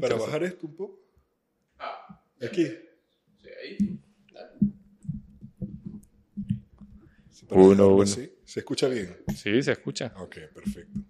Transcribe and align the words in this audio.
Para 0.00 0.16
bajar 0.16 0.42
esto 0.44 0.66
un 0.66 0.76
poco. 0.76 1.00
Aquí. 2.40 2.66
Sí, 2.66 3.48
ahí. 3.62 3.98
Sí, 7.30 7.46
Uno, 7.50 7.88
uno. 7.88 8.02
así. 8.02 8.32
¿Se 8.44 8.60
escucha 8.60 8.88
bien? 8.88 9.16
Sí, 9.34 9.62
se 9.62 9.72
escucha. 9.72 10.12
Ok, 10.18 10.36
perfecto. 10.54 11.00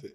Sí. 0.00 0.12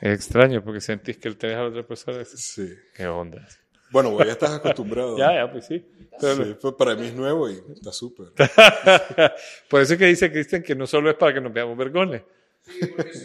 Es 0.00 0.14
extraño 0.14 0.62
porque 0.64 0.80
sentís 0.80 1.18
que 1.18 1.28
el 1.28 1.36
tenés 1.36 1.56
a 1.56 1.62
la 1.62 1.68
otra 1.68 1.86
persona. 1.86 2.24
sí. 2.24 2.68
¿Qué 2.94 3.06
onda? 3.06 3.46
Bueno, 3.92 4.10
vos 4.12 4.24
ya 4.24 4.32
estás 4.32 4.52
acostumbrado. 4.52 5.16
Ya, 5.18 5.32
ya, 5.34 5.50
pues 5.52 5.66
sí. 5.66 5.84
Pero- 6.20 6.44
Sí, 6.44 6.56
pues 6.60 6.74
para 6.74 6.94
mí 6.94 7.06
es 7.06 7.14
nuevo 7.14 7.50
y 7.50 7.58
está 7.72 7.92
súper. 7.92 8.28
Por 9.68 9.80
eso 9.80 9.94
es 9.94 9.98
que 9.98 10.06
dice 10.06 10.30
Cristian 10.30 10.62
que 10.62 10.74
no 10.74 10.86
solo 10.86 11.10
es 11.10 11.16
para 11.16 11.34
que 11.34 11.40
nos 11.40 11.52
veamos 11.52 11.76
vergones. 11.76 12.22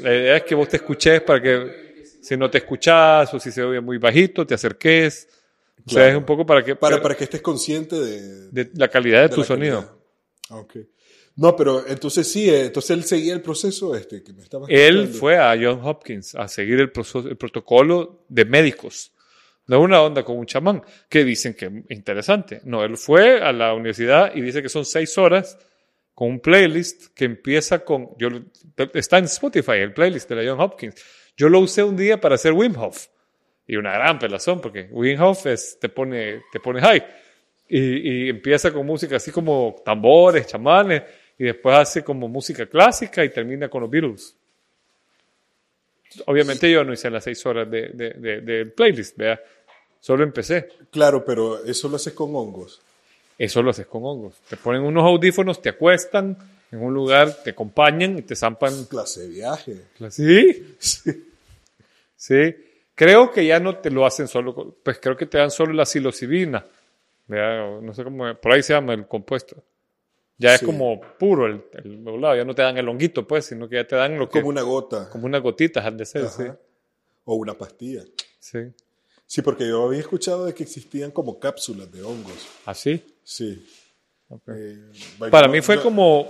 La 0.02 0.14
idea 0.16 0.38
es 0.38 0.44
que 0.44 0.56
vos 0.56 0.68
te 0.70 0.78
escuches 0.78 1.22
para 1.22 1.42
que 1.42 1.95
si 2.26 2.36
no 2.38 2.50
te 2.50 2.58
escuchás 2.60 3.34
o 3.34 3.40
si 3.40 3.52
se 3.52 3.62
oye 3.64 3.80
muy 3.82 3.98
bajito, 3.98 4.46
te 4.46 4.54
acerques. 4.56 5.28
O 5.86 5.90
sea, 5.90 6.02
Claro. 6.02 6.10
es 6.12 6.18
un 6.18 6.26
poco 6.26 6.46
para 6.46 6.64
que 6.64 6.76
Para, 6.76 7.02
para 7.02 7.16
que 7.16 7.26
estés 7.26 7.42
consciente 7.42 7.96
de, 8.00 8.50
de 8.50 8.72
la 8.76 8.88
calidad 8.88 9.22
de, 9.22 9.28
de 9.30 9.36
tu 9.36 9.44
sonido. 9.44 9.82
calidad. 10.50 10.62
Ok. 10.62 10.76
No, 11.38 11.56
pero 11.56 11.86
entonces 11.88 12.32
sí, 12.32 12.50
eh, 12.50 12.66
entonces 12.68 12.92
él 12.92 13.04
seguía 13.04 13.34
el 13.34 13.42
proceso 13.42 13.94
este 13.96 14.24
que 14.24 14.32
me 14.34 14.42
estaba 14.42 14.66
Él 14.70 14.78
explicando. 15.02 15.20
fue 15.20 15.38
a 15.38 15.50
John 15.62 15.82
Hopkins 15.84 16.34
a 16.36 16.48
seguir 16.48 16.80
el, 16.80 16.92
proceso- 16.92 17.28
el 17.28 17.36
protocolo 17.36 18.24
de 18.30 18.46
médicos. 18.46 19.12
No 19.68 19.82
una 19.82 20.02
onda 20.02 20.24
con 20.24 20.38
un 20.38 20.46
chamán, 20.46 20.82
que 21.10 21.24
dicen 21.26 21.54
que 21.56 21.66
es 21.66 21.72
interesante. 21.90 22.62
No, 22.64 22.84
él 22.86 22.98
fue 22.98 23.42
a 23.42 23.52
la 23.52 23.74
universidad 23.74 24.34
y 24.36 24.42
dice 24.42 24.62
que 24.62 24.70
son 24.70 24.86
seis 24.86 25.18
horas 25.18 25.58
con 26.14 26.30
un 26.30 26.40
playlist 26.40 27.08
que 27.14 27.26
empieza 27.26 27.80
con. 27.84 28.10
Yo, 28.18 28.30
está 28.94 29.18
en 29.18 29.26
Spotify, 29.26 29.74
el 29.74 29.94
playlist 29.94 30.30
de 30.30 30.36
la 30.36 30.50
John 30.50 30.62
Hopkins. 30.62 30.96
Yo 31.38 31.50
lo 31.50 31.60
usé 31.60 31.84
un 31.84 31.96
día 31.98 32.20
para 32.20 32.36
hacer 32.36 32.54
Wim 32.54 32.76
Hof. 32.78 33.08
Y 33.68 33.78
una 33.78 33.94
gran 33.94 34.20
pelazón, 34.20 34.62
porque 34.62 34.88
Wim 34.92 35.20
Hof 35.22 35.48
es, 35.48 35.80
te, 35.80 35.90
pone, 35.90 36.44
te 36.52 36.60
pone 36.60 36.82
high. 36.82 37.04
Y, 37.68 37.80
y 37.80 38.30
empieza 38.30 38.72
con 38.72 38.86
música 38.86 39.16
así 39.16 39.32
como 39.32 39.76
tambores, 39.84 40.46
chamanes, 40.48 41.02
y 41.38 41.46
después 41.46 41.76
hace 41.76 42.04
como 42.04 42.28
música 42.28 42.66
clásica 42.68 43.24
y 43.24 43.30
termina 43.30 43.70
con 43.70 43.82
los 43.82 43.90
Beatles. 43.90 44.36
Obviamente 46.28 46.72
yo 46.72 46.84
no 46.84 46.94
hice 46.94 47.10
las 47.10 47.24
seis 47.24 47.46
horas 47.46 47.70
de, 47.70 47.90
de, 47.90 48.66
playlist, 48.68 49.18
vea. 49.18 49.42
Solo 50.00 50.24
empecé. 50.24 50.70
Claro, 50.92 51.26
pero 51.26 51.66
eso 51.66 51.90
lo 51.90 51.98
haces 51.98 52.14
con 52.14 52.36
hongos. 52.36 52.82
Eso 53.38 53.62
lo 53.62 53.72
haces 53.72 53.88
con 53.88 54.04
hongos. 54.06 54.36
Te 54.48 54.56
ponen 54.56 54.84
unos 54.84 55.04
audífonos, 55.04 55.62
te 55.62 55.70
acuestan 55.70 56.38
en 56.72 56.82
un 56.82 56.94
lugar, 56.94 57.44
te 57.44 57.50
acompañan 57.50 58.18
y 58.20 58.22
te 58.22 58.36
zampan. 58.36 58.86
Clase 58.86 59.22
de 59.22 59.28
viaje. 59.28 59.82
¿Sí? 60.10 60.76
Sí. 60.80 61.25
Sí. 62.16 62.56
Creo 62.96 63.32
que 63.32 63.46
ya 63.46 63.60
no 63.60 63.78
te 63.80 63.92
lo 63.92 64.06
hacen 64.06 64.28
solo, 64.28 64.78
pues 64.84 65.00
creo 65.02 65.18
que 65.18 65.26
te 65.26 65.38
dan 65.38 65.52
solo 65.52 65.74
la 65.74 65.86
psilocibina. 65.86 66.66
Vea, 67.28 67.66
o 67.66 67.82
no 67.82 67.94
sé 67.94 68.04
cómo, 68.04 68.34
por 68.36 68.54
ahí 68.54 68.64
se 68.64 68.74
llama 68.74 68.94
el 68.94 69.08
compuesto. 69.08 69.64
Ya 70.38 70.54
es 70.54 70.60
Sí. 70.60 70.66
como 70.66 71.00
puro 71.18 71.46
el, 71.48 71.64
el 71.74 72.04
ya 72.22 72.44
no 72.46 72.54
te 72.54 72.62
dan 72.62 72.78
el 72.78 72.88
honguito, 72.88 73.26
pues, 73.28 73.46
sino 73.46 73.68
que 73.70 73.76
ya 73.78 73.88
te 73.88 73.96
dan 73.96 74.18
lo 74.20 74.30
que, 74.30 74.40
Como 74.40 74.50
una 74.50 74.62
gota. 74.62 75.10
como 75.10 75.26
unas 75.26 75.42
gotitas 75.42 75.86
han 75.86 75.98
de 75.98 76.06
ser, 76.06 76.28
sí. 76.28 76.44
O 77.26 77.36
una 77.36 77.58
pastilla. 77.58 78.04
Sí. 78.40 78.60
Sí, 79.26 79.42
porque 79.42 79.68
yo 79.68 79.86
había 79.88 80.00
escuchado 80.00 80.46
de 80.46 80.54
que 80.54 80.64
existían 80.64 81.12
como 81.12 81.40
cápsulas 81.40 81.92
de 81.92 82.04
hongos. 82.04 82.48
Así. 82.66 83.04
Sí. 83.24 83.66
Eh, 84.48 84.78
Para 85.32 85.48
mí 85.48 85.62
fue 85.62 85.76
yo- 85.78 85.84
como, 85.84 86.30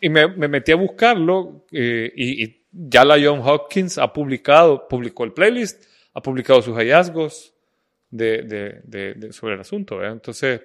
y 0.00 0.08
me, 0.08 0.26
me 0.28 0.48
metí 0.48 0.72
a 0.72 0.76
buscarlo 0.76 1.64
eh, 1.70 2.10
y, 2.16 2.44
y 2.44 2.59
ya 2.72 3.04
la 3.04 3.16
John 3.22 3.40
Hopkins 3.44 3.98
ha 3.98 4.12
publicado, 4.12 4.88
publicó 4.88 5.24
el 5.24 5.32
playlist, 5.32 5.84
ha 6.14 6.22
publicado 6.22 6.62
sus 6.62 6.76
hallazgos 6.76 7.54
de, 8.10 9.30
sobre 9.32 9.54
el 9.54 9.60
asunto. 9.60 10.04
Entonces, 10.04 10.60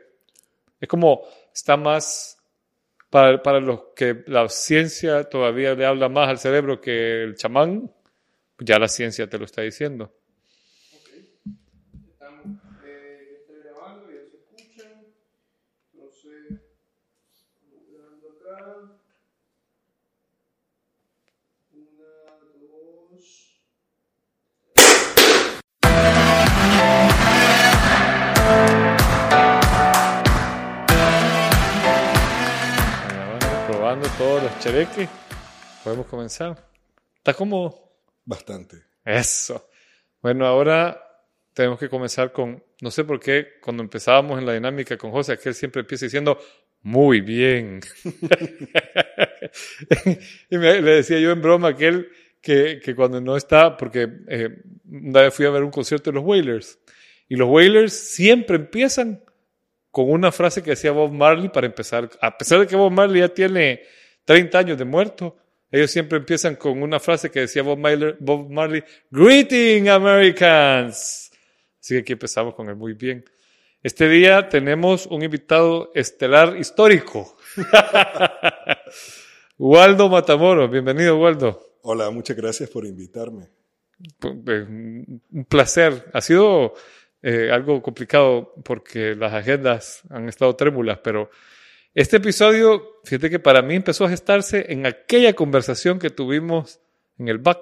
es 0.80 0.88
como, 0.88 1.22
está 1.54 1.78
más, 1.78 2.38
para, 3.10 3.42
para 3.42 3.60
los 3.60 3.82
que 3.96 4.24
la 4.28 4.48
ciencia 4.50 5.24
todavía 5.24 5.74
le 5.74 5.86
habla 5.86 6.10
más 6.10 6.30
al 6.30 6.38
cerebro 6.38 6.82
que 6.82 7.24
el 7.24 7.36
chamán, 7.36 7.92
ya 8.60 8.80
la 8.80 8.88
ciencia 8.88 9.30
te 9.30 9.38
lo 9.38 9.46
está 9.46 9.62
diciendo. 9.62 10.14
Probando 33.96 34.18
todos 34.18 34.44
los 34.44 34.60
chereques. 34.60 35.08
Podemos 35.82 36.06
comenzar. 36.08 36.68
Está 37.16 37.34
como 37.34 37.94
Bastante. 38.26 38.76
Eso. 39.06 39.70
Bueno, 40.22 40.46
ahora 40.46 41.02
tenemos 41.54 41.80
que 41.80 41.88
comenzar 41.88 42.34
con, 42.34 42.62
no 42.82 42.92
sé 42.92 43.06
por 43.06 43.22
qué, 43.22 43.54
cuando 43.62 43.84
empezábamos 43.84 44.38
en 44.38 44.46
la 44.48 44.52
dinámica 44.54 44.98
con 44.98 45.12
José, 45.12 45.32
aquel 45.32 45.54
siempre 45.54 45.80
empieza 45.80 46.08
diciendo, 46.08 46.38
muy 46.82 47.22
bien. 47.22 47.80
y 50.50 50.58
me- 50.58 50.82
le 50.82 50.92
decía 50.92 51.18
yo 51.20 51.32
en 51.32 51.42
broma 51.42 51.70
a 51.70 51.72
aquel 51.72 52.10
que, 52.42 52.82
que 52.84 52.96
cuando 52.96 53.22
no 53.22 53.38
está, 53.38 53.78
porque 53.78 54.10
eh, 54.28 54.50
una 54.92 55.22
vez 55.22 55.34
fui 55.34 55.46
a 55.46 55.52
ver 55.52 55.64
un 55.64 55.72
concierto 55.72 56.12
de 56.12 56.16
los 56.16 56.26
Wailers, 56.26 56.80
y 57.30 57.38
los 57.38 57.48
Wailers 57.48 57.94
siempre 57.94 58.58
empiezan 58.58 59.24
con 59.96 60.12
una 60.12 60.30
frase 60.30 60.62
que 60.62 60.72
decía 60.72 60.92
Bob 60.92 61.14
Marley 61.14 61.48
para 61.48 61.68
empezar. 61.68 62.10
A 62.20 62.38
pesar 62.38 62.60
de 62.60 62.68
que 62.68 62.76
Bob 62.76 62.92
Marley 62.92 63.22
ya 63.22 63.30
tiene 63.30 63.82
30 64.26 64.60
años 64.60 64.78
de 64.78 64.84
muerto, 64.84 65.38
ellos 65.72 65.90
siempre 65.90 66.18
empiezan 66.18 66.58
con 66.58 66.84
una 66.84 67.00
frase 67.00 67.32
que 67.32 67.40
decía 67.40 67.64
Bob 67.64 67.78
Marley, 67.78 68.14
Bob 68.20 68.52
Marley 68.52 68.84
Greeting 69.10 69.88
Americans. 69.88 71.32
Así 71.80 71.94
que 71.94 72.00
aquí 72.02 72.12
empezamos 72.12 72.56
con 72.56 72.68
el 72.68 72.76
muy 72.76 72.92
bien. 72.92 73.24
Este 73.82 74.10
día 74.10 74.50
tenemos 74.50 75.06
un 75.06 75.24
invitado 75.24 75.94
estelar 75.96 76.58
histórico. 76.58 77.38
Waldo 79.58 80.10
Matamoros, 80.10 80.70
bienvenido 80.70 81.18
Waldo. 81.18 81.78
Hola, 81.84 82.10
muchas 82.10 82.36
gracias 82.36 82.70
por 82.70 82.86
invitarme. 82.86 83.48
Eh, 84.22 84.66
Un 84.68 85.46
placer. 85.48 86.10
Ha 86.12 86.20
sido 86.20 86.74
eh, 87.22 87.50
algo 87.52 87.82
complicado 87.82 88.54
porque 88.64 89.16
las 89.16 89.34
agendas 89.34 90.04
han 90.10 90.30
estado 90.30 90.56
trémulas, 90.56 91.00
pero 91.04 91.30
este 91.94 92.18
episodio, 92.18 93.00
fíjate 93.06 93.30
que 93.30 93.40
para 93.40 93.62
mí 93.62 93.76
empezó 93.76 94.06
a 94.06 94.10
gestarse 94.10 94.66
en 94.70 94.86
aquella 94.86 95.34
conversación 95.34 95.98
que 95.98 96.10
tuvimos 96.10 96.82
en 97.18 97.30
el 97.30 97.38
back. 97.38 97.60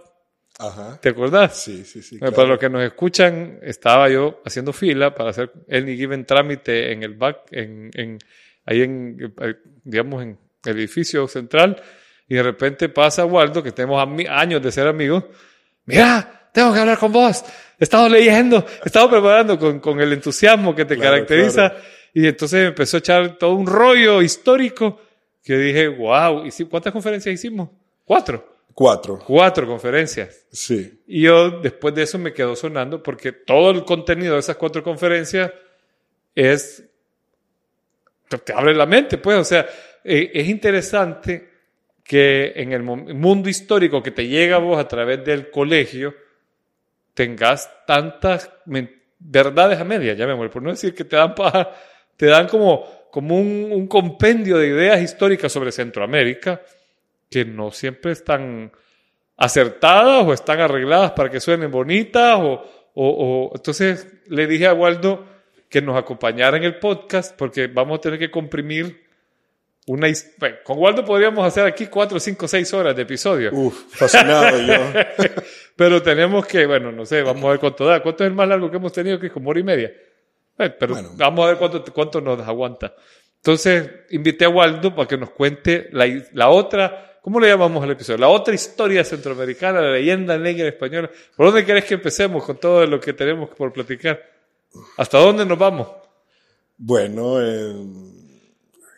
Ajá. 0.59 0.99
¿Te 1.01 1.09
acordás? 1.09 1.61
Sí, 1.61 1.83
sí, 1.85 2.01
sí. 2.01 2.17
Claro. 2.17 2.33
Para 2.33 2.47
los 2.47 2.59
que 2.59 2.69
nos 2.69 2.83
escuchan, 2.83 3.59
estaba 3.61 4.09
yo 4.09 4.41
haciendo 4.43 4.73
fila 4.73 5.13
para 5.13 5.29
hacer 5.29 5.51
any 5.69 5.95
given 5.95 6.25
trámite 6.25 6.91
en 6.91 7.03
el 7.03 7.13
back, 7.13 7.41
en, 7.51 7.91
en, 7.93 8.19
ahí 8.65 8.81
en, 8.81 9.33
eh, 9.41 9.55
digamos, 9.83 10.23
en 10.23 10.39
el 10.65 10.77
edificio 10.77 11.27
central, 11.27 11.81
y 12.27 12.35
de 12.35 12.43
repente 12.43 12.89
pasa 12.89 13.25
Waldo, 13.25 13.61
que 13.61 13.71
tenemos 13.71 14.03
años 14.29 14.61
de 14.61 14.71
ser 14.71 14.87
amigos, 14.87 15.25
mira, 15.85 16.42
tengo 16.53 16.71
que 16.73 16.79
hablar 16.79 16.97
con 16.97 17.11
vos, 17.11 17.43
he 17.77 17.83
estado 17.83 18.07
leyendo, 18.07 18.65
he 18.83 18.87
estado 18.87 19.09
preparando 19.09 19.59
con, 19.59 19.81
con 19.81 19.99
el 19.99 20.13
entusiasmo 20.13 20.73
que 20.73 20.85
te 20.85 20.95
Claro, 20.95 21.11
caracteriza, 21.15 21.71
claro. 21.71 21.83
y 22.13 22.27
entonces 22.27 22.61
me 22.61 22.67
empezó 22.67 22.95
a 22.97 22.99
echar 22.99 23.37
todo 23.37 23.55
un 23.55 23.67
rollo 23.67 24.21
histórico, 24.21 25.01
que 25.43 25.57
dije, 25.57 25.89
wow, 25.89 26.47
¿cuántas 26.69 26.93
conferencias 26.93 27.35
hicimos? 27.35 27.69
Cuatro. 28.05 28.53
Cuatro. 28.73 29.19
Cuatro 29.19 29.67
conferencias. 29.67 30.45
Sí. 30.51 31.01
Y 31.05 31.23
yo 31.23 31.59
después 31.59 31.93
de 31.93 32.03
eso 32.03 32.17
me 32.17 32.33
quedó 32.33 32.55
sonando 32.55 33.03
porque 33.03 33.31
todo 33.33 33.69
el 33.71 33.83
contenido 33.83 34.33
de 34.35 34.39
esas 34.39 34.55
cuatro 34.55 34.81
conferencias 34.81 35.51
es... 36.33 36.83
te- 38.29 38.53
abre 38.53 38.73
la 38.73 38.85
mente, 38.85 39.17
pues, 39.17 39.37
o 39.37 39.43
sea, 39.43 39.67
eh, 40.03 40.31
es 40.33 40.47
interesante 40.47 41.49
que 42.03 42.53
en 42.55 42.73
el 42.73 42.81
mundo 42.83 43.47
histórico 43.49 44.01
que 44.01 44.11
te 44.11 44.27
llega 44.27 44.55
a 44.55 44.59
vos 44.59 44.77
a 44.79 44.87
través 44.87 45.23
del 45.23 45.51
colegio 45.51 46.13
tengas 47.13 47.69
tantas 47.85 48.51
verdades 49.19 49.79
a 49.79 49.83
medias, 49.83 50.17
llamémoslo, 50.17 50.49
por 50.51 50.61
no 50.63 50.71
decir 50.71 50.93
que 50.93 51.03
te 51.05 51.15
dan 51.15 51.33
paja, 51.35 51.71
te 52.17 52.25
dan 52.27 52.47
como, 52.47 52.85
como 53.11 53.35
un, 53.37 53.69
un 53.71 53.87
compendio 53.87 54.57
de 54.57 54.67
ideas 54.67 55.01
históricas 55.01 55.51
sobre 55.51 55.71
Centroamérica 55.71 56.61
que 57.29 57.45
no 57.45 57.71
siempre 57.71 58.11
están 58.11 58.71
acertadas 59.37 60.25
o 60.25 60.33
están 60.33 60.59
arregladas 60.59 61.11
para 61.11 61.29
que 61.29 61.39
suenen 61.39 61.71
bonitas 61.71 62.37
o, 62.39 62.63
o- 62.93 63.49
o- 63.49 63.51
entonces 63.55 64.07
le 64.27 64.45
dije 64.47 64.67
a 64.67 64.73
Waldo 64.73 65.25
que 65.69 65.81
nos 65.81 65.97
acompañara 65.97 66.57
en 66.57 66.63
el 66.63 66.77
podcast 66.77 67.35
porque 67.35 67.67
vamos 67.67 67.97
a 67.97 68.01
tener 68.01 68.19
que 68.19 68.29
comprimir 68.29 69.02
una 69.87 70.07
bueno, 70.39 70.55
con 70.63 70.79
Waldo 70.79 71.03
podríamos 71.03 71.45
hacer 71.45 71.65
aquí 71.65 71.87
cuatro, 71.87 72.19
cinco, 72.19 72.47
seis 72.47 72.73
horas 72.73 72.95
de 72.95 73.01
episodio 73.01 73.51
Uf, 73.53 73.95
fascinado 73.95 74.57
yo. 74.61 74.75
Pero 75.75 76.01
tenemos 76.01 76.45
que, 76.45 76.65
bueno, 76.65 76.91
no 76.91 77.05
sé, 77.05 77.21
vamos 77.21 77.43
a 77.45 77.49
ver 77.49 77.59
cuánto 77.59 77.85
da. 77.85 78.01
¿Cuánto 78.01 78.23
es 78.23 78.29
el 78.29 78.35
más 78.35 78.47
largo 78.47 78.69
que 78.69 78.77
hemos 78.77 78.93
tenido? 78.93 79.19
Que 79.19 79.27
es 79.27 79.33
como 79.33 79.49
hora 79.49 79.59
y 79.59 79.63
media. 79.63 79.91
Eh, 80.59 80.69
pero 80.69 80.93
Bueno. 80.93 81.09
vamos 81.15 81.43
a 81.45 81.47
ver 81.49 81.57
cuánto, 81.57 81.83
cuánto 81.91 82.21
nos 82.21 82.39
aguanta. 82.47 82.93
Entonces, 83.37 83.89
invité 84.11 84.45
a 84.45 84.49
Waldo 84.49 84.95
para 84.95 85.07
que 85.07 85.17
nos 85.17 85.31
cuente 85.31 85.89
la, 85.91 86.05
la 86.33 86.49
otra, 86.49 87.17
¿cómo 87.21 87.39
le 87.39 87.47
llamamos 87.47 87.83
al 87.83 87.89
episodio? 87.91 88.19
La 88.19 88.29
otra 88.29 88.53
historia 88.53 89.03
centroamericana, 89.03 89.81
la 89.81 89.91
leyenda 89.93 90.37
negra 90.37 90.67
española. 90.67 91.09
¿Por 91.35 91.47
dónde 91.47 91.65
querés 91.65 91.85
que 91.85 91.95
empecemos 91.95 92.43
con 92.45 92.57
todo 92.57 92.85
lo 92.85 92.99
que 92.99 93.13
tenemos 93.13 93.49
por 93.49 93.73
platicar? 93.73 94.21
¿Hasta 94.97 95.17
dónde 95.17 95.43
nos 95.45 95.57
vamos? 95.57 95.87
Bueno, 96.77 97.41
eh, 97.41 97.73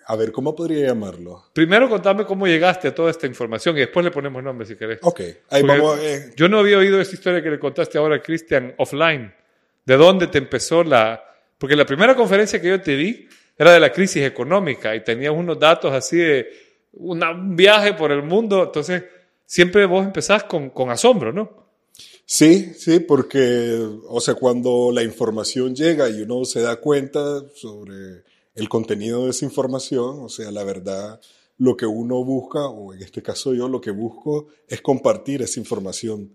a 0.08 0.16
ver, 0.16 0.32
¿cómo 0.32 0.56
podría 0.56 0.88
llamarlo? 0.88 1.46
Primero 1.54 1.90
contame 1.90 2.26
cómo 2.26 2.46
llegaste 2.48 2.88
a 2.90 2.96
toda 2.96 3.12
esta 3.12 3.26
información 3.28 3.76
y 3.78 3.80
después 3.82 4.04
le 4.04 4.12
ponemos 4.12 4.44
nombre 4.44 4.66
si 4.68 4.76
querés. 4.76 5.00
Ok, 5.02 5.20
ahí 5.50 5.62
Porque 5.62 5.78
vamos. 5.82 6.00
eh, 6.00 6.32
Yo 6.36 6.48
no 6.48 6.60
había 6.60 6.78
oído 6.78 7.00
esta 7.02 7.16
historia 7.16 7.42
que 7.42 7.50
le 7.50 7.60
contaste 7.60 7.98
ahora 7.98 8.18
a 8.18 8.22
Cristian 8.22 8.74
offline. 8.78 9.34
¿De 9.86 9.98
dónde 9.98 10.28
te 10.28 10.38
empezó 10.38 10.84
la...? 10.84 11.24
Porque 11.58 11.76
la 11.76 11.86
primera 11.86 12.16
conferencia 12.16 12.62
que 12.62 12.68
yo 12.70 12.82
te 12.82 12.96
vi 12.96 13.28
era 13.58 13.72
de 13.74 13.80
la 13.80 13.92
crisis 13.92 14.24
económica 14.24 14.96
y 14.96 15.04
tenías 15.04 15.34
unos 15.34 15.58
datos 15.60 15.92
así 15.94 16.18
de 16.18 16.48
una- 16.94 17.32
un 17.32 17.56
viaje 17.56 17.94
por 17.94 18.12
el 18.12 18.22
mundo. 18.24 18.64
Entonces, 18.64 19.04
siempre 19.46 19.86
vos 19.86 20.06
empezás 20.06 20.44
con, 20.44 20.70
con 20.70 20.90
asombro, 20.90 21.32
¿no? 21.32 21.66
Sí, 22.26 22.74
sí, 22.74 23.00
porque, 23.00 23.80
o 24.08 24.20
sea, 24.20 24.34
cuando 24.34 24.90
la 24.92 25.04
información 25.04 25.76
llega 25.76 26.10
y 26.10 26.22
uno 26.24 26.44
se 26.44 26.62
da 26.62 26.76
cuenta 26.78 27.20
sobre 27.54 28.24
el 28.56 28.70
contenido 28.70 29.26
de 29.26 29.32
esa 29.32 29.46
información, 29.46 30.20
o 30.22 30.30
sea, 30.30 30.50
la 30.52 30.64
verdad, 30.64 31.20
lo 31.58 31.78
que 31.78 31.86
uno 31.86 32.24
busca, 32.24 32.66
o 32.68 32.94
en 32.94 33.02
este 33.04 33.22
caso 33.22 33.54
yo 33.54 33.68
lo 33.70 33.80
que 33.82 33.92
busco, 33.92 34.48
es 34.68 34.82
compartir 34.82 35.42
esa 35.42 35.60
información. 35.60 36.32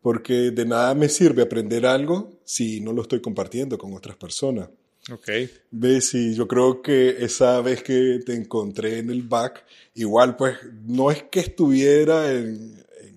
Porque 0.00 0.52
de 0.52 0.64
nada 0.64 0.94
me 0.94 1.08
sirve 1.08 1.42
aprender 1.42 1.84
algo 1.84 2.30
si 2.44 2.80
no 2.80 2.92
lo 2.92 3.02
estoy 3.02 3.20
compartiendo 3.20 3.76
con 3.76 3.92
otras 3.94 4.16
personas. 4.16 4.68
Ok. 5.12 5.28
¿Ves? 5.70 6.14
Y 6.14 6.34
yo 6.34 6.46
creo 6.46 6.80
que 6.82 7.16
esa 7.24 7.60
vez 7.60 7.82
que 7.82 8.20
te 8.24 8.34
encontré 8.34 8.98
en 8.98 9.10
el 9.10 9.22
back, 9.22 9.64
igual 9.94 10.36
pues 10.36 10.56
no 10.84 11.10
es 11.10 11.24
que 11.24 11.40
estuviera 11.40 12.32
en- 12.32 12.84
en- 13.00 13.16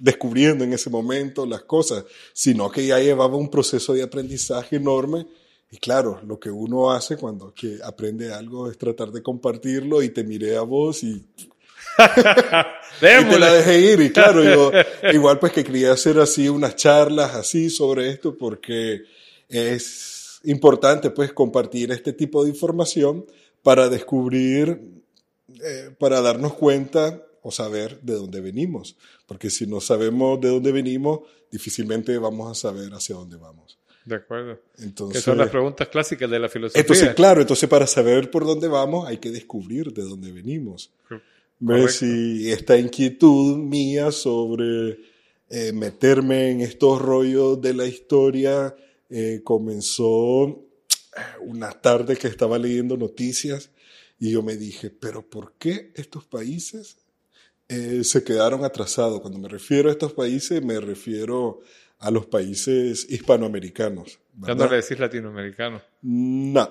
descubriendo 0.00 0.64
en 0.64 0.72
ese 0.74 0.90
momento 0.90 1.46
las 1.46 1.62
cosas, 1.62 2.04
sino 2.34 2.70
que 2.70 2.86
ya 2.86 2.98
llevaba 2.98 3.36
un 3.36 3.50
proceso 3.50 3.94
de 3.94 4.02
aprendizaje 4.02 4.76
enorme. 4.76 5.26
Y 5.70 5.76
claro, 5.76 6.20
lo 6.26 6.40
que 6.40 6.50
uno 6.50 6.90
hace 6.90 7.16
cuando 7.16 7.52
que 7.52 7.78
aprende 7.84 8.32
algo 8.32 8.70
es 8.70 8.78
tratar 8.78 9.10
de 9.10 9.22
compartirlo 9.22 10.02
y 10.02 10.08
te 10.08 10.24
miré 10.24 10.56
a 10.56 10.62
vos 10.62 11.02
y, 11.02 11.26
y 13.00 13.00
te 13.00 13.38
la 13.38 13.52
dejé 13.52 13.92
ir. 13.92 14.00
Y 14.00 14.10
claro, 14.10 14.42
yo 14.42 14.72
igual 15.12 15.38
pues 15.38 15.52
que 15.52 15.64
quería 15.64 15.92
hacer 15.92 16.18
así 16.20 16.48
unas 16.48 16.76
charlas 16.76 17.34
así 17.34 17.68
sobre 17.68 18.08
esto 18.08 18.36
porque 18.36 19.02
es 19.48 20.40
importante 20.44 21.10
pues 21.10 21.32
compartir 21.32 21.90
este 21.92 22.14
tipo 22.14 22.44
de 22.44 22.50
información 22.50 23.26
para 23.62 23.90
descubrir, 23.90 25.02
eh, 25.62 25.94
para 25.98 26.22
darnos 26.22 26.54
cuenta 26.54 27.22
o 27.42 27.50
saber 27.50 28.00
de 28.00 28.14
dónde 28.14 28.40
venimos. 28.40 28.96
Porque 29.26 29.50
si 29.50 29.66
no 29.66 29.80
sabemos 29.80 30.40
de 30.40 30.48
dónde 30.48 30.72
venimos, 30.72 31.20
difícilmente 31.50 32.16
vamos 32.16 32.50
a 32.50 32.54
saber 32.54 32.92
hacia 32.94 33.16
dónde 33.16 33.36
vamos. 33.36 33.77
De 34.08 34.16
acuerdo. 34.16 34.58
Que 34.76 34.84
Entonces, 34.84 35.22
son 35.22 35.36
las 35.36 35.50
preguntas 35.50 35.88
clásicas 35.88 36.30
de 36.30 36.38
la 36.38 36.48
filosofía. 36.48 36.80
entonces, 36.80 37.14
claro, 37.14 37.42
entonces 37.42 37.68
para 37.68 37.86
saber 37.86 38.30
por 38.30 38.46
dónde 38.46 38.66
vamos 38.66 39.06
hay 39.06 39.18
que 39.18 39.30
descubrir 39.30 39.92
de 39.92 40.02
dónde 40.02 40.32
venimos. 40.32 40.90
Correcto. 41.06 42.06
Y 42.06 42.50
esta 42.50 42.78
inquietud 42.78 43.58
mía 43.58 44.12
sobre 44.12 44.98
eh, 45.50 45.72
meterme 45.72 46.52
en 46.52 46.60
estos 46.62 47.02
rollos 47.02 47.60
de 47.60 47.74
la 47.74 47.84
historia 47.84 48.74
eh, 49.10 49.42
comenzó 49.44 50.48
eh, 50.48 50.56
una 51.40 51.72
tarde 51.72 52.16
que 52.16 52.28
estaba 52.28 52.58
leyendo 52.58 52.96
noticias 52.96 53.70
y 54.18 54.30
yo 54.30 54.42
me 54.42 54.56
dije, 54.56 54.88
pero 54.90 55.28
¿por 55.28 55.54
qué 55.58 55.92
estos 55.94 56.24
países 56.24 56.96
eh, 57.68 58.02
se 58.04 58.24
quedaron 58.24 58.64
atrasados? 58.64 59.20
Cuando 59.20 59.38
me 59.38 59.48
refiero 59.48 59.90
a 59.90 59.92
estos 59.92 60.14
países, 60.14 60.62
me 60.62 60.80
refiero 60.80 61.60
a 61.98 62.10
los 62.10 62.26
países 62.26 63.06
hispanoamericanos. 63.10 64.18
Ya 64.34 64.54
no 64.54 64.56
¿verdad? 64.56 64.70
le 64.70 64.76
decís 64.76 64.98
latinoamericano. 64.98 65.82
No. 66.02 66.68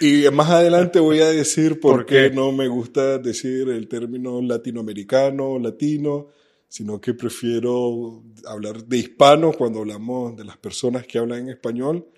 Y 0.00 0.24
más 0.32 0.50
adelante 0.50 0.98
voy 0.98 1.20
a 1.20 1.28
decir 1.28 1.78
por, 1.78 1.96
¿Por 1.96 2.06
qué 2.06 2.30
qué? 2.30 2.34
no 2.34 2.50
me 2.52 2.66
gusta 2.68 3.18
decir 3.18 3.68
el 3.68 3.86
término 3.88 4.40
latinoamericano, 4.42 5.58
latino, 5.58 6.28
sino 6.68 7.00
que 7.00 7.14
prefiero 7.14 8.24
hablar 8.46 8.84
de 8.84 8.96
hispano 8.98 9.52
cuando 9.52 9.80
hablamos 9.80 10.36
de 10.36 10.44
las 10.44 10.56
personas 10.56 11.06
que 11.06 11.18
hablan 11.18 11.40
en 11.40 11.48
español, 11.50 12.08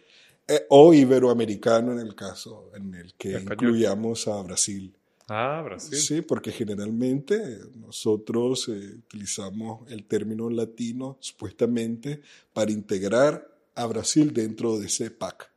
eh, 0.49 0.65
o 0.71 0.95
iberoamericano 0.95 1.93
en 1.93 1.99
el 1.99 2.15
caso 2.15 2.71
en 2.75 2.95
el 2.95 3.15
que 3.15 3.33
Español. 3.37 3.53
incluyamos 3.53 4.27
a 4.29 4.41
Brasil. 4.43 4.96
Ah, 5.29 5.61
Brasil. 5.65 5.99
Sí, 5.99 6.23
porque 6.23 6.53
generalmente 6.53 7.41
nosotros 7.75 8.69
eh, 8.69 8.95
utilizamos 8.97 9.91
el 9.91 10.05
término 10.05 10.49
latino 10.51 11.19
supuestamente 11.21 12.21
para 12.53 12.71
integrar 12.71 13.49
a 13.75 13.87
Brasil 13.87 14.33
dentro 14.33 14.79
de 14.79 14.87
ese 14.87 15.11
pack. 15.11 15.51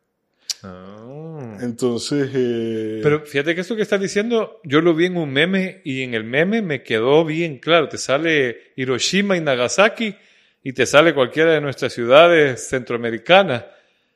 Ah. 0.63 1.57
Entonces, 1.61 2.29
eh, 2.33 2.99
Pero 3.03 3.25
fíjate 3.25 3.53
que 3.55 3.61
esto 3.61 3.75
que 3.75 3.83
estás 3.83 4.01
diciendo, 4.01 4.59
yo 4.63 4.81
lo 4.81 4.93
vi 4.93 5.05
en 5.05 5.17
un 5.17 5.31
meme 5.31 5.81
y 5.85 6.01
en 6.01 6.13
el 6.15 6.23
meme 6.23 6.61
me 6.61 6.81
quedó 6.83 7.23
bien 7.23 7.59
claro. 7.59 7.87
Te 7.89 7.97
sale 7.97 8.71
Hiroshima 8.75 9.37
y 9.37 9.41
Nagasaki 9.41 10.15
y 10.63 10.73
te 10.73 10.85
sale 10.85 11.13
cualquiera 11.13 11.51
de 11.53 11.61
nuestras 11.61 11.93
ciudades 11.93 12.67
centroamericanas. 12.67 13.65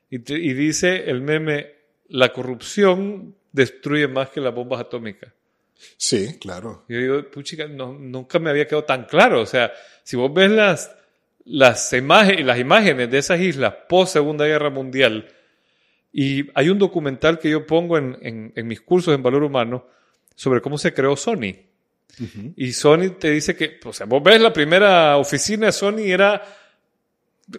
Y, 0.09 0.19
te- 0.19 0.37
y 0.37 0.53
dice 0.53 1.09
el 1.09 1.21
meme, 1.21 1.67
la 2.09 2.33
corrupción 2.33 3.35
destruye 3.51 4.07
más 4.07 4.29
que 4.29 4.41
las 4.41 4.53
bombas 4.53 4.81
atómicas. 4.81 5.31
Sí, 5.97 6.37
claro. 6.39 6.85
Yo 6.87 6.97
digo, 6.97 7.31
puchica, 7.31 7.67
no, 7.67 7.93
nunca 7.93 8.39
me 8.39 8.49
había 8.49 8.67
quedado 8.67 8.85
tan 8.85 9.05
claro. 9.05 9.41
O 9.41 9.45
sea, 9.45 9.71
si 10.03 10.15
vos 10.15 10.33
ves 10.33 10.51
las, 10.51 10.95
las, 11.45 11.93
imágenes, 11.93 12.45
las 12.45 12.59
imágenes 12.59 13.09
de 13.09 13.17
esas 13.17 13.39
islas 13.39 13.73
post 13.87 14.13
Segunda 14.13 14.45
Guerra 14.45 14.69
Mundial, 14.69 15.29
y 16.11 16.49
hay 16.53 16.69
un 16.69 16.77
documental 16.77 17.39
que 17.39 17.49
yo 17.49 17.65
pongo 17.65 17.97
en, 17.97 18.17
en, 18.21 18.53
en 18.55 18.67
mis 18.67 18.81
cursos 18.81 19.15
en 19.15 19.23
valor 19.23 19.43
humano 19.43 19.87
sobre 20.35 20.61
cómo 20.61 20.77
se 20.77 20.93
creó 20.93 21.15
Sony. 21.15 21.55
Y 22.55 22.73
Sony 22.73 23.15
te 23.19 23.31
dice 23.31 23.55
que, 23.55 23.79
o 23.83 23.91
sea, 23.91 24.05
vos 24.05 24.21
ves 24.21 24.39
la 24.39 24.53
primera 24.53 25.17
oficina 25.17 25.67
de 25.67 25.71
Sony 25.71 26.03
era 26.05 26.43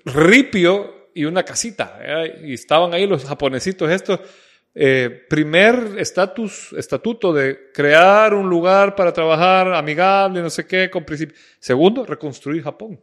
ripio 0.05 1.08
y 1.14 1.25
una 1.25 1.43
casita. 1.43 1.99
¿eh? 2.00 2.42
Y 2.44 2.54
estaban 2.54 2.94
ahí 2.94 3.06
los 3.06 3.25
japonesitos 3.25 3.90
estos. 3.90 4.21
Eh, 4.75 5.25
primer 5.28 5.97
estatus, 5.99 6.75
estatuto 6.76 7.33
de 7.33 7.71
crear 7.73 8.35
un 8.35 8.49
lugar 8.50 8.97
para 8.97 9.12
trabajar 9.12 9.73
amigable, 9.73 10.43
no 10.43 10.50
sé 10.50 10.66
qué, 10.66 10.90
con 10.90 11.04
principio. 11.04 11.37
Segundo, 11.61 12.04
reconstruir 12.04 12.62
Japón. 12.62 12.99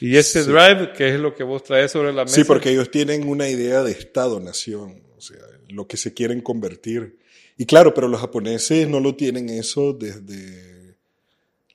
Y 0.00 0.16
ese 0.16 0.42
Sí. 0.42 0.50
drive, 0.50 0.92
que 0.94 1.10
es 1.14 1.20
lo 1.20 1.34
que 1.34 1.44
vos 1.44 1.62
traes 1.62 1.92
sobre 1.92 2.12
la 2.12 2.24
mesa. 2.24 2.34
Sí, 2.34 2.44
porque 2.44 2.70
ellos 2.70 2.90
tienen 2.90 3.28
una 3.28 3.48
idea 3.48 3.82
de 3.82 3.92
Estado-nación, 3.92 5.02
o 5.16 5.20
sea, 5.20 5.38
lo 5.68 5.86
que 5.86 5.96
se 5.96 6.14
quieren 6.14 6.40
convertir. 6.40 7.18
Y 7.58 7.64
claro, 7.66 7.92
pero 7.94 8.08
los 8.08 8.20
japoneses 8.20 8.88
no 8.88 9.00
lo 9.00 9.14
tienen 9.14 9.48
eso 9.50 9.92
desde 9.92 10.96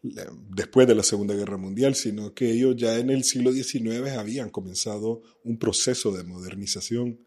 la- 0.03 0.27
después 0.50 0.88
de 0.88 0.95
la 0.95 1.03
Segunda 1.03 1.36
Guerra 1.36 1.57
Mundial, 1.57 1.93
sino 1.95 2.33
que 2.33 2.51
ellos 2.51 2.75
ya 2.75 2.98
en 2.98 3.10
el 3.12 3.24
siglo 3.24 3.51
XIX 3.51 4.17
habían 4.17 4.50
comenzado 4.50 5.21
un 5.43 5.57
proceso 5.57 6.12
de 6.12 6.24
modernización. 6.24 7.19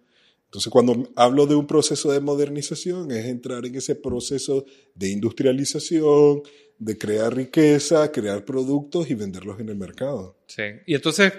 Entonces, 0.54 0.70
cuando 0.70 1.10
hablo 1.16 1.46
de 1.46 1.56
un 1.56 1.66
proceso 1.66 2.12
de 2.12 2.20
modernización, 2.20 3.10
es 3.10 3.24
entrar 3.24 3.66
en 3.66 3.74
ese 3.74 3.96
proceso 3.96 4.64
de 4.94 5.10
industrialización, 5.10 6.42
de 6.78 6.96
crear 6.96 7.34
riqueza, 7.34 8.12
crear 8.12 8.44
productos 8.44 9.10
y 9.10 9.14
venderlos 9.14 9.58
en 9.58 9.70
el 9.70 9.74
mercado. 9.74 10.36
Sí. 10.46 10.62
Y 10.86 10.94
entonces, 10.94 11.32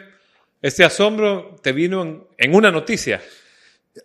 este 0.61 0.83
asombro 0.83 1.55
te 1.63 1.71
vino 1.71 2.01
en, 2.01 2.27
en 2.37 2.55
una 2.55 2.71
noticia. 2.71 3.21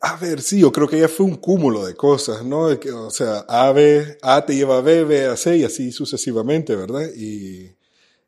A 0.01 0.15
ver, 0.15 0.41
sí, 0.43 0.61
yo 0.61 0.71
creo 0.71 0.87
que 0.87 1.01
ya 1.01 1.09
fue 1.09 1.27
un 1.27 1.35
cúmulo 1.35 1.85
de 1.85 1.97
cosas, 1.97 2.45
¿no? 2.45 2.69
O 2.69 3.11
sea, 3.11 3.39
A, 3.49 3.73
B, 3.73 4.17
A 4.23 4.47
te 4.47 4.55
lleva 4.55 4.79
a 4.79 4.81
B, 4.81 5.03
B 5.03 5.25
a 5.25 5.37
C 5.37 5.57
y 5.57 5.65
así 5.65 5.91
sucesivamente, 5.91 6.77
¿verdad? 6.77 7.11
Y, 7.17 7.73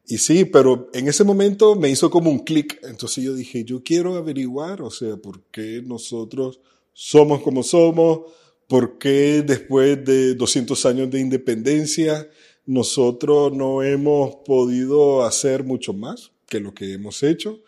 y 0.05 0.19
sí, 0.19 0.47
pero 0.47 0.91
en 0.93 1.07
ese 1.07 1.23
momento 1.23 1.77
me 1.77 1.91
hizo 1.91 2.11
como 2.11 2.29
un 2.29 2.41
clic. 2.41 2.81
Entonces 2.83 3.23
yo 3.23 3.37
dije, 3.37 3.63
yo 3.63 3.85
quiero 3.85 4.17
averiguar, 4.17 4.83
o 4.83 4.91
sea, 4.91 5.17
por 5.17 5.45
qué 5.53 5.81
nosotros 5.87 6.59
somos 6.93 7.43
como 7.43 7.63
somos, 7.63 8.21
por 8.69 8.99
qué 8.99 9.43
después 9.43 10.05
de 10.05 10.35
200 10.35 10.87
años 10.87 11.11
de 11.11 11.21
independencia 11.21 12.29
nosotros 12.65 13.53
no 13.53 13.83
hemos 13.83 14.37
podido 14.45 15.25
hacer 15.25 15.65
mucho 15.65 15.93
más 15.93 16.33
que 16.47 16.61
lo 16.61 16.73
que 16.73 16.93
hemos 16.93 17.23
hecho. 17.23 17.61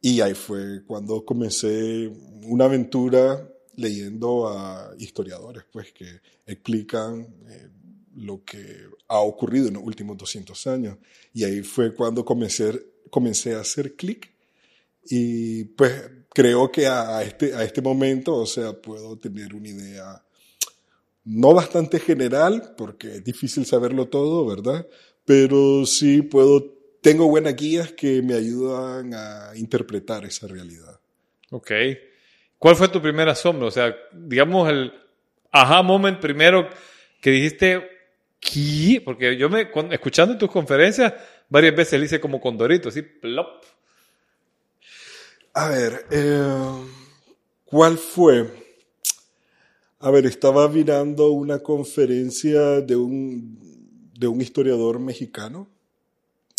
Y 0.00 0.20
ahí 0.20 0.34
fue 0.34 0.84
cuando 0.84 1.24
comencé 1.24 2.10
una 2.42 2.66
aventura 2.66 3.48
leyendo 3.76 4.48
a 4.48 4.94
historiadores, 4.98 5.64
pues, 5.72 5.92
que 5.92 6.20
explican 6.46 7.26
eh, 7.48 7.68
lo 8.16 8.44
que 8.44 8.84
ha 9.08 9.20
ocurrido 9.20 9.68
en 9.68 9.74
los 9.74 9.82
últimos 9.82 10.16
200 10.16 10.66
años. 10.66 10.98
Y 11.32 11.44
ahí 11.44 11.62
fue 11.62 11.94
cuando 11.94 12.24
comencé 12.24 12.72
comencé 13.10 13.54
a 13.54 13.60
hacer 13.60 13.96
clic 13.96 14.32
y 15.08 15.64
pues 15.64 15.92
creo 16.36 16.70
que 16.70 16.86
a 16.86 17.22
este, 17.22 17.54
a 17.54 17.64
este 17.64 17.80
momento, 17.80 18.34
o 18.34 18.44
sea, 18.44 18.74
puedo 18.74 19.18
tener 19.18 19.54
una 19.54 19.68
idea 19.68 20.22
no 21.24 21.54
bastante 21.54 21.98
general, 21.98 22.74
porque 22.76 23.08
es 23.08 23.24
difícil 23.24 23.64
saberlo 23.64 24.08
todo, 24.08 24.44
¿verdad? 24.44 24.86
Pero 25.24 25.86
sí 25.86 26.20
puedo, 26.20 26.74
tengo 27.00 27.26
buenas 27.26 27.56
guías 27.56 27.92
que 27.92 28.20
me 28.20 28.34
ayudan 28.34 29.14
a 29.14 29.52
interpretar 29.54 30.26
esa 30.26 30.46
realidad. 30.46 31.00
Ok. 31.52 31.70
¿Cuál 32.58 32.76
fue 32.76 32.88
tu 32.88 33.00
primer 33.00 33.30
asombro? 33.30 33.68
O 33.68 33.70
sea, 33.70 33.96
digamos 34.12 34.68
el 34.68 34.92
aha 35.50 35.82
moment 35.82 36.20
primero 36.20 36.68
que 37.22 37.30
dijiste, 37.30 37.82
¿qué? 38.38 39.00
Porque 39.02 39.38
yo 39.38 39.48
me, 39.48 39.70
escuchando 39.90 40.36
tus 40.36 40.50
conferencias, 40.50 41.14
varias 41.48 41.74
veces 41.74 41.98
le 41.98 42.04
hice 42.04 42.20
como 42.20 42.42
condorito, 42.42 42.90
así, 42.90 43.00
plop. 43.00 43.64
A 45.58 45.70
ver, 45.70 46.04
eh, 46.10 46.86
¿cuál 47.64 47.96
fue? 47.96 48.46
A 50.00 50.10
ver, 50.10 50.26
estaba 50.26 50.68
mirando 50.68 51.30
una 51.30 51.60
conferencia 51.60 52.82
de 52.82 52.94
un, 52.94 54.10
de 54.12 54.28
un 54.28 54.42
historiador 54.42 54.98
mexicano, 54.98 55.66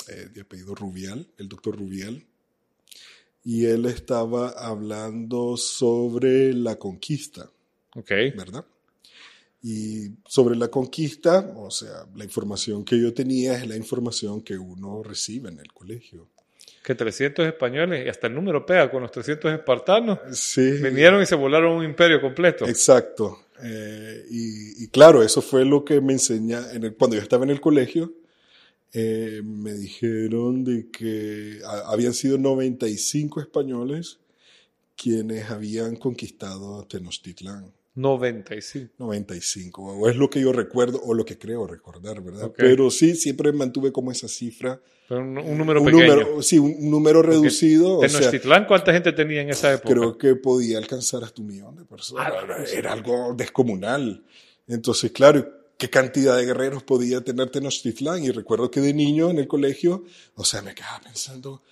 eh, 0.07 0.29
de 0.33 0.41
apellido 0.41 0.73
Rubial, 0.73 1.27
el 1.37 1.47
doctor 1.47 1.77
Rubial, 1.77 2.25
y 3.43 3.65
él 3.65 3.85
estaba 3.85 4.49
hablando 4.49 5.57
sobre 5.57 6.51
la 6.53 6.79
conquista. 6.79 7.51
Ok. 7.93 8.09
¿verdad? 8.35 8.65
Y 9.61 10.07
sobre 10.25 10.55
la 10.55 10.69
conquista, 10.69 11.53
o 11.55 11.69
sea, 11.69 12.07
la 12.15 12.23
información 12.23 12.83
que 12.83 12.99
yo 12.99 13.13
tenía 13.13 13.59
es 13.59 13.67
la 13.67 13.77
información 13.77 14.41
que 14.41 14.57
uno 14.57 15.03
recibe 15.03 15.49
en 15.49 15.59
el 15.59 15.71
colegio. 15.71 16.29
Que 16.83 16.95
300 16.95 17.45
españoles, 17.47 18.05
y 18.05 18.09
hasta 18.09 18.27
el 18.27 18.35
número 18.35 18.65
pega 18.65 18.89
con 18.89 19.01
los 19.01 19.11
300 19.11 19.51
espartanos, 19.53 20.19
Sí. 20.31 20.71
vinieron 20.81 21.21
y 21.21 21.25
se 21.25 21.35
volaron 21.35 21.73
un 21.77 21.83
imperio 21.83 22.21
completo. 22.21 22.65
Exacto. 22.65 23.39
Eh, 23.63 24.23
y, 24.29 24.83
y 24.83 24.87
claro, 24.87 25.21
eso 25.23 25.41
fue 25.41 25.65
lo 25.65 25.83
que 25.83 25.99
me 25.99 26.13
enseña 26.13 26.71
en 26.73 26.83
el- 26.85 26.93
cuando 26.95 27.15
yo 27.17 27.21
estaba 27.23 27.43
en 27.43 27.49
el 27.51 27.61
colegio. 27.61 28.13
eh, 28.93 29.41
me 29.43 29.73
dijeron 29.73 30.63
de 30.63 30.89
que 30.89 31.59
a- 31.65 31.91
habían 31.91 32.13
sido 32.13 32.37
95 32.37 33.41
españoles 33.41 34.17
quienes 34.95 35.51
habían 35.51 35.97
conquistado 35.97 36.85
Tenochtitlán. 36.85 37.73
95. 37.97 38.93
95, 38.99 39.83
o 39.83 40.07
es 40.07 40.15
lo 40.15 40.29
que 40.29 40.39
yo 40.39 40.53
recuerdo 40.53 41.01
o 41.03 41.15
lo 41.15 41.25
que 41.25 41.37
creo 41.37 41.65
recordar, 41.65 42.21
¿verdad? 42.21 42.51
Pero 42.55 42.91
sí, 42.91 43.15
siempre 43.15 43.51
mantuve 43.51 43.91
como 43.91 44.11
esa 44.11 44.27
cifra. 44.27 44.79
Pero 45.09 45.21
un, 45.21 45.37
un 45.37 45.57
número 45.57 45.81
un 45.81 45.87
pequeño. 45.87 46.15
número, 46.15 46.41
sí, 46.43 46.59
un 46.59 46.91
número 46.91 47.23
reducido. 47.23 47.97
O 47.97 48.07
sea, 48.07 48.19
Tenochtitlán, 48.19 48.65
¿cuánta 48.65 48.93
gente 48.93 49.13
tenía 49.13 49.41
en 49.41 49.49
esa 49.49 49.73
época? 49.73 49.93
creo 49.93 50.17
que 50.17 50.35
podía 50.35 50.77
alcanzar 50.77 51.23
hasta 51.23 51.41
un 51.41 51.47
millón 51.47 51.75
de 51.75 51.85
personas. 51.85 52.31
Ah, 52.31 52.43
Era-. 52.43 52.63
Era 52.65 52.93
algo 52.93 53.33
descomunal. 53.33 54.23
Entonces, 54.67 55.11
claro, 55.11 55.49
¿qué 55.77 55.89
cantidad 55.89 56.37
de 56.37 56.45
guerreros 56.45 56.83
podía 56.83 57.21
tener 57.21 57.49
Tenochtitlán? 57.49 58.23
Y 58.23 58.29
recuerdo 58.29 58.69
que 58.69 58.79
de 58.79 58.93
niño 58.93 59.31
en 59.31 59.39
el 59.39 59.47
colegio, 59.47 60.03
o 60.35 60.45
sea, 60.45 60.61
me 60.61 60.75
quedaba 60.75 60.99
pensando, 61.01 61.63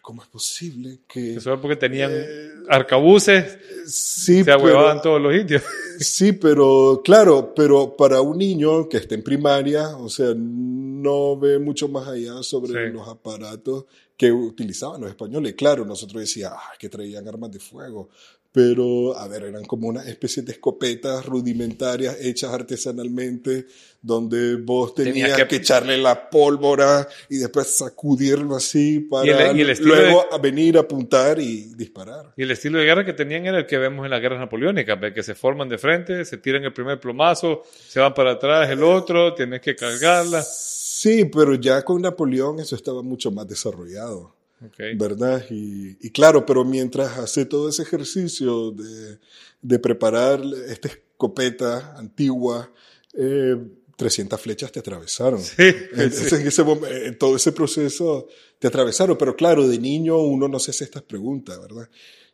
¿cómo 0.00 0.22
es 0.22 0.28
posible 0.28 1.00
que... 1.06 1.34
Eso 1.36 1.52
es 1.54 1.60
porque 1.60 1.76
tenían 1.76 2.10
Eh, 2.12 2.50
arcabuces, 2.68 3.58
Sí, 3.86 4.44
se 4.44 4.52
ahuevaban 4.52 5.02
todos 5.02 5.20
los 5.20 5.34
indios. 5.34 5.62
Sí, 5.98 6.32
pero 6.32 7.02
claro, 7.04 7.52
pero 7.54 7.96
para 7.96 8.20
un 8.20 8.38
niño 8.38 8.88
que 8.88 8.96
está 8.98 9.14
en 9.14 9.22
primaria, 9.22 9.96
o 9.96 10.08
sea, 10.08 10.32
no 10.36 11.36
ve 11.36 11.58
mucho 11.58 11.88
más 11.88 12.08
allá 12.08 12.42
sobre 12.42 12.88
Sí. 12.88 12.92
los 12.94 13.06
aparatos 13.08 13.84
que 14.16 14.30
utilizaban 14.32 15.00
los 15.00 15.10
españoles. 15.10 15.54
Claro, 15.54 15.84
nosotros 15.84 16.20
decíamos 16.20 16.58
ah, 16.60 16.72
que 16.78 16.88
traían 16.88 17.26
armas 17.28 17.50
de 17.50 17.58
fuego, 17.58 18.08
pero 18.52 19.16
a 19.16 19.26
ver, 19.28 19.44
eran 19.44 19.64
como 19.64 19.88
una 19.88 20.04
especie 20.04 20.42
de 20.42 20.52
escopetas 20.52 21.24
rudimentarias 21.24 22.18
hechas 22.20 22.52
artesanalmente, 22.52 23.66
donde 24.02 24.56
vos 24.56 24.94
tenías, 24.94 25.14
Tenías 25.14 25.36
que... 25.38 25.46
que- 25.48 25.56
echarle 25.56 25.96
la 25.96 26.28
pólvora 26.28 27.08
y 27.30 27.38
después 27.38 27.68
sacudirlo 27.68 28.56
así 28.56 29.00
para 29.00 29.26
Y 29.26 29.30
el- 29.30 29.56
y 29.56 29.60
el 29.62 29.70
estilo 29.70 29.94
luego 29.94 30.26
a 30.30 30.38
venir 30.38 30.76
a 30.76 30.80
apuntar 30.80 31.40
y 31.40 31.72
disparar. 31.76 32.34
Y 32.36 32.42
el 32.42 32.50
estilo 32.50 32.78
de 32.78 32.84
guerra 32.84 33.04
que 33.06 33.12
tenían 33.14 33.46
era 33.46 33.58
el 33.58 33.66
que 33.66 33.78
vemos 33.78 34.04
en 34.04 34.10
las 34.10 34.20
guerras 34.20 34.40
napoleónicas, 34.40 34.98
que 35.14 35.22
se 35.22 35.34
forman 35.34 35.68
de 35.70 35.78
frente, 35.78 36.24
se 36.24 36.36
tiran 36.36 36.62
el 36.64 36.72
primer 36.74 37.00
plomazo, 37.00 37.62
se 37.88 38.00
van 38.00 38.12
para 38.12 38.32
atrás 38.32 38.68
el 38.70 38.82
otro, 38.82 39.34
tienes 39.34 39.60
que 39.62 39.74
cargarla. 39.76 40.42
Sí, 40.42 41.24
pero 41.24 41.54
ya 41.54 41.82
con 41.82 42.02
Napoleón 42.02 42.60
eso 42.60 42.76
estaba 42.76 43.02
mucho 43.02 43.30
más 43.30 43.48
desarrollado, 43.48 44.34
Ok. 44.64 44.78
¿verdad? 44.96 45.44
Y, 45.50 45.96
y 46.06 46.10
claro, 46.10 46.44
pero 46.46 46.64
mientras 46.64 47.18
hace 47.18 47.44
todo 47.46 47.68
ese 47.68 47.82
ejercicio 47.82 48.70
de, 48.72 49.18
de 49.60 49.78
preparar 49.78 50.42
esta 50.68 50.88
escopeta 50.88 51.96
antigua, 51.96 52.72
eh, 53.14 53.56
300 53.96 54.40
flechas 54.40 54.72
te 54.72 54.80
atravesaron. 54.80 55.40
Sí, 55.42 55.54
Entonces, 55.92 56.28
sí. 56.30 56.34
en, 56.36 56.46
ese 56.46 56.62
mom- 56.64 56.86
en 57.06 57.18
todo 57.18 57.36
ese 57.36 57.52
proceso 57.52 58.26
te 58.58 58.68
atravesaron, 58.68 59.16
pero 59.18 59.34
claro, 59.36 59.66
de 59.66 59.78
niño 59.78 60.18
uno 60.18 60.48
no 60.48 60.58
se 60.58 60.70
hace 60.70 60.84
estas 60.84 61.02
preguntas, 61.02 61.60
¿verdad? 61.60 61.88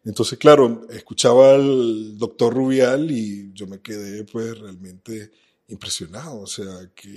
Entonces, 0.05 0.39
claro, 0.39 0.87
escuchaba 0.91 1.55
al 1.55 2.17
doctor 2.19 2.55
Rubial 2.55 3.11
y 3.11 3.51
yo 3.53 3.67
me 3.67 3.81
quedé 3.81 4.25
pues 4.25 4.59
realmente 4.59 5.31
impresionado, 5.67 6.41
o 6.41 6.47
sea, 6.47 6.91
que 6.95 7.11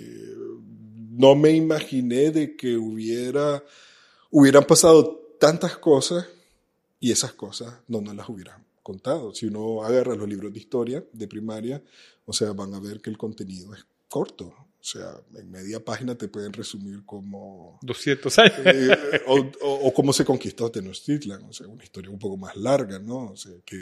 no 1.11 1.35
me 1.35 1.51
imaginé 1.51 2.31
de 2.31 2.55
que 2.55 2.75
hubiera, 2.75 3.63
hubieran 4.31 4.63
pasado 4.65 5.35
tantas 5.39 5.77
cosas 5.77 6.25
y 6.99 7.11
esas 7.11 7.33
cosas 7.33 7.73
no 7.87 8.01
nos 8.01 8.15
las 8.15 8.27
hubieran 8.29 8.65
contado. 8.83 9.33
Si 9.33 9.45
uno 9.45 9.83
agarra 9.83 10.15
los 10.15 10.27
libros 10.27 10.51
de 10.53 10.59
historia 10.59 11.03
de 11.13 11.27
primaria, 11.27 11.83
o 12.25 12.33
sea, 12.33 12.51
van 12.53 12.73
a 12.73 12.79
ver 12.79 13.01
que 13.01 13.09
el 13.09 13.17
contenido 13.17 13.73
es 13.73 13.85
corto. 14.07 14.45
O 14.47 14.83
sea, 14.83 15.13
en 15.35 15.51
media 15.51 15.83
página 15.83 16.15
te 16.15 16.27
pueden 16.27 16.53
resumir 16.53 17.03
como 17.05 17.77
200 17.83 18.39
años. 18.39 18.57
eh, 18.65 19.21
o, 19.27 19.35
o- 19.61 19.87
o 19.87 19.93
cómo 19.93 20.11
se 20.11 20.25
conquistó 20.25 20.71
Tenochtitlan, 20.71 21.43
o 21.43 21.53
sea, 21.53 21.67
una 21.67 21.83
historia 21.83 22.09
un 22.09 22.17
poco 22.17 22.37
más 22.37 22.55
larga, 22.57 22.97
¿no? 22.97 23.31
O 23.31 23.35
sea, 23.37 23.51
que 23.63 23.77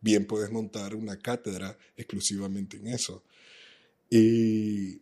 bien 0.00 0.26
puedes 0.26 0.50
montar 0.52 0.94
una 0.94 1.18
cátedra 1.18 1.76
exclusivamente 1.96 2.76
en 2.76 2.88
eso. 2.88 3.22
Y, 4.10 5.00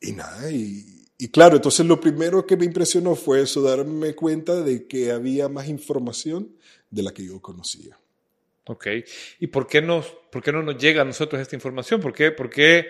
y 0.00 0.12
nada, 0.14 0.50
y, 0.50 1.05
y 1.18 1.28
claro, 1.28 1.56
entonces 1.56 1.86
lo 1.86 2.00
primero 2.00 2.46
que 2.46 2.56
me 2.56 2.64
impresionó 2.64 3.14
fue 3.16 3.42
eso, 3.42 3.62
darme 3.62 4.14
cuenta 4.14 4.60
de 4.62 4.86
que 4.86 5.10
había 5.12 5.48
más 5.48 5.68
información 5.68 6.52
de 6.90 7.02
la 7.02 7.12
que 7.14 7.24
yo 7.24 7.40
conocía. 7.40 7.98
Ok. 8.66 8.86
¿Y 9.40 9.46
por 9.46 9.66
qué, 9.66 9.80
nos, 9.80 10.06
por 10.30 10.42
qué 10.42 10.52
no 10.52 10.62
nos 10.62 10.76
llega 10.76 11.02
a 11.02 11.04
nosotros 11.04 11.40
esta 11.40 11.54
información? 11.56 12.00
¿Por 12.00 12.12
qué, 12.12 12.32
por 12.32 12.50
qué, 12.50 12.86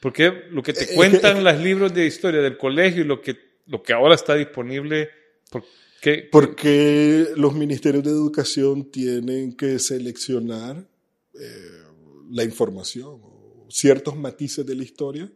por 0.00 0.12
qué 0.12 0.44
lo 0.50 0.62
que 0.62 0.70
Eh, 0.70 0.74
te 0.74 0.84
es 0.84 0.92
cuentan 0.92 1.36
que- 1.38 1.42
los 1.42 1.58
libros 1.60 1.92
de 1.92 2.06
historia 2.06 2.40
del 2.40 2.56
colegio 2.56 3.02
y 3.02 3.04
lo 3.06 3.20
que, 3.20 3.36
lo 3.66 3.82
que 3.82 3.92
ahora 3.92 4.14
está 4.14 4.34
disponible, 4.34 5.10
por 5.50 5.64
qué? 6.00 6.28
Porque 6.30 7.26
los 7.36 7.52
ministerios 7.54 8.04
de 8.04 8.10
educación 8.10 8.90
tienen 8.90 9.56
que 9.56 9.78
seleccionar 9.78 10.86
eh, 11.34 11.82
la 12.30 12.44
información 12.44 13.20
ciertos 13.68 14.16
matices 14.16 14.64
de 14.64 14.74
la 14.74 14.82
historia 14.84 15.30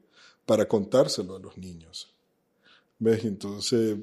para 0.47 0.67
contárselo 0.67 1.37
a 1.37 1.41
los 1.41 1.59
niños. 1.59 2.12
¿Ves? 3.03 3.25
Entonces, 3.25 3.97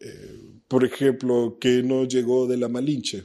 eh, 0.00 0.40
por 0.68 0.84
ejemplo, 0.84 1.58
¿qué 1.60 1.82
nos 1.82 2.06
llegó 2.06 2.46
de 2.46 2.56
la 2.56 2.68
Malinche? 2.68 3.24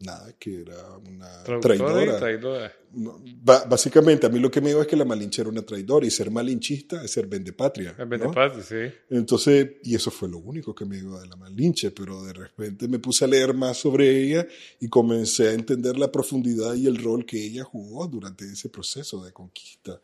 Nada, 0.00 0.32
que 0.38 0.62
era 0.62 0.96
una 0.96 1.44
traidora. 1.60 2.72
No, 2.92 3.22
básicamente, 3.44 4.26
a 4.26 4.28
mí 4.28 4.40
lo 4.40 4.50
que 4.50 4.60
me 4.60 4.70
dijo 4.70 4.80
es 4.80 4.88
que 4.88 4.96
la 4.96 5.04
Malinche 5.04 5.42
era 5.42 5.50
una 5.50 5.62
traidora 5.62 6.04
y 6.04 6.10
ser 6.10 6.32
malinchista 6.32 7.04
es 7.04 7.12
ser 7.12 7.28
vendepatria. 7.28 7.90
En 7.90 7.98
¿no? 7.98 8.06
Beneparte, 8.08 8.62
sí. 8.62 8.92
Entonces, 9.10 9.72
y 9.84 9.94
eso 9.94 10.10
fue 10.10 10.28
lo 10.28 10.38
único 10.38 10.74
que 10.74 10.84
me 10.84 10.96
dio 10.96 11.20
de 11.20 11.28
la 11.28 11.36
Malinche, 11.36 11.92
pero 11.92 12.24
de 12.24 12.32
repente 12.32 12.88
me 12.88 12.98
puse 12.98 13.24
a 13.24 13.28
leer 13.28 13.54
más 13.54 13.76
sobre 13.76 14.08
ella 14.20 14.48
y 14.80 14.88
comencé 14.88 15.48
a 15.48 15.52
entender 15.52 15.96
la 15.96 16.10
profundidad 16.10 16.74
y 16.74 16.88
el 16.88 16.96
rol 16.96 17.24
que 17.24 17.40
ella 17.44 17.62
jugó 17.62 18.08
durante 18.08 18.46
ese 18.46 18.68
proceso 18.68 19.24
de 19.24 19.32
conquista. 19.32 20.00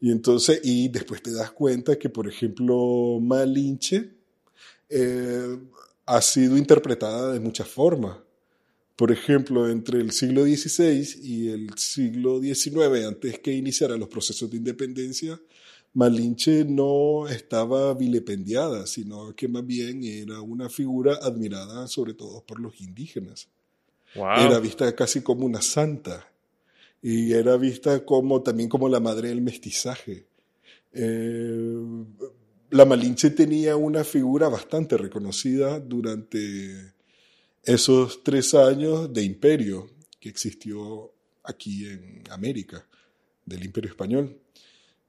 Y 0.00 0.12
entonces, 0.12 0.60
y 0.62 0.88
después 0.88 1.22
te 1.22 1.32
das 1.32 1.50
cuenta 1.50 1.98
que, 1.98 2.08
por 2.08 2.28
ejemplo, 2.28 3.18
Malinche 3.20 4.10
eh, 4.88 5.58
ha 6.06 6.22
sido 6.22 6.56
interpretada 6.56 7.32
de 7.32 7.40
muchas 7.40 7.68
formas. 7.68 8.16
Por 8.96 9.12
ejemplo, 9.12 9.68
entre 9.68 10.00
el 10.00 10.12
siglo 10.12 10.44
XVI 10.44 11.20
y 11.22 11.48
el 11.48 11.70
siglo 11.76 12.40
XIX, 12.40 13.06
antes 13.06 13.38
que 13.40 13.52
iniciaran 13.52 14.00
los 14.00 14.08
procesos 14.08 14.50
de 14.50 14.56
independencia, 14.56 15.40
Malinche 15.94 16.64
no 16.64 17.28
estaba 17.28 17.94
vilipendiada, 17.94 18.86
sino 18.86 19.34
que 19.34 19.48
más 19.48 19.66
bien 19.66 20.02
era 20.04 20.40
una 20.40 20.68
figura 20.68 21.14
admirada 21.22 21.88
sobre 21.88 22.14
todo 22.14 22.44
por 22.44 22.60
los 22.60 22.80
indígenas. 22.80 23.48
Wow. 24.14 24.46
Era 24.46 24.58
vista 24.58 24.94
casi 24.94 25.22
como 25.22 25.44
una 25.44 25.60
santa 25.60 26.28
y 27.02 27.32
era 27.32 27.56
vista 27.56 28.04
como 28.04 28.42
también 28.42 28.68
como 28.68 28.88
la 28.88 29.00
madre 29.00 29.28
del 29.28 29.40
mestizaje. 29.40 30.26
Eh, 30.92 31.74
la 32.70 32.84
Malinche 32.84 33.30
tenía 33.30 33.76
una 33.76 34.04
figura 34.04 34.48
bastante 34.48 34.96
reconocida 34.96 35.80
durante 35.80 36.94
esos 37.62 38.22
tres 38.22 38.54
años 38.54 39.12
de 39.12 39.22
imperio 39.22 39.90
que 40.20 40.28
existió 40.28 41.12
aquí 41.44 41.86
en 41.86 42.24
América, 42.30 42.86
del 43.46 43.64
imperio 43.64 43.90
español. 43.90 44.38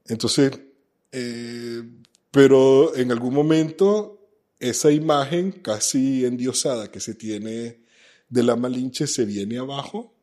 Entonces, 0.05 0.51
eh, 1.11 1.83
pero 2.31 2.95
en 2.95 3.11
algún 3.11 3.33
momento 3.33 4.19
esa 4.59 4.91
imagen 4.91 5.51
casi 5.51 6.25
endiosada 6.25 6.91
que 6.91 6.99
se 6.99 7.15
tiene 7.15 7.79
de 8.29 8.43
la 8.43 8.55
Malinche 8.55 9.07
se 9.07 9.25
viene 9.25 9.57
abajo 9.57 10.13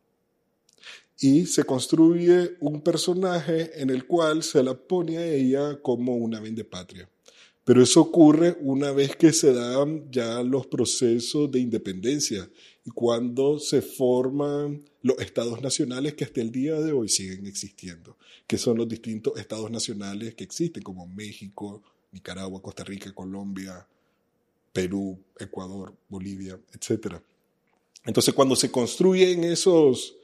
y 1.19 1.47
se 1.47 1.65
construye 1.65 2.57
un 2.61 2.83
personaje 2.83 3.81
en 3.81 3.91
el 3.91 4.07
cual 4.07 4.43
se 4.43 4.63
la 4.63 4.75
pone 4.75 5.19
a 5.19 5.27
ella 5.27 5.81
como 5.81 6.17
una 6.17 6.43
patria. 6.69 7.09
Pero 7.65 7.83
eso 7.83 8.01
ocurre 8.01 8.57
una 8.61 8.93
vez 8.93 9.17
que 9.17 9.33
se 9.33 9.53
dan 9.53 10.11
ya 10.11 10.43
los 10.43 10.67
procesos 10.67 11.51
de 11.51 11.59
independencia 11.59 12.49
y 12.85 12.91
cuando 12.91 13.59
se 13.59 13.83
forman 13.83 14.85
los 15.03 15.19
estados 15.19 15.61
nacionales 15.61 16.15
que 16.15 16.25
hasta 16.25 16.41
el 16.41 16.53
día 16.53 16.81
de 16.81 16.93
hoy 16.93 17.09
siguen 17.09 17.47
existiendo, 17.47 18.17
que 18.47 18.59
son 18.59 18.77
los 18.77 18.89
distintos 18.89 19.37
estados 19.39 19.71
nacionales 19.71 20.37
que 20.37 20.45
existen, 20.45 20.83
como 20.83 21.09
México, 21.09 21.83
Nicaragua, 22.13 22.63
Costa 22.63 22.85
Rica, 22.85 23.13
Colombia, 23.13 23.85
Perú, 24.73 25.19
Ecuador, 25.39 25.93
Bolivia, 26.09 26.61
etc. 26.73 27.17
Entonces, 28.05 28.33
cuando 28.35 28.55
se 28.55 28.71
construyen 28.71 29.43
esos, 29.43 30.17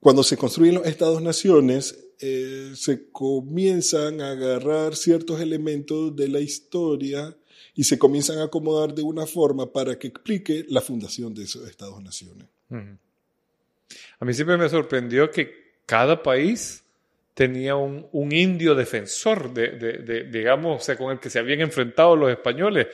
cuando 0.00 0.22
se 0.22 0.36
construyen 0.36 0.76
los 0.76 0.86
estados-naciones, 0.86 1.98
eh, 2.18 2.72
se 2.74 3.10
comienzan 3.10 4.20
a 4.20 4.32
agarrar 4.32 4.96
ciertos 4.96 5.40
elementos 5.40 6.16
de 6.16 6.28
la 6.28 6.40
historia 6.40 7.36
y 7.74 7.84
se 7.84 7.98
comienzan 7.98 8.38
a 8.38 8.44
acomodar 8.44 8.94
de 8.94 9.02
una 9.02 9.26
forma 9.26 9.70
para 9.72 9.98
que 9.98 10.08
explique 10.08 10.64
la 10.68 10.80
fundación 10.80 11.34
de 11.34 11.44
esos 11.44 11.68
estados-naciones. 11.68 12.46
A 12.70 14.24
mí 14.24 14.34
siempre 14.34 14.56
me 14.56 14.68
sorprendió 14.68 15.30
que 15.30 15.70
cada 15.86 16.22
país 16.22 16.84
tenía 17.34 17.76
un, 17.76 18.32
indio 18.32 18.74
defensor, 18.74 19.52
de, 19.54 20.28
digamos, 20.30 20.82
o 20.82 20.84
sea, 20.84 20.96
con 20.96 21.10
el 21.12 21.18
que 21.18 21.30
se 21.30 21.38
habían 21.38 21.60
enfrentado 21.60 22.16
los 22.16 22.30
españoles. 22.30 22.88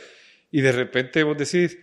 Y 0.53 0.61
de 0.61 0.73
repente 0.73 1.23
vos 1.25 1.37
decís, 1.37 1.77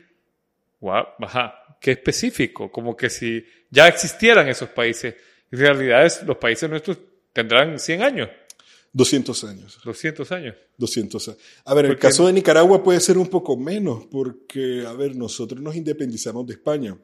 wow, 0.80 1.04
ajá, 1.20 1.63
qué 1.84 1.92
específico, 1.92 2.72
como 2.72 2.96
que 2.96 3.10
si 3.10 3.46
ya 3.70 3.90
existieran 3.90 4.48
esos 4.48 4.70
países. 4.70 5.16
En 5.52 5.60
realidad 5.60 6.06
es, 6.06 6.24
los 6.24 6.38
países 6.38 6.70
nuestros 6.70 6.98
tendrán 7.34 7.78
100 7.78 8.02
años. 8.02 8.30
200 8.94 9.44
años. 9.44 9.78
200 9.84 10.32
años. 10.32 10.56
200 10.78 11.28
años. 11.28 11.42
A 11.66 11.74
ver, 11.74 11.88
el 11.88 12.00
caso 12.00 12.26
de 12.26 12.32
Nicaragua 12.32 12.82
puede 12.82 13.02
ser 13.02 13.18
un 13.18 13.28
poco 13.28 13.58
menos, 13.58 14.06
porque, 14.06 14.86
a 14.88 14.94
ver, 14.94 15.14
nosotros 15.18 15.62
nos 15.62 15.76
independizamos 15.76 16.48
de 16.48 16.54
España, 16.54 16.98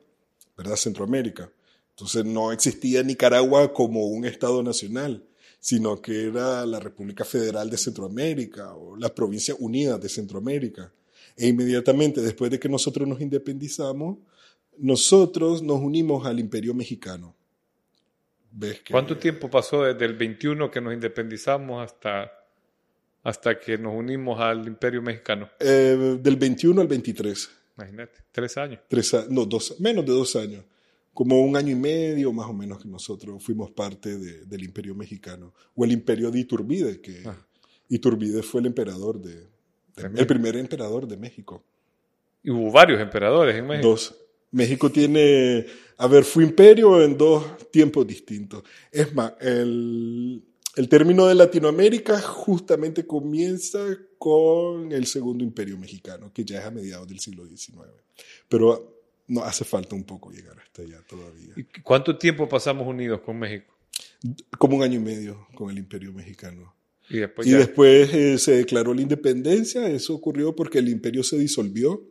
¿verdad? 0.56 0.78
Centroamérica. 0.78 1.52
Entonces 1.90 2.24
no 2.24 2.54
existía 2.54 3.04
Nicaragua 3.04 3.74
como 3.74 4.08
un 4.08 4.24
Estado 4.24 4.64
nacional, 4.64 5.26
sino 5.60 6.02
que 6.02 6.28
era 6.28 6.66
la 6.66 6.80
República 6.80 7.26
Federal 7.26 7.70
de 7.70 7.78
Centroamérica 7.78 8.74
o 8.76 8.96
las 8.96 9.12
Provincias 9.12 9.58
Unidas 9.60 10.00
de 10.00 10.08
Centroamérica. 10.08 10.94
E 11.36 11.48
inmediatamente 11.48 12.22
después 12.22 12.50
de 12.50 12.60
que 12.60 12.70
nosotros 12.70 13.06
nos 13.06 13.20
independizamos, 13.20 14.20
nosotros 14.80 15.62
nos 15.62 15.80
unimos 15.80 16.26
al 16.26 16.40
Imperio 16.40 16.74
Mexicano. 16.74 17.36
¿Cuánto 18.90 19.18
tiempo 19.18 19.50
pasó 19.50 19.84
desde 19.84 20.06
el 20.06 20.14
21 20.14 20.72
que 20.72 20.82
nos 20.82 20.94
independizamos 20.94 21.84
hasta, 21.84 22.32
hasta 23.24 23.60
que 23.60 23.78
nos 23.78 23.94
unimos 23.94 24.40
al 24.40 24.66
Imperio 24.68 25.02
Mexicano? 25.02 25.50
Eh, 25.60 26.18
del 26.20 26.36
21 26.36 26.82
al 26.82 26.88
23. 26.88 27.50
Imagínate, 27.78 28.20
tres 28.32 28.58
años. 28.58 28.80
Tres, 28.88 29.16
no, 29.30 29.46
dos, 29.46 29.80
menos 29.80 30.06
de 30.06 30.12
dos 30.12 30.36
años. 30.36 30.64
Como 31.14 31.40
un 31.42 31.56
año 31.56 31.72
y 31.72 31.76
medio 31.76 32.32
más 32.32 32.48
o 32.48 32.54
menos 32.54 32.82
que 32.82 32.88
nosotros 32.88 33.44
fuimos 33.44 33.72
parte 33.72 34.18
del 34.18 34.64
Imperio 34.64 34.96
Mexicano. 34.96 35.54
O 35.76 35.86
el 35.86 35.92
Imperio 35.92 36.32
de 36.32 36.40
Iturbide, 36.40 37.02
que 37.02 37.24
ah. 37.26 37.36
Iturbide 37.90 38.42
fue 38.42 38.62
el 38.62 38.68
emperador 38.68 39.20
de, 39.20 39.48
el 40.16 40.28
primer 40.28 40.56
emperador 40.56 41.08
de 41.08 41.18
México. 41.18 41.64
Y 42.42 42.52
hubo 42.52 42.72
varios 42.72 43.00
emperadores 43.00 43.56
en 43.56 43.68
México. 43.68 43.90
Dos. 43.90 44.16
México 44.52 44.92
tiene, 44.92 45.66
a 45.98 46.08
ver, 46.08 46.24
fue 46.24 46.44
imperio 46.44 47.02
en 47.04 47.18
dos 47.18 47.70
tiempos 47.72 48.06
distintos. 48.08 48.64
Es 48.92 49.14
más, 49.14 49.34
el, 49.42 50.44
el 50.76 50.90
término 50.90 51.28
de 51.28 51.36
Latinoamérica 51.36 52.20
justamente 52.22 53.06
comienza 53.06 53.80
con 54.18 54.92
el 54.92 55.06
segundo 55.06 55.44
imperio 55.44 55.78
mexicano, 55.78 56.32
que 56.34 56.44
ya 56.44 56.60
es 56.60 56.66
a 56.66 56.72
mediados 56.72 57.08
del 57.08 57.20
siglo 57.20 57.46
XIX. 57.46 57.88
Pero 58.48 59.00
no 59.28 59.44
hace 59.44 59.64
falta 59.64 59.96
un 59.96 60.04
poco 60.04 60.32
llegar 60.32 60.58
hasta 60.60 60.82
allá 60.82 61.02
todavía. 61.08 61.54
¿Y 61.56 61.82
cuánto 61.82 62.18
tiempo 62.18 62.50
pasamos 62.50 62.88
unidos 62.88 63.22
con 63.22 63.38
México? 63.38 63.74
Como 64.58 64.78
un 64.78 64.84
año 64.84 64.96
y 64.96 65.04
medio 65.04 65.48
con 65.56 65.70
el 65.70 65.78
imperio 65.78 66.12
mexicano. 66.12 66.76
Y 67.10 67.18
después, 67.18 67.48
y 67.48 67.52
después 67.52 68.14
eh, 68.14 68.38
se 68.38 68.58
declaró 68.58 68.94
la 68.94 69.02
independencia. 69.02 69.88
Eso 69.88 70.14
ocurrió 70.16 70.56
porque 70.56 70.80
el 70.80 70.90
imperio 70.90 71.24
se 71.24 71.38
disolvió 71.38 72.04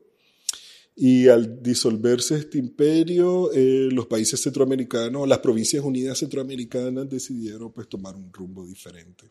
y 1.01 1.29
al 1.29 1.63
disolverse 1.63 2.35
este 2.35 2.59
imperio, 2.59 3.53
eh, 3.53 3.89
los 3.93 4.07
países 4.07 4.43
centroamericanos, 4.43 5.29
las 5.29 5.39
provincias 5.39 5.85
unidas 5.85 6.19
centroamericanas 6.19 7.09
decidieron 7.09 7.73
pues 7.73 7.89
tomar 7.89 8.17
un 8.17 8.33
rumbo 8.33 8.67
diferente. 8.67 9.31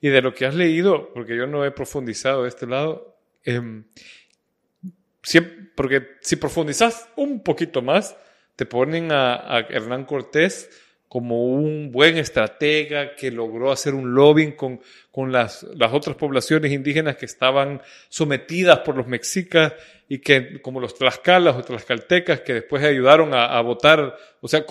Y 0.00 0.08
de 0.08 0.20
lo 0.20 0.34
que 0.34 0.46
has 0.46 0.54
leído, 0.56 1.12
porque 1.14 1.36
yo 1.36 1.46
no 1.46 1.64
he 1.64 1.70
profundizado 1.70 2.42
de 2.42 2.48
este 2.48 2.66
lado, 2.66 3.16
eh, 3.44 3.84
porque 5.76 6.08
si 6.22 6.34
profundizas 6.34 7.08
un 7.16 7.44
poquito 7.44 7.82
más, 7.82 8.16
te 8.56 8.66
ponen 8.66 9.12
a, 9.12 9.34
a 9.34 9.60
Hernán 9.60 10.06
Cortés 10.06 10.70
como 11.10 11.44
un 11.44 11.90
buen 11.90 12.18
estratega 12.18 13.16
que 13.16 13.32
logró 13.32 13.72
hacer 13.72 13.94
un 13.94 14.14
lobbying 14.14 14.52
con, 14.52 14.80
con 15.10 15.32
las, 15.32 15.64
las, 15.74 15.92
otras 15.92 16.14
poblaciones 16.14 16.70
indígenas 16.70 17.16
que 17.16 17.26
estaban 17.26 17.82
sometidas 18.08 18.78
por 18.78 18.96
los 18.96 19.08
mexicas 19.08 19.72
y 20.08 20.20
que, 20.20 20.62
como 20.62 20.78
los 20.78 20.94
tlaxcalas 20.94 21.56
o 21.56 21.64
tlaxcaltecas, 21.64 22.42
que 22.42 22.54
después 22.54 22.84
ayudaron 22.84 23.34
a, 23.34 23.46
a 23.46 23.60
votar, 23.60 24.16
o 24.40 24.46
sea, 24.46 24.64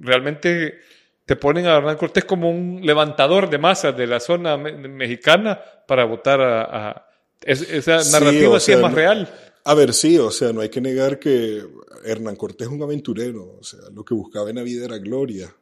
realmente 0.00 0.80
te 1.24 1.36
ponen 1.36 1.66
a 1.66 1.76
Hernán 1.76 1.98
Cortés 1.98 2.24
como 2.24 2.50
un 2.50 2.80
levantador 2.84 3.48
de 3.48 3.58
masas 3.58 3.96
de 3.96 4.08
la 4.08 4.18
zona 4.18 4.56
mexicana 4.56 5.60
para 5.86 6.04
votar 6.04 6.40
a... 6.40 7.06
esa 7.42 7.98
narrativa 8.10 8.58
sí, 8.58 8.72
es 8.72 8.80
más 8.80 8.92
real. 8.92 9.32
A 9.62 9.74
ver, 9.74 9.94
sí, 9.94 10.18
o 10.18 10.32
sea, 10.32 10.52
no 10.52 10.62
hay 10.62 10.68
que 10.68 10.80
negar 10.80 11.20
que 11.20 11.62
Hernán 12.04 12.34
Cortés 12.34 12.66
es 12.66 12.72
un 12.72 12.82
aventurero, 12.82 13.58
o 13.60 13.62
sea, 13.62 13.78
lo 13.94 14.04
que 14.04 14.14
buscaba 14.14 14.50
en 14.50 14.56
la 14.56 14.64
vida 14.64 14.84
era 14.84 14.98
gloria 14.98 15.54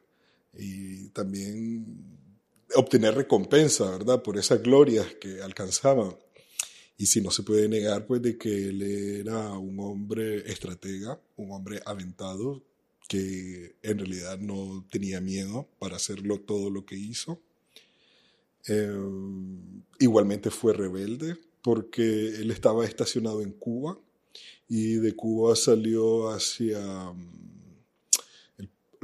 y 0.57 1.09
también 1.09 2.15
obtener 2.75 3.15
recompensa, 3.15 3.89
¿verdad? 3.91 4.21
Por 4.23 4.37
esas 4.37 4.61
glorias 4.61 5.13
que 5.15 5.41
alcanzaba. 5.41 6.17
Y 6.97 7.07
si 7.07 7.21
no 7.21 7.31
se 7.31 7.43
puede 7.43 7.67
negar, 7.67 8.05
pues, 8.05 8.21
de 8.21 8.37
que 8.37 8.69
él 8.69 8.81
era 8.81 9.51
un 9.57 9.79
hombre 9.79 10.49
estratega, 10.51 11.19
un 11.35 11.51
hombre 11.51 11.81
aventado, 11.85 12.63
que 13.07 13.75
en 13.81 13.99
realidad 13.99 14.39
no 14.39 14.85
tenía 14.89 15.21
miedo 15.21 15.67
para 15.79 15.97
hacerlo 15.97 16.39
todo 16.41 16.69
lo 16.69 16.85
que 16.85 16.95
hizo. 16.95 17.41
Eh, 18.67 18.91
igualmente 19.99 20.49
fue 20.49 20.73
rebelde 20.73 21.37
porque 21.61 22.29
él 22.29 22.49
estaba 22.49 22.85
estacionado 22.85 23.41
en 23.41 23.51
Cuba 23.51 23.99
y 24.67 24.95
de 24.95 25.15
Cuba 25.15 25.55
salió 25.55 26.29
hacia 26.29 27.13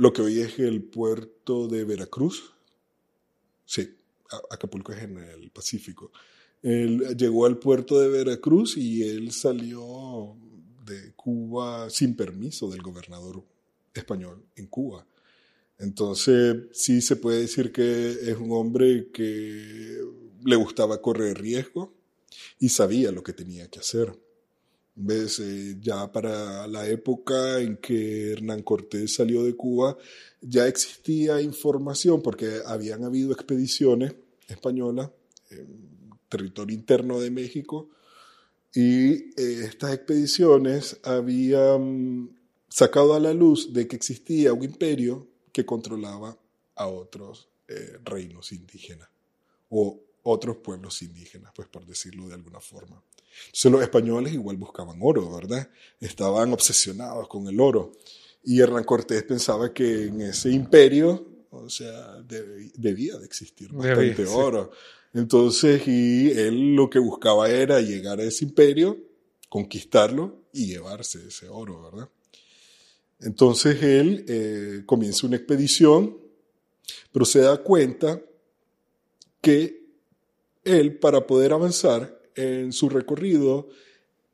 lo 0.02 0.12
que 0.12 0.24
hoy 0.24 0.40
es 0.40 0.58
el 0.58 0.82
puerto 0.82 1.68
de 1.68 1.84
Veracruz. 1.84 2.56
Sí, 3.66 3.88
Acapulco 4.50 4.92
es 4.94 5.04
en 5.04 5.20
el 5.20 5.52
Pacífico. 5.52 6.12
Llegó 6.64 7.46
al 7.46 7.60
puerto 7.60 8.00
de 8.00 8.10
Veracruz 8.10 8.78
y 8.78 9.04
él 9.04 9.32
salió 9.32 10.36
de 10.84 11.14
Cuba 11.14 11.88
sin 11.92 12.16
permiso 12.16 12.68
del 12.68 12.82
gobernador 12.82 13.44
español 13.94 14.44
en 14.56 14.66
Cuba. 14.66 15.06
Entonces, 15.78 16.56
sí 16.72 17.00
se 17.02 17.18
puede 17.18 17.42
decir 17.42 17.72
que 17.72 18.10
es 18.10 18.38
un 18.38 18.54
hombre 18.54 19.12
que 19.14 20.00
le 20.44 20.56
gustaba 20.56 21.00
correr 21.00 21.40
riesgo 21.40 21.94
y 22.58 22.70
sabía 22.70 23.12
lo 23.12 23.22
que 23.22 23.34
tenía 23.34 23.68
que 23.68 23.78
hacer. 23.78 24.18
¿Ves? 25.04 25.40
Eh, 25.40 25.78
ya 25.82 26.12
para 26.12 26.68
la 26.68 26.88
época 26.88 27.60
en 27.60 27.78
que 27.78 28.34
Hernán 28.34 28.62
Cortés 28.62 29.16
salió 29.16 29.44
de 29.44 29.56
Cuba, 29.56 29.98
ya 30.42 30.68
existía 30.68 31.42
información 31.42 32.22
porque 32.22 32.60
habían 32.68 33.04
habido 33.04 33.32
expediciones 33.32 34.14
españolas 34.48 35.10
en 35.50 36.12
territorio 36.30 36.76
interno 36.76 37.20
de 37.20 37.32
México 37.32 37.90
y 38.76 39.12
eh, 39.12 39.66
estas 39.66 39.96
expediciones 39.96 41.00
habían 41.04 42.38
sacado 42.70 43.16
a 43.16 43.20
la 43.20 43.34
luz 43.34 43.74
de 43.74 43.88
que 43.88 43.96
existía 43.96 44.54
un 44.54 44.64
imperio 44.64 45.28
que 45.52 45.66
controlaba 45.66 46.38
a 46.76 46.86
otros 46.86 47.50
eh, 47.68 47.98
reinos 48.06 48.52
indígenas 48.52 49.10
o 49.70 50.00
otros 50.24 50.58
pueblos 50.58 51.02
indígenas, 51.02 51.52
pues 51.56 51.68
por 51.68 51.88
decirlo 51.88 52.28
de 52.28 52.36
alguna 52.36 52.60
forma. 52.60 53.02
Entonces 53.46 53.72
los 53.72 53.82
españoles 53.82 54.34
igual 54.34 54.58
buscaban 54.58 55.00
oro, 55.02 55.34
¿verdad? 55.34 55.70
Estaban 56.00 56.54
obsesionados 56.54 57.28
con 57.28 57.48
el 57.48 57.60
oro. 57.60 57.94
Y 58.44 58.60
Hernán 58.60 58.84
Cortés 58.84 59.24
pensaba 59.24 59.74
que 59.74 60.06
en 60.06 60.22
ese 60.22 60.50
imperio, 60.50 61.28
o 61.52 61.70
sea, 61.70 62.22
debía 62.76 63.17
de 63.17 63.26
existir 63.26 63.72
bastante 63.72 64.26
oro. 64.26 64.72
Entonces, 65.13 65.88
y 65.88 66.32
él 66.32 66.76
lo 66.76 66.89
que 66.89 67.00
buscaba 67.00 67.50
era 67.50 67.82
llegar 67.82 68.20
a 68.20 68.24
ese 68.24 68.46
imperio, 68.46 68.98
conquistarlo 69.50 70.46
y 70.54 70.67
llevarse 70.67 71.28
ese 71.28 71.50
oro, 71.50 71.84
¿verdad? 71.84 72.10
Entonces 73.20 73.84
él 73.84 74.26
eh, 74.28 74.84
comienza 74.86 75.28
una 75.28 75.36
expedición, 75.36 76.17
pero 77.12 77.26
se 77.26 77.39
da 77.39 77.58
cuenta 77.58 78.22
que 79.41 79.82
él, 80.63 80.98
para 80.98 81.28
poder 81.28 81.54
avanzar 81.54 82.21
en 82.36 82.74
su 82.74 82.89
recorrido, 82.89 83.70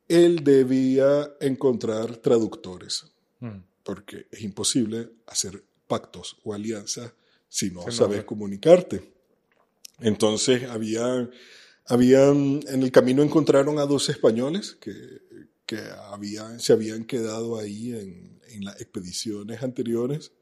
él 0.08 0.42
debía 0.42 1.30
encontrar 1.40 2.16
traductores, 2.16 3.06
mm. 3.40 3.58
porque 3.82 4.26
es 4.30 4.42
imposible 4.42 5.10
hacer 5.26 5.62
pactos 5.86 6.36
o 6.44 6.54
alianzas 6.54 7.12
si 7.48 7.70
no 7.70 7.90
sabes 7.90 8.24
comunicarte. 8.24 9.12
Entonces 10.00 10.64
había, 10.64 11.28
habían, 11.86 12.60
en 12.68 12.82
el 12.82 12.92
camino 12.92 13.22
encontraron 13.22 13.78
a 13.78 13.86
dos 13.86 14.08
españoles 14.08 14.76
que, 14.80 14.94
que 15.66 15.80
habían, 16.10 16.60
se 16.60 16.72
habían 16.72 17.04
quedado 17.04 17.58
ahí 17.58 17.92
en, 17.92 18.38
en 18.48 18.64
las 18.64 18.80
expediciones 18.80 19.62
anteriores. 19.62 20.32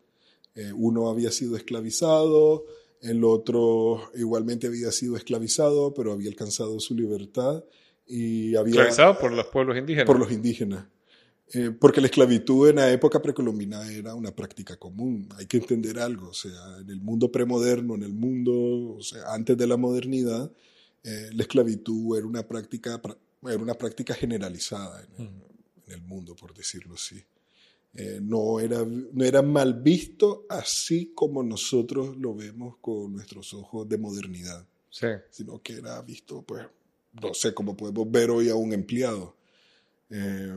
Eh, 0.54 0.72
uno 0.74 1.08
había 1.08 1.30
sido 1.30 1.56
esclavizado, 1.56 2.64
el 3.02 3.24
otro 3.24 4.10
igualmente 4.14 4.66
había 4.66 4.90
sido 4.92 5.16
esclavizado, 5.16 5.94
pero 5.94 6.12
había 6.12 6.28
alcanzado 6.28 6.78
su 6.80 6.94
libertad. 6.94 7.64
Y 8.06 8.54
había, 8.54 8.82
¿Esclavizado 8.82 9.18
por 9.18 9.32
los 9.32 9.46
pueblos 9.46 9.76
indígenas? 9.76 10.06
Por 10.06 10.18
los 10.18 10.30
indígenas. 10.30 10.86
Eh, 11.52 11.70
porque 11.70 12.00
la 12.00 12.08
esclavitud 12.08 12.68
en 12.68 12.76
la 12.76 12.90
época 12.90 13.22
precolombina 13.22 13.88
era 13.90 14.14
una 14.14 14.34
práctica 14.34 14.76
común. 14.76 15.28
Hay 15.36 15.46
que 15.46 15.58
entender 15.58 15.98
algo, 15.98 16.30
o 16.30 16.34
sea, 16.34 16.78
en 16.80 16.90
el 16.90 17.00
mundo 17.00 17.30
premoderno, 17.30 17.94
en 17.94 18.02
el 18.02 18.12
mundo, 18.14 18.96
o 18.96 19.02
sea, 19.02 19.32
antes 19.32 19.56
de 19.56 19.66
la 19.66 19.76
modernidad, 19.76 20.50
eh, 21.04 21.30
la 21.32 21.42
esclavitud 21.42 22.16
era 22.16 22.26
una 22.26 22.46
práctica, 22.46 23.00
era 23.42 23.58
una 23.58 23.74
práctica 23.74 24.14
generalizada 24.14 25.04
en 25.18 25.26
el, 25.26 25.32
en 25.86 25.92
el 25.92 26.02
mundo, 26.02 26.34
por 26.34 26.52
decirlo 26.52 26.94
así. 26.94 27.22
Eh, 27.98 28.18
no, 28.20 28.60
era, 28.60 28.84
no 28.84 29.24
era 29.24 29.40
mal 29.40 29.72
visto 29.80 30.44
así 30.50 31.12
como 31.14 31.42
nosotros 31.42 32.14
lo 32.18 32.34
vemos 32.34 32.76
con 32.78 33.14
nuestros 33.14 33.54
ojos 33.54 33.88
de 33.88 33.96
modernidad, 33.96 34.66
sí. 34.90 35.06
sino 35.30 35.62
que 35.62 35.78
era 35.78 36.02
visto, 36.02 36.42
pues, 36.42 36.66
no 37.22 37.32
sé, 37.32 37.54
como 37.54 37.74
podemos 37.74 38.10
ver 38.10 38.30
hoy 38.30 38.50
a 38.50 38.54
un 38.54 38.74
empleado. 38.74 39.36
Eh, 40.10 40.52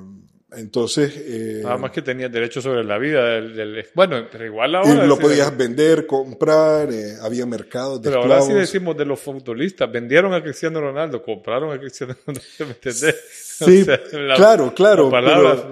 entonces... 0.52 1.14
Eh, 1.16 1.62
Nada 1.64 1.78
más 1.78 1.92
que 1.92 2.02
tenías 2.02 2.30
derecho 2.30 2.62
sobre 2.62 2.84
la 2.84 2.98
vida 2.98 3.24
del... 3.40 3.86
bueno, 3.96 4.28
pero 4.30 4.46
igual 4.46 4.76
ahora... 4.76 5.06
Y 5.06 5.08
lo 5.08 5.18
podías 5.18 5.56
vender, 5.56 6.06
comprar, 6.06 6.90
había 7.22 7.46
mercados 7.46 8.02
de 8.02 8.10
Pero 8.10 8.24
ahora 8.24 8.42
sí 8.42 8.52
decimos 8.52 8.98
de 8.98 9.06
los 9.06 9.18
futbolistas, 9.18 9.90
vendieron 9.90 10.34
a 10.34 10.44
Cristiano 10.44 10.82
Ronaldo, 10.82 11.24
compraron 11.24 11.72
a 11.72 11.80
Cristiano 11.80 12.16
Ronaldo, 12.26 12.50
¿me 12.60 12.66
entendés? 12.66 13.16
Sí, 13.32 13.86
claro, 14.36 14.74
claro. 14.74 15.10
Palabras, 15.10 15.64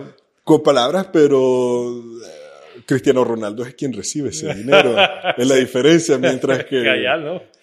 con 0.47 0.63
palabras, 0.63 1.09
pero 1.11 1.89
eh, 1.99 2.81
Cristiano 2.85 3.25
Ronaldo 3.25 3.65
es 3.65 3.75
quien 3.75 3.91
recibe 3.91 4.29
ese 4.29 4.53
dinero. 4.53 4.95
es 5.37 5.45
la 5.45 5.55
diferencia, 5.55 6.17
mientras 6.17 6.63
que, 6.69 7.05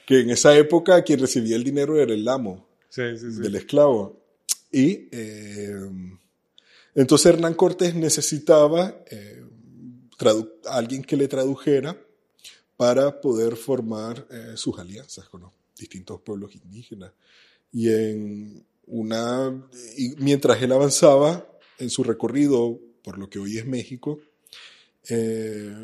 que 0.04 0.20
en 0.20 0.28
esa 0.28 0.54
época 0.54 1.02
quien 1.02 1.18
recibía 1.18 1.56
el 1.56 1.64
dinero 1.64 1.98
era 1.98 2.12
el 2.12 2.28
amo 2.28 2.68
del 2.94 3.54
esclavo. 3.56 4.20
Y 4.70 5.08
eh, 5.10 5.72
entonces 6.94 7.32
Hernán 7.32 7.54
Cortés 7.54 7.94
necesitaba 7.94 8.94
eh, 9.10 9.42
alguien 10.68 11.02
que 11.04 11.16
le 11.16 11.26
tradujera 11.26 11.96
para 12.76 13.18
poder 13.18 13.56
formar 13.56 14.26
sus 14.56 14.78
alianzas 14.78 15.26
con 15.30 15.40
los 15.40 15.52
distintos 15.78 16.20
pueblos 16.20 16.54
indígenas. 16.54 17.12
Y 17.72 17.88
en 17.88 18.62
una, 18.88 19.68
y 19.96 20.16
mientras 20.18 20.60
él 20.60 20.72
avanzaba, 20.72 21.46
en 21.78 21.90
su 21.90 22.04
recorrido 22.04 22.80
por 23.04 23.18
lo 23.18 23.28
que 23.28 23.38
hoy 23.38 23.58
es 23.58 23.66
México, 23.66 24.18
eh, 25.08 25.74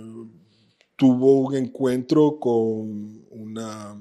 tuvo 0.97 1.41
un 1.41 1.55
encuentro 1.55 2.39
con 2.41 3.27
una, 3.31 3.97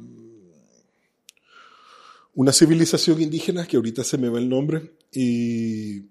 una 2.35 2.53
civilización 2.53 3.21
indígena 3.21 3.67
que 3.67 3.75
ahorita 3.75 4.03
se 4.03 4.17
me 4.17 4.29
va 4.29 4.39
el 4.39 4.47
nombre 4.47 4.93
y 5.11 6.05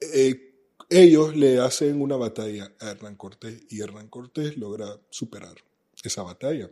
eh, 0.00 0.54
ellos 0.90 1.34
le 1.34 1.60
hacen 1.60 2.00
una 2.02 2.16
batalla 2.16 2.72
a 2.80 2.90
Hernán 2.90 3.16
Cortés 3.16 3.62
y 3.70 3.80
Hernán 3.80 4.08
Cortés 4.08 4.56
logra 4.58 5.00
superar 5.08 5.54
esa 6.02 6.22
batalla. 6.22 6.70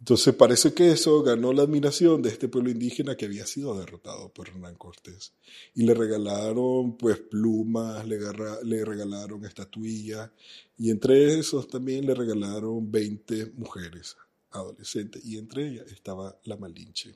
Entonces 0.00 0.34
parece 0.34 0.72
que 0.72 0.90
eso 0.90 1.22
ganó 1.22 1.52
la 1.52 1.62
admiración 1.62 2.22
de 2.22 2.30
este 2.30 2.48
pueblo 2.48 2.70
indígena 2.70 3.16
que 3.16 3.26
había 3.26 3.44
sido 3.44 3.78
derrotado 3.78 4.30
por 4.30 4.48
Hernán 4.48 4.76
Cortés. 4.76 5.34
Y 5.74 5.84
le 5.84 5.92
regalaron 5.92 6.96
pues 6.96 7.18
plumas, 7.18 8.06
le, 8.08 8.18
le 8.64 8.84
regalaron 8.84 9.44
estatuillas 9.44 10.30
y 10.78 10.90
entre 10.90 11.38
esos 11.38 11.68
también 11.68 12.06
le 12.06 12.14
regalaron 12.14 12.90
20 12.90 13.52
mujeres 13.58 14.16
adolescentes 14.52 15.22
y 15.22 15.36
entre 15.36 15.68
ellas 15.68 15.92
estaba 15.92 16.34
la 16.44 16.56
Malinche. 16.56 17.14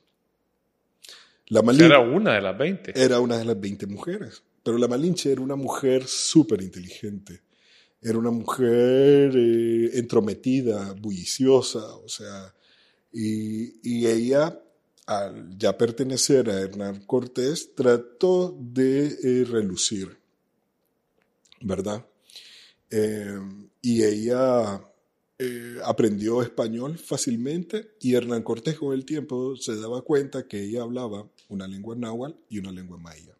La 1.47 1.63
Malinche 1.63 1.87
era 1.87 1.99
una 1.99 2.33
de 2.33 2.41
las 2.41 2.57
20. 2.57 2.93
Era 2.95 3.19
una 3.19 3.37
de 3.37 3.45
las 3.45 3.59
20 3.59 3.87
mujeres. 3.87 4.43
Pero 4.63 4.77
la 4.77 4.87
Malinche 4.87 5.31
era 5.31 5.41
una 5.41 5.55
mujer 5.55 6.05
súper 6.05 6.61
inteligente. 6.61 7.41
Era 7.99 8.19
una 8.19 8.31
mujer 8.31 9.31
eh, 9.35 9.97
entrometida, 9.97 10.93
bulliciosa, 10.93 11.95
o 11.95 12.07
sea, 12.07 12.53
y, 13.17 14.07
ella, 14.07 14.61
al 15.05 15.57
ya 15.57 15.77
pertenecer 15.77 16.49
a 16.49 16.59
Hernán 16.59 17.05
Cortés, 17.05 17.73
trató 17.73 18.57
de 18.59 19.07
eh, 19.23 19.45
relucir, 19.45 20.17
¿verdad? 21.61 22.05
Eh, 22.91 23.39
y 23.81 24.03
ella 24.03 24.81
eh, 25.39 25.77
aprendió 25.85 26.41
español 26.41 26.97
fácilmente 26.97 27.91
y 28.01 28.15
Hernán 28.15 28.43
Cortés 28.43 28.77
con 28.77 28.93
el 28.93 29.05
tiempo 29.05 29.55
se 29.55 29.77
daba 29.77 30.01
cuenta 30.01 30.45
que 30.45 30.61
ella 30.61 30.81
hablaba 30.81 31.25
una 31.47 31.67
lengua 31.67 31.95
náhuatl 31.95 32.37
y 32.49 32.59
una 32.59 32.71
lengua 32.71 32.97
maya. 32.97 33.33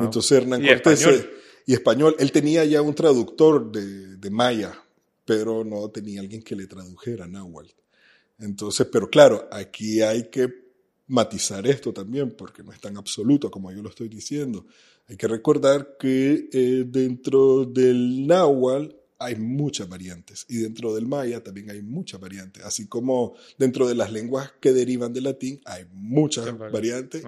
Entonces 0.00 0.32
Hernán 0.32 0.66
Cortés... 0.66 1.02
Español? 1.02 1.30
y 1.66 1.72
español, 1.72 2.16
él 2.18 2.32
tenía 2.32 2.64
ya 2.64 2.82
un 2.82 2.94
traductor 2.94 3.72
de, 3.72 4.16
de 4.16 4.30
maya, 4.30 4.78
pero 5.24 5.64
no 5.64 5.88
tenía 5.90 6.20
alguien 6.20 6.42
que 6.42 6.56
le 6.56 6.66
tradujera 6.66 7.26
náhuatl. 7.26 7.70
Entonces, 8.38 8.86
pero 8.90 9.08
claro, 9.08 9.48
aquí 9.50 10.02
hay 10.02 10.28
que 10.28 10.48
matizar 11.06 11.66
esto 11.66 11.92
también, 11.92 12.32
porque 12.36 12.62
no 12.62 12.72
es 12.72 12.80
tan 12.80 12.96
absoluto 12.96 13.50
como 13.50 13.70
yo 13.70 13.82
lo 13.82 13.90
estoy 13.90 14.08
diciendo. 14.08 14.66
Hay 15.08 15.16
que 15.16 15.28
recordar 15.28 15.96
que 15.98 16.48
eh, 16.52 16.84
dentro 16.86 17.64
del 17.66 18.26
náhuatl 18.26 18.94
hay 19.18 19.36
muchas 19.36 19.88
variantes 19.88 20.44
y 20.48 20.58
dentro 20.58 20.94
del 20.94 21.06
maya 21.06 21.42
también 21.42 21.70
hay 21.70 21.82
muchas 21.82 22.20
variantes, 22.20 22.64
así 22.64 22.88
como 22.88 23.34
dentro 23.58 23.86
de 23.86 23.94
las 23.94 24.12
lenguas 24.12 24.52
que 24.60 24.72
derivan 24.72 25.12
del 25.12 25.24
latín 25.24 25.60
hay 25.64 25.86
muchas 25.92 26.56
variantes. 26.58 27.24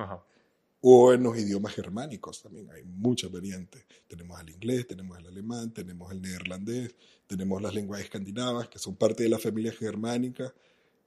O 0.89 1.13
en 1.13 1.23
los 1.23 1.37
idiomas 1.37 1.75
germánicos 1.75 2.43
también 2.43 2.71
hay 2.71 2.85
muchas 2.85 3.33
variantes. 3.33 3.85
Tenemos 4.07 4.41
el 4.41 4.51
inglés, 4.51 4.87
tenemos 4.87 5.19
el 5.19 5.27
alemán, 5.27 5.73
tenemos 5.73 6.13
el 6.13 6.23
neerlandés, 6.23 6.95
tenemos 7.27 7.61
las 7.61 7.75
lenguas 7.75 8.03
escandinavas, 8.03 8.69
que 8.69 8.79
son 8.79 8.95
parte 8.95 9.25
de 9.25 9.31
la 9.31 9.39
familia 9.39 9.73
germánica, 9.73 10.55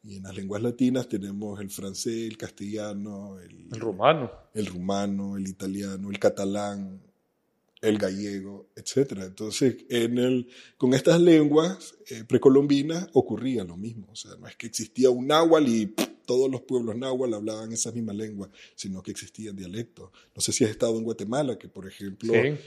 y 0.04 0.16
en 0.18 0.24
las 0.24 0.36
lenguas 0.36 0.62
latinas 0.62 1.10
tenemos 1.10 1.60
el 1.60 1.70
francés, 1.70 2.30
el 2.30 2.38
castellano, 2.38 3.38
el, 3.40 3.80
rumano. 3.80 4.32
El 4.54 4.66
rumano, 4.66 5.38
el 5.38 5.48
italiano, 5.48 6.10
el 6.10 6.20
catalán, 6.20 7.02
el 7.82 7.98
gallego, 7.98 8.70
etc. 8.76 9.12
Entonces, 9.26 9.78
en 9.90 10.18
el, 10.18 10.48
con 10.78 10.94
estas 10.94 11.20
lenguas 11.20 11.96
eh, 12.10 12.24
precolombinas 12.26 13.08
ocurría 13.14 13.64
lo 13.64 13.76
mismo. 13.76 14.08
O 14.12 14.16
sea, 14.16 14.32
no 14.40 14.48
es 14.48 14.56
que 14.56 14.68
existía 14.68 15.10
un 15.10 15.28
náhuatl 15.28 15.68
y 15.68 15.96
todos 16.26 16.50
los 16.50 16.62
pueblos 16.62 16.96
náhuatl 16.96 17.34
hablaban 17.34 17.72
esa 17.72 17.92
misma 17.92 18.14
lengua, 18.14 18.50
sino 18.76 19.02
que 19.02 19.12
existían 19.12 19.56
dialectos. 19.56 20.12
No 20.36 20.42
sé 20.42 20.52
si 20.52 20.64
has 20.64 20.70
estado 20.70 20.98
en 20.98 21.04
Guatemala, 21.04 21.58
que 21.58 21.68
por 21.68 21.88
ejemplo, 21.88 22.34
eh, 22.36 22.58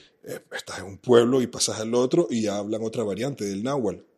estás 0.55 0.81
en 0.81 0.85
un 0.85 0.99
pueblo 0.99 1.40
y 1.40 1.47
pasas 1.47 1.81
al 1.81 1.95
otro 1.95 2.27
y 2.29 2.47
hablan 2.47 2.83
otra 2.83 3.05
variante 3.05 3.45
del 3.45 3.62
náhuatl. 3.62 4.12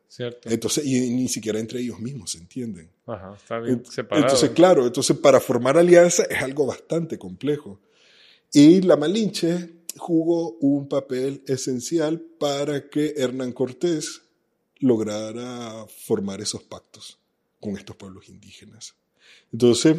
Entonces, 0.45 0.85
y 0.87 1.11
ni 1.11 1.29
siquiera 1.29 1.59
entre 1.59 1.81
ellos 1.81 1.99
mismos 1.99 2.33
se 2.33 2.39
entienden. 2.39 2.91
Ajá, 3.07 3.35
está 3.37 3.59
bien 3.59 3.85
separado. 3.87 4.27
Entonces, 4.27 4.51
claro, 4.51 4.87
entonces 4.87 5.17
para 5.19 5.41
formar 5.41 5.77
alianza 5.77 6.25
es 6.25 6.43
algo 6.43 6.67
bastante 6.67 7.19
complejo. 7.19 7.81
Y 8.53 8.83
la 8.83 8.97
Malinche 8.97 9.71
jugó 9.97 10.53
un 10.61 10.89
papel 10.89 11.43
esencial 11.47 12.21
para 12.21 12.89
que 12.89 13.15
Hernán 13.17 13.53
Cortés 13.53 14.23
lograra 14.79 15.87
formar 15.87 16.41
esos 16.41 16.63
pactos 16.63 17.19
con 17.61 17.77
estos 17.77 17.97
pueblos 17.97 18.29
indígenas. 18.29 18.95
Entonces, 19.53 19.97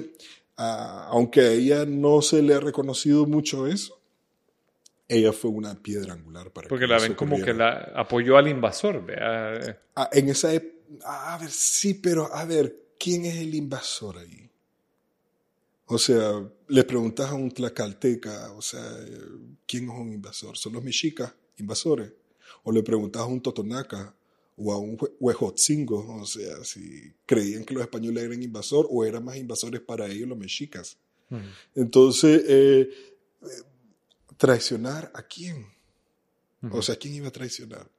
aunque 0.56 1.41
a 1.41 1.51
ella 1.51 1.86
no 1.86 2.21
se 2.21 2.41
le 2.41 2.54
ha 2.54 2.60
reconocido 2.60 3.25
mucho 3.25 3.67
eso, 3.67 3.99
ella 5.08 5.32
fue 5.34 5.52
una 5.52 5.76
piedra 5.82 6.13
angular 6.13 6.52
para 6.52 6.68
Porque 6.68 6.86
que 6.86 6.88
la 6.88 7.00
ven 7.00 7.13
como 7.13 7.39
que 7.41 7.54
la 7.54 7.91
apoyó 7.96 8.38
al 8.38 8.48
invasor, 8.48 9.06
¿vea? 9.06 9.80
Ah, 9.96 10.10
en 10.12 10.30
esa 10.30 10.54
ep- 10.54 10.74
a 11.04 11.38
ver, 11.38 11.50
sí, 11.52 11.94
pero 11.96 12.34
a 12.34 12.46
ver, 12.46 12.76
¿quién 13.00 13.26
es 13.26 13.36
el 13.38 13.54
invasor 13.56 14.18
ahí? 14.18 14.50
O 15.88 15.98
sea, 16.00 16.44
le 16.68 16.84
preguntas 16.84 17.30
a 17.30 17.36
un 17.36 17.52
tlacalteca, 17.52 18.52
o 18.54 18.62
sea, 18.62 18.82
¿quién 19.68 19.84
es 19.84 19.89
un 19.91 20.12
invasor? 20.13 20.58
¿Son 20.58 20.74
los 20.74 20.84
mexicas 20.84 21.32
invasores? 21.58 22.12
O 22.63 22.72
le 22.72 22.82
preguntas 22.82 23.22
a 23.22 23.26
un 23.26 23.39
totonaca 23.41 24.15
o 24.58 24.74
a 24.74 24.80
un 24.80 24.98
hue- 24.98 25.12
huejotzingo, 25.20 26.22
o 26.22 26.26
sea, 26.26 26.63
si 26.63 27.13
creían 27.26 27.63
que 27.65 27.76
los 27.76 27.84
españoles 27.84 28.24
eran 28.24 28.41
invasor 28.41 28.88
o 28.89 29.06
eran 29.06 29.24
más 29.26 29.36
invasores 29.38 29.82
para 29.82 30.08
ellos 30.08 30.28
los 30.28 30.38
mexicas. 30.38 30.98
Entonces, 31.76 32.44
eh, 32.48 32.89
¿traicionar 34.38 35.12
a 35.13 35.24
quién? 35.24 35.67
O 36.71 36.82
sea, 36.82 36.95
¿quién 36.95 37.13
iba 37.13 37.28
a 37.28 37.32
traicionar? 37.32 37.89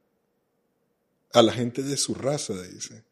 A 1.33 1.41
la 1.41 1.53
gente 1.53 1.83
de 1.83 1.95
su 1.97 2.13
raza, 2.13 2.61
dice. 2.63 3.03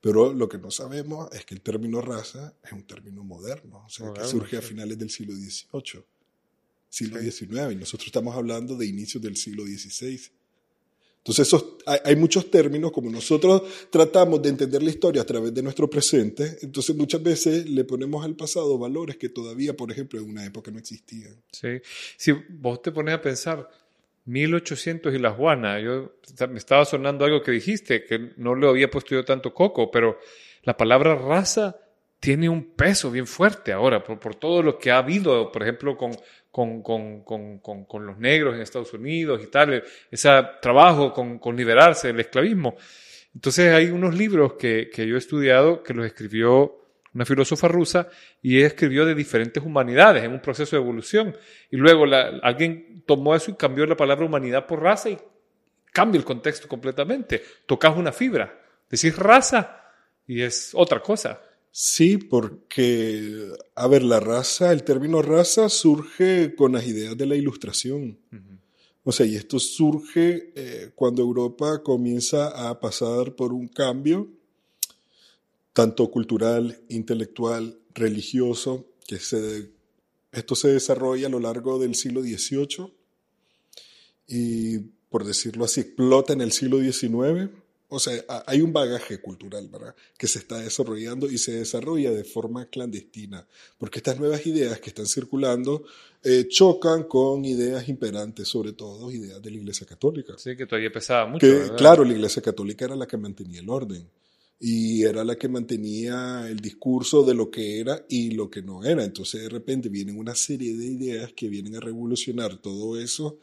Pero 0.00 0.32
lo 0.32 0.48
que 0.48 0.58
no 0.58 0.70
sabemos 0.70 1.30
es 1.32 1.44
que 1.44 1.54
el 1.54 1.60
término 1.60 2.00
raza 2.00 2.54
es 2.62 2.72
un 2.72 2.84
término 2.84 3.22
moderno, 3.22 3.84
o 3.86 3.88
sea, 3.88 4.12
que 4.12 4.24
surge 4.24 4.56
a 4.56 4.62
finales 4.62 4.98
del 4.98 5.10
siglo 5.10 5.34
XVIII, 5.34 6.04
siglo 6.88 7.20
Sí. 7.20 7.30
XIX, 7.30 7.72
y 7.72 7.76
nosotros 7.76 8.06
estamos 8.06 8.34
hablando 8.34 8.76
de 8.76 8.86
inicios 8.86 9.22
del 9.22 9.36
siglo 9.36 9.64
XVI. 9.64 10.32
Entonces, 11.20 11.48
esos, 11.48 11.64
hay, 11.84 12.16
muchos 12.16 12.50
términos, 12.50 12.92
como 12.92 13.10
nosotros 13.10 13.62
tratamos 13.90 14.40
de 14.40 14.48
entender 14.48 14.82
la 14.82 14.88
historia 14.88 15.20
a 15.20 15.26
través 15.26 15.52
de 15.52 15.62
nuestro 15.62 15.88
presente, 15.88 16.56
entonces 16.62 16.96
muchas 16.96 17.22
veces 17.22 17.68
le 17.68 17.84
ponemos 17.84 18.24
al 18.24 18.34
pasado 18.34 18.78
valores 18.78 19.18
que 19.18 19.28
todavía, 19.28 19.76
por 19.76 19.90
ejemplo, 19.90 20.18
en 20.18 20.30
una 20.30 20.46
época 20.46 20.70
no 20.70 20.78
existían. 20.78 21.36
Sí. 21.52 21.80
Si 22.16 22.32
vos 22.48 22.80
te 22.80 22.90
pones 22.90 23.14
a 23.14 23.20
pensar, 23.20 23.68
1800 24.24 25.14
y 25.14 25.18
la 25.18 25.32
Juana, 25.32 25.78
yo 25.78 26.12
me 26.48 26.58
estaba 26.58 26.86
sonando 26.86 27.26
algo 27.26 27.42
que 27.42 27.50
dijiste, 27.50 28.04
que 28.04 28.32
no 28.38 28.54
le 28.54 28.66
había 28.66 28.90
puesto 28.90 29.14
yo 29.14 29.22
tanto 29.22 29.52
coco, 29.52 29.90
pero 29.90 30.18
la 30.62 30.74
palabra 30.74 31.16
raza 31.16 31.76
tiene 32.18 32.48
un 32.48 32.70
peso 32.72 33.10
bien 33.10 33.26
fuerte 33.26 33.72
ahora, 33.72 34.02
por, 34.04 34.18
por 34.18 34.34
todo 34.34 34.62
lo 34.62 34.78
que 34.78 34.90
ha 34.90 34.98
habido, 34.98 35.52
por 35.52 35.62
ejemplo, 35.62 35.96
con, 35.96 36.12
con, 36.50 36.82
con, 36.82 37.22
con, 37.22 37.58
con, 37.58 38.06
los 38.06 38.18
negros 38.18 38.54
en 38.54 38.60
Estados 38.60 38.92
Unidos 38.92 39.40
y 39.42 39.46
tal, 39.46 39.82
ese 40.10 40.30
trabajo 40.60 41.12
con, 41.12 41.56
liberarse 41.56 42.08
del 42.08 42.20
esclavismo. 42.20 42.76
Entonces 43.34 43.72
hay 43.72 43.86
unos 43.86 44.14
libros 44.16 44.54
que, 44.54 44.90
que 44.92 45.06
yo 45.06 45.14
he 45.14 45.18
estudiado 45.18 45.82
que 45.82 45.94
los 45.94 46.04
escribió 46.04 46.80
una 47.14 47.24
filósofa 47.24 47.68
rusa, 47.68 48.08
y 48.42 48.60
escribió 48.60 49.04
de 49.04 49.14
diferentes 49.14 49.62
humanidades 49.62 50.24
en 50.24 50.32
un 50.32 50.40
proceso 50.40 50.76
de 50.76 50.82
evolución. 50.82 51.36
Y 51.70 51.76
luego 51.76 52.04
alguien 52.42 53.02
tomó 53.06 53.34
eso 53.34 53.50
y 53.50 53.54
cambió 53.54 53.86
la 53.86 53.96
palabra 53.96 54.26
humanidad 54.26 54.66
por 54.66 54.82
raza 54.82 55.10
y 55.10 55.18
cambia 55.92 56.18
el 56.18 56.24
contexto 56.24 56.68
completamente. 56.68 57.42
Tocas 57.66 57.96
una 57.96 58.12
fibra, 58.12 58.60
decís 58.88 59.16
raza 59.16 59.84
y 60.26 60.42
es 60.42 60.70
otra 60.74 61.00
cosa. 61.00 61.40
Sí, 61.72 62.18
porque, 62.18 63.52
a 63.76 63.86
ver, 63.86 64.02
la 64.02 64.18
raza, 64.18 64.72
el 64.72 64.82
término 64.82 65.22
raza 65.22 65.68
surge 65.68 66.54
con 66.56 66.72
las 66.72 66.86
ideas 66.86 67.16
de 67.16 67.26
la 67.26 67.36
ilustración. 67.36 68.18
O 69.04 69.12
sea, 69.12 69.24
y 69.24 69.36
esto 69.36 69.58
surge 69.58 70.52
eh, 70.56 70.90
cuando 70.94 71.22
Europa 71.22 71.82
comienza 71.82 72.68
a 72.68 72.80
pasar 72.80 73.34
por 73.36 73.52
un 73.52 73.68
cambio, 73.68 74.28
tanto 75.72 76.10
cultural, 76.10 76.82
intelectual, 76.88 77.78
religioso, 77.94 78.86
que 79.06 79.18
se, 79.18 79.70
esto 80.32 80.54
se 80.54 80.68
desarrolla 80.68 81.28
a 81.28 81.30
lo 81.30 81.40
largo 81.40 81.78
del 81.78 81.94
siglo 81.94 82.22
XVIII 82.22 82.92
y, 84.26 84.78
por 85.08 85.24
decirlo 85.24 85.64
así, 85.64 85.80
explota 85.80 86.32
en 86.32 86.40
el 86.40 86.52
siglo 86.52 86.78
XIX. 86.80 87.50
O 87.90 87.98
sea, 87.98 88.14
ha- 88.28 88.44
hay 88.46 88.60
un 88.62 88.72
bagaje 88.72 89.20
cultural, 89.20 89.68
¿verdad? 89.68 89.94
Que 90.16 90.26
se 90.26 90.38
está 90.38 90.58
desarrollando 90.58 91.30
y 91.30 91.38
se 91.38 91.52
desarrolla 91.52 92.10
de 92.12 92.24
forma 92.24 92.66
clandestina, 92.66 93.46
porque 93.78 93.98
estas 93.98 94.18
nuevas 94.18 94.46
ideas 94.46 94.80
que 94.80 94.90
están 94.90 95.06
circulando 95.06 95.84
eh, 96.22 96.46
chocan 96.48 97.04
con 97.04 97.44
ideas 97.44 97.88
imperantes, 97.88 98.48
sobre 98.48 98.72
todo 98.72 99.10
ideas 99.10 99.40
de 99.42 99.50
la 99.50 99.56
Iglesia 99.56 99.86
Católica. 99.86 100.34
Sí, 100.38 100.56
que 100.56 100.66
todavía 100.66 100.92
pesaba 100.92 101.26
mucho. 101.26 101.46
Que, 101.46 101.52
¿verdad? 101.52 101.76
claro, 101.76 102.04
la 102.04 102.12
Iglesia 102.12 102.42
Católica 102.42 102.84
era 102.84 102.96
la 102.96 103.06
que 103.06 103.16
mantenía 103.16 103.60
el 103.60 103.68
orden 103.70 104.06
y 104.62 105.02
era 105.04 105.24
la 105.24 105.36
que 105.36 105.48
mantenía 105.48 106.46
el 106.48 106.58
discurso 106.60 107.22
de 107.24 107.34
lo 107.34 107.50
que 107.50 107.80
era 107.80 108.04
y 108.08 108.32
lo 108.32 108.50
que 108.50 108.60
no 108.62 108.84
era. 108.84 109.02
Entonces, 109.04 109.42
de 109.42 109.48
repente 109.48 109.88
vienen 109.88 110.18
una 110.18 110.34
serie 110.34 110.76
de 110.76 110.84
ideas 110.86 111.32
que 111.34 111.48
vienen 111.48 111.76
a 111.76 111.80
revolucionar 111.80 112.58
todo 112.58 113.00
eso 113.00 113.38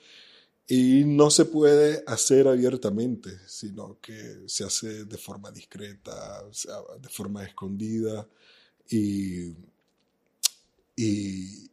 y 0.67 1.03
no 1.05 1.29
se 1.29 1.45
puede 1.45 2.03
hacer 2.07 2.47
abiertamente, 2.47 3.29
sino 3.47 3.97
que 4.01 4.41
se 4.47 4.65
hace 4.65 5.05
de 5.05 5.17
forma 5.17 5.49
discreta, 5.51 6.43
de 7.01 7.09
forma 7.09 7.43
escondida 7.45 8.27
y, 8.89 9.53
y, 10.95 11.69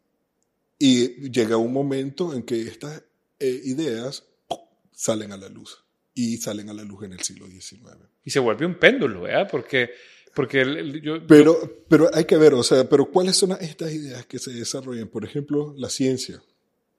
y 0.79 1.31
llega 1.31 1.57
un 1.57 1.73
momento 1.73 2.33
en 2.35 2.43
que 2.43 2.63
estas 2.63 3.03
eh, 3.41 3.61
ideas 3.65 4.25
¡pum! 4.49 4.59
salen 4.93 5.33
a 5.33 5.37
la 5.37 5.49
luz 5.49 5.79
y 6.15 6.37
salen 6.37 6.69
a 6.71 6.75
la 6.75 6.85
luz 6.85 7.05
en 7.05 7.13
el 7.15 7.21
siglo 7.21 7.47
XIX. 7.49 7.97
Y 8.25 8.31
se 8.31 8.39
vuelve 8.39 8.67
un 8.67 8.79
péndulo, 8.79 9.23
¿verdad? 9.23 9.49
Porque, 9.51 9.91
porque 10.35 10.61
el- 10.61 10.77
el- 10.77 11.03
yo, 11.03 11.27
Pero, 11.27 11.85
pero 11.89 12.11
hay 12.15 12.25
que 12.25 12.37
ver, 12.37 12.55
o 12.55 12.63
sea, 12.63 12.89
pero 12.89 13.11
¿cuáles 13.11 13.37
son 13.37 13.53
estas 13.61 13.93
ideas 13.93 14.25
que 14.27 14.39
se 14.39 14.53
desarrollan? 14.53 15.09
Por 15.09 15.25
ejemplo, 15.25 15.75
la 15.77 15.91
ciencia, 15.91 16.41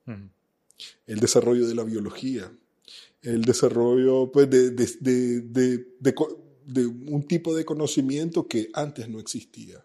Ujú. 0.08 0.30
El 1.08 1.20
desarrollo 1.20 1.68
de 1.68 1.76
la 1.76 1.84
biología, 1.84 2.52
el 3.22 3.44
desarrollo 3.44 4.32
pues, 4.32 4.50
de, 4.50 5.86
un 7.08 7.24
tipo 7.28 7.56
de 7.56 7.66
conocimiento 7.66 8.48
que 8.48 8.70
antes 8.74 9.10
no 9.10 9.20
existía. 9.20 9.84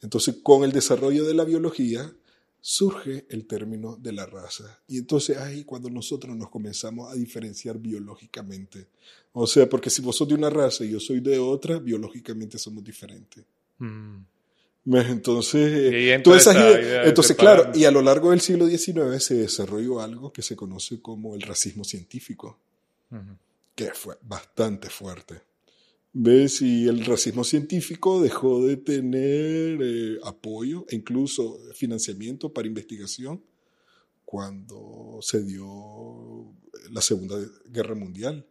Entonces, 0.00 0.36
con 0.42 0.64
el 0.64 0.72
desarrollo 0.72 1.24
de 1.24 1.34
la 1.34 1.44
biología 1.44 2.14
surge 2.60 3.26
el 3.30 3.46
término 3.46 3.96
de 3.96 4.12
la 4.12 4.26
raza. 4.26 4.80
Y 4.86 4.98
entonces 4.98 5.36
ahí 5.38 5.64
cuando 5.64 5.88
nosotros 5.90 6.36
nos 6.36 6.50
comenzamos 6.50 7.10
a 7.10 7.14
diferenciar 7.14 7.78
biológicamente. 7.78 8.88
O 9.32 9.46
sea, 9.46 9.68
porque 9.68 9.90
si 9.90 10.02
vos 10.02 10.16
sos 10.16 10.28
de 10.28 10.34
una 10.34 10.50
raza 10.50 10.84
y 10.84 10.90
yo 10.90 11.00
soy 11.00 11.20
de 11.20 11.38
otra, 11.38 11.78
biológicamente 11.78 12.58
somos 12.58 12.84
diferentes. 12.84 13.44
Mm. 13.78 14.18
Entonces, 14.90 15.92
eh, 15.92 16.00
Y 16.04 16.08
esa 16.32 16.52
idea 16.52 17.02
de 17.02 17.08
entonces 17.08 17.36
claro, 17.36 17.70
y 17.74 17.84
a 17.84 17.90
lo 17.90 18.00
largo 18.00 18.30
del 18.30 18.40
siglo 18.40 18.66
XIX 18.66 19.22
se 19.22 19.34
desarrolló 19.34 20.00
algo 20.00 20.32
que 20.32 20.42
se 20.42 20.56
conoce 20.56 21.02
como 21.02 21.34
el 21.34 21.42
racismo 21.42 21.84
científico, 21.84 22.58
que 23.74 23.92
fue 23.92 24.16
bastante 24.22 24.88
fuerte. 24.88 25.42
¿Ves? 26.12 26.62
Y 26.62 26.88
el 26.88 27.04
racismo 27.04 27.44
científico 27.44 28.22
dejó 28.22 28.66
de 28.66 28.78
tener 28.78 29.78
eh, 29.82 30.18
apoyo 30.24 30.86
e 30.88 30.96
incluso 30.96 31.58
financiamiento 31.74 32.52
para 32.52 32.66
investigación 32.66 33.42
cuando 34.24 35.18
se 35.20 35.44
dio 35.44 36.46
la 36.90 37.02
Segunda 37.02 37.36
Guerra 37.66 37.94
Mundial 37.94 38.46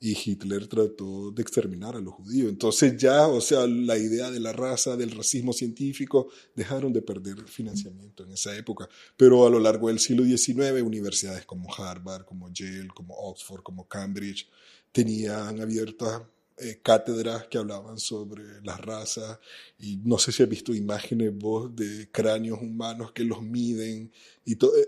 y 0.00 0.12
Hitler 0.12 0.66
trató 0.66 1.30
de 1.30 1.42
exterminar 1.42 1.96
a 1.96 2.00
los 2.00 2.14
judíos. 2.14 2.50
Entonces 2.50 2.96
ya, 2.96 3.26
o 3.26 3.40
sea, 3.40 3.66
la 3.66 3.96
idea 3.96 4.30
de 4.30 4.40
la 4.40 4.52
raza, 4.52 4.96
del 4.96 5.10
racismo 5.12 5.52
científico, 5.52 6.28
dejaron 6.54 6.92
de 6.92 7.02
perder 7.02 7.42
financiamiento 7.48 8.24
en 8.24 8.32
esa 8.32 8.54
época. 8.56 8.88
Pero 9.16 9.46
a 9.46 9.50
lo 9.50 9.58
largo 9.58 9.88
del 9.88 9.98
siglo 9.98 10.24
XIX, 10.24 10.82
universidades 10.82 11.46
como 11.46 11.72
Harvard, 11.74 12.24
como 12.24 12.52
Yale, 12.52 12.88
como 12.94 13.14
Oxford, 13.14 13.62
como 13.62 13.88
Cambridge, 13.88 14.48
tenían 14.92 15.60
abiertas 15.60 16.22
eh, 16.58 16.78
cátedras 16.82 17.48
que 17.48 17.58
hablaban 17.58 17.98
sobre 17.98 18.44
las 18.62 18.80
razas 18.80 19.38
y 19.78 19.96
no 20.04 20.18
sé 20.18 20.30
si 20.30 20.42
has 20.42 20.48
visto 20.48 20.72
imágenes 20.74 21.32
vos 21.36 21.74
de 21.74 22.08
cráneos 22.12 22.60
humanos 22.62 23.10
que 23.12 23.24
los 23.24 23.42
miden 23.42 24.12
y 24.44 24.54
todo. 24.56 24.76
eh, 24.76 24.86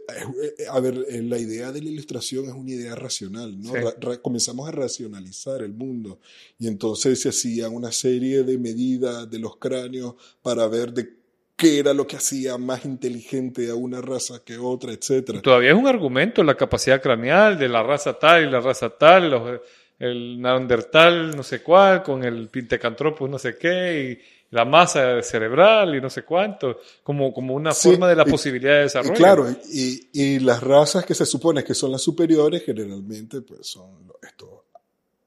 eh, 0.59 0.65
A 0.71 0.79
ver, 0.81 1.05
eh, 1.09 1.23
la 1.23 1.39
idea 1.39 1.73
de 1.73 1.83
la 1.83 1.91
ilustración 1.91 2.45
es 2.47 2.53
una 2.55 2.71
idea 2.71 2.95
racional, 2.95 3.61
¿no? 3.61 3.71
Sí. 3.73 3.79
Ra- 3.81 3.95
ra- 4.01 4.23
comenzamos 4.23 4.69
a 4.69 4.73
racionalizar 4.73 5.63
el 5.63 5.73
mundo 5.73 6.21
y 6.59 6.69
entonces 6.69 7.21
se 7.21 7.31
hacían 7.31 7.75
una 7.75 7.91
serie 7.91 8.45
de 8.45 8.59
medidas 8.59 9.29
de 9.31 9.39
los 9.41 9.57
cráneos 9.57 10.15
para 10.43 10.69
ver 10.69 10.93
de 10.93 11.17
qué 11.57 11.79
era 11.79 11.95
lo 11.95 12.07
que 12.07 12.17
hacía 12.17 12.59
más 12.59 12.85
inteligente 12.85 13.71
a 13.71 13.75
una 13.75 14.03
raza 14.03 14.43
que 14.45 14.59
otra, 14.59 14.93
etcétera. 14.93 15.41
Todavía 15.41 15.71
es 15.71 15.77
un 15.77 15.87
argumento 15.89 16.45
la 16.45 16.55
capacidad 16.57 17.01
craneal 17.03 17.59
de 17.59 17.69
la 17.69 17.83
raza 17.83 18.19
tal 18.19 18.45
y 18.47 18.51
la 18.51 18.61
raza 18.61 18.91
tal, 18.91 19.31
los- 19.31 19.61
el 19.99 20.41
neandertal 20.41 21.35
no 21.37 21.43
sé 21.43 21.63
cuál, 21.63 22.03
con 22.03 22.25
el 22.25 22.49
pintecanthropus 22.49 23.29
no 23.31 23.39
sé 23.39 23.57
qué, 23.59 24.19
y 24.23 24.55
la 24.55 24.65
masa 24.65 25.23
cerebral 25.23 25.95
y 25.97 26.01
no 26.01 26.11
sé 26.11 26.23
cuánto, 26.25 26.79
como, 27.03 27.33
como 27.33 27.55
una 27.55 27.75
Sí, 27.75 27.91
forma 27.91 28.09
de 28.09 28.17
la 28.17 28.27
y- 28.27 28.29
posibilidad 28.29 28.75
de 28.75 28.83
Y 29.03 29.11
desarrollo. 29.11 29.13
claro, 29.13 29.47
y, 29.73 30.09
y 30.13 30.39
las 30.41 30.63
razas 30.63 31.05
que 31.05 31.15
se 31.15 31.27
supone 31.27 31.63
que 31.65 31.75
son 31.75 31.93
las 31.93 32.03
superiores, 32.03 32.65
generalmente 32.65 33.43
pues 33.43 33.67
son 33.67 34.11
estos 34.23 34.49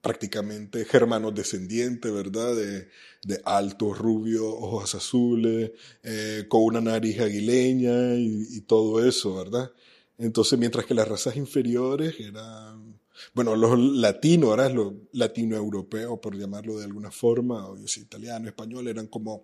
prácticamente 0.01 0.85
germanos 0.85 1.35
descendientes, 1.35 2.11
¿verdad? 2.13 2.55
De, 2.55 2.89
de 3.23 3.41
altos, 3.45 3.97
rubios, 3.97 4.43
ojos 4.43 4.95
azules, 4.95 5.71
eh, 6.03 6.45
con 6.49 6.63
una 6.63 6.81
nariz 6.81 7.19
aguileña 7.19 8.15
y, 8.15 8.47
y, 8.57 8.61
todo 8.61 9.05
eso, 9.05 9.35
¿verdad? 9.35 9.71
Entonces, 10.17 10.57
mientras 10.59 10.85
que 10.85 10.93
las 10.93 11.07
razas 11.07 11.35
inferiores 11.35 12.19
eran, 12.19 12.99
bueno, 13.33 13.55
los 13.55 13.77
latinos, 13.79 14.49
ahora 14.51 14.69
los 14.69 14.93
latinoeuropeos, 15.13 16.19
por 16.19 16.35
llamarlo 16.37 16.77
de 16.79 16.85
alguna 16.85 17.11
forma, 17.11 17.67
o 17.67 17.77
italiano, 17.77 18.47
español, 18.47 18.87
eran 18.87 19.07
como 19.07 19.43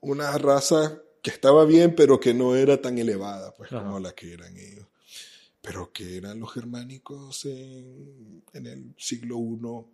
una 0.00 0.36
raza 0.38 1.00
que 1.22 1.30
estaba 1.30 1.64
bien, 1.64 1.94
pero 1.94 2.18
que 2.18 2.34
no 2.34 2.56
era 2.56 2.80
tan 2.80 2.98
elevada, 2.98 3.54
pues, 3.54 3.70
como 3.70 4.00
la 4.00 4.12
que 4.14 4.32
eran 4.32 4.56
ellos. 4.56 4.86
Pero 5.60 5.92
que 5.92 6.16
eran 6.16 6.40
los 6.40 6.52
germánicos 6.52 7.44
en, 7.44 8.42
en 8.52 8.66
el 8.66 8.94
siglo 8.98 9.36
I 9.38 9.84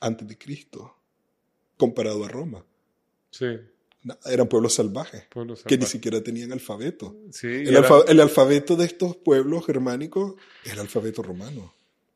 antes 0.00 0.26
de 0.26 0.38
Cristo, 0.38 0.96
comparado 1.76 2.24
a 2.24 2.28
Roma. 2.28 2.64
Sí. 3.30 3.46
Eran 4.26 4.48
pueblos 4.48 4.74
salvajes, 4.74 5.24
Pueblos 5.30 5.62
que 5.62 5.76
ni 5.78 5.86
siquiera 5.86 6.22
tenían 6.22 6.52
alfabeto. 6.52 7.16
Sí, 7.32 7.46
El, 7.48 7.76
alfa- 7.76 8.04
el 8.06 8.20
alfabeto 8.20 8.76
de 8.76 8.84
estos 8.84 9.16
pueblos 9.16 9.64
germánicos 9.66 10.34
era 10.64 10.74
el 10.74 10.80
alfabeto 10.80 11.22
romano, 11.22 11.74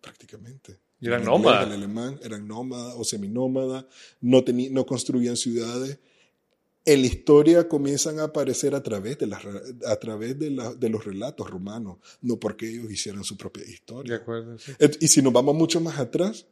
prácticamente. 0.08 0.78
Y 1.00 1.06
eran 1.06 1.24
nómadas. 1.24 1.66
El 1.66 1.72
alemán 1.74 2.18
eran 2.22 2.46
nómadas 2.48 2.94
o 2.96 3.04
seminómadas, 3.04 3.84
no, 4.20 4.42
no 4.70 4.86
construían 4.86 5.36
ciudades. 5.36 5.98
En 6.84 7.02
la 7.02 7.06
historia 7.06 7.68
comienzan 7.68 8.18
a 8.18 8.24
aparecer 8.24 8.74
a 8.74 8.82
través 8.82 9.18
de, 9.18 9.26
las, 9.26 9.42
a 9.86 9.96
través 9.96 10.38
de, 10.38 10.50
la- 10.50 10.74
de 10.74 10.88
los 10.88 11.04
relatos 11.04 11.48
romanos, 11.48 11.98
no 12.22 12.38
porque 12.40 12.68
ellos 12.68 12.90
hicieran 12.90 13.22
su 13.24 13.36
propia 13.36 13.64
de 13.64 13.70
historia. 13.72 14.16
acuerdo, 14.16 14.58
sí. 14.58 14.72
Y 15.00 15.08
si 15.08 15.20
nos 15.22 15.32
vamos 15.32 15.54
mucho 15.54 15.80
más 15.80 15.98
atrás, 15.98 16.46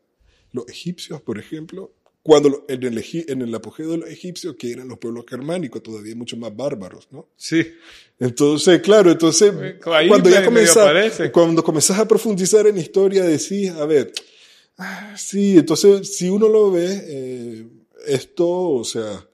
los 0.52 0.68
egipcios, 0.68 1.20
por 1.22 1.38
ejemplo, 1.38 1.92
cuando 2.26 2.64
en 2.68 2.82
el, 2.82 3.04
en 3.28 3.42
el 3.42 3.54
apogeo 3.54 3.92
de 3.92 3.98
los 3.98 4.08
egipcios, 4.10 4.56
que 4.56 4.72
eran 4.72 4.88
los 4.88 4.98
pueblos 4.98 5.24
germánicos, 5.28 5.80
todavía 5.82 6.16
mucho 6.16 6.36
más 6.36 6.54
bárbaros, 6.54 7.06
¿no? 7.12 7.28
Sí, 7.36 7.64
Entonces, 8.18 8.80
claro, 8.82 9.12
entonces, 9.12 9.52
ahí 9.92 10.08
cuando 10.08 10.28
ya 10.28 10.44
comenzás, 10.44 10.74
cuando 11.30 11.62
comenzás 11.62 11.98
a 12.00 12.08
profundizar 12.08 12.66
en 12.66 12.74
la 12.74 12.80
historia, 12.80 13.22
decís, 13.24 13.70
a 13.70 13.86
ver, 13.86 14.12
ah, 14.78 15.14
sí, 15.16 15.56
entonces, 15.56 16.16
si 16.16 16.28
uno 16.28 16.48
lo 16.48 16.72
ve, 16.72 16.88
eh, 17.06 17.66
esto, 18.08 18.48
o 18.70 18.84
sea, 18.84 19.24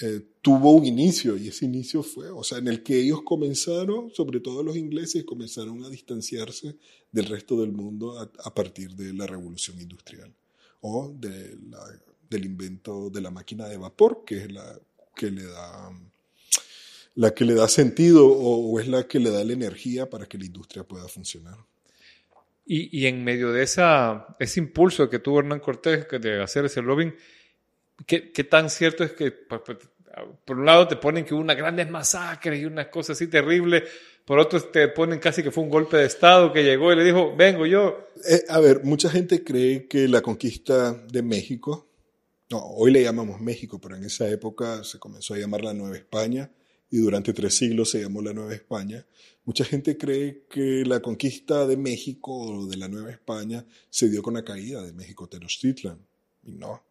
eh, 0.00 0.20
tuvo 0.40 0.70
un 0.72 0.86
inicio, 0.86 1.36
y 1.36 1.48
ese 1.48 1.64
inicio 1.64 2.02
fue, 2.02 2.30
o 2.30 2.44
sea, 2.44 2.58
en 2.58 2.68
el 2.68 2.82
que 2.82 2.98
ellos 3.00 3.22
comenzaron, 3.24 4.10
sobre 4.14 4.38
todo 4.40 4.62
los 4.62 4.76
ingleses, 4.76 5.24
comenzaron 5.24 5.84
a 5.84 5.88
distanciarse 5.90 6.76
del 7.12 7.26
resto 7.26 7.60
del 7.60 7.72
mundo 7.72 8.18
a, 8.18 8.30
a 8.44 8.54
partir 8.54 8.94
de 8.94 9.12
la 9.12 9.26
revolución 9.26 9.80
industrial, 9.80 10.32
o 10.80 11.12
de 11.18 11.56
la- 11.70 12.00
del 12.30 12.44
invento 12.46 13.10
de 13.10 13.20
la 13.20 13.30
máquina 13.30 13.68
de 13.68 13.76
vapor, 13.76 14.22
que 14.24 14.38
es 14.38 14.52
la 14.52 14.78
que 15.14 15.30
le 15.30 15.44
da 15.44 15.90
la 17.16 17.34
que 17.34 17.44
le 17.44 17.54
da 17.54 17.68
sentido 17.68 18.26
o, 18.26 18.70
o 18.72 18.80
es 18.80 18.88
la 18.88 19.06
que 19.06 19.18
le 19.18 19.30
da 19.30 19.44
la 19.44 19.52
energía 19.52 20.08
para 20.08 20.26
que 20.26 20.38
la 20.38 20.46
industria 20.46 20.84
pueda 20.84 21.08
funcionar. 21.08 21.58
Y, 22.64 22.96
y 23.00 23.06
en 23.06 23.24
medio 23.24 23.52
de 23.52 23.64
esa, 23.64 24.36
ese 24.38 24.60
impulso 24.60 25.10
que 25.10 25.18
tuvo 25.18 25.40
Hernán 25.40 25.58
Cortés 25.60 26.06
de 26.20 26.40
hacer 26.40 26.64
ese 26.66 26.80
lobbying, 26.80 27.14
¿qué, 28.06 28.30
qué 28.30 28.44
tan 28.44 28.70
cierto 28.70 29.02
es 29.04 29.12
que, 29.12 29.32
por, 29.32 29.64
por- 29.64 29.78
por 30.44 30.58
un 30.58 30.66
lado, 30.66 30.88
te 30.88 30.96
ponen 30.96 31.24
que 31.24 31.34
hubo 31.34 31.40
unas 31.40 31.56
grandes 31.56 31.88
masacres 31.88 32.60
y 32.60 32.64
unas 32.64 32.88
cosas 32.88 33.16
así 33.16 33.28
terribles, 33.28 33.84
por 34.24 34.38
otro, 34.38 34.60
te 34.60 34.88
ponen 34.88 35.18
casi 35.20 35.42
que 35.42 35.50
fue 35.52 35.62
un 35.64 35.70
golpe 35.70 35.96
de 35.96 36.06
Estado 36.06 36.52
que 36.52 36.62
llegó 36.64 36.92
y 36.92 36.96
le 36.96 37.04
dijo, 37.04 37.34
vengo 37.36 37.64
yo. 37.66 38.08
Eh, 38.28 38.42
a 38.48 38.58
ver, 38.60 38.82
mucha 38.84 39.08
gente 39.08 39.42
cree 39.44 39.86
que 39.86 40.08
la 40.08 40.20
conquista 40.20 40.92
de 40.92 41.22
México, 41.22 41.89
no, 42.50 42.58
hoy 42.58 42.90
le 42.90 43.02
llamamos 43.02 43.40
México, 43.40 43.80
pero 43.80 43.96
en 43.96 44.04
esa 44.04 44.28
época 44.28 44.82
se 44.82 44.98
comenzó 44.98 45.34
a 45.34 45.38
llamar 45.38 45.62
la 45.62 45.72
Nueva 45.72 45.96
España 45.96 46.50
y 46.90 46.98
durante 46.98 47.32
tres 47.32 47.56
siglos 47.56 47.90
se 47.90 48.02
llamó 48.02 48.22
la 48.22 48.32
Nueva 48.32 48.52
España. 48.52 49.06
Mucha 49.44 49.64
gente 49.64 49.96
cree 49.96 50.46
que 50.50 50.82
la 50.84 51.00
conquista 51.00 51.64
de 51.66 51.76
México 51.76 52.36
o 52.36 52.66
de 52.66 52.76
la 52.76 52.88
Nueva 52.88 53.10
España 53.10 53.64
se 53.88 54.08
dio 54.08 54.22
con 54.22 54.34
la 54.34 54.44
caída 54.44 54.82
de 54.82 54.92
México 54.92 55.28
Tenochtitlan. 55.28 55.98
Y 56.42 56.52
no. 56.52 56.82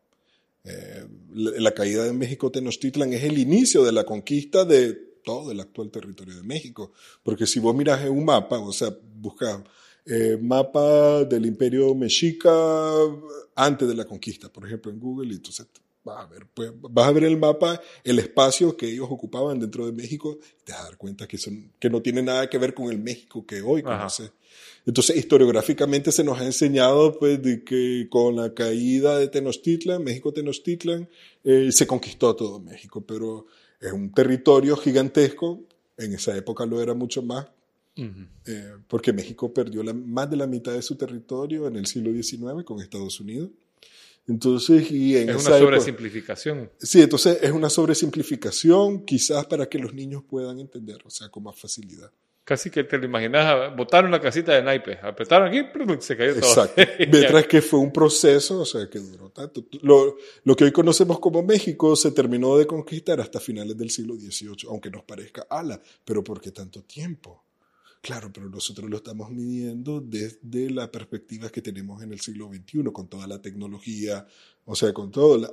Eh, 0.63 1.05
la, 1.33 1.73
caída 1.73 2.05
de 2.05 2.13
México 2.13 2.49
Tenochtitlan 2.51 3.11
es 3.11 3.23
el 3.23 3.37
inicio 3.37 3.83
de 3.83 3.91
la 3.91 4.05
conquista 4.05 4.63
de 4.63 4.93
todo 5.23 5.51
el 5.51 5.59
actual 5.59 5.91
territorio 5.91 6.37
de 6.37 6.43
México. 6.43 6.93
Porque 7.21 7.45
si 7.45 7.59
vos 7.59 7.75
miras 7.75 8.09
un 8.09 8.23
mapa, 8.23 8.59
o 8.59 8.71
sea, 8.71 8.95
buscas 9.15 9.59
eh, 10.05 10.37
mapa 10.41 11.23
del 11.25 11.45
imperio 11.45 11.93
mexica 11.93 12.51
antes 13.55 13.87
de 13.87 13.95
la 13.95 14.05
conquista, 14.05 14.51
por 14.51 14.65
ejemplo, 14.65 14.91
en 14.91 14.99
Google, 14.99 15.31
y 15.31 15.35
entonces 15.35 15.67
vas 16.03 16.25
a 16.25 16.27
ver, 16.27 16.47
pues, 16.53 16.71
vas 16.75 17.07
a 17.07 17.11
ver 17.11 17.25
el 17.25 17.37
mapa, 17.37 17.81
el 18.03 18.19
espacio 18.19 18.75
que 18.75 18.89
ellos 18.89 19.07
ocupaban 19.09 19.59
dentro 19.59 19.85
de 19.85 19.91
México, 19.91 20.39
y 20.61 20.65
te 20.65 20.71
vas 20.71 20.81
a 20.81 20.83
dar 20.85 20.97
cuenta 20.97 21.27
que, 21.27 21.37
son, 21.37 21.71
que 21.79 21.89
no 21.89 22.01
tiene 22.01 22.21
nada 22.21 22.49
que 22.49 22.57
ver 22.57 22.73
con 22.73 22.89
el 22.91 22.99
México 22.99 23.45
que 23.45 23.61
hoy 23.61 23.83
conoces. 23.83 24.31
Entonces, 24.85 25.17
historiográficamente 25.17 26.11
se 26.11 26.23
nos 26.23 26.39
ha 26.39 26.45
enseñado 26.45 27.17
pues, 27.19 27.41
de 27.41 27.63
que 27.63 28.07
con 28.09 28.35
la 28.35 28.53
caída 28.53 29.17
de 29.19 29.27
Tenochtitlan, 29.27 30.03
México 30.03 30.33
Tenochtitlan, 30.33 31.07
eh, 31.43 31.71
se 31.71 31.85
conquistó 31.85 32.35
todo 32.35 32.59
México, 32.59 33.01
pero 33.05 33.45
es 33.79 33.91
un 33.91 34.11
territorio 34.11 34.75
gigantesco, 34.75 35.61
en 35.97 36.13
esa 36.13 36.35
época 36.35 36.65
lo 36.65 36.81
era 36.81 36.93
mucho 36.93 37.21
más, 37.21 37.47
eh, 38.45 38.73
porque 38.87 39.13
México 39.13 39.53
perdió 39.53 39.83
la- 39.83 39.93
más 39.93 40.29
de 40.29 40.37
la 40.37 40.47
mitad 40.47 40.73
de 40.73 40.81
su 40.81 40.95
territorio 40.95 41.67
en 41.67 41.75
el 41.75 41.85
siglo 41.85 42.11
XIX 42.11 42.63
con 42.63 42.79
Estados 42.79 43.19
Unidos. 43.19 43.49
Entonces, 44.27 44.91
y 44.91 45.17
en 45.17 45.29
Es 45.29 45.37
esa 45.37 45.49
una 45.49 45.57
época- 45.57 45.59
sobresimplificación. 45.77 46.69
Sí, 46.77 47.01
entonces 47.01 47.39
es 47.41 47.51
una 47.51 47.69
sobresimplificación, 47.69 49.05
quizás 49.05 49.45
para 49.47 49.67
que 49.67 49.79
los 49.79 49.93
niños 49.93 50.23
puedan 50.29 50.59
entender, 50.59 50.99
o 51.05 51.09
sea, 51.09 51.29
con 51.29 51.43
más 51.43 51.57
facilidad. 51.59 52.11
Casi 52.43 52.71
que 52.71 52.83
te 52.83 52.97
lo 52.97 53.05
imaginas, 53.05 53.75
botaron 53.75 54.09
la 54.09 54.19
casita 54.19 54.53
de 54.55 54.63
naipes, 54.63 54.97
apretaron 55.03 55.49
aquí, 55.49 55.59
se 55.99 56.17
cayó 56.17 56.33
todo. 56.39 56.49
Exacto. 56.49 56.81
Mientras 57.11 57.45
que 57.47 57.61
fue 57.61 57.79
un 57.79 57.91
proceso, 57.93 58.61
o 58.61 58.65
sea, 58.65 58.89
que 58.89 58.97
duró 58.99 59.29
tanto. 59.29 59.65
Lo, 59.83 60.17
lo 60.43 60.55
que 60.55 60.63
hoy 60.63 60.71
conocemos 60.71 61.19
como 61.19 61.43
México 61.43 61.95
se 61.95 62.11
terminó 62.11 62.57
de 62.57 62.65
conquistar 62.65 63.21
hasta 63.21 63.39
finales 63.39 63.77
del 63.77 63.91
siglo 63.91 64.15
XVIII, 64.15 64.67
aunque 64.69 64.89
nos 64.89 65.03
parezca 65.03 65.45
ala, 65.49 65.79
pero 66.03 66.23
¿por 66.23 66.41
qué 66.41 66.51
tanto 66.51 66.81
tiempo? 66.83 67.43
Claro, 68.01 68.31
pero 68.31 68.49
nosotros 68.49 68.89
lo 68.89 68.97
estamos 68.97 69.29
midiendo 69.29 69.99
desde 69.99 70.69
la 70.69 70.89
perspectiva 70.89 71.49
que 71.49 71.61
tenemos 71.61 72.01
en 72.01 72.13
el 72.13 72.21
siglo 72.21 72.47
XXI, 72.47 72.93
con 72.93 73.09
toda 73.09 73.27
la 73.27 73.41
tecnología, 73.41 74.25
o 74.65 74.73
sea, 74.75 74.93
con 74.93 75.11
todo. 75.11 75.37
La, 75.37 75.51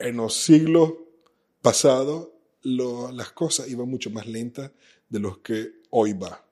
en 0.00 0.16
los 0.16 0.34
siglos 0.34 0.92
pasados, 1.62 2.30
lo- 2.62 3.12
las 3.12 3.30
cosas 3.32 3.68
iban 3.68 3.88
mucho 3.88 4.10
más 4.10 4.26
lentas 4.26 4.72
de 5.08 5.20
los 5.20 5.38
que 5.38 5.82
hoy 5.90 6.12
va. 6.14 6.44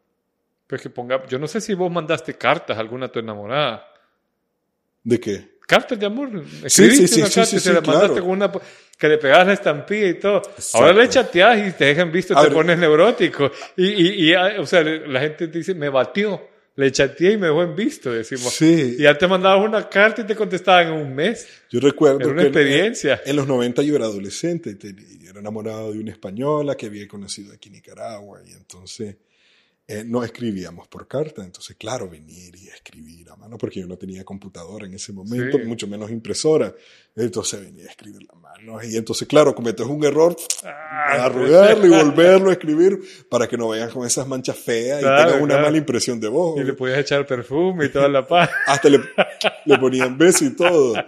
Pues 0.69 0.83
que 0.83 0.91
ponga, 0.91 1.27
yo 1.29 1.39
no 1.39 1.49
sé 1.49 1.61
si 1.61 1.75
vos 1.75 1.91
mandaste 1.93 2.39
cartas 2.39 2.77
a 2.77 2.81
alguna 2.81 3.07
a 3.07 3.13
tu 3.13 3.19
enamorada. 3.21 3.85
¿De 5.05 5.21
qué? 5.21 5.52
Cartas 5.73 5.99
de 5.99 6.07
amor. 6.07 6.29
Escribiste 6.65 7.09
sí, 7.09 7.15
sí, 7.15 7.21
una 7.21 7.29
sí, 7.31 7.35
carta 7.35 7.57
y 7.57 7.59
se 7.59 7.61
sí, 7.61 7.69
la 7.75 7.81
mandaste 7.81 8.07
claro. 8.09 8.23
con 8.23 8.31
una 8.31 8.53
que 8.99 9.09
le 9.09 9.19
pegabas 9.19 9.47
la 9.47 9.53
estampilla 9.55 10.09
y 10.09 10.15
todo. 10.21 10.37
Exacto. 10.39 10.79
Ahora 10.79 10.93
le 10.93 11.09
chateas 11.09 11.69
y 11.69 11.73
te 11.73 11.85
dejan 11.87 12.13
visto, 12.13 12.35
te 12.41 12.51
pones 12.51 12.79
neurótico. 12.79 13.51
Y, 13.77 13.87
y, 13.87 14.29
y, 14.31 14.35
ah, 14.35 14.55
o 14.59 14.67
sea, 14.67 14.83
la 14.85 15.21
gente 15.21 15.47
dice, 15.49 15.75
me 15.75 15.89
batió. 15.89 16.49
Le 16.75 16.91
chateé 16.91 17.33
y 17.33 17.37
me 17.37 17.49
dejó 17.49 17.63
en 17.65 17.77
visto, 17.77 18.11
decimos. 18.11 18.55
Sí. 18.55 18.97
Y 18.99 19.03
ya 19.03 19.17
te 19.19 19.27
mandabas 19.29 19.63
una 19.63 19.89
carta 19.91 20.23
y 20.23 20.25
te 20.27 20.35
contestaban 20.35 20.87
en 20.87 20.93
un 20.95 21.15
mes. 21.15 21.47
Yo 21.71 21.81
recuerdo 21.81 22.21
Era 22.21 22.29
una 22.31 22.43
que 22.43 22.49
experiencia. 22.49 23.21
En, 23.25 23.31
en 23.33 23.37
los 23.37 23.47
90 23.47 23.83
yo 23.83 23.95
era 23.97 24.07
adolescente 24.07 24.71
y, 24.71 24.75
te- 24.77 24.89
y 24.89 25.27
era 25.29 25.41
enamorado 25.41 25.93
de 25.93 25.99
una 25.99 26.13
española 26.13 26.75
que 26.75 26.87
había 26.87 27.07
conocido 27.07 27.53
aquí 27.53 27.69
en 27.69 27.75
Nicaragua 27.75 28.41
y 28.47 28.53
entonces 28.53 29.17
eh, 29.89 30.05
no 30.07 30.23
escribíamos 30.23 30.87
por 30.89 31.09
carta, 31.09 31.45
entonces 31.45 31.77
claro, 31.77 32.09
venir 32.09 32.55
y 32.57 32.69
escribir 32.69 33.29
a 33.31 33.37
mano 33.37 33.59
porque 33.59 33.81
yo 33.81 33.87
no 33.87 33.97
tenía 33.99 34.25
computadora 34.25 34.87
en 34.87 34.95
ese 34.95 35.13
momento, 35.13 35.59
Sí. 35.59 35.65
mucho 35.65 35.87
menos 35.89 36.11
impresora, 36.11 36.73
entonces 37.17 37.61
venía 37.61 37.87
a 37.87 37.91
escribir 37.91 38.23
la 38.23 38.35
mano 38.39 38.83
y 38.83 38.97
entonces 38.97 39.27
claro, 39.27 39.55
cometes 39.55 39.85
un 39.87 40.05
error, 40.05 40.37
Ah, 40.65 41.25
arrugarlo 41.25 41.87
y 41.87 41.91
volverlo 42.05 42.51
a 42.51 42.53
escribir 42.53 43.01
para 43.29 43.49
que 43.49 43.57
no 43.59 43.69
vayan 43.69 43.91
con 43.91 44.07
esas 44.07 44.27
manchas 44.29 44.57
feas 44.57 45.01
y 45.01 45.05
tengan 45.05 45.43
una 45.43 45.47
claro. 45.55 45.63
mala 45.65 45.77
impresión 45.79 46.21
de 46.21 46.29
vos. 46.29 46.59
Y 46.61 46.65
le 46.65 46.75
podías 46.75 46.99
echar 47.01 47.27
perfume 47.27 47.87
y 47.87 47.89
toda 47.89 48.09
la 48.09 48.27
paz. 48.27 48.49
Hasta 48.67 48.89
le, 48.89 49.01
le 49.67 49.79
ponían 49.79 50.17
beso 50.17 50.45
y 50.45 50.55
todo. 50.57 50.95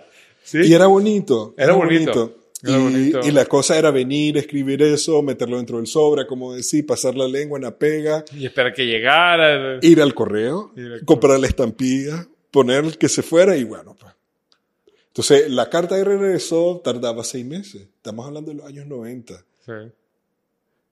Sí. 0.47 0.59
Y 0.59 0.75
era 0.75 0.87
bonito. 0.89 1.55
Era 1.57 1.72
bonito. 1.72 2.37
Y 2.65 3.31
la 3.31 3.45
cosa 3.47 3.79
era 3.79 3.91
venir, 3.91 4.37
escribir 4.39 4.83
eso, 4.83 5.23
meterlo 5.23 5.57
dentro 5.59 5.77
del 5.77 5.87
sobre, 5.87 6.27
como 6.27 6.55
decir, 6.55 6.87
pasar 6.87 7.15
la 7.15 7.29
lengua 7.29 7.59
en 7.59 7.65
la 7.65 7.77
pega, 7.77 8.25
Y 8.37 8.47
esperar 8.47 8.73
que 8.73 8.87
llegara. 8.87 9.79
ir 9.83 10.01
al 10.01 10.15
correo, 10.15 10.73
Ir 10.77 10.93
al 10.93 11.05
comprar 11.05 11.39
la 11.39 11.47
estampilla, 11.47 12.27
poner 12.51 12.97
que 12.99 13.09
se 13.09 13.23
fuera 13.23 13.57
y 13.57 13.65
bueno, 13.65 13.97
pues. 13.99 14.12
Entonces, 15.09 15.49
la 15.49 15.71
carta 15.71 15.95
de 15.95 16.05
regreso 16.05 16.81
tardaba 16.83 17.23
seis 17.23 17.45
meses. 17.45 17.83
Estamos 17.83 18.27
hablando 18.27 18.51
de 18.51 18.57
los 18.57 18.67
años 18.67 18.87
90. 18.87 19.35
Sí. 19.65 19.73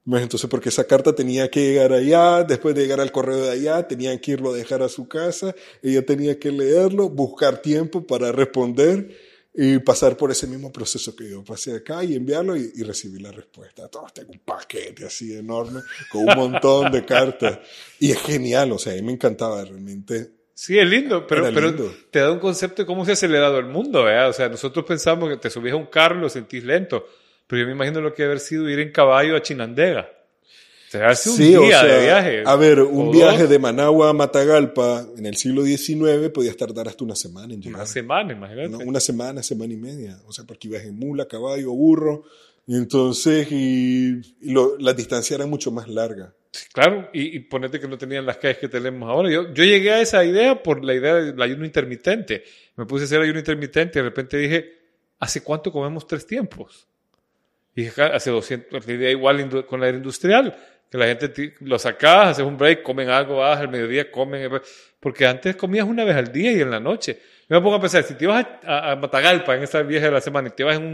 Pues 0.05 0.23
entonces, 0.23 0.51
porque 0.51 0.69
esa 0.69 0.85
carta 0.85 1.15
tenía 1.15 1.49
que 1.49 1.61
llegar 1.61 1.93
allá, 1.93 2.43
después 2.43 2.75
de 2.75 2.83
llegar 2.83 3.01
al 3.01 3.13
correo 3.13 3.39
de 3.39 3.51
allá, 3.51 3.87
tenían 3.87 4.19
que 4.19 4.33
irlo 4.33 4.53
a 4.53 4.57
dejar 4.57 4.83
a 4.83 4.89
su 4.89 5.07
casa, 5.07 5.55
ella 5.81 6.05
tenía 6.05 6.39
que 6.39 6.51
leerlo, 6.51 7.09
buscar 7.09 7.59
tiempo 7.63 8.05
para 8.05 8.33
responder 8.33 9.17
y 9.55 9.79
pasar 9.81 10.17
por 10.17 10.31
ese 10.31 10.47
mismo 10.47 10.73
proceso 10.73 11.15
que 11.15 11.29
yo 11.29 11.45
pasé 11.45 11.77
acá 11.77 12.03
y 12.03 12.15
enviarlo 12.15 12.57
y, 12.57 12.73
y 12.75 12.83
recibir 12.83 13.21
la 13.21 13.33
respuesta. 13.33 13.89
Todos 13.89 14.15
tengo 14.15 14.33
un 14.33 14.39
paquete 14.39 15.05
así 15.05 15.35
enorme 15.35 15.81
con 16.11 16.23
un 16.23 16.35
montón 16.35 16.91
de 16.91 17.05
cartas 17.05 17.59
y 17.99 18.11
es 18.11 18.21
genial, 18.23 18.73
o 18.73 18.79
sea, 18.79 18.93
a 18.93 18.97
mí 18.97 19.03
me 19.03 19.13
encantaba 19.13 19.63
realmente. 19.65 20.31
Sí, 20.55 20.79
es 20.79 20.89
lindo, 20.89 21.27
pero, 21.27 21.53
pero 21.53 21.69
lindo. 21.69 21.95
te 22.11 22.21
da 22.21 22.31
un 22.31 22.39
concepto 22.39 22.83
de 22.83 22.87
cómo 22.87 23.05
se 23.05 23.11
ha 23.11 23.15
acelerado 23.15 23.59
el 23.59 23.67
mundo. 23.67 24.05
O 24.05 24.33
sea, 24.33 24.49
nosotros 24.49 24.85
pensamos 24.87 25.29
que 25.29 25.37
te 25.37 25.51
subías 25.51 25.75
a 25.75 25.77
un 25.77 25.87
carro 25.87 26.19
y 26.19 26.21
lo 26.21 26.29
sentís 26.29 26.63
lento, 26.65 27.07
pero 27.47 27.61
yo 27.61 27.67
me 27.67 27.73
imagino 27.73 28.01
lo 28.01 28.15
que 28.15 28.23
debe 28.23 28.33
haber 28.33 28.41
sido 28.41 28.69
ir 28.69 28.79
en 28.79 28.93
caballo 28.93 29.37
a 29.37 29.43
Chinandega. 29.43 30.09
O 30.95 30.99
sea, 30.99 31.09
hace 31.09 31.31
un 31.31 31.37
Sí, 31.37 31.57
o 31.57 31.63
día 31.63 31.81
sea, 31.81 31.95
de 31.95 32.03
viaje. 32.05 32.43
A 32.45 32.57
ver, 32.57 32.81
o 32.81 32.89
un 32.89 33.07
dos, 33.07 33.15
viaje 33.17 33.47
de 33.47 33.59
Managua 33.59 34.11
a 34.11 34.13
Matagalpa 34.13 35.07
en 35.17 35.25
el 35.27 35.37
siglo 35.37 35.63
XIX 35.65 36.29
podías 36.35 36.57
tardar 36.57 36.87
hasta 36.89 37.03
una 37.05 37.15
semana 37.17 37.55
en 37.55 37.63
llegar. 37.63 37.77
Una 37.81 37.87
semana, 37.87 38.33
imagínate. 38.33 38.69
Una, 38.75 38.85
una 38.85 39.01
semana, 39.01 39.43
semana 39.43 39.73
y 39.73 39.77
media. 39.79 40.19
O 40.27 40.33
sea, 40.33 40.45
porque 40.45 40.69
ibas 40.69 40.83
en 40.83 40.97
mula, 40.99 41.27
caballo, 41.27 41.71
burro. 41.73 42.25
Y 42.67 42.77
entonces, 42.77 43.49
y, 43.51 44.21
y 44.43 44.53
lo- 44.53 44.77
las 44.79 44.95
distancias 44.97 45.39
eran 45.39 45.49
mucho 45.51 45.71
más 45.71 45.89
largas. 45.89 46.31
Sí, 46.53 46.67
Claro, 46.73 47.09
y, 47.15 47.37
y 47.37 47.41
ponete 47.41 47.81
que 47.81 47.89
no 47.89 47.97
tenían 47.97 48.27
las 48.27 48.37
calles 48.37 48.59
que 48.59 48.69
tenemos 48.69 49.09
ahora. 49.09 49.31
Yo, 49.31 49.53
yo 49.55 49.65
llegué 49.65 49.93
a 49.93 50.01
esa 50.03 50.23
idea 50.25 50.63
por 50.63 50.85
la 50.85 50.93
idea 50.95 51.15
del 51.15 51.41
ayuno 51.41 51.65
intermitente. 51.65 52.45
Me 52.77 52.85
puse 52.85 53.05
a 53.05 53.07
hacer 53.07 53.21
ayuno 53.23 53.39
intermitente 53.39 53.99
y 53.99 54.03
de 54.03 54.09
repente 54.11 54.37
dije, 54.37 54.71
¿hace 55.19 55.43
cuánto 55.43 55.73
comemos 55.73 56.07
tres 56.07 56.27
tiempos? 56.27 56.87
Y 57.75 57.81
dije, 57.85 57.93
"Ja, 57.93 58.07
hace 58.09 58.31
200, 58.31 58.87
la 58.87 58.93
idea 58.93 59.11
igual 59.11 59.65
con 59.67 59.81
la 59.81 59.89
era 59.89 59.97
industrial, 59.97 60.55
que 60.93 60.99
la 60.99 61.07
gente 61.07 61.55
lo 61.61 61.79
sacas, 61.79 62.29
haces 62.29 62.45
un 62.45 62.57
break, 62.59 62.83
comen 62.83 63.09
algo, 63.09 63.39
vas 63.39 63.59
al 63.59 63.69
mediodía, 63.69 64.11
comen, 64.13 64.49
porque 65.01 65.27
antes 65.27 65.57
comías 65.57 65.87
una 65.89 66.05
vez 66.05 66.15
al 66.15 66.31
día 66.31 66.53
y 66.53 66.61
en 66.61 66.71
la 66.71 66.79
noche. 66.79 67.19
Yo 67.49 67.57
me 67.57 67.63
pongo 67.63 67.77
a 67.77 67.81
pensar, 67.81 68.05
si 68.05 68.15
te 68.15 68.25
ibas 68.25 68.47
a, 68.65 68.95
Matagalpa 68.97 69.57
en 69.57 69.63
esa 69.63 69.83
viaje 69.83 70.07
de 70.07 70.13
la 70.13 70.21
semana 70.21 70.49
y 70.49 70.51
te 70.53 70.63
ibas 70.63 70.77
en, 70.77 70.85
un- 70.85 70.93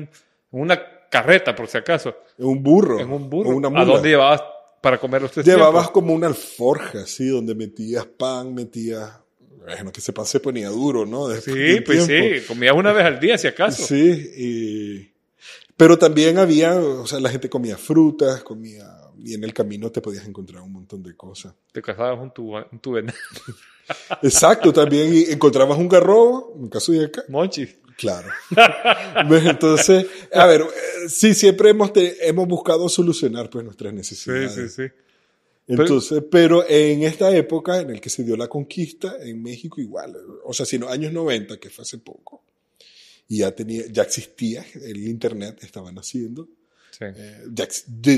en 0.53 0.61
una 0.61 0.81
carreta, 1.11 1.55
por 1.55 1.67
si 1.69 1.79
acaso, 1.79 2.17
En 2.39 2.47
un 2.47 2.63
burro. 2.63 3.01
en 3.01 3.11
un 3.13 3.29
burro, 3.29 3.51
una 3.57 3.69
¿a 3.81 3.85
dónde 3.85 4.09
llevabas 4.11 4.43
para 4.81 4.99
comer 4.99 5.21
los 5.23 5.33
tres 5.33 5.45
Llevabas 5.45 5.73
tiempos? 5.73 5.91
como 5.91 6.15
una 6.15 6.29
alforja, 6.29 7.05
sí, 7.05 7.27
donde 7.29 7.55
metías 7.57 8.07
pan, 8.07 8.55
metías. 8.55 9.11
Bueno, 9.67 9.91
que 9.93 10.01
ese 10.01 10.13
pan 10.13 10.25
se 10.25 10.41
ponía 10.41 10.69
duro, 10.69 11.05
¿no? 11.05 11.29
Después 11.29 11.55
Sí, 11.57 11.81
pues 11.83 12.07
tiempo. 12.07 12.37
sí, 12.41 12.47
comías 12.47 12.75
una 12.75 12.93
vez 12.93 13.05
al 13.05 13.19
día, 13.21 13.37
si 13.37 13.49
acaso. 13.49 13.85
Sí, 13.85 14.31
y- 14.37 15.13
pero 15.77 15.99
también 15.99 16.39
había, 16.39 16.75
o 16.77 17.07
sea, 17.07 17.21
la 17.21 17.29
gente 17.31 17.49
comía 17.51 17.77
frutas, 17.77 18.43
comía, 18.43 18.85
y 19.19 19.35
en 19.35 19.45
el 19.45 19.53
camino 19.53 19.91
te 19.91 20.01
podías 20.01 20.27
encontrar 20.27 20.63
un 20.63 20.73
montón 20.73 21.03
de 21.03 21.15
cosas. 21.17 21.55
Te 21.73 21.83
casabas 21.83 22.19
un 22.21 22.33
tu, 22.33 22.57
un 22.57 22.79
tu 22.81 22.93
venado. 22.93 23.19
Exacto, 24.23 24.73
también 24.73 25.13
y 25.15 25.33
encontrabas 25.33 25.79
un 25.79 25.89
garrobo, 25.89 26.55
en 26.59 26.69
caso 26.69 26.93
de 26.93 27.07
acá, 27.07 27.25
Monchi. 27.29 27.67
claro. 27.97 28.29
Entonces, 29.31 30.07
a 30.33 30.47
ver, 30.47 30.61
eh, 30.63 31.09
sí, 31.09 31.35
siempre 31.35 31.71
hemos, 31.71 31.93
te- 31.93 32.27
hemos 32.29 32.47
buscado 32.47 32.89
solucionar 32.89 33.49
pues 33.51 33.65
nuestras 33.65 33.91
Sí, 33.93 33.97
necesidades. 33.97 34.53
sí, 34.55 34.69
sí. 34.69 34.93
Entonces, 35.67 36.23
pero 36.31 36.65
en 36.67 37.03
esta 37.03 37.35
época 37.37 37.81
en 37.81 37.93
la 37.93 38.01
que 38.01 38.09
se 38.09 38.25
dio 38.25 38.37
la 38.37 38.49
conquista, 38.49 39.17
en 39.21 39.43
México 39.43 39.81
igual, 39.81 40.17
o 40.45 40.55
sea, 40.55 40.65
si 40.65 40.77
en 40.77 40.83
los 40.83 40.91
años 40.91 41.13
90, 41.13 41.59
que 41.59 41.69
fue 41.69 41.83
hace 41.83 41.99
poco, 41.99 42.43
y 43.29 43.39
ya 43.39 43.53
tenía, 43.55 43.85
ya 43.91 44.03
existía 44.05 44.65
el 44.83 44.97
internet, 45.07 45.59
estaba 45.63 45.93
naciendo, 45.93 46.49
sí. 46.99 47.05
eh, 47.05 47.45
ya, 47.53 47.67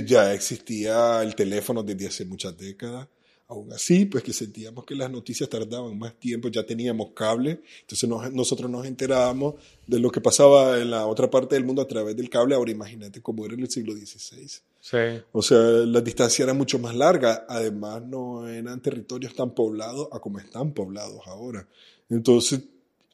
ya 0.05 0.35
existía 0.35 1.23
el 1.23 1.35
teléfono 1.35 1.83
desde 1.83 2.07
hace 2.09 2.25
muchas 2.25 2.57
décadas. 2.57 3.07
Aún 3.49 3.73
así, 3.73 4.05
pues 4.07 4.23
que 4.23 4.33
sentíamos 4.33 4.85
que 4.85 4.95
las 4.95 5.11
noticias 5.11 5.49
tardaban 5.51 5.99
más 5.99 6.15
tiempo, 6.21 6.47
ya 6.47 6.65
teníamos 6.65 7.09
cable, 7.17 7.61
entonces 7.81 8.09
nos- 8.09 8.33
nosotros 8.33 8.71
nos 8.71 8.87
enterábamos 8.87 9.55
de 9.89 9.99
lo 9.99 10.09
que 10.13 10.21
pasaba 10.21 10.79
en 10.81 10.89
la 10.93 11.05
otra 11.07 11.29
parte 11.29 11.57
del 11.57 11.65
mundo 11.65 11.83
a 11.83 11.89
través 11.89 12.17
del 12.17 12.31
cable. 12.31 12.55
Ahora 12.55 12.71
imagínate 12.71 13.21
cómo 13.21 13.45
era 13.45 13.55
en 13.55 13.61
el 13.63 13.69
siglo 13.69 13.93
XVI. 13.93 14.47
Sí. 14.81 14.97
O 15.33 15.43
sea, 15.43 15.59
la 15.59 16.01
distancia 16.01 16.45
era 16.45 16.55
mucho 16.55 16.79
más 16.79 16.95
larga. 16.95 17.45
Además, 17.49 18.01
no 18.07 18.49
eran 18.49 18.81
territorios 18.81 19.35
tan 19.35 19.51
poblados 19.53 20.07
a 20.13 20.21
como 20.21 20.39
están 20.39 20.73
poblados 20.73 21.21
ahora. 21.27 21.67
Entonces, 22.09 22.61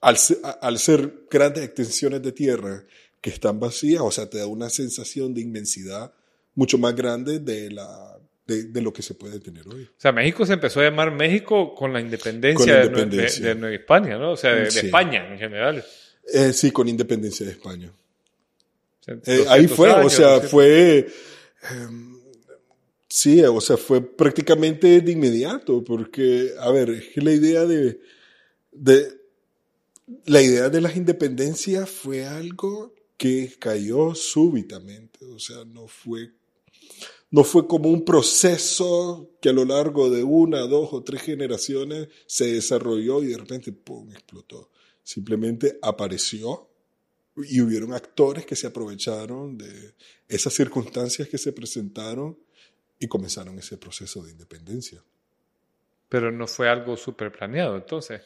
al 0.02 0.18
ser, 0.18 0.36
al 0.60 0.78
ser 0.78 1.26
grandes 1.30 1.64
extensiones 1.64 2.22
de 2.22 2.32
tierra 2.32 2.84
que 3.27 3.31
están 3.35 3.59
vacías, 3.59 4.03
o 4.03 4.11
sea, 4.12 4.31
te 4.31 4.39
da 4.39 4.47
una 4.47 4.70
sensación 4.70 5.35
de 5.35 5.41
inmensidad 5.41 6.12
mucho 6.55 6.79
más 6.79 6.95
grande 6.95 7.41
de, 7.41 7.70
la, 7.72 8.18
de, 8.47 8.64
de 8.64 8.81
lo 8.81 8.93
que 8.93 9.03
se 9.03 9.14
puede 9.14 9.41
tener 9.41 9.66
hoy. 9.66 9.83
O 9.85 10.01
sea, 10.01 10.12
México 10.12 10.47
se 10.47 10.53
empezó 10.53 10.79
a 10.81 10.85
llamar 10.85 11.11
México 11.11 11.74
con 11.74 11.93
la 11.93 12.01
independencia, 12.01 12.57
Con 12.64 12.66
la 12.68 12.74
de 12.74 12.85
Nue- 12.85 12.89
independencia. 13.03 13.43
De, 13.43 13.49
de 13.55 13.61
Nueva 13.61 13.74
España, 13.77 14.16
¿no? 14.16 14.31
O 14.33 14.37
sea, 14.37 14.55
de, 14.55 14.70
Sí. 14.70 14.87
España 14.87 15.27
en 15.33 15.39
general. 15.39 15.85
Eh, 16.33 16.53
sí, 16.53 16.70
con 16.70 16.89
independencia 16.89 17.45
de 17.45 17.53
España. 17.53 17.93
Eh, 19.09 19.14
200 19.16 19.49
ahí 19.49 19.66
fue, 19.68 19.91
o 19.91 20.09
sea, 20.09 20.27
200. 20.41 20.51
fue... 20.51 21.07
em, 21.70 22.20
sí, 23.09 23.43
o 23.43 23.61
sea, 23.61 23.77
fue 23.77 24.01
prácticamente 24.16 25.01
de 25.01 25.12
inmediato, 25.12 25.83
porque, 25.85 26.53
a 26.61 26.70
ver, 26.70 26.91
es 26.91 27.09
que 27.09 27.20
la 27.22 27.33
idea 27.33 27.64
de, 27.64 27.99
de... 28.72 29.16
La 30.27 30.41
idea 30.41 30.68
de 30.68 30.81
las 30.81 30.95
independencias 30.97 31.91
fue 31.91 32.24
algo 32.24 32.95
que 33.16 33.54
cayó 33.58 34.14
súbitamente, 34.14 35.24
o 35.24 35.38
sea, 35.38 35.64
no 35.64 35.86
fue... 35.88 36.32
No 37.28 37.42
fue 37.42 37.66
como 37.66 37.88
un 37.90 38.04
proceso 38.04 39.32
que 39.42 39.48
a 39.48 39.52
lo 39.52 39.64
largo 39.64 40.08
de 40.08 40.22
una, 40.22 40.60
dos 40.60 40.90
o 40.92 41.02
tres 41.02 41.22
generaciones 41.22 42.08
se 42.26 42.52
desarrolló 42.52 43.20
y 43.22 43.26
de 43.26 43.36
repente, 43.36 43.72
¡pum!, 43.72 44.10
explotó. 44.12 44.70
Simplemente 45.02 45.76
apareció 45.82 46.70
y 47.36 47.60
hubieron 47.60 47.92
actores 47.92 48.46
que 48.46 48.54
se 48.54 48.68
aprovecharon 48.68 49.58
de 49.58 49.94
esas 50.28 50.54
circunstancias 50.54 51.28
que 51.28 51.36
se 51.36 51.52
presentaron 51.52 52.38
y 53.00 53.08
comenzaron 53.08 53.58
ese 53.58 53.76
proceso 53.76 54.22
de 54.22 54.30
independencia. 54.30 55.02
Pero 56.08 56.30
no 56.30 56.46
fue 56.46 56.68
algo 56.68 56.96
súper 56.96 57.32
planeado, 57.32 57.76
entonces. 57.76 58.22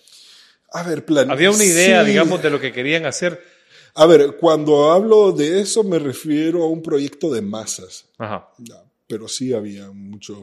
A 0.72 0.82
ver, 0.82 1.06
plan- 1.06 1.30
Había 1.30 1.50
una 1.50 1.64
idea, 1.64 2.02
sí. 2.04 2.10
digamos, 2.10 2.42
de 2.42 2.50
lo 2.50 2.60
que 2.60 2.70
querían 2.70 3.06
hacer. 3.06 3.42
A 3.94 4.06
ver, 4.06 4.36
cuando 4.36 4.90
hablo 4.90 5.32
de 5.32 5.60
eso 5.60 5.82
me 5.84 5.98
refiero 5.98 6.62
a 6.62 6.68
un 6.68 6.82
proyecto 6.82 7.32
de 7.32 7.42
masas, 7.42 8.08
Ajá. 8.18 8.50
Pero 9.06 9.26
sí 9.26 9.52
había 9.52 9.90
muchos 9.90 10.38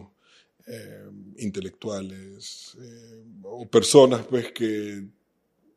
eh, 0.67 1.09
intelectuales 1.37 2.75
eh, 2.81 3.23
o 3.43 3.65
personas 3.67 4.25
pues 4.25 4.51
que 4.51 5.07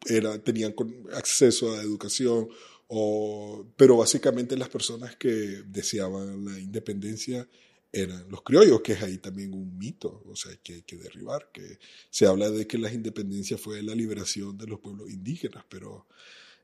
era, 0.07 0.39
tenían 0.39 0.75
acceso 1.15 1.73
a 1.73 1.83
educación, 1.83 2.49
o, 2.89 3.65
pero 3.77 3.99
básicamente 3.99 4.57
las 4.57 4.69
personas 4.69 5.15
que 5.17 5.63
deseaban 5.67 6.45
la 6.45 6.59
independencia 6.59 7.47
eran 7.93 8.29
los 8.29 8.43
criollos, 8.43 8.81
que 8.83 8.93
es 8.93 9.03
ahí 9.03 9.19
también 9.19 9.53
un 9.53 9.77
mito, 9.77 10.23
o 10.27 10.37
sea, 10.37 10.57
que 10.63 10.75
hay 10.75 10.83
que 10.83 10.97
derribar, 10.97 11.51
que 11.53 11.79
se 12.09 12.27
habla 12.27 12.51
de 12.51 12.67
que 12.67 12.79
la 12.79 12.93
independencia 12.93 13.59
fue 13.59 13.83
la 13.83 13.95
liberación 13.95 14.57
de 14.57 14.67
los 14.67 14.81
pueblos 14.81 15.11
indígenas, 15.11 15.65
pero 15.69 16.07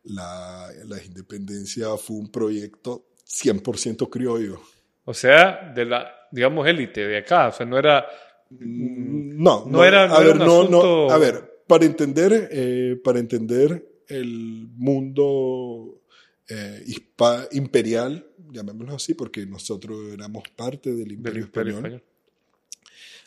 la, 0.06 0.68
la 0.86 1.02
independencia 1.04 1.96
fue 1.96 2.16
un 2.16 2.30
proyecto 2.30 3.06
100% 3.26 4.08
criollo. 4.10 4.60
O 5.04 5.14
sea, 5.14 5.72
de 5.74 5.84
la, 5.84 6.10
digamos, 6.32 6.66
élite 6.66 7.06
de 7.06 7.18
acá. 7.18 7.48
O 7.48 7.52
sea, 7.52 7.66
no 7.66 7.78
era. 7.78 8.06
No, 8.50 9.64
No 9.66 9.84
era- 9.84 10.06
no 10.06 10.14
a 10.16 10.20
era 10.20 10.26
ver, 10.32 10.32
un 10.32 10.38
no, 10.46 10.60
asunto- 10.60 11.06
no, 11.08 11.10
a 11.10 11.18
ver, 11.18 11.62
para 11.66 11.84
entender, 11.84 12.48
eh, 12.52 13.00
para 13.02 13.18
entender 13.18 14.02
el 14.08 14.68
mundo 14.76 16.00
eh, 16.48 16.82
hispa- 16.86 17.48
imperial, 17.52 18.24
llamémoslo 18.52 18.94
así, 18.94 19.14
porque 19.14 19.44
nosotros 19.46 20.12
éramos 20.12 20.44
parte 20.54 20.94
del 20.94 21.10
Imperio 21.10 21.44
español, 21.44 21.74
Español. 21.74 22.02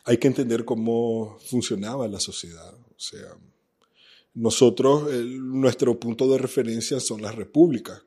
hay 0.05 0.17
que 0.17 0.27
entender 0.29 0.63
cómo 0.63 1.37
funcionaba 1.45 2.07
la 2.07 2.19
sociedad. 2.21 2.73
O 2.73 2.93
sea, 2.99 3.27
nosotros, 4.33 5.11
el- 5.13 5.39
nuestro 5.39 5.99
punto 5.99 6.31
de 6.31 6.37
referencia 6.37 6.99
son 6.99 7.21
las 7.21 7.35
repúblicas 7.35 8.03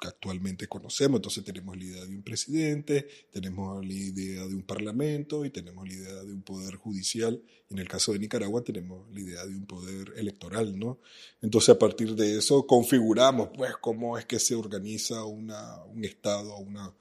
que 0.00 0.08
actualmente 0.08 0.66
conocemos. 0.66 1.18
Entonces 1.18 1.44
tenemos 1.44 1.76
la 1.76 1.84
idea 1.84 2.04
de 2.04 2.16
un 2.16 2.22
presidente, 2.22 3.06
tenemos 3.32 3.84
la 3.86 3.92
idea 3.92 4.46
de 4.46 4.54
un 4.54 4.62
parlamento 4.64 5.44
y 5.44 5.50
tenemos 5.50 5.86
la 5.86 5.94
idea 5.94 6.24
de 6.24 6.32
un 6.32 6.42
poder 6.42 6.76
judicial. 6.76 7.40
En 7.70 7.78
el 7.78 7.88
caso 7.88 8.12
de 8.12 8.18
Nicaragua 8.18 8.62
tenemos 8.62 9.08
la 9.12 9.20
idea 9.20 9.46
de 9.46 9.54
un 9.56 9.66
poder 9.66 10.12
electoral, 10.16 10.78
¿no? 10.78 10.98
Entonces 11.42 11.70
a 11.70 11.78
partir 11.78 12.14
de 12.16 12.38
eso 12.38 12.66
configuramos, 12.66 13.50
pues, 13.56 13.76
cómo 13.80 14.18
es 14.18 14.26
que 14.26 14.38
se 14.40 14.54
organiza 14.54 15.24
una, 15.24 15.82
un 15.84 16.04
Estado 16.04 16.52
o 16.54 16.60
una, 16.60 16.92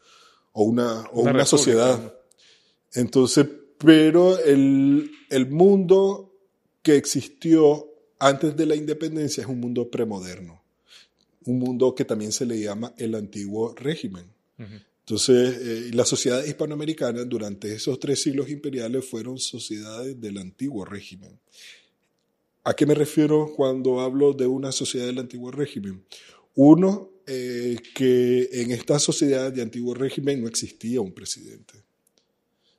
o 0.53 0.63
una, 0.63 1.01
o 1.11 1.21
Una 1.21 1.31
una 1.31 1.45
sociedad. 1.45 2.15
Entonces, 2.93 3.47
pero 3.79 4.37
el, 4.39 5.11
el 5.29 5.49
mundo 5.49 6.31
que 6.83 6.95
existió 6.95 7.89
antes 8.23 8.55
de 8.55 8.65
la 8.65 8.75
independencia 8.75 9.41
es 9.41 9.49
un 9.49 9.59
mundo 9.59 9.89
premoderno, 9.89 10.61
un 11.45 11.59
mundo 11.59 11.93
que 11.93 12.05
también 12.05 12.31
se 12.31 12.45
le 12.45 12.59
llama 12.59 12.93
el 12.97 13.15
antiguo 13.15 13.73
régimen. 13.75 14.25
Ujú. 14.57 14.75
Entonces, 15.01 15.57
eh, 15.59 15.91
la 15.93 16.05
sociedad 16.05 16.41
hispanoamericana 16.45 17.25
durante 17.25 17.73
esos 17.73 17.99
tres 17.99 18.21
siglos 18.21 18.49
imperiales 18.49 19.03
fueron 19.03 19.37
sociedades 19.37 20.21
del 20.21 20.37
antiguo 20.37 20.85
régimen. 20.85 21.37
¿A 22.63 22.73
qué 22.73 22.85
me 22.85 22.95
refiero 22.95 23.51
cuando 23.53 23.99
hablo 23.99 24.31
de 24.31 24.47
una 24.47 24.71
sociedad 24.71 25.07
del 25.07 25.19
antiguo 25.19 25.51
régimen? 25.51 26.05
Uno, 26.55 27.09
eh, 27.27 27.75
que 27.93 28.47
en 28.53 28.71
esta 28.71 28.99
sociedad 28.99 29.51
de 29.51 29.61
antiguo 29.61 29.93
régimen 29.93 30.41
no 30.41 30.47
existía 30.47 31.01
un 31.01 31.11
presidente. 31.11 31.73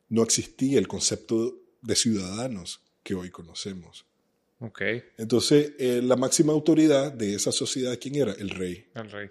No 0.09 0.23
existía 0.23 0.79
el 0.79 0.89
concepto 0.89 1.61
de 1.83 1.97
ciudadanos 1.97 2.81
que 3.03 3.15
hoy 3.15 3.29
conocemos. 3.29 4.07
Okay. 4.61 5.03
Entonces, 5.19 5.73
eh, 5.79 6.01
la 6.03 6.17
máxima 6.17 6.53
autoridad 6.53 7.13
de 7.13 7.35
esa 7.35 7.53
sociedad, 7.53 7.99
¿quién 8.01 8.15
era? 8.17 8.33
El 8.33 8.51
rey. 8.51 8.87
El 8.95 9.11
rey. 9.11 9.29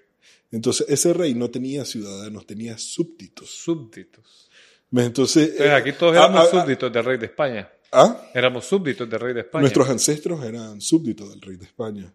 Entonces, 0.51 0.85
ese 0.89 1.13
rey 1.13 1.33
no 1.33 1.49
tenía 1.49 1.85
ciudadanos, 1.85 2.45
tenía 2.45 2.77
súbditos. 2.77 3.49
Súbditos. 3.49 4.49
Entonces, 4.91 5.47
Entonces, 5.47 5.59
eh, 5.61 5.71
aquí 5.71 5.91
todos 5.93 6.13
éramos 6.15 6.41
ah, 6.41 6.49
ah, 6.53 6.61
súbditos 6.61 6.93
del 6.93 7.03
rey 7.03 7.17
de 7.17 7.25
España. 7.25 7.71
¿ah? 7.91 8.29
Éramos 8.35 8.65
súbditos 8.65 9.09
del 9.09 9.19
rey 9.19 9.33
de 9.33 9.39
España. 9.41 9.61
Nuestros 9.61 9.89
ancestros 9.89 10.43
eran 10.45 10.79
súbditos 10.81 11.29
del 11.31 11.41
rey 11.41 11.55
de 11.57 11.65
España. 11.65 12.13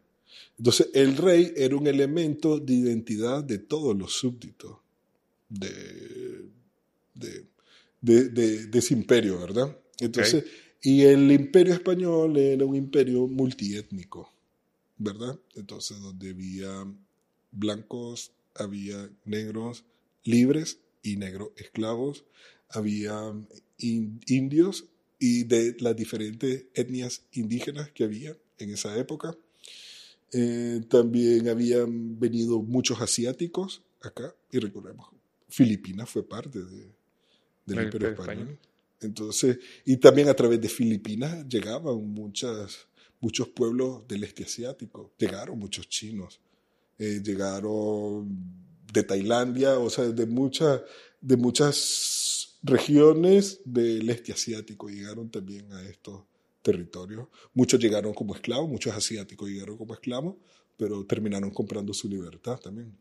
Entonces, 0.56 0.88
el 0.94 1.16
rey 1.16 1.52
era 1.56 1.74
un 1.76 1.86
elemento 1.88 2.58
de 2.60 2.74
identidad 2.74 3.42
de 3.42 3.58
todos 3.58 3.96
los 3.96 4.12
súbditos 4.12 4.76
de, 5.48 6.42
de, 7.14 7.46
de- 8.00 8.28
de- 8.28 8.66
de 8.66 8.78
ese 8.78 8.94
imperio, 8.94 9.40
¿verdad? 9.40 9.76
Entonces, 9.98 10.44
y 10.82 11.02
el 11.02 11.30
imperio 11.32 11.74
español 11.74 12.36
era 12.36 12.64
un 12.64 12.76
imperio 12.76 13.26
multiétnico, 13.26 14.32
¿verdad? 14.96 15.38
Entonces, 15.54 16.00
donde 16.00 16.30
había 16.30 16.86
blancos, 17.50 18.32
había 18.54 19.10
negros 19.24 19.84
libres 20.24 20.78
y 21.02 21.16
negros 21.16 21.50
esclavos, 21.56 22.24
había 22.68 23.32
in- 23.78 24.20
indios 24.26 24.84
y 25.18 25.44
de 25.44 25.76
las 25.80 25.96
diferentes 25.96 26.66
etnias 26.74 27.22
indígenas 27.32 27.90
que 27.92 28.04
había 28.04 28.36
en 28.58 28.70
esa 28.70 28.96
época. 28.98 29.36
Eh, 30.32 30.82
también 30.90 31.48
habían 31.48 32.18
venido 32.20 32.60
muchos 32.60 33.00
asiáticos 33.00 33.82
acá, 34.02 34.34
y 34.52 34.58
recordemos, 34.58 35.08
Filipinas 35.48 36.10
fue 36.10 36.22
parte 36.28 36.58
de- 36.62 36.92
del 37.66 37.78
El 37.78 37.84
Imperio. 37.86 38.08
Español. 38.10 38.58
Entonces, 39.00 39.58
y 39.84 39.96
también 39.98 40.28
a 40.28 40.34
través 40.34 40.60
de 40.60 40.68
Filipinas 40.68 41.46
llegaban 41.48 41.96
muchos 42.10 43.48
pueblos 43.54 44.06
del 44.08 44.24
este 44.24 44.44
asiático, 44.44 45.12
llegaron 45.18 45.58
muchos 45.58 45.88
chinos, 45.88 46.40
eh, 46.98 47.20
llegaron 47.22 48.28
de 48.92 49.02
Tailandia, 49.02 49.78
o 49.78 49.88
sea, 49.90 50.04
de, 50.04 50.26
muchas 50.26 50.82
de 51.20 51.36
muchas 51.36 52.58
regiones 52.62 53.60
del 53.64 54.08
este 54.10 54.32
asiático 54.32 54.88
llegaron 54.88 55.30
también 55.30 55.72
a 55.72 55.82
estos 55.88 56.24
territorios. 56.62 57.28
Muchos 57.54 57.80
llegaron 57.80 58.12
como 58.14 58.34
esclavos, 58.34 58.68
muchos 58.68 58.94
asiáticos 58.94 59.48
llegaron 59.48 59.76
como 59.76 59.94
esclavos, 59.94 60.36
pero 60.76 61.04
terminaron 61.04 61.50
comprando 61.50 61.94
su 61.94 62.08
libertad 62.08 62.58
también. 62.58 62.96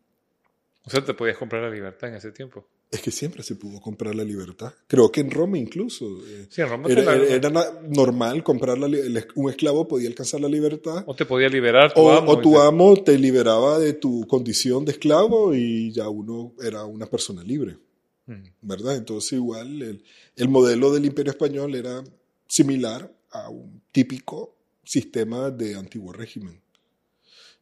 O 0.83 0.89
sea, 0.89 1.03
te 1.03 1.13
podías 1.13 1.37
comprar 1.37 1.63
la 1.63 1.69
libertad 1.69 2.09
en 2.09 2.15
ese 2.15 2.31
tiempo. 2.31 2.67
Es 2.89 3.01
que 3.01 3.11
siempre 3.11 3.43
se 3.43 3.55
pudo 3.55 3.81
comprar 3.81 4.15
la 4.15 4.23
libertad. 4.23 4.73
Creo 4.88 5.11
que 5.11 5.19
en 5.19 5.29
Roma 5.29 5.57
incluso. 5.57 6.05
eh, 6.25 6.47
Sí, 6.49 6.61
en 6.61 6.69
Roma 6.69 6.88
era, 6.89 7.03
la- 7.03 7.15
era- 7.35 7.81
normal 7.89 8.43
comprar 8.43 8.77
la 8.77 8.88
un 9.35 9.49
esclavo 9.49 9.88
podía 9.88 10.07
alcanzar 10.07 10.39
la 10.39 10.47
libertad 10.47 11.03
O 11.05 11.13
te 11.15 11.25
podía 11.25 11.49
liberar 11.49 11.93
tu 11.93 11.99
o, 11.99 12.11
amo. 12.11 12.31
o 12.31 12.39
tu 12.39 12.53
te- 12.53 12.59
amo 12.61 12.95
te 13.03 13.17
liberaba 13.17 13.77
de 13.77 13.91
tu 13.93 14.25
condición 14.27 14.85
de 14.85 14.93
esclavo 14.93 15.53
y 15.53 15.91
ya 15.91 16.07
uno 16.07 16.53
era 16.63 16.85
una 16.85 17.05
persona 17.07 17.43
libre, 17.43 17.77
Mm. 18.25 18.43
¿verdad? 18.61 18.95
Entonces 18.95 19.33
igual 19.33 19.81
el, 19.81 20.03
el 20.38 20.47
modelo 20.49 20.91
del 20.93 21.05
imperio 21.05 21.31
español 21.31 21.75
era 21.75 22.03
similar 22.47 23.11
a 23.31 23.49
un 23.49 23.81
típico 23.91 24.55
sistema 24.83 25.49
de 25.51 25.75
antiguo 25.75 26.13
régimen. 26.13 26.61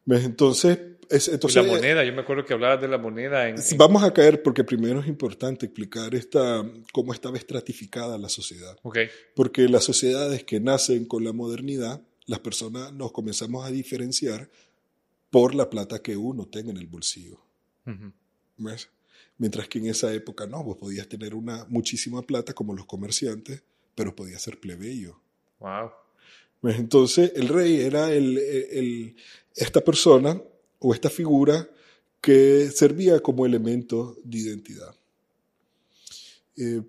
¿Ves? 0.06 0.24
Entonces, 0.24 0.78
es, 1.10 1.28
Y 1.28 1.32
entonces 1.32 1.62
la 1.64 1.70
moneda, 1.72 2.04
yo 2.04 2.12
me 2.12 2.22
acuerdo 2.22 2.44
que 2.44 2.52
hablabas 2.54 2.80
de 2.80 2.88
la 2.88 2.98
moneda 2.98 3.48
en... 3.48 3.56
en- 3.58 3.78
Vamos 3.78 4.02
a 4.02 4.12
caer 4.12 4.42
porque 4.42 4.64
primero 4.64 5.00
es 5.00 5.06
importante 5.06 5.66
explicar 5.66 6.14
esta, 6.14 6.64
cómo 6.92 7.12
estaba 7.12 7.36
estratificada 7.36 8.16
la 8.18 8.28
sociedad. 8.28 8.76
Ok, 8.82 8.98
Porque 9.34 9.68
las 9.68 9.84
sociedades 9.84 10.44
que 10.44 10.58
nacen 10.60 11.04
con 11.06 11.22
la 11.24 11.32
modernidad, 11.32 12.00
las 12.26 12.40
personas 12.40 12.92
nos 12.92 13.12
comenzamos 13.12 13.64
a 13.64 13.70
diferenciar 13.70 14.48
por 15.30 15.54
la 15.54 15.68
plata 15.70 16.00
que 16.00 16.16
uno 16.16 16.46
tenga 16.46 16.70
en 16.70 16.78
el 16.78 16.86
bolsillo. 16.86 17.40
Ujú. 17.86 18.12
¿ves? 18.58 18.88
Mientras 19.38 19.68
que 19.68 19.78
en 19.78 19.86
esa 19.86 20.12
época 20.14 20.46
no, 20.46 20.64
vos 20.64 20.76
podías 20.76 21.08
tener 21.08 21.34
una 21.34 21.66
muchísima 21.68 22.22
plata 22.22 22.52
como 22.54 22.74
los 22.74 22.86
comerciantes, 22.86 23.62
pero 23.94 24.14
podías 24.16 24.40
ser 24.42 24.58
plebeyo. 24.58 25.20
Wow. 25.60 25.90
Pues 26.66 26.80
entonces 26.80 27.30
el 27.36 27.46
rey 27.46 27.80
era 27.80 28.08
esta 29.54 29.80
persona 29.82 30.42
o 30.80 30.92
esta 30.92 31.08
figura 31.08 31.70
que 32.20 32.72
servía 32.74 33.20
como 33.20 33.46
elemento 33.46 34.18
de 34.24 34.38
identidad. 34.38 34.92
Eh, 36.56 36.82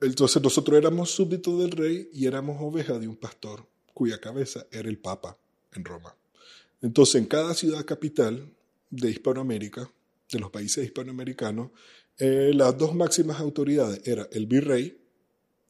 entonces 0.00 0.40
nosotros 0.40 0.78
éramos 0.78 1.10
súbditos 1.10 1.58
del 1.58 1.72
rey 1.72 2.08
y 2.12 2.26
éramos 2.26 2.58
ovejas 2.60 3.00
de 3.00 3.08
un 3.08 3.16
pastor 3.16 3.66
cuya 3.92 4.20
cabeza 4.20 4.64
era 4.70 4.88
el 4.88 4.98
Papa 4.98 5.36
en 5.72 5.84
Roma. 5.84 6.14
Entonces 6.80 7.16
en 7.16 7.26
cada 7.26 7.52
ciudad 7.54 7.84
capital 7.84 8.48
de 8.90 9.10
Hispanoamérica, 9.10 9.90
de 10.30 10.38
los 10.38 10.52
países 10.52 10.84
hispanoamericanos, 10.84 11.72
eh, 12.18 12.52
las 12.54 12.78
dos 12.78 12.94
máximas 12.94 13.40
autoridades 13.40 14.06
eran 14.06 14.28
el 14.30 14.46
virrey, 14.46 14.96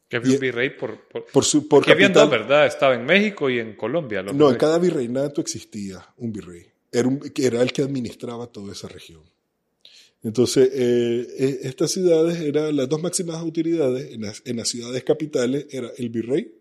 Que 0.09 0.16
había 0.18 0.34
un 0.34 0.40
virrey 0.40 0.70
por... 0.70 1.09
por... 1.09 1.26
por 1.26 1.44
su 1.44 1.66
por 1.68 1.82
habían 1.90 2.12
capital- 2.12 2.30
dos, 2.30 2.38
¿verdad? 2.40 2.66
Estaba 2.66 2.94
en 2.94 3.04
México 3.04 3.50
y 3.50 3.59
en 3.59 3.74
Colombia. 3.74 4.22
los 4.22 4.34
No, 4.34 4.50
en 4.50 4.57
cada 4.57 4.78
virreinato 4.78 5.40
existía 5.40 6.07
un 6.18 6.32
virrey. 6.32 6.64
Era, 6.92 7.09
un- 7.09 7.32
era 7.36 7.61
el 7.62 7.72
que 7.72 7.82
administraba 7.82 8.46
toda 8.46 8.72
esa 8.72 8.88
región. 8.88 9.22
Entonces, 10.22 10.70
eh, 10.72 11.26
eh, 11.38 11.59
estas 11.64 11.90
ciudades 11.92 12.40
eran 12.40 12.74
las 12.76 12.88
dos 12.88 13.00
máximas 13.02 13.36
autoridades 13.36 14.12
en 14.12 14.22
las, 14.22 14.42
en 14.44 14.57
las 14.57 14.68
ciudades 14.68 15.04
capitales, 15.04 15.66
era 15.70 15.90
el 15.98 16.09
virrey 16.09 16.52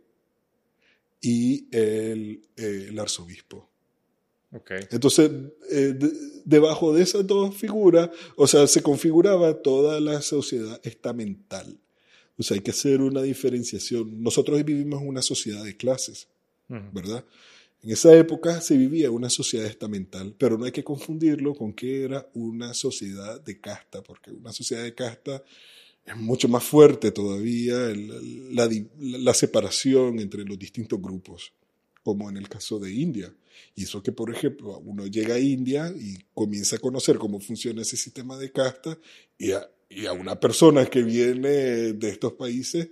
y 1.22 1.68
el, 1.76 2.41
eh, 2.58 2.88
el 2.89 3.00
arzobispo. 3.00 3.70
Ok. 4.52 4.72
Entonces, 4.91 5.32
eh, 5.72 5.93
de- 5.98 6.12
debajo 6.46 6.93
de 6.93 7.02
esas 7.04 7.26
dos 7.26 7.56
figuras, 7.56 8.10
o 8.36 8.46
sea, 8.48 8.68
se 8.68 8.82
configuraba 8.84 9.54
toda 9.62 10.00
la 10.00 10.22
sociedad 10.22 10.80
estamental. 10.84 11.78
O 12.38 12.44
sea, 12.44 12.56
hay 12.56 12.62
que 12.62 12.72
hacer 12.72 13.02
una 13.02 13.22
diferenciación. 13.22 14.22
Nosotros 14.22 14.64
vivimos 14.64 15.02
en 15.02 15.08
una 15.08 15.22
sociedad 15.22 15.64
de 15.64 15.76
clases. 15.78 16.28
¿verdad? 16.94 17.24
En 17.84 17.92
esa 17.92 18.16
época 18.18 18.60
se 18.60 18.76
vivía 18.78 19.12
una 19.12 19.30
sociedad 19.30 19.68
estamental, 19.68 20.34
pero 20.38 20.58
no 20.58 20.66
hay 20.66 20.72
que 20.72 20.84
confundirlo 20.84 21.54
con 21.54 21.74
que 21.74 22.04
era 22.04 22.28
una 22.34 22.74
sociedad 22.74 23.40
de 23.42 23.60
casta, 23.62 24.02
porque 24.02 24.32
una 24.32 24.52
sociedad 24.52 24.84
de 24.84 24.96
casta 24.96 25.44
es 26.04 26.18
mucho 26.18 26.48
más 26.48 26.64
fuerte 26.64 27.12
todavía 27.12 27.86
el- 27.92 28.56
la, 28.56 28.68
la 28.98 29.34
separación 29.36 30.20
entre 30.20 30.44
los 30.44 30.58
distintos 30.58 31.00
grupos, 31.02 31.54
como 32.04 32.30
en 32.30 32.38
el 32.38 32.50
caso 32.50 32.80
de 32.80 32.92
India. 32.94 33.32
Y 33.76 33.84
eso 33.84 34.02
que, 34.04 34.12
por 34.12 34.34
ejemplo, 34.34 34.80
uno 34.80 35.06
llega 35.08 35.36
a 35.36 35.40
India 35.40 35.94
y 35.98 36.18
comienza 36.34 36.76
a 36.76 36.80
conocer 36.80 37.18
cómo 37.18 37.40
funciona 37.40 37.82
ese 37.84 37.98
sistema 37.98 38.38
de 38.38 38.52
casta 38.52 38.98
y 39.38 39.52
a, 39.52 39.70
y 39.90 40.06
a 40.06 40.14
una 40.14 40.40
persona 40.40 40.86
que 40.86 41.04
viene 41.04 41.94
de 41.94 42.10
estos 42.10 42.34
países, 42.34 42.90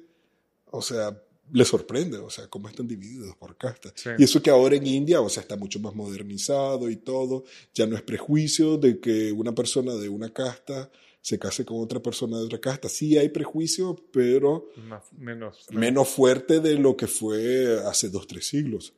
o 0.72 0.82
sea, 0.82 1.20
le 1.52 1.66
sorprende, 1.66 2.18
o 2.18 2.30
sea, 2.30 2.48
cómo 2.48 2.68
están 2.70 2.88
divididos 2.88 3.36
por 3.36 3.58
castas. 3.58 3.94
Sí. 3.96 4.10
Y 4.18 4.24
eso 4.24 4.41
que 4.41 4.50
ahora 4.50 4.76
en 4.76 4.88
India, 4.88 5.22
o 5.22 5.30
sea, 5.30 5.41
está 5.41 5.56
mucho 5.56 5.80
más 5.80 5.94
modernizado 5.94 6.89
y 6.89 6.96
todo, 6.96 7.44
ya 7.74 7.86
no 7.86 7.96
es 7.96 8.02
prejuicio 8.02 8.78
de 8.78 9.00
que 9.00 9.32
una 9.32 9.54
persona 9.54 9.94
de 9.96 10.10
una 10.10 10.32
casta 10.32 10.89
se 11.22 11.39
case 11.39 11.64
con 11.64 11.80
otra 11.82 12.02
persona 12.02 12.38
de 12.38 12.46
otra 12.46 12.60
casta. 12.60 12.89
Sí 12.89 13.18
hay 13.18 13.30
prejuicio, 13.30 13.96
pero 14.12 14.70
Más- 14.88 15.12
menos. 15.14 15.66
menos 15.72 16.10
fuerte 16.10 16.60
de 16.60 16.78
lo 16.80 16.98
que 16.98 17.08
fue 17.08 17.80
hace 17.86 18.10
dos, 18.10 18.28
tres 18.28 18.46
siglos. 18.48 18.94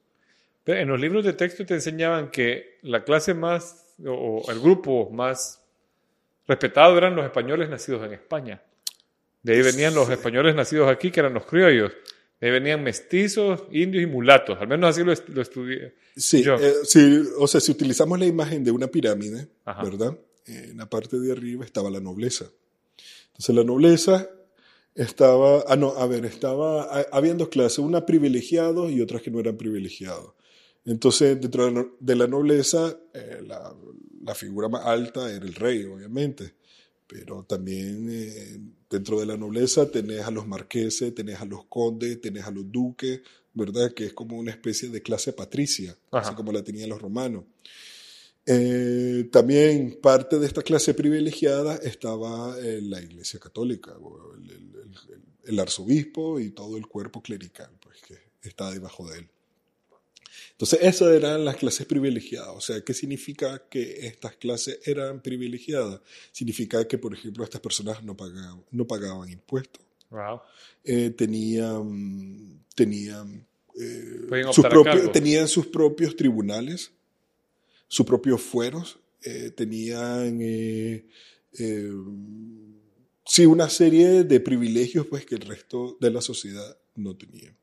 Pero 0.64 0.80
En 0.80 0.88
los 0.88 1.00
libros 1.00 1.24
de 1.26 1.34
texto 1.34 1.66
te 1.66 1.76
enseñaban 1.76 2.32
que 2.32 2.78
la 2.82 3.04
clase 3.04 3.34
más, 3.36 3.93
o, 4.04 4.12
o 4.46 4.52
el 4.52 4.60
grupo 4.60 5.10
más 5.12 5.62
respetado 6.48 6.98
eran 6.98 7.16
los 7.16 7.26
españoles 7.26 7.70
nacidos 7.70 8.04
en 8.06 8.14
España. 8.14 8.62
De 9.43 9.54
ahí 9.54 9.62
venían 9.62 9.93
los 9.93 10.10
españoles 10.10 10.56
nacidos 10.56 10.89
aquí, 10.89 11.12
que 11.12 11.20
eran 11.20 11.34
los 11.34 11.46
criollos. 11.46 11.91
De 12.41 12.48
ahí 12.48 12.54
venían 12.54 12.84
mestizos, 12.84 13.64
indios 13.72 14.04
y 14.04 14.08
mulatos. 14.08 14.58
Al 14.60 14.68
menos 14.68 14.89
así 14.89 15.04
lo, 15.04 15.12
est- 15.12 15.30
lo 15.30 15.41
estudié. 15.41 15.96
Sí, 16.16 16.41
Yo. 16.43 16.56
eh, 16.56 16.74
sí, 16.84 17.22
o 17.38 17.48
sea, 17.48 17.62
si 17.62 17.72
utilizamos 17.72 18.20
la 18.20 18.26
imagen 18.26 18.64
de 18.64 18.72
una 18.72 18.88
pirámide, 18.88 19.48
Ajá. 19.66 19.84
¿verdad? 19.84 20.18
En 20.48 20.78
la 20.78 20.88
parte 20.89 21.20
de 21.20 21.32
arriba 21.32 21.64
estaba 21.66 21.89
la 21.89 22.00
nobleza. 22.00 22.46
Entonces 23.28 23.56
la 23.56 23.64
nobleza 23.64 24.30
estaba, 24.96 25.64
ah 25.68 25.76
no, 25.76 25.89
a 25.98 26.08
ver, 26.08 26.26
estaba, 26.26 26.84
ha- 26.84 27.06
habían 27.12 27.38
dos 27.38 27.50
clases, 27.50 27.80
una 27.80 28.06
privilegiados 28.06 28.91
y 28.91 29.02
otras 29.02 29.22
que 29.22 29.32
no 29.32 29.39
eran 29.39 29.58
privilegiados. 29.58 30.32
Entonces, 30.86 31.40
dentro 31.42 31.96
de 32.00 32.16
la, 32.16 32.28
nobleza, 32.28 32.96
eh, 33.14 33.42
la, 33.46 33.76
la 34.24 34.36
figura 34.36 34.70
más 34.70 34.86
alta 34.86 35.32
era 35.34 35.46
el 35.46 35.56
rey, 35.56 35.84
obviamente. 35.86 36.54
Pero 37.08 37.44
también 37.44 38.08
eh, 38.12 38.60
dentro 38.90 39.20
de 39.20 39.26
la 39.26 39.38
nobleza 39.38 39.90
tenés 39.92 40.22
a 40.22 40.32
los 40.32 40.48
marqueses, 40.48 41.14
tenés 41.14 41.40
a 41.40 41.46
los 41.46 41.66
condes, 41.66 42.20
tenés 42.22 42.44
a 42.46 42.52
los 42.52 42.72
duques, 42.72 43.22
¿verdad? 43.54 43.94
Que 43.94 44.06
es 44.06 44.14
como 44.14 44.38
una 44.38 44.52
especie 44.52 44.90
de 44.90 45.02
clase 45.02 45.34
patricia, 45.34 45.96
Ajá. 46.12 46.28
así 46.28 46.36
como 46.36 46.52
la 46.52 46.64
tenían 46.64 46.90
los 46.90 47.02
romanos. 47.02 47.44
Eh, 48.48 49.28
también 49.32 49.98
parte 50.02 50.38
de 50.38 50.46
esta 50.46 50.62
clase 50.62 50.94
privilegiada 50.94 51.78
estaba 51.78 52.56
la 52.60 53.02
Iglesia 53.02 53.40
Católica, 53.40 53.98
o 53.98 54.36
el, 54.36 54.50
el- 54.52 54.76
el- 54.84 55.22
el 55.48 55.60
arzobispo 55.60 56.40
y 56.40 56.50
todo 56.52 56.76
el 56.78 56.88
cuerpo 56.88 57.22
clerical, 57.22 57.70
pues 57.80 58.02
que 58.02 58.18
está 58.48 58.72
debajo 58.72 59.08
de 59.10 59.20
él. 59.20 59.28
Entonces, 60.58 60.80
esas 60.84 61.12
eran 61.12 61.43
las 61.43 61.58
clases 61.58 61.86
privilegiadas. 61.86 62.47
O 62.56 62.62
sea, 62.62 62.80
¿qué 62.80 62.93
significa 62.93 63.62
que 63.70 64.08
estas 64.08 64.38
clases 64.38 64.80
eran 64.86 65.22
privilegiadas? 65.22 65.99
Significa 66.32 66.88
que, 66.88 66.97
por 66.97 67.14
ejemplo, 67.14 67.43
estas 67.43 67.60
personas 67.60 68.01
no 68.03 68.16
pagaban, 68.16 68.64
no 68.72 68.88
pagaban 68.88 69.30
impuestos, 69.30 69.84
Wow. 70.10 70.39
eh, 70.86 71.10
tenían, 71.10 72.64
tenían, 72.74 73.45
eh, 73.78 74.22
sus 74.53 74.66
propios- 74.66 75.12
tenían 75.12 75.47
sus 75.49 75.68
propios 75.68 76.16
tribunales, 76.16 76.91
sus 77.89 78.06
propios 78.06 78.41
fueros, 78.41 78.97
eh, 79.24 79.51
tenían 79.53 80.39
sí 83.26 83.45
una 83.45 83.70
serie 83.70 84.24
de 84.24 84.39
privilegios 84.39 85.06
pues, 85.08 85.26
que 85.26 85.36
el 85.36 85.41
resto 85.41 85.97
de 85.99 86.12
la 86.12 86.22
sociedad 86.22 86.78
no 86.95 87.16
tenía. 87.18 87.53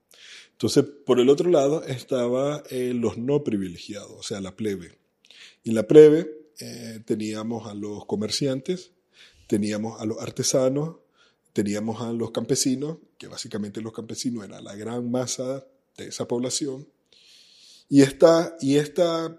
Entonces, 0.62 0.84
por 1.04 1.18
el 1.18 1.28
otro 1.28 1.50
lado 1.50 1.82
estaba 1.82 2.62
eh, 2.70 2.92
los 2.94 3.18
no 3.18 3.42
privilegiados, 3.42 4.12
o 4.12 4.22
sea, 4.22 4.40
la 4.40 4.54
plebe. 4.54 4.96
Y 5.64 5.70
en 5.70 5.74
la 5.74 5.88
plebe 5.88 6.30
eh, 6.60 7.00
teníamos 7.04 7.68
a 7.68 7.74
los 7.74 8.06
comerciantes, 8.06 8.92
teníamos 9.48 10.00
a 10.00 10.04
los 10.04 10.22
artesanos, 10.22 10.98
teníamos 11.52 12.00
a 12.00 12.12
los 12.12 12.30
campesinos, 12.30 12.98
que 13.18 13.26
básicamente 13.26 13.80
los 13.80 13.92
campesinos 13.92 14.44
eran 14.44 14.62
la 14.62 14.76
gran 14.76 15.10
masa 15.10 15.66
de 15.96 16.06
esa 16.06 16.28
población. 16.28 16.86
Y 17.88 18.02
esta, 18.02 18.56
y 18.60 18.76
esta, 18.76 19.36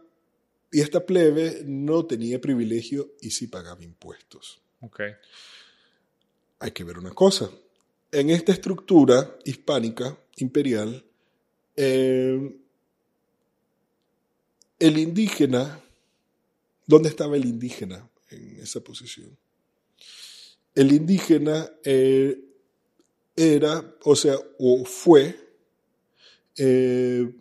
y 0.73 0.81
esta 0.81 1.05
plebe 1.05 1.61
no 1.65 2.05
tenía 2.05 2.41
privilegio 2.41 3.13
y 3.21 3.31
sí 3.31 3.47
pagaba 3.47 3.81
impuestos. 3.81 4.59
Ok. 4.81 4.99
Hay 6.59 6.71
que 6.71 6.83
ver 6.83 6.97
una 6.97 7.11
cosa. 7.11 7.49
En 8.11 8.29
esta 8.29 8.51
estructura 8.51 9.37
hispánica 9.45 10.17
imperial, 10.35 11.05
eh, 11.75 12.55
el 14.79 14.97
indígena, 14.97 15.81
¿dónde 16.85 17.09
estaba 17.09 17.35
el 17.35 17.45
indígena 17.45 18.09
en 18.29 18.59
esa 18.59 18.81
posición? 18.81 19.37
El 20.75 20.91
indígena 20.91 21.71
eh, 21.83 22.37
era, 23.35 23.95
o 24.03 24.15
sea, 24.15 24.35
o 24.59 24.83
fue, 24.85 25.39
eh, 26.57 27.31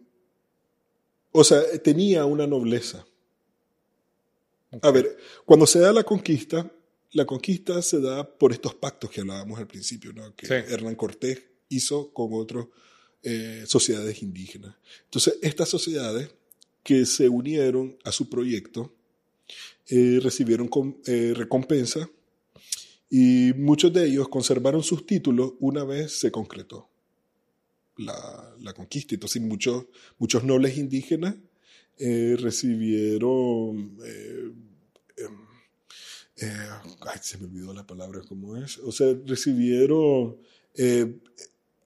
o 1.32 1.44
sea, 1.44 1.62
tenía 1.82 2.24
una 2.24 2.46
nobleza. 2.46 3.04
A 4.80 4.90
ver, 4.90 5.18
cuando 5.44 5.66
se 5.66 5.80
da 5.80 5.92
la 5.92 6.04
conquista, 6.04 6.70
la 7.12 7.26
conquista 7.26 7.82
se 7.82 8.00
da 8.00 8.26
por 8.26 8.52
estos 8.52 8.74
pactos 8.74 9.10
que 9.10 9.20
hablábamos 9.20 9.58
al 9.58 9.66
principio, 9.66 10.12
¿no? 10.12 10.34
que 10.34 10.46
Sí. 10.46 10.54
Hernán 10.54 10.94
Cortés 10.94 11.42
hizo 11.68 12.12
con 12.12 12.28
otras 12.32 12.66
eh, 13.24 13.62
sociedades 13.68 14.20
indígenas. 14.22 14.74
Entonces, 15.04 15.38
estas 15.42 15.68
sociedades 15.68 16.30
que 16.82 17.06
se 17.06 17.28
unieron 17.28 17.96
a 18.02 18.10
su 18.10 18.28
proyecto 18.28 18.92
eh, 19.86 20.18
recibieron 20.20 20.68
eh, 21.06 21.32
recompensa 21.36 22.10
y 23.08 23.52
muchos 23.54 23.92
de 23.92 24.06
ellos 24.06 24.28
conservaron 24.28 24.82
sus 24.82 25.06
títulos 25.06 25.52
una 25.60 25.84
vez 25.84 26.18
se 26.18 26.32
concretó 26.32 26.88
la, 27.96 28.56
la 28.60 28.72
conquista. 28.72 29.14
Entonces, 29.14 29.40
muchos, 29.40 29.84
muchos 30.18 30.42
nobles 30.42 30.76
indígenas 30.76 31.36
recibieron 31.98 33.96
em, 34.02 34.54
se 37.20 37.38
me 37.38 37.44
olvidó 37.44 37.72
la 37.72 37.86
palabra, 37.86 38.20
¿cómo 38.28 38.56
es? 38.56 38.78
O 38.78 38.90
sea, 38.90 39.14
recibieron, 39.26 40.38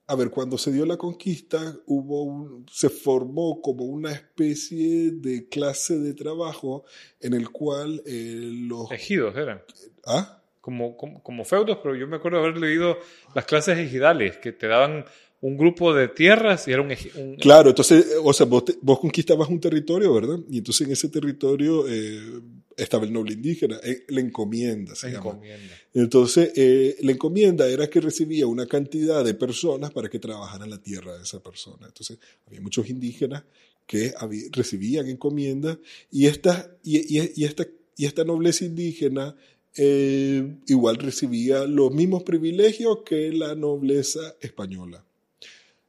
a 0.09 0.15
ver, 0.15 0.29
cuando 0.29 0.57
se 0.57 0.71
dio 0.71 0.85
la 0.85 0.95
conquista, 0.97 1.75
hubo 1.85 2.23
un- 2.23 2.65
se 2.71 2.89
formó 2.89 3.61
como 3.61 3.83
una 3.85 4.11
especie 4.11 5.11
de 5.11 5.47
clase 5.49 5.97
de 5.99 6.13
trabajo 6.13 6.85
en 7.19 7.33
el 7.33 7.49
cual 7.49 8.01
eh, 8.05 8.39
los... 8.67 8.89
Ejidos 8.91 9.35
eran. 9.35 9.61
¿Ah? 10.05 10.41
Como, 10.61 10.95
como, 10.97 11.21
como 11.23 11.43
feudos, 11.45 11.79
pero 11.83 11.95
yo 11.95 12.07
me 12.07 12.17
acuerdo 12.17 12.39
haber 12.39 12.57
leído 12.57 12.97
las 13.35 13.45
clases 13.45 13.77
ejidales, 13.77 14.37
que 14.37 14.51
te 14.53 14.67
daban 14.67 15.05
un 15.39 15.55
grupo 15.57 15.93
de 15.93 16.07
tierras 16.07 16.67
y 16.67 16.71
era 16.71 16.81
un, 16.81 16.89
un- 17.15 17.35
Claro, 17.37 17.69
entonces, 17.69 18.05
o 18.23 18.33
sea, 18.33 18.45
vos, 18.45 18.65
te- 18.65 18.75
vos 18.81 18.99
conquistabas 18.99 19.47
un 19.49 19.59
territorio, 19.59 20.13
¿verdad? 20.13 20.39
Y 20.49 20.57
entonces 20.59 20.87
en 20.87 20.93
ese 20.93 21.09
territorio 21.09 21.85
eh, 21.87 22.41
estaba 22.77 23.05
el 23.05 23.11
noble 23.11 23.33
indígena, 23.33 23.79
eh, 23.83 24.05
la 24.09 24.21
encomienda 24.21 24.95
se 24.95 25.07
llama. 25.11 25.31
encomienda. 25.31 25.73
Entonces, 25.93 26.51
eh, 26.55 26.95
la 27.01 27.11
encomienda 27.11 27.67
era 27.67 27.89
que 27.89 27.99
recibía 27.99 28.45
una 28.47 28.67
cantidad 28.67 29.25
de 29.25 29.33
personas 29.33 29.91
para 29.91 30.09
que 30.09 30.19
trabajaran 30.19 30.69
la 30.69 30.81
tierra 30.81 31.17
de 31.17 31.23
esa 31.23 31.41
persona. 31.41 31.87
Entonces, 31.87 32.19
había 32.45 32.61
muchos 32.61 32.87
indígenas 32.89 33.43
que 33.87 34.13
recibían 34.51 35.07
encomienda 35.07 35.79
y 36.11 36.27
esta, 36.27 36.71
y, 36.83 36.97
y- 37.19 37.31
y 37.35 37.43
esta, 37.45 37.65
y 37.95 38.05
esta 38.05 38.23
nobleza 38.23 38.63
indígena 38.65 39.35
eh, 39.79 40.55
igual 40.67 40.97
recibía 40.97 41.65
los 41.65 41.91
mismos 41.93 42.23
privilegios 42.23 42.99
que 43.05 43.31
la 43.31 43.53
nobleza 43.55 44.35
española. 44.41 45.03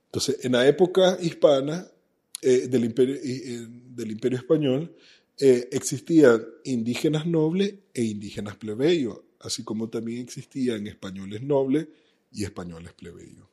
Entonces, 0.06 0.44
en 0.44 0.52
la 0.52 0.66
época 0.68 1.18
hispana 1.20 1.86
eh, 2.42 2.68
del, 2.68 2.84
imperio, 2.84 3.16
eh, 3.16 3.66
del 3.96 4.10
imperio 4.10 4.38
español, 4.38 4.94
eh, 5.40 5.68
existían 5.72 6.44
indígenas 6.64 7.26
nobles 7.26 7.74
e 7.94 8.02
indígenas 8.04 8.56
plebeyos, 8.56 9.20
así 9.40 9.62
como 9.62 9.88
también 9.88 10.20
existían 10.22 10.86
españoles 10.86 11.42
nobles 11.42 11.86
y 12.32 12.44
españoles 12.44 12.92
plebeyos. 12.92 13.46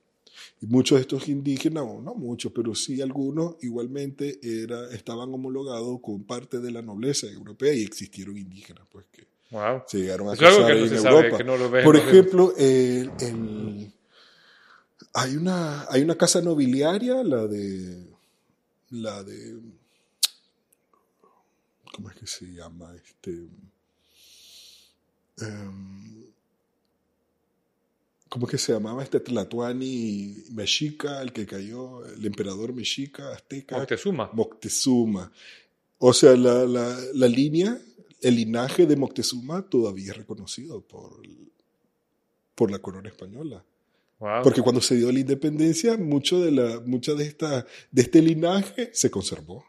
Y 0.62 0.66
muchos 0.68 0.98
de 0.98 1.02
estos 1.04 1.28
indígenas, 1.30 1.84
o 1.88 2.02
no 2.02 2.14
muchos, 2.16 2.52
pero 2.54 2.76
sí 2.76 3.02
algunos, 3.02 3.56
igualmente 3.62 4.40
era, 4.42 4.92
estaban 4.94 5.34
homologados 5.34 6.00
con 6.02 6.24
parte 6.24 6.60
de 6.60 6.72
la 6.72 6.82
nobleza 6.82 7.28
europea 7.28 7.74
y 7.74 7.84
existieron 7.84 8.38
indígenas, 8.38 8.86
pues 8.92 9.06
que 9.12 9.26
Wow. 9.52 9.84
se 9.88 10.00
llegaron 10.00 10.28
a 10.30 10.34
es 10.34 10.42
algo 10.42 10.58
casar 10.62 10.68
que 10.74 10.78
no 10.80 10.84
ahí 10.84 10.90
se 10.90 10.96
en 10.96 11.02
sabe, 11.02 11.16
Europa. 11.18 11.38
que 11.38 11.44
no 11.44 11.56
lo 11.58 11.70
ves 11.70 11.80
en 11.82 11.86
Por 11.86 11.96
ejemplo, 11.98 12.54
el- 12.58 13.12
el- 13.22 13.92
hay, 15.14 15.36
una, 15.36 15.86
hay 15.90 16.02
una 16.02 16.16
casa 16.16 16.42
nobiliaria, 16.42 17.24
la 17.24 17.48
de. 17.48 18.06
La 18.90 19.24
de. 19.24 19.56
¿Cómo 21.96 22.10
es 22.10 22.18
que 22.18 22.28
se 22.28 22.46
llama? 22.48 22.94
Este. 22.94 23.48
em, 25.40 26.26
¿Cómo 28.28 28.48
es 28.48 28.52
que 28.52 28.58
se 28.58 28.74
llamaba 28.74 29.02
este 29.02 29.22
Tlatuani 29.22 30.44
mexica, 30.52 31.22
el 31.22 31.32
que 31.32 31.46
cayó, 31.46 32.06
el 32.06 32.26
emperador 32.26 32.74
mexica, 32.74 33.32
azteca? 33.32 33.78
Moctezuma. 33.78 34.30
Moctezuma. 34.34 35.32
O 36.00 36.12
sea, 36.12 36.36
la, 36.36 36.66
la, 36.66 37.00
la 37.14 37.28
línea, 37.30 37.80
el 38.20 38.36
linaje 38.36 38.86
de 38.86 38.98
Moctezuma 38.98 39.62
todavía 39.62 40.12
es 40.12 40.18
reconocido 40.18 40.82
por, 40.82 41.22
por 42.56 42.72
la 42.72 42.80
corona 42.80 43.08
española. 43.08 43.64
Wow. 44.20 44.44
Porque 44.44 44.62
cuando 44.62 44.82
se 44.82 44.96
dio 44.96 45.14
la 45.14 45.20
independencia, 45.20 45.96
mucho 45.96 46.42
de, 46.42 46.52
la, 46.52 46.82
mucha 46.82 47.14
de, 47.14 47.24
esta, 47.24 47.66
de 47.90 48.02
este 48.02 48.22
linaje 48.22 48.90
se 48.94 49.10
conservó. 49.10 49.64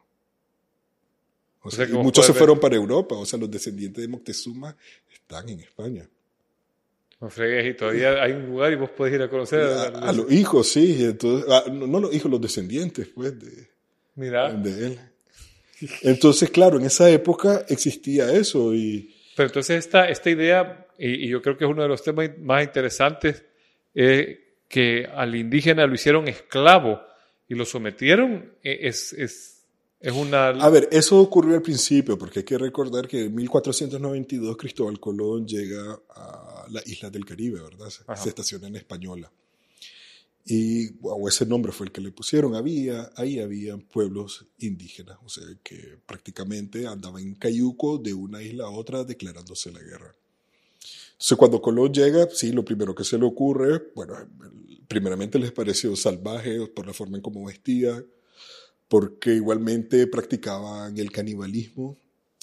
O 1.66 1.68
O 1.68 1.70
sea, 1.70 1.78
sea, 1.78 1.86
que 1.86 1.92
y 1.92 1.94
vos 1.96 2.04
muchos 2.04 2.24
se 2.24 2.32
ver- 2.32 2.38
fueron 2.38 2.60
para 2.60 2.76
Europa. 2.76 3.16
O 3.16 3.26
sea, 3.26 3.38
los 3.38 3.50
descendientes 3.50 4.00
de 4.02 4.08
Moctezuma 4.08 4.76
están 5.12 5.48
en 5.48 5.60
España. 5.60 6.08
No 7.20 7.30
fregues, 7.30 7.70
y 7.70 7.74
todavía 7.76 8.22
hay 8.22 8.32
un 8.32 8.46
lugar 8.46 8.72
y 8.72 8.76
vos 8.76 8.90
podés 8.90 9.14
ir 9.14 9.22
a 9.22 9.28
conocer. 9.30 9.60
A, 9.62 9.84
a 9.86 10.12
los 10.12 10.30
hijos, 10.30 10.68
sí. 10.68 10.96
Entonces, 11.04 11.48
no, 11.72 11.86
no 11.86 12.00
los 12.00 12.14
hijos, 12.14 12.30
los 12.30 12.40
descendientes, 12.40 13.08
pues, 13.08 13.38
de, 13.38 13.68
Mira. 14.16 14.52
de 14.52 14.86
él. 14.86 15.00
Entonces, 16.02 16.50
claro, 16.50 16.78
en 16.78 16.86
esa 16.86 17.08
época 17.10 17.64
existía 17.68 18.30
eso 18.32 18.74
y 18.74 19.14
Pero 19.36 19.48
entonces 19.48 19.78
esta, 19.84 20.08
esta 20.08 20.30
idea, 20.30 20.86
y, 20.98 21.26
y 21.26 21.28
yo 21.28 21.42
creo 21.42 21.56
que 21.58 21.64
es 21.64 21.70
uno 21.70 21.82
de 21.82 21.88
los 21.88 22.02
temas 22.02 22.30
más 22.38 22.62
interesantes, 22.64 23.44
es 23.94 24.38
que 24.68 25.06
al 25.06 25.34
indígena 25.34 25.86
lo 25.86 25.94
hicieron 25.94 26.28
esclavo 26.28 27.00
y 27.48 27.54
lo 27.54 27.64
sometieron, 27.64 28.52
eh, 28.62 28.78
es, 28.82 29.12
es, 29.12 29.55
es 30.00 30.12
una... 30.12 30.48
A 30.48 30.68
ver, 30.68 30.88
eso 30.92 31.18
ocurrió 31.20 31.54
al 31.56 31.62
principio, 31.62 32.18
porque 32.18 32.40
hay 32.40 32.44
que 32.44 32.58
recordar 32.58 33.08
que 33.08 33.24
en 33.24 33.34
1492 33.34 34.56
Cristóbal 34.56 35.00
Colón 35.00 35.46
llega 35.46 36.00
a 36.10 36.66
las 36.70 36.86
islas 36.86 37.12
del 37.12 37.24
Caribe, 37.24 37.60
¿verdad? 37.60 37.88
Se, 37.88 38.04
se 38.22 38.28
estaciona 38.28 38.68
en 38.68 38.76
Española. 38.76 39.30
Y 40.48 40.92
wow, 40.98 41.26
ese 41.26 41.44
nombre 41.44 41.72
fue 41.72 41.86
el 41.86 41.92
que 41.92 42.00
le 42.00 42.12
pusieron. 42.12 42.54
Había, 42.54 43.10
ahí 43.16 43.40
había 43.40 43.76
pueblos 43.78 44.46
indígenas, 44.58 45.18
o 45.24 45.28
sea, 45.28 45.44
que 45.64 45.98
prácticamente 46.06 46.86
andaban 46.86 47.22
en 47.22 47.34
cayuco 47.34 47.98
de 47.98 48.14
una 48.14 48.40
isla 48.40 48.66
a 48.66 48.70
otra 48.70 49.02
declarándose 49.02 49.72
la 49.72 49.80
guerra. 49.80 50.14
Entonces, 51.12 51.36
cuando 51.36 51.60
Colón 51.60 51.92
llega, 51.92 52.28
sí, 52.30 52.52
lo 52.52 52.64
primero 52.64 52.94
que 52.94 53.02
se 53.02 53.18
le 53.18 53.24
ocurre, 53.24 53.90
bueno, 53.96 54.14
primeramente 54.86 55.38
les 55.38 55.50
pareció 55.50 55.96
salvaje 55.96 56.64
por 56.68 56.86
la 56.86 56.92
forma 56.92 57.16
en 57.16 57.22
cómo 57.22 57.46
vestía, 57.46 58.04
porque 58.88 59.34
igualmente 59.34 60.06
practicaban 60.06 60.96
el 60.98 61.10
canibalismo. 61.10 61.96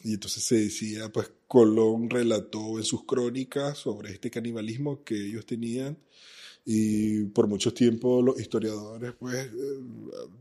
Y 0.03 0.13
entonces 0.13 0.43
se 0.43 0.55
decía, 0.55 1.09
pues 1.11 1.31
Colón 1.47 2.09
relató 2.09 2.77
en 2.77 2.83
sus 2.83 3.05
crónicas 3.05 3.77
sobre 3.77 4.11
este 4.11 4.29
canibalismo 4.29 5.03
que 5.03 5.15
ellos 5.15 5.45
tenían 5.45 5.97
y 6.65 7.25
por 7.25 7.47
mucho 7.47 7.73
tiempo 7.73 8.21
los 8.21 8.39
historiadores 8.39 9.13
pues 9.19 9.35
eh, 9.35 9.51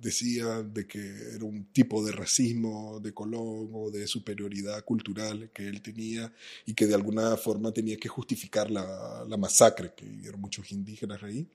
decían 0.00 0.72
de 0.72 0.86
que 0.86 1.00
era 1.34 1.44
un 1.44 1.64
tipo 1.72 2.05
de 2.05 2.12
racismo 2.12 3.00
de 3.00 3.12
Colón 3.12 3.70
o 3.72 3.90
de 3.90 4.07
superioridad 4.07 4.84
cultural 4.84 5.50
que 5.53 5.66
él 5.66 5.82
tenía 5.82 6.32
y 6.64 6.74
que 6.74 6.86
de 6.86 6.94
alguna 6.94 7.36
forma 7.36 7.72
tenía 7.72 7.96
que 7.96 8.09
justificar 8.09 8.70
la, 8.70 9.24
la 9.28 9.36
masacre 9.36 9.92
que 9.96 10.05
vivieron 10.05 10.40
muchos 10.40 10.70
indígenas 10.70 11.22
ahí. 11.24 11.46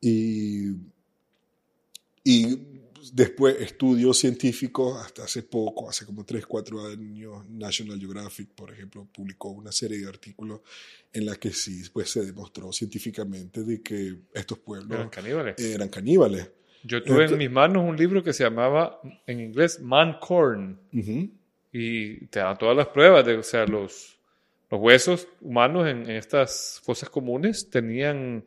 Y, 0.00 0.68
y 2.24 2.77
después 3.12 3.60
estudios 3.60 4.18
científicos, 4.18 5.00
hasta 5.04 5.24
hace 5.24 5.42
poco, 5.42 5.88
hace 5.88 6.04
como 6.06 6.24
3, 6.24 6.46
4 6.46 6.86
años, 6.86 7.48
National 7.48 7.98
Geographic, 7.98 8.50
por 8.54 8.72
ejemplo, 8.72 9.06
publicó 9.12 9.50
una 9.50 9.72
serie 9.72 9.98
de 9.98 10.08
artículos 10.08 10.60
en 11.12 11.26
la 11.26 11.36
que 11.36 11.50
sí 11.50 11.82
pues, 11.92 12.10
se 12.10 12.24
demostró 12.24 12.72
científicamente 12.72 13.62
de 13.64 13.82
que 13.82 14.14
estos 14.34 14.58
pueblos 14.58 14.92
Eran 14.98 15.08
caníbales. 15.10 15.58
eran 15.60 15.88
caníbales. 15.88 16.50
Yo 16.84 17.02
tuve 17.02 17.16
en 17.16 17.22
Entonces- 17.22 17.38
mis 17.38 17.50
manos 17.50 17.84
un 17.88 17.96
libro 17.96 18.22
que 18.22 18.32
se 18.32 18.44
llamaba, 18.44 19.00
en 19.26 19.40
inglés, 19.40 19.80
Man 19.80 20.16
Corn. 20.20 20.78
Ujú. 20.92 21.30
Y 21.72 22.26
te 22.26 22.38
da 22.40 22.56
todas 22.56 22.76
las 22.76 22.88
pruebas 22.88 23.26
de, 23.26 23.36
o 23.36 23.42
sea, 23.42 23.66
los, 23.66 24.18
los 24.70 24.80
huesos 24.80 25.28
humanos 25.40 25.86
en, 25.88 26.02
en 26.02 26.10
estas 26.16 26.80
fosas 26.84 27.10
comunes 27.10 27.68
tenían, 27.70 28.44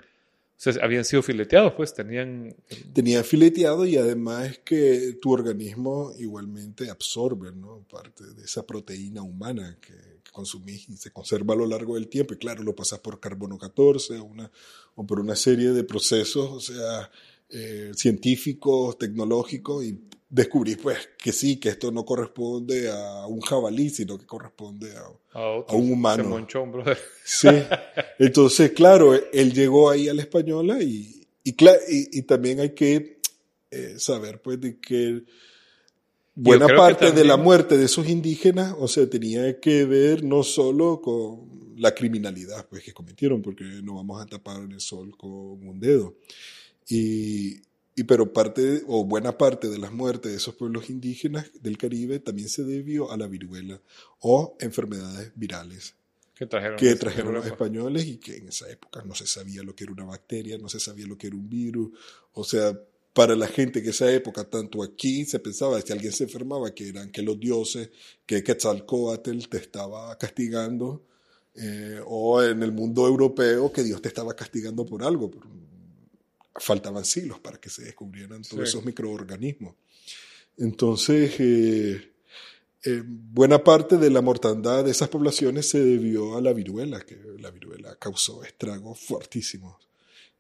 habían 0.82 1.06
sido 1.06 1.24
fileteados, 1.24 1.74
pues, 1.74 1.94
tenían, 1.94 2.56
Tenía 2.94 3.24
fileteado 3.24 3.86
y 3.86 3.98
además 3.98 4.60
que 4.64 5.18
tu 5.22 5.32
organismo 5.32 6.12
igualmente 6.20 6.90
absorbe 6.90 7.52
¿no? 7.52 7.86
parte 7.90 8.24
de 8.34 8.44
esa 8.44 8.66
proteína 8.66 9.22
humana 9.22 9.78
que, 9.82 9.94
que 10.24 10.32
consumís 10.32 10.88
y 10.90 10.98
se 10.98 11.12
conserva 11.12 11.54
a 11.54 11.58
lo 11.58 11.66
largo 11.66 11.96
del 11.96 12.08
tiempo. 12.08 12.34
Y 12.34 12.38
claro, 12.38 12.64
lo 12.64 12.76
pasas 12.76 13.00
por 13.00 13.20
carbono 13.20 13.58
14 13.58 14.20
o, 14.20 14.24
una, 14.24 14.52
o 14.96 15.06
por 15.06 15.20
una 15.20 15.36
serie 15.36 15.72
de 15.72 15.84
procesos, 15.84 16.52
o 16.52 16.60
sea, 16.60 17.10
eh, 17.50 17.92
científicos, 17.96 18.98
tecnológicos, 18.98 19.84
y 19.84 20.00
descubrís 20.32 20.78
pues 20.78 20.98
que 21.18 21.34
sí, 21.34 21.58
que 21.58 21.70
esto 21.70 21.92
no 21.92 22.06
corresponde 22.06 22.90
a 22.90 23.28
un 23.28 23.42
jabalí, 23.42 23.90
sino 23.90 24.18
que 24.18 24.26
corresponde 24.26 24.96
a, 24.96 25.04
a, 25.38 25.48
otros. 25.58 25.74
A 25.74 25.76
un 25.76 25.92
humano. 25.92 26.48
Sí. 27.26 27.50
Entonces, 28.18 28.72
claro, 28.72 29.14
él 29.14 29.54
llegó 29.54 29.90
ahí 29.90 30.08
a 30.10 30.14
la 30.14 30.22
española 30.22 30.82
y, 30.82 31.22
y, 31.44 31.52
y, 31.52 31.56
y 32.20 32.22
también 32.24 32.62
hay 32.62 32.72
que 32.72 33.20
eh, 33.70 33.96
saber, 33.98 34.42
pues, 34.42 34.60
de 34.62 34.80
que 34.80 35.24
buena 36.34 36.68
parte 36.68 37.12
de 37.12 37.24
la 37.24 37.34
también- 37.34 37.44
muerte 37.44 37.78
de 37.78 37.86
esos 37.86 38.08
indígenas, 38.08 38.74
o 38.80 38.88
sea, 38.88 39.10
tenía 39.10 39.60
que 39.60 39.86
ver 39.86 40.24
no 40.24 40.44
solo 40.44 41.02
con 41.02 41.76
la 41.78 41.94
criminalidad, 41.94 42.68
pues, 42.70 42.84
que 42.84 42.94
cometieron, 42.94 43.42
porque 43.42 43.64
no 43.84 43.96
vamos 43.96 44.22
a 44.22 44.26
tapar 44.26 44.62
el 44.62 44.80
sol 44.80 45.16
con 45.18 45.32
un 45.68 45.80
dedo. 45.80 46.16
Y, 46.90 47.62
y 47.96 48.04
pero 48.04 48.32
parte, 48.32 48.84
o 48.88 49.04
buena 49.06 49.38
parte 49.38 49.70
de 49.70 49.78
las 49.78 49.92
muertes 49.92 50.32
de 50.32 50.38
esos 50.38 50.56
pueblos 50.56 50.90
indígenas 50.90 51.52
del 51.62 51.78
Caribe 51.78 52.20
también 52.20 52.50
se 52.50 52.64
debió 52.64 53.12
a 53.12 53.18
la 53.18 53.28
viruela 53.28 53.82
o 54.20 54.56
enfermedades 54.60 55.32
virales 55.36 55.96
Que 56.36 56.46
trajeron. 56.48 56.78
que 56.78 57.24
los 57.24 57.46
españoles 57.46 58.06
y 58.06 58.18
que 58.18 58.38
en 58.38 58.48
esa 58.48 58.70
época 58.70 59.04
no 59.06 59.14
se 59.14 59.28
sabía 59.28 59.62
lo 59.62 59.76
que 59.76 59.84
era 59.84 59.94
una 59.94 60.06
bacteria, 60.06 60.58
no 60.58 60.70
se 60.70 60.80
sabía 60.80 61.06
lo 61.06 61.18
que 61.18 61.28
era 61.28 61.36
un 61.36 61.50
virus. 61.50 61.92
O 62.34 62.44
sea, 62.44 62.78
para 63.14 63.36
la 63.36 63.48
gente 63.48 63.84
que 63.84 63.90
esa 63.90 64.12
época, 64.12 64.46
tanto 64.46 64.82
aquí 64.82 65.26
se 65.26 65.40
pensaba, 65.40 65.80
si 65.82 65.92
alguien 65.92 66.14
se 66.14 66.24
enfermaba, 66.24 66.74
que 66.74 66.88
eran 66.90 67.12
que 67.12 67.22
los 67.22 67.40
dioses, 67.40 67.90
que 68.26 68.44
Quetzalcóatl 68.44 69.48
te 69.50 69.58
estaba 69.58 70.18
castigando, 70.18 71.04
eh, 71.56 72.00
o 72.06 72.42
en 72.42 72.64
el 72.64 72.72
mundo 72.72 73.06
europeo 73.06 73.72
que 73.72 73.84
Dios 73.84 74.02
te 74.02 74.08
estaba 74.08 74.34
castigando 74.36 74.86
por 74.86 75.04
algo. 75.04 75.30
Faltaban 76.60 77.06
siglos 77.06 77.40
para 77.40 77.60
que 77.60 77.70
se 77.70 77.84
descubrieran 77.84 78.42
todos 78.44 78.70
Sí. 78.70 78.70
esos 78.78 78.86
microorganismos. 78.86 79.76
Entonces, 80.58 81.34
eh, 81.40 82.12
eh, 82.84 83.04
buena 83.06 83.64
parte 83.64 83.98
de 83.98 84.10
la 84.10 84.22
mortandad 84.22 84.84
de 84.84 84.92
esas 84.92 85.10
poblaciones 85.10 85.70
se 85.70 85.80
debió 85.80 86.36
a 86.38 86.42
la 86.42 86.54
viruela, 86.54 87.00
que 87.02 87.18
la 87.40 87.52
viruela 87.52 87.96
causó 87.98 88.44
estragos 88.44 89.00
fuertísimos. 89.00 89.76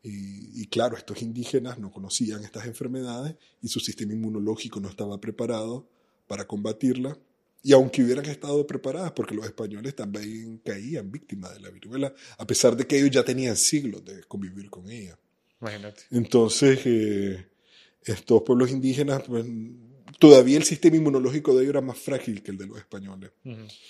Y, 0.03 0.61
y 0.61 0.67
claro, 0.67 0.97
estos 0.97 1.21
indígenas 1.21 1.77
no 1.77 1.91
conocían 1.91 2.43
estas 2.43 2.65
enfermedades 2.65 3.35
y 3.61 3.67
su 3.67 3.79
sistema 3.79 4.13
inmunológico 4.13 4.79
no 4.79 4.89
estaba 4.89 5.21
preparado 5.21 5.87
para 6.27 6.45
combatirla. 6.47 7.17
Y 7.63 7.73
aunque 7.73 8.03
hubieran 8.03 8.25
estado 8.25 8.65
preparadas, 8.65 9.11
porque 9.11 9.35
los 9.35 9.45
españoles 9.45 9.95
también 9.95 10.57
caían 10.65 11.11
víctimas 11.11 11.53
de 11.53 11.59
la 11.59 11.69
viruela, 11.69 12.11
a 12.39 12.47
pesar 12.47 12.75
de 12.75 12.87
que 12.87 12.97
ellos 12.97 13.11
ya 13.11 13.23
tenían 13.23 13.55
siglos 13.55 14.03
de 14.03 14.23
convivir 14.23 14.67
con 14.71 14.89
ella. 14.89 15.17
Imagínate. 15.61 16.03
Entonces, 16.11 16.79
eh, 16.85 17.47
estos 18.03 18.41
pueblos 18.43 18.71
indígenas, 18.71 19.23
pues, 19.27 19.45
todavía 20.19 20.57
el 20.57 20.63
sistema 20.63 20.97
inmunológico 20.97 21.53
de 21.55 21.61
ellos 21.63 21.71
era 21.71 21.81
más 21.81 21.97
frágil 21.97 22.43
que 22.43 22.51
el 22.51 22.57
de 22.57 22.67
los 22.67 22.77
españoles. 22.77 23.31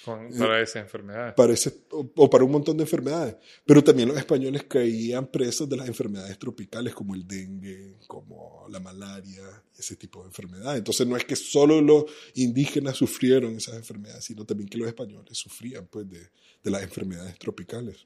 Con- 0.06 0.30
para 0.38 0.62
esa 0.62 0.80
enfermedad. 0.80 1.36
para 1.36 1.54
ese- 1.54 1.84
o, 1.92 2.10
o 2.16 2.30
para 2.30 2.44
un 2.44 2.52
montón 2.52 2.78
de 2.78 2.84
enfermedades. 2.84 3.36
Pero 3.66 3.84
también 3.84 4.08
los 4.10 4.18
españoles 4.18 4.64
caían 4.66 5.28
presos 5.28 5.68
de 5.68 5.78
las 5.78 5.88
enfermedades 5.88 6.38
tropicales 6.38 6.94
como 6.94 7.16
el 7.16 7.28
dengue, 7.28 7.96
como 8.08 8.66
la 8.70 8.80
malaria, 8.80 9.44
ese 9.78 9.96
tipo 9.96 10.22
de 10.22 10.28
enfermedades. 10.28 10.78
Entonces 10.80 11.08
no 11.08 11.18
es 11.18 11.26
que 11.26 11.36
solo 11.36 11.82
los 11.82 12.06
indígenas 12.36 12.96
sufrieron 12.98 13.56
esas 13.58 13.76
enfermedades, 13.76 14.24
sino 14.24 14.46
también 14.46 14.70
que 14.70 14.78
los 14.78 14.88
españoles 14.88 15.38
sufrían 15.38 15.88
pues, 15.88 16.08
de, 16.10 16.20
de 16.64 16.72
las 16.72 16.84
enfermedades 16.84 17.38
tropicales. 17.40 18.06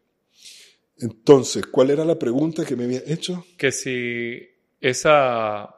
Entonces, 1.00 1.66
¿cuál 1.66 1.90
era 1.92 2.06
la 2.06 2.18
pregunta 2.18 2.66
que 2.66 2.76
me 2.76 2.86
había 2.86 3.02
hecho? 3.06 3.46
que 3.58 3.72
si 3.72 4.40
esa 4.80 5.76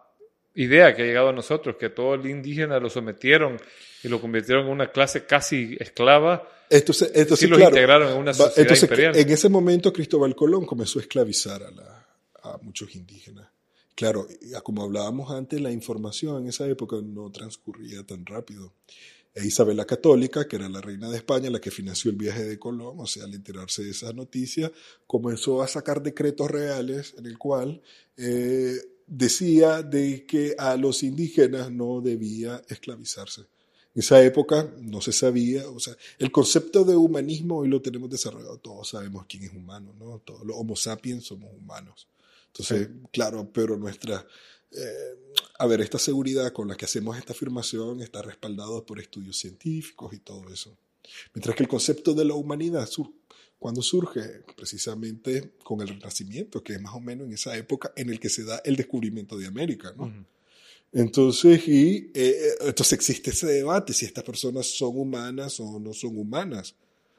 idea 0.55 0.95
que 0.95 1.03
ha 1.03 1.05
llegado 1.05 1.29
a 1.29 1.33
nosotros, 1.33 1.75
que 1.79 1.89
todo 1.89 2.15
el 2.15 2.25
indígena 2.27 2.79
lo 2.79 2.89
sometieron 2.89 3.57
y 4.03 4.07
lo 4.09 4.19
convirtieron 4.21 4.65
en 4.65 4.71
una 4.71 4.91
clase 4.91 5.25
casi 5.25 5.75
esclava, 5.79 6.47
sí 6.69 7.45
sí, 7.45 7.47
los 7.47 7.57
claro. 7.59 7.75
integraron 7.75 8.11
en 8.11 8.17
una 8.17 8.33
sociedad 8.33 8.59
Entonces, 8.59 8.83
imperial. 8.83 9.15
en 9.15 9.29
ese 9.29 9.49
momento 9.49 9.93
Cristóbal 9.93 10.35
Colón 10.35 10.65
comenzó 10.65 10.99
a 10.99 11.01
esclavizar 11.03 11.63
a, 11.63 11.71
la- 11.71 12.07
a 12.43 12.57
muchos 12.61 12.95
indígenas. 12.95 13.47
Claro, 13.95 14.27
como 14.61 14.83
hablábamos 14.83 15.31
antes, 15.31 15.59
la 15.59 15.71
información 15.71 16.43
en 16.43 16.49
esa 16.49 16.67
época 16.67 16.97
no 17.03 17.31
transcurría 17.31 18.03
tan 18.03 18.25
rápido. 18.25 18.73
E 19.37 19.45
Isabel 19.45 19.77
la 19.77 19.85
Católica, 19.85 20.47
que 20.47 20.55
era 20.55 20.67
la 20.67 20.81
reina 20.81 21.11
de 21.11 21.17
España, 21.17 21.51
la 21.51 21.61
que 21.61 21.69
financió 21.69 22.09
el 22.09 22.17
viaje 22.17 22.43
de 22.43 22.57
Colón, 22.57 22.95
o 22.99 23.05
sea, 23.05 23.25
al 23.25 23.35
enterarse 23.35 23.83
de 23.83 23.91
esa 23.91 24.11
noticia, 24.11 24.71
comenzó 25.05 25.61
a 25.61 25.67
sacar 25.67 26.01
decretos 26.01 26.49
reales 26.49 27.13
en 27.19 27.27
el 27.27 27.37
cual 27.37 27.79
eh, 28.17 28.77
decía 29.05 29.83
de 29.83 30.25
que 30.25 30.55
a 30.57 30.75
los 30.75 31.03
indígenas 31.03 31.71
no 31.71 32.01
debía 32.01 32.63
esclavizarse. 32.67 33.41
En 33.41 34.01
esa 34.01 34.23
época 34.23 34.73
no 34.79 35.01
se 35.01 35.11
sabía, 35.11 35.69
o 35.69 35.79
sea, 35.79 35.95
el 36.17 36.31
concepto 36.31 36.83
de 36.83 36.95
humanismo 36.95 37.59
hoy 37.59 37.67
lo 37.67 37.79
tenemos 37.79 38.09
desarrollado, 38.09 38.57
todos 38.57 38.89
sabemos 38.89 39.25
quién 39.29 39.43
es 39.43 39.53
humano, 39.53 39.93
¿no? 39.99 40.19
Todos 40.25 40.45
los 40.45 40.57
homo 40.57 40.75
sapiens 40.75 41.25
somos 41.25 41.51
humanos. 41.53 42.07
Entonces, 42.47 42.89
claro, 43.11 43.51
pero 43.53 43.77
nuestra, 43.77 44.25
eh, 44.71 45.33
a 45.59 45.65
ver, 45.67 45.81
esta 45.81 45.97
seguridad 45.99 46.51
con 46.51 46.67
la 46.67 46.75
que 46.75 46.85
hacemos 46.85 47.17
esta 47.17 47.33
afirmación 47.33 48.01
está 48.01 48.21
respaldada 48.21 48.85
por 48.85 48.99
estudios 48.99 49.37
científicos 49.37 50.13
y 50.13 50.19
todo 50.19 50.49
eso. 50.51 50.77
Mientras 51.33 51.55
que 51.55 51.63
el 51.63 51.69
concepto 51.69 52.13
de 52.13 52.25
la 52.25 52.33
humanidad, 52.33 52.87
sur- 52.87 53.11
cuando 53.59 53.81
surge 53.81 54.43
precisamente 54.55 55.53
con 55.63 55.81
el 55.81 55.87
Renacimiento, 55.87 56.61
que 56.63 56.73
es 56.73 56.81
más 56.81 56.93
o 56.93 56.99
menos 56.99 57.25
en 57.27 57.33
esa 57.33 57.57
época 57.57 57.91
en 57.95 58.09
el 58.09 58.19
que 58.19 58.29
se 58.29 58.43
da 58.43 58.61
el 58.63 58.75
descubrimiento 58.75 59.35
de 59.37 59.47
América, 59.47 59.93
¿no? 59.97 60.13
Entonces, 60.93 61.67
y, 61.67 62.11
eh, 62.13 62.53
entonces 62.61 62.93
existe 62.93 63.31
ese 63.31 63.47
debate 63.47 63.93
si 63.93 64.05
estas 64.05 64.23
personas 64.23 64.67
son 64.67 64.97
humanas 64.97 65.59
o 65.59 65.79
no 65.79 65.93
son 65.93 66.17
humanas, 66.17 66.75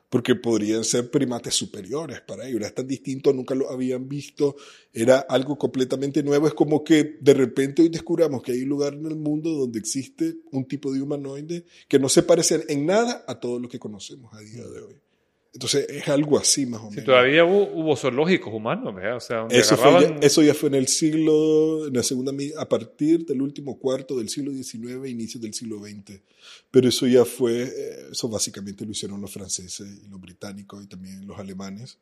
porque 0.09 0.34
podrían 0.34 0.84
ser 0.84 1.11
primates 1.11 1.54
superiores 1.54 2.20
para 2.20 2.46
ellos, 2.46 2.61
era 2.61 2.70
tan 2.70 2.86
distinto, 2.86 3.32
nunca 3.32 3.54
lo 3.54 3.70
habían 3.70 4.09
visto, 4.09 4.56
era 4.92 5.18
algo 5.18 5.59
completamente 5.59 6.22
nuevo, 6.22 6.46
es 6.46 6.54
como 6.54 6.82
que 6.82 7.16
de 7.20 7.34
repente 7.34 7.82
hoy 7.82 7.88
descubramos 7.88 8.42
que 8.42 8.52
hay 8.52 8.64
lugar 8.64 8.94
en 8.94 9.06
el 9.06 9.16
mundo 9.16 9.50
donde 9.50 9.78
existe 9.78 10.36
un 10.52 10.66
tipo 10.66 10.92
de 10.92 11.02
humanoide 11.02 11.64
que 11.88 11.98
no 11.98 12.09
se 12.09 12.22
parece 12.22 12.64
en 12.68 12.86
nada 12.86 13.24
a 13.26 13.38
todo 13.38 13.59
lo 13.59 13.68
que 13.68 13.78
conocemos 13.78 14.32
a 14.34 14.40
día 14.40 14.66
de 14.66 14.80
hoy. 14.80 15.07
Entonces 15.53 15.86
es 15.88 16.07
algo 16.09 16.38
así 16.38 16.66
más 16.66 16.80
o 16.82 16.90
menos. 16.90 17.05
todavía 17.05 17.44
hubo, 17.44 17.70
hubo 17.72 17.96
zoológicos 17.96 18.53
humanos, 18.53 18.94
¿verdad? 18.94 19.16
O 19.16 19.20
sea, 19.20 19.46
Eso, 19.51 19.76
fue 19.76 19.86
agarraban... 19.88 20.20
ya, 20.20 20.26
eso 20.26 20.42
ya 20.42 20.55
fue 20.55 20.68
en 20.68 20.74
el 20.76 20.88
siglo, 20.88 21.86
en 21.88 21.94
la 21.94 22.03
segunda, 22.03 22.32
a 22.59 22.68
partir 22.68 23.24
del 23.24 23.40
último 23.42 23.78
cuarto 23.78 24.16
del 24.18 24.28
siglo 24.28 24.53
XIX, 24.53 25.09
inicio 25.09 25.40
del 25.40 25.55
siglo 25.55 25.78
XX. 25.80 26.20
Pero 26.70 26.88
eso 26.88 27.07
ya 27.07 27.24
fue, 27.24 27.62
eh, 27.62 28.09
eso 28.12 28.28
básicamente 28.28 28.84
lo 28.84 28.92
hicieron 28.92 29.20
los 29.20 29.32
franceses 29.32 29.88
y 30.05 30.09
los 30.09 30.20
británicos 30.20 30.84
y 30.84 30.86
también 30.86 31.26
los 31.26 31.38
alemanes, 31.38 31.99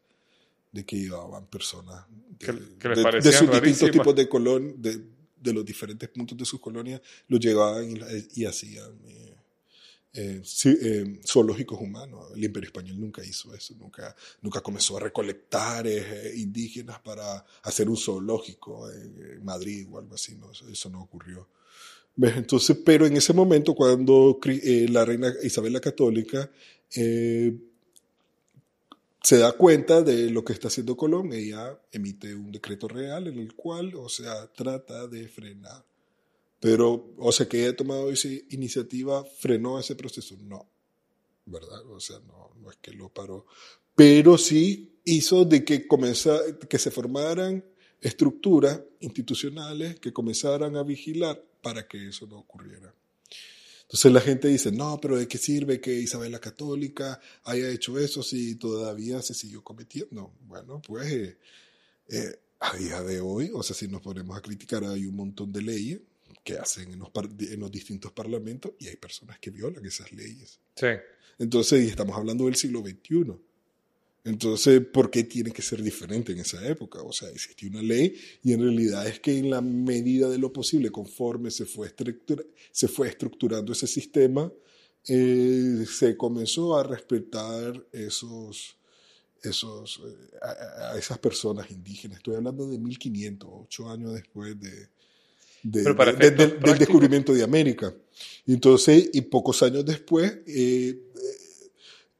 de 0.72 0.84
que 0.84 0.96
llevaban 0.96 1.46
personas 1.46 2.04
de, 2.38 2.46
Que- 2.46 2.52
les 2.52 2.68
de- 2.78 3.10
de 3.12 3.22
sus 3.22 3.22
distintos 3.22 3.50
rarísimas. 3.60 3.92
tipos 3.92 4.14
de 4.16 4.28
colon, 4.28 4.74
de, 4.82 5.00
de 5.40 5.52
los 5.52 5.64
diferentes 5.64 6.08
puntos 6.08 6.36
de 6.36 6.44
sus 6.44 6.60
colonias, 6.60 7.00
los 7.28 7.40
llevaban 7.40 7.88
y, 7.90 8.00
y 8.42 8.44
hacían 8.44 8.90
eh, 9.06 9.25
eh, 10.16 10.42
eh, 10.64 11.20
zoológicos 11.24 11.80
humanos. 11.80 12.32
El 12.34 12.44
Imperio 12.44 12.68
Español 12.68 12.98
nunca 12.98 13.24
hizo 13.24 13.54
eso, 13.54 13.74
nunca, 13.78 14.16
nunca 14.40 14.60
comenzó 14.60 14.96
a 14.96 15.00
recolectar 15.00 15.86
eh, 15.86 16.32
indígenas 16.36 17.00
para 17.00 17.44
hacer 17.62 17.88
un 17.88 17.96
zoológico 17.96 18.90
en, 18.90 19.44
Madrid 19.44 19.86
o 19.90 19.98
algo 19.98 20.14
así, 20.14 20.38
eso, 20.70 20.90
no 20.90 21.02
ocurrió. 21.02 21.48
Entonces, 22.16 22.78
pero 22.84 23.06
en 23.06 23.16
ese 23.16 23.34
momento, 23.34 23.74
cuando 23.74 24.40
eh, 24.44 24.86
la 24.90 25.04
reina 25.04 25.32
Isabel 25.42 25.74
la 25.74 25.80
Católica 25.80 26.50
eh, 26.94 27.54
se 29.22 29.38
da 29.38 29.52
cuenta 29.52 30.02
de 30.02 30.30
lo 30.30 30.44
que 30.44 30.54
está 30.54 30.68
haciendo 30.68 30.96
Colón, 30.96 31.32
ella 31.32 31.78
emite 31.92 32.34
un 32.34 32.50
decreto 32.50 32.88
real 32.88 33.26
en 33.26 33.38
el 33.38 33.54
cual, 33.54 33.94
o 33.96 34.08
sea, 34.08 34.46
trata 34.52 35.06
de 35.08 35.28
frenar. 35.28 35.84
Pero, 36.60 37.14
o 37.18 37.32
sea, 37.32 37.48
que 37.48 37.60
ella 37.60 37.70
ha 37.70 37.76
tomado 37.76 38.10
esa 38.10 38.28
iniciativa, 38.50 39.24
frenó 39.24 39.78
ese 39.78 39.94
proceso. 39.94 40.36
No, 40.42 40.66
¿verdad? 41.44 41.84
O 41.90 42.00
sea, 42.00 42.18
no, 42.20 42.50
no 42.60 42.70
es 42.70 42.76
que 42.78 42.92
lo 42.92 43.08
paró. 43.08 43.46
Pero 43.94 44.38
sí 44.38 45.00
hizo 45.04 45.44
de 45.44 45.64
que, 45.64 45.86
comenzara, 45.86 46.40
que 46.68 46.78
se 46.78 46.90
formaran 46.90 47.64
estructuras 48.00 48.80
institucionales 49.00 49.98
que 50.00 50.12
comenzaran 50.12 50.76
a 50.76 50.82
vigilar 50.82 51.42
para 51.62 51.86
que 51.86 52.08
eso 52.08 52.26
no 52.26 52.38
ocurriera. 52.38 52.94
Entonces 53.82 54.12
la 54.12 54.20
gente 54.20 54.48
dice, 54.48 54.72
no, 54.72 54.98
pero 55.00 55.16
¿de 55.16 55.28
qué 55.28 55.38
sirve 55.38 55.80
que 55.80 55.94
Isabel 55.94 56.32
la 56.32 56.40
Católica 56.40 57.20
haya 57.44 57.70
hecho 57.70 57.98
eso 57.98 58.22
si 58.22 58.56
todavía 58.56 59.22
se 59.22 59.32
siguió 59.32 59.62
cometiendo? 59.62 60.32
Bueno, 60.40 60.82
pues 60.84 61.12
eh, 61.12 61.38
eh, 62.08 62.40
a 62.58 62.76
día 62.76 63.02
de 63.02 63.20
hoy, 63.20 63.50
o 63.54 63.62
sea, 63.62 63.76
si 63.76 63.86
nos 63.86 64.02
ponemos 64.02 64.36
a 64.36 64.42
criticar, 64.42 64.84
hay 64.84 65.06
un 65.06 65.14
montón 65.14 65.52
de 65.52 65.62
leyes 65.62 66.00
que 66.46 66.56
hacen 66.58 66.92
en 66.92 67.00
los, 67.00 67.10
en 67.40 67.58
los 67.60 67.70
distintos 67.72 68.12
parlamentos 68.12 68.72
y 68.78 68.86
hay 68.86 68.94
personas 68.96 69.38
que 69.40 69.50
violan 69.50 69.84
esas 69.84 70.12
leyes. 70.12 70.60
Sí. 70.76 70.86
Entonces, 71.40 71.84
y 71.84 71.88
estamos 71.88 72.16
hablando 72.16 72.44
del 72.46 72.54
siglo 72.54 72.80
XXI. 72.80 73.32
Entonces, 74.24 74.80
¿por 74.86 75.10
qué 75.10 75.24
tiene 75.24 75.50
que 75.50 75.60
ser 75.62 75.82
diferente 75.82 76.32
en 76.32 76.38
esa 76.38 76.64
época? 76.66 77.02
O 77.02 77.12
sea, 77.12 77.28
existía 77.30 77.68
una 77.70 77.82
ley 77.82 78.14
y 78.44 78.52
en 78.52 78.60
realidad 78.62 79.06
es 79.08 79.18
que 79.18 79.36
en 79.36 79.50
la 79.50 79.60
medida 79.60 80.28
de 80.28 80.38
lo 80.38 80.52
posible, 80.52 80.90
conforme 80.90 81.50
se 81.50 81.64
fue, 81.66 81.88
estructura- 81.88 82.44
se 82.70 82.86
fue 82.88 83.08
estructurando 83.08 83.72
ese 83.72 83.88
sistema, 83.88 84.52
eh, 85.08 85.84
se 85.88 86.16
comenzó 86.16 86.76
a 86.78 86.84
respetar 86.84 87.86
esos, 87.92 88.76
esos, 89.42 90.00
eh, 90.04 90.36
a, 90.42 90.92
a 90.92 90.98
esas 90.98 91.18
personas 91.18 91.70
indígenas. 91.72 92.18
Estoy 92.18 92.36
hablando 92.36 92.68
de 92.68 92.78
1500, 92.78 93.48
ocho 93.52 93.90
años 93.90 94.12
después 94.14 94.58
de, 94.60 94.88
de- 95.70 95.82
de- 96.18 96.30
del- 96.30 96.60
descubrimiento 96.78 97.32
de 97.34 97.42
América. 97.42 97.94
Y 98.46 98.52
Entonces, 98.54 99.10
y 99.12 99.20
pocos 99.22 99.62
años 99.62 99.84
después, 99.84 100.38
eh, 100.46 100.98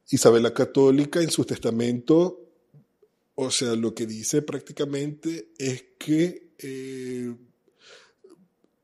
Isabel 0.09 0.43
la 0.43 0.53
Católica 0.53 1.21
en 1.21 1.29
su 1.31 1.43
testamento, 1.45 2.41
o 3.35 3.51
sea, 3.51 3.75
lo 3.75 3.93
que 3.93 4.05
dice 4.05 4.41
prácticamente 4.41 5.49
es 5.57 5.85
que 5.97 6.47
eh, 6.59 7.33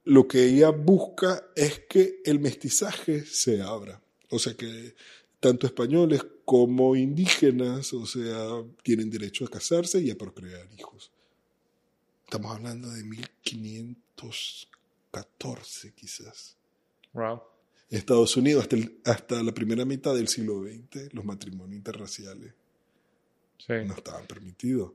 lo 0.05 0.27
que 0.27 0.43
ella 0.45 0.69
busca 0.69 1.47
es 1.55 1.81
que 1.89 2.21
el 2.25 2.39
mestizaje 2.39 3.25
se 3.25 3.61
abra. 3.61 4.01
O 4.29 4.37
sea, 4.39 4.53
que 4.53 4.95
tanto 5.39 5.65
españoles 5.65 6.21
como 6.45 6.95
indígenas, 6.95 7.93
o 7.93 8.05
sea, 8.05 8.63
tienen 8.83 9.09
derecho 9.09 9.45
a 9.45 9.49
casarse 9.49 10.01
y 10.01 10.11
a 10.11 10.17
procrear 10.17 10.67
hijos. 10.77 11.11
Estamos 12.25 12.55
hablando 12.55 12.89
de 12.91 13.03
1514 14.15 15.91
quizás. 15.93 16.57
Wow. 17.13 17.41
Estados 17.89 18.35
Unidos, 18.37 18.63
hasta, 18.63 18.75
el- 18.75 18.97
hasta 19.05 19.43
la 19.43 19.53
primera 19.53 19.85
mitad 19.85 20.15
del 20.15 20.27
siglo 20.27 20.63
XX, 20.63 21.13
los 21.13 21.23
matrimonios 21.25 21.77
interraciales 21.77 22.53
Sí. 23.59 23.73
no 23.85 23.93
estaban 23.93 24.25
permitidos. 24.25 24.91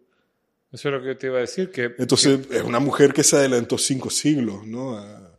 Eso 0.72 0.88
es 0.88 0.94
lo 0.94 1.02
que 1.02 1.14
te 1.14 1.28
iba 1.28 1.38
a 1.38 1.42
decir, 1.42 1.70
que, 1.70 1.94
Entonces, 1.98 2.40
es 2.50 2.62
una 2.62 2.80
mujer 2.80 3.12
que 3.14 3.22
se 3.24 3.36
adelantó 3.36 3.78
cinco 3.78 4.10
siglos, 4.10 4.66
¿no? 4.66 4.98
A, 4.98 5.38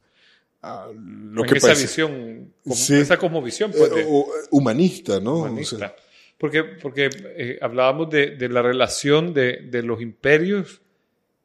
a 0.62 0.88
lo 0.94 1.44
en 1.44 1.50
que 1.50 1.58
esa 1.58 1.68
parece- 1.68 1.84
visión, 1.84 2.54
como- 2.64 2.76
Sí. 2.76 2.96
esa 2.96 3.18
cosmovisión, 3.18 3.72
pues, 3.72 3.92
eh, 3.92 3.96
de- 3.96 4.06
o- 4.10 4.28
humanista, 4.52 5.20
¿no? 5.20 5.34
O 5.34 5.40
humanista. 5.44 5.78
sea, 5.78 5.96
porque 6.40 6.64
porque 6.64 7.10
eh, 7.14 7.60
hablábamos 7.62 8.10
de, 8.10 8.38
de 8.38 8.50
la 8.50 8.62
relación 8.62 9.34
de, 9.34 9.68
de 9.70 9.84
los 9.84 10.02
imperios 10.02 10.82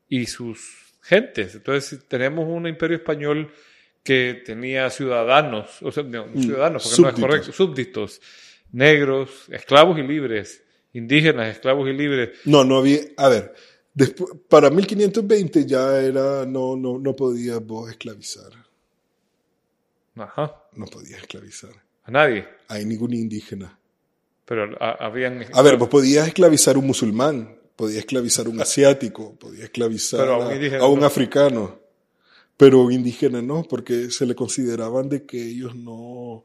y 0.09 0.27
sus 0.27 0.84
gentes. 1.05 1.55
Entonces, 1.55 2.01
tenemos 2.09 2.47
un 2.49 2.67
imperio 2.67 2.97
español 2.97 3.53
que 4.03 4.43
tenía 4.45 4.91
ciudadanos, 4.91 5.81
o 5.83 5.93
sea, 5.93 6.03
no, 6.03 6.27
Mm, 6.27 6.43
ciudadanos, 6.43 6.83
porque 6.83 7.03
no 7.03 7.09
es 7.09 7.15
súbditos. 7.15 7.21
correcto, 7.21 7.53
súbditos, 7.53 8.21
negros, 8.73 9.31
esclavos 9.51 9.99
y 9.99 10.03
libres, 10.03 10.63
indígenas, 10.93 11.49
esclavos 11.55 11.89
y 11.89 11.93
libres. 11.93 12.39
no, 12.45 12.65
no 12.65 12.79
había. 12.79 13.01
A 13.17 13.29
ver, 13.29 13.55
después, 13.95 14.33
para 14.49 14.69
1520 14.71 15.65
ya 15.67 15.99
era. 16.01 16.45
No, 16.45 16.77
no, 16.77 16.99
no 16.99 17.15
podías 17.17 17.65
vos 17.65 17.91
esclavizar. 17.91 18.51
Ajá, 20.17 20.63
No 20.77 20.87
podías 20.87 21.21
esclavizar. 21.23 21.71
a 22.05 22.11
nadie. 22.11 22.47
Hay 22.69 22.85
ningún 22.85 23.15
indígena. 23.15 23.79
Pero 24.45 24.77
a- 24.79 25.07
habían... 25.07 25.45
A 25.55 25.63
ver, 25.63 25.77
vos 25.79 25.89
podías 25.89 26.29
esclavizar 26.29 26.77
un 26.77 26.87
musulmán, 26.87 27.57
podías 27.77 28.01
esclavizar 28.01 28.49
un 28.49 28.61
asiático, 28.61 29.37
podías 29.37 29.65
esclavizar 29.65 30.29
a 30.29 30.37
un 30.37 30.75
a, 30.75 30.79
a 30.79 30.87
un 30.87 31.01
no. 31.01 31.07
africano, 31.07 31.81
pero 32.57 32.81
un 32.81 32.93
indígena 32.93 33.43
no, 33.43 33.65
porque 33.65 34.11
se 34.11 34.27
le 34.27 34.35
consideraban 34.35 35.09
de 35.09 35.25
que 35.25 35.43
ellos 35.43 35.75
no, 35.75 36.45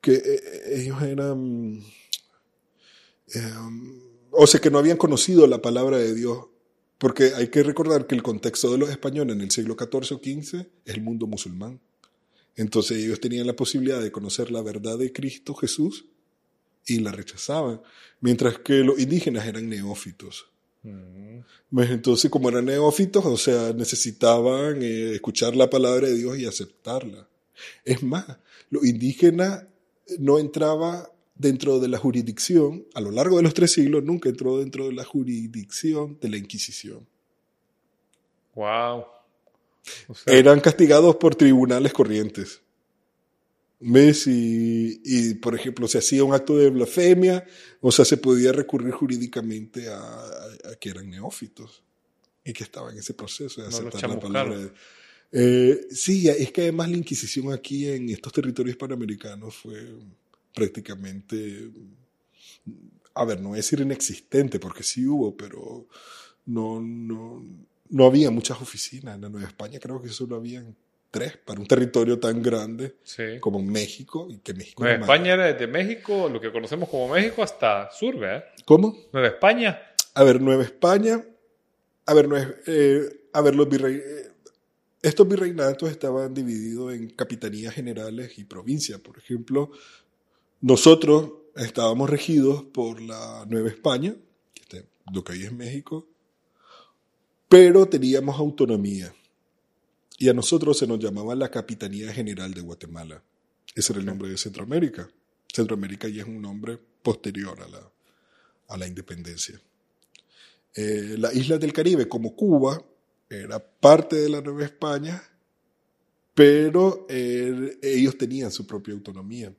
que 0.00 0.14
eh, 0.14 0.80
ellos 0.80 1.02
eran, 1.02 1.82
eh, 3.34 3.54
o 4.30 4.46
sea, 4.46 4.60
que 4.60 4.70
no 4.70 4.78
habían 4.78 4.96
conocido 4.96 5.46
la 5.46 5.60
palabra 5.60 5.98
de 5.98 6.14
Dios, 6.14 6.46
porque 6.98 7.32
hay 7.34 7.48
que 7.48 7.62
recordar 7.62 8.06
que 8.06 8.14
el 8.14 8.22
contexto 8.22 8.70
de 8.70 8.78
los 8.78 8.90
españoles 8.90 9.34
en 9.34 9.42
el 9.42 9.50
siglo 9.50 9.76
XIV 9.78 10.16
o 10.16 10.20
XV 10.22 10.66
es 10.84 10.94
el 10.94 11.02
mundo 11.02 11.26
musulmán. 11.26 11.80
Entonces 12.56 12.98
ellos 12.98 13.20
tenían 13.20 13.46
la 13.46 13.56
posibilidad 13.56 14.02
de 14.02 14.12
conocer 14.12 14.50
la 14.50 14.60
verdad 14.60 14.98
de 14.98 15.12
Cristo 15.12 15.54
Jesús 15.54 16.06
y 16.86 16.98
la 16.98 17.12
rechazaban, 17.12 17.80
mientras 18.20 18.58
que 18.58 18.84
los 18.84 18.98
indígenas 18.98 19.46
eran 19.46 19.68
neófitos. 19.68 20.49
Pues 20.82 21.90
Entonces, 21.90 22.30
como 22.30 22.48
eran 22.48 22.64
neófitos, 22.64 23.24
o 23.24 23.36
sea, 23.36 23.72
necesitaban 23.72 24.82
eh, 24.82 25.14
escuchar 25.14 25.54
la 25.54 25.68
palabra 25.68 26.08
de 26.08 26.14
Dios 26.14 26.38
y 26.38 26.46
aceptarla. 26.46 27.28
Es 27.84 28.02
más, 28.02 28.26
los 28.70 28.84
indígenas 28.84 29.64
no 30.18 30.38
entraba 30.38 31.10
dentro 31.34 31.80
de 31.80 31.88
la 31.88 31.98
jurisdicción, 31.98 32.86
a 32.94 33.00
lo 33.00 33.10
largo 33.10 33.36
de 33.36 33.42
los 33.42 33.54
tres 33.54 33.72
siglos, 33.72 34.04
nunca 34.04 34.28
entró 34.28 34.58
dentro 34.58 34.86
de 34.86 34.92
la 34.92 35.04
jurisdicción 35.04 36.18
de 36.20 36.28
la 36.28 36.36
Inquisición. 36.36 37.06
Wow. 38.54 39.04
O 40.08 40.14
sea, 40.14 40.34
Eran 40.34 40.60
castigados 40.60 41.16
por 41.16 41.34
tribunales 41.34 41.92
corrientes. 41.92 42.60
¿Ves? 43.80 44.26
Y, 44.26 45.00
y, 45.04 45.34
por 45.34 45.54
ejemplo, 45.54 45.88
se 45.88 45.98
hacía 45.98 46.22
un 46.22 46.34
acto 46.34 46.56
de 46.56 46.68
blasfemia, 46.68 47.46
o 47.80 47.90
sea, 47.90 48.04
se 48.04 48.18
podía 48.18 48.52
recurrir 48.52 48.92
jurídicamente 48.92 49.88
a, 49.88 49.98
a- 49.98 50.70
a 50.72 50.76
que 50.78 50.90
eran 50.90 51.08
neófitos 51.08 51.82
y 52.44 52.52
que 52.52 52.64
estaban 52.64 52.92
en 52.92 53.00
ese 53.00 53.14
proceso 53.14 53.62
de 53.62 53.70
No 53.70 53.76
aceptar 53.76 54.02
la 54.10 54.20
palabra. 54.20 54.58
de- 54.58 54.72
Eh, 55.32 55.86
sí, 55.92 56.28
es 56.28 56.50
que 56.52 56.62
además 56.62 56.90
la 56.90 56.96
Inquisición 56.98 57.52
aquí 57.52 57.86
en 57.88 58.08
estos 58.10 58.32
territorios 58.32 58.76
panamericanos 58.76 59.54
fue 59.54 59.94
prácticamente, 60.54 61.70
a 63.14 63.24
ver, 63.24 63.40
no 63.40 63.50
voy 63.50 63.56
a 63.56 63.62
decir 63.62 63.80
inexistente, 63.80 64.58
porque 64.58 64.82
sí 64.82 65.06
hubo, 65.06 65.36
pero 65.36 65.86
no, 66.46 66.80
no, 66.80 67.46
no 67.88 68.06
había 68.06 68.30
muchas 68.30 68.60
oficinas. 68.60 69.14
En 69.14 69.22
la 69.22 69.28
Nueva 69.28 69.48
España 69.48 69.78
creo 69.78 70.02
que 70.02 70.08
solo 70.10 70.36
habían 70.36 70.76
tres 71.10 71.36
para 71.36 71.60
un 71.60 71.66
territorio 71.66 72.18
tan 72.18 72.40
grande 72.42 72.96
sí. 73.02 73.38
como 73.40 73.60
México 73.60 74.28
y 74.30 74.38
que 74.38 74.54
México 74.54 74.82
Nueva 74.84 75.00
España 75.00 75.34
era 75.34 75.52
desde 75.52 75.66
México, 75.66 76.28
lo 76.28 76.40
que 76.40 76.52
conocemos 76.52 76.88
como 76.88 77.08
México, 77.12 77.42
hasta 77.42 77.90
sur, 77.90 78.16
¿verdad? 78.18 78.44
¿Cómo? 78.64 78.96
Nueva 79.12 79.28
España. 79.28 79.80
A 80.14 80.22
ver, 80.24 80.40
Nueva 80.40 80.62
España. 80.62 81.24
A 82.06 82.14
ver, 82.14 82.28
Nueva- 82.28 82.54
eh, 82.66 83.22
a 83.32 83.40
ver 83.40 83.54
los 83.54 83.68
virrey- 83.68 83.96
eh, 84.04 84.28
estos 85.02 85.26
virreinatos 85.26 85.90
estaban 85.90 86.32
divididos 86.34 86.92
en 86.94 87.08
capitanías 87.10 87.74
generales 87.74 88.38
y 88.38 88.44
provincias. 88.44 89.00
Por 89.00 89.18
ejemplo, 89.18 89.70
nosotros 90.60 91.30
estábamos 91.56 92.08
regidos 92.10 92.64
por 92.64 93.00
la 93.00 93.44
Nueva 93.48 93.68
España, 93.68 94.14
que 94.54 94.62
está- 94.62 94.88
lo 95.12 95.24
que 95.24 95.32
hoy 95.32 95.44
es 95.44 95.52
México, 95.52 96.06
pero 97.48 97.86
teníamos 97.86 98.38
autonomía. 98.38 99.12
Y 100.20 100.28
a 100.28 100.34
nosotros 100.34 100.76
se 100.76 100.86
nos 100.86 100.98
llamaba 100.98 101.34
la 101.34 101.50
Capitanía 101.50 102.12
General 102.12 102.52
de 102.52 102.60
Guatemala. 102.60 103.24
Ese 103.74 103.94
era 103.94 104.00
el 104.00 104.06
nombre 104.06 104.28
de 104.28 104.36
Centroamérica. 104.36 105.10
Centroamérica 105.50 106.08
ya 106.08 106.20
es 106.20 106.28
un 106.28 106.42
nombre 106.42 106.78
posterior 107.02 107.58
a 107.58 107.66
la, 107.66 107.90
a 108.68 108.76
la 108.76 108.86
independencia. 108.86 109.58
Eh, 110.74 111.16
las 111.18 111.34
islas 111.34 111.58
del 111.58 111.72
Caribe, 111.72 112.06
como 112.06 112.36
Cuba, 112.36 112.84
era 113.30 113.58
parte 113.58 114.16
de 114.16 114.28
la 114.28 114.42
Nueva 114.42 114.66
España, 114.66 115.22
pero 116.34 117.06
eh, 117.08 117.78
ellos 117.80 118.18
tenían 118.18 118.52
su 118.52 118.66
propia 118.66 118.92
autonomía. 118.92 119.50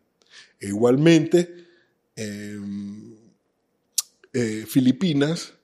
E 0.60 0.68
igualmente, 0.68 1.56
eh, 2.16 2.60
eh, 4.32 4.66
Filipinas 4.68 5.56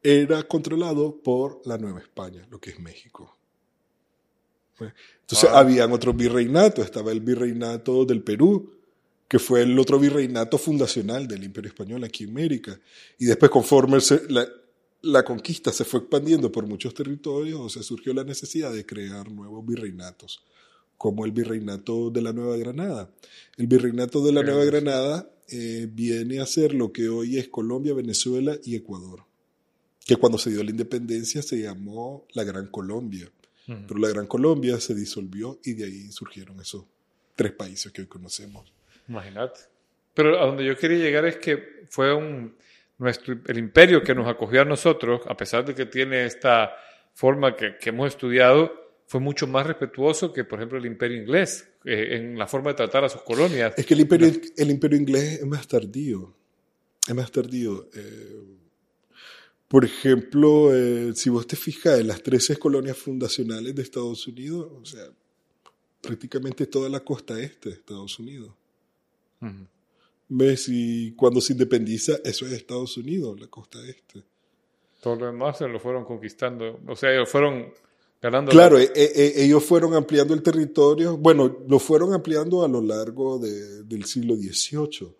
era 0.00 0.44
controlado 0.44 1.20
por 1.20 1.60
la 1.64 1.76
Nueva 1.76 1.98
España, 1.98 2.46
lo 2.52 2.60
que 2.60 2.70
es 2.70 2.78
México. 2.78 3.39
Entonces 5.20 5.48
Ah. 5.52 5.58
habían 5.60 5.92
otros 5.92 6.16
virreinatos, 6.16 6.84
estaba 6.84 7.12
el 7.12 7.20
virreinato 7.20 8.04
del 8.04 8.22
Perú, 8.22 8.74
que 9.28 9.38
fue 9.38 9.62
el 9.62 9.78
otro 9.78 9.98
virreinato 9.98 10.58
fundacional 10.58 11.28
del 11.28 11.44
Imperio 11.44 11.68
Español 11.68 12.02
aquí 12.04 12.24
en 12.24 12.30
América. 12.30 12.80
Y 13.18 13.26
después 13.26 13.50
conforme 13.50 14.00
se- 14.00 14.28
la, 14.28 14.46
la 15.02 15.24
conquista 15.24 15.72
se 15.72 15.84
fue 15.84 16.00
expandiendo 16.00 16.50
por 16.50 16.66
muchos 16.66 16.92
territorios, 16.94 17.60
o 17.60 17.68
sea, 17.68 17.82
surgió 17.82 18.12
la 18.12 18.24
necesidad 18.24 18.72
de 18.72 18.84
crear 18.84 19.30
nuevos 19.30 19.64
virreinatos, 19.64 20.42
como 20.98 21.24
el 21.24 21.32
virreinato 21.32 22.10
de 22.10 22.22
la 22.22 22.32
Nueva 22.32 22.56
Granada. 22.56 23.10
El 23.56 23.66
virreinato 23.68 24.22
de 24.24 24.32
la 24.32 24.42
Nueva. 24.42 24.64
Granada 24.64 25.30
eh, 25.48 25.88
viene 25.90 26.40
a 26.40 26.46
ser 26.46 26.74
lo 26.74 26.92
que 26.92 27.08
hoy 27.08 27.38
es 27.38 27.48
Colombia, 27.48 27.94
Venezuela 27.94 28.56
y 28.64 28.74
Ecuador, 28.76 29.24
que 30.04 30.16
cuando 30.16 30.38
se 30.38 30.50
dio 30.50 30.62
la 30.64 30.70
independencia 30.70 31.40
se 31.42 31.60
llamó 31.62 32.26
la 32.34 32.44
Gran 32.44 32.66
Colombia. 32.66 33.30
Pero 33.66 34.00
la 34.00 34.08
Gran 34.08 34.26
Colombia 34.26 34.80
se 34.80 34.94
disolvió 34.94 35.60
y 35.62 35.74
de 35.74 35.84
ahí 35.84 36.10
surgieron 36.10 36.60
esos 36.60 36.84
tres 37.36 37.52
países 37.52 37.92
que 37.92 38.02
hoy 38.02 38.08
conocemos. 38.08 38.72
Imagínate. 39.08 39.60
Pero 40.12 40.40
a 40.40 40.46
donde 40.46 40.64
yo 40.64 40.76
quería 40.76 40.98
llegar 40.98 41.24
es 41.24 41.36
que 41.36 41.84
fue 41.88 42.12
un 42.12 42.54
nuestro 42.98 43.38
el 43.46 43.58
imperio 43.58 44.02
que 44.02 44.14
nos 44.14 44.28
acogió 44.28 44.62
a 44.62 44.64
nosotros, 44.64 45.22
a 45.26 45.36
pesar 45.36 45.64
de 45.64 45.74
que 45.74 45.86
tiene 45.86 46.26
esta 46.26 46.72
forma 47.14 47.54
que, 47.54 47.76
que 47.78 47.90
hemos 47.90 48.08
estudiado, 48.08 48.80
fue 49.10 49.18
mucho 49.18 49.48
más 49.48 49.66
respetuoso 49.66 50.32
que, 50.32 50.44
por 50.44 50.60
ejemplo, 50.60 50.78
el 50.78 50.86
imperio 50.86 51.20
inglés 51.20 51.68
eh, 51.84 52.16
en 52.16 52.38
la 52.38 52.46
forma 52.46 52.70
de 52.70 52.76
tratar 52.76 53.04
a 53.04 53.08
sus 53.08 53.22
colonias. 53.22 53.74
Es 53.76 53.84
que 53.84 53.94
el 53.94 54.00
imperio, 54.00 54.30
el 54.56 54.70
imperio 54.70 54.98
inglés 54.98 55.40
es 55.40 55.46
más 55.46 55.66
tardío. 55.66 56.32
Es 57.08 57.14
más 57.14 57.32
tardío. 57.32 57.88
Eh, 57.92 58.40
por 59.70 59.84
ejemplo, 59.84 60.74
eh, 60.74 61.12
si 61.14 61.30
vos 61.30 61.46
te 61.46 61.54
fijas 61.54 62.00
en 62.00 62.08
las 62.08 62.20
13 62.24 62.56
colonias 62.56 62.96
fundacionales 62.96 63.72
de 63.72 63.82
Estados 63.82 64.26
Unidos, 64.26 64.68
o 64.82 64.84
sea, 64.84 65.04
prácticamente 66.00 66.66
toda 66.66 66.88
la 66.88 66.98
costa 67.04 67.38
este 67.40 67.68
de 67.68 67.76
Estados 67.76 68.18
Unidos. 68.18 68.50
Ujú. 69.40 69.66
¿Ves? 70.28 70.66
Y 70.68 71.12
cuando 71.12 71.40
se 71.40 71.52
independiza, 71.52 72.14
eso 72.24 72.46
es 72.46 72.52
Estados 72.52 72.96
Unidos, 72.96 73.40
la 73.40 73.46
costa 73.46 73.78
este. 73.86 74.24
Todo 75.00 75.14
lo 75.14 75.26
demás 75.26 75.58
se 75.58 75.68
lo 75.68 75.78
fueron 75.78 76.04
conquistando. 76.04 76.80
O 76.88 76.96
sea, 76.96 77.12
ellos 77.14 77.28
fueron 77.28 77.72
ganando. 78.20 78.50
Claro, 78.50 78.76
la- 78.76 78.82
eh, 78.84 78.90
eh, 78.94 79.32
ellos 79.36 79.64
fueron 79.64 79.94
ampliando 79.94 80.34
el 80.34 80.42
territorio, 80.42 81.16
bueno, 81.16 81.58
lo 81.68 81.78
fueron 81.78 82.12
ampliando 82.12 82.64
a 82.64 82.68
lo 82.68 82.80
largo 82.82 83.38
de- 83.38 83.84
del 83.84 84.04
siglo 84.04 84.34
XVIII 84.34 85.14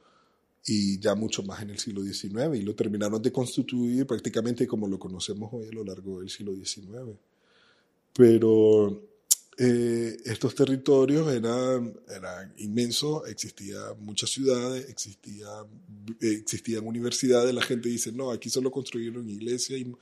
y 0.67 0.99
ya 0.99 1.15
mucho 1.15 1.43
más 1.43 1.63
en 1.63 1.71
el 1.71 1.79
siglo 1.79 2.03
XIX 2.03 2.55
y 2.55 2.63
lo 2.63 2.75
terminaron 2.75 3.21
de 3.23 3.33
constituir 3.33 4.07
prácticamente 4.07 4.67
como 4.67 4.87
lo 4.87 4.99
conocemos 4.99 5.51
hoy 5.53 5.69
a 5.69 5.73
lo 5.73 5.85
largo 5.85 6.21
del 6.21 6.29
siglo 6.29 6.55
XIX. 6.55 7.17
Pero 8.13 9.11
eh, 9.63 10.17
estos 10.25 10.55
territorios 10.55 11.31
eran, 11.31 11.95
eran 12.09 12.55
inmensos, 12.59 13.29
existían 13.29 14.03
muchas 14.03 14.31
ciudades, 14.31 14.89
existía, 14.89 15.49
eh, 16.21 16.39
existían 16.41 16.87
universidades, 16.87 17.55
la 17.55 17.63
gente 17.63 17.89
dice, 17.89 18.11
no, 18.11 18.31
aquí 18.31 18.49
solo 18.49 18.71
construyeron 18.71 19.29
iglesias 19.29 19.81
y, 19.81 19.93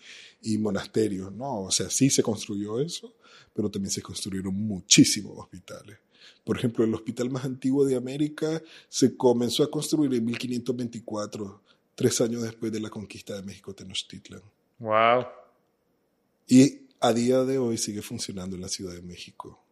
y 0.42 0.58
monasterios. 0.58 1.32
No, 1.32 1.62
o 1.62 1.70
sea, 1.70 1.90
sí 1.90 2.08
se 2.08 2.22
construyó 2.22 2.80
eso, 2.80 3.14
pero 3.52 3.70
también 3.70 3.90
se 3.90 4.00
construyeron 4.00 4.54
muchísimos 4.54 5.36
hospitales. 5.36 5.98
Por 6.44 6.56
ejemplo, 6.56 6.84
el 6.84 6.94
hospital 6.94 7.30
más 7.30 7.44
antiguo 7.44 7.84
de 7.84 7.96
América 7.96 8.62
se 8.88 9.16
comenzó 9.16 9.62
a 9.62 9.70
construir 9.70 10.12
en 10.14 10.24
1524, 10.24 11.62
tres 11.94 12.20
años 12.20 12.42
después 12.42 12.72
de 12.72 12.80
la 12.80 12.90
conquista 12.90 13.34
de 13.34 13.42
México 13.42 13.74
Tenochtitlan. 13.74 14.42
Wow. 14.78 15.26
Y 16.46 16.82
a 17.00 17.12
día 17.12 17.44
de 17.44 17.58
hoy 17.58 17.78
sigue 17.78 18.02
funcionando 18.02 18.56
en 18.56 18.62
la 18.62 18.68
Ciudad 18.68 18.94
de 18.94 19.02
México. 19.02 19.62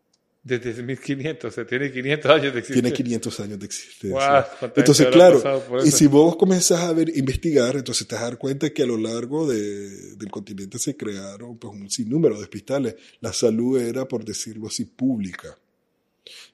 Desde 0.43 0.81
1500, 0.81 1.51
o 1.51 1.53
sea, 1.53 1.67
tiene 1.67 1.91
500 1.91 2.31
años 2.31 2.53
de 2.53 2.61
existencia. 2.61 2.83
Tiene 2.83 2.93
500 2.97 3.41
años 3.41 3.59
de 3.59 3.67
existencia. 3.67 4.47
¿cuánta 4.61 4.81
entonces, 4.81 5.07
claro, 5.09 5.43
y 5.85 5.91
si 5.91 6.07
vos 6.07 6.37
comenzás 6.37 6.83
a 6.83 6.93
ver, 6.93 7.11
investigar, 7.17 7.75
entonces 7.75 8.07
te 8.07 8.15
vas 8.15 8.23
a 8.23 8.27
dar 8.29 8.39
cuenta 8.39 8.71
que 8.71 8.85
a 8.85 8.87
lo 8.87 8.97
largo 8.97 9.49
de- 9.49 10.15
del 10.15 10.31
continente 10.31 10.79
se 10.79 10.97
crearon 10.97 11.59
pues, 11.59 11.75
un 11.75 11.91
sinnúmero 11.91 12.37
de 12.37 12.43
hospitales. 12.45 12.95
La 13.21 13.33
salud 13.33 13.81
era, 13.81 14.07
por 14.07 14.25
decirlo 14.25 14.69
así, 14.69 14.85
pública. 14.85 15.59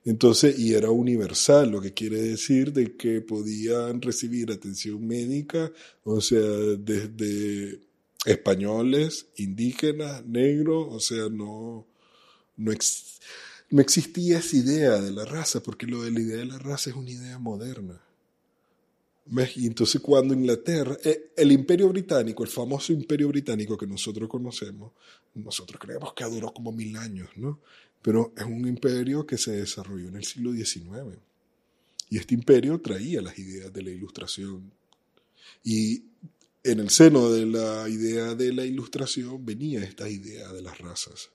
Entonces, 0.05 0.59
y 0.59 0.75
era 0.75 0.91
universal, 0.91 1.70
lo 1.70 1.81
que 1.81 1.93
quiere 1.95 2.20
decir 2.20 2.73
de 2.73 2.97
que 2.97 3.20
podían 3.20 4.01
recibir 4.03 4.51
atención 4.53 5.07
médica, 5.07 5.73
o 6.05 6.20
sea, 6.20 6.41
desde 6.41 7.81
españoles, 8.25 9.27
indígenas, 9.37 10.25
negros, 10.27 10.87
o 10.91 11.01
sea, 11.01 11.29
no, 11.29 11.87
no, 12.57 12.73
ex- 12.73 13.20
no 13.70 13.81
existía 13.81 14.39
esa 14.39 14.57
idea 14.57 15.01
de 15.01 15.12
la 15.12 15.25
raza, 15.25 15.62
porque 15.62 15.87
lo 15.87 16.03
de 16.03 16.11
la 16.12 16.20
idea 16.20 16.37
de 16.39 16.47
la 16.47 16.59
raza 16.59 16.91
es 16.91 16.97
una 16.97 17.11
idea 17.11 17.39
moderna. 17.39 18.01
Y 19.57 19.66
entonces 19.66 20.01
cuando 20.01 20.35
Inglaterra, 20.35 20.97
eh, 21.05 21.33
el 21.37 21.53
imperio 21.53 21.89
británico, 21.89 22.43
el 22.43 22.51
famoso 22.51 22.93
imperio 22.93 23.29
británico 23.29 23.79
que 23.79 23.87
nosotros 23.87 24.29
conocemos, 24.29 24.93
nosotros 25.35 25.81
creemos 25.81 26.12
que 26.12 26.25
duró 26.25 26.53
como 26.53 26.73
mil 26.73 26.97
años, 26.97 27.29
¿no? 27.37 27.61
Pero 28.03 28.32
es 28.36 28.44
un 28.44 28.66
imperio 28.66 29.26
que 29.26 29.38
se 29.38 29.53
desarrolló 29.53 30.09
en 30.09 30.16
el 30.16 30.24
siglo 30.24 30.53
XIX. 30.53 31.18
Y 32.11 32.18
este 32.18 32.34
imperio 32.34 32.80
traía 32.80 33.22
las 33.22 33.38
ideas 33.38 33.72
de 33.72 33.82
la 33.82 33.90
ilustración. 33.90 34.72
Y 35.64 36.05
en 36.64 36.80
el 36.80 36.90
seno 36.90 37.30
de 37.30 37.46
la 37.46 37.88
idea 37.88 38.34
de 38.34 38.53
la 38.53 38.64
ilustración 38.64 39.44
venía 39.44 39.82
esta 39.82 40.09
idea 40.09 40.53
de 40.53 40.62
las 40.62 40.78
razas, 40.78 41.30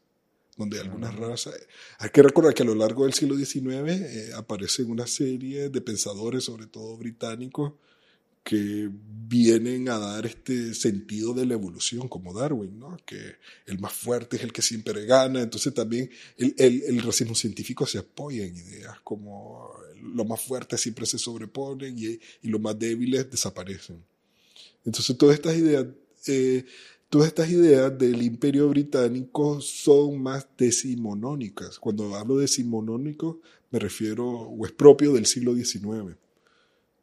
donde 0.56 0.80
algunas 0.80 1.16
razas... 1.16 1.56
Hay 2.00 2.10
que 2.10 2.22
recordar 2.22 2.54
que 2.54 2.64
a 2.64 2.66
lo 2.66 2.76
largo 2.76 3.06
del 3.06 3.14
siglo 3.14 3.36
XIX 3.36 3.90
eh, 3.90 4.32
aparecen 4.36 4.90
una 4.90 5.08
serie 5.08 5.70
de 5.70 5.82
pensadores, 5.82 6.44
sobre 6.44 6.68
todo 6.68 6.98
británicos, 6.98 7.74
que 8.48 8.90
vienen 9.28 9.90
a 9.90 9.98
dar 9.98 10.26
este 10.26 10.74
sentido 10.74 11.34
de 11.34 11.46
la 11.46 11.56
evolución, 11.56 12.08
como 12.08 12.34
Darwin, 12.34 12.80
¿no? 12.80 12.98
que 13.06 13.36
el 13.66 13.78
más 13.78 13.92
fuerte 13.92 14.38
es 14.38 14.44
el 14.44 14.54
que 14.54 14.62
siempre 14.62 15.06
gana. 15.06 15.42
Entonces 15.42 15.74
también 15.74 16.10
el, 16.38 17.02
racismo 17.02 17.36
científico 17.36 17.86
se 17.86 17.98
apoya 17.98 18.46
en 18.46 18.56
ideas 18.56 19.02
como 19.04 19.70
los 20.02 20.26
más 20.26 20.42
fuertes 20.42 20.80
siempre 20.80 21.06
se 21.06 21.18
sobreponen 21.18 22.00
y, 22.00 22.20
y 22.42 22.48
los 22.48 22.62
más 22.62 22.80
débiles 22.80 23.30
desaparecen. 23.30 24.02
Entonces 24.86 25.18
todas 25.18 25.36
estas 25.36 25.58
ideas, 25.58 25.86
eh, 26.28 26.64
todas 27.10 27.28
estas 27.28 27.50
ideas 27.50 27.98
del 27.98 28.22
imperio 28.22 28.70
británico 28.70 29.60
son 29.60 30.22
más 30.24 30.48
decimonónicas. 30.58 31.80
Cuando 31.80 32.16
hablo 32.16 32.38
de 32.38 32.44
decimonónico 32.44 33.42
me 33.72 33.80
refiero, 33.80 34.26
o 34.26 34.66
es 34.66 34.72
propio 34.72 35.12
del 35.12 35.26
siglo 35.26 35.54
XIX. 35.54 36.16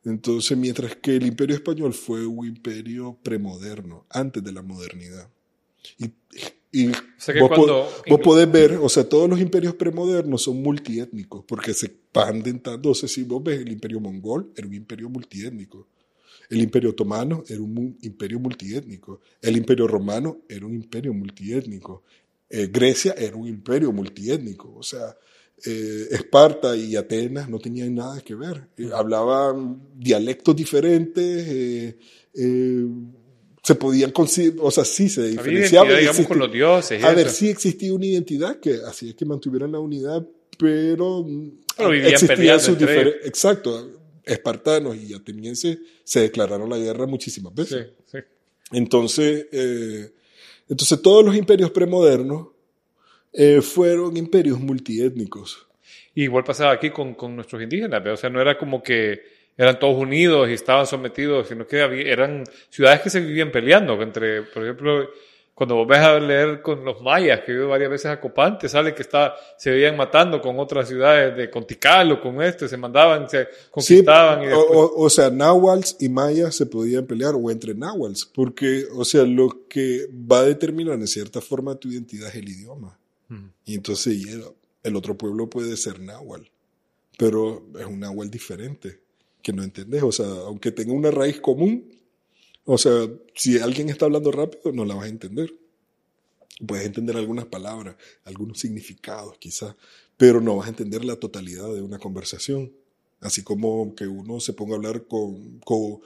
Entonces, 0.04 0.56
mientras 0.58 0.96
que 0.96 1.16
el 1.16 1.26
imperio 1.26 1.56
español 1.56 1.94
fue 1.94 2.26
un 2.26 2.46
imperio 2.46 3.18
premoderno, 3.22 4.04
antes 4.10 4.42
de 4.44 4.52
la 4.52 4.62
modernidad. 4.62 5.28
Y, 5.98 6.10
y 6.72 6.88
O 6.88 6.92
sea 7.16 7.34
vos, 7.40 7.48
cuando- 7.48 7.88
vos 8.08 8.20
podés 8.20 8.50
ver, 8.52 8.72
o 8.82 8.88
sea, 8.88 9.08
todos 9.08 9.28
los 9.30 9.40
imperios 9.40 9.74
premodernos 9.74 10.42
son 10.42 10.62
multiétnicos, 10.62 11.44
porque 11.46 11.72
se 11.72 11.86
expanden 11.86 12.60
tanto. 12.60 12.90
O 12.90 12.94
sea, 12.94 13.08
si 13.08 13.22
vos 13.22 13.42
ves 13.42 13.60
el 13.60 13.72
imperio 13.72 14.00
mongol, 14.00 14.52
era 14.56 14.66
un 14.66 14.74
imperio 14.74 15.08
multiétnico. 15.08 15.86
El 16.50 16.60
imperio 16.60 16.90
otomano 16.90 17.42
era 17.48 17.62
un 17.62 17.96
imperio 18.02 18.38
multiétnico. 18.38 19.20
El 19.40 19.56
imperio 19.56 19.86
romano 19.86 20.42
era 20.48 20.66
un 20.66 20.74
imperio 20.74 21.14
multiétnico. 21.14 22.02
Eh, 22.50 22.68
Grecia 22.70 23.14
era 23.16 23.34
un 23.36 23.48
imperio 23.48 23.90
multiétnico. 23.92 24.74
O 24.76 24.82
sea, 24.82 25.16
eh, 25.66 26.08
Esparta 26.10 26.76
y 26.76 26.94
Atenas 26.96 27.48
no 27.48 27.58
tenían 27.58 27.94
nada 27.94 28.20
que 28.20 28.34
ver. 28.34 28.68
Eh, 28.76 28.90
hablaban 28.94 29.80
dialectos 29.96 30.54
diferentes, 30.56 31.96
eh, 32.34 32.86
se 33.62 33.74
podían 33.76 34.10
considerar, 34.10 34.58
o 34.62 34.70
sea, 34.70 34.84
sí 34.84 35.08
se 35.08 35.26
diferenciaban. 35.28 35.96
digamos, 35.98 36.26
con 36.26 36.38
los 36.38 36.52
dioses. 36.52 37.02
a 37.02 37.12
ver, 37.14 37.30
sí 37.30 37.48
existía 37.48 37.94
una 37.94 38.06
identidad 38.06 38.60
que 38.60 38.76
hacía 38.86 39.14
que 39.14 39.24
mantuvieran 39.24 39.72
la 39.72 39.78
unidad, 39.80 40.26
pero, 40.58 41.22
mm, 41.22 41.50
Pero 41.76 41.90
vivían 41.90 42.12
existían 42.12 42.60
sus 42.60 42.68
entre 42.70 42.86
difer- 42.86 43.00
ellos. 43.08 43.14
Exacto. 43.24 43.90
espartanos 44.26 44.96
y 44.96 45.12
atenienses 45.12 45.78
se 46.02 46.20
declararon 46.20 46.70
la 46.70 46.78
guerra 46.78 47.06
muchísimas 47.06 47.52
Sí, 47.54 47.60
veces. 47.60 47.86
sí. 48.10 48.18
Entonces, 48.72 49.46
eh, 49.52 50.12
entonces 50.68 51.02
todos 51.02 51.22
los 51.24 51.36
imperios 51.36 51.70
premodernos 51.70 52.48
eh, 53.34 53.60
fueron 53.60 54.16
imperios 54.16 54.58
multiétnicos. 54.60 55.66
Y 56.14 56.24
igual 56.24 56.44
pasaba 56.44 56.72
aquí 56.72 56.90
con, 56.90 57.14
con 57.14 57.34
nuestros 57.34 57.60
indígenas, 57.62 58.02
¿ve? 58.02 58.10
o 58.12 58.16
sea, 58.16 58.30
no 58.30 58.40
era 58.40 58.56
como 58.56 58.82
que 58.82 59.20
eran 59.56 59.78
todos 59.78 60.00
unidos 60.00 60.48
y 60.48 60.52
estaban 60.52 60.86
sometidos, 60.86 61.48
sino 61.48 61.66
que 61.66 61.80
había- 61.82 62.10
eran 62.12 62.44
ciudades 62.70 63.00
que 63.00 63.10
se 63.10 63.20
vivían 63.20 63.50
peleando. 63.52 64.00
Entre, 64.00 64.42
por 64.42 64.62
ejemplo, 64.64 65.08
cuando 65.54 65.76
vos 65.76 65.86
ves 65.86 65.98
a 66.00 66.18
leer 66.18 66.60
con 66.62 66.84
los 66.84 67.00
mayas, 67.00 67.40
que 67.42 67.52
ido 67.52 67.68
varias 67.68 67.88
veces 67.90 68.06
a 68.06 68.20
Copante, 68.20 68.68
sale 68.68 68.92
que 68.94 69.02
está, 69.02 69.34
se 69.56 69.70
veían 69.70 69.96
matando 69.96 70.40
con 70.40 70.58
otras 70.58 70.88
ciudades 70.88 71.36
de 71.36 71.48
con 71.50 71.64
Tikal 71.66 72.10
o 72.12 72.20
con 72.20 72.42
este, 72.42 72.68
se 72.68 72.76
mandaban, 72.76 73.28
se 73.30 73.44
Sí, 73.44 73.48
conquistaban 73.70 74.42
y 74.42 74.46
o, 74.46 74.48
después- 74.48 74.68
o- 74.78 74.92
o 75.04 75.10
sea, 75.10 75.30
náhuatls 75.30 75.96
y 76.00 76.08
mayas 76.08 76.56
se 76.56 76.66
podían 76.66 77.06
pelear 77.06 77.34
o 77.36 77.50
entre 77.52 77.74
náhuatls, 77.74 78.26
porque, 78.34 78.84
o 78.92 79.04
sea, 79.04 79.22
lo 79.24 79.66
que 79.68 80.06
va 80.12 80.40
a 80.40 80.44
determinar 80.44 80.94
en 80.94 81.06
cierta 81.06 81.40
forma 81.40 81.76
tu 81.76 81.88
identidad 81.88 82.28
es 82.30 82.34
el 82.36 82.48
idioma. 82.48 82.98
Y 83.64 83.74
entonces 83.74 84.14
y 84.14 84.28
el, 84.28 84.44
el 84.82 84.96
otro 84.96 85.16
pueblo 85.16 85.50
puede 85.50 85.76
ser 85.76 86.00
náhuatl, 86.00 86.46
pero 87.18 87.66
es 87.78 87.86
un 87.86 88.00
náhuatl 88.00 88.30
diferente, 88.30 89.00
que 89.42 89.52
no 89.52 89.62
entendés. 89.62 90.02
O 90.02 90.12
sea, 90.12 90.26
aunque 90.26 90.70
tenga 90.70 90.92
una 90.92 91.10
raíz 91.10 91.40
común, 91.40 91.90
o 92.64 92.78
sea, 92.78 93.08
si 93.34 93.58
alguien 93.58 93.88
está 93.88 94.06
hablando 94.06 94.30
rápido, 94.30 94.72
no 94.72 94.84
la 94.84 94.94
vas 94.94 95.06
a 95.06 95.08
entender. 95.08 95.52
Puedes 96.66 96.86
entender 96.86 97.16
algunas 97.16 97.46
palabras, 97.46 97.96
algunos 98.24 98.60
significados 98.60 99.36
quizás, 99.38 99.74
pero 100.16 100.40
no 100.40 100.56
vas 100.56 100.66
a 100.66 100.70
entender 100.70 101.04
la 101.04 101.16
totalidad 101.16 101.72
de 101.74 101.82
una 101.82 101.98
conversación. 101.98 102.72
Así 103.20 103.42
como 103.42 103.94
que 103.94 104.06
uno 104.06 104.38
se 104.38 104.52
ponga 104.52 104.74
a 104.74 104.76
hablar 104.76 105.06
con, 105.06 105.58
con, 105.60 106.00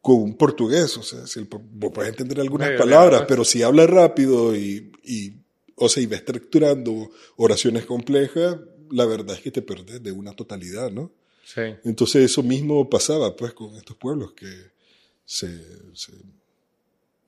con 0.00 0.16
un 0.16 0.34
portugués, 0.36 0.96
o 0.98 1.02
sea, 1.02 1.26
si 1.26 1.40
el, 1.40 1.46
puedes 1.46 2.10
entender 2.10 2.40
algunas 2.40 2.78
palabras, 2.78 3.24
pero 3.26 3.44
si 3.44 3.62
habla 3.62 3.86
rápido 3.86 4.54
y, 4.54 4.92
y, 5.02 5.43
o 5.76 5.88
sea, 5.88 6.02
y 6.02 6.06
va 6.06 6.16
estructurando 6.16 7.10
oraciones 7.36 7.84
complejas, 7.86 8.58
la 8.90 9.06
verdad 9.06 9.36
es 9.36 9.42
que 9.42 9.50
te 9.50 9.62
perdés 9.62 10.02
de 10.02 10.12
una 10.12 10.32
totalidad, 10.32 10.90
¿no? 10.90 11.10
sí. 11.44 11.60
Entonces 11.84 12.24
eso 12.30 12.42
mismo 12.42 12.88
pasaba 12.88 13.34
pues 13.36 13.52
con 13.52 13.74
estos 13.76 13.96
pueblos 13.96 14.32
que 14.32 14.46
se, 15.24 15.48
se, 15.94 16.12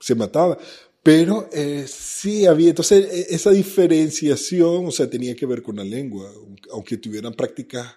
se 0.01 0.15
mataba. 0.15 0.59
Pero 1.03 1.49
eh, 1.53 1.87
sí 1.89 2.47
había, 2.47 2.71
entonces 2.71 3.07
e- 3.13 3.35
esa 3.35 3.51
diferenciación, 3.53 4.87
o 4.87 4.91
sea, 4.91 5.09
tenía 5.09 5.37
que 5.37 5.47
ver 5.47 5.63
con 5.63 5.77
la 5.77 5.85
lengua, 5.85 6.33
aunque 6.73 6.97
tuvieran 6.97 7.33
prácticas 7.35 7.95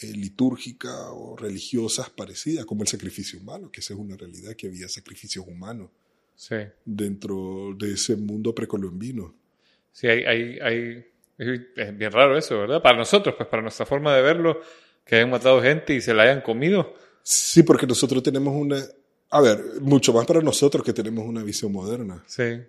eh, 0.00 0.12
litúrgicas 0.14 0.96
o 1.12 1.36
religiosas 1.36 2.08
parecidas, 2.08 2.64
como 2.64 2.82
el 2.82 2.88
sacrificio 2.88 3.38
humano, 3.38 3.70
que 3.70 3.80
esa 3.80 3.92
es 3.92 4.00
una 4.00 4.16
realidad, 4.16 4.54
que 4.56 4.68
había 4.68 4.88
sacrificios 4.88 5.46
humanos 5.46 5.90
Sí, 6.34 6.56
dentro 6.86 7.74
de 7.78 7.92
ese 7.92 8.16
mundo 8.16 8.54
precolombino. 8.54 9.34
Sí 9.92 10.06
hay, 10.08 10.24
hay, 10.24 10.58
hay- 10.60 11.04
es 11.76 11.96
bien 11.96 12.12
raro 12.12 12.36
eso, 12.36 12.58
¿verdad? 12.58 12.82
Para 12.82 12.98
nosotros, 12.98 13.34
pues 13.36 13.48
para 13.48 13.62
nuestra 13.62 13.86
forma 13.86 14.14
de 14.14 14.22
verlo, 14.22 14.60
que 15.04 15.16
hayan 15.16 15.30
matado 15.30 15.62
gente 15.62 15.94
y 15.94 16.00
se 16.00 16.12
la 16.12 16.24
hayan 16.24 16.42
comido. 16.42 16.94
Sí, 17.22 17.62
porque 17.62 17.86
nosotros 17.86 18.22
tenemos 18.22 18.54
una, 18.54 18.76
a 19.30 19.40
ver, 19.40 19.58
mucho 19.80 20.12
más 20.12 20.26
para 20.26 20.40
nosotros 20.42 20.84
que 20.84 20.92
tenemos 20.92 21.24
una 21.26 21.42
visión 21.42 21.72
moderna. 21.72 22.22
Sí. 22.26 22.60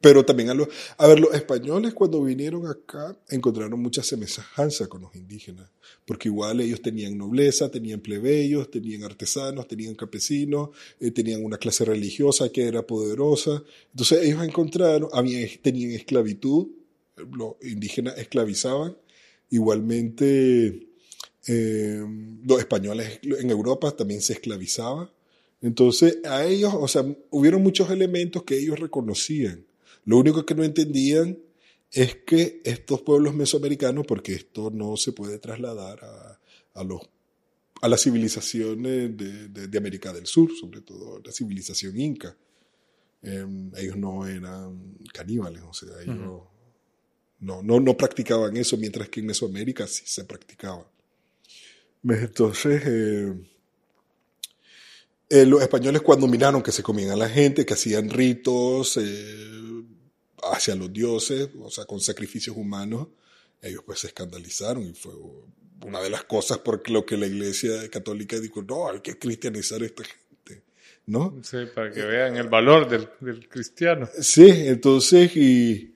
Pero 0.00 0.24
también 0.24 0.50
a 0.50 0.54
los, 0.54 0.68
a 0.98 1.06
ver, 1.06 1.18
los 1.18 1.32
españoles 1.34 1.94
cuando 1.94 2.22
vinieron 2.22 2.66
acá 2.66 3.18
encontraron 3.30 3.80
mucha 3.80 4.02
semejanza 4.02 4.86
con 4.86 5.00
los 5.00 5.16
indígenas, 5.16 5.70
porque 6.04 6.28
igual 6.28 6.60
ellos 6.60 6.82
tenían 6.82 7.16
nobleza, 7.16 7.70
tenían 7.70 8.00
plebeyos, 8.00 8.70
tenían 8.70 9.02
artesanos, 9.02 9.66
tenían 9.66 9.94
campesinos, 9.94 10.70
eh, 11.00 11.10
tenían 11.10 11.42
una 11.42 11.56
clase 11.56 11.86
religiosa 11.86 12.50
que 12.50 12.66
era 12.66 12.86
poderosa. 12.86 13.62
Entonces 13.92 14.24
ellos 14.24 14.44
encontraron, 14.44 15.08
habían, 15.12 15.48
tenían 15.62 15.92
esclavitud, 15.92 16.68
los 17.16 17.54
indígenas 17.62 18.18
esclavizaban, 18.18 18.96
igualmente 19.48 20.86
eh, 21.46 22.04
los 22.44 22.58
españoles 22.58 23.20
en 23.22 23.50
Europa 23.50 23.90
también 23.92 24.20
se 24.20 24.34
esclavizaban. 24.34 25.08
Entonces, 25.62 26.18
a 26.24 26.44
ellos, 26.44 26.72
o 26.74 26.88
sea, 26.88 27.04
hubieron 27.30 27.62
muchos 27.62 27.90
elementos 27.90 28.44
que 28.44 28.58
ellos 28.58 28.78
reconocían. 28.78 29.64
Lo 30.04 30.18
único 30.18 30.46
que 30.46 30.54
no 30.54 30.64
entendían 30.64 31.38
es 31.92 32.14
que 32.26 32.60
estos 32.64 33.02
pueblos 33.02 33.34
mesoamericanos, 33.34 34.06
porque 34.06 34.32
esto 34.32 34.70
no 34.70 34.96
se 34.96 35.12
puede 35.12 35.38
trasladar 35.38 36.02
a, 36.04 36.40
a 36.74 36.84
los, 36.84 37.02
a 37.82 37.88
las 37.88 38.00
civilizaciones 38.02 39.16
de, 39.16 39.48
de- 39.48 39.68
de 39.68 39.78
América 39.78 40.12
del 40.12 40.26
Sur, 40.26 40.50
sobre 40.58 40.80
todo 40.80 41.20
la 41.24 41.32
civilización 41.32 41.98
inca, 42.00 42.34
eh, 43.22 43.44
ellos 43.76 43.96
no 43.98 44.26
eran 44.26 44.96
caníbales, 45.12 45.62
o 45.68 45.74
sea, 45.74 45.90
ellos 46.02 46.16
no, 47.40 47.62
no, 47.62 47.80
no 47.80 47.96
practicaban 47.96 48.56
eso, 48.56 48.76
mientras 48.78 49.08
que 49.10 49.20
en 49.20 49.26
Mesoamérica 49.26 49.86
sí 49.86 50.04
se 50.06 50.24
practicaba. 50.24 50.90
Entonces, 52.02 52.82
eh, 52.86 53.34
eh, 55.30 55.46
los 55.46 55.62
españoles 55.62 56.02
cuando 56.02 56.26
miraron 56.26 56.60
que 56.60 56.72
se 56.72 56.82
comían 56.82 57.10
a 57.10 57.16
la 57.16 57.28
gente, 57.28 57.64
que 57.64 57.74
hacían 57.74 58.10
ritos 58.10 58.96
eh, 58.96 59.84
hacia 60.42 60.74
los 60.74 60.92
dioses, 60.92 61.48
o 61.60 61.70
sea, 61.70 61.84
con 61.84 62.00
sacrificios 62.00 62.56
humanos, 62.56 63.06
ellos 63.62 63.82
pues 63.86 64.00
se 64.00 64.08
escandalizaron 64.08 64.82
y 64.82 64.92
fue 64.92 65.12
una 65.86 66.00
de 66.00 66.10
las 66.10 66.24
cosas 66.24 66.58
por 66.58 66.88
lo 66.90 67.06
que 67.06 67.16
la 67.16 67.26
iglesia 67.26 67.88
católica 67.90 68.40
dijo, 68.40 68.62
no, 68.62 68.90
hay 68.90 69.00
que 69.00 69.18
cristianizar 69.20 69.80
a 69.82 69.86
esta 69.86 70.02
gente, 70.02 70.64
¿no? 71.06 71.38
sí, 71.44 71.58
para 71.72 71.92
que 71.92 72.02
vean 72.02 72.36
el 72.36 72.48
valor 72.48 72.88
del, 72.88 73.08
del 73.20 73.48
cristiano. 73.48 74.08
Sí, 74.20 74.50
entonces, 74.50 75.36
y, 75.36 75.94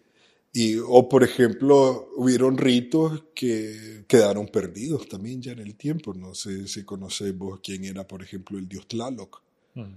y, 0.56 0.76
o 0.76 1.08
por 1.08 1.24
ejemplo, 1.24 2.08
hubieron 2.14 2.56
ritos 2.56 3.24
que 3.34 4.04
quedaron 4.06 4.46
perdidos 4.46 5.08
también 5.08 5.42
ya 5.42 5.50
en 5.50 5.58
el 5.58 5.74
tiempo. 5.74 6.14
No 6.14 6.32
sé 6.36 6.68
si 6.68 6.84
conocemos 6.84 7.58
quién 7.60 7.84
era, 7.84 8.06
por 8.06 8.22
ejemplo, 8.22 8.56
el 8.56 8.68
dios 8.68 8.86
Tlaloc 8.86 9.42
Ujú. 9.74 9.88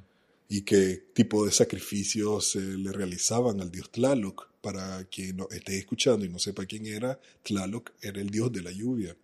y 0.49 0.64
qué 0.64 1.10
tipo 1.14 1.45
de 1.45 1.51
sacrificios 1.51 2.49
se 2.49 2.60
le 2.60 2.91
realizaban 2.91 3.62
al 3.62 3.72
dios 3.72 3.91
Tlaloc. 3.91 4.49
Para 4.60 5.03
quien 5.05 5.38
no 5.38 5.47
esté 5.51 5.78
escuchando 5.78 6.26
y 6.26 6.30
no 6.30 6.39
sepa 6.39 6.66
quién 6.66 6.88
era, 6.88 7.20
Tlaloc 7.43 7.91
era 8.01 8.20
el 8.20 8.32
dios 8.32 8.51
de 8.51 8.64
la 8.64 8.72
lluvia. 8.72 9.16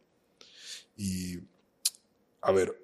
Y, 0.95 1.39
a 2.41 2.51
ver, 2.51 2.79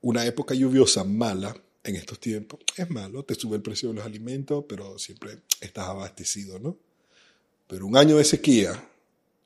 una 0.00 0.24
época 0.24 0.54
lluviosa 0.54 1.04
mala 1.04 1.54
en 1.84 1.96
estos 1.96 2.18
tiempos 2.18 2.60
es 2.78 2.88
malo, 2.88 3.22
te 3.24 3.34
sube 3.34 3.56
el 3.56 3.62
precio 3.62 3.90
de 3.90 3.96
los 3.96 4.06
alimentos, 4.06 4.64
pero 4.66 4.98
siempre 4.98 5.40
estás 5.60 5.86
abastecido, 5.88 6.58
¿no? 6.58 6.78
Pero 7.70 7.86
un 7.86 7.96
año 7.96 8.16
de 8.16 8.24
sequía, 8.24 8.72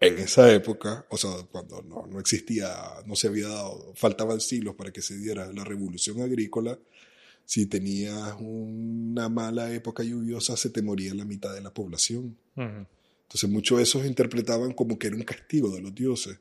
en 0.01 0.19
esa 0.19 0.53
época, 0.53 1.05
o 1.11 1.17
sea, 1.19 1.31
cuando 1.53 1.83
no, 1.83 2.07
no 2.07 2.19
existía, 2.19 2.75
no 3.07 3.15
se 3.17 3.29
había 3.29 3.49
dado, 3.49 3.93
faltaban 3.95 4.41
siglos 4.41 4.75
para 4.75 4.91
que 4.91 5.03
se 5.03 5.17
diera 5.19 5.53
la 5.53 5.63
revolución 5.65 6.21
agrícola, 6.23 6.79
si 7.47 7.67
tenías 7.67 8.35
una 8.41 9.29
mala 9.29 9.73
época 9.73 10.03
lluviosa, 10.03 10.57
se 10.57 10.71
te 10.71 10.81
moría 10.83 11.15
la 11.15 11.27
mitad 11.27 11.55
de 11.55 11.61
la 11.61 11.71
población. 11.71 12.37
Entonces 12.57 13.51
muchos 13.51 13.77
de 13.79 13.85
esos 13.85 14.07
interpretaban 14.07 14.73
como 14.73 14.99
que 14.99 15.09
era 15.09 15.17
un 15.17 15.23
castigo 15.25 15.71
de 15.75 15.83
los 15.83 15.95
dioses. 15.95 16.39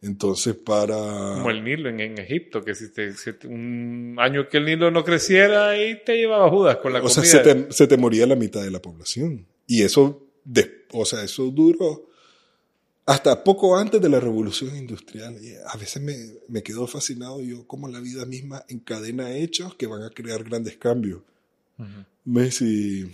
Entonces 0.00 0.54
para... 0.54 0.94
Como 1.34 1.50
el 1.50 1.64
Nilo 1.64 1.88
en, 1.88 1.98
en 1.98 2.18
Egipto, 2.18 2.62
que 2.64 2.76
si, 2.76 2.92
te- 2.92 3.14
si 3.14 3.32
te- 3.32 3.48
un 3.48 4.14
año 4.20 4.48
que 4.48 4.58
el 4.58 4.66
Nilo 4.66 4.92
no 4.92 5.02
creciera, 5.04 5.70
ahí 5.70 6.00
te 6.06 6.16
llevaba 6.16 6.48
Judas 6.48 6.76
con 6.76 6.92
la 6.92 7.02
o 7.02 7.08
sea, 7.08 7.24
comida. 7.24 7.44
se 7.44 7.54
te, 7.66 7.72
se 7.72 7.86
te 7.88 7.96
moría 7.96 8.24
la 8.26 8.36
mitad 8.36 8.62
de 8.62 8.70
la 8.70 8.80
población. 8.80 9.44
Y 9.66 9.82
eso, 9.82 10.27
de- 10.48 10.86
o 10.92 11.04
sea, 11.04 11.22
eso 11.22 11.50
duró 11.50 12.08
hasta 13.04 13.42
poco 13.44 13.76
antes 13.76 14.00
de 14.00 14.08
la 14.08 14.20
revolución 14.20 14.76
industrial. 14.76 15.42
Y 15.42 15.54
a 15.54 15.76
veces 15.76 16.02
me, 16.02 16.16
me 16.48 16.62
quedo 16.62 16.86
fascinado 16.86 17.40
yo 17.42 17.66
cómo 17.66 17.88
la 17.88 18.00
vida 18.00 18.24
misma 18.24 18.64
encadena 18.68 19.30
hechos 19.36 19.74
que 19.74 19.86
van 19.86 20.02
a 20.02 20.10
crear 20.10 20.42
grandes 20.44 20.76
cambios. 20.76 21.20
Ujú. 21.78 22.04
¿Ves? 22.24 22.60
Y, 22.62 23.10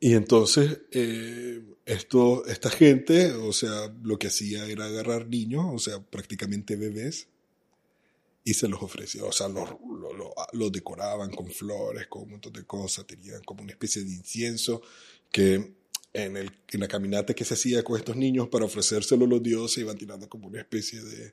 y 0.00 0.14
entonces, 0.14 0.80
eh, 0.92 1.62
esto, 1.86 2.44
esta 2.46 2.70
gente, 2.70 3.32
o 3.32 3.52
sea, 3.52 3.92
lo 4.02 4.18
que 4.18 4.28
hacía 4.28 4.66
era 4.66 4.86
agarrar 4.86 5.26
niños, 5.26 5.64
o 5.72 5.78
sea, 5.78 6.00
prácticamente 6.00 6.76
bebés, 6.76 7.26
y 8.44 8.54
se 8.54 8.68
los 8.68 8.80
ofrecía, 8.82 9.24
o 9.24 9.32
sea, 9.32 9.48
los, 9.48 9.68
los, 9.70 10.16
los- 10.16 10.32
los 10.52 10.72
decoraban 10.72 11.30
con 11.34 11.50
flores, 11.50 12.06
con 12.06 12.22
un 12.22 12.30
montón 12.32 12.52
de 12.52 12.64
cosas, 12.64 13.06
tenían 13.06 13.42
como 13.42 13.62
una 13.62 13.72
especie 13.72 14.04
de 14.04 14.10
incienso 14.12 14.80
que 15.30 15.74
en, 16.12 16.36
el, 16.36 16.50
en 16.70 16.80
la 16.80 16.88
caminata 16.88 17.34
que 17.34 17.44
se 17.44 17.54
hacía 17.54 17.82
con 17.82 17.96
estos 17.96 18.16
niños 18.16 18.48
para 18.48 18.64
ofrecérselo 18.64 19.24
a 19.24 19.28
los 19.28 19.42
dioses 19.42 19.78
iban 19.78 19.96
tirando 19.96 20.28
como 20.28 20.48
una 20.48 20.60
especie 20.60 21.00
de, 21.02 21.32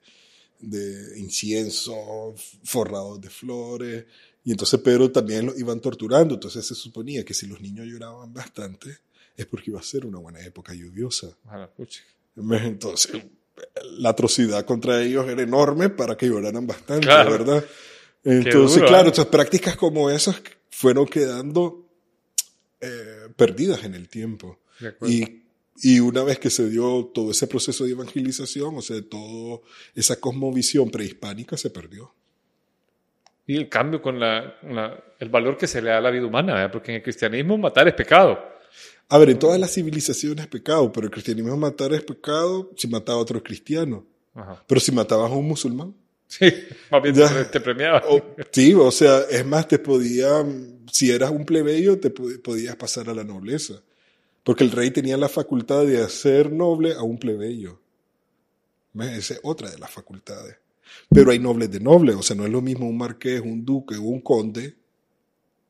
de 0.60 1.20
incienso 1.20 2.36
forrados 2.64 3.22
de 3.22 3.30
flores. 3.30 4.06
Y 4.44 4.52
entonces 4.52 4.80
Pedro 4.82 5.12
también 5.12 5.48
los 5.48 5.58
iban 5.60 5.80
torturando. 5.80 6.36
Entonces 6.36 6.66
se 6.66 6.76
suponía 6.76 7.24
que 7.26 7.34
si 7.34 7.48
los 7.48 7.62
niños 7.62 7.88
lloraban 7.88 8.34
bastante 8.34 9.00
es 9.36 9.46
porque 9.46 9.72
iba 9.72 9.80
a 9.80 9.84
ser 9.84 10.06
una 10.06 10.20
buena 10.20 10.40
época 10.42 10.74
lluviosa. 10.74 11.36
Entonces, 12.38 13.24
la 13.98 14.10
atrocidad 14.10 14.66
contra 14.66 15.02
ellos 15.02 15.28
era 15.28 15.42
enorme 15.42 15.90
para 15.90 16.16
que 16.16 16.28
lloraran 16.28 16.66
bastante, 16.68 17.06
Claro. 17.08 17.32
¿verdad? 17.32 17.66
Entonces, 18.24 18.78
duro, 18.78 18.88
claro, 18.88 19.08
¿eh? 19.08 19.10
estas 19.10 19.28
prácticas 19.28 19.76
como 19.76 20.10
esas 20.10 20.42
fueron 20.70 21.06
quedando 21.06 21.86
eh, 22.82 23.15
perdidas 23.36 23.84
en 23.84 23.96
el 23.96 24.08
tiempo. 24.10 24.60
Y, 25.08 25.44
y 25.82 26.00
una 26.00 26.24
vez 26.24 26.40
que 26.40 26.50
se 26.50 26.70
dio 26.70 27.12
todo 27.14 27.32
ese 27.32 27.48
proceso 27.48 27.84
de 27.86 27.92
evangelización, 27.92 28.78
o 28.78 28.82
sea, 28.82 28.98
toda 29.10 29.60
esa 29.94 30.20
cosmovisión 30.20 30.90
prehispánica 30.90 31.58
se 31.58 31.70
perdió. 31.70 32.14
Y 33.48 33.58
el 33.58 33.70
cambio 33.70 34.02
con 34.02 34.20
la, 34.20 34.56
la- 34.64 35.04
el 35.20 35.30
valor 35.30 35.58
que 35.58 35.68
se 35.68 35.82
le 35.82 35.90
da 35.92 35.98
a 35.98 36.02
la 36.02 36.12
vida 36.12 36.26
humana, 36.26 36.70
porque 36.72 36.92
en 36.92 36.98
el 36.98 37.04
cristianismo 37.04 37.58
matar 37.58 37.88
es 37.88 37.94
pecado. 37.94 38.40
A 39.08 39.18
ver, 39.20 39.30
en 39.30 39.38
todas 39.40 39.60
las 39.60 39.72
civilizaciones 39.72 40.46
es 40.46 40.48
pecado, 40.48 40.92
pero 40.92 41.06
el 41.06 41.12
cristianismo 41.12 41.56
matar 41.56 41.94
es 41.94 42.04
pecado 42.04 42.72
si 42.76 42.88
mataba 42.88 43.20
a 43.20 43.22
otro 43.22 43.42
cristiano. 43.44 44.06
Ajá. 44.34 44.64
Pero 44.68 44.82
si 44.82 44.92
matabas 44.92 45.32
a 45.32 45.36
un 45.36 45.48
musulmán, 45.48 45.94
Sí, 46.28 46.46
más 46.92 47.04
bien 47.04 47.16
Ya. 47.16 47.50
te, 47.52 47.60
premiaba. 47.62 48.04
o- 48.10 48.22
sí, 48.52 48.74
o 48.74 48.92
sea, 48.92 49.22
es 49.30 49.46
más, 49.46 49.68
te 49.68 49.80
podían, 49.80 50.80
si 50.92 51.12
eras 51.12 51.32
un 51.32 51.46
plebeyo, 51.46 52.00
te 52.00 52.10
po- 52.10 52.28
podías 52.44 52.76
pasar 52.76 53.10
a 53.10 53.14
la 53.14 53.24
nobleza. 53.24 53.82
Porque 54.44 54.64
el 54.64 54.72
rey 54.72 54.92
tenía 54.92 55.18
la 55.18 55.30
facultad 55.30 55.86
de 55.86 56.02
hacer 56.02 56.52
noble 56.52 56.94
a 56.94 57.02
un 57.04 57.18
plebeyo. 57.18 57.80
Esa 59.00 59.34
es 59.36 59.40
otra 59.44 59.70
de 59.70 59.78
las 59.80 59.90
facultades. 59.92 60.56
Pero 61.10 61.32
hay 61.32 61.40
nobles 61.40 61.72
de 61.72 61.80
nobles, 61.80 62.16
o 62.16 62.22
sea, 62.24 62.36
no 62.36 62.46
es 62.46 62.52
lo 62.52 62.62
mismo 62.62 62.88
un 62.88 62.98
marqués, 62.98 63.42
un 63.42 63.66
duque 63.66 63.96
o 63.96 64.02
un 64.04 64.22
conde 64.22 64.76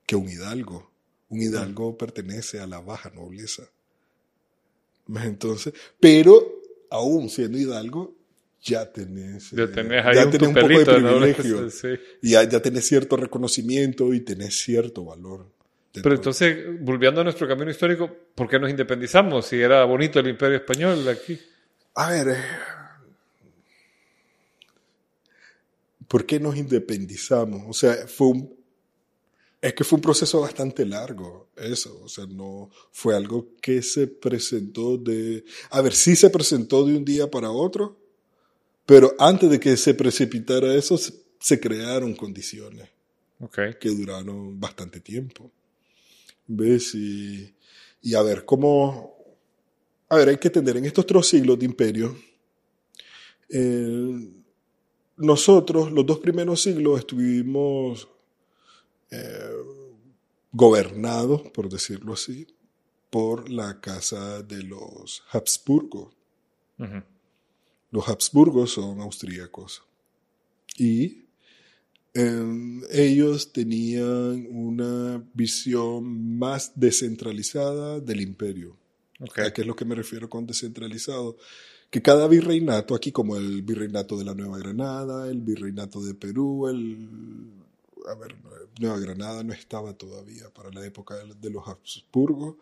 que 0.06 0.16
un 0.16 0.30
hidalgo. 0.30 0.92
Un 1.30 1.42
hidalgo 1.42 1.98
pertenece 1.98 2.60
a 2.60 2.68
la 2.68 2.80
baja 2.80 3.10
nobleza. 3.12 3.64
Entonces, 5.24 5.74
pero 6.00 6.62
aún 6.90 7.30
siendo 7.30 7.58
hidalgo, 7.58 8.14
ya 8.66 8.92
tenés, 8.92 9.52
Ya 9.52 9.64
eh, 9.64 9.68
tenés 9.68 10.04
ya 10.04 10.26
un, 10.26 10.32
tenés 10.32 10.48
un 10.48 10.54
poco 10.56 10.68
de 10.68 10.74
perrito, 10.74 11.00
¿no? 11.00 11.20
privilegio. 11.20 11.70
Sí. 11.70 11.88
Y 12.22 12.32
ya, 12.32 12.44
ya 12.44 12.62
tenés 12.62 12.88
cierto 12.88 13.16
reconocimiento 13.16 14.14
y 14.14 14.22
tenés 14.22 14.58
cierto 14.58 15.06
valor. 15.06 15.52
Pero 15.94 16.16
entonces, 16.16 16.58
volviendo 16.82 17.22
a 17.22 17.24
nuestro 17.24 17.48
camino 17.48 17.72
histórico, 17.72 18.10
¿por 18.34 18.50
qué 18.50 18.60
nos 18.60 18.70
independizamos? 18.70 19.46
Si 19.46 19.56
era 19.62 19.86
bonito 19.86 20.20
el 20.20 20.28
imperio 20.28 20.58
español 20.58 21.08
aquí. 21.08 21.40
A 21.94 22.10
ver, 22.10 22.28
eh, 22.30 22.44
¿por 26.08 26.26
qué 26.26 26.40
nos 26.40 26.58
independizamos? 26.58 27.64
O 27.70 27.74
sea, 27.74 28.08
fue 28.08 28.28
un, 28.28 28.56
es 29.62 29.74
que 29.74 29.84
fue 29.84 29.98
un 29.98 30.02
proceso 30.02 30.42
bastante 30.42 30.86
largo, 30.86 31.50
eso. 31.56 32.02
O 32.04 32.10
sea, 32.10 32.26
no 32.26 32.70
fue 32.92 33.16
algo 33.16 33.54
que 33.62 33.82
se 33.82 34.08
presentó 34.08 34.98
de... 34.98 35.46
A 35.70 35.82
ver, 35.82 35.94
sí 35.94 36.16
se 36.16 36.30
presentó 36.30 36.86
de 36.86 36.98
un 36.98 37.06
día 37.06 37.32
para 37.32 37.52
otro, 37.52 37.98
pero 38.86 39.16
antes 39.20 39.50
de 39.50 39.60
que 39.60 39.78
se 39.78 39.94
precipitara 39.94 40.74
eso, 40.76 40.98
se, 40.98 41.60
crearon 41.60 42.16
condiciones. 42.16 42.90
Que 43.80 43.90
duraron 43.90 44.60
bastante 44.60 45.00
tiempo. 45.00 45.52
¿Ves? 46.48 46.96
Y, 46.96 47.54
y 48.02 48.16
a 48.16 48.22
ver, 48.22 48.46
¿cómo...? 48.46 49.16
A 50.08 50.18
ver, 50.18 50.30
hay 50.30 50.38
que 50.38 50.48
entender, 50.48 50.78
en 50.78 50.86
estos 50.86 51.06
tres 51.06 51.26
siglos 51.26 51.58
de 51.58 51.66
imperio, 51.66 52.16
eh, 53.50 54.30
nosotros, 55.18 55.92
los 55.92 56.06
dos 56.06 56.20
primeros 56.20 56.62
siglos, 56.62 57.00
estuvimos 57.00 58.08
eh, 59.12 59.52
gobernados, 60.52 61.42
por 61.50 61.70
decirlo 61.70 62.14
así, 62.14 62.48
por 63.10 63.50
la 63.50 63.80
casa 63.80 64.42
de 64.44 64.64
los 64.64 65.24
Habsburgo. 65.32 66.12
Los 67.92 68.08
Habsburgos 68.08 68.72
son 68.72 69.00
austríacos. 69.00 69.84
Y 70.78 71.26
eh, 72.14 72.82
ellos 72.92 73.52
tenían 73.52 74.48
una 74.50 75.24
visión 75.34 76.38
más 76.38 76.72
descentralizada 76.76 78.00
del 78.00 78.22
imperio. 78.22 78.78
Ok. 79.20 79.40
¿A 79.40 79.54
qué 79.54 79.62
es 79.62 79.68
lo 79.68 79.76
que 79.76 79.86
me 79.86 79.96
refiero 79.96 80.30
con 80.30 80.46
descentralizado? 80.46 81.38
Que 81.90 82.02
cada 82.02 82.28
virreinato, 82.28 82.96
aquí 82.96 83.12
como 83.12 83.38
el 83.38 83.62
virreinato 83.62 84.18
de 84.18 84.26
la 84.26 84.34
Nueva 84.34 84.58
Granada, 84.58 85.30
el 85.30 85.42
virreinato 85.42 86.02
de 86.02 86.14
Perú, 86.14 86.68
el... 86.68 87.08
A 88.08 88.16
ver, 88.16 88.36
Nueva 88.80 89.00
Granada 89.00 89.44
no 89.44 89.54
estaba 89.54 89.94
todavía 89.94 90.50
para 90.54 90.70
la 90.72 90.86
época 90.86 91.16
de 91.16 91.34
de 91.34 91.50
los 91.50 91.68
Habsburgos, 91.68 92.56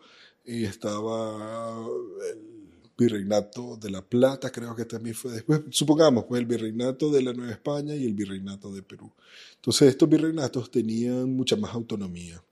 y 0.44 0.64
estaba 0.64 1.86
el 2.32 2.53
virreinato 2.96 3.76
de 3.76 3.90
La 3.90 4.02
Plata, 4.02 4.50
creo 4.50 4.74
que 4.74 4.84
también 4.84 5.14
fue 5.14 5.32
después, 5.32 5.62
supongamos, 5.70 6.24
pues 6.24 6.40
el 6.40 6.46
virreinato 6.46 7.10
de 7.10 7.22
la 7.22 7.32
Nueva 7.32 7.52
España 7.52 7.94
y 7.94 8.06
el 8.06 8.14
virreinato 8.14 8.72
de 8.72 8.82
Perú. 8.82 9.10
Entonces 9.56 9.88
estos 9.88 10.08
virreinatos 10.08 10.70
tenían 10.70 11.34
mucha 11.34 11.56
más 11.56 11.74
autonomía. 11.74 12.42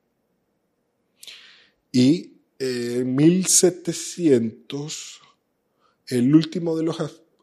Y 1.92 2.32
eh, 2.58 2.98
en 3.00 3.14
1700, 3.14 5.20
el 6.08 6.34
último 6.34 6.76
de 6.76 6.84
los 6.84 6.96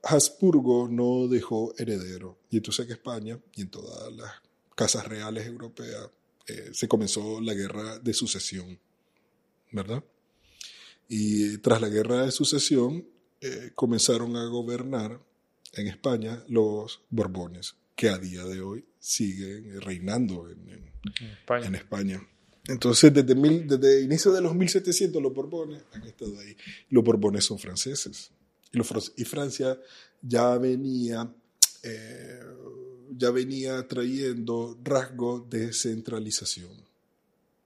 Habsburgo 0.04 0.88
no 0.90 1.28
dejó 1.28 1.74
heredero. 1.78 2.38
Y 2.50 2.58
entonces 2.58 2.86
en 2.86 2.94
España 2.94 3.40
y 3.56 3.62
en 3.62 3.70
todas 3.70 4.12
las 4.14 4.32
casas 4.76 5.08
reales 5.08 5.46
europeas 5.46 6.10
eh, 6.48 6.72
se 6.74 6.88
comenzó 6.88 7.40
la 7.42 7.54
guerra 7.54 8.00
de 8.00 8.14
sucesión, 8.14 8.80
¿verdad? 9.72 10.04
Y 11.10 11.58
tras 11.58 11.82
la 11.82 11.90
guerra 11.90 12.24
de 12.24 12.32
sucesión 12.32 13.06
eh, 13.42 13.72
comenzaron 13.76 14.36
a 14.38 14.46
gobernar 14.46 15.20
en 15.74 15.88
España 15.88 16.44
los 16.48 17.02
Borbones, 17.10 17.76
que 17.96 18.10
a 18.10 18.18
día 18.18 18.46
de 18.46 18.62
hoy 18.62 18.86
siguen 19.00 19.82
reinando 19.82 20.50
en- 20.50 20.70
en, 20.70 20.92
En 21.22 21.28
España. 21.32 21.68
en 21.68 21.76
España. 21.76 22.28
Entonces, 22.68 23.12
desde, 23.14 23.34
mil, 23.34 23.68
desde 23.68 23.98
el 24.00 24.06
inicio 24.06 24.32
de 24.32 24.42
los 24.42 24.54
1700, 24.54 25.20
los 25.22 25.34
Borbones 25.34 25.82
han 25.94 26.04
estado 26.04 26.38
ahí. 26.40 26.56
Los 26.90 27.04
Borbones 27.04 27.44
son 27.46 27.58
franceses. 27.58 28.30
Y, 28.72 28.78
los, 28.78 28.88
fran- 28.88 29.12
y 29.18 29.24
Francia 29.26 29.80
ya 30.22 30.56
venía, 30.60 31.34
eh, 31.82 32.40
ya 33.18 33.32
venía 33.32 33.88
trayendo 33.88 34.78
rasgos 34.84 35.50
de 35.50 35.74
centralización. 35.74 36.70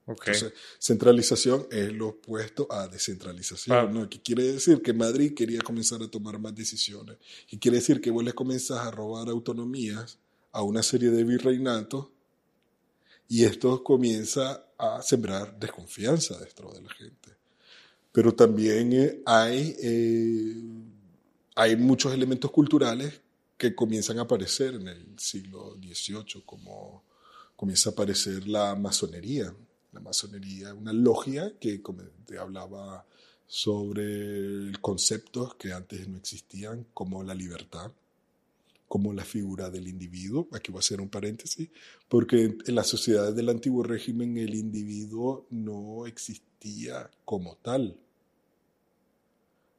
Entonces, 0.05 0.53
centralización 0.79 1.65
es 1.71 1.93
lo 1.93 2.09
opuesto 2.09 2.67
a 2.69 2.87
descentralización, 2.87 3.73
Claro. 3.77 3.91
¿no? 3.91 4.09
Que 4.09 4.21
quiere 4.21 4.43
decir 4.43 4.81
que 4.81 4.91
Madrid 4.93 5.33
quería 5.33 5.61
comenzar 5.61 6.01
a 6.03 6.09
tomar 6.09 6.39
más 6.39 6.53
decisiones. 6.53 7.17
Y 7.49 7.57
quiere 7.57 7.77
decir 7.77 8.01
que 8.01 8.11
vos 8.11 8.23
le 8.23 8.33
comenzás 8.33 8.79
a 8.79 8.91
robar 8.91 9.29
autonomías 9.29 10.19
a 10.51 10.61
una 10.61 10.83
serie 10.83 11.09
de 11.09 11.23
virreinatos 11.23 12.07
y 13.29 13.45
esto 13.45 13.83
comienza 13.83 14.67
a 14.77 15.01
sembrar 15.01 15.57
desconfianza 15.57 16.37
dentro 16.37 16.71
de 16.73 16.81
la 16.81 16.89
gente. 16.93 17.29
Pero 18.11 18.33
también 18.35 18.93
eh, 18.93 19.21
hay, 19.25 19.75
eh, 19.81 20.55
hay 21.55 21.75
muchos 21.77 22.13
elementos 22.13 22.51
culturales 22.51 23.21
que 23.57 23.73
comienzan 23.73 24.19
a 24.19 24.23
aparecer 24.23 24.75
en 24.75 24.87
el 24.89 25.17
siglo 25.17 25.75
XVIII, 25.81 26.43
como 26.45 27.03
comienza 27.55 27.89
a 27.89 27.93
aparecer 27.93 28.47
la 28.47 28.75
masonería. 28.75 29.55
La 29.93 29.99
masonería, 29.99 30.73
una 30.73 30.91
logia 30.91 31.53
que 31.59 31.81
te 32.25 32.37
hablaba 32.37 33.05
sobre 33.47 34.71
conceptos 34.81 35.55
que 35.55 35.71
antes 35.71 36.07
no 36.07 36.17
existían, 36.17 36.87
como 36.93 37.23
la 37.23 37.35
libertad, 37.35 37.91
como 38.87 39.13
la 39.13 39.23
figura 39.23 39.69
del 39.69 39.87
individuo. 39.87 40.47
Aquí 40.51 40.71
voy 40.71 40.79
a 40.79 40.81
hacer 40.81 41.01
un 41.01 41.09
paréntesis, 41.09 41.69
porque 42.09 42.57
en 42.65 42.75
las 42.75 42.87
sociedades 42.87 43.35
del 43.35 43.49
antiguo 43.49 43.83
régimen 43.83 44.37
el 44.37 44.55
individuo 44.55 45.45
no 45.49 46.05
existía 46.07 47.09
como 47.25 47.55
tal. 47.57 47.97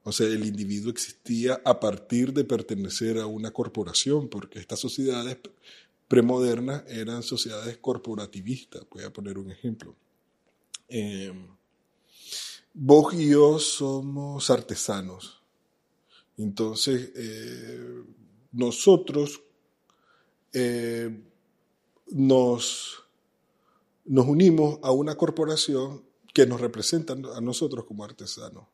O 0.05 0.13
sea, 0.13 0.27
el 0.27 0.45
individuo 0.45 0.91
existía 0.91 1.61
a 1.65 1.81
partir 1.81 2.33
de 2.33 2.45
pertenecer 2.45 3.19
a 3.19 3.27
una 3.27 3.53
corporación, 3.53 4.29
porque 4.29 4.59
estas 4.59 4.79
sociedades 4.79 5.39
premodernas 6.09 6.85
eran 6.89 7.23
sociedades 7.23 7.79
corporativistas. 7.79 8.85
Voy 8.91 9.05
a 9.05 9.13
poner 9.13 9.39
un 9.39 9.51
ejemplo. 9.51 9.97
Eh, 10.89 11.33
vos 12.73 13.15
y 13.15 13.31
yo 13.31 13.59
somos 13.59 14.51
artesanos. 14.51 15.43
Entonces, 16.37 17.13
eh, 17.15 18.03
nosotros 18.53 19.41
eh, 20.53 21.23
nos, 22.09 23.03
nos 24.05 24.27
unimos 24.27 24.79
a 24.83 24.91
una 24.91 25.17
corporación 25.17 26.05
que 26.33 26.47
nos 26.47 26.61
representa 26.61 27.13
a 27.13 27.41
nosotros 27.41 27.85
como 27.85 28.05
artesanos. 28.05 28.67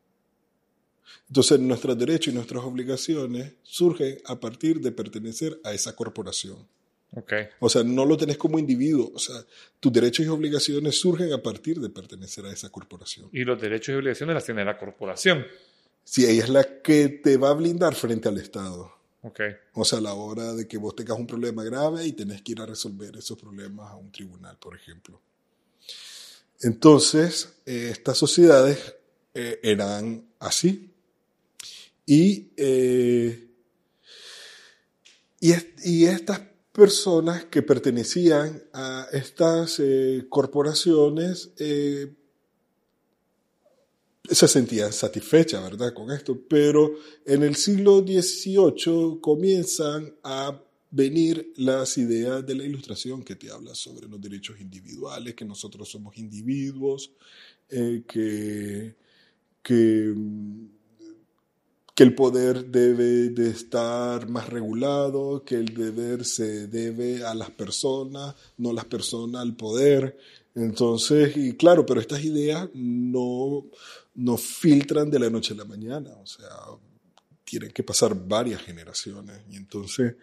Entonces, 1.27 1.59
nuestros 1.59 1.97
derechos 1.97 2.33
y 2.33 2.35
nuestras 2.35 2.63
obligaciones 2.63 3.53
surgen 3.63 4.17
a 4.25 4.39
partir 4.39 4.81
de 4.81 4.91
pertenecer 4.91 5.59
a 5.63 5.73
esa 5.73 5.95
corporación. 5.95 6.67
Ok. 7.13 7.33
O 7.59 7.69
sea, 7.69 7.83
no 7.83 8.05
lo 8.05 8.15
tenés 8.15 8.37
como 8.37 8.57
individuo. 8.57 9.11
O 9.13 9.19
sea, 9.19 9.35
tus 9.79 9.91
derechos 9.91 10.25
y 10.25 10.29
obligaciones 10.29 10.99
surgen 10.99 11.33
a 11.33 11.41
partir 11.41 11.79
de 11.79 11.89
pertenecer 11.89 12.45
a 12.45 12.51
esa 12.51 12.69
corporación. 12.69 13.29
Y 13.33 13.43
los 13.43 13.59
derechos 13.59 13.93
y 13.93 13.97
obligaciones 13.97 14.33
las 14.33 14.45
tiene 14.45 14.63
la 14.63 14.77
corporación. 14.77 15.45
Si 16.03 16.25
ella 16.25 16.43
es 16.43 16.49
la 16.49 16.81
que 16.81 17.09
te 17.09 17.37
va 17.37 17.49
a 17.49 17.53
blindar 17.53 17.95
frente 17.95 18.29
al 18.29 18.37
Estado. 18.37 18.93
Ok. 19.23 19.41
O 19.73 19.83
sea, 19.85 19.99
a 19.99 20.01
la 20.01 20.13
hora 20.13 20.53
de 20.53 20.67
que 20.67 20.77
vos 20.77 20.95
tengas 20.95 21.17
un 21.17 21.27
problema 21.27 21.63
grave 21.63 22.05
y 22.05 22.13
tenés 22.13 22.41
que 22.41 22.53
ir 22.53 22.61
a 22.61 22.65
resolver 22.65 23.15
esos 23.17 23.37
problemas 23.37 23.91
a 23.91 23.95
un 23.95 24.11
tribunal, 24.11 24.57
por 24.57 24.75
ejemplo. 24.75 25.21
Entonces, 26.61 27.55
eh, 27.65 27.89
estas 27.91 28.17
sociedades 28.17 28.95
eh, 29.33 29.59
eran 29.63 30.25
así. 30.39 30.91
Y, 32.05 32.51
eh, 32.57 33.47
y, 35.39 35.53
y 35.83 36.05
estas 36.05 36.41
personas 36.71 37.45
que 37.45 37.61
pertenecían 37.61 38.63
a 38.73 39.07
estas 39.11 39.79
eh, 39.79 40.25
corporaciones 40.29 41.51
eh, 41.57 42.13
se 44.23 44.47
sentían 44.47 44.93
satisfechas, 44.93 45.61
¿verdad? 45.61 45.93
Con 45.93 46.11
esto, 46.11 46.39
pero 46.47 46.93
en 47.25 47.43
el 47.43 47.55
siglo 47.55 47.99
XVIII 47.99 49.19
comienzan 49.19 50.15
a 50.23 50.61
venir 50.91 51.53
las 51.57 51.97
ideas 51.97 52.45
de 52.45 52.55
la 52.55 52.63
ilustración 52.63 53.23
que 53.23 53.35
te 53.35 53.49
habla 53.49 53.73
sobre 53.75 54.07
los 54.07 54.21
derechos 54.21 54.59
individuales, 54.59 55.35
que 55.35 55.45
nosotros 55.45 55.89
somos 55.89 56.17
individuos, 56.17 57.11
eh, 57.69 58.03
que, 58.07 58.95
que, 59.63 60.13
mm, 60.15 60.65
que 62.01 62.05
el 62.07 62.15
poder 62.15 62.65
debe 62.65 63.29
de 63.29 63.51
estar 63.51 64.27
más 64.27 64.49
regulado, 64.49 65.43
que 65.45 65.53
el 65.53 65.71
deber 65.71 66.25
se 66.25 66.65
debe 66.65 67.23
a 67.23 67.35
las 67.35 67.51
personas, 67.51 68.33
no 68.57 68.73
las 68.73 68.85
personas 68.85 69.43
al 69.43 69.55
poder. 69.55 70.17
Entonces, 70.55 71.37
y 71.37 71.55
claro, 71.55 71.85
pero 71.85 72.01
estas 72.01 72.23
ideas 72.23 72.67
no, 72.73 73.67
no 74.15 74.35
filtran 74.37 75.11
de 75.11 75.19
la 75.19 75.29
noche 75.29 75.53
a 75.53 75.57
la 75.57 75.65
mañana, 75.65 76.09
o 76.15 76.25
sea, 76.25 76.49
tienen 77.43 77.69
que 77.69 77.83
pasar 77.83 78.15
varias 78.15 78.63
generaciones. 78.63 79.39
Y 79.51 79.57
entonces, 79.57 80.15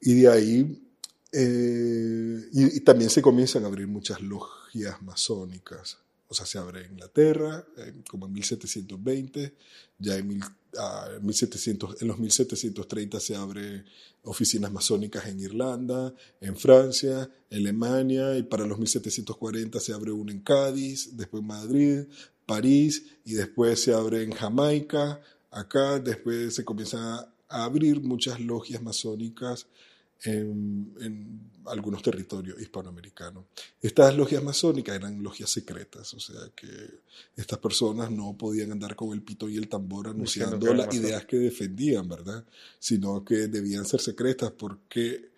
y 0.00 0.14
de 0.14 0.28
ahí, 0.30 0.82
eh, 1.30 2.40
y, 2.54 2.76
y 2.78 2.80
también 2.80 3.10
se 3.10 3.20
comienzan 3.20 3.64
a 3.64 3.66
abrir 3.66 3.86
muchas 3.86 4.22
logias 4.22 5.02
masónicas. 5.02 5.98
O 6.28 6.34
sea, 6.34 6.46
se 6.46 6.58
abre 6.58 6.84
en 6.84 6.92
Inglaterra, 6.92 7.64
como 8.08 8.26
en 8.26 8.32
1720, 8.32 9.54
ya 9.98 10.16
en, 10.16 10.26
mil, 10.26 10.40
ah, 10.78 11.08
1700, 11.20 12.02
en 12.02 12.08
los 12.08 12.18
1730 12.18 13.20
se 13.20 13.36
abre 13.36 13.84
oficinas 14.22 14.72
masónicas 14.72 15.26
en 15.26 15.40
Irlanda, 15.40 16.12
en 16.40 16.56
Francia, 16.56 17.30
en 17.48 17.58
Alemania, 17.58 18.36
y 18.36 18.42
para 18.42 18.66
los 18.66 18.78
1740 18.78 19.78
se 19.78 19.92
abre 19.92 20.10
una 20.10 20.32
en 20.32 20.40
Cádiz, 20.40 21.16
después 21.16 21.42
en 21.42 21.46
Madrid, 21.46 22.04
París, 22.44 23.04
y 23.24 23.34
después 23.34 23.80
se 23.80 23.94
abre 23.94 24.22
en 24.22 24.32
Jamaica, 24.32 25.20
acá, 25.50 26.00
después 26.00 26.54
se 26.54 26.64
comienzan 26.64 27.02
a, 27.02 27.34
a 27.48 27.64
abrir 27.64 28.00
muchas 28.00 28.40
logias 28.40 28.82
masónicas 28.82 29.68
en, 30.24 30.94
en, 31.00 31.50
algunos 31.66 32.00
territorios 32.00 32.60
hispanoamericanos. 32.60 33.44
Estas 33.82 34.16
logias 34.16 34.42
masónicas 34.42 34.94
eran 34.94 35.20
logias 35.20 35.50
secretas, 35.50 36.14
o 36.14 36.20
sea 36.20 36.40
que 36.54 36.68
estas 37.34 37.58
personas 37.58 38.10
no 38.10 38.36
podían 38.36 38.70
andar 38.70 38.94
con 38.94 39.12
el 39.12 39.22
pito 39.22 39.48
y 39.48 39.56
el 39.56 39.68
tambor 39.68 40.08
anunciando 40.08 40.72
las 40.74 40.94
ideas 40.94 41.24
que 41.24 41.36
defendían, 41.36 42.08
¿verdad? 42.08 42.44
Sino 42.78 43.24
que 43.24 43.48
debían 43.48 43.84
ser 43.84 44.00
secretas 44.00 44.52
porque 44.52 45.30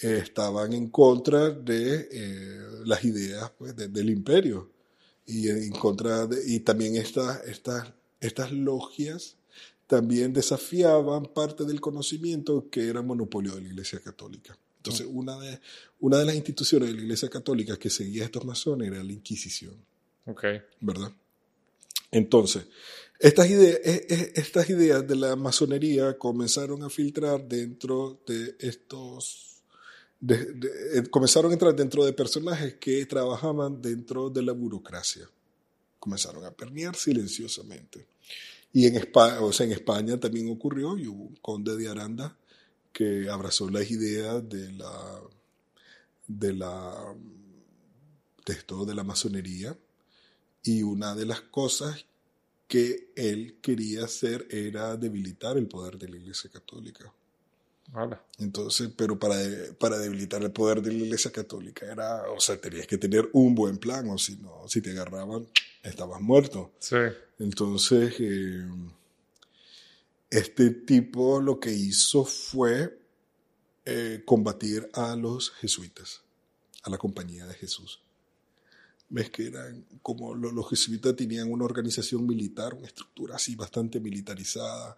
eh, 0.00 0.20
estaban 0.22 0.72
en 0.72 0.88
contra 0.88 1.50
de 1.50 2.08
eh, 2.10 2.60
las 2.84 3.04
ideas 3.04 3.50
pues, 3.56 3.76
de, 3.76 3.88
del 3.88 4.10
imperio 4.10 4.70
y 5.24 5.48
en 5.48 5.72
contra 5.72 6.26
de, 6.26 6.42
y 6.46 6.60
también 6.60 6.96
estas 6.96 7.44
estas 7.46 7.92
estas 8.20 8.52
logias 8.52 9.36
también 9.86 10.32
desafiaban 10.32 11.26
parte 11.26 11.64
del 11.64 11.80
conocimiento 11.80 12.68
que 12.70 12.88
era 12.88 13.02
monopolio 13.02 13.54
de 13.54 13.62
la 13.62 13.68
Iglesia 13.68 14.00
Católica. 14.00 14.58
Entonces, 14.78 15.06
una 15.10 15.38
de, 15.38 15.60
una 16.00 16.18
de 16.18 16.24
las 16.24 16.34
instituciones 16.36 16.88
de 16.88 16.94
la 16.94 17.02
Iglesia 17.02 17.28
Católica 17.28 17.76
que 17.76 17.90
seguía 17.90 18.22
a 18.22 18.26
estos 18.26 18.44
masones 18.44 18.88
era 18.88 19.02
la 19.02 19.12
Inquisición. 19.12 19.74
Okay. 20.24 20.60
¿Verdad? 20.80 21.12
Entonces, 22.10 22.66
estas 23.18 23.48
ideas, 23.48 23.80
estas 23.82 24.70
ideas 24.70 25.06
de 25.06 25.16
la 25.16 25.36
masonería 25.36 26.16
comenzaron 26.18 26.82
a 26.82 26.90
filtrar 26.90 27.46
dentro 27.46 28.20
de 28.26 28.56
estos... 28.60 29.62
De, 30.18 30.52
de, 30.54 31.10
comenzaron 31.10 31.50
a 31.50 31.54
entrar 31.54 31.76
dentro 31.76 32.04
de 32.04 32.12
personajes 32.12 32.74
que 32.74 33.04
trabajaban 33.06 33.82
dentro 33.82 34.30
de 34.30 34.42
la 34.42 34.52
burocracia. 34.52 35.28
Comenzaron 35.98 36.44
a 36.44 36.50
permear 36.50 36.96
silenciosamente. 36.96 38.06
Y 38.72 38.86
en 38.86 38.96
España, 38.96 40.20
también 40.20 40.50
ocurrió, 40.50 40.98
y 40.98 41.06
hubo 41.06 41.24
un 41.24 41.36
conde 41.36 41.76
de 41.76 41.88
Aranda 41.88 42.36
que 42.92 43.28
abrazó 43.28 43.68
las 43.70 43.90
ideas 43.90 44.48
de 44.48 44.72
la, 44.72 45.20
de 46.26 46.52
la, 46.52 47.14
de 48.44 48.52
esto, 48.52 48.84
de 48.84 48.94
la 48.94 49.04
masonería, 49.04 49.76
y 50.62 50.82
una 50.82 51.14
de 51.14 51.26
las 51.26 51.40
cosas 51.40 52.06
que 52.68 53.12
él 53.14 53.58
quería 53.62 54.04
hacer 54.04 54.46
era 54.50 54.96
debilitar 54.96 55.56
el 55.56 55.68
poder 55.68 55.98
de 55.98 56.08
la 56.08 56.16
Iglesia 56.16 56.50
Católica. 56.50 57.12
Entonces, 58.38 58.90
pero 58.96 59.18
para, 59.18 59.36
para 59.78 59.98
debilitar 59.98 60.42
el 60.42 60.50
poder 60.50 60.82
de 60.82 60.92
la 60.92 61.04
Iglesia 61.04 61.30
Católica 61.30 61.90
era, 61.90 62.30
o 62.30 62.40
sea, 62.40 62.60
tenías 62.60 62.86
que 62.86 62.98
tener 62.98 63.28
un 63.32 63.54
buen 63.54 63.78
plan, 63.78 64.08
o 64.10 64.18
si 64.18 64.36
no, 64.36 64.68
si 64.68 64.80
te 64.80 64.90
agarraban, 64.90 65.46
estabas 65.82 66.20
muerto. 66.20 66.72
Sí. 66.78 66.96
Entonces, 67.38 68.14
eh, 68.18 68.66
este 70.30 70.70
tipo 70.70 71.40
lo 71.40 71.60
que 71.60 71.72
hizo 71.72 72.24
fue 72.24 72.98
eh, 73.84 74.22
combatir 74.24 74.88
a 74.92 75.14
los 75.14 75.50
jesuitas, 75.52 76.22
a 76.82 76.90
la 76.90 76.98
compañía 76.98 77.46
de 77.46 77.54
Jesús. 77.54 78.02
Ves 79.08 79.30
que 79.30 79.46
eran 79.46 79.86
como 80.02 80.34
los, 80.34 80.52
los 80.52 80.68
jesuitas 80.68 81.14
tenían 81.14 81.52
una 81.52 81.64
organización 81.64 82.26
militar, 82.26 82.74
una 82.74 82.88
estructura 82.88 83.36
así 83.36 83.54
bastante 83.54 84.00
militarizada. 84.00 84.96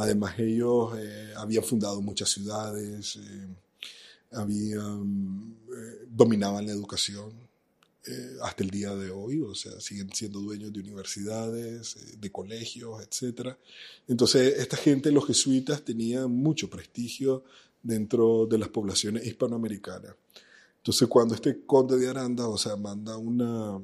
Además, 0.00 0.38
ellos 0.38 0.96
eh, 0.98 1.34
habían 1.36 1.62
fundado 1.62 2.00
muchas 2.00 2.30
ciudades, 2.30 3.16
eh, 3.16 3.48
habían, 4.32 5.54
eh, 5.68 6.06
dominaban 6.08 6.64
la 6.64 6.72
educación, 6.72 7.30
eh, 8.06 8.36
hasta 8.42 8.64
el 8.64 8.70
día 8.70 8.94
de 8.96 9.10
hoy, 9.10 9.42
o 9.42 9.54
sea, 9.54 9.78
siguen 9.78 10.10
siendo 10.14 10.40
dueños 10.40 10.72
de 10.72 10.80
universidades, 10.80 11.98
de 12.18 12.32
colegios, 12.32 13.02
etc. 13.02 13.50
Entonces, 14.08 14.58
esta 14.58 14.78
gente, 14.78 15.12
los 15.12 15.26
jesuitas, 15.26 15.84
tenían 15.84 16.30
mucho 16.30 16.70
prestigio 16.70 17.44
dentro 17.82 18.46
de 18.46 18.56
las 18.56 18.70
poblaciones 18.70 19.26
hispanoamericanas. 19.26 20.14
Entonces, 20.78 21.08
cuando 21.08 21.34
este 21.34 21.66
conde 21.66 21.98
de 21.98 22.08
Aranda, 22.08 22.48
o 22.48 22.56
sea, 22.56 22.74
manda 22.74 23.18
una, 23.18 23.78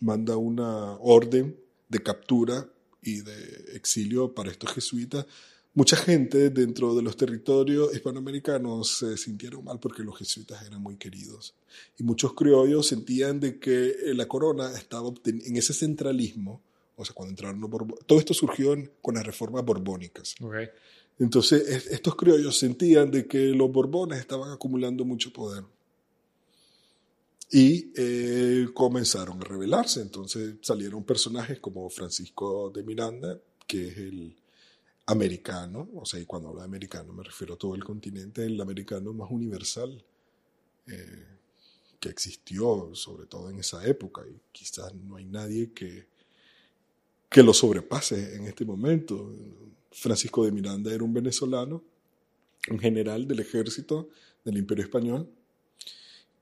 manda 0.00 0.36
una 0.36 0.94
orden 0.94 1.56
de 1.88 2.02
captura 2.02 2.68
y 3.04 3.20
de 3.20 3.76
exilio 3.76 4.34
para 4.34 4.50
estos 4.50 4.72
jesuitas, 4.72 5.26
mucha 5.74 5.96
gente 5.96 6.50
dentro 6.50 6.94
de 6.94 7.02
los 7.02 7.16
territorios 7.16 7.94
hispanoamericanos 7.94 8.98
se 8.98 9.16
sintieron 9.16 9.64
mal 9.64 9.78
porque 9.78 10.02
los 10.02 10.18
jesuitas 10.18 10.64
eran 10.66 10.82
muy 10.82 10.96
queridos. 10.96 11.54
Y 11.98 12.04
muchos 12.04 12.32
criollos 12.34 12.86
sentían 12.86 13.40
de 13.40 13.58
que 13.58 13.94
la 14.14 14.26
corona 14.26 14.72
estaba 14.72 15.12
en 15.24 15.56
ese 15.56 15.74
centralismo, 15.74 16.62
o 16.96 17.04
sea, 17.04 17.14
cuando 17.14 17.30
entraron 17.30 17.60
los 17.60 17.70
Borbones, 17.70 18.06
todo 18.06 18.18
esto 18.18 18.34
surgió 18.34 18.74
con 19.02 19.16
las 19.16 19.26
reformas 19.26 19.64
borbónicas. 19.64 20.34
Okay. 20.40 20.68
Entonces, 21.18 21.86
estos 21.90 22.16
criollos 22.16 22.58
sentían 22.58 23.10
de 23.10 23.26
que 23.26 23.38
los 23.48 23.70
Borbones 23.70 24.18
estaban 24.18 24.52
acumulando 24.52 25.04
mucho 25.04 25.32
poder. 25.32 25.64
Y 27.50 27.92
eh, 27.96 28.68
comenzaron 28.74 29.40
a 29.40 29.44
rebelarse. 29.44 30.00
Entonces 30.00 30.56
salieron 30.62 31.04
personajes 31.04 31.60
como 31.60 31.88
Francisco 31.90 32.70
de 32.70 32.82
Miranda, 32.82 33.38
que 33.66 33.88
es 33.88 33.98
el 33.98 34.36
americano, 35.06 35.88
o 35.94 36.06
sea, 36.06 36.18
y 36.20 36.24
cuando 36.24 36.48
hablo 36.48 36.60
de 36.60 36.66
americano 36.66 37.12
me 37.12 37.22
refiero 37.22 37.54
a 37.54 37.58
todo 37.58 37.74
el 37.74 37.84
continente, 37.84 38.44
el 38.44 38.60
americano 38.60 39.12
más 39.12 39.30
universal 39.30 40.02
eh, 40.86 41.26
que 42.00 42.08
existió, 42.08 42.94
sobre 42.94 43.26
todo 43.26 43.50
en 43.50 43.58
esa 43.58 43.86
época, 43.86 44.22
y 44.26 44.40
quizás 44.50 44.94
no 44.94 45.16
hay 45.16 45.26
nadie 45.26 45.72
que, 45.72 46.06
que 47.28 47.42
lo 47.42 47.52
sobrepase 47.52 48.36
en 48.36 48.46
este 48.46 48.64
momento. 48.64 49.34
Francisco 49.90 50.44
de 50.44 50.52
Miranda 50.52 50.92
era 50.92 51.04
un 51.04 51.12
venezolano, 51.12 51.82
un 52.70 52.78
general 52.78 53.28
del 53.28 53.40
ejército 53.40 54.08
del 54.44 54.56
Imperio 54.56 54.84
Español, 54.84 55.28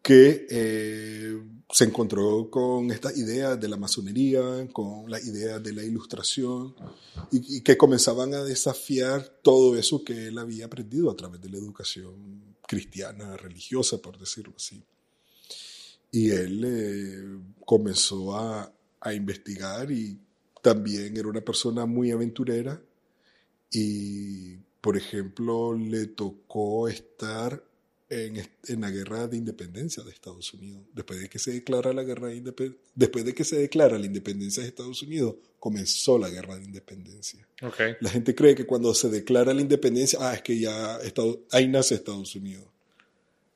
que 0.02 0.46
eh, 0.50 1.40
se 1.70 1.84
encontró 1.84 2.50
con 2.50 2.90
estas 2.90 3.16
ideas 3.16 3.58
de 3.58 3.68
la 3.68 3.76
masonería, 3.76 4.68
con 4.72 5.10
las 5.10 5.24
ideas 5.24 5.62
de 5.62 5.72
la 5.72 5.82
ilustración, 5.82 6.74
y, 7.30 7.60
que 7.60 7.76
comenzaban 7.76 8.34
a 8.34 8.42
desafiar 8.42 9.22
todo 9.42 9.76
eso 9.76 10.04
que 10.04 10.28
él 10.28 10.38
había 10.38 10.66
aprendido 10.66 11.10
a 11.10 11.16
través 11.16 11.40
de 11.40 11.48
la 11.48 11.58
educación 11.58 12.56
cristiana, 12.66 13.36
religiosa, 13.36 13.98
por 13.98 14.18
decirlo 14.18 14.54
así. 14.56 14.82
Y 16.10 16.30
él 16.30 16.62
eh, 16.66 17.54
comenzó 17.64 18.36
a, 18.36 18.70
a 19.00 19.14
investigar 19.14 19.90
y 19.90 20.18
también 20.60 21.16
era 21.16 21.28
una 21.28 21.40
persona 21.40 21.86
muy 21.86 22.10
aventurera 22.10 22.80
y 23.70 24.58
por 24.82 24.96
ejemplo, 24.96 25.74
le 25.74 26.06
tocó 26.06 26.88
estar 26.88 27.64
en, 28.12 28.36
en, 28.68 28.80
la 28.82 28.90
guerra 28.90 29.26
de 29.26 29.39
independencia 29.39 30.02
de 30.02 30.10
Estados 30.10 30.52
Unidos. 30.52 30.82
Después 30.93 31.20
de 31.20 31.28
que 31.30 31.39
se 31.39 31.52
declara 31.52 31.94
la 31.94 32.02
guerra 32.02 32.28
de 32.28 32.74
después 32.94 33.24
de 33.24 33.34
que 33.34 33.43
se 33.43 33.56
declara 33.56 33.98
la 33.98 34.05
independencia 34.05 34.62
de 34.62 34.68
Estados 34.68 35.02
Unidos, 35.02 35.36
comenzó 35.59 36.18
la 36.18 36.28
guerra 36.28 36.56
de 36.56 36.64
independencia. 36.64 37.47
Okay. 37.62 37.94
La 38.01 38.10
gente 38.10 38.34
cree 38.34 38.55
que 38.55 38.66
cuando 38.66 38.93
se 38.93 39.09
declara 39.09 39.55
la 39.55 39.62
independencia, 39.62 40.18
ah, 40.20 40.34
es 40.34 40.43
que 40.43 40.59
ya 40.59 40.98
Estados, 40.98 41.39
ahí 41.51 41.68
nace 41.68 41.94
Estados 41.94 42.34
Unidos. 42.36 42.66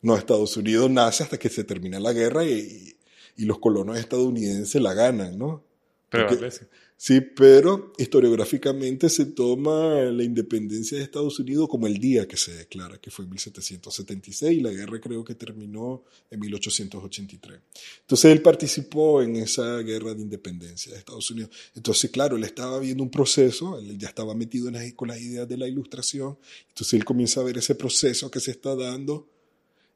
No, 0.01 0.17
Estados 0.17 0.57
Unidos 0.57 0.91
nace 0.91 1.23
hasta 1.23 1.39
que 1.39 1.51
se 1.51 1.65
termina 1.65 2.01
la 2.01 2.15
guerra 2.15 2.45
y, 2.45 2.97
y 3.37 3.45
los 3.45 3.59
colonos 3.59 3.99
estadounidenses 3.99 4.81
la 4.81 4.95
ganan, 4.95 5.37
¿no? 5.37 5.65
Pero 6.09 6.29
Porque, 6.29 6.51
Sí, 6.99 7.21
pero 7.21 7.93
historiográficamente 7.99 9.11
se 9.11 9.27
toma 9.27 9.97
la 9.97 10.23
independencia 10.25 10.97
de 10.97 11.05
Estados 11.05 11.39
Unidos 11.39 11.69
como 11.69 11.87
el 11.87 11.99
día 11.99 12.27
que 12.27 12.39
se 12.39 12.55
declara, 12.55 12.99
que 12.99 13.11
fue 13.11 13.27
en 13.27 13.33
1776, 13.33 14.57
y 14.57 14.61
la 14.63 14.71
guerra 14.71 14.99
creo 14.99 15.23
que 15.23 15.35
terminó 15.35 16.05
en 16.31 16.41
1883. 16.41 17.61
Entonces 18.01 18.33
él 18.33 18.41
participó 18.41 19.21
en 19.21 19.37
esa 19.37 19.77
guerra 19.81 20.15
de 20.15 20.23
independencia 20.23 20.91
de 20.91 20.99
Estados 20.99 21.31
Unidos. 21.31 21.51
Entonces, 21.75 22.11
claro, 22.11 22.37
él 22.37 22.45
estaba 22.45 22.79
viendo 22.79 23.03
un 23.03 23.11
proceso, 23.11 23.79
él 23.79 23.99
ya 23.99 24.09
estaba 24.09 24.35
metido 24.35 24.69
en 24.69 24.75
las, 24.75 24.93
con 24.95 25.09
las 25.09 25.21
ideas 25.21 25.47
de 25.47 25.59
la 25.59 25.69
ilustración, 25.69 26.39
entonces 26.71 26.95
él 26.95 27.05
comienza 27.05 27.41
a 27.41 27.45
ver 27.45 27.59
ese 27.59 27.75
proceso 27.75 28.31
que 28.31 28.41
se 28.41 28.53
está 28.53 28.75
dando 28.75 29.29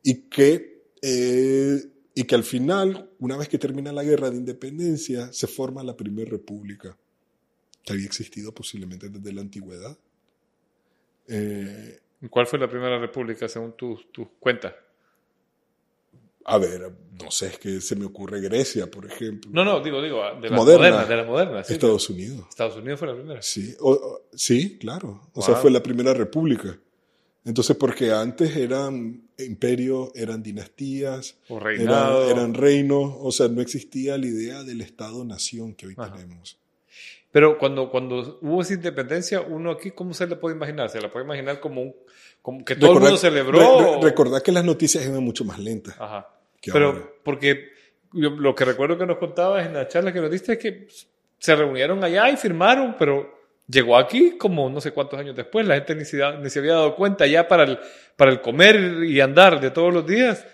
y 0.03 0.29
que... 0.29 0.81
Eh, 1.01 1.81
y 2.21 2.25
que 2.25 2.35
al 2.35 2.45
final, 2.45 3.11
una 3.19 3.37
vez 3.39 3.49
que 3.49 3.59
termina 3.59 3.93
la 3.93 4.05
guerra 4.05 4.31
de 4.31 4.37
independencia, 4.37 5.33
se 5.33 5.47
forma 5.47 5.83
la 5.83 5.97
primera 5.97 6.31
república, 6.31 6.97
que 7.85 7.93
había 7.95 8.05
existido 8.07 8.53
posiblemente 8.53 9.09
desde 9.09 9.33
la 9.33 9.41
antigüedad. 9.41 9.97
Eh, 11.29 11.99
¿Cuál 12.29 12.47
fue 12.47 12.59
la 12.59 12.69
primera 12.69 12.99
república 12.99 13.49
según 13.49 13.73
tus 13.77 14.13
tu 14.13 14.29
cuentas? 14.39 14.75
A 16.45 16.59
ver, 16.59 16.93
no 17.23 17.31
sé, 17.31 17.47
es 17.49 17.59
que 17.59 17.81
se 17.81 17.97
me 17.97 18.05
ocurre 18.07 18.41
Grecia, 18.41 18.91
por 18.91 19.07
ejemplo. 19.07 19.51
No, 19.55 19.65
no, 19.65 19.81
digo, 19.81 20.03
digo, 20.03 20.23
de 20.41 20.51
la 20.51 20.57
Moderna. 20.57 20.57
moderna, 20.91 21.05
de 21.07 21.17
la 21.17 21.25
moderna. 21.25 21.65
Sí, 21.65 21.75
Estados 21.75 22.11
Unidos. 22.11 22.47
Estados 22.51 22.77
Unidos 22.77 22.99
fue 22.99 23.09
la 23.09 23.15
primera. 23.15 23.43
Sí, 23.43 23.75
o, 23.81 23.93
o, 23.93 24.23
sí 24.35 24.79
claro. 24.79 25.23
O 25.33 25.41
Wow. 25.41 25.45
sea, 25.45 25.55
fue 25.57 25.71
la 25.71 25.83
primera 25.83 26.13
república. 26.13 26.79
Entonces, 27.45 27.77
porque 27.77 28.13
antes 28.13 28.55
eran 28.57 29.23
imperios, 29.39 30.11
eran 30.15 30.43
dinastías, 30.43 31.39
eran, 31.49 32.29
eran 32.29 32.55
reinos, 32.55 33.15
o 33.19 33.33
sea, 33.33 33.49
no 33.49 33.63
existía 33.63 34.19
la 34.19 34.27
idea 34.27 34.63
del 34.63 34.83
Estado-nación 34.83 35.75
que 35.75 35.87
hoy 35.87 35.95
Ajá. 35.97 36.13
tenemos. 36.13 36.59
Pero 37.33 37.59
cuando, 37.59 37.91
cuando 37.91 38.39
hubo 38.43 38.61
esa 38.61 38.75
independencia, 38.75 39.41
uno 39.41 39.71
aquí, 39.71 39.93
¿cómo 39.93 40.13
se 40.13 40.27
le 40.27 40.37
puede 40.37 40.57
imaginar? 40.57 40.91
¿Se 40.91 41.01
la 41.01 41.11
puede 41.11 41.25
imaginar 41.25 41.61
como, 41.61 41.81
un, 41.83 41.95
como 42.43 42.65
que 42.65 42.75
todo 42.77 42.93
el 42.95 43.01
mundo 43.01 43.17
celebró? 43.17 43.59
re- 43.59 43.95
re- 43.97 44.03
recordad 44.03 44.43
que 44.43 44.53
las 44.53 44.65
noticias 44.65 45.07
iban 45.07 45.23
mucho 45.25 45.45
más 45.45 45.59
lentas. 45.59 45.95
Ajá. 45.99 46.29
Pero 46.73 46.87
ahora. 46.89 47.09
porque 47.25 47.69
yo- 48.13 48.31
lo 48.31 48.55
que 48.55 48.65
recuerdo 48.67 48.99
que 48.99 49.07
nos 49.07 49.17
contabas 49.19 49.65
en 49.67 49.73
la 49.75 49.89
charla 49.89 50.13
que 50.13 50.21
nos 50.21 50.31
diste 50.31 50.53
es 50.55 50.59
que 50.59 50.89
se 51.39 51.57
reunieron 51.57 52.03
allá 52.05 52.29
y 52.31 52.37
firmaron, 52.37 52.97
pero 52.99 53.40
llegó 53.71 53.97
aquí 53.97 54.33
como 54.39 54.69
no 54.71 54.81
sé 54.81 54.93
cuántos 54.93 55.19
años 55.19 55.37
después. 55.37 55.67
La 55.67 55.75
gente 55.77 55.95
ni 55.95 56.05
se, 56.05 56.23
había 56.23 56.75
dado 56.75 56.95
cuenta 56.97 57.27
ya 57.27 57.47
para 57.49 57.65
el, 57.65 57.79
para 58.17 58.31
el 58.33 58.41
comer 58.41 59.05
y 59.05 59.21
andar 59.21 59.61
de 59.61 59.71
todos 59.71 59.93
los 59.93 60.07
días. 60.07 60.45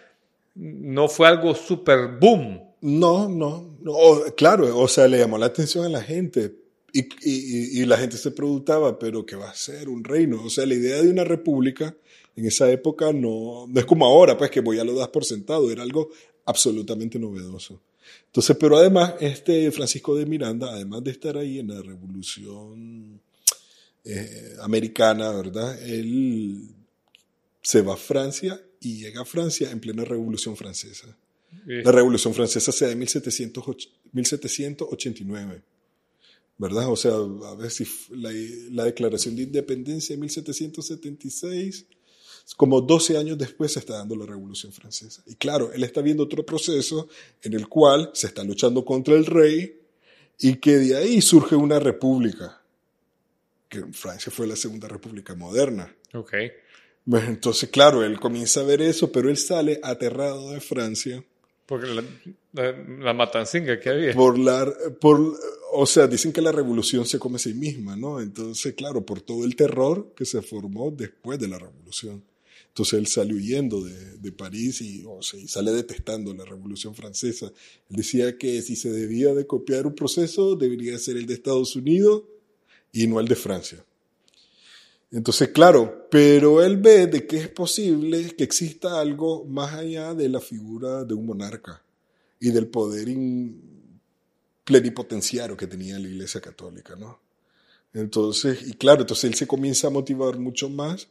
No 0.54 1.08
fue 1.08 1.28
algo 1.28 1.54
super 1.54 2.18
boom. 2.20 2.62
No, 2.80 3.28
no, 3.28 3.76
no. 3.80 3.94
Claro, 4.36 4.78
o 4.78 4.88
sea, 4.88 5.08
le 5.08 5.18
llamó 5.18 5.38
la 5.38 5.46
atención 5.46 5.84
a 5.84 5.88
la 5.88 6.02
gente 6.02 6.54
y, 6.92 7.00
y- 7.22 7.82
y 7.82 7.84
la 7.84 7.96
gente 7.98 8.16
se 8.16 8.30
preguntaba, 8.30 8.98
pero 8.98 9.24
¿qué 9.26 9.36
va 9.36 9.50
a 9.50 9.54
ser 9.54 9.88
un 9.88 10.04
reino? 10.04 10.42
O 10.44 10.50
sea, 10.50 10.64
la 10.66 10.74
idea 10.74 11.02
de 11.02 11.10
una 11.10 11.24
república 11.24 11.94
en 12.36 12.46
esa 12.46 12.70
época 12.70 13.12
no, 13.12 13.66
no 13.68 13.80
es 13.80 13.86
como 13.86 14.06
ahora, 14.06 14.36
pues 14.36 14.50
que 14.50 14.60
voy 14.60 14.78
a 14.78 14.84
lo 14.84 14.94
das 14.94 15.08
por 15.08 15.24
sentado, 15.24 15.70
era 15.70 15.82
algo 15.82 16.10
absolutamente 16.44 17.18
novedoso. 17.18 17.80
Entonces, 18.26 18.56
pero 18.58 18.76
además, 18.76 19.14
este 19.20 19.70
Francisco 19.70 20.14
de 20.14 20.26
Miranda, 20.26 20.70
además 20.70 21.02
de 21.04 21.10
estar 21.10 21.36
ahí 21.36 21.58
en 21.58 21.68
la 21.68 21.82
revolución 21.82 23.20
eh, 24.04 24.56
americana, 24.60 25.30
¿verdad? 25.32 25.82
Él 25.82 26.68
se 27.62 27.82
va 27.82 27.94
a 27.94 27.96
Francia 27.96 28.60
y 28.80 28.98
llega 28.98 29.22
a 29.22 29.24
Francia 29.24 29.70
en 29.70 29.80
plena 29.80 30.04
revolución 30.04 30.56
francesa. 30.56 31.16
La 31.64 31.90
Revolución 31.90 32.34
Francesa 32.34 32.70
se 32.70 32.86
da 32.86 32.92
en 32.92 32.98
1708 32.98 33.88
1789, 34.12 35.62
¿verdad? 36.58 36.90
O 36.90 36.96
sea, 36.96 37.12
a 37.12 37.54
ver 37.54 37.70
si 37.70 37.86
la, 38.10 38.30
la 38.70 38.84
Declaración 38.84 39.36
de 39.36 39.42
Independencia 39.42 40.14
en 40.14 40.20
1776, 40.20 41.86
como 42.54 42.80
12 42.80 43.16
años 43.18 43.36
después 43.38 43.72
se 43.72 43.80
está 43.80 43.94
dando 43.94 44.14
la 44.14 44.26
Revolución 44.26 44.72
Francesa. 44.72 45.22
Y 45.26 45.34
claro, 45.34 45.72
él 45.72 45.82
está 45.82 46.00
viendo 46.00 46.22
otro 46.22 46.46
proceso 46.46 47.08
en 47.42 47.54
el 47.54 47.66
cual 47.68 48.10
se 48.14 48.28
está 48.28 48.44
luchando 48.44 48.84
contra 48.84 49.14
el 49.14 49.26
rey 49.26 49.80
y 50.38 50.56
que 50.56 50.76
de 50.76 50.96
ahí 50.96 51.20
surge 51.20 51.56
una 51.56 51.78
república, 51.78 52.62
que 53.68 53.78
en 53.78 53.92
Francia 53.92 54.30
fue 54.30 54.46
la 54.46 54.54
segunda 54.54 54.86
república 54.86 55.34
moderna. 55.34 55.92
Ok. 56.14 56.34
Bueno, 57.04 57.28
entonces, 57.28 57.68
claro, 57.70 58.04
él 58.04 58.20
comienza 58.20 58.60
a 58.60 58.64
ver 58.64 58.82
eso, 58.82 59.10
pero 59.10 59.28
él 59.28 59.36
sale 59.36 59.80
aterrado 59.82 60.50
de 60.50 60.60
Francia 60.60 61.24
Porque 61.64 61.86
la, 61.86 62.04
la, 62.52 62.72
la 62.72 63.12
matancinga 63.12 63.78
que 63.80 63.90
había. 63.90 64.12
por 64.14 64.38
la, 64.38 64.72
por, 65.00 65.36
o 65.72 65.86
sea, 65.86 66.06
dicen 66.06 66.32
que 66.32 66.40
la 66.40 66.52
revolución 66.52 67.06
se 67.06 67.18
come 67.18 67.36
a 67.36 67.38
sí 67.40 67.54
misma, 67.54 67.96
¿no? 67.96 68.20
Entonces, 68.20 68.74
claro, 68.74 69.04
por 69.04 69.20
todo 69.20 69.44
el 69.44 69.56
terror 69.56 70.12
que 70.16 70.24
se 70.24 70.42
formó 70.42 70.90
después 70.90 71.38
de 71.38 71.48
la 71.48 71.58
revolución. 71.58 72.22
Entonces 72.76 72.98
él 72.98 73.06
sale 73.06 73.32
huyendo 73.32 73.82
de, 73.82 74.18
de 74.18 74.32
París 74.32 74.82
y, 74.82 75.02
o 75.06 75.22
sea, 75.22 75.40
sale 75.48 75.72
detestando 75.72 76.34
la 76.34 76.44
revolución 76.44 76.94
francesa. 76.94 77.46
Él 77.88 77.96
decía 77.96 78.36
que 78.36 78.60
si 78.60 78.76
se 78.76 78.92
debía 78.92 79.32
de 79.32 79.46
copiar 79.46 79.86
un 79.86 79.94
proceso, 79.94 80.56
debería 80.56 80.98
ser 80.98 81.16
el 81.16 81.24
de 81.24 81.32
Estados 81.32 81.74
Unidos 81.74 82.24
y 82.92 83.06
no 83.06 83.18
el 83.18 83.28
de 83.28 83.34
Francia. 83.34 83.82
Entonces, 85.10 85.48
claro, 85.48 86.06
pero 86.10 86.62
él 86.62 86.76
ve 86.76 87.06
de 87.06 87.26
que 87.26 87.38
es 87.38 87.48
posible 87.48 88.36
que 88.36 88.44
exista 88.44 89.00
algo 89.00 89.46
más 89.46 89.72
allá 89.72 90.12
de 90.12 90.28
la 90.28 90.40
figura 90.40 91.02
de 91.04 91.14
un 91.14 91.24
monarca 91.24 91.82
y 92.38 92.50
del 92.50 92.66
poder 92.66 93.08
plenipotenciario 94.64 95.56
que 95.56 95.66
tenía 95.66 95.98
la 95.98 96.08
Iglesia 96.08 96.42
Católica, 96.42 96.94
¿no? 96.94 97.22
Entonces, 97.94 98.68
y 98.68 98.74
claro, 98.74 99.00
entonces 99.00 99.24
él 99.24 99.34
se 99.34 99.46
comienza 99.46 99.86
a 99.86 99.90
motivar 99.90 100.38
mucho 100.38 100.68
más 100.68 101.08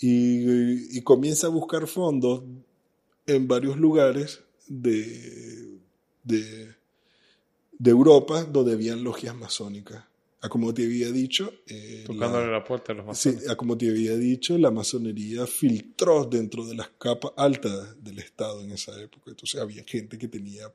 y, 0.00 0.98
y 0.98 1.02
comienza 1.02 1.46
a 1.46 1.50
buscar 1.50 1.86
fondos 1.86 2.44
en 3.26 3.48
varios 3.48 3.76
lugares 3.78 4.42
de, 4.68 5.78
de, 6.24 6.74
de 7.78 7.90
Europa 7.90 8.44
donde 8.44 8.72
habían 8.72 9.02
logias 9.04 9.34
masónicas. 9.34 10.04
Ah, 10.40 10.48
como 10.48 10.74
te 10.74 10.84
había 10.84 11.10
dicho, 11.12 11.52
eh, 11.66 12.04
Tocándole 12.06 12.46
la- 12.46 12.52
la 12.52 12.62
puerta 12.64 12.92
a 12.92 12.94
los 12.94 13.04
Sí, 13.10 13.30
masones. 13.30 13.48
ah, 13.50 13.56
como 13.56 13.76
te 13.76 13.88
había 13.90 14.16
dicho, 14.16 14.56
la 14.58 14.70
masonería 14.70 15.46
filtró 15.46 16.24
dentro 16.24 16.66
de 16.66 16.74
las 16.76 16.88
capas 16.98 17.32
altas 17.36 18.02
del 18.02 18.18
Estado 18.18 18.62
en 18.62 18.72
esa 18.72 19.00
época. 19.00 19.30
Entonces 19.30 19.60
había 19.60 19.84
gente 19.84 20.18
que 20.18 20.28
tenía 20.28 20.72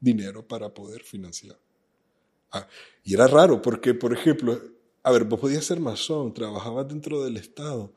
dinero 0.00 0.46
para 0.46 0.72
poder 0.74 1.02
financiar. 1.02 1.58
Ah, 2.52 2.68
y 3.04 3.14
era 3.14 3.26
raro 3.26 3.62
porque, 3.62 3.94
por 3.94 4.12
ejemplo, 4.12 4.60
a 5.02 5.10
ver, 5.12 5.24
vos 5.24 5.40
podías 5.40 5.64
ser 5.64 5.80
masón, 5.80 6.34
trabajabas 6.34 6.88
dentro 6.88 7.22
del 7.24 7.36
Estado, 7.36 7.92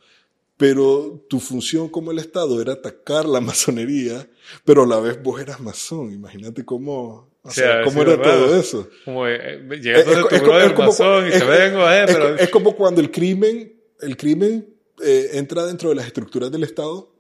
pero 0.60 1.26
tu 1.30 1.40
función 1.40 1.88
como 1.88 2.12
el 2.12 2.20
Estado 2.20 2.62
era 2.62 2.74
atacar 2.74 3.24
la 3.26 3.40
masonería, 3.40 4.30
pero 4.66 4.84
a 4.84 4.86
la 4.88 5.00
vez 5.00 5.24
vos 5.24 5.40
eras 5.40 5.62
masón. 5.62 6.12
Imagínate 6.12 6.66
cómo, 6.66 7.30
o 7.44 7.50
sea, 7.50 7.82
cómo 7.86 8.02
era 8.02 8.18
raro. 8.18 8.46
todo 8.48 8.60
eso. 8.60 8.90
Como 9.06 9.26
eh, 9.26 9.38
eh, 9.42 9.80
llegando 9.82 10.12
Es- 10.12 10.18
de 10.18 10.22
es- 10.22 10.28
tu 10.28 10.36
es 10.36 10.42
como- 10.42 10.52
brother 10.52 10.68
es 10.68 10.74
como- 10.74 10.88
masón 10.90 11.26
y 11.26 11.30
es- 11.30 11.40
te 11.40 11.46
vengo, 11.46 11.90
eh, 11.90 12.04
es, 12.04 12.12
pero... 12.14 12.36
es 12.36 12.50
como 12.50 12.76
cuando 12.76 13.00
el 13.00 13.10
crimen, 13.10 13.74
el 14.02 14.18
crimen 14.18 14.68
eh, 15.02 15.30
entra 15.36 15.66
dentro 15.66 15.88
de 15.88 15.96
las 15.96 16.06
estructuras 16.08 16.52
del 16.52 16.64
Estado. 16.66 17.16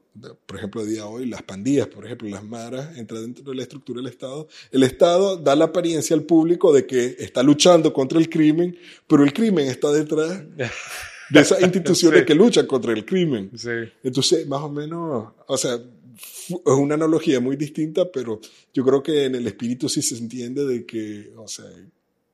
Por 0.45 0.57
ejemplo, 0.57 0.81
a 0.81 0.83
día 0.83 1.03
de 1.03 1.07
hoy, 1.07 1.25
las 1.27 1.43
pandillas, 1.43 1.87
por 1.87 2.03
ejemplo, 2.05 2.27
las 2.27 2.43
maras, 2.43 2.97
entran 2.97 3.21
dentro 3.21 3.51
de 3.51 3.55
la 3.55 3.61
estructura 3.63 4.01
del 4.01 4.11
Estado. 4.11 4.49
El 4.69 4.83
Estado 4.83 5.37
da 5.37 5.55
la 5.55 5.65
apariencia 5.65 6.13
al 6.13 6.23
público 6.23 6.73
de 6.73 6.85
que 6.85 7.15
está 7.19 7.41
luchando 7.41 7.93
contra 7.93 8.19
el 8.19 8.27
crimen, 8.27 8.77
pero 9.07 9.23
el 9.23 9.31
crimen 9.31 9.67
está 9.67 9.93
detrás 9.93 10.43
de 11.29 11.39
esas 11.39 11.61
instituciones 11.63 12.21
Sí. 12.21 12.25
que 12.25 12.35
luchan 12.35 12.65
contra 12.67 12.93
el 12.93 13.05
crimen. 13.05 13.51
Sí. 13.55 13.69
Entonces, 14.03 14.47
más 14.47 14.61
o 14.61 14.69
menos, 14.69 15.33
o 15.47 15.57
sea, 15.57 15.75
es 15.75 16.59
una 16.65 16.95
analogía 16.95 17.39
muy 17.39 17.55
distinta, 17.55 18.11
pero 18.11 18.39
yo 18.73 18.83
creo 18.83 19.01
que 19.03 19.25
en 19.25 19.35
el 19.35 19.47
espíritu 19.47 19.87
sí 19.87 20.01
se 20.01 20.17
entiende 20.17 20.65
de 20.65 20.85
que, 20.85 21.31
o 21.37 21.47
sea, 21.47 21.65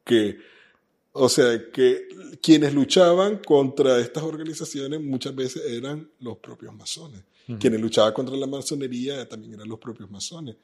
que, 0.03 0.38
o 1.11 1.30
sea, 1.30 1.72
que 1.72 2.07
quienes 2.41 2.73
luchaban 2.73 3.39
contra 3.45 3.99
estas 3.99 4.23
organizaciones 4.23 5.01
muchas 5.01 5.35
veces 5.35 5.63
eran 5.65 6.09
los 6.19 6.38
propios 6.38 6.73
masones. 6.73 7.22
Quienes 7.59 7.80
luchaban 7.80 8.11
contra 8.13 8.35
la 8.35 8.47
masonería 8.47 9.30
también 9.30 9.53
eran 9.53 9.69
los 9.69 9.77
propios 9.77 10.09
masones. 10.09 10.55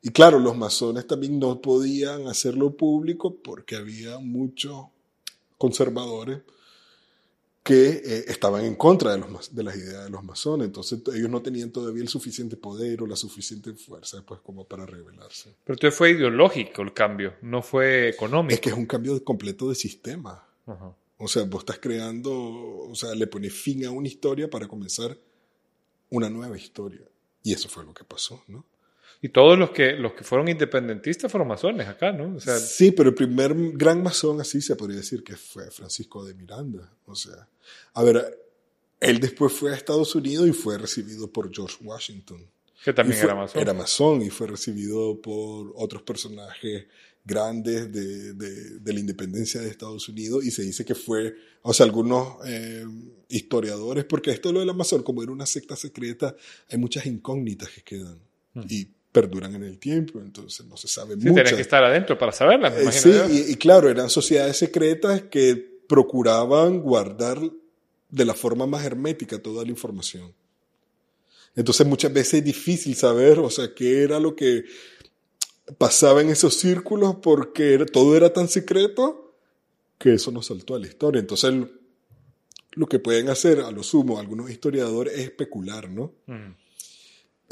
Y 0.00 0.08
claro, 0.10 0.38
los 0.38 0.56
masones 0.56 1.06
también 1.06 1.38
no 1.38 1.60
podían 1.60 2.26
hacerlo 2.26 2.74
público 2.74 3.36
porque 3.36 3.76
había 3.76 4.18
muchos 4.18 4.86
conservadores 5.58 6.40
que 7.62 8.02
eh, 8.04 8.24
estaban 8.26 8.64
en 8.64 8.74
contra 8.74 9.12
de, 9.12 9.18
los, 9.18 9.54
de 9.54 9.62
las 9.62 9.76
ideas 9.76 10.04
de 10.04 10.10
los 10.10 10.24
masones. 10.24 10.66
Entonces 10.66 11.00
ellos 11.14 11.30
no 11.30 11.42
tenían 11.42 11.70
todavía 11.70 12.02
el 12.02 12.08
suficiente 12.08 12.56
poder 12.56 13.02
o 13.02 13.06
la 13.06 13.16
suficiente 13.16 13.72
fuerza 13.74 14.22
pues, 14.26 14.40
como 14.40 14.64
para 14.64 14.84
rebelarse. 14.84 15.54
Pero 15.64 15.74
entonces 15.74 15.96
fue 15.96 16.10
ideológico 16.10 16.82
el 16.82 16.92
cambio, 16.92 17.34
no 17.42 17.62
fue 17.62 18.08
económico. 18.08 18.54
Es 18.54 18.60
que 18.60 18.70
es 18.70 18.76
un 18.76 18.86
cambio 18.86 19.22
completo 19.24 19.68
de 19.68 19.74
sistema. 19.74 20.46
Ajá. 20.66 20.96
O 21.24 21.28
sea, 21.28 21.44
vos 21.44 21.60
estás 21.60 21.78
creando, 21.78 22.32
o 22.32 22.94
sea, 22.96 23.14
le 23.14 23.28
pones 23.28 23.54
fin 23.54 23.86
a 23.86 23.92
una 23.92 24.08
historia 24.08 24.50
para 24.50 24.66
comenzar 24.66 25.16
una 26.10 26.28
nueva 26.28 26.58
historia. 26.58 27.02
Y 27.44 27.52
eso 27.52 27.68
fue 27.68 27.84
lo 27.84 27.94
que 27.94 28.02
pasó, 28.02 28.42
¿no? 28.48 28.64
Y 29.24 29.28
todos 29.28 29.56
los 29.58 29.70
que, 29.70 29.92
los 29.92 30.14
que 30.14 30.24
fueron 30.24 30.48
independentistas 30.48 31.30
fueron 31.30 31.46
masones 31.48 31.86
acá, 31.86 32.10
¿no? 32.12 32.34
O 32.36 32.40
sea, 32.40 32.58
sí, 32.58 32.90
pero 32.90 33.10
el 33.10 33.14
primer 33.14 33.54
gran 33.72 34.02
masón, 34.02 34.40
así 34.40 34.60
se 34.60 34.74
podría 34.76 34.98
decir, 34.98 35.22
que 35.22 35.36
fue 35.36 35.70
Francisco 35.70 36.24
de 36.24 36.34
Miranda. 36.34 36.92
O 37.06 37.14
sea, 37.14 37.48
a 37.94 38.02
ver, 38.02 38.38
él 39.00 39.20
después 39.20 39.52
fue 39.52 39.72
a 39.72 39.76
Estados 39.76 40.14
Unidos 40.16 40.48
y 40.48 40.52
fue 40.52 40.76
recibido 40.76 41.30
por 41.30 41.54
George 41.54 41.76
Washington. 41.82 42.44
que 42.84 42.92
también 42.92 43.16
fue- 43.16 43.26
era 43.28 43.34
masón. 43.36 43.62
Era 43.62 43.72
masón 43.74 44.22
y 44.22 44.30
fue 44.30 44.48
recibido 44.48 45.20
por 45.22 45.72
otros 45.76 46.02
personajes 46.02 46.86
grandes 47.24 47.92
de, 47.92 48.32
de- 48.34 48.78
de 48.80 48.92
la 48.92 48.98
independencia 48.98 49.60
de 49.60 49.68
Estados 49.68 50.08
Unidos 50.08 50.44
y 50.44 50.50
se 50.50 50.62
dice 50.62 50.84
que 50.84 50.96
fue, 50.96 51.32
o 51.62 51.72
sea, 51.72 51.86
algunos 51.86 52.38
eh, 52.44 52.84
historiadores, 53.28 54.04
porque 54.04 54.32
esto 54.32 54.52
lo 54.52 54.58
de 54.58 54.66
la 54.66 54.72
masón, 54.72 55.04
como 55.04 55.22
era 55.22 55.30
una 55.30 55.46
secta 55.46 55.76
secreta, 55.76 56.34
hay 56.68 56.78
muchas 56.78 57.06
incógnitas 57.06 57.68
que 57.70 57.82
quedan 57.82 58.18
y 58.68 58.88
perduran 59.12 59.54
en 59.54 59.62
el 59.64 59.78
tiempo, 59.78 60.18
entonces 60.20 60.64
no 60.66 60.76
se 60.76 60.88
sabe. 60.88 61.14
Sí, 61.20 61.28
mucho. 61.28 61.54
que 61.56 61.60
estar 61.60 61.84
adentro 61.84 62.16
para 62.18 62.32
saberlas, 62.32 62.72
me 62.74 62.82
Eh, 62.84 62.92
sí, 62.92 63.12
y, 63.30 63.52
y 63.52 63.56
claro, 63.56 63.88
eran 63.90 64.08
sociedades 64.08 64.56
secretas 64.56 65.22
que 65.22 65.54
procuraban 65.86 66.80
guardar 66.80 67.38
de 68.08 68.24
la 68.24 68.34
forma 68.34 68.66
más 68.66 68.84
hermética 68.84 69.38
toda 69.40 69.64
la 69.64 69.70
información. 69.70 70.32
Entonces 71.54 71.86
muchas 71.86 72.12
veces 72.12 72.34
es 72.34 72.44
difícil 72.44 72.94
saber, 72.96 73.38
o 73.38 73.50
sea, 73.50 73.74
qué 73.74 74.02
era 74.02 74.18
lo 74.18 74.34
que 74.34 74.64
pasaba 75.76 76.22
en 76.22 76.30
esos 76.30 76.54
círculos 76.54 77.16
porque 77.22 77.74
era- 77.74 77.86
todo 77.86 78.16
era 78.16 78.32
tan 78.32 78.48
secreto 78.48 79.34
que 79.98 80.14
eso 80.14 80.30
no 80.32 80.40
saltó 80.42 80.74
a 80.74 80.78
la 80.78 80.86
historia. 80.86 81.20
Entonces 81.20 81.52
lo- 81.52 81.68
lo 82.72 82.86
que 82.86 82.98
pueden 82.98 83.28
hacer, 83.28 83.60
a 83.60 83.70
lo 83.70 83.82
sumo, 83.82 84.18
algunos 84.18 84.50
historiadores 84.50 85.12
es 85.14 85.20
especular, 85.24 85.90
¿no? 85.90 86.14
Mm. 86.26 86.54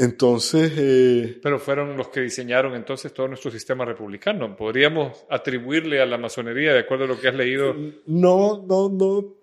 Entonces, 0.00 0.72
eh, 0.78 1.38
Pero 1.42 1.58
fueron 1.58 1.94
los 1.94 2.08
que 2.08 2.20
diseñaron 2.22 2.74
entonces 2.74 3.12
todo 3.12 3.28
nuestro 3.28 3.50
sistema 3.50 3.84
republicano. 3.84 4.56
¿Podríamos 4.56 5.26
atribuirle 5.28 6.00
a 6.00 6.06
la 6.06 6.16
masonería, 6.16 6.72
de 6.72 6.78
acuerdo 6.78 7.04
a 7.04 7.06
lo 7.06 7.20
que 7.20 7.28
has 7.28 7.34
leído? 7.34 7.76
No, 8.06 8.64
no, 8.66 8.88
no. 8.88 9.34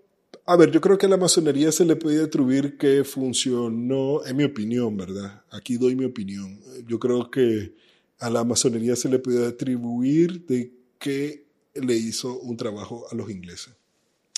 A 0.47 0.57
ver, 0.57 0.71
yo 0.71 0.81
creo 0.81 0.97
que 0.97 1.05
a 1.05 1.09
la 1.09 1.17
masonería 1.17 1.71
se 1.71 1.85
le 1.85 1.95
puede 1.95 2.23
atribuir 2.23 2.75
que 2.75 3.03
funcionó, 3.03 4.25
en 4.25 4.35
mi 4.35 4.45
opinión, 4.45 4.97
¿verdad? 4.97 5.43
Aquí 5.51 5.77
doy 5.77 5.95
mi 5.95 6.05
opinión. 6.05 6.59
Yo 6.87 6.97
creo 6.97 7.29
que 7.29 7.75
a 8.17 8.31
la 8.31 8.43
masonería 8.43 8.95
se 8.95 9.09
le 9.09 9.19
puede 9.19 9.45
atribuir 9.45 10.43
de 10.47 10.73
que 10.97 11.45
le 11.75 11.93
hizo 11.93 12.39
un 12.39 12.57
trabajo 12.57 13.05
a 13.11 13.13
los 13.13 13.29
ingleses. 13.29 13.75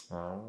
Ah. 0.10 0.42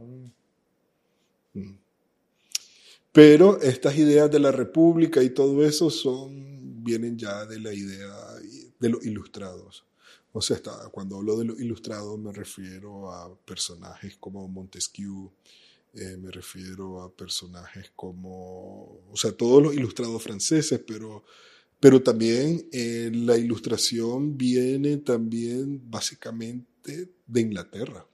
Pero 3.12 3.60
estas 3.60 3.96
ideas 3.96 4.30
de 4.30 4.38
la 4.38 4.52
república 4.52 5.22
y 5.22 5.30
todo 5.30 5.64
eso 5.64 5.90
son, 5.90 6.82
vienen 6.84 7.18
ya 7.18 7.44
de 7.46 7.58
la 7.60 7.72
idea 7.74 8.14
de 8.78 8.88
los 8.88 9.04
ilustrados. 9.04 9.84
O 10.32 10.40
sea, 10.40 10.56
está- 10.56 10.88
cuando 10.92 11.16
hablo 11.16 11.36
de 11.36 11.44
los 11.44 11.60
ilustrados 11.60 12.18
me 12.18 12.32
refiero 12.32 13.10
a 13.12 13.34
personajes 13.44 14.16
como 14.20 14.46
Montesquieu, 14.46 15.30
eh, 15.94 16.16
me 16.18 16.30
refiero 16.30 17.02
a 17.02 17.10
personajes 17.12 17.90
como, 17.96 19.00
o 19.10 19.16
sea, 19.16 19.32
todos 19.32 19.60
los 19.60 19.74
ilustrados 19.74 20.22
franceses, 20.22 20.80
pero, 20.86 21.24
pero 21.80 22.00
también 22.00 22.68
eh, 22.70 23.10
la 23.12 23.36
ilustración 23.36 24.38
viene 24.38 24.98
también 24.98 25.82
básicamente 25.90 27.08
de 27.26 27.40
Inglaterra 27.40 28.06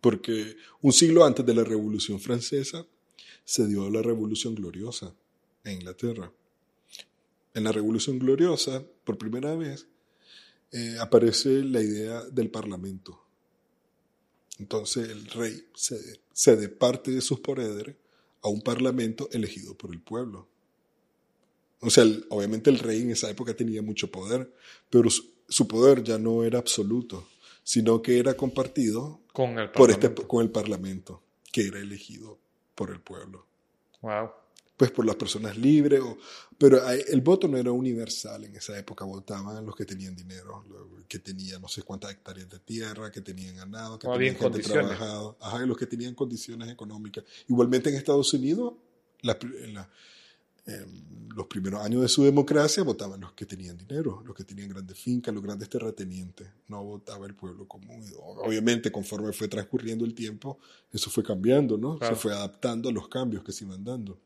porque 0.00 0.56
un 0.80 0.92
siglo 0.92 1.24
antes 1.24 1.44
de 1.46 1.54
la 1.54 1.64
Revolución 1.64 2.18
Francesa 2.20 2.84
se 3.44 3.66
dio 3.66 3.88
la 3.90 4.02
Revolución 4.02 4.54
Gloriosa 4.54 5.14
en 5.64 5.74
Inglaterra. 5.74 6.32
En 7.54 7.64
la 7.64 7.72
Revolución 7.72 8.18
Gloriosa, 8.18 8.82
por 9.04 9.18
primera 9.18 9.54
vez, 9.54 9.86
eh, 10.72 10.96
aparece 11.00 11.62
la 11.64 11.82
idea 11.82 12.22
del 12.24 12.50
Parlamento. 12.50 13.20
Entonces 14.58 15.08
el 15.08 15.26
rey 15.26 15.66
cede, 15.74 16.20
cede 16.32 16.68
parte 16.68 17.10
de 17.10 17.20
sus 17.20 17.40
poderes 17.40 17.96
a 18.42 18.48
un 18.48 18.62
Parlamento 18.62 19.28
elegido 19.32 19.76
por 19.76 19.92
el 19.92 20.00
pueblo. 20.00 20.48
O 21.80 21.90
sea, 21.90 22.04
el- 22.04 22.24
obviamente 22.30 22.70
el 22.70 22.78
rey 22.78 23.02
en 23.02 23.10
esa 23.10 23.28
época 23.30 23.54
tenía 23.56 23.82
mucho 23.82 24.10
poder, 24.10 24.52
pero 24.88 25.10
su, 25.10 25.24
su 25.48 25.66
poder 25.66 26.02
ya 26.02 26.18
no 26.18 26.44
era 26.44 26.58
absoluto, 26.58 27.28
sino 27.64 28.00
que 28.02 28.18
era 28.18 28.34
compartido 28.34 29.20
Con 29.32 29.58
el 29.58 29.70
por 29.72 29.90
este, 29.90 30.14
con 30.14 30.42
el 30.42 30.50
Parlamento, 30.50 31.22
que 31.52 31.66
era 31.66 31.80
elegido 31.80 32.38
por 32.74 32.90
el 32.90 33.00
pueblo. 33.00 33.46
Wow. 34.00 34.30
Pues 34.76 34.90
por 34.90 35.04
las 35.06 35.16
personas 35.16 35.56
libres, 35.56 36.00
o, 36.00 36.16
pero 36.58 36.88
el 36.88 37.20
voto 37.20 37.46
no 37.46 37.56
era 37.56 37.70
universal. 37.70 38.44
En 38.44 38.56
esa 38.56 38.76
época 38.76 39.04
votaban 39.04 39.64
los 39.64 39.76
que 39.76 39.84
tenían 39.84 40.16
dinero, 40.16 40.64
los 40.68 41.04
que 41.06 41.18
tenían 41.20 41.60
no 41.62 41.68
sé 41.68 41.82
cuántas 41.82 42.10
hectáreas 42.10 42.48
de 42.48 42.58
tierra, 42.58 43.12
que 43.12 43.20
tenían 43.20 43.54
ganado, 43.56 43.98
que 43.98 44.08
No 44.08 44.14
tenían 44.14 44.34
gente 44.36 44.60
trabajada, 44.60 45.36
ajá, 45.40 45.66
los 45.66 45.76
que 45.76 45.86
tenían 45.86 46.14
condiciones 46.14 46.68
económicas. 46.68 47.22
Igualmente 47.48 47.90
en 47.90 47.96
Estados 47.96 48.32
Unidos, 48.34 48.74
la- 49.20 49.38
en 50.66 51.12
los 51.34 51.46
primeros 51.46 51.84
años 51.84 52.02
de 52.02 52.08
su 52.08 52.22
democracia 52.24 52.82
votaban 52.82 53.20
los 53.20 53.32
que 53.32 53.46
tenían 53.46 53.76
dinero, 53.76 54.22
los 54.24 54.34
que 54.36 54.44
tenían 54.44 54.68
grandes 54.68 54.98
fincas, 54.98 55.34
los 55.34 55.42
grandes 55.42 55.68
terratenientes. 55.68 56.48
No 56.68 56.84
votaba 56.84 57.26
el 57.26 57.34
pueblo 57.34 57.66
común. 57.66 58.04
Obviamente, 58.20 58.92
conforme 58.92 59.32
fue 59.32 59.48
transcurriendo 59.48 60.04
el 60.04 60.14
tiempo, 60.14 60.58
eso 60.92 61.10
fue 61.10 61.24
cambiando, 61.24 61.78
¿no? 61.78 61.98
Claro. 61.98 62.14
Se 62.14 62.20
fue 62.20 62.32
adaptando 62.32 62.88
a 62.88 62.92
los 62.92 63.08
cambios 63.08 63.42
que 63.42 63.52
se 63.52 63.64
iban 63.64 63.82
dando. 63.82 64.18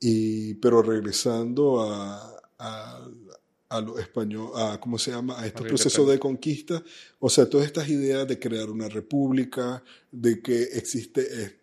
Y, 0.00 0.54
pero 0.54 0.82
regresando 0.82 1.80
a, 1.80 2.40
a, 2.58 3.08
a 3.68 3.80
lo 3.80 3.98
español, 3.98 4.50
a, 4.54 4.80
¿cómo 4.80 4.98
se 4.98 5.10
llama? 5.10 5.40
A 5.40 5.46
estos 5.46 5.62
la 5.62 5.68
procesos 5.68 6.08
de 6.08 6.18
conquista, 6.18 6.82
o 7.18 7.30
sea, 7.30 7.48
todas 7.48 7.66
estas 7.66 7.88
ideas 7.88 8.26
de 8.26 8.38
crear 8.38 8.70
una 8.70 8.88
república, 8.88 9.82
de 10.10 10.42
que 10.42 10.62
existe 10.62 11.42
eh, 11.42 11.60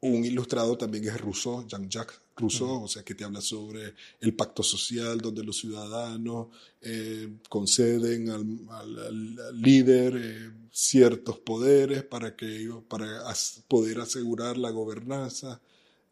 un 0.00 0.24
ilustrado 0.24 0.76
también 0.76 1.04
es 1.04 1.20
Rousseau, 1.20 1.66
Jean-Jacques 1.66 2.21
Rousseau, 2.36 2.82
o 2.84 2.88
sea, 2.88 3.02
que 3.04 3.14
te 3.14 3.24
habla 3.24 3.40
sobre 3.40 3.94
el 4.20 4.34
pacto 4.34 4.62
social 4.62 5.20
donde 5.20 5.44
los 5.44 5.58
ciudadanos 5.58 6.48
eh, 6.80 7.28
conceden 7.48 8.30
al, 8.30 8.46
al- 8.70 8.98
al- 8.98 9.60
líder 9.62 10.14
eh, 10.16 10.50
ciertos 10.70 11.38
poderes 11.40 12.02
para, 12.04 12.34
que, 12.34 12.70
para 12.88 13.28
as- 13.28 13.62
poder 13.68 14.00
asegurar 14.00 14.56
la 14.56 14.70
gobernanza 14.70 15.60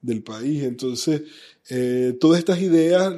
del 0.03 0.23
país. 0.23 0.63
Entonces, 0.65 1.23
eh, 1.69 2.17
todas 2.21 2.39
estas 2.41 2.61
ideas 2.61 3.15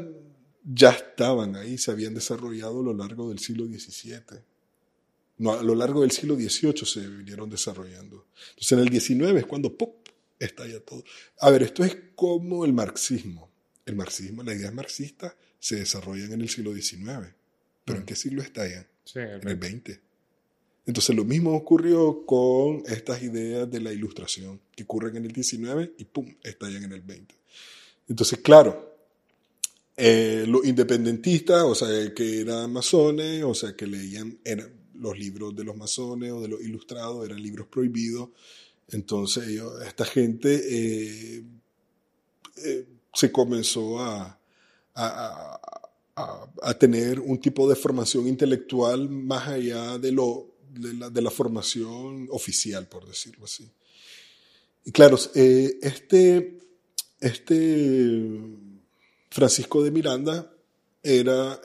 ya 0.65 0.91
estaban 0.91 1.57
ahí, 1.57 1.77
se 1.79 1.91
habían 1.91 2.15
desarrollado 2.15 2.81
a 2.81 2.85
lo 2.85 2.95
largo 2.95 3.29
del 3.31 3.41
siglo 3.41 3.67
XVII. 3.67 4.39
No, 5.39 5.53
a 5.55 5.63
lo 5.63 5.75
largo 5.75 6.03
del 6.03 6.13
siglo 6.13 6.37
XVIII 6.37 6.87
se 6.87 7.07
vinieron 7.09 7.51
desarrollando. 7.51 8.27
Entonces, 8.51 8.73
en 8.73 8.79
el 8.79 8.89
XIX 9.01 9.39
es 9.39 9.47
cuando 9.47 9.77
¡pop! 9.77 10.02
Estalla 10.45 10.81
todo. 10.81 11.05
A 11.41 11.51
ver, 11.51 11.63
esto 11.63 11.85
es 11.85 11.97
como 12.15 12.65
el 12.65 12.73
marxismo. 12.73 13.51
El 13.87 13.97
marxismo, 13.97 14.43
las 14.43 14.57
ideas 14.57 14.73
marxistas 14.75 15.35
se 15.59 15.77
desarrollan 15.77 16.33
en 16.33 16.41
el 16.41 16.49
siglo 16.49 16.73
XIX. 16.75 17.35
¿Pero 17.85 17.99
en 17.99 18.05
qué 18.05 18.15
siglo 18.15 18.43
estallan? 18.43 18.87
Sí, 19.05 19.19
el- 19.19 19.41
En 19.43 19.49
el 19.49 19.57
20. 19.57 20.01
Entonces 20.87 21.15
lo 21.15 21.25
mismo 21.25 21.55
ocurrió 21.55 22.25
con 22.27 22.83
estas 22.87 23.23
ideas 23.23 23.71
de 23.71 23.81
la 23.81 23.93
ilustración, 23.93 24.61
que 24.75 24.83
ocurren 24.83 25.17
en 25.17 25.25
el 25.27 25.33
19 25.33 25.95
y 25.99 26.05
¡pum! 26.05 26.35
estallan 26.43 26.85
en 26.85 26.93
el 26.93 27.01
20. 27.03 27.35
Entonces, 28.09 28.41
claro, 28.41 28.97
eh, 29.97 30.45
los 30.49 30.65
independentistas, 30.65 31.63
o 31.63 31.75
sea, 31.75 32.13
que 32.15 32.41
eran 32.41 32.73
masones, 32.73 33.45
o 33.45 33.55
sea, 33.55 33.77
que 33.77 33.87
leían 33.87 34.39
eran 34.45 34.73
los 34.95 35.19
libros 35.19 35.55
de 35.55 35.65
los 35.65 35.77
masones 35.77 36.33
o 36.33 36.41
de 36.41 36.49
los 36.49 36.61
ilustrados, 36.63 37.25
eran 37.25 37.43
libros 37.43 37.67
prohibidos. 37.69 38.31
Entonces, 38.89 39.45
esta 39.87 40.05
gente 40.05 40.55
eh, 40.55 41.45
eh, 42.65 42.87
se 43.15 43.33
comenzó 43.33 44.01
a, 44.01 44.39
a- 44.95 45.61
a- 46.63 46.75
tener 46.79 47.21
un 47.21 47.39
tipo 47.41 47.69
de 47.69 47.75
formación 47.77 48.29
intelectual 48.29 49.09
más 49.09 49.49
allá 49.49 49.97
de, 49.99 50.13
lo, 50.13 50.55
de, 50.71 50.95
la, 50.95 51.11
de 51.11 51.23
la 51.23 51.31
formación 51.31 52.29
oficial, 52.31 52.87
por 52.89 53.07
decirlo 53.07 53.45
así. 53.47 53.71
Y 54.85 54.93
claro, 54.93 55.17
eh, 55.35 55.79
este, 55.81 56.59
este 57.21 58.29
Francisco 59.31 59.83
de 59.83 59.91
Miranda 59.91 60.53
era 61.03 61.61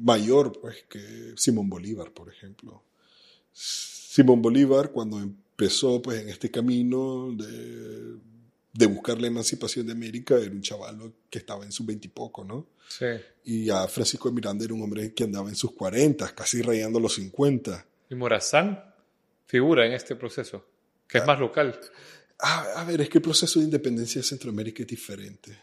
mayor 0.00 0.58
pues, 0.60 0.84
que 0.88 1.34
Simón 1.36 1.68
Bolívar, 1.68 2.12
por 2.12 2.28
ejemplo. 2.28 2.82
Simón 3.52 4.42
Bolívar, 4.42 4.90
cuando 4.90 5.20
empezó 5.60 6.00
pues 6.00 6.22
en 6.22 6.30
este 6.30 6.50
camino 6.50 7.32
de, 7.32 8.16
de 8.72 8.86
buscar 8.86 9.20
la 9.20 9.26
emancipación 9.26 9.86
de 9.86 9.92
América 9.92 10.38
era 10.38 10.50
un 10.50 10.62
chaval 10.62 11.12
que 11.28 11.38
estaba 11.38 11.64
en 11.64 11.72
sus 11.72 11.84
veintipoco, 11.84 12.44
¿no? 12.44 12.68
Sí. 12.88 13.06
Y 13.44 13.66
ya 13.66 13.86
Francisco 13.86 14.30
de 14.30 14.34
Miranda 14.36 14.64
era 14.64 14.72
un 14.72 14.82
hombre 14.82 15.12
que 15.12 15.24
andaba 15.24 15.50
en 15.50 15.54
sus 15.56 15.72
cuarentas, 15.72 16.32
casi 16.32 16.62
rayando 16.62 16.98
los 16.98 17.14
cincuenta. 17.14 17.86
Y 18.08 18.14
Morazán 18.14 18.82
figura 19.46 19.86
en 19.86 19.92
este 19.92 20.16
proceso, 20.16 20.64
que 21.06 21.18
es 21.18 21.26
más 21.26 21.38
local. 21.38 21.78
A, 22.38 22.80
a 22.80 22.84
ver, 22.84 23.02
es 23.02 23.10
que 23.10 23.18
el 23.18 23.22
proceso 23.22 23.58
de 23.58 23.66
independencia 23.66 24.20
de 24.20 24.26
Centroamérica 24.26 24.82
es 24.82 24.88
diferente. 24.88 25.58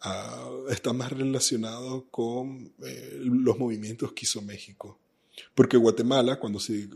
Ah, 0.00 0.50
está 0.70 0.92
más 0.92 1.12
relacionado 1.12 2.06
con 2.10 2.72
eh, 2.84 3.18
los 3.20 3.58
movimientos 3.58 4.12
que 4.12 4.24
hizo 4.24 4.42
México. 4.42 4.98
Porque 5.54 5.76
Guatemala, 5.76 6.38
cuando 6.38 6.58
se, 6.60 6.88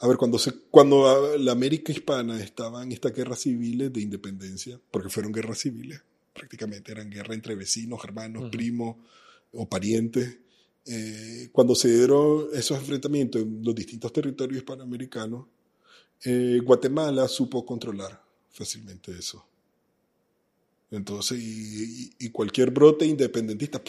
a 0.00 0.06
ver, 0.08 0.16
cuando 0.16 0.38
se, 0.38 0.52
cuando 0.70 1.06
ah, 1.08 1.36
la 1.38 1.52
América 1.52 1.92
hispana 1.92 2.40
estaba 2.42 2.82
en 2.82 2.92
estas 2.92 3.12
guerras 3.14 3.40
civiles 3.40 3.92
de 3.92 4.00
independencia, 4.00 4.80
porque 4.90 5.08
fueron 5.08 5.32
guerras 5.32 5.58
civiles, 5.58 6.00
prácticamente 6.32 6.92
eran 6.92 7.10
guerra 7.10 7.34
entre 7.34 7.54
vecinos, 7.54 8.00
hermanos, 8.04 8.42
Ujú. 8.42 8.50
primos 8.50 8.96
o 9.52 9.68
parientes. 9.68 10.38
eh, 10.88 11.48
cuando 11.52 11.74
se 11.74 11.88
dieron 11.92 12.46
esos 12.52 12.78
enfrentamientos 12.78 13.42
en 13.42 13.60
los 13.64 13.74
distintos 13.74 14.12
territorios 14.12 14.58
hispanoamericanos, 14.58 15.46
eh, 16.24 16.60
Guatemala 16.62 17.26
supo 17.26 17.66
controlar 17.66 18.22
fácilmente 18.50 19.10
eso. 19.18 19.44
Entonces, 20.90 21.38
y, 21.40 22.04
y- 22.04 22.26
y 22.26 22.30
cualquier 22.30 22.70
brote 22.70 23.04
independentista 23.04 23.82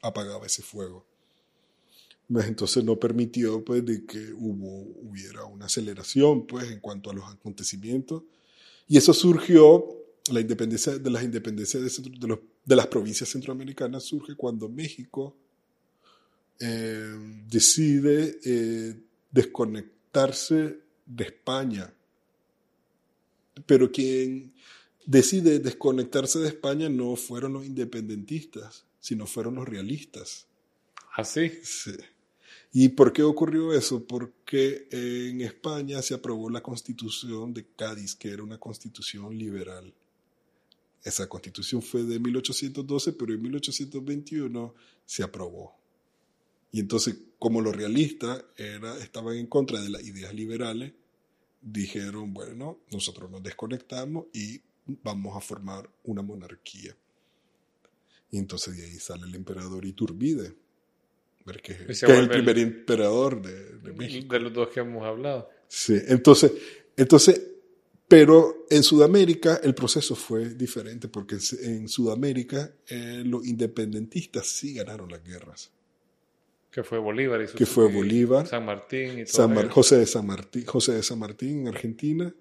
apagaba 0.00 0.46
ese 0.46 0.62
fuego. 0.62 1.04
Pues, 2.30 2.46
Entonces 2.46 2.82
no 2.84 2.98
permitió 2.98 3.64
pues, 3.64 3.84
de 3.84 4.04
que 4.06 4.32
hubo, 4.32 4.82
hubiera 5.02 5.44
una 5.44 5.66
aceleración 5.66 6.46
pues, 6.46 6.70
en 6.70 6.80
cuanto 6.80 7.10
a 7.10 7.14
los 7.14 7.24
acontecimientos. 7.30 8.22
Y 8.88 8.96
eso 8.96 9.12
surgió, 9.14 9.86
la 10.30 10.40
independencia 10.40 10.98
de 10.98 11.10
las 11.10 11.22
independencias 11.22 11.82
de, 11.82 11.90
centro- 11.90 12.18
de 12.18 12.26
los- 12.28 12.38
de 12.64 12.76
las 12.76 12.86
provincias 12.86 13.28
centroamericanas 13.28 14.04
surge 14.04 14.34
cuando 14.36 14.68
México 14.70 15.36
eh, 16.60 17.14
decide 17.50 18.38
eh, 18.44 18.94
desconectarse 19.30 20.78
de 21.04 21.24
España. 21.24 21.92
Pero 23.66 23.90
quien 23.92 24.52
decide 25.06 25.58
desconectarse 25.58 26.38
de 26.38 26.48
España 26.48 26.88
no 26.88 27.16
fueron 27.16 27.52
los 27.52 27.66
independentistas, 27.66 28.84
sino 29.00 29.26
fueron 29.26 29.56
los 29.56 29.68
realistas. 29.68 30.46
Así. 31.16 31.50
Sí. 31.62 31.92
¿Y 32.76 32.88
por 32.88 33.12
qué 33.12 33.22
ocurrió 33.22 33.72
eso? 33.72 34.04
Porque 34.04 34.88
en 34.90 35.40
España 35.42 36.02
se 36.02 36.12
aprobó 36.12 36.50
la 36.50 36.60
constitución 36.60 37.54
de 37.54 37.68
Cádiz, 37.76 38.16
que 38.16 38.30
era 38.30 38.42
una 38.42 38.58
constitución 38.58 39.38
liberal. 39.38 39.94
Esa 41.04 41.28
constitución 41.28 41.82
fue 41.82 42.02
de 42.02 42.18
1812, 42.18 43.12
pero 43.12 43.32
en 43.32 43.42
1821 43.42 44.74
se 45.06 45.22
aprobó. 45.22 45.76
Y 46.72 46.80
entonces, 46.80 47.16
como 47.38 47.60
los 47.60 47.76
realistas 47.76 48.44
era, 48.56 48.98
estaban 48.98 49.36
en 49.36 49.46
contra 49.46 49.80
de 49.80 49.90
las 49.90 50.02
ideas 50.02 50.34
liberales, 50.34 50.94
dijeron, 51.62 52.34
bueno, 52.34 52.80
nosotros 52.90 53.30
nos 53.30 53.44
desconectamos 53.44 54.26
y 54.32 54.60
vamos 54.84 55.36
a 55.36 55.40
formar 55.40 55.88
una 56.02 56.22
monarquía. 56.22 56.96
Y 58.32 58.38
entonces 58.38 58.76
de 58.76 58.84
ahí 58.84 58.98
sale 58.98 59.28
el 59.28 59.34
emperador 59.36 59.84
Iturbide, 59.84 60.56
que, 61.62 61.76
que 61.76 61.92
es 61.92 62.02
el 62.02 62.08
vuelve 62.08 62.22
el- 62.24 62.30
primer 62.30 62.58
emperador 62.58 63.40
de, 63.42 63.78
de 63.78 63.92
México. 63.92 64.32
De 64.34 64.40
los 64.40 64.52
dos 64.52 64.68
que 64.68 64.80
hemos 64.80 65.04
hablado. 65.04 65.48
Sí, 65.68 65.96
entonces, 66.08 66.52
entonces, 66.96 67.40
pero 68.08 68.66
en 68.70 68.82
Sudamérica 68.82 69.60
el 69.62 69.74
proceso 69.74 70.14
fue 70.14 70.50
diferente 70.54 71.08
porque 71.08 71.36
en 71.62 71.88
Sudamérica 71.88 72.72
eh, 72.88 73.22
los 73.24 73.46
independentistas 73.46 74.46
sí 74.46 74.74
ganaron 74.74 75.10
las 75.10 75.22
guerras. 75.24 75.70
Que 76.70 76.82
fue 76.82 76.98
Bolívar 76.98 77.40
y 77.42 77.46
su- 77.48 77.56
Que 77.56 77.66
fue 77.66 77.90
Bolívar, 77.92 78.46
San 78.46 78.64
Martín 78.64 79.18
y 79.20 79.24
todo. 79.24 79.34
San 79.34 79.54
Mar- 79.54 79.68
José, 79.68 79.98
de 79.98 80.06
San 80.06 80.26
Martín, 80.26 80.64
José 80.66 80.92
de 80.92 81.02
San 81.02 81.18
Martín 81.18 81.60
en 81.60 81.68
Argentina 81.68 82.34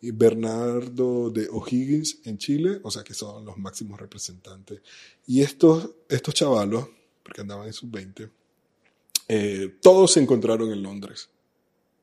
y 0.00 0.10
Bernardo 0.12 1.30
de 1.30 1.48
O'Higgins 1.50 2.20
en 2.24 2.38
Chile, 2.38 2.80
o 2.82 2.90
sea 2.90 3.02
que 3.02 3.12
son 3.14 3.44
los 3.44 3.56
máximos 3.58 4.00
representantes. 4.00 4.80
Y 5.26 5.42
estos, 5.42 5.90
estos 6.08 6.34
chavalos, 6.34 6.88
porque 7.26 7.40
andaban 7.40 7.66
en 7.66 7.72
sus 7.72 7.90
20, 7.90 8.30
eh, 9.26 9.76
todos 9.82 10.12
se 10.12 10.20
encontraron 10.20 10.72
en 10.72 10.80
Londres, 10.80 11.28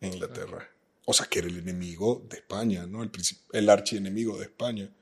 en 0.02 0.14
Inglaterra. 0.14 0.70
O 1.06 1.14
sea 1.14 1.28
que 1.28 1.40
era 1.40 1.48
el 1.48 1.60
enemigo 1.60 2.26
de 2.30 2.38
España, 2.38 2.86
¿no? 2.86 3.04
El, 3.04 3.12
el 3.54 3.70
archienemigo 3.70 4.38
de 4.38 4.44
España. 4.44 4.94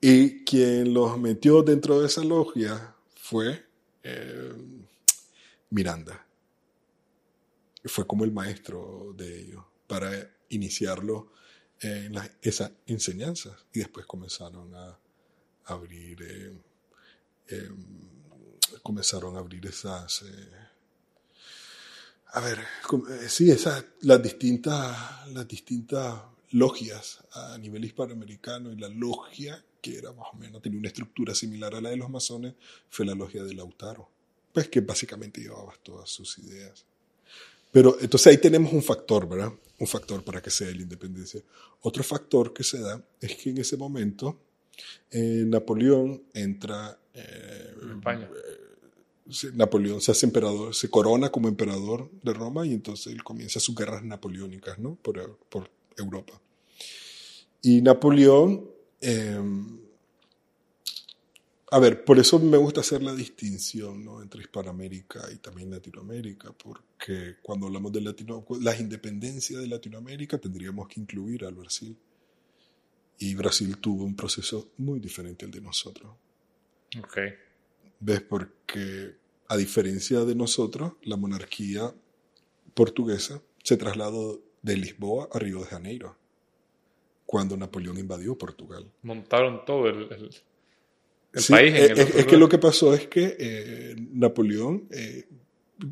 Y 0.00 0.42
quien 0.44 0.92
los 0.92 1.16
metió 1.16 1.62
dentro 1.62 2.00
de 2.00 2.08
esa 2.08 2.24
logia 2.24 2.96
fue 3.14 3.64
eh, 4.02 4.52
Miranda. 5.70 6.26
Fue 7.84 8.04
como 8.04 8.24
el 8.24 8.32
maestro 8.32 9.14
de 9.16 9.42
ellos 9.42 9.64
para 9.86 10.10
iniciarlo 10.48 11.30
en 11.80 12.14
esas 12.40 12.72
enseñanzas. 12.86 13.64
Y 13.72 13.78
después 13.78 14.06
comenzaron 14.06 14.74
a 14.74 14.98
abrir, 15.66 16.20
eh, 16.22 16.58
eh, 17.48 17.70
comenzaron 18.82 19.36
a 19.36 19.40
abrir 19.40 19.66
esas, 19.66 20.22
eh, 20.22 20.48
a 22.26 22.40
ver, 22.40 22.58
eh, 22.58 23.28
sí, 23.28 23.50
esas, 23.50 23.84
las 24.00 24.22
distintas, 24.22 25.28
las 25.28 25.46
distintas 25.46 26.20
logias 26.50 27.20
a 27.32 27.58
nivel 27.58 27.84
hispanoamericano 27.84 28.72
y 28.72 28.76
la 28.76 28.88
logia 28.88 29.64
que 29.82 29.98
era 29.98 30.12
más 30.12 30.28
o 30.32 30.36
menos, 30.36 30.62
tenía 30.62 30.78
una 30.78 30.88
estructura 30.88 31.34
similar 31.34 31.74
a 31.74 31.80
la 31.80 31.90
de 31.90 31.96
los 31.96 32.08
masones, 32.08 32.54
fue 32.88 33.04
la 33.04 33.14
logia 33.14 33.42
de 33.42 33.52
Lautaro. 33.52 34.08
Pues 34.52 34.68
que 34.68 34.80
básicamente 34.80 35.40
llevaba 35.40 35.74
todas 35.82 36.08
sus 36.08 36.38
ideas. 36.38 36.86
Pero 37.72 37.96
entonces 38.00 38.28
ahí 38.28 38.38
tenemos 38.38 38.72
un 38.72 38.82
factor, 38.82 39.28
¿verdad? 39.28 39.52
Un 39.78 39.86
factor 39.86 40.22
para 40.22 40.40
que 40.40 40.50
se 40.50 40.66
dé 40.66 40.74
la 40.74 40.82
independencia. 40.82 41.42
Otro 41.80 42.04
factor 42.04 42.52
que 42.52 42.62
se 42.62 42.78
da 42.78 43.02
es 43.20 43.34
que 43.34 43.50
en 43.50 43.58
ese 43.58 43.76
momento 43.76 44.38
eh, 45.10 45.42
Napoleón 45.46 46.22
entra... 46.32 46.96
eh, 47.14 47.74
En 47.82 47.90
España. 47.96 48.30
Napoleón 49.54 50.00
se 50.00 50.12
hace 50.12 50.26
emperador, 50.26 50.74
se 50.74 50.90
corona 50.90 51.30
como 51.30 51.48
emperador 51.48 52.10
de 52.22 52.32
Roma 52.32 52.66
y 52.66 52.72
entonces 52.72 53.12
él 53.12 53.22
comienza 53.22 53.60
sus 53.60 53.74
guerras 53.74 54.02
napoleónicas, 54.02 54.78
¿no? 54.78 54.96
Por, 54.96 55.40
Europa. 55.96 56.40
Y 57.60 57.82
Napoleón, 57.82 58.68
eh, 59.00 59.38
a 61.70 61.78
ver, 61.78 62.04
por 62.04 62.18
eso 62.18 62.38
me 62.38 62.56
gusta 62.56 62.80
hacer 62.80 63.02
la 63.02 63.14
distinción, 63.14 64.04
¿no? 64.04 64.22
Entre 64.22 64.40
Hispanoamérica 64.40 65.30
y 65.32 65.36
también 65.36 65.70
Latinoamérica, 65.70 66.52
porque 66.52 67.36
cuando 67.42 67.66
hablamos 67.66 67.92
de 67.92 68.00
Latino, 68.00 68.44
las 68.60 68.80
independencias 68.80 69.60
de 69.60 69.68
Latinoamérica 69.68 70.38
tendríamos 70.38 70.88
que 70.88 71.00
incluir 71.00 71.44
al 71.44 71.54
Brasil. 71.54 71.96
Y 73.18 73.34
Brasil 73.34 73.76
tuvo 73.78 74.04
un 74.04 74.16
proceso 74.16 74.72
muy 74.78 74.98
diferente 74.98 75.44
al 75.44 75.50
de 75.50 75.60
nosotros. 75.60 76.12
Ok. 76.98 77.18
¿Ves? 78.02 78.22
Porque 78.22 79.16
a 79.48 79.56
diferencia 79.56 80.20
de 80.24 80.34
nosotros, 80.34 80.94
la 81.04 81.16
monarquía 81.16 81.94
portuguesa 82.74 83.42
se 83.64 83.76
trasladó 83.78 84.42
de 84.62 84.76
Lisboa 84.76 85.28
a 85.32 85.38
Río 85.38 85.60
de 85.60 85.66
Janeiro, 85.66 86.16
cuando 87.26 87.56
Napoleón 87.56 87.98
invadió 87.98 88.38
Portugal. 88.38 88.90
Montaron 89.02 89.64
todo 89.64 89.88
el, 89.88 90.12
el- 90.12 90.34
el 91.34 91.44
Sí, 91.44 91.54
país 91.54 91.74
en 91.74 91.84
eh, 91.84 91.92
el 91.92 92.00
es, 92.00 92.00
otro 92.00 92.20
es 92.20 92.26
que 92.26 92.36
lo 92.36 92.48
que 92.48 92.58
pasó 92.58 92.94
es 92.94 93.08
que 93.08 93.36
eh, 93.38 93.96
Napoleón 94.12 94.88
eh, 94.90 95.26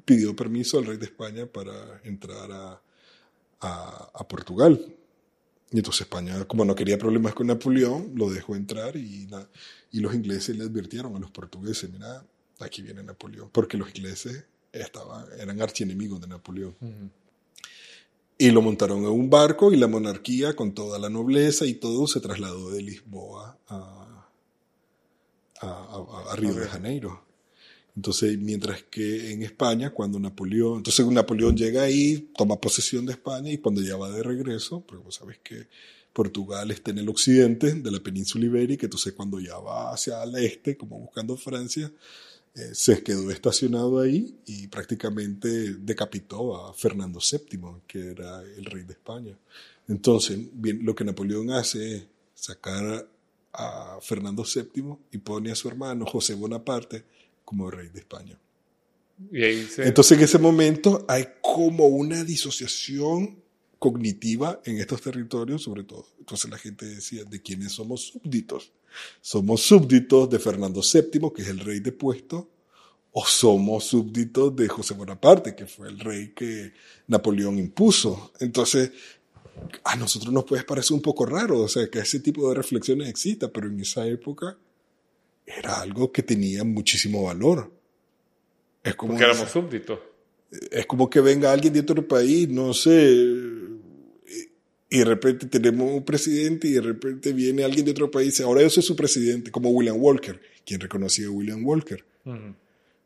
pidió 0.04 0.36
permiso 0.36 0.78
al 0.78 0.86
rey 0.86 0.98
de 0.98 1.06
España 1.06 1.46
para 1.46 2.00
entrar 2.04 2.52
a, 2.52 2.82
a- 3.60 4.10
a 4.14 4.28
Portugal. 4.28 4.96
Y 5.72 5.78
entonces 5.78 6.02
España, 6.02 6.44
como 6.46 6.64
no 6.64 6.74
quería 6.74 6.98
problemas 6.98 7.34
con 7.34 7.48
Napoleón, 7.48 8.12
lo 8.16 8.30
dejó 8.30 8.56
entrar 8.56 8.96
y, 8.96 9.28
y 9.92 10.00
los 10.00 10.14
ingleses 10.14 10.56
le 10.56 10.64
advirtieron 10.64 11.16
a 11.16 11.18
los 11.18 11.30
portugueses, 11.30 11.90
mira, 11.90 12.24
aquí 12.60 12.82
viene 12.82 13.02
Napoleón, 13.02 13.48
porque 13.52 13.76
los 13.76 13.88
ingleses 13.94 14.44
estaban, 14.72 15.26
eran 15.38 15.60
archienemigos 15.60 16.20
de 16.20 16.28
Napoleón. 16.28 16.74
Y 18.38 18.50
lo 18.52 18.62
montaron 18.62 19.00
en 19.00 19.10
un 19.10 19.28
barco 19.28 19.72
y 19.72 19.76
la 19.76 19.86
monarquía, 19.86 20.54
con 20.56 20.72
toda 20.74 20.98
la 20.98 21.10
nobleza 21.10 21.66
y 21.66 21.74
todo, 21.74 22.06
se 22.06 22.20
trasladó 22.20 22.70
de 22.70 22.82
Lisboa 22.82 23.58
a, 23.68 24.22
a, 25.60 25.66
a- 25.68 26.32
a 26.32 26.36
Río 26.36 26.54
de. 26.54 26.66
Janeiro. 26.66 27.24
Entonces, 27.96 28.38
mientras 28.38 28.82
que 28.84 29.32
en 29.32 29.42
España, 29.42 29.90
cuando 29.90 30.18
Napoleón, 30.18 30.78
entonces 30.78 31.04
Napoleón 31.06 31.56
llega 31.56 31.82
ahí, 31.82 32.30
toma 32.36 32.56
posesión 32.60 33.04
de 33.04 33.12
España 33.12 33.50
y 33.50 33.58
cuando 33.58 33.82
ya 33.82 33.96
va 33.96 34.08
de 34.10 34.22
regreso, 34.22 34.80
porque 34.86 35.04
vos 35.04 35.16
sabés 35.16 35.38
que 35.42 35.66
Portugal 36.12 36.70
está 36.70 36.90
en 36.90 36.98
el 36.98 37.08
occidente 37.08 37.72
de 37.74 37.90
la 37.90 38.00
península 38.00 38.44
ibérica, 38.46 38.86
entonces 38.86 39.12
cuando 39.12 39.38
ya 39.40 39.56
va 39.58 39.92
hacia 39.92 40.22
el 40.24 40.34
este, 40.36 40.76
como 40.76 40.98
buscando 40.98 41.36
Francia, 41.36 41.90
eh, 42.54 42.70
se 42.72 43.02
quedó 43.02 43.30
estacionado 43.30 44.00
ahí 44.00 44.34
y 44.46 44.66
prácticamente 44.66 45.74
decapitó 45.74 46.56
a 46.66 46.74
Fernando 46.74 47.20
VII, 47.20 47.60
que 47.86 48.10
era 48.10 48.42
el 48.42 48.64
rey 48.64 48.82
de 48.82 48.92
España. 48.94 49.36
Entonces, 49.88 50.38
bien, 50.52 50.84
lo 50.84 50.94
que 50.94 51.04
Napoleón 51.04 51.50
hace 51.52 51.96
es 51.96 52.02
sacar 52.34 53.08
a 53.52 53.98
Fernando 54.02 54.44
VII 54.44 54.96
y 55.12 55.18
pone 55.18 55.50
a 55.52 55.54
su 55.54 55.68
hermano 55.68 56.06
José 56.06 56.34
Bonaparte 56.34 57.04
como 57.44 57.70
rey 57.70 57.88
de 57.88 58.00
España. 58.00 58.38
Y 59.30 59.42
ahí 59.44 59.66
se- 59.66 59.86
Entonces 59.86 60.16
en 60.18 60.24
ese 60.24 60.38
momento 60.38 61.04
hay 61.08 61.24
como 61.42 61.86
una 61.86 62.24
disociación 62.24 63.36
cognitiva 63.80 64.60
en 64.64 64.78
estos 64.78 65.00
territorios, 65.00 65.62
sobre 65.62 65.84
todo. 65.84 66.06
Entonces 66.18 66.50
la 66.50 66.58
gente 66.58 66.84
decía, 66.86 67.24
¿de 67.24 67.40
quiénes 67.40 67.72
somos 67.72 68.08
súbditos? 68.08 68.72
¿Somos 69.22 69.62
súbditos 69.62 70.28
de 70.28 70.38
Fernando 70.38 70.82
VII, 70.82 71.32
que 71.34 71.42
es 71.42 71.48
el 71.48 71.60
rey 71.60 71.80
depuesto? 71.80 72.50
¿O 73.12 73.24
somos 73.24 73.84
súbditos 73.84 74.54
de 74.54 74.68
José 74.68 74.92
Bonaparte, 74.94 75.56
que 75.56 75.66
fue 75.66 75.88
el 75.88 75.98
rey 75.98 76.32
que 76.34 76.74
Napoleón 77.06 77.58
impuso? 77.58 78.32
Entonces, 78.38 78.92
a 79.82 79.96
nosotros 79.96 80.30
nos 80.30 80.44
puede 80.44 80.62
parecer 80.62 80.94
un 80.94 81.02
poco 81.02 81.24
raro, 81.24 81.60
o 81.60 81.68
sea, 81.68 81.88
que 81.88 82.00
ese 82.00 82.20
tipo 82.20 82.50
de 82.50 82.56
reflexiones 82.56 83.08
exista, 83.08 83.48
pero 83.48 83.66
en 83.66 83.80
esa 83.80 84.06
época 84.06 84.58
era 85.46 85.80
algo 85.80 86.12
que 86.12 86.22
tenía 86.22 86.64
muchísimo 86.64 87.24
valor. 87.24 87.72
Es 88.84 88.94
como 88.94 89.14
porque 89.14 89.24
éramos 89.24 89.50
súbditos. 89.50 89.98
es 90.70 90.84
como 90.84 91.08
que 91.08 91.20
venga 91.20 91.50
alguien 91.50 91.72
de 91.72 91.80
otro 91.80 92.06
país, 92.06 92.46
no 92.48 92.74
sé, 92.74 93.69
y 94.92 94.98
de 94.98 95.04
repente 95.04 95.46
tenemos 95.46 95.92
un 95.92 96.04
presidente 96.04 96.66
y 96.66 96.72
de 96.72 96.80
repente 96.80 97.32
viene 97.32 97.62
alguien 97.62 97.84
de 97.84 97.92
otro 97.92 98.10
país 98.10 98.38
y 98.40 98.42
ahora 98.42 98.60
yo 98.60 98.68
soy 98.68 98.82
su 98.82 98.96
presidente, 98.96 99.52
como 99.52 99.70
William 99.70 99.96
Walker. 99.96 100.40
¿Quién 100.66 100.80
reconocía 100.80 101.28
a 101.28 101.30
William 101.30 101.64
Walker? 101.64 102.04
Ujú. 102.24 102.54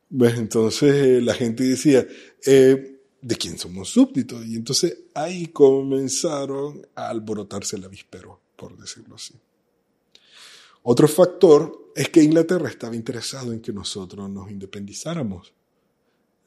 ¿Ves? 0.08 0.38
Entonces 0.38 0.94
eh, 0.94 1.20
la 1.20 1.34
gente 1.34 1.62
decía, 1.62 2.06
eh, 2.46 3.00
¿de 3.20 3.36
quién 3.36 3.58
somos 3.58 3.90
súbditos? 3.90 4.46
Y 4.46 4.56
entonces 4.56 4.96
ahí 5.12 5.48
comenzaron 5.48 6.86
a 6.94 7.10
alborotarse 7.10 7.76
el 7.76 7.84
avispero, 7.84 8.40
por 8.56 8.78
decirlo 8.78 9.16
así. 9.16 9.34
Otro 10.84 11.06
factor 11.06 11.90
es 11.94 12.08
que 12.08 12.22
Inglaterra 12.22 12.70
estaba 12.70 12.96
interesado 12.96 13.52
en 13.52 13.60
que 13.60 13.74
nosotros 13.74 14.30
nos 14.30 14.50
independizáramos 14.50 15.52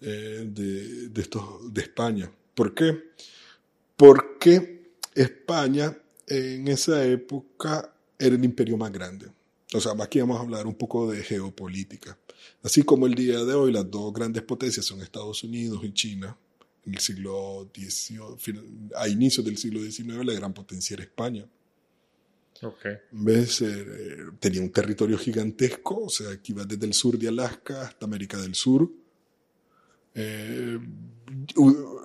eh, 0.02 0.48
de, 0.50 1.10
de, 1.10 1.22
estos, 1.22 1.72
de 1.72 1.82
España. 1.82 2.32
¿Por 2.56 2.74
qué? 2.74 3.12
Porque 3.96 4.77
España 5.22 5.98
en 6.28 6.68
esa 6.68 7.04
época 7.06 7.94
era 8.20 8.36
el 8.36 8.44
imperio 8.44 8.78
más 8.78 8.92
grande. 8.92 9.28
O 9.74 9.82
sea, 9.82 9.94
aquí 10.02 10.20
vamos 10.20 10.38
a 10.38 10.42
hablar 10.42 10.66
un 10.68 10.76
poco 10.76 11.12
de 11.12 11.24
geopolítica. 11.24 12.18
Así 12.64 12.84
como 12.84 13.06
el 13.06 13.16
día 13.16 13.44
de 13.44 13.54
hoy 13.54 13.72
las 13.72 13.90
dos 13.90 14.14
grandes 14.14 14.44
potencias 14.44 14.86
son 14.86 15.02
Estados 15.02 15.44
Unidos 15.44 15.82
y 15.84 15.92
China, 15.94 16.38
en 16.86 16.94
el 16.94 17.00
siglo 17.00 17.70
XVIII, 17.76 18.90
a 18.96 19.08
inicios 19.10 19.46
del 19.46 19.58
siglo 19.58 19.82
XIX 19.82 20.26
la 20.26 20.34
gran 20.34 20.54
potencia 20.54 20.94
era 20.94 21.04
España. 21.04 21.46
Ok. 22.62 22.86
¿Ves? 23.12 23.62
Eh, 23.62 24.18
tenía 24.40 24.62
un 24.62 24.72
territorio 24.72 25.18
gigantesco, 25.18 26.06
o 26.06 26.10
sea, 26.10 26.42
que 26.42 26.54
iba 26.54 26.64
desde 26.66 26.86
el 26.86 26.94
sur 26.94 27.18
de 27.18 27.28
Alaska 27.28 27.82
hasta 27.84 28.06
América 28.06 28.38
del 28.38 28.56
Sur. 28.56 28.90
Eh, 30.16 30.80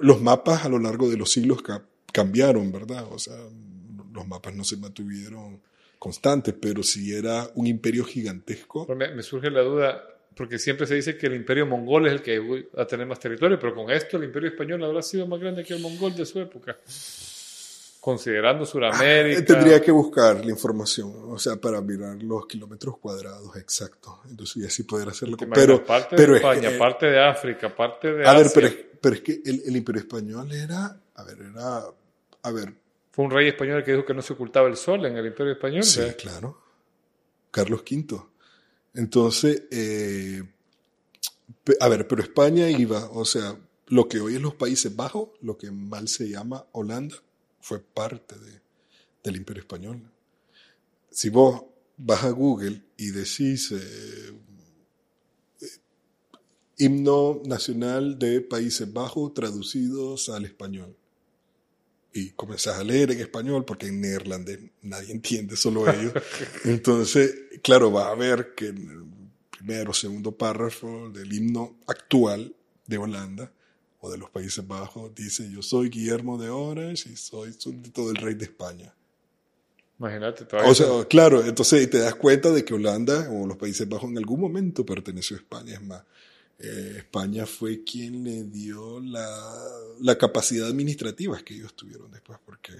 los 0.01 0.21
mapas 0.21 0.65
a 0.65 0.69
lo 0.69 0.79
largo 0.79 1.09
de 1.09 1.17
los 1.17 1.31
siglos 1.33 1.63
ca- 1.63 1.87
cambiaron, 2.13 2.71
¿verdad? 2.71 3.07
O 3.11 3.19
sea, 3.19 3.35
los 4.13 4.27
mapas 4.29 4.55
no 4.55 4.63
se 4.65 4.77
mantuvieron 4.77 5.61
constantes, 5.99 6.55
pero 6.61 6.83
sí 6.83 7.15
era 7.15 7.49
un 7.55 7.67
imperio 7.67 8.05
gigantesco. 8.05 8.87
Pero 8.87 8.99
Me, 8.99 9.15
me 9.15 9.23
surge 9.23 9.51
la 9.51 9.63
duda, 9.63 10.03
porque 10.37 10.59
siempre 10.59 10.87
se 10.87 10.95
dice 10.97 11.17
que 11.17 11.27
el 11.27 11.35
imperio 11.35 11.67
mongol 11.67 12.07
es 12.07 12.13
el 12.15 12.23
que 12.23 12.39
va 12.39 12.83
a 12.83 12.87
tener 12.87 13.07
más 13.07 13.19
territorio, 13.21 13.59
pero 13.59 13.75
con 13.75 13.91
esto 13.91 14.17
el 14.17 14.25
imperio 14.25 14.49
español 14.51 14.83
habrá 14.85 15.01
sido 15.03 15.27
más 15.27 15.41
grande 15.41 15.65
que 15.65 15.75
el 15.75 15.81
mongol 15.81 16.15
de 16.15 16.27
su 16.27 16.41
época. 16.41 16.77
Considerando 18.01 18.67
Sudamérica. 18.67 19.45
Tendría 19.45 19.81
que 19.81 19.93
buscar 19.93 20.45
la 20.45 20.51
información, 20.51 21.13
o 21.29 21.39
sea, 21.39 21.55
para 21.55 21.81
mirar 21.81 22.21
los 22.21 22.47
kilómetros 22.47 22.99
cuadrados 22.99 23.55
exactos. 23.55 24.15
Entonces, 24.29 24.57
y 24.57 24.67
así 24.67 24.83
poder 24.83 25.09
hacerlo. 25.11 25.37
¿Te 25.37 25.47
Pero, 25.47 25.85
parte 25.87 26.17
pero 26.17 26.33
de 26.33 26.39
es 26.41 26.45
que, 26.45 26.51
España, 26.59 26.79
parte 26.79 27.07
de 27.07 27.21
África, 27.21 27.77
parte 27.77 28.13
de 28.13 28.27
A 28.27 28.33
ver, 28.35 28.47
Asia. 28.47 28.53
pero 28.57 28.67
es, 28.67 28.77
pero 29.01 29.15
es 29.15 29.21
que 29.21 29.41
el, 29.45 29.63
el 29.67 29.77
imperio 29.77 30.01
español 30.01 30.51
era, 30.51 31.01
a 31.15 31.23
ver, 31.23 31.39
era, 31.49 31.85
a 32.43 32.51
ver, 32.51 32.75
Fue 33.11 33.25
un 33.25 33.31
rey 33.31 33.49
español 33.49 33.85
que 33.85 33.93
dijo 33.93 34.05
que 34.05 34.15
no 34.15 34.23
se 34.23 34.33
ocultaba 34.33 34.69
el 34.69 34.77
sol 34.77 35.05
en 35.07 35.17
el 35.17 35.27
imperio 35.27 35.53
español. 35.53 35.83
sí, 35.83 36.01
¿verdad? 36.01 36.17
claro, 36.17 36.63
Carlos 37.51 37.83
V. 37.83 38.23
Entonces, 38.95 39.65
eh, 39.71 40.43
a 41.81 41.89
ver, 41.89 42.07
pero 42.09 42.23
España 42.23 42.71
iba, 42.71 43.11
o 43.11 43.25
sea, 43.25 43.59
lo 43.89 44.09
que 44.09 44.21
hoy 44.21 44.37
es 44.37 44.41
los 44.41 44.55
Países 44.55 44.95
Bajos, 44.95 45.31
lo 45.43 45.57
que 45.57 45.71
mal 45.71 46.09
se 46.09 46.29
llama 46.29 46.67
Holanda, 46.73 47.17
fue 47.61 47.81
parte 47.81 48.39
de, 48.39 48.61
del 49.23 49.37
imperio 49.37 49.63
español. 49.63 50.03
Si 51.11 51.29
vos 51.29 51.63
vas 51.97 52.25
a 52.25 52.31
Google 52.31 52.83
y 52.97 53.11
decís 53.11 53.71
eh, 53.73 54.33
eh, 55.61 55.67
himno 56.79 57.43
nacional 57.45 58.19
de 58.19 58.41
Países 58.41 58.91
Bajos 58.93 59.35
traducidos 59.35 60.29
al 60.31 60.45
español, 60.47 60.97
y 62.13 62.31
comenzás 62.31 62.79
a 62.79 62.85
leer 62.85 63.11
en 63.13 63.21
español, 63.21 63.65
porque 63.65 63.87
en 63.87 64.01
neerlandés 64.01 64.59
nadie 64.83 65.13
entiende, 65.13 65.57
solo 65.57 65.89
ellos. 65.91 66.13
Entonces, 66.65 67.35
claro, 67.63 67.93
va 67.93 68.11
a 68.11 68.15
ver 68.15 68.55
que 68.55 68.69
en 68.69 68.91
el 68.91 69.05
primero 69.51 69.93
o 69.93 69.95
segundo 69.95 70.33
párrafo 70.33 71.11
del 71.11 71.33
himno 71.33 71.79
actual 71.87 72.55
de 72.87 72.99
Holanda 72.99 73.53
o 74.01 74.11
de 74.11 74.19
los 74.19 74.31
Países 74.31 74.67
Bajos 74.67 75.15
dice, 75.15 75.49
yo 75.51 75.63
soy 75.63 75.89
Guillermo 75.89 76.37
de 76.37 76.51
Orange 76.51 77.11
y 77.11 77.17
soy 77.17 77.53
súbdito 77.53 78.09
del 78.09 78.17
rey 78.17 78.35
de 78.35 78.45
España. 78.45 78.93
Imagínate, 79.99 80.45
todavía. 80.45 80.71
O 80.71 80.75
sea, 80.75 81.05
claro, 81.09 81.45
entonces 81.45 81.89
te 81.89 81.99
das 81.99 82.17
cuenta 82.17 82.51
de 82.51 82.65
que 82.65 82.75
Holanda 82.75 83.29
o 83.31 83.47
los 83.47 83.57
Países 83.57 83.89
Bajos 83.89 84.11
en 84.11 84.19
algún 84.19 84.41
momento 84.41 84.85
perteneció 84.85 85.37
a 85.37 85.41
España. 85.41 85.75
Es 85.75 85.83
más, 85.83 86.03
eh, 86.63 86.95
España 86.99 87.45
fue 87.45 87.83
quien 87.83 88.23
le 88.23 88.45
dio 88.45 89.01
la, 89.01 90.17
capacidad 90.19 90.69
administrativa 90.69 91.43
que 91.43 91.55
ellos 91.55 91.75
tuvieron 91.75 92.13
después, 92.13 92.39
porque 92.45 92.73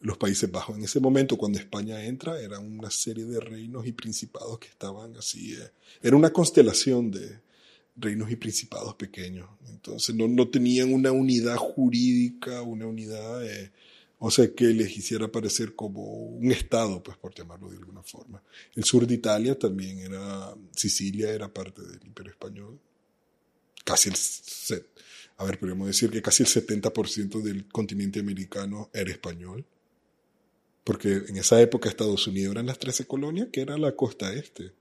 los 0.00 0.18
Países 0.18 0.50
Bajos 0.50 0.76
en 0.76 0.84
ese 0.84 1.00
momento, 1.00 1.38
cuando 1.38 1.58
España 1.58 2.04
entra, 2.04 2.38
era 2.38 2.58
una 2.58 2.90
serie 2.90 3.24
de 3.24 3.40
reinos 3.40 3.86
y 3.86 3.92
principados 3.92 4.58
que 4.58 4.68
estaban 4.68 5.16
así. 5.16 5.54
eh, 5.54 5.70
era 6.02 6.16
una 6.16 6.30
constelación 6.30 7.10
de 7.10 7.40
reinos 7.96 8.30
y 8.30 8.36
principados 8.36 8.94
pequeños. 8.96 9.48
Entonces 9.70 10.14
no, 10.14 10.28
no 10.28 10.48
tenían 10.48 10.92
una 10.92 11.10
unidad 11.10 11.56
jurídica, 11.56 12.62
una 12.62 12.86
unidad... 12.86 13.44
eh, 13.44 13.72
o 14.18 14.30
sea, 14.30 14.54
que 14.54 14.66
les 14.66 14.96
hiciera 14.96 15.30
parecer 15.30 15.74
como 15.74 16.02
un 16.02 16.50
estado, 16.50 17.02
pues 17.02 17.16
por 17.18 17.34
llamarlo 17.34 17.68
de 17.68 17.76
alguna 17.76 18.02
forma. 18.02 18.42
El 18.74 18.84
sur 18.84 19.06
de 19.06 19.14
Italia 19.14 19.58
también 19.58 19.98
era, 19.98 20.54
Sicilia 20.74 21.30
era 21.30 21.52
parte 21.52 21.82
del 21.82 22.00
Imperio 22.06 22.32
Español. 22.32 22.78
Casi 23.84 24.08
el, 24.08 24.16
se- 24.16 24.86
a 25.36 25.44
ver, 25.44 25.58
podríamos 25.58 25.86
decir 25.86 26.10
que 26.10 26.22
casi 26.22 26.42
el 26.42 26.48
70% 26.48 27.42
del 27.42 27.66
continente 27.68 28.20
americano 28.20 28.90
era 28.92 29.10
español. 29.10 29.64
Porque 30.84 31.22
en 31.28 31.36
esa 31.36 31.60
época 31.60 31.88
Estados 31.88 32.26
Unidos 32.26 32.52
eran 32.52 32.66
las 32.66 32.78
13 32.78 33.06
colonias, 33.06 33.48
que 33.52 33.62
era 33.62 33.76
la 33.78 33.92
costa 33.92 34.32
este. 34.32 34.64
de 34.64 34.72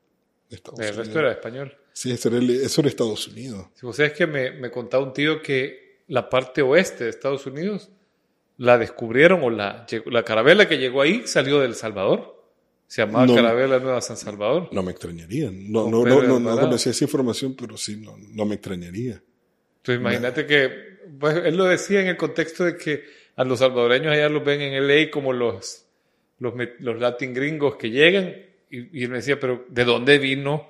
Estados 0.49 0.79
el 0.79 0.85
Unidos. 0.87 0.97
resto 1.05 1.19
era 1.19 1.31
español. 1.31 1.77
Sí, 1.93 2.11
eso 2.11 2.29
era, 2.29 2.37
el- 2.37 2.49
eso 2.61 2.81
era 2.81 2.89
Estados 2.89 3.27
Unidos. 3.27 3.67
Si 3.75 3.85
vos 3.85 3.95
sabés 3.95 4.13
que 4.13 4.27
me, 4.27 4.51
me 4.51 4.69
contaba 4.71 5.03
un 5.03 5.13
tío 5.13 5.41
que 5.41 6.01
la 6.07 6.29
parte 6.29 6.61
oeste 6.61 7.05
de 7.05 7.09
Estados 7.09 7.45
Unidos 7.45 7.89
la 8.57 8.77
descubrieron 8.77 9.41
o 9.43 9.49
la, 9.49 9.85
la 10.07 10.23
carabela 10.23 10.67
que 10.67 10.77
llegó 10.77 11.01
ahí 11.01 11.23
salió 11.25 11.59
del 11.59 11.75
Salvador. 11.75 12.32
Se 12.93 13.01
llamaba 13.01 13.25
No. 13.25 13.33
Carabela 13.33 13.79
Nueva 13.79 14.01
San 14.01 14.15
Salvador. 14.17 14.69
No 14.71 14.83
me 14.83 14.91
extrañaría. 14.91 15.49
No, 15.51 15.89
no, 15.89 16.05
no, 16.05 16.39
no, 16.39 16.59
conocía 16.59 16.91
esa 16.91 17.05
información, 17.05 17.55
pero 17.59 17.75
sí, 17.75 17.97
no, 17.97 18.15
no 18.19 18.45
me 18.45 18.53
extrañaría. 18.53 19.19
Entonces 19.77 19.99
imagínate 19.99 20.45
que, 20.45 20.69
pues, 21.19 21.37
él 21.37 21.57
lo 21.57 21.65
decía 21.65 22.01
en 22.01 22.07
el 22.09 22.17
contexto 22.17 22.65
de 22.65 22.77
que 22.77 23.01
a 23.35 23.43
los 23.45 23.57
salvadoreños 23.57 24.13
allá 24.13 24.29
los 24.29 24.45
ven 24.45 24.61
en 24.61 24.87
LA 24.87 25.09
como 25.09 25.33
los, 25.33 25.87
los, 26.37 26.53
los 26.81 26.99
latin 26.99 27.33
gringos 27.33 27.77
que 27.77 27.89
llegan 27.89 28.31
y, 28.69 28.99
y 28.99 29.03
él 29.05 29.09
me 29.09 29.17
decía, 29.17 29.39
pero 29.39 29.65
¿de 29.69 29.85
dónde 29.85 30.19
vino 30.19 30.69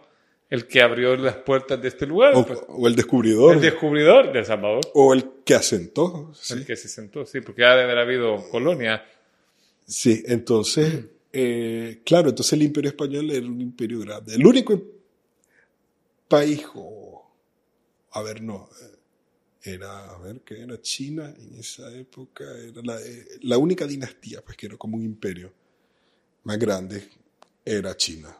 el 0.50 0.66
que 0.66 0.82
abrió 0.82 1.18
las 1.18 1.36
puertas 1.36 1.82
de 1.82 1.90
este 1.90 2.06
lugar? 2.08 2.36
O, 2.36 2.46
Pues, 2.46 2.62
o 2.70 2.88
el 2.88 2.96
descubridor. 2.96 3.56
el 3.56 3.60
descubridor 3.62 4.32
de 4.32 4.40
El 4.40 4.46
Salvador. 4.46 4.80
O 4.94 5.14
el 5.14 5.26
que 5.44 5.56
asentó. 5.56 6.32
Sí, 6.34 6.54
El 6.54 6.66
que 6.66 6.78
se 6.78 6.88
sentó, 6.88 7.26
sí, 7.26 7.42
porque 7.42 7.64
ya 7.64 7.72
debe 7.76 7.92
haber 7.92 7.98
habido 7.98 8.50
colonia. 8.50 9.04
Sí, 9.86 10.24
entonces, 10.26 11.04
eh, 11.34 12.02
claro, 12.06 12.30
entonces 12.30 12.54
el 12.54 12.64
imperio 12.64 12.90
español 12.92 13.30
era 13.32 13.46
un 13.48 13.60
imperio 13.62 14.00
grande. 14.00 14.36
El 14.36 14.46
único 14.46 14.82
país, 16.28 16.64
o- 16.76 17.24
a 18.12 18.22
ver, 18.22 18.42
no, 18.42 18.70
eh, 18.82 19.72
era, 19.74 20.12
a 20.12 20.18
ver, 20.20 20.42
que 20.42 20.62
era 20.62 20.82
China 20.82 21.34
en 21.38 21.56
esa 21.60 21.92
época, 21.96 22.44
era 22.58 22.82
la, 22.84 23.02
eh, 23.02 23.26
la 23.42 23.58
única 23.58 23.88
dinastía, 23.88 24.42
pues 24.44 24.58
que 24.58 24.68
era 24.68 24.78
como 24.78 24.98
un 24.98 25.04
imperio 25.04 25.52
más 26.44 26.58
grande, 26.60 27.10
era 27.66 27.96
China. 27.96 28.38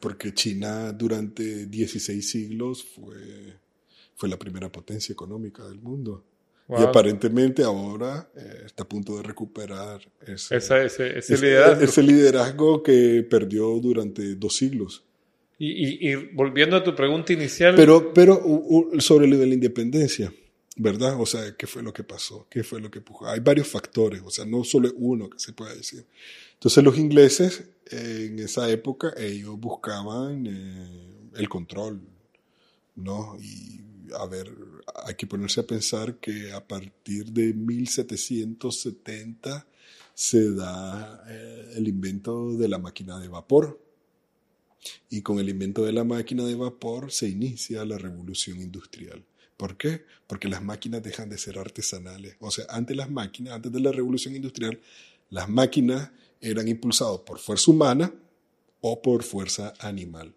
Porque 0.00 0.32
China 0.32 0.92
durante 0.92 1.66
16 1.66 2.30
siglos 2.30 2.84
fue, 2.84 3.54
fue 4.14 4.28
la 4.28 4.38
primera 4.38 4.70
potencia 4.70 5.12
económica 5.12 5.66
del 5.66 5.80
mundo. 5.80 6.24
Y 6.68 6.72
Wow. 6.72 6.82
aparentemente 6.88 7.62
ahora 7.62 8.28
eh, 8.36 8.62
está 8.66 8.82
a 8.82 8.88
punto 8.88 9.16
de 9.16 9.22
recuperar 9.22 10.00
ese, 10.26 10.56
Esa- 10.56 10.82
ese, 10.82 11.16
ese 11.18 11.34
ese- 11.34 11.44
liderazgo. 11.46 11.84
ese 11.84 12.02
liderazgo 12.02 12.82
que 12.82 13.24
perdió 13.30 13.78
durante 13.80 14.34
dos 14.34 14.56
siglos. 14.56 15.04
Y, 15.58 15.68
y- 16.08 16.10
y 16.10 16.14
volviendo 16.34 16.76
a 16.76 16.82
tu 16.82 16.94
pregunta 16.94 17.32
inicial, 17.32 17.74
Pero, 17.76 18.12
pero 18.12 18.40
u- 18.44 18.90
u- 18.96 19.00
sobre 19.00 19.26
lo 19.28 19.38
de 19.38 19.46
la 19.46 19.54
independencia, 19.54 20.32
¿verdad? 20.76 21.18
O 21.20 21.24
sea, 21.24 21.54
¿qué 21.56 21.66
fue 21.68 21.82
lo 21.84 21.92
que 21.92 22.02
pasó? 22.02 22.46
¿Qué 22.50 22.64
fue 22.64 22.80
lo 22.80 22.90
que 22.90 22.98
empujó? 22.98 23.26
Hay 23.28 23.40
varios 23.40 23.68
factores, 23.68 24.20
o 24.24 24.30
sea, 24.30 24.44
no 24.44 24.64
solo 24.64 24.92
uno 24.96 25.30
que 25.30 25.38
se 25.38 25.52
puede 25.52 25.76
decir. 25.76 26.04
Entonces 26.54 26.82
los 26.82 26.98
ingleses 26.98 27.62
eh, 27.92 28.26
en 28.30 28.40
esa 28.40 28.68
época 28.70 29.14
ellos 29.16 29.58
buscaban 29.60 30.46
eh, 30.46 31.06
el 31.36 31.48
control, 31.48 32.00
¿no? 32.96 33.36
Y 33.40 33.80
a 34.18 34.26
ver, 34.26 34.52
hay 35.04 35.14
que 35.14 35.26
ponerse 35.26 35.60
a 35.60 35.66
pensar 35.66 36.16
que 36.16 36.52
a 36.52 36.66
partir 36.66 37.32
de 37.32 37.54
1770 37.54 39.66
se 40.14 40.54
da 40.54 41.24
eh, 41.28 41.74
el 41.76 41.88
invento 41.88 42.54
de 42.54 42.68
la 42.68 42.78
máquina 42.78 43.18
de 43.18 43.28
vapor. 43.28 43.80
Y 45.10 45.22
con 45.22 45.38
el 45.38 45.48
invento 45.48 45.84
de 45.84 45.92
la 45.92 46.04
máquina 46.04 46.44
de 46.44 46.54
vapor 46.54 47.12
se 47.12 47.28
inicia 47.28 47.84
la 47.84 47.98
revolución 47.98 48.60
industrial. 48.60 49.24
¿Por 49.56 49.76
qué? 49.76 50.04
Porque 50.26 50.48
las 50.48 50.62
máquinas 50.62 51.02
dejan 51.02 51.28
de 51.28 51.38
ser 51.38 51.58
artesanales. 51.58 52.36
O 52.40 52.50
sea, 52.50 52.66
antes 52.68 52.96
las 52.96 53.10
máquinas, 53.10 53.54
antes 53.54 53.72
de 53.72 53.80
la 53.80 53.92
revolución 53.92 54.36
industrial, 54.36 54.80
las 55.30 55.48
máquinas 55.48 56.10
eran 56.40 56.68
impulsadas 56.68 57.20
por 57.20 57.38
fuerza 57.38 57.70
humana 57.70 58.12
o 58.80 59.02
por 59.02 59.22
fuerza 59.22 59.72
animal. 59.80 60.34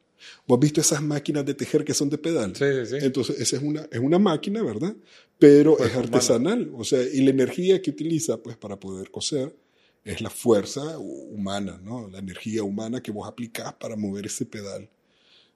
¿Vos 0.47 0.57
has 0.57 0.61
visto 0.61 0.81
esas 0.81 1.01
máquinas 1.01 1.45
de 1.45 1.53
tejer 1.53 1.83
que 1.83 1.93
son 1.93 2.09
de 2.09 2.17
pedal? 2.17 2.55
Sí, 2.55 2.65
sí, 2.85 2.99
sí. 2.99 3.05
Entonces, 3.05 3.39
esa 3.39 3.57
es 3.57 3.63
una, 3.63 3.87
es 3.91 3.99
una 3.99 4.19
máquina, 4.19 4.61
¿verdad? 4.63 4.95
Pero 5.37 5.75
Fuerza 5.75 5.85
es 5.85 5.91
humana. 5.97 6.17
artesanal. 6.17 6.71
O 6.75 6.83
sea, 6.83 7.01
y 7.01 7.21
la 7.21 7.29
energía 7.31 7.81
que 7.81 7.91
utiliza, 7.91 8.41
pues, 8.41 8.57
para 8.57 8.79
poder 8.79 9.11
coser 9.11 9.55
es 10.03 10.21
la 10.21 10.29
fuerza 10.29 10.97
humana, 10.97 11.79
¿no? 11.83 12.07
La 12.09 12.19
energía 12.19 12.63
humana 12.63 13.01
que 13.01 13.11
vos 13.11 13.27
aplicás 13.27 13.73
para 13.73 13.95
mover 13.95 14.25
ese 14.25 14.45
pedal. 14.45 14.89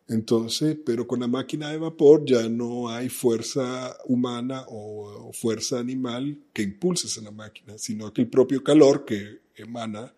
Entonces, 0.07 0.77
pero 0.85 1.07
con 1.07 1.21
la 1.21 1.27
máquina 1.27 1.69
de 1.69 1.77
vapor 1.77 2.25
ya 2.25 2.49
no 2.49 2.89
hay 2.89 3.07
fuerza 3.07 3.97
humana 4.05 4.65
o, 4.67 5.29
o 5.29 5.33
fuerza 5.33 5.79
animal 5.79 6.37
que 6.51 6.61
impulse 6.61 7.07
esa 7.07 7.31
máquina, 7.31 7.77
sino 7.77 8.11
que 8.11 8.21
el 8.21 8.27
propio 8.27 8.63
calor 8.63 9.05
que 9.05 9.39
emana 9.55 10.13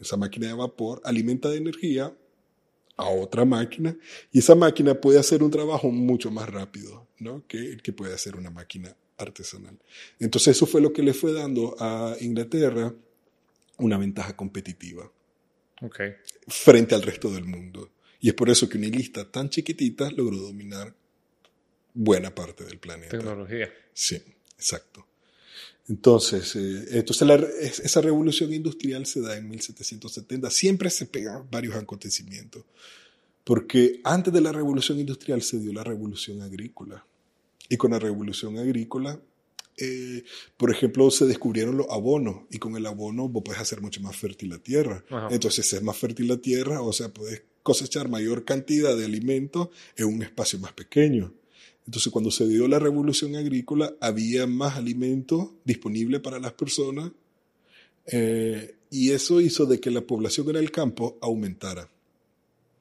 esa 0.00 0.16
máquina 0.16 0.48
de 0.48 0.54
vapor 0.54 1.00
alimenta 1.04 1.48
de 1.48 1.58
energía 1.58 2.12
a 2.98 3.08
otra 3.08 3.44
máquina 3.44 3.96
y 4.32 4.40
esa 4.40 4.54
máquina 4.54 5.00
puede 5.00 5.18
hacer 5.18 5.42
un 5.42 5.50
trabajo 5.50 5.90
mucho 5.90 6.30
más 6.30 6.48
rápido 6.48 7.06
¿no? 7.20 7.46
que 7.46 7.58
el 7.58 7.80
que 7.80 7.92
puede 7.92 8.12
hacer 8.12 8.36
una 8.36 8.50
máquina 8.50 8.94
artesanal. 9.16 9.78
Entonces 10.18 10.56
eso 10.56 10.66
fue 10.66 10.80
lo 10.80 10.92
que 10.92 11.02
le 11.02 11.14
fue 11.14 11.32
dando 11.32 11.76
a 11.78 12.16
Inglaterra 12.20 12.92
una 13.78 13.96
ventaja 13.96 14.36
competitiva 14.36 15.10
frente 16.48 16.94
al 16.94 17.02
resto 17.02 17.30
del 17.30 17.44
mundo. 17.44 17.90
Y 18.20 18.28
es 18.28 18.34
por 18.34 18.50
eso 18.50 18.68
que 18.68 18.78
una 18.78 18.88
lista 18.88 19.30
tan 19.30 19.48
chiquitita 19.48 20.10
logró 20.10 20.36
dominar 20.38 20.92
buena 21.94 22.34
parte 22.34 22.64
del 22.64 22.78
planeta. 22.78 23.16
Tecnología. 23.16 23.72
Sí, 23.92 24.20
exacto. 24.56 25.07
Entonces, 25.88 26.54
eh, 26.56 26.84
entonces 26.98 27.26
la- 27.26 27.36
esa 27.36 28.00
revolución 28.00 28.52
industrial 28.52 29.06
se 29.06 29.20
da 29.20 29.36
en 29.36 29.48
1770. 29.48 30.50
Siempre 30.50 30.90
se 30.90 31.06
pegan 31.06 31.48
varios 31.50 31.74
acontecimientos. 31.76 32.64
Porque 33.44 34.00
antes 34.04 34.32
de 34.32 34.42
la 34.42 34.52
revolución 34.52 34.98
industrial 34.98 35.40
se 35.42 35.58
dio 35.58 35.72
la 35.72 35.82
revolución 35.84 36.42
agrícola. 36.42 37.06
Y 37.70 37.76
con 37.78 37.92
la 37.92 37.98
revolución 37.98 38.58
agrícola, 38.58 39.18
eh, 39.78 40.24
por 40.58 40.70
ejemplo, 40.70 41.10
se 41.10 41.24
descubrieron 41.24 41.78
los 41.78 41.86
abonos. 41.88 42.42
Y 42.50 42.58
con 42.58 42.76
el 42.76 42.84
abono 42.84 43.28
vos 43.28 43.42
puedes 43.42 43.60
hacer 43.62 43.80
mucho 43.80 44.02
más 44.02 44.16
fértil 44.16 44.50
la 44.50 44.58
tierra. 44.58 45.02
Ajá. 45.08 45.28
Entonces 45.30 45.72
es 45.72 45.82
más 45.82 45.96
fértil 45.96 46.28
la 46.28 46.36
tierra, 46.36 46.82
o 46.82 46.92
sea, 46.92 47.08
puedes 47.08 47.42
cosechar 47.62 48.08
mayor 48.10 48.44
cantidad 48.44 48.94
de 48.96 49.04
alimentos 49.06 49.68
en 49.96 50.06
un 50.06 50.22
espacio 50.22 50.58
más 50.58 50.72
pequeño. 50.72 51.32
Entonces, 51.88 52.12
cuando 52.12 52.30
se 52.30 52.46
dio 52.46 52.68
la 52.68 52.78
revolución 52.78 53.34
agrícola, 53.34 53.94
había 53.98 54.46
más 54.46 54.76
alimento 54.76 55.54
disponible 55.64 56.20
para 56.20 56.38
las 56.38 56.52
personas 56.52 57.12
eh, 58.04 58.74
y 58.90 59.12
eso 59.12 59.40
hizo 59.40 59.64
de 59.64 59.80
que 59.80 59.90
la 59.90 60.02
población 60.02 60.50
en 60.50 60.56
el 60.56 60.70
campo 60.70 61.16
aumentara. 61.22 61.88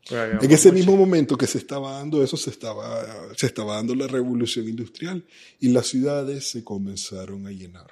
En 0.10 0.52
ese 0.52 0.74
mismo 0.74 0.98
momento 0.98 1.38
que 1.38 1.48
se 1.48 1.58
estaba 1.58 1.94
dando 1.94 2.22
eso, 2.22 2.36
se 2.36 2.50
estaba, 2.50 3.34
se 3.38 3.46
estaba 3.46 3.76
dando 3.76 3.96
la 3.96 4.08
revolución 4.08 4.68
industrial 4.68 5.24
y 5.62 5.70
las 5.70 5.88
ciudades 5.88 6.50
se 6.50 6.66
comenzaron 6.66 7.48
a 7.48 7.52
llenar. 7.52 7.88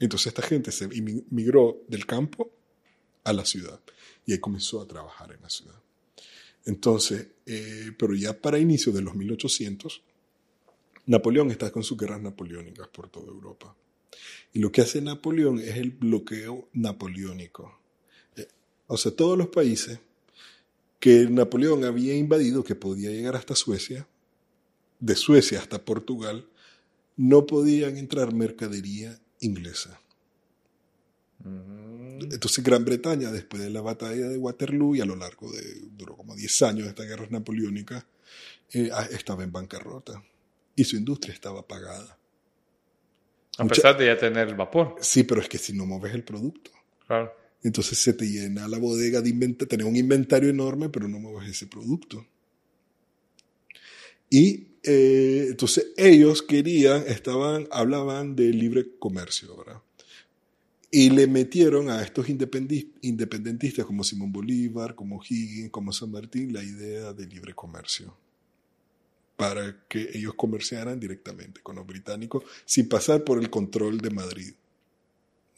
Entonces 0.00 0.26
esta 0.26 0.42
gente 0.42 0.72
se 0.72 0.88
migró 1.30 1.80
del 1.86 2.06
campo 2.06 2.50
a 3.22 3.32
la 3.32 3.44
ciudad 3.44 3.78
y 4.26 4.32
ahí 4.32 4.38
comenzó 4.40 4.80
a 4.80 4.86
trabajar 4.88 5.30
en 5.30 5.42
la 5.42 5.48
ciudad. 5.48 5.80
Entonces, 6.64 7.28
eh, 7.46 7.92
pero 7.98 8.14
ya 8.14 8.40
para 8.40 8.58
inicio 8.58 8.92
de 8.92 9.02
los 9.02 9.14
1800, 9.14 10.02
Napoleón 11.06 11.50
está 11.50 11.70
con 11.72 11.82
sus 11.82 11.98
guerras 11.98 12.22
napoleónicas 12.22 12.88
por 12.88 13.08
toda 13.08 13.28
Europa. 13.28 13.74
Y 14.52 14.60
lo 14.60 14.70
que 14.70 14.82
hace 14.82 15.00
Napoleón 15.00 15.58
es 15.58 15.76
el 15.76 15.90
bloqueo 15.90 16.68
napoleónico. 16.74 17.80
Eh, 18.36 18.46
O 18.86 18.96
sea, 18.96 19.12
todos 19.12 19.36
los 19.36 19.48
países 19.48 19.98
que 21.00 21.26
Napoleón 21.28 21.84
había 21.84 22.14
invadido, 22.14 22.62
que 22.62 22.76
podía 22.76 23.10
llegar 23.10 23.34
hasta 23.34 23.56
Suecia, 23.56 24.06
de 25.00 25.16
Suecia 25.16 25.58
hasta 25.58 25.84
Portugal, 25.84 26.46
no 27.16 27.46
podían 27.46 27.96
entrar 27.96 28.32
mercadería 28.32 29.18
inglesa. 29.40 30.00
Entonces 31.44 32.62
Gran 32.64 32.84
Bretaña, 32.84 33.30
después 33.32 33.62
de 33.62 33.70
la 33.70 33.80
batalla 33.80 34.28
de 34.28 34.38
Waterloo 34.38 34.94
y 34.94 35.00
a 35.00 35.04
lo 35.04 35.16
largo 35.16 35.50
de, 35.50 35.62
duró 35.96 36.16
como 36.16 36.34
10 36.36 36.62
años 36.62 36.86
esta 36.88 37.02
guerra 37.04 37.26
napoleónica, 37.30 38.06
eh, 38.72 38.90
ah, 38.92 39.06
estaba 39.10 39.42
en 39.44 39.52
bancarrota 39.52 40.22
y 40.76 40.84
su 40.84 40.96
industria 40.96 41.34
estaba 41.34 41.60
apagada. 41.60 42.16
A 43.58 43.64
Mucha- 43.64 43.74
pesar 43.74 43.98
de 43.98 44.06
ya 44.06 44.16
tener 44.16 44.48
el 44.48 44.54
vapor. 44.54 44.96
Sí, 45.00 45.24
pero 45.24 45.40
es 45.40 45.48
que 45.48 45.58
si 45.58 45.72
no 45.74 45.84
mueves 45.84 46.14
el 46.14 46.24
producto, 46.24 46.70
Claro. 47.06 47.32
entonces 47.62 47.98
se 47.98 48.14
te 48.14 48.24
llena 48.24 48.66
la 48.68 48.78
bodega 48.78 49.20
de 49.20 49.28
inventario, 49.28 49.68
tener 49.68 49.86
un 49.86 49.96
inventario 49.96 50.48
enorme, 50.48 50.88
pero 50.88 51.08
no 51.08 51.18
mueves 51.18 51.50
ese 51.50 51.66
producto. 51.66 52.26
Y 54.30 54.68
eh, 54.84 55.46
entonces 55.50 55.88
ellos 55.96 56.42
querían, 56.42 57.04
estaban, 57.06 57.68
hablaban 57.70 58.34
de 58.34 58.44
libre 58.48 58.96
comercio, 58.98 59.54
¿verdad? 59.56 59.82
Y 60.94 61.08
le 61.08 61.26
metieron 61.26 61.88
a 61.88 62.02
estos 62.02 62.28
independentistas 62.28 63.86
como 63.86 64.04
Simón 64.04 64.30
Bolívar, 64.30 64.94
como 64.94 65.22
Higgins, 65.26 65.70
como 65.70 65.90
San 65.92 66.10
Martín, 66.10 66.52
la 66.52 66.62
idea 66.62 67.14
de 67.14 67.26
libre 67.26 67.54
comercio. 67.54 68.14
Para 69.36 69.84
que 69.88 70.10
ellos 70.12 70.34
comerciaran 70.34 71.00
directamente 71.00 71.62
con 71.62 71.76
los 71.76 71.86
británicos 71.86 72.44
sin 72.66 72.88
pasar 72.88 73.24
por 73.24 73.40
el 73.40 73.48
control 73.48 73.98
de 73.98 74.10
Madrid. 74.10 74.52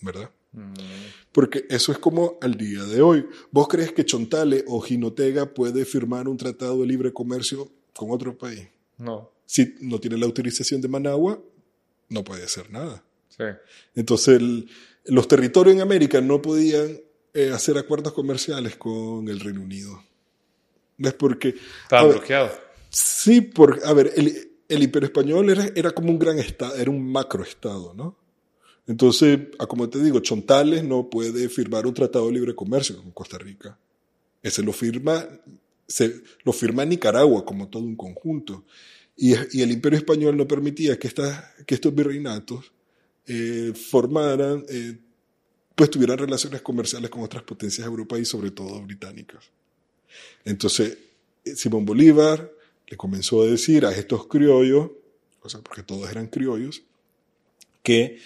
¿Verdad? 0.01 0.31
Mm, 0.53 0.73
Porque 1.33 1.65
eso 1.69 1.91
es 1.91 1.99
como 1.99 2.39
al 2.41 2.55
día 2.57 2.85
de 2.85 3.03
hoy. 3.03 3.27
¿Vos 3.51 3.67
crees 3.67 3.91
que 3.93 4.05
Chontale 4.05 4.65
o 4.69 4.81
Jinotega 4.81 5.53
puede 5.53 5.85
firmar 5.85 6.29
un 6.29 6.37
tratado 6.37 6.81
de 6.81 6.87
libre 6.87 7.13
comercio 7.13 7.69
con 7.93 8.13
otro 8.13 8.39
país? 8.39 8.69
No. 8.99 9.31
Si 9.47 9.75
no 9.81 9.99
tiene 9.99 10.17
la 10.17 10.27
autorización 10.27 10.81
de 10.81 10.87
Managua, 10.89 11.43
no 12.09 12.23
puede 12.23 12.45
hacer 12.45 12.71
nada. 12.71 13.03
Sí. 13.31 13.45
Entonces, 13.97 14.37
el- 14.41 14.69
los 15.07 15.29
territorios 15.29 15.75
en 15.75 15.83
América 15.83 16.21
no 16.21 16.41
podían 16.41 17.01
eh, 17.33 17.51
hacer 17.51 17.77
acuerdos 17.79 18.13
comerciales 18.13 18.77
con 18.77 19.29
el 19.29 19.41
Reino 19.41 19.61
Unido. 19.61 20.03
¿Ves? 20.97 21.15
Porque... 21.15 21.55
Estaba 21.83 22.03
a 22.03 22.05
ver, 22.07 22.17
bloqueado. 22.17 22.51
Sí, 22.89 23.41
porque, 23.41 23.81
a 23.85 23.93
ver, 23.93 24.13
el, 24.17 24.53
el 24.69 24.83
Imperio 24.83 25.07
Español 25.07 25.51
era, 25.51 25.69
era 25.75 25.91
como 25.91 26.11
un 26.11 26.19
gran 26.19 26.39
estado, 26.39 26.77
era 26.77 26.91
un 26.91 27.11
macroestado, 27.11 27.93
¿no? 27.95 28.17
Entonces, 28.87 29.41
a 29.59 29.67
como 29.67 29.89
te 29.89 30.03
digo, 30.03 30.21
Chontales 30.21 30.85
no 30.85 31.09
puede 31.09 31.49
firmar 31.49 31.87
un 31.87 31.95
tratado 31.95 32.27
de 32.27 32.33
libre 32.35 32.55
comercio 32.55 32.97
con 32.97 33.13
Costa 33.13 33.39
Rica. 33.39 33.79
Ese 34.43 34.63
lo 34.63 34.73
firma, 34.73 35.27
se, 35.87 36.23
lo 36.45 36.53
firma 36.53 36.85
Nicaragua 36.85 37.45
como 37.45 37.69
todo 37.69 37.83
un 37.83 37.97
conjunto. 37.97 38.65
Y, 39.17 39.33
y 39.57 39.63
el 39.63 39.71
Imperio 39.71 39.99
Español 39.99 40.37
no 40.37 40.47
permitía 40.47 40.99
que, 40.99 41.09
estas, 41.09 41.45
que 41.67 41.75
estos 41.75 41.95
virreinatos 41.95 42.74
eh, 43.27 43.73
formaran, 43.75 44.65
eh, 44.69 44.99
pues 45.75 45.91
tuvieran 45.91 46.19
relaciones 46.19 46.61
comerciales 46.61 47.09
con 47.09 47.23
otras 47.23 47.43
potencias 47.43 47.87
europeas 47.87 48.21
y 48.21 48.25
sobre 48.27 48.51
todo 48.51 48.81
británicas. 48.83 49.45
Entonces, 50.45 50.99
eh, 51.45 51.57
Simón 51.57 51.87
Bolívar 51.87 52.53
le 52.87 52.97
comenzó 52.99 53.43
a 53.43 53.47
decir 53.47 53.87
a 53.87 53.93
estos 53.93 54.27
criollos, 54.27 54.91
o 55.41 55.49
sea, 55.49 55.61
porque 55.61 55.83
todos 55.83 56.11
eran 56.11 56.27
criollos, 56.27 56.83
que 57.83 58.19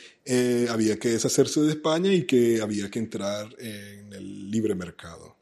había 0.68 0.98
que 0.98 1.08
deshacerse 1.08 1.60
de 1.62 1.70
España 1.70 2.12
y 2.12 2.24
que 2.24 2.60
había 2.60 2.90
que 2.90 2.98
entrar 2.98 3.48
en 3.58 4.12
el 4.12 4.50
libre 4.50 4.74
mercado. 4.74 5.34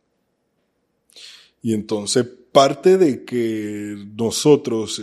Y 1.61 1.75
entonces 1.75 2.25
parte 2.53 2.97
de 2.97 3.25
que 3.25 4.07
nosotros 4.17 5.03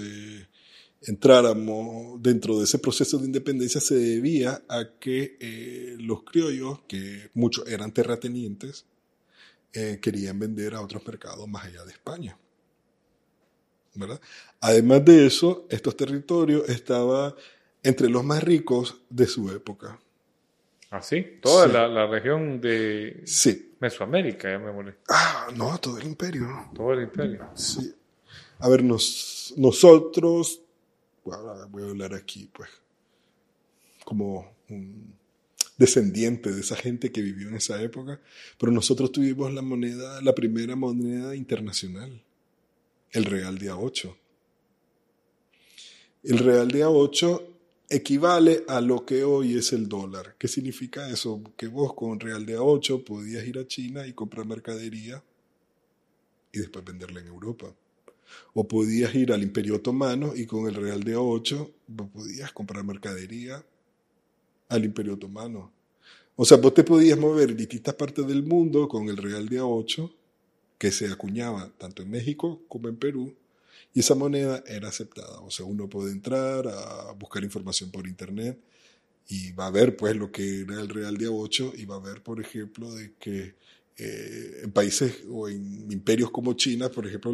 entráramos 1.05 2.21
dentro 2.21 2.57
de 2.57 2.65
ese 2.65 2.79
proceso 2.79 3.17
de 3.17 3.25
independencia 3.25 3.81
se 3.81 3.95
debía 3.95 4.63
a 4.69 4.85
que 4.99 5.37
eh, 5.39 5.95
los 5.99 6.23
criollos, 6.23 6.79
que 6.87 7.29
muchos 7.33 7.67
eran 7.67 7.91
terratenientes, 7.93 8.85
eh, 9.73 9.99
querían 10.01 10.37
vender 10.39 10.73
a 10.75 10.81
otros 10.81 11.05
mercados 11.05 11.47
más 11.47 11.65
allá 11.65 11.83
de 11.85 11.91
España. 11.91 12.37
¿verdad? 13.95 14.19
Además 14.59 15.05
de 15.05 15.27
eso, 15.27 15.67
estos 15.69 15.95
territorios 15.95 16.67
estaban 16.67 17.35
entre 17.83 18.09
los 18.09 18.23
más 18.23 18.41
ricos 18.43 19.01
de 19.09 19.27
su 19.27 19.51
época. 19.51 19.99
¿Ah, 20.89 21.01
sí? 21.01 21.23
Toda 21.41 21.67
Sí. 21.67 21.73
La, 21.73 21.87
la 21.87 22.07
región 22.07 22.59
de 22.59 23.21
Sí. 23.25 23.73
Mesoamérica, 23.79 24.49
ya 24.49 24.57
me 24.57 24.71
molé. 24.71 24.95
Ah, 25.09 25.47
no, 25.55 25.77
todo 25.79 25.99
el 25.99 26.05
imperio. 26.07 26.47
Todo 26.73 26.93
el 26.93 27.03
imperio. 27.03 27.49
Sí. 27.55 27.93
A 28.59 28.67
ver, 28.69 28.83
nos- 28.83 29.53
nosotros, 29.57 30.62
voy 31.23 31.83
a 31.83 31.89
hablar 31.89 32.13
aquí, 32.13 32.49
pues, 32.53 32.69
como 34.03 34.55
un 34.69 35.15
descendiente 35.77 36.51
de 36.51 36.61
esa 36.61 36.75
gente 36.75 37.11
que 37.11 37.21
vivió 37.21 37.47
en 37.47 37.55
esa 37.55 37.81
época, 37.81 38.21
pero 38.57 38.71
nosotros 38.71 39.11
tuvimos 39.11 39.53
la 39.53 39.61
moneda, 39.61 40.21
la 40.21 40.35
primera 40.35 40.75
moneda 40.75 41.35
internacional, 41.35 42.21
el 43.11 43.25
real 43.25 43.57
de 43.57 43.71
A8. 43.71 44.15
El 46.23 46.39
real 46.39 46.69
de 46.69 46.85
A8 46.85 47.43
equivale 47.89 48.63
a 48.67 48.81
lo 48.81 49.05
que 49.05 49.23
hoy 49.23 49.57
es 49.57 49.73
el 49.73 49.89
dólar. 49.89 50.35
¿Qué 50.37 50.47
significa 50.47 51.09
eso? 51.09 51.41
Que 51.57 51.67
vos 51.67 51.93
con 51.93 52.19
real 52.19 52.45
de 52.45 52.57
A8 52.57 53.03
podías 53.03 53.45
ir 53.45 53.59
a 53.59 53.67
China 53.67 54.07
y 54.07 54.13
comprar 54.13 54.45
mercadería 54.45 55.23
y 56.51 56.59
después 56.59 56.85
venderla 56.85 57.19
en 57.19 57.27
Europa. 57.27 57.73
O 58.53 58.67
podías 58.67 59.13
ir 59.15 59.31
al 59.31 59.43
Imperio 59.43 59.75
Otomano 59.75 60.35
y 60.35 60.45
con 60.45 60.67
el 60.67 60.75
Real 60.75 61.03
de 61.03 61.15
A8 61.15 61.71
vos 61.87 62.09
podías 62.13 62.51
comprar 62.51 62.83
mercadería 62.83 63.63
al 64.69 64.85
Imperio 64.85 65.13
Otomano. 65.13 65.71
O 66.35 66.45
sea, 66.45 66.57
vos 66.57 66.73
te 66.73 66.83
podías 66.83 67.17
mover 67.17 67.51
en 67.51 67.57
distintas 67.57 67.93
partes 67.93 68.25
del 68.25 68.43
mundo 68.43 68.87
con 68.87 69.07
el 69.07 69.17
Real 69.17 69.47
de 69.47 69.61
A8, 69.61 70.11
que 70.79 70.91
se 70.91 71.07
acuñaba 71.07 71.71
tanto 71.77 72.01
en 72.01 72.09
México 72.09 72.61
como 72.67 72.89
en 72.89 72.95
Perú, 72.95 73.35
y 73.93 73.99
esa 73.99 74.15
moneda 74.15 74.63
era 74.67 74.89
aceptada. 74.89 75.39
O 75.41 75.51
sea, 75.51 75.65
uno 75.65 75.87
puede 75.87 76.11
entrar 76.11 76.67
a 76.67 77.11
buscar 77.13 77.43
información 77.43 77.91
por 77.91 78.07
internet 78.07 78.59
y 79.27 79.51
va 79.51 79.67
a 79.67 79.71
ver 79.71 79.95
pues 79.95 80.15
lo 80.15 80.31
que 80.31 80.61
era 80.61 80.81
el 80.81 80.89
Real 80.89 81.17
de 81.17 81.27
A8 81.27 81.73
y 81.77 81.85
va 81.85 81.95
a 81.95 81.99
ver, 81.99 82.23
por 82.23 82.41
ejemplo, 82.41 82.91
de 82.91 83.13
que 83.19 83.55
eh, 83.97 84.61
en 84.63 84.71
países 84.71 85.23
o 85.29 85.47
en 85.47 85.91
imperios 85.91 86.31
como 86.31 86.53
China, 86.53 86.89
por 86.89 87.05
ejemplo, 87.05 87.31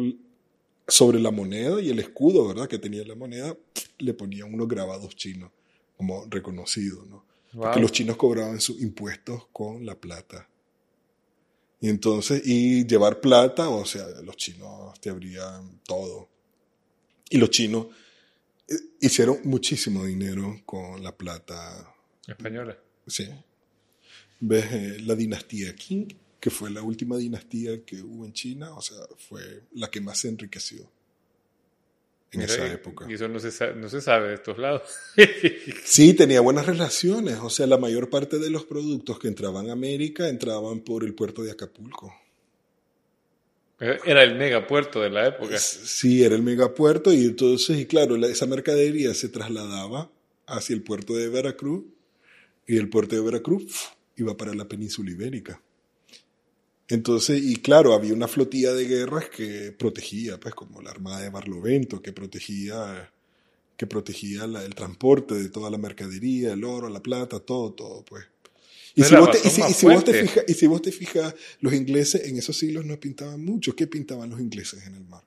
sobre 0.90 1.18
la 1.18 1.30
moneda 1.30 1.80
y 1.80 1.88
el 1.90 1.98
escudo, 1.98 2.46
¿verdad? 2.48 2.68
Que 2.68 2.78
tenía 2.78 3.04
la 3.04 3.14
moneda, 3.14 3.56
le 3.98 4.14
ponían 4.14 4.52
unos 4.52 4.68
grabados 4.68 5.16
chinos 5.16 5.50
como 5.96 6.26
reconocidos, 6.28 7.06
¿no? 7.06 7.24
Porque 7.52 7.80
los 7.80 7.90
chinos 7.90 8.16
cobraban 8.16 8.60
sus 8.60 8.80
impuestos 8.80 9.48
con 9.52 9.84
la 9.84 9.98
plata. 9.98 10.48
Y 11.80 11.88
entonces, 11.88 12.42
y 12.44 12.86
llevar 12.86 13.20
plata, 13.20 13.68
o 13.68 13.84
sea, 13.84 14.06
los 14.22 14.36
chinos 14.36 15.00
te 15.00 15.10
abrían 15.10 15.80
todo. 15.84 16.28
Y 17.28 17.38
los 17.38 17.50
chinos 17.50 17.86
eh, 18.68 18.74
hicieron 19.00 19.38
muchísimo 19.44 20.04
dinero 20.04 20.60
con 20.64 21.02
la 21.02 21.16
plata 21.16 21.94
Española. 22.26 22.78
Sí. 23.06 23.28
Ves 24.40 24.72
eh, 24.72 24.98
la 25.00 25.14
dinastía 25.14 25.74
Qing, 25.74 26.08
que 26.40 26.50
fue 26.50 26.70
la 26.70 26.82
última 26.82 27.16
dinastía 27.18 27.84
que 27.84 28.02
hubo 28.02 28.24
en 28.24 28.32
China, 28.32 28.74
o 28.74 28.80
sea, 28.82 28.96
fue 29.28 29.62
la 29.74 29.90
que 29.90 30.00
más 30.00 30.18
se 30.18 30.28
enriqueció 30.28 30.90
en 32.32 32.40
Mira, 32.40 32.52
esa 32.54 32.66
y- 32.66 32.70
época. 32.70 33.06
Y 33.10 33.14
eso 33.14 33.28
no 33.28 33.38
se, 33.40 33.50
sabe, 33.50 33.74
no 33.74 33.88
se 33.88 34.00
sabe 34.00 34.28
de 34.28 34.34
estos 34.34 34.56
lados. 34.58 34.82
Sí, 35.84 36.14
tenía 36.14 36.40
buenas 36.40 36.64
relaciones, 36.66 37.38
o 37.42 37.50
sea, 37.50 37.66
la 37.66 37.76
mayor 37.76 38.08
parte 38.08 38.38
de 38.38 38.48
los 38.50 38.64
productos 38.64 39.18
que 39.18 39.28
entraban 39.28 39.68
a 39.68 39.72
América 39.72 40.28
entraban 40.28 40.80
por 40.80 41.04
el 41.04 41.14
puerto 41.14 41.42
de 41.42 41.50
Acapulco. 41.50 42.14
Era 43.78 44.22
el 44.22 44.36
megapuerto 44.36 45.00
de 45.00 45.08
la 45.08 45.26
época. 45.28 45.58
Sí, 45.58 46.22
era 46.22 46.34
el 46.34 46.42
megapuerto 46.42 47.12
y 47.14 47.24
entonces, 47.24 47.78
y 47.78 47.86
claro, 47.86 48.16
la- 48.18 48.26
esa 48.28 48.44
mercadería 48.46 49.14
se 49.14 49.30
trasladaba 49.30 50.10
hacia 50.46 50.74
el 50.74 50.82
puerto 50.82 51.14
de 51.16 51.28
Veracruz 51.30 51.84
y 52.66 52.76
el 52.76 52.90
puerto 52.90 53.16
de 53.16 53.22
Veracruz 53.22 53.88
iba 54.16 54.36
para 54.36 54.54
la 54.54 54.68
península 54.68 55.10
ibérica. 55.10 55.62
Entonces, 56.90 57.40
y 57.42 57.56
claro, 57.56 57.94
había 57.94 58.12
una 58.14 58.28
flotilla 58.28 58.72
de 58.74 58.84
guerras 58.86 59.28
que 59.30 59.72
protegía, 59.72 60.38
pues 60.40 60.54
como 60.54 60.82
la 60.82 60.90
Armada 60.90 61.20
de 61.20 61.30
Barlovento, 61.30 62.02
que 62.02 62.12
protegía, 62.12 63.12
que 63.76 63.86
protegía 63.86 64.46
la- 64.46 64.64
el 64.64 64.74
transporte 64.74 65.34
de 65.34 65.48
toda 65.48 65.70
la 65.70 65.78
mercadería, 65.78 66.52
el 66.52 66.64
oro, 66.64 66.88
la 66.88 67.02
plata, 67.02 67.38
todo, 67.40 67.72
todo, 67.72 68.04
pues. 68.04 68.24
Y 68.96 69.02
si, 69.04 69.14
te, 69.30 69.38
y, 69.38 69.50
si, 69.50 69.60
y 69.70 69.72
si 69.74 69.86
vos 69.86 70.04
te 70.04 70.12
fijas, 70.22 70.44
y 70.48 70.54
si 70.54 70.66
vos 70.66 70.82
te 70.82 70.92
fijas, 70.92 71.34
los 71.60 71.72
ingleses 71.72 72.24
en 72.26 72.36
esos 72.36 72.58
siglos 72.58 72.84
no 72.84 72.98
pintaban 72.98 73.42
mucho. 73.44 73.74
¿Qué 73.76 73.86
pintaban 73.86 74.28
los 74.30 74.40
ingleses 74.40 74.84
en 74.86 74.96
el 74.96 75.04
mar? 75.04 75.22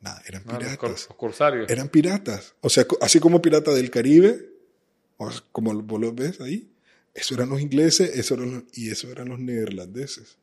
Nada, 0.00 0.22
eran 0.26 0.44
piratas. 0.44 0.90
los 1.08 1.16
corsarios. 1.16 1.68
Eran 1.70 1.88
piratas. 1.88 2.54
O 2.60 2.70
sea, 2.70 2.86
así 3.00 3.18
como 3.20 3.42
pirata 3.42 3.74
del 3.74 3.90
Caribe, 3.90 4.48
como 5.52 5.74
vos 5.82 6.00
lo 6.00 6.12
ves 6.14 6.40
ahí, 6.40 6.70
eso 7.12 7.34
eran 7.34 7.48
los 7.50 7.60
ingleses 7.60 8.16
eso 8.16 8.34
eran 8.34 8.54
los- 8.54 8.62
y 8.78 8.90
eso 8.90 9.10
eran 9.10 9.28
los 9.28 9.38
neerlandeses. 9.40 10.38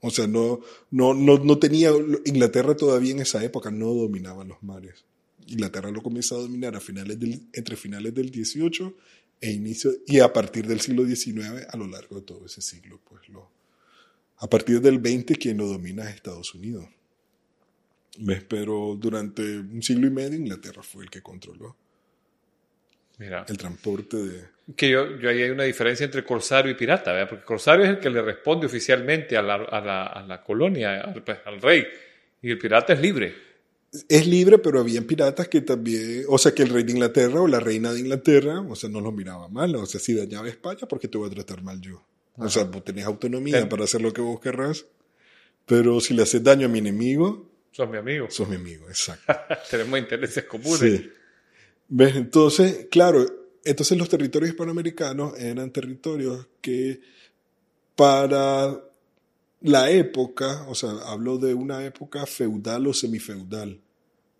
O 0.00 0.10
sea, 0.10 0.26
no, 0.26 0.60
no, 0.90 1.14
no, 1.14 1.38
no 1.38 1.58
tenía, 1.58 1.90
Inglaterra 2.24 2.76
todavía 2.76 3.12
en 3.12 3.20
esa 3.20 3.42
época 3.42 3.70
no 3.70 3.92
dominaba 3.92 4.44
los 4.44 4.62
mares. 4.62 5.04
Inglaterra 5.46 5.90
lo 5.90 6.02
comienza 6.02 6.34
a 6.34 6.38
dominar 6.38 6.76
a 6.76 6.80
finales 6.80 7.18
del, 7.18 7.48
entre 7.52 7.76
finales 7.76 8.14
del 8.14 8.30
18 8.30 8.94
e 9.40 9.52
inicio, 9.52 9.92
y 10.06 10.20
a 10.20 10.32
partir 10.32 10.66
del 10.66 10.80
siglo 10.80 11.04
XIX 11.04 11.66
a 11.68 11.76
lo 11.76 11.86
largo 11.86 12.16
de 12.16 12.22
todo 12.22 12.46
ese 12.46 12.60
siglo, 12.60 13.00
pues 13.08 13.28
lo, 13.28 13.50
a 14.38 14.48
partir 14.48 14.80
del 14.80 14.98
20 14.98 15.36
quien 15.36 15.56
lo 15.56 15.66
domina 15.66 16.08
es 16.08 16.16
Estados 16.16 16.54
Unidos. 16.54 16.86
¿Ves? 18.18 18.42
Pero 18.48 18.96
durante 18.98 19.58
un 19.58 19.82
siglo 19.82 20.08
y 20.08 20.10
medio 20.10 20.38
Inglaterra 20.38 20.82
fue 20.82 21.04
el 21.04 21.10
que 21.10 21.22
controló 21.22 21.76
Mira, 23.18 23.44
el 23.48 23.58
transporte 23.58 24.16
de... 24.16 24.44
que 24.76 24.90
yo, 24.90 25.16
yo 25.18 25.28
ahí 25.28 25.42
hay 25.42 25.50
una 25.50 25.64
diferencia 25.64 26.04
entre 26.04 26.24
corsario 26.24 26.70
y 26.70 26.74
pirata, 26.74 27.12
¿verdad? 27.12 27.28
Porque 27.28 27.44
corsario 27.44 27.84
es 27.84 27.90
el 27.90 27.98
que 27.98 28.10
le 28.10 28.22
responde 28.22 28.66
oficialmente 28.66 29.36
a 29.36 29.42
la, 29.42 29.54
a 29.56 29.80
la, 29.80 30.06
a 30.06 30.22
la 30.26 30.42
colonia, 30.42 31.00
al, 31.00 31.22
pues, 31.24 31.38
al 31.44 31.60
rey. 31.60 31.84
Y 32.42 32.50
el 32.52 32.58
pirata 32.58 32.92
es 32.92 33.00
libre. 33.00 33.34
Es 34.08 34.26
libre, 34.26 34.58
pero 34.58 34.80
habían 34.80 35.04
piratas 35.04 35.48
que 35.48 35.62
también, 35.62 36.24
o 36.28 36.36
sea, 36.38 36.52
que 36.52 36.62
el 36.62 36.68
rey 36.68 36.84
de 36.84 36.92
Inglaterra 36.92 37.40
o 37.40 37.48
la 37.48 37.58
reina 37.58 37.90
de 37.92 38.00
Inglaterra, 38.00 38.60
o 38.60 38.76
sea, 38.76 38.88
no 38.90 39.00
los 39.00 39.14
miraba 39.14 39.48
mal, 39.48 39.74
o 39.76 39.86
sea, 39.86 39.98
si 39.98 40.14
dañaba 40.14 40.46
España, 40.48 40.86
¿por 40.86 41.00
qué 41.00 41.08
te 41.08 41.16
voy 41.18 41.28
a 41.28 41.34
tratar 41.34 41.62
mal 41.62 41.80
yo? 41.80 42.04
O 42.36 42.48
sea, 42.50 42.64
vos 42.64 42.84
tenés 42.84 43.04
autonomía 43.06 43.62
Sí. 43.62 43.66
para 43.68 43.84
hacer 43.84 44.00
lo 44.02 44.12
que 44.12 44.20
vos 44.20 44.38
querrás, 44.40 44.84
pero 45.66 46.00
si 46.00 46.14
le 46.14 46.22
haces 46.22 46.44
daño 46.44 46.66
a 46.66 46.68
mi 46.68 46.78
enemigo, 46.78 47.50
Son 47.72 47.90
mi 47.90 47.96
amigo. 47.96 48.30
sos 48.30 48.48
mi 48.48 48.56
amigo, 48.56 48.88
exacto. 48.88 49.34
Tenemos 49.70 49.98
intereses 49.98 50.44
comunes. 50.44 50.78
Sí. 50.78 51.10
¿Ves? 51.88 52.16
Entonces, 52.16 52.86
claro, 52.90 53.24
entonces 53.64 53.98
los 53.98 54.08
territorios 54.08 54.50
hispanoamericanos 54.50 55.38
eran 55.38 55.72
territorios 55.72 56.46
que 56.60 57.00
para 57.96 58.80
la 59.60 59.90
época, 59.90 60.66
o 60.68 60.74
sea, 60.74 60.90
hablo 61.06 61.38
de 61.38 61.54
una 61.54 61.84
época 61.84 62.26
feudal 62.26 62.86
o 62.86 62.94
semifeudal, 62.94 63.80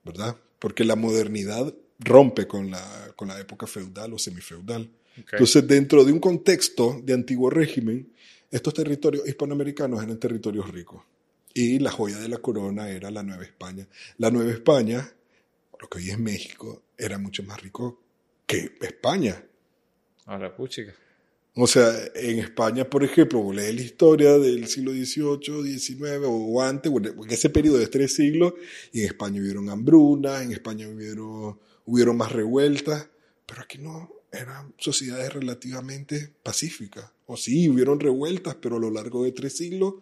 ¿verdad? 0.04 0.36
Porque 0.58 0.84
la 0.84 0.96
modernidad 0.96 1.74
rompe 1.98 2.46
con 2.46 2.70
la, 2.70 3.12
con 3.16 3.28
la 3.28 3.40
época 3.40 3.66
feudal 3.66 4.12
o 4.12 4.18
semifeudal. 4.18 4.90
Ok. 5.20 5.32
Entonces, 5.32 5.66
dentro 5.66 6.04
de 6.04 6.12
un 6.12 6.20
contexto 6.20 7.00
de 7.02 7.14
antiguo 7.14 7.50
régimen, 7.50 8.12
estos 8.50 8.74
territorios 8.74 9.26
hispanoamericanos 9.26 10.02
eran 10.02 10.18
territorios 10.18 10.70
ricos. 10.70 11.02
Y 11.52 11.80
la 11.80 11.90
joya 11.90 12.18
de 12.18 12.28
la 12.28 12.38
corona 12.38 12.90
era 12.90 13.10
la 13.10 13.22
Nueva 13.22 13.42
España. 13.42 13.86
La 14.18 14.30
Nueva 14.30 14.52
España, 14.52 15.12
lo 15.80 15.88
que 15.88 15.98
hoy 15.98 16.10
es 16.10 16.18
México, 16.18 16.82
era 16.96 17.18
mucho 17.18 17.42
más 17.42 17.60
rico 17.62 18.00
que 18.46 18.72
España. 18.80 19.44
A 20.26 20.38
la 20.38 20.54
puchica. 20.54 20.94
O 21.54 21.66
sea, 21.66 21.92
en 22.14 22.38
España, 22.38 22.88
por 22.88 23.02
ejemplo, 23.02 23.40
vos 23.40 23.54
lees 23.54 23.74
la 23.74 23.80
historia 23.80 24.38
del 24.38 24.68
siglo 24.68 24.92
XVIII, 24.92 25.78
XIX 25.78 26.20
o 26.24 26.62
antes, 26.62 26.92
o 26.92 26.98
en 26.98 27.30
ese 27.30 27.50
periodo 27.50 27.78
de 27.78 27.88
tres 27.88 28.14
siglos, 28.14 28.54
y 28.92 29.00
en 29.00 29.06
España 29.06 29.40
hubieron 29.40 29.68
hambrunas, 29.68 30.42
en 30.42 30.52
España 30.52 30.88
hubieron, 30.88 31.58
hubieron 31.84 32.16
más 32.16 32.30
revueltas, 32.30 33.08
pero 33.44 33.62
aquí 33.62 33.78
no, 33.78 34.08
eran 34.30 34.72
sociedades 34.78 35.32
relativamente 35.32 36.32
pacíficas. 36.42 37.10
O 37.26 37.36
sí, 37.36 37.68
hubieron 37.68 37.98
revueltas, 37.98 38.54
pero 38.56 38.76
a 38.76 38.80
lo 38.80 38.90
largo 38.90 39.24
de 39.24 39.32
tres 39.32 39.56
siglos 39.56 39.94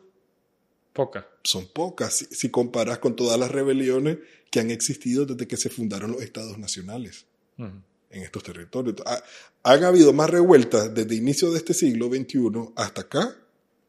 Poca. 0.96 1.28
son 1.44 1.66
pocas, 1.68 2.14
si, 2.16 2.24
si 2.26 2.50
comparas 2.50 2.98
con 2.98 3.14
todas 3.14 3.38
las 3.38 3.50
rebeliones 3.52 4.18
que 4.50 4.58
han 4.60 4.70
existido 4.70 5.26
desde 5.26 5.46
que 5.46 5.56
se 5.56 5.68
fundaron 5.70 6.10
los 6.12 6.22
estados 6.22 6.58
nacionales 6.58 7.26
en 7.58 8.22
estos 8.22 8.42
territorios. 8.42 8.96
Ha- 9.06 9.22
han 9.62 9.84
habido 9.84 10.12
más 10.12 10.28
revueltas 10.30 10.92
desde 10.94 11.14
inicio 11.14 11.50
de 11.52 11.58
este 11.58 11.74
siglo 11.74 12.06
XXI 12.08 12.40
hasta 12.76 13.02
acá 13.02 13.36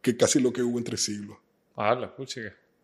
que 0.02 0.16
casi 0.18 0.40
lo 0.40 0.52
que 0.54 0.62
hubo 0.62 0.78
en 0.78 0.84
tres 0.84 1.04
siglos. 1.04 1.38
Ah, 1.76 1.94
la. 1.96 2.14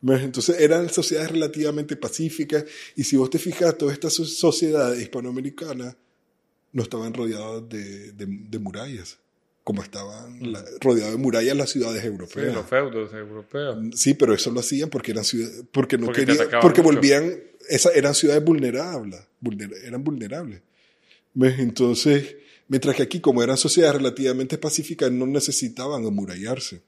Entonces 0.02 0.60
eran 0.60 0.90
sociedades 0.90 1.32
relativamente 1.32 1.96
pacíficas 1.96 2.66
y 2.96 3.04
si 3.06 3.16
vos 3.18 3.30
te 3.30 3.40
fijas, 3.40 3.78
todas 3.78 3.94
estas 3.94 4.14
so- 4.14 4.26
sociedades 4.26 5.02
hispanoamericanas 5.02 5.96
no 6.74 6.84
estaban 6.84 7.14
rodeadas 7.14 7.68
de, 7.70 8.12
de- 8.12 8.26
de 8.28 8.60
murallas, 8.60 9.18
como 9.64 9.82
estaban 9.82 10.40
rodeadas 10.82 11.14
de 11.14 11.18
murallas 11.18 11.56
las 11.56 11.70
ciudades 11.70 12.02
Sí, 12.02 12.08
europeas. 12.08 12.54
los 12.54 12.66
feudos 12.66 13.14
europeos. 13.14 13.78
Sí, 13.96 14.14
pero 14.14 14.34
eso 14.34 14.52
lo 14.52 14.60
hacían 14.60 14.90
porque 14.90 15.12
eran 15.12 15.24
ciudades, 15.24 15.64
porque 15.72 15.98
no 15.98 16.08
Porque 16.08 16.26
querían, 16.26 16.48
porque 16.62 16.82
mucho. 16.82 16.96
volvían, 16.96 17.34
esas 17.70 17.96
eran 17.96 18.14
ciudades 18.14 18.44
vulnerables, 18.44 19.22
vulnera- 19.40 19.78
eran 19.86 20.04
vulnerables. 20.04 20.62
¿Ves? 21.34 21.60
Entonces, 21.60 22.36
mientras 22.68 22.96
que 22.96 23.04
aquí, 23.04 23.20
como 23.22 23.42
eran 23.42 23.58
sociedades 23.58 23.96
relativamente 23.98 24.58
pacíficas, 24.58 25.12
no 25.12 25.26
necesitaban 25.26 26.06
amurallarse. 26.06 26.82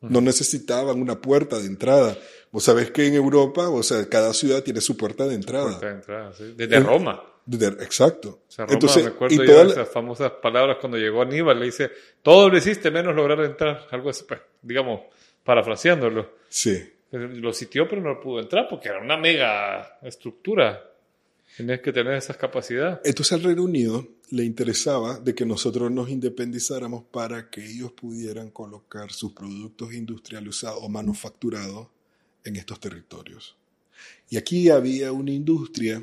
No 0.00 0.20
necesitaban 0.20 1.00
una 1.00 1.18
puerta 1.20 1.58
de 1.58 1.66
entrada. 1.66 2.18
Vos 2.52 2.62
sabés 2.64 2.90
que 2.90 3.06
en 3.06 3.14
Europa, 3.14 3.70
o 3.70 3.82
sea, 3.82 4.06
cada 4.08 4.34
ciudad 4.34 4.62
tiene 4.62 4.82
su 4.82 4.96
puerta 4.98 5.26
de 5.26 5.34
entrada. 5.34 5.64
Puerta 5.78 5.86
de 5.88 5.94
entrada, 5.94 6.32
sí. 6.36 6.54
Desde 6.56 6.78
Roma. 6.80 7.22
Exacto. 7.46 8.40
O 8.48 8.50
sea, 8.50 8.64
Roma, 8.64 8.74
Entonces, 8.74 9.04
me 9.04 9.10
acuerdo 9.10 9.34
y 9.34 9.38
yo 9.38 9.44
toda 9.44 9.58
de 9.58 9.64
la- 9.66 9.72
esas 9.72 9.88
famosas 9.90 10.32
palabras 10.42 10.78
cuando 10.80 10.96
llegó 10.98 11.22
Aníbal, 11.22 11.58
le 11.60 11.66
dice, 11.66 11.90
todo 12.22 12.48
lo 12.48 12.56
hiciste 12.56 12.90
menos 12.90 13.14
lograr 13.14 13.40
entrar, 13.44 13.86
algo 13.90 14.10
así, 14.10 14.24
pues, 14.26 14.40
digamos, 14.62 15.00
parafraseándolo. 15.44 16.30
sí. 16.48 16.90
Lo 17.12 17.52
sitió, 17.52 17.86
pero 17.88 18.02
no 18.02 18.18
pudo 18.20 18.40
entrar 18.40 18.66
porque 18.68 18.88
era 18.88 19.00
una 19.00 19.16
mega 19.16 19.98
estructura. 20.02 20.82
Tenías 21.56 21.78
que 21.78 21.92
tener 21.92 22.14
esas 22.14 22.36
capacidades. 22.36 22.98
Entonces 23.04 23.32
al 23.34 23.44
Reino 23.44 23.62
Unido 23.62 24.04
le 24.30 24.42
interesaba 24.42 25.20
de 25.20 25.32
que 25.32 25.46
nosotros 25.46 25.92
nos 25.92 26.08
independizáramos 26.10 27.04
para 27.12 27.50
que 27.50 27.64
ellos 27.64 27.92
pudieran 27.92 28.50
colocar 28.50 29.12
sus 29.12 29.30
productos 29.32 29.92
industrializados 29.94 30.80
o 30.82 30.88
manufacturados 30.88 31.86
en 32.44 32.56
estos 32.56 32.80
territorios. 32.80 33.54
Y 34.28 34.36
aquí 34.36 34.68
había 34.70 35.12
una 35.12 35.30
industria 35.30 36.02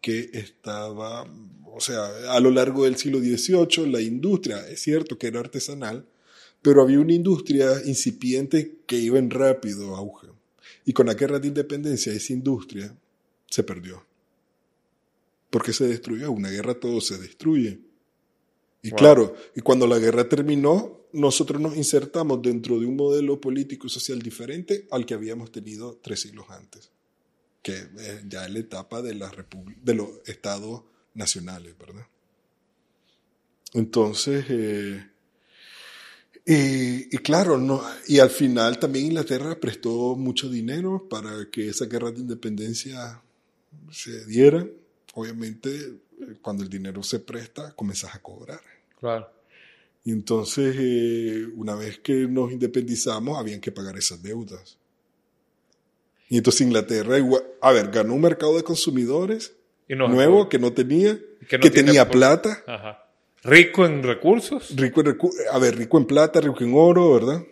que 0.00 0.30
estaba, 0.32 1.26
o 1.66 1.80
sea, 1.80 2.32
a 2.32 2.40
lo 2.40 2.50
largo 2.50 2.84
del 2.84 2.96
siglo 2.96 3.18
XVIII, 3.18 3.90
la 3.90 4.00
industria, 4.00 4.66
es 4.68 4.80
cierto 4.80 5.18
que 5.18 5.26
era 5.26 5.40
artesanal, 5.40 6.06
pero 6.62 6.82
había 6.82 7.00
una 7.00 7.12
industria 7.12 7.72
incipiente 7.84 8.78
que 8.86 8.96
iba 8.96 9.18
en 9.18 9.30
rápido 9.30 9.96
auge. 9.96 10.28
Y 10.84 10.92
con 10.92 11.06
la 11.06 11.14
guerra 11.14 11.38
de 11.38 11.48
independencia, 11.48 12.12
esa 12.12 12.32
industria 12.32 12.96
se 13.48 13.62
perdió. 13.62 14.04
Porque 15.50 15.72
se 15.72 15.86
destruyó. 15.86 16.30
Una 16.30 16.50
guerra 16.50 16.78
todo 16.78 17.00
se 17.00 17.18
destruye. 17.18 17.78
Y 18.82 18.90
Wow. 18.90 18.98
claro, 18.98 19.34
y 19.54 19.60
cuando 19.60 19.86
la 19.86 19.98
guerra 19.98 20.28
terminó, 20.28 20.98
nosotros 21.12 21.60
nos 21.60 21.76
insertamos 21.76 22.42
dentro 22.42 22.78
de 22.78 22.86
un 22.86 22.96
modelo 22.96 23.40
político 23.40 23.86
y 23.86 23.90
social 23.90 24.20
diferente 24.20 24.86
al 24.90 25.06
que 25.06 25.14
habíamos 25.14 25.50
tenido 25.50 25.98
tres 26.02 26.20
siglos 26.20 26.46
antes, 26.50 26.90
que 27.62 27.72
es 27.72 28.28
ya 28.28 28.48
la 28.48 28.58
etapa 28.58 29.02
de, 29.02 29.14
la 29.14 29.30
de 29.82 29.94
los 29.94 30.08
estados 30.26 30.82
nacionales, 31.14 31.76
¿verdad? 31.78 32.06
Entonces, 33.74 34.44
eh, 34.48 35.06
y, 36.46 37.14
y 37.14 37.18
claro, 37.18 37.58
no, 37.58 37.82
y 38.06 38.20
al 38.20 38.30
final 38.30 38.78
también 38.78 39.06
Inglaterra 39.06 39.58
prestó 39.60 40.16
mucho 40.16 40.48
dinero 40.48 41.06
para 41.08 41.50
que 41.50 41.68
esa 41.68 41.84
guerra 41.84 42.10
de 42.10 42.20
independencia 42.20 43.20
se 43.90 44.24
diera. 44.24 44.66
Obviamente, 45.14 45.70
eh, 45.76 46.36
cuando 46.40 46.62
el 46.62 46.70
dinero 46.70 47.02
se 47.02 47.20
presta, 47.20 47.74
comenzás 47.74 48.14
a 48.14 48.22
cobrar. 48.22 48.60
Claro. 48.98 49.30
Y 50.04 50.12
entonces, 50.12 50.74
eh, 50.78 51.46
una 51.54 51.74
vez 51.74 51.98
que 51.98 52.26
nos 52.26 52.50
independizamos, 52.50 53.38
habían 53.38 53.60
que 53.60 53.72
pagar 53.72 53.98
esas 53.98 54.22
deudas. 54.22 54.77
Y 56.28 56.36
entonces 56.38 56.60
Inglaterra, 56.62 57.18
igual- 57.18 57.42
a 57.60 57.72
ver, 57.72 57.90
ganó 57.90 58.14
un 58.14 58.20
mercado 58.20 58.56
de 58.56 58.62
consumidores 58.62 59.52
no- 59.88 60.08
nuevo 60.08 60.48
que 60.48 60.58
no 60.58 60.72
tenía, 60.72 61.18
Que 61.48 61.58
no 61.58 61.70
tenía 61.70 62.04
por- 62.06 62.12
plata, 62.18 62.62
Ajá. 62.66 63.04
Rico 63.44 63.86
en 63.86 64.02
recursos. 64.02 64.74
rico 64.76 65.00
en, 65.00 65.06
recu- 65.06 65.32
a 65.50 65.58
ver, 65.58 65.76
rico 65.76 65.96
en 65.96 66.04
plata, 66.06 66.40
rico 66.40 66.62
en 66.64 66.72
oro, 66.74 67.12
¿verdad? 67.14 67.42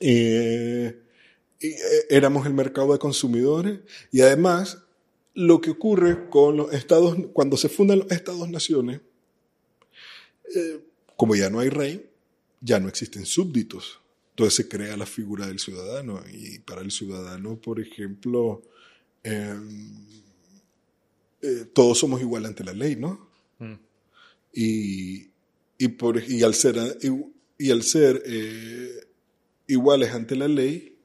Eh, 0.00 0.98
y, 1.60 1.66
eh, 1.68 1.78
éramos 2.10 2.46
el 2.46 2.54
mercado 2.54 2.92
de 2.92 2.98
consumidores 2.98 3.80
y 4.12 4.20
además 4.20 4.78
lo 5.34 5.60
que 5.60 5.70
ocurre 5.70 6.28
con 6.30 6.56
los 6.56 6.72
estados, 6.72 7.16
cuando 7.32 7.56
se 7.56 7.68
fundan 7.68 7.98
los 8.00 8.10
estados-naciones, 8.10 9.00
eh, 10.54 10.80
como 11.16 11.34
ya 11.34 11.50
no 11.50 11.60
hay 11.60 11.68
rey, 11.68 12.08
ya 12.60 12.80
no 12.80 12.88
existen 12.88 13.26
súbditos. 13.26 14.00
Entonces 14.38 14.54
se 14.54 14.68
crea 14.68 14.96
la 14.96 15.04
figura 15.04 15.48
del 15.48 15.58
ciudadano 15.58 16.22
y 16.32 16.60
para 16.60 16.80
el 16.80 16.92
ciudadano, 16.92 17.60
por 17.60 17.80
ejemplo, 17.80 18.62
eh, 19.24 19.58
eh, 21.42 21.64
todos 21.74 21.98
somos 21.98 22.20
igual 22.20 22.46
ante 22.46 22.62
la 22.62 22.72
ley, 22.72 22.94
¿no? 22.94 23.28
Mm. 23.58 23.74
y, 24.54 25.30
y, 25.76 25.88
por, 25.88 26.22
y 26.22 26.44
al 26.44 26.54
ser, 26.54 26.76
y, 27.02 27.64
y 27.66 27.72
al 27.72 27.82
ser 27.82 28.22
eh, 28.26 29.08
iguales 29.66 30.12
ante 30.12 30.36
la 30.36 30.46
ley, 30.46 30.96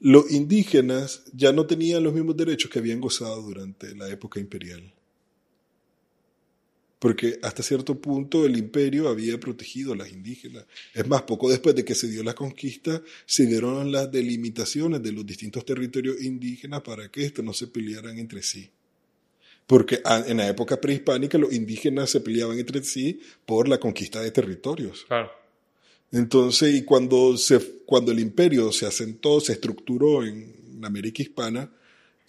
los 0.00 0.28
indígenas 0.32 1.22
ya 1.32 1.52
no 1.52 1.64
tenían 1.64 2.02
los 2.02 2.12
mismos 2.12 2.36
derechos 2.36 2.72
que 2.72 2.80
habían 2.80 3.00
gozado 3.00 3.40
durante 3.40 3.94
la 3.94 4.08
época 4.08 4.40
imperial. 4.40 4.92
Porque 7.02 7.40
hasta 7.42 7.64
cierto 7.64 8.00
punto 8.00 8.46
el 8.46 8.56
imperio 8.56 9.08
había 9.08 9.40
protegido 9.40 9.92
a 9.92 9.96
las 9.96 10.12
indígenas. 10.12 10.66
Es 10.94 11.04
más, 11.08 11.22
poco 11.22 11.50
después 11.50 11.74
de 11.74 11.84
que 11.84 11.96
se 11.96 12.06
dio 12.06 12.22
la 12.22 12.32
conquista, 12.32 13.02
se 13.26 13.44
dieron 13.44 13.90
las 13.90 14.12
delimitaciones 14.12 15.02
de 15.02 15.10
los 15.10 15.26
distintos 15.26 15.64
territorios 15.64 16.22
indígenas 16.22 16.82
para 16.82 17.08
que 17.08 17.24
estos 17.24 17.44
no 17.44 17.52
se 17.54 17.66
pelearan 17.66 18.20
entre 18.20 18.40
sí. 18.44 18.70
Porque 19.66 20.00
en 20.28 20.36
la 20.36 20.48
época 20.48 20.80
prehispánica 20.80 21.38
los 21.38 21.52
indígenas 21.52 22.08
se 22.08 22.20
peleaban 22.20 22.56
entre 22.56 22.84
sí 22.84 23.18
por 23.44 23.66
la 23.66 23.80
conquista 23.80 24.20
de 24.20 24.30
territorios. 24.30 25.04
Claro. 25.08 25.32
Entonces, 26.12 26.72
y 26.72 26.82
cuando, 26.84 27.36
se, 27.36 27.58
cuando 27.84 28.12
el 28.12 28.20
imperio 28.20 28.70
se 28.70 28.86
asentó, 28.86 29.40
se 29.40 29.54
estructuró 29.54 30.24
en 30.24 30.80
América 30.84 31.20
hispana, 31.20 31.68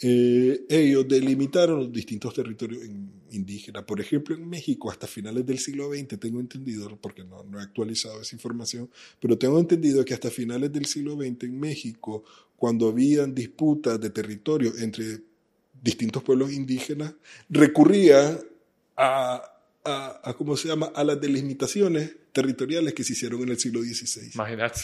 eh, 0.05 0.65
ellos 0.67 1.07
delimitaron 1.07 1.79
los 1.79 1.91
distintos 1.93 2.33
territorios 2.33 2.83
in- 2.83 3.09
indígenas. 3.31 3.83
Por 3.85 4.01
ejemplo, 4.01 4.35
en 4.35 4.47
México, 4.49 4.91
hasta 4.91 5.07
finales 5.07 5.45
del 5.45 5.59
siglo 5.59 5.89
XX, 5.93 6.19
tengo 6.19 6.41
entendido, 6.41 6.93
porque 6.99 7.23
no, 7.23 7.45
he 7.57 7.61
actualizado 7.63 8.21
esa 8.21 8.35
información, 8.35 8.89
pero 9.21 9.37
tengo 9.37 9.57
entendido 9.59 10.03
que 10.03 10.13
hasta 10.13 10.29
finales 10.29 10.73
del 10.73 10.85
siglo 10.85 11.15
XX 11.15 11.43
en 11.45 11.57
México, 11.57 12.25
cuando 12.57 12.89
habían 12.89 13.33
disputas 13.33 13.99
de 14.01 14.09
territorio 14.09 14.73
entre 14.77 15.21
distintos 15.81 16.21
pueblos 16.21 16.51
indígenas, 16.51 17.13
recurrían 17.49 18.39
a, 18.97 19.41
a, 19.85 20.21
a, 20.29 20.33
¿cómo 20.33 20.57
se 20.57 20.67
llama?, 20.67 20.87
a 20.93 21.03
las 21.05 21.19
delimitaciones 21.21 22.13
territoriales 22.33 22.93
que 22.93 23.05
se 23.05 23.13
hicieron 23.13 23.41
en 23.43 23.49
el 23.49 23.57
siglo 23.57 23.81
XVI. 23.81 24.31
Imagínate. 24.33 24.81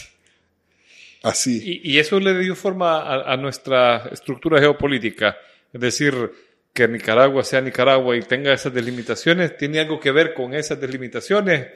Así. 1.23 1.81
Y, 1.83 1.93
y 1.95 1.99
eso 1.99 2.19
le 2.19 2.37
dio 2.39 2.55
forma 2.55 2.99
a, 3.01 3.33
a 3.33 3.37
nuestra 3.37 4.09
estructura 4.11 4.59
geopolítica. 4.59 5.37
Es 5.73 5.81
decir, 5.81 6.31
que 6.73 6.87
Nicaragua 6.87 7.43
sea 7.43 7.61
Nicaragua 7.61 8.15
y 8.15 8.21
tenga 8.21 8.53
esas 8.53 8.73
delimitaciones, 8.73 9.57
¿tiene 9.57 9.79
algo 9.79 9.99
que 9.99 10.11
ver 10.11 10.33
con 10.33 10.53
esas 10.53 10.79
delimitaciones 10.79 11.67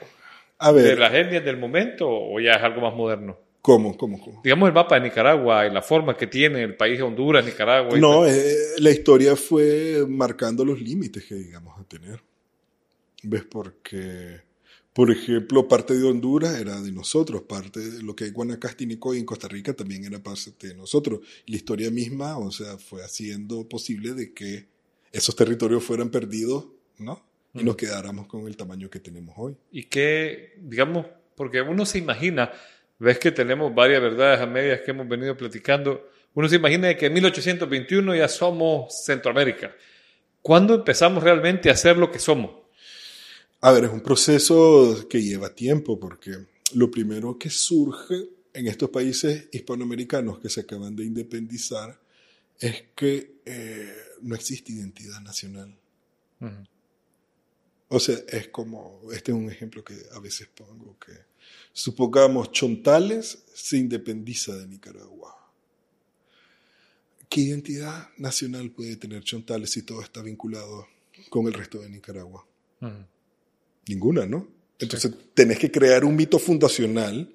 A 0.59 0.71
de 0.71 0.95
las 0.95 1.13
etnias 1.13 1.43
del 1.43 1.57
momento 1.57 2.07
o 2.09 2.39
ya 2.39 2.53
es 2.53 2.63
algo 2.63 2.81
más 2.81 2.93
moderno? 2.95 3.37
¿cómo, 3.61 3.95
cómo, 3.97 4.19
cómo? 4.19 4.41
Digamos 4.43 4.67
el 4.67 4.73
mapa 4.73 4.95
de 4.95 5.01
Nicaragua 5.07 5.65
y 5.65 5.71
la 5.71 5.81
forma 5.81 6.17
que 6.17 6.27
tiene 6.27 6.63
el 6.63 6.75
país 6.75 6.97
de 6.97 7.03
Honduras, 7.03 7.45
Nicaragua. 7.45 7.97
y 7.97 8.01
No, 8.01 8.21
tal. 8.25 8.35
eh, 8.35 8.55
la 8.79 8.91
historia 8.91 9.35
fue 9.37 10.05
marcando 10.07 10.65
los 10.65 10.81
límites 10.81 11.23
que 11.25 11.35
digamos 11.35 11.79
a 11.79 11.83
tener. 11.85 12.19
¿Ves? 13.23 13.43
Porque, 13.49 14.41
por 14.93 15.09
ejemplo, 15.09 15.67
parte 15.67 15.97
de 15.97 16.05
Honduras 16.05 16.59
era 16.59 16.79
de 16.79 16.91
nosotros, 16.91 17.41
parte 17.41 17.79
de 17.79 18.03
lo 18.03 18.15
que 18.15 18.25
hay 18.25 18.29
Guanacaste 18.29 18.83
y 18.83 18.87
Nicoya 18.87 19.19
en 19.19 19.25
Costa 19.25 19.47
Rica 19.47 19.73
también 19.73 20.05
era 20.05 20.21
parte 20.21 20.67
de 20.67 20.75
nosotros. 20.75 21.21
La 21.47 21.55
historia 21.55 21.89
misma, 21.89 22.37
o 22.37 22.51
sea, 22.51 22.77
fue 22.77 23.03
haciendo 23.03 23.67
posible 23.67 24.13
de 24.13 24.33
que 24.33 24.67
esos 25.11 25.35
territorios 25.35 25.83
fueran 25.83 26.09
perdidos, 26.09 26.67
¿no? 26.99 27.25
Y 27.55 27.63
nos 27.63 27.75
quedáramos 27.75 28.27
con 28.27 28.47
el 28.47 28.55
tamaño 28.55 28.89
que 28.89 28.99
tenemos 28.99 29.35
hoy. 29.37 29.55
Y 29.71 29.83
que, 29.83 30.53
digamos, 30.59 31.07
porque 31.35 31.61
uno 31.61 31.85
se 31.85 31.97
imagina, 31.97 32.51
ves 32.99 33.17
que 33.17 33.31
tenemos 33.31 33.73
varias 33.73 34.01
verdades 34.01 34.41
a 34.41 34.45
medias 34.45 34.81
que 34.81 34.91
hemos 34.91 35.07
venido 35.07 35.35
platicando, 35.35 36.07
uno 36.35 36.49
se 36.49 36.55
imagina 36.55 36.87
de 36.87 36.97
que 36.97 37.07
en 37.07 37.13
1821 37.13 38.15
ya 38.15 38.27
somos 38.27 39.05
Centroamérica. 39.05 39.75
¿Cuándo 40.41 40.75
empezamos 40.75 41.23
realmente 41.23 41.69
a 41.69 41.75
ser 41.75 41.97
lo 41.97 42.11
que 42.11 42.19
somos? 42.19 42.62
A 43.65 43.71
ver, 43.71 43.85
es 43.85 43.91
un 43.91 44.01
proceso 44.01 45.07
que 45.09 45.23
lleva 45.23 45.55
tiempo 45.55 45.97
porque 45.97 46.31
lo 46.73 46.91
primero 46.91 47.39
que 47.39 47.49
surge 47.49 48.27
en 48.53 48.67
estos 48.67 48.89
países 48.89 49.47
hispanoamericanos 49.53 50.39
que 50.39 50.49
se 50.49 50.59
acaban 50.59 50.97
de 50.97 51.05
independizar 51.05 51.97
es 52.59 52.83
que 52.93 53.39
eh, 53.45 53.93
no 54.21 54.35
existe 54.35 54.73
identidad 54.73 55.21
nacional. 55.21 55.73
O 57.87 57.99
sea, 58.01 58.17
es 58.27 58.49
como, 58.49 58.99
este 59.13 59.31
es 59.31 59.37
un 59.37 59.49
ejemplo 59.49 59.81
que 59.81 59.95
a 60.11 60.19
veces 60.19 60.49
pongo, 60.53 60.97
que 60.99 61.13
supongamos 61.71 62.51
Chontales 62.51 63.45
se 63.53 63.77
independiza 63.77 64.57
de 64.57 64.67
Nicaragua. 64.67 65.39
¿qué 67.29 67.39
identidad 67.39 68.09
nacional 68.17 68.71
puede 68.71 68.97
tener 68.97 69.23
Chontales 69.23 69.71
si 69.71 69.83
todo 69.83 70.01
está 70.01 70.21
vinculado 70.21 70.85
con 71.29 71.47
el 71.47 71.53
resto 71.53 71.79
de 71.79 71.89
Nicaragua? 71.89 72.45
Ninguna, 73.87 74.25
¿no? 74.25 74.47
Entonces 74.79 75.11
tenés 75.33 75.59
que 75.59 75.71
crear 75.71 76.03
un 76.05 76.15
mito 76.15 76.39
fundacional 76.39 77.29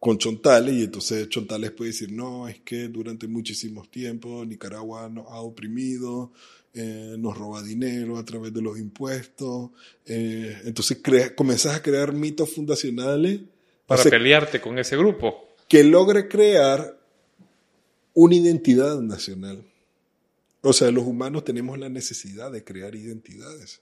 con 0.00 0.18
Chontales 0.18 0.74
y 0.74 0.82
entonces 0.84 1.28
Chontales 1.28 1.70
puede 1.70 1.90
decir, 1.92 2.12
no, 2.12 2.46
es 2.48 2.60
que 2.60 2.88
durante 2.88 3.26
muchísimos 3.26 3.90
tiempos 3.90 4.46
Nicaragua 4.46 5.08
nos 5.08 5.26
ha 5.28 5.40
oprimido, 5.40 6.32
eh, 6.74 7.16
nos 7.18 7.36
roba 7.38 7.62
dinero 7.62 8.18
a 8.18 8.24
través 8.24 8.52
de 8.52 8.60
los 8.60 8.78
impuestos. 8.78 9.70
eh, 10.06 10.60
entonces 10.64 10.98
crea- 11.02 11.34
comenzás 11.34 11.74
a 11.76 11.82
crear 11.82 12.12
mitos 12.12 12.50
fundacionales 12.52 13.40
Para 13.86 14.00
o 14.00 14.02
sea, 14.02 14.10
pelearte 14.10 14.60
con 14.60 14.78
ese 14.78 14.96
grupo. 14.96 15.48
que 15.68 15.84
logre 15.84 16.28
crear 16.28 16.98
una 18.14 18.34
identidad 18.34 19.00
nacional. 19.00 19.64
O 20.60 20.72
sea, 20.72 20.90
los 20.90 21.04
humanos 21.04 21.44
tenemos 21.44 21.78
la 21.78 21.88
necesidad 21.88 22.50
de 22.52 22.62
crear 22.64 22.94
identidades. 22.94 23.80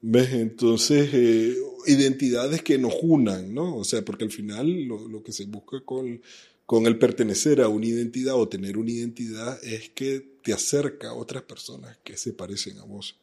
¿Ves? 0.00 0.32
Entonces, 0.32 1.10
eh, 1.12 1.54
identidades 1.86 2.62
que 2.62 2.78
nos 2.78 2.94
unan, 3.02 3.52
¿no? 3.52 3.76
O 3.76 3.84
sea, 3.84 4.02
porque 4.02 4.24
al 4.24 4.30
final 4.30 4.84
lo, 4.84 5.08
lo 5.08 5.22
que 5.22 5.32
se 5.32 5.44
busca 5.46 5.80
con, 5.84 6.20
con 6.66 6.86
el 6.86 6.98
pertenecer 6.98 7.60
a 7.60 7.68
una 7.68 7.86
identidad 7.86 8.34
o 8.34 8.48
tener 8.48 8.76
una 8.78 8.90
identidad 8.90 9.58
es 9.64 9.88
que 9.90 10.22
te 10.42 10.52
acerca 10.52 11.08
a 11.08 11.14
otras 11.14 11.42
personas 11.42 11.98
que 12.04 12.16
se 12.16 12.32
parecen 12.32 12.78
a 12.78 12.84
vos. 12.84 13.16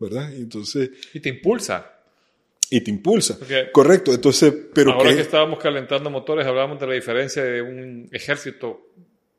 ¿verdad? 0.00 0.34
Entonces, 0.34 0.90
Y 1.14 1.20
te 1.20 1.28
impulsa. 1.30 1.90
y 2.68 2.80
te 2.80 2.90
impulsa. 2.90 3.38
Porque 3.38 3.68
Correcto, 3.72 4.12
entonces, 4.12 4.52
pero 4.74 4.92
ahora 4.92 5.10
que, 5.10 5.16
que 5.16 5.22
estábamos 5.22 5.58
calentando 5.60 6.10
motores, 6.10 6.46
hablábamos 6.46 6.80
de 6.80 6.86
la 6.88 6.94
diferencia 6.94 7.42
de 7.44 7.62
un 7.62 8.08
ejército 8.12 8.88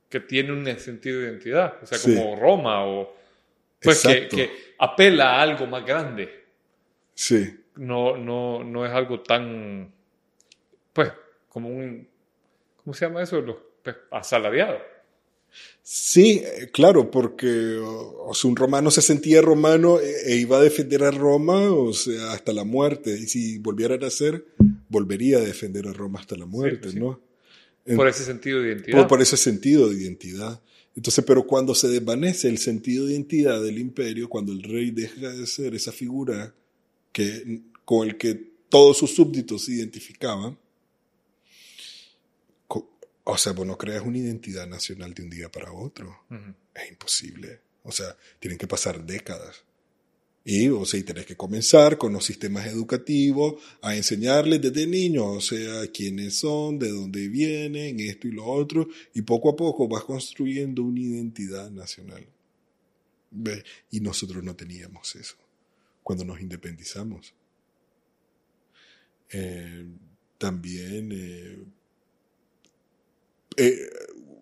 que 0.10 0.22
tiene 0.22 0.54
un 0.54 0.66
sentido 0.80 1.20
de 1.20 1.28
identidad, 1.28 1.76
o 1.84 1.86
sea, 1.86 1.98
Sí. 1.98 2.16
como 2.16 2.38
Roma, 2.38 2.86
o 2.86 3.14
pues 3.82 4.02
que, 4.02 4.28
que 4.30 4.50
apela 4.80 5.36
a 5.36 5.42
algo 5.42 5.68
más 5.68 5.86
grande. 5.86 6.45
Sí, 7.16 7.56
No, 7.78 8.16
no, 8.18 8.64
no 8.64 8.86
es 8.86 8.92
algo 8.92 9.22
tan, 9.22 9.92
pues, 10.94 11.12
como 11.50 11.70
un, 11.70 12.08
¿cómo 12.84 12.94
se 12.94 13.06
llama 13.06 13.24
eso? 13.24 13.42
Los, 13.42 13.58
pues, 13.84 13.96
asalariado. 14.12 14.78
Sí, 15.82 16.42
eh, 16.44 16.70
claro, 16.72 17.10
porque 17.12 17.78
o, 17.78 18.28
o 18.30 18.34
sea, 18.34 18.50
un 18.50 18.56
romano 18.56 18.92
se 18.92 19.02
sentía 19.02 19.42
romano 19.42 20.00
e, 20.00 20.34
e 20.34 20.36
iba 20.38 20.58
a 20.58 20.62
defender 20.62 21.04
a 21.04 21.12
Roma, 21.12 21.72
o 21.72 21.94
sea, 21.94 22.34
hasta 22.34 22.54
la 22.54 22.64
muerte. 22.64 23.18
Y 23.18 23.28
si 23.28 23.60
volviera 23.60 23.96
a 23.96 23.98
nacer, 23.98 24.46
volvería 24.90 25.38
a 25.38 25.42
defender 25.42 25.88
a 25.88 25.94
Roma 25.94 26.20
hasta 26.20 26.36
la 26.36 26.46
muerte, 26.46 26.92
sí. 26.92 27.00
¿no? 27.00 27.22
Por 27.96 28.08
ese 28.08 28.24
sentido 28.24 28.62
de 28.62 28.70
identidad. 28.70 28.98
por, 28.98 29.08
por 29.08 29.22
ese 29.22 29.38
sentido 29.38 29.90
de 29.90 30.02
identidad. 30.02 30.60
Entonces, 30.96 31.24
pero 31.26 31.46
cuando 31.46 31.76
se 31.76 31.88
desvanece 31.88 32.48
el 32.48 32.58
sentido 32.58 33.06
de 33.06 33.14
identidad 33.14 33.62
del 33.62 33.78
imperio, 33.78 34.28
cuando 34.28 34.54
el 34.54 34.64
rey 34.64 34.92
deja 34.92 35.30
de 35.30 35.46
ser 35.46 35.76
esa 35.76 35.92
figura 35.92 36.56
que, 37.16 37.62
con 37.86 38.06
el 38.06 38.18
que 38.18 38.36
todos 38.68 38.98
sus 38.98 39.16
súbditos 39.16 39.64
se 39.64 39.72
identificaban, 39.72 40.58
o 43.28 43.38
sea, 43.38 43.54
vos 43.54 43.66
no 43.66 43.78
creas 43.78 44.04
una 44.06 44.18
identidad 44.18 44.68
nacional 44.68 45.14
de 45.14 45.24
un 45.24 45.30
día 45.30 45.50
para 45.50 45.72
otro. 45.72 46.26
Es 46.76 46.90
imposible. 46.90 47.62
O 47.84 47.92
sea, 47.92 48.18
tienen 48.38 48.58
que 48.58 48.68
pasar 48.68 49.04
décadas. 49.06 49.64
Y, 50.44 50.68
o 50.68 50.86
sea, 50.86 51.00
y 51.00 51.04
tenés 51.04 51.26
que 51.26 51.38
comenzar 51.38 51.98
con 51.98 52.12
los 52.12 52.26
sistemas 52.26 52.68
educativos 52.68 53.64
a 53.82 53.96
enseñarles 53.96 54.62
desde 54.62 54.86
niños, 54.86 55.26
o 55.26 55.42
sea, 55.42 55.88
quiénes 55.88 56.36
son, 56.36 56.78
de 56.78 56.90
dónde 56.90 57.30
vienen, 57.30 58.00
esto 58.02 58.28
y 58.28 58.32
lo 58.32 58.46
otro, 58.46 58.90
y 59.14 59.22
poco 59.22 59.50
a 59.50 59.56
poco 59.56 59.88
vas 59.88 60.04
construyendo 60.04 60.84
una 60.84 61.00
identidad 61.00 61.72
nacional. 61.72 62.28
Y 63.90 64.02
nosotros 64.02 64.44
no 64.44 64.56
teníamos 64.56 65.16
eso 65.16 65.45
cuando 66.06 66.24
nos 66.24 66.40
independizamos. 66.40 67.34
Eh, 69.32 69.88
también, 70.38 71.12
eh, 71.12 71.66
eh, 73.58 73.90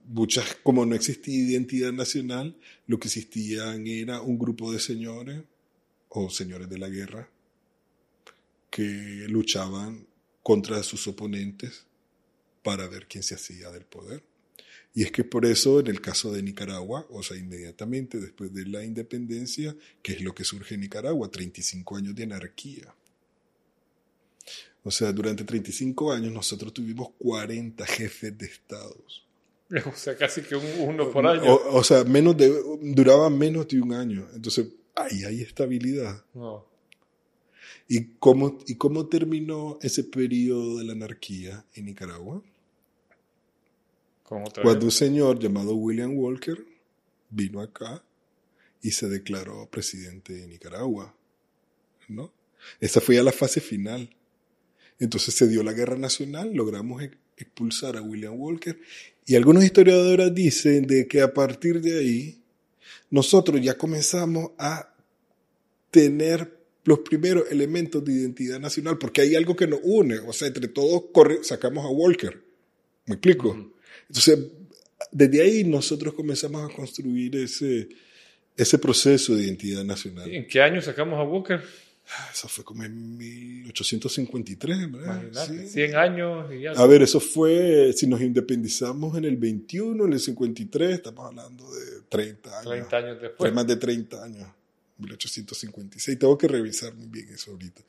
muchas, 0.03 0.57
como 0.61 0.85
no 0.85 0.94
existía 0.94 1.52
identidad 1.52 1.94
nacional, 1.94 2.57
lo 2.85 2.99
que 2.99 3.07
existían 3.07 3.88
era 3.88 4.22
un 4.22 4.38
grupo 4.38 4.73
de 4.73 4.80
señores 4.81 5.41
o 6.10 6.30
señores 6.30 6.69
de 6.69 6.80
la 6.80 6.90
guerra 6.90 7.30
que 8.69 9.26
luchaban 9.30 10.06
contra 10.41 10.84
sus 10.84 11.07
oponentes 11.07 11.85
para 12.61 12.90
ver 12.90 13.07
quién 13.07 13.23
se 13.23 13.35
hacía 13.35 13.72
del 13.72 13.85
poder. 13.85 14.22
Y 14.95 15.03
es 15.03 15.11
que 15.11 15.23
por 15.23 15.45
eso 15.45 15.79
en 15.79 15.87
el 15.87 16.01
caso 16.01 16.31
de 16.31 16.43
Nicaragua, 16.43 17.07
o 17.09 17.23
sea, 17.23 17.37
inmediatamente 17.37 18.19
después 18.19 18.53
de 18.53 18.65
la 18.65 18.83
independencia, 18.83 19.75
que 20.01 20.13
es 20.13 20.21
lo 20.21 20.35
que 20.35 20.43
surge 20.43 20.75
en 20.75 20.81
Nicaragua, 20.81 21.31
35 21.31 21.97
años 21.97 22.15
de 22.15 22.23
anarquía. 22.23 22.93
O 24.83 24.91
sea, 24.91 25.11
durante 25.11 25.43
35 25.43 26.11
años 26.11 26.31
nosotros 26.31 26.73
tuvimos 26.73 27.09
40 27.17 27.85
jefes 27.85 28.37
de 28.37 28.45
estados. 28.45 29.27
O 29.87 29.95
sea, 29.95 30.15
casi 30.15 30.41
que 30.41 30.55
un, 30.55 30.65
uno 30.77 31.09
por 31.09 31.25
año. 31.25 31.51
O, 31.51 31.77
o 31.77 31.83
sea, 31.83 32.03
menos 32.03 32.37
de, 32.37 32.53
duraba 32.79 33.27
menos 33.31 33.67
de 33.67 33.81
un 33.81 33.93
año. 33.93 34.27
Entonces, 34.35 34.67
ahí 34.93 35.23
hay 35.23 35.41
estabilidad. 35.41 36.23
No. 36.35 36.67
¿Y 37.87 38.05
cómo, 38.19 38.59
¿Y 38.67 38.75
cómo 38.75 39.07
terminó 39.07 39.79
ese 39.81 40.03
periodo 40.03 40.77
de 40.77 40.85
la 40.85 40.93
anarquía 40.93 41.65
en 41.73 41.85
Nicaragua? 41.85 42.43
Con 44.34 44.43
otra 44.47 44.64
Cuando 44.64 44.85
un 44.85 44.91
señor 44.91 45.38
llamado 45.39 45.76
William 45.76 46.18
Walker 46.18 46.57
vino 47.30 47.61
acá 47.61 48.03
y 48.81 48.91
se 48.91 49.07
declaró 49.07 49.69
presidente 49.69 50.34
de 50.34 50.47
Nicaragua. 50.47 51.15
¿no? 52.10 52.34
Esa 52.80 52.99
fue 52.99 53.15
ya 53.15 53.23
la 53.23 53.31
fase 53.31 53.61
final. 53.61 54.10
Entonces 54.99 55.34
se 55.35 55.47
dio 55.47 55.61
la 55.64 55.73
guerra 55.73 55.97
nacional, 55.97 56.53
logramos 56.53 57.01
ex- 57.03 57.18
expulsar 57.38 57.95
a 57.97 58.01
William 58.01 58.34
Walker 58.39 58.80
y 59.26 59.35
algunos 59.35 59.64
historiadores 59.64 60.34
dicen 60.34 60.85
de 60.88 61.07
que 61.07 61.22
a 61.22 61.34
partir 61.34 61.81
de 61.81 61.97
ahí 61.99 62.41
nosotros 63.10 63.61
ya 63.61 63.77
comenzamos 63.77 64.51
a 64.57 64.95
tener 65.91 66.60
los 66.85 66.99
primeros 66.99 67.49
elementos 67.51 68.03
de 68.03 68.14
identidad 68.14 68.60
nacional 68.60 68.97
porque 68.97 69.22
hay 69.22 69.35
algo 69.35 69.55
que 69.55 69.68
nos 69.68 69.80
une, 69.84 70.19
o 70.19 70.34
sea, 70.34 70.47
entre 70.47 70.68
todos 70.68 71.03
corre- 71.14 71.43
sacamos 71.43 71.85
a 71.85 71.89
Walker. 71.89 72.43
¿Me 73.05 73.15
explico? 73.15 73.72
Entonces, 74.07 74.39
desde 75.11 75.41
ahí 75.41 75.63
nosotros 75.63 76.13
comenzamos 76.13 76.69
a 76.69 76.73
construir 76.73 77.35
ese, 77.35 77.89
ese 78.55 78.77
proceso 78.77 79.35
de 79.35 79.43
identidad 79.43 79.83
nacional. 79.83 80.29
¿En 80.31 80.47
qué 80.47 80.61
año 80.61 80.81
sacamos 80.81 81.19
a 81.19 81.23
Walker? 81.23 81.61
Eso 82.31 82.47
fue 82.49 82.65
como 82.65 82.83
en 82.83 83.17
1853, 83.17 84.91
¿verdad? 84.91 85.47
Sí. 85.47 85.67
100 85.67 85.95
años 85.95 86.53
y 86.53 86.61
ya. 86.61 86.71
A 86.71 86.85
ver, 86.85 87.01
eso 87.01 87.19
fue, 87.19 87.93
si 87.93 88.07
nos 88.07 88.21
independizamos 88.21 89.17
en 89.17 89.25
el 89.25 89.37
21, 89.37 90.05
en 90.05 90.13
el 90.13 90.19
53, 90.19 90.95
estamos 90.95 91.25
hablando 91.25 91.63
de 91.71 92.01
30 92.09 92.59
años. 92.59 92.69
30 92.69 92.97
años 92.97 93.17
Fue 93.19 93.27
después. 93.29 93.53
más 93.53 93.67
de 93.67 93.75
30 93.77 94.23
años, 94.23 94.47
1856. 94.97 96.19
Tengo 96.19 96.37
que 96.37 96.47
revisar 96.49 96.93
muy 96.93 97.07
bien 97.07 97.29
eso 97.29 97.51
ahorita. 97.51 97.81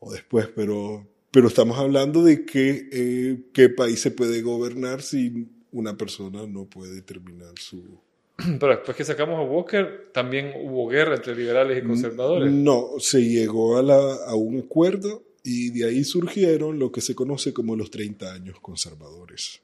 O 0.00 0.12
después, 0.12 0.48
pero, 0.54 1.06
pero 1.30 1.48
estamos 1.48 1.78
hablando 1.78 2.24
de 2.24 2.44
que, 2.44 2.88
eh, 2.90 3.38
qué 3.52 3.68
país 3.68 4.00
se 4.00 4.10
puede 4.10 4.42
gobernar 4.42 5.02
si 5.02 5.48
una 5.72 5.96
persona 5.96 6.46
no 6.46 6.64
puede 6.64 7.02
terminar 7.02 7.52
su... 7.58 8.00
Pero 8.60 8.68
después 8.68 8.96
que 8.96 9.04
sacamos 9.04 9.38
a 9.38 9.42
Walker, 9.42 10.10
también 10.12 10.52
hubo 10.62 10.88
guerra 10.88 11.16
entre 11.16 11.34
liberales 11.34 11.82
y 11.82 11.86
conservadores. 11.86 12.52
No, 12.52 12.90
se 12.98 13.20
llegó 13.20 13.78
a, 13.78 13.82
la, 13.82 14.14
a 14.26 14.34
un 14.36 14.60
acuerdo 14.60 15.24
y 15.42 15.70
de 15.70 15.86
ahí 15.86 16.04
surgieron 16.04 16.78
lo 16.78 16.92
que 16.92 17.00
se 17.00 17.14
conoce 17.14 17.52
como 17.52 17.74
los 17.74 17.90
30 17.90 18.32
años 18.32 18.60
conservadores. 18.60 19.60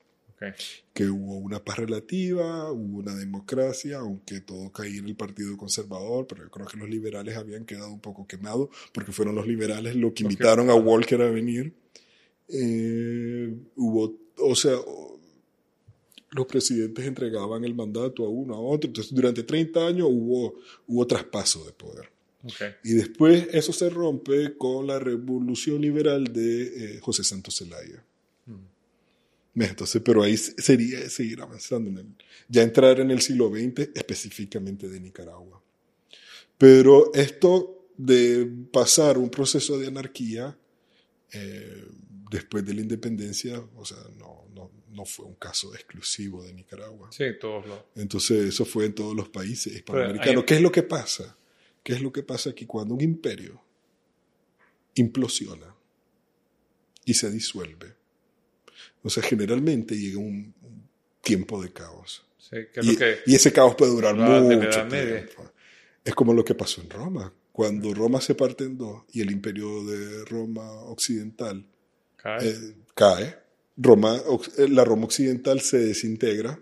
Ok. 0.48 0.54
que 0.92 1.06
hubo 1.08 1.38
una 1.38 1.62
paz 1.62 1.78
relativa, 1.78 2.70
hubo 2.70 2.98
una 2.98 3.14
democracia, 3.14 3.98
aunque 3.98 4.40
todo 4.40 4.70
caía 4.70 4.98
en 4.98 5.08
el 5.08 5.16
Partido 5.16 5.56
Conservador, 5.56 6.26
pero 6.26 6.44
yo 6.44 6.50
creo 6.50 6.66
que 6.66 6.76
los 6.76 6.88
liberales 6.88 7.36
habían 7.36 7.64
quedado 7.64 7.90
un 7.90 8.00
poco 8.00 8.26
quemados, 8.26 8.68
porque 8.92 9.12
fueron 9.12 9.34
los 9.34 9.46
liberales 9.46 9.96
los 9.96 10.12
que 10.12 10.22
invitaron 10.22 10.70
a 10.70 10.74
Walker 10.74 11.20
a 11.22 11.30
venir. 11.30 11.74
Eh, 12.48 13.54
hubo, 13.76 14.16
o 14.38 14.54
sea, 14.54 14.76
los 16.30 16.46
presidentes 16.46 17.04
entregaban 17.06 17.64
el 17.64 17.74
mandato 17.74 18.24
a 18.24 18.28
uno, 18.28 18.54
a 18.54 18.60
otro, 18.60 18.88
entonces 18.88 19.14
durante 19.14 19.42
30 19.42 19.86
años 19.86 20.08
hubo, 20.10 20.54
hubo 20.86 21.06
traspaso 21.06 21.64
de 21.64 21.72
poder. 21.72 22.10
Ok. 22.44 22.60
Y 22.84 22.92
después 22.94 23.48
eso 23.52 23.72
se 23.72 23.88
rompe 23.88 24.56
con 24.56 24.86
la 24.86 24.98
revolución 24.98 25.80
liberal 25.80 26.24
de 26.24 26.96
eh, 26.96 27.00
José 27.00 27.24
Santos 27.24 27.56
Zelaya. 27.56 28.04
Entonces, 29.56 30.02
pero 30.04 30.22
ahí 30.22 30.36
se- 30.36 30.60
sería 30.60 31.08
seguir 31.08 31.40
avanzando, 31.40 31.88
en 31.90 31.98
el, 31.98 32.06
ya 32.48 32.62
entrar 32.62 32.98
en 33.00 33.10
el 33.10 33.20
siglo 33.22 33.48
XX, 33.50 33.90
específicamente 33.94 34.88
de 34.88 34.98
Nicaragua. 35.00 35.62
Pero 36.58 37.12
esto 37.14 37.86
de 37.96 38.48
pasar 38.72 39.16
un 39.18 39.30
proceso 39.30 39.78
de 39.78 39.86
anarquía, 39.86 40.56
eh, 41.32 41.84
después 42.30 42.64
de 42.64 42.74
la 42.74 42.80
independencia, 42.80 43.60
o 43.76 43.84
sea, 43.84 43.98
no, 44.18 44.44
no, 44.54 44.70
no 44.90 45.04
fue 45.04 45.24
un 45.26 45.34
caso 45.34 45.72
exclusivo 45.74 46.42
de 46.42 46.52
Nicaragua. 46.52 47.10
Sí, 47.12 47.24
todos 47.40 47.64
los. 47.66 47.78
Entonces, 47.94 48.46
eso 48.46 48.64
fue 48.64 48.86
en 48.86 48.94
todos 48.94 49.14
los 49.14 49.28
países 49.28 49.72
hispanoamericanos. 49.74 50.42
hay- 50.42 50.46
¿Qué 50.46 50.54
es 50.56 50.60
lo 50.62 50.72
que 50.72 50.82
pasa? 50.82 51.36
¿Qué 51.84 51.92
es 51.92 52.00
lo 52.02 52.12
que 52.12 52.22
pasa 52.24 52.50
aquí 52.50 52.66
cuando 52.66 52.94
un 52.94 53.00
imperio 53.02 53.60
implosiona 54.94 55.74
y 57.04 57.14
se 57.14 57.30
disuelve? 57.30 57.94
O 59.04 59.10
sea, 59.10 59.22
generalmente 59.22 59.96
llega 59.96 60.18
un, 60.18 60.52
tiempo 61.22 61.62
de 61.62 61.72
caos. 61.72 62.24
Sí, 62.38 62.56
que 62.72 62.80
Y, 62.82 62.96
que. 62.96 63.18
y 63.26 63.34
ese 63.34 63.52
caos 63.52 63.74
puede 63.76 63.92
durar 63.92 64.14
mucho 64.16 64.86
tiempo. 64.88 65.50
Es 66.04 66.14
como 66.14 66.34
lo 66.34 66.44
que 66.44 66.54
pasó 66.54 66.82
en 66.82 66.90
Roma. 66.90 67.32
Cuando 67.52 67.94
Roma 67.94 68.20
se 68.20 68.34
parte 68.34 68.64
en 68.64 68.76
dos 68.76 69.04
y 69.12 69.20
el 69.22 69.30
imperio 69.30 69.84
de 69.84 70.24
Roma 70.24 70.68
occidental 70.82 71.64
cae. 72.16 72.48
eh, 72.50 72.74
cae, 72.94 73.36
Roma, 73.76 74.20
eh, 74.58 74.68
la 74.68 74.84
Roma 74.84 75.04
occidental 75.04 75.60
se 75.60 75.78
desintegra 75.78 76.60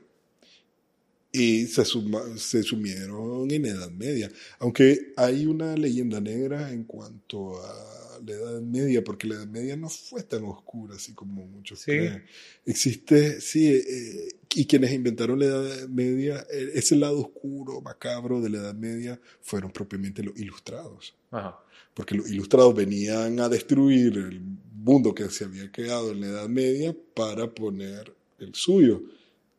y 1.32 1.66
se, 1.66 1.84
suma- 1.84 2.36
se 2.36 2.62
sumieron 2.62 3.50
en 3.50 3.64
Edad 3.66 3.90
Media. 3.90 4.30
Aunque 4.58 5.12
hay 5.16 5.46
una 5.46 5.74
leyenda 5.76 6.20
negra 6.20 6.70
en 6.70 6.84
cuanto 6.84 7.60
a 7.64 8.01
la 8.24 8.32
Edad 8.32 8.60
Media, 8.60 9.02
porque 9.04 9.26
la 9.26 9.36
Edad 9.36 9.46
Media 9.46 9.76
no 9.76 9.88
fue 9.88 10.22
tan 10.22 10.44
oscura 10.44 10.96
así 10.96 11.12
como 11.14 11.46
muchos 11.46 11.80
Sí. 11.80 11.92
creen. 11.92 12.24
Existe, 12.66 13.40
sí, 13.40 13.68
eh, 13.74 14.28
y 14.54 14.66
quienes 14.66 14.92
inventaron 14.92 15.38
la 15.38 15.46
Edad 15.46 15.88
Media, 15.88 16.46
eh, 16.52 16.70
ese 16.74 16.96
lado 16.96 17.20
oscuro, 17.20 17.80
macabro 17.80 18.40
de 18.40 18.50
la 18.50 18.58
Edad 18.58 18.74
Media, 18.74 19.20
fueron 19.40 19.70
propiamente 19.72 20.22
los 20.22 20.38
ilustrados 20.38 21.14
Ajá. 21.30 21.58
porque 21.94 22.14
los 22.14 22.30
ilustrados 22.30 22.74
venían 22.74 23.40
a 23.40 23.48
destruir 23.48 24.16
el 24.18 24.40
mundo 24.74 25.14
que 25.14 25.28
se 25.30 25.44
había 25.44 25.70
quedado 25.70 26.12
en 26.12 26.20
la 26.20 26.26
Edad 26.28 26.48
Media 26.48 26.96
para 27.14 27.52
poner 27.54 28.12
el 28.38 28.54
suyo. 28.54 29.02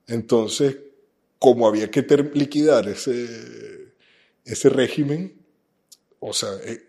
Entonces, 0.07 0.77
como 1.39 1.67
había 1.67 1.89
que 1.91 2.01
liquidar 2.33 2.87
ese, 2.89 3.93
ese 4.45 4.69
régimen, 4.69 5.33
o 6.19 6.33
sea, 6.33 6.49
eh, 6.63 6.81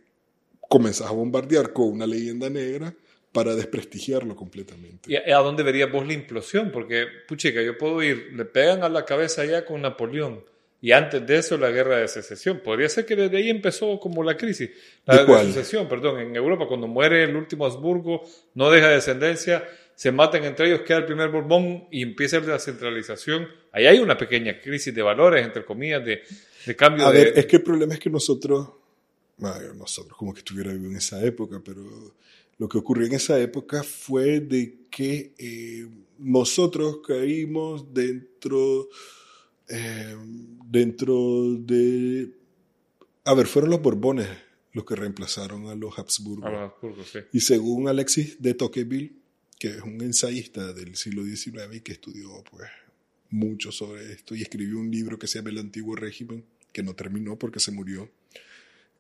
comenzás 0.75 1.07
a 1.07 1.13
bombardear 1.13 1.73
con 1.73 1.87
una 1.87 2.05
leyenda 2.05 2.51
negra 2.51 2.93
para 3.31 3.55
desprestigiarlo 3.55 4.35
completamente. 4.35 5.09
¿Y 5.09 5.31
a 5.31 5.39
dónde 5.39 5.63
verías 5.63 5.89
vos 5.93 6.05
la 6.05 6.15
implosión? 6.15 6.73
Porque, 6.73 7.07
puchica, 7.29 7.63
yo 7.63 7.79
puedo 7.79 8.03
ir, 8.03 8.31
le 8.33 8.45
pegan 8.45 8.83
a 8.83 8.89
la 8.89 9.05
cabeza 9.05 9.45
ya 9.45 9.65
con 9.65 9.83
Napoleón. 9.83 10.43
Y 10.81 10.91
antes 10.91 11.25
de 11.25 11.37
eso, 11.37 11.57
la 11.57 11.71
guerra 11.71 11.99
de 11.99 12.09
secesión. 12.09 12.59
Podría 12.59 12.89
ser 12.89 13.07
que 13.07 13.15
desde 13.15 13.37
ahí 13.37 13.51
empezó 13.51 14.01
como 14.01 14.25
la 14.25 14.37
crisis. 14.37 14.69
La 15.07 15.25
¿De 15.25 15.33
de, 15.33 15.45
secesión, 15.45 15.89
perdón. 15.89 16.19
En 16.19 16.35
Europa, 16.35 16.67
cuando 16.67 16.89
muere 16.89 17.23
el 17.23 17.37
último 17.37 17.67
Habsburgo, 17.67 18.25
no 18.55 18.69
deja 18.69 18.89
descendencia, 18.89 19.63
se 19.95 20.11
matan 20.11 20.43
entre 20.45 20.67
ellos, 20.67 20.81
queda 20.81 20.99
el 20.99 21.07
primer 21.07 21.29
Borbón 21.29 21.87
y 21.93 22.03
empieza 22.03 22.41
la 22.41 22.59
centralización. 22.59 23.47
Ahí 23.71 23.87
hay 23.87 24.01
una 24.01 24.19
pequeña 24.19 24.61
crisis 24.61 24.93
de 24.93 25.03
valores, 25.03 25.47
entre 25.47 25.65
comillas, 25.65 26.05
de, 26.05 26.23
de 26.67 26.75
cambio 26.75 27.07
A 27.07 27.13
de... 27.13 27.27
ver, 27.27 27.39
es 27.39 27.47
que 27.47 27.57
el 27.59 27.63
problema 27.63 27.95
es 27.95 28.01
que 28.01 28.11
nosotros, 28.11 28.71
bueno, 29.37 29.75
nosotros 29.75 30.17
como 30.17 30.33
que 30.33 30.41
estuviera 30.41 30.73
vivo 30.73 30.87
en 30.87 30.97
esa 30.97 31.25
época, 31.25 31.61
pero 31.65 32.15
lo 32.59 32.69
que 32.69 32.79
ocurrió 32.79 33.07
en 33.07 33.15
esa 33.15 33.39
época 33.41 33.83
fue 33.83 34.41
de 34.41 34.87
que 34.91 35.35
eh, 35.39 35.89
nosotros 36.19 37.01
caímos 37.07 37.93
dentro, 37.93 38.89
eh, 39.69 40.17
dentro 40.67 41.55
de, 41.59 42.31
a 43.25 43.35
ver, 43.35 43.47
fueron 43.47 43.71
los 43.71 43.83
Borbones 43.83 44.29
los 44.73 44.85
que 44.85 44.97
reemplazaron 44.97 45.69
a 45.69 45.75
los 45.75 45.99
Habsburgo. 45.99 46.47
a 46.47 46.51
los 46.51 46.61
Habsburgos, 46.61 47.09
sí. 47.09 47.21
Y 47.33 47.41
según 47.41 47.89
Alexis 47.89 48.43
de 48.43 48.55
Tocqueville, 48.55 49.13
que 49.59 49.69
es 49.69 49.83
un 49.83 50.03
ensayista 50.03 50.73
del 50.73 50.97
siglo 50.97 51.25
XIX 51.25 51.75
y 51.75 51.81
que 51.81 51.93
estudió 51.93 52.43
pues, 52.51 52.69
mucho 53.31 53.73
sobre 53.73 54.13
esto 54.13 54.35
y 54.35 54.43
escribió 54.43 54.79
un 54.79 54.91
libro 54.91 55.19
que 55.19 55.27
se 55.27 55.39
llama 55.39 55.51
El 55.51 55.59
Antiguo 55.59 55.95
Régimen, 55.95 56.45
que 56.73 56.83
no 56.83 56.95
terminó 56.95 57.39
porque 57.39 57.61
se 57.61 57.71
murió, 57.71 58.11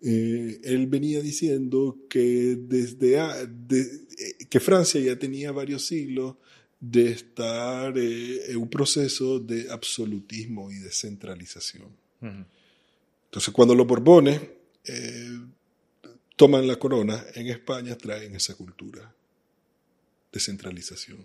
eh, 0.04 0.60
él 0.64 0.86
venía 0.86 1.20
diciendo 1.22 1.96
que 2.10 2.56
desde 2.60 3.18
a- 3.18 3.46
de- 3.46 3.80
eh, 4.18 4.44
que 4.50 4.60
Francia 4.60 5.00
ya 5.00 5.18
tenía 5.18 5.50
varios 5.50 5.86
siglos 5.86 6.36
de 6.78 7.10
estar 7.10 7.96
eh, 7.96 8.50
en 8.50 8.56
un 8.58 8.68
proceso 8.68 9.38
de 9.40 9.70
absolutismo 9.70 10.70
y 10.70 10.76
descentralización. 10.78 11.88
Ujú. 12.20 12.44
Entonces, 13.26 13.52
cuando 13.54 13.74
los 13.74 13.86
Borbones 13.86 14.40
eh, 14.84 15.40
toman 16.36 16.66
la 16.66 16.76
corona 16.78 17.24
en 17.34 17.46
España, 17.48 17.96
traen 17.96 18.34
esa 18.36 18.54
cultura 18.54 19.14
de 20.32 20.40
centralización. 20.40 21.24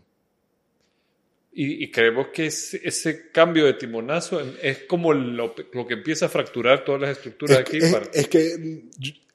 Y, 1.61 1.84
y 1.84 1.91
creemos 1.91 2.27
que 2.34 2.45
ese, 2.45 2.80
ese 2.86 3.31
cambio 3.31 3.65
de 3.65 3.73
timonazo 3.73 4.40
es 4.61 4.84
como 4.88 5.11
lo, 5.14 5.53
lo 5.73 5.86
que 5.88 5.94
empieza 5.95 6.27
a 6.27 6.30
fracturar 6.30 6.86
todas 6.86 7.02
las 7.02 7.18
estructuras 7.18 7.57
Es, 7.57 7.61
aquí. 7.68 7.77
es- 7.77 7.91
para- 7.91 8.10
es 8.14 8.27
que 8.30 8.84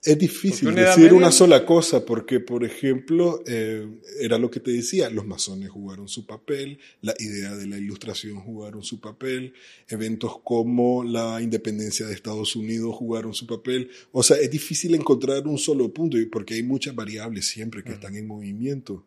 es 0.06 0.18
difícil 0.18 0.68
una 0.68 0.82
decir 0.88 1.04
media- 1.04 1.16
una 1.18 1.30
sola 1.32 1.64
cosa, 1.66 2.04
porque, 2.04 2.40
por 2.40 2.62
ejemplo, 2.64 3.42
eh, 3.46 3.86
era 4.20 4.38
lo 4.38 4.50
que 4.50 4.60
te 4.60 4.70
decía, 4.70 5.08
los 5.10 5.26
masones 5.26 5.68
jugaron 5.70 6.08
su 6.08 6.26
papel, 6.26 6.78
la 7.02 7.14
idea 7.18 7.54
de 7.56 7.66
la 7.66 7.76
ilustración 7.78 8.36
jugaron 8.40 8.82
su 8.82 9.00
papel, 9.00 9.52
eventos 9.88 10.40
como 10.44 11.04
la 11.04 11.40
independencia 11.42 12.06
de 12.06 12.14
Estados 12.14 12.54
Unidos 12.56 12.94
jugaron 12.96 13.34
su 13.34 13.46
papel. 13.46 13.90
O 14.12 14.22
sea, 14.22 14.36
es 14.38 14.50
difícil 14.50 14.94
encontrar 14.94 15.46
un 15.46 15.58
solo 15.58 15.90
punto, 15.92 16.16
porque 16.30 16.54
hay 16.54 16.62
muchas 16.62 16.94
variables 16.94 17.46
siempre 17.46 17.82
que 17.82 17.92
están 17.92 18.14
en 18.16 18.26
movimiento. 18.26 19.04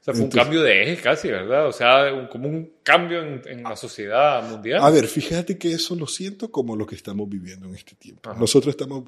O 0.00 0.04
sea, 0.04 0.14
fue 0.14 0.24
un 0.24 0.30
cambio 0.30 0.62
de 0.62 0.82
eje 0.82 1.02
casi, 1.02 1.28
¿verdad? 1.28 1.66
O 1.68 1.72
sea, 1.72 2.12
un- 2.14 2.28
como 2.28 2.48
un 2.48 2.72
cambio 2.82 3.22
en, 3.22 3.42
en 3.46 3.62
la 3.64 3.74
sociedad 3.76 4.48
mundial. 4.48 4.80
A 4.82 4.90
ver, 4.90 5.06
fíjate 5.08 5.58
que 5.58 5.72
eso 5.72 5.94
lo 5.96 6.06
siento 6.06 6.50
como 6.50 6.76
lo 6.76 6.86
que 6.86 6.94
estamos 6.94 7.28
viviendo 7.28 7.66
en 7.68 7.74
este 7.74 7.94
tiempo. 7.96 8.30
Ajá. 8.30 8.38
Nosotros 8.38 8.72
estamos, 8.74 9.04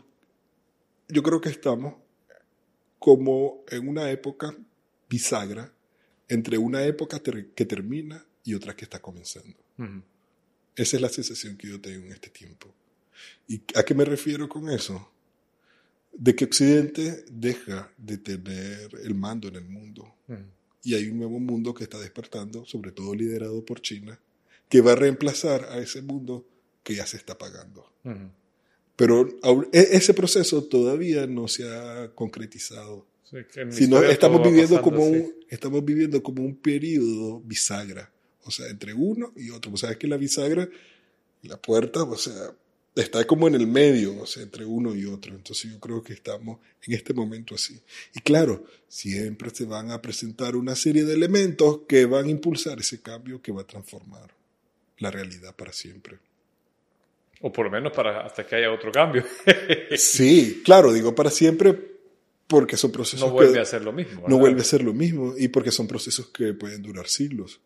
yo 1.09 1.23
creo 1.23 1.41
que 1.41 1.49
estamos 1.51 1.95
como 2.99 3.65
en 3.71 3.89
una 3.89 4.11
época 4.11 4.55
bisagra 5.09 5.73
entre 6.29 6.59
una 6.59 6.83
época 6.85 7.19
ter- 7.21 7.51
que 7.55 7.65
termina 7.65 8.25
y 8.45 8.55
otra 8.55 8.75
que 8.75 8.85
está 8.85 8.99
comenzando. 9.01 9.57
Esa 10.75 10.97
es 10.97 11.03
la 11.03 11.09
sensación 11.09 11.57
que 11.57 11.69
yo 11.69 11.81
tengo 11.81 12.05
en 12.07 12.13
este 12.13 12.31
tiempo. 12.31 12.73
¿Y 13.47 13.63
a 13.75 13.83
qué 13.85 13.95
me 13.95 14.05
refiero 14.05 14.49
con 14.49 14.69
eso? 14.71 15.11
De 16.13 16.35
que 16.35 16.45
Occidente 16.47 17.25
deja 17.31 17.91
de 17.97 18.19
tener 18.19 18.91
el 19.05 19.15
mando 19.15 19.49
en 19.49 19.57
el 19.57 19.65
mundo. 19.65 20.15
Y 20.83 20.95
hay 20.95 21.09
un 21.09 21.19
nuevo 21.19 21.39
mundo 21.41 21.75
que 21.75 21.85
está 21.85 21.99
despertando, 21.99 22.65
sobre 22.65 22.93
todo 22.93 23.15
liderado 23.15 23.65
por 23.65 23.81
China, 23.81 24.19
que 24.69 24.81
va 24.81 24.93
a 24.93 24.97
reemplazar 24.97 25.65
a 25.71 25.79
ese 25.79 26.03
mundo 26.03 26.47
que 26.83 26.95
ya 26.95 27.07
se 27.07 27.17
está 27.17 27.35
apagando. 27.35 27.93
Ujú. 28.05 28.31
Pero 28.97 29.29
e- 29.73 29.89
ese 29.93 30.15
proceso 30.15 30.65
todavía 30.65 31.27
no 31.27 31.47
se 31.49 31.69
ha 31.69 32.11
concretizado. 32.15 33.07
Sí, 33.25 33.37
Sino 33.71 34.03
estamos 34.03 34.43
viviendo, 34.43 34.81
como 34.81 35.03
así. 35.05 35.13
un, 35.17 35.35
estamos 35.51 35.85
viviendo 35.85 36.23
como 36.23 36.43
un 36.43 36.57
periodo 36.57 37.41
bisagra. 37.41 38.11
O 38.45 38.51
sea, 38.51 38.69
entre 38.69 38.95
uno 38.95 39.33
y 39.37 39.51
otro. 39.51 39.73
O 39.73 39.77
sea, 39.77 39.91
es 39.91 39.99
que 39.99 40.07
la 40.09 40.17
bisagra, 40.17 40.69
la 41.43 41.61
puerta, 41.61 42.03
o 42.05 42.17
sea, 42.17 42.53
está 43.03 43.25
como 43.27 43.49
en 43.49 43.55
el 43.55 43.66
medio, 43.66 44.20
o 44.20 44.27
sea, 44.27 44.43
entre 44.43 44.65
uno 44.65 44.95
y 44.95 45.05
otro. 45.05 45.35
Entonces 45.35 45.70
yo 45.70 45.79
creo 45.79 46.03
que 46.03 46.12
estamos 46.12 46.59
en 46.83 46.95
este 46.95 47.15
momento 47.15 47.55
así. 47.55 47.81
Y 48.15 48.20
claro, 48.20 48.65
siempre 48.89 49.51
se 49.51 49.65
van 49.65 49.91
a 49.91 50.03
presentar 50.03 50.57
una 50.57 50.75
serie 50.75 51.05
de 51.05 51.15
elementos 51.15 51.81
que 51.89 52.07
van 52.07 52.27
a 52.27 52.31
impulsar 52.31 52.79
ese 52.81 53.01
cambio 53.01 53.41
que 53.41 53.53
va 53.53 53.62
a 53.62 53.66
transformar 53.66 54.35
la 54.99 55.11
realidad 55.11 55.55
para 55.55 55.73
siempre. 55.73 56.19
O 57.41 57.53
por 57.53 57.66
lo 57.66 57.70
menos 57.70 57.93
para 57.93 58.27
hasta 58.27 58.45
que 58.45 58.57
haya 58.57 58.73
otro 58.73 58.91
cambio. 58.91 59.25
Sí, 59.97 60.62
claro, 60.65 60.93
digo 60.93 61.15
para 61.15 61.31
siempre 61.31 61.99
porque 62.47 62.77
son 62.77 62.91
procesos 62.91 63.29
no 63.29 63.33
vuelve 63.33 63.55
que 63.55 63.61
a 63.61 63.65
ser 63.65 63.83
lo 63.85 63.93
mismo. 63.93 64.15
no 64.15 64.23
¿verdad? 64.23 64.39
vuelve 64.39 64.61
a 64.62 64.65
ser 64.65 64.83
lo 64.83 64.95
mismo 64.95 65.35
y 65.37 65.49
porque 65.49 65.70
son 65.70 65.87
procesos 65.87 66.29
que 66.29 66.53
pueden 66.55 66.83
durar 66.83 67.07
siglos. 67.07 67.61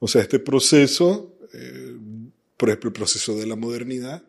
O 0.00 0.08
sea, 0.08 0.22
este 0.22 0.38
proceso, 0.38 1.36
eh, 1.52 1.96
por 2.56 2.68
ejemplo, 2.68 2.88
el 2.88 2.94
proceso 2.94 3.36
de 3.36 3.46
la 3.46 3.56
modernidad, 3.56 4.22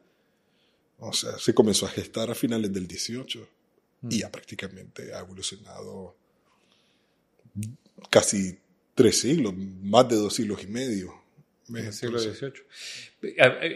o 0.99 1.13
sea, 1.13 1.37
se 1.37 1.53
comenzó 1.53 1.85
a 1.85 1.89
gestar 1.89 2.29
a 2.29 2.35
finales 2.35 2.71
del 2.73 2.87
18 2.87 3.47
y 4.09 4.19
ya 4.19 4.31
prácticamente 4.31 5.13
ha 5.13 5.19
evolucionado 5.19 6.15
casi 8.09 8.57
tres 8.95 9.19
siglos, 9.19 9.53
más 9.55 10.07
de 10.09 10.15
dos 10.15 10.33
siglos 10.33 10.63
y 10.63 10.67
medio. 10.67 11.19
En 11.69 11.85
el 11.85 11.93
siglo 11.93 12.17
XVIII. 12.17 12.53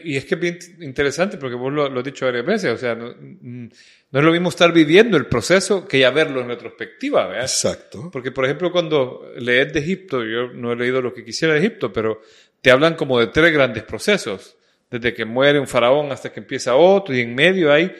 Y 0.03 0.17
es 0.17 0.25
que 0.25 0.35
es 0.35 0.41
bien 0.41 0.59
interesante 0.81 1.37
porque 1.37 1.55
vos 1.55 1.71
lo, 1.71 1.89
lo 1.89 1.99
has 1.99 2.05
dicho 2.05 2.25
varias 2.25 2.45
veces, 2.45 2.71
o 2.73 2.77
sea, 2.77 2.95
no, 2.95 3.13
mm, 3.13 3.69
no 4.11 4.19
es 4.19 4.25
lo 4.25 4.31
mismo 4.31 4.49
estar 4.49 4.73
viviendo 4.73 5.15
el 5.15 5.27
proceso 5.27 5.87
que 5.87 5.99
ya 5.99 6.09
verlo 6.09 6.41
en 6.41 6.47
retrospectiva, 6.47 7.27
¿verdad? 7.27 7.43
Exacto. 7.43 8.09
Porque, 8.11 8.31
por 8.31 8.45
ejemplo, 8.45 8.71
cuando 8.71 9.31
lees 9.37 9.71
de 9.71 9.79
Egipto, 9.79 10.23
yo 10.23 10.51
no 10.53 10.71
he 10.71 10.75
leído 10.75 11.01
lo 11.01 11.13
que 11.13 11.23
quisiera 11.23 11.53
de 11.53 11.59
Egipto, 11.59 11.93
pero 11.93 12.21
te 12.61 12.71
hablan 12.71 12.95
como 12.95 13.19
de 13.19 13.27
tres 13.27 13.53
grandes 13.53 13.83
procesos, 13.83 14.57
desde 14.99 15.13
que 15.13 15.25
muere 15.25 15.59
un 15.59 15.67
faraón 15.67 16.11
hasta 16.11 16.31
que 16.31 16.39
empieza 16.39 16.75
otro, 16.75 17.15
y 17.15 17.21
en 17.21 17.33
medio 17.35 17.71
hay, 17.73 17.91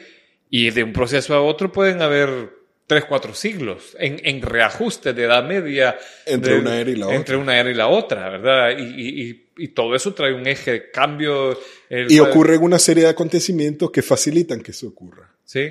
y 0.48 0.70
de 0.70 0.84
un 0.84 0.92
proceso 0.92 1.34
a 1.34 1.42
otro 1.42 1.72
pueden 1.72 2.00
haber 2.02 2.50
tres, 2.86 3.04
cuatro 3.06 3.34
siglos 3.34 3.96
en, 3.98 4.20
en 4.24 4.42
reajuste 4.42 5.12
de 5.12 5.24
edad 5.24 5.44
media. 5.44 5.96
Entre 6.26 6.54
de- 6.54 6.60
una 6.60 6.78
era 6.80 6.90
y 6.90 6.96
la 6.96 7.14
Entre 7.14 7.36
una 7.36 7.58
era 7.58 7.70
y 7.70 7.74
la 7.74 7.88
otra, 7.88 8.28
¿verdad? 8.30 8.78
Y, 8.78 8.82
y- 8.82 9.22
y- 9.30 9.44
y 9.56 9.68
todo 9.68 9.94
eso 9.94 10.14
trae 10.14 10.32
un 10.34 10.46
eje 10.46 10.70
de 10.72 10.90
cambio. 10.90 11.58
el- 11.88 12.10
Y 12.12 12.20
ocurren 12.20 12.62
una 12.62 12.78
serie 12.78 13.04
de 13.04 13.10
acontecimientos 13.10 13.90
que 13.90 14.02
facilitan 14.02 14.60
que 14.60 14.70
eso 14.72 14.86
ocurra. 14.88 15.34
Sí. 15.44 15.70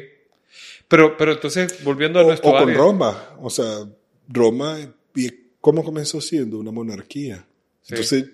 Pero, 0.88 1.16
pero 1.18 1.32
entonces, 1.34 1.84
volviendo 1.84 2.20
a 2.20 2.24
O, 2.24 2.28
nuestro 2.28 2.50
o 2.50 2.54
con 2.54 2.64
área- 2.64 2.76
Roma. 2.78 3.30
O 3.40 3.50
sea, 3.50 3.86
Roma, 4.28 4.78
¿cómo 5.62 5.84
comenzó 5.84 6.20
siendo? 6.22 6.58
Una 6.60 6.72
monarquía. 6.72 7.46
Sí. 7.82 7.94
Entonces, 7.94 8.26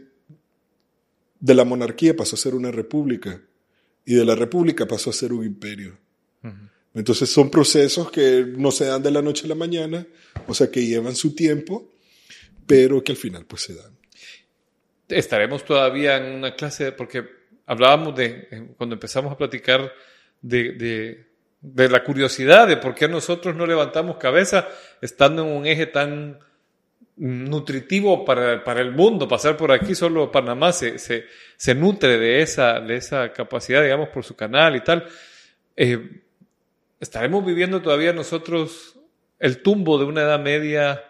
de 1.39 1.55
la 1.55 1.63
monarquía 1.63 2.15
pasó 2.15 2.35
a 2.35 2.39
ser 2.39 2.53
una 2.53 2.71
república. 2.71 3.41
Y 4.05 4.15
de 4.15 4.25
la 4.25 4.35
república 4.35 4.87
pasó 4.87 5.09
a 5.09 5.13
ser 5.13 5.33
un 5.33 5.45
imperio. 5.45 5.97
Entonces 6.93 7.29
son 7.29 7.51
procesos 7.51 8.09
que 8.11 8.45
no 8.57 8.71
se 8.71 8.85
dan 8.85 9.03
de 9.03 9.11
la 9.11 9.21
noche 9.21 9.45
a 9.45 9.49
la 9.49 9.55
mañana, 9.55 10.05
o 10.47 10.53
sea, 10.53 10.71
que 10.71 10.85
llevan 10.85 11.15
su 11.15 11.35
tiempo, 11.35 11.93
pero 12.65 13.03
que 13.03 13.11
al 13.11 13.17
final 13.17 13.45
pues 13.45 13.61
se 13.63 13.75
dan. 13.75 13.95
estaremos 15.07 15.63
todavía 15.63 16.17
en 16.17 16.33
una 16.33 16.55
clase, 16.55 16.91
porque 16.91 17.23
hablábamos 17.67 18.15
de, 18.15 18.73
cuando 18.77 18.95
empezamos 18.95 19.31
a 19.31 19.37
platicar 19.37 19.93
de, 20.41 20.71
de, 20.73 21.27
de 21.61 21.89
la 21.89 22.03
curiosidad 22.03 22.67
de 22.67 22.77
por 22.77 22.95
qué 22.95 23.07
nosotros 23.07 23.55
no 23.55 23.67
levantamos 23.67 24.17
cabeza 24.17 24.67
estando 25.01 25.43
en 25.43 25.55
un 25.55 25.65
eje 25.67 25.85
tan 25.85 26.39
nutritivo 27.19 28.23
para, 28.23 28.63
para 28.63 28.81
el 28.81 28.91
mundo, 28.91 29.27
pasar 29.27 29.57
por 29.57 29.71
aquí, 29.73 29.93
solo 29.93 30.31
Panamá 30.31 30.71
se, 30.71 30.97
se, 30.97 31.25
se 31.57 31.75
nutre 31.75 32.17
de 32.17 32.41
esa, 32.41 32.79
de 32.79 32.95
esa 32.95 33.33
capacidad, 33.33 33.83
digamos, 33.83 34.09
por 34.09 34.23
su 34.23 34.35
canal 34.35 34.77
y 34.77 34.83
tal. 34.83 35.05
Eh, 35.75 36.21
estaremos 36.99 37.45
viviendo 37.45 37.81
todavía 37.81 38.13
nosotros 38.13 38.95
el 39.37 39.61
tumbo 39.61 39.97
de 39.97 40.05
una 40.05 40.21
edad 40.21 40.39
media 40.39 41.03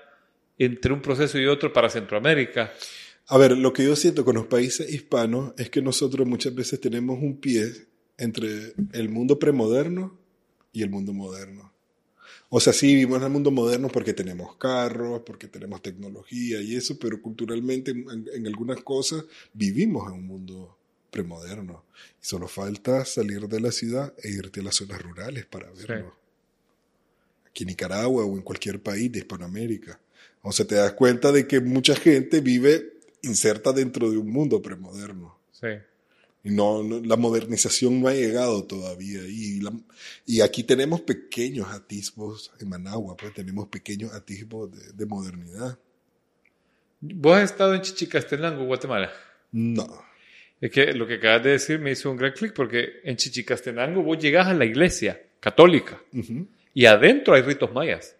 entre 0.58 0.94
un 0.94 1.02
proceso 1.02 1.38
y 1.40 1.46
otro 1.46 1.72
para 1.72 1.90
Centroamérica. 1.90 2.74
A 3.28 3.38
ver, 3.38 3.56
lo 3.56 3.72
que 3.72 3.86
yo 3.86 3.96
siento 3.96 4.26
con 4.26 4.36
los 4.36 4.48
países 4.48 4.92
hispanos 4.92 5.54
es 5.58 5.70
que 5.70 5.82
nosotros 5.82 6.28
muchas 6.28 6.56
veces 6.56 6.82
tenemos 6.82 7.20
un 7.22 7.40
pie 7.40 7.72
entre 8.18 8.74
el 8.94 9.10
mundo 9.10 9.38
premoderno 9.38 10.18
y 10.74 10.82
el 10.82 10.90
mundo 10.90 11.14
moderno. 11.14 11.69
O 12.50 12.60
sea, 12.60 12.74
sí 12.74 12.88
vivimos 12.88 13.20
en 13.20 13.26
el 13.26 13.30
mundo 13.30 13.52
moderno 13.52 13.90
porque 13.90 14.14
tenemos 14.14 14.56
carros, 14.58 15.22
porque 15.26 15.48
tenemos 15.48 15.82
tecnología 15.82 16.62
y 16.62 16.76
eso, 16.76 16.98
pero 16.98 17.22
culturalmente 17.22 17.92
en, 17.92 18.28
en 18.34 18.48
algunas 18.48 18.82
cosas 18.82 19.24
vivimos 19.54 20.08
en 20.08 20.20
un 20.20 20.26
mundo 20.26 20.76
premoderno. 21.12 21.86
Y 22.22 22.26
solo 22.26 22.48
falta 22.48 23.06
salir 23.06 23.48
de 23.48 23.60
la 23.60 23.72
ciudad 23.72 24.14
e 24.24 24.30
irte 24.30 24.62
a 24.62 24.64
las 24.64 24.76
zonas 24.76 25.02
rurales 25.02 25.46
para 25.46 25.70
verlo. 25.72 26.16
Aquí 27.48 27.64
en 27.64 27.68
Nicaragua 27.68 28.26
o 28.26 28.36
en 28.36 28.42
cualquier 28.42 28.82
país 28.82 29.12
de 29.12 29.20
Hispanoamérica. 29.20 30.00
O 30.42 30.52
sea, 30.52 30.66
te 30.66 30.76
das 30.76 30.94
cuenta 30.94 31.32
de 31.32 31.48
que 31.48 31.60
mucha 31.60 31.96
gente 31.96 32.42
vive 32.42 32.94
inserta 33.22 33.74
dentro 33.74 34.10
de 34.10 34.18
un 34.18 34.32
mundo 34.32 34.62
premoderno. 34.62 35.38
Sí. 35.52 35.68
Y 36.50 36.54
no, 36.54 36.84
no- 36.84 37.00
la 37.02 37.16
modernización 37.16 38.02
no 38.02 38.08
ha 38.08 38.14
llegado 38.14 38.64
todavía. 38.64 39.22
Y, 39.28 39.60
la- 39.62 39.74
y 40.26 40.42
aquí 40.42 40.64
tenemos 40.64 41.02
pequeños 41.02 41.68
atisbos 41.70 42.52
en 42.60 42.70
Managua, 42.70 43.16
pues 43.18 43.34
tenemos 43.34 43.68
pequeños 43.68 44.14
atisbos 44.14 44.72
de, 44.72 44.94
de 44.94 45.06
modernidad. 45.06 45.78
¿Vos 47.02 47.38
has 47.38 47.52
estado 47.52 47.74
en 47.76 47.82
Chichicastenango, 47.82 48.66
Guatemala? 48.66 49.12
No. 49.52 49.88
Es 50.62 50.72
que 50.72 50.94
lo 50.94 51.08
que 51.08 51.16
acabas 51.16 51.44
de 51.44 51.52
decir 51.52 51.80
me 51.80 51.92
hizo 51.92 52.12
un 52.12 52.18
gran 52.18 52.34
clic 52.34 52.54
porque 52.54 53.00
en 53.04 53.16
Chichicastenango 53.16 54.04
vos 54.04 54.18
llegás 54.18 54.48
a 54.48 54.54
la 54.54 54.66
iglesia 54.66 55.22
católica 55.40 56.02
Ujú. 56.14 56.46
y 56.74 56.86
adentro 56.86 57.34
hay 57.34 57.42
ritos 57.44 57.72
mayas. 57.72 58.16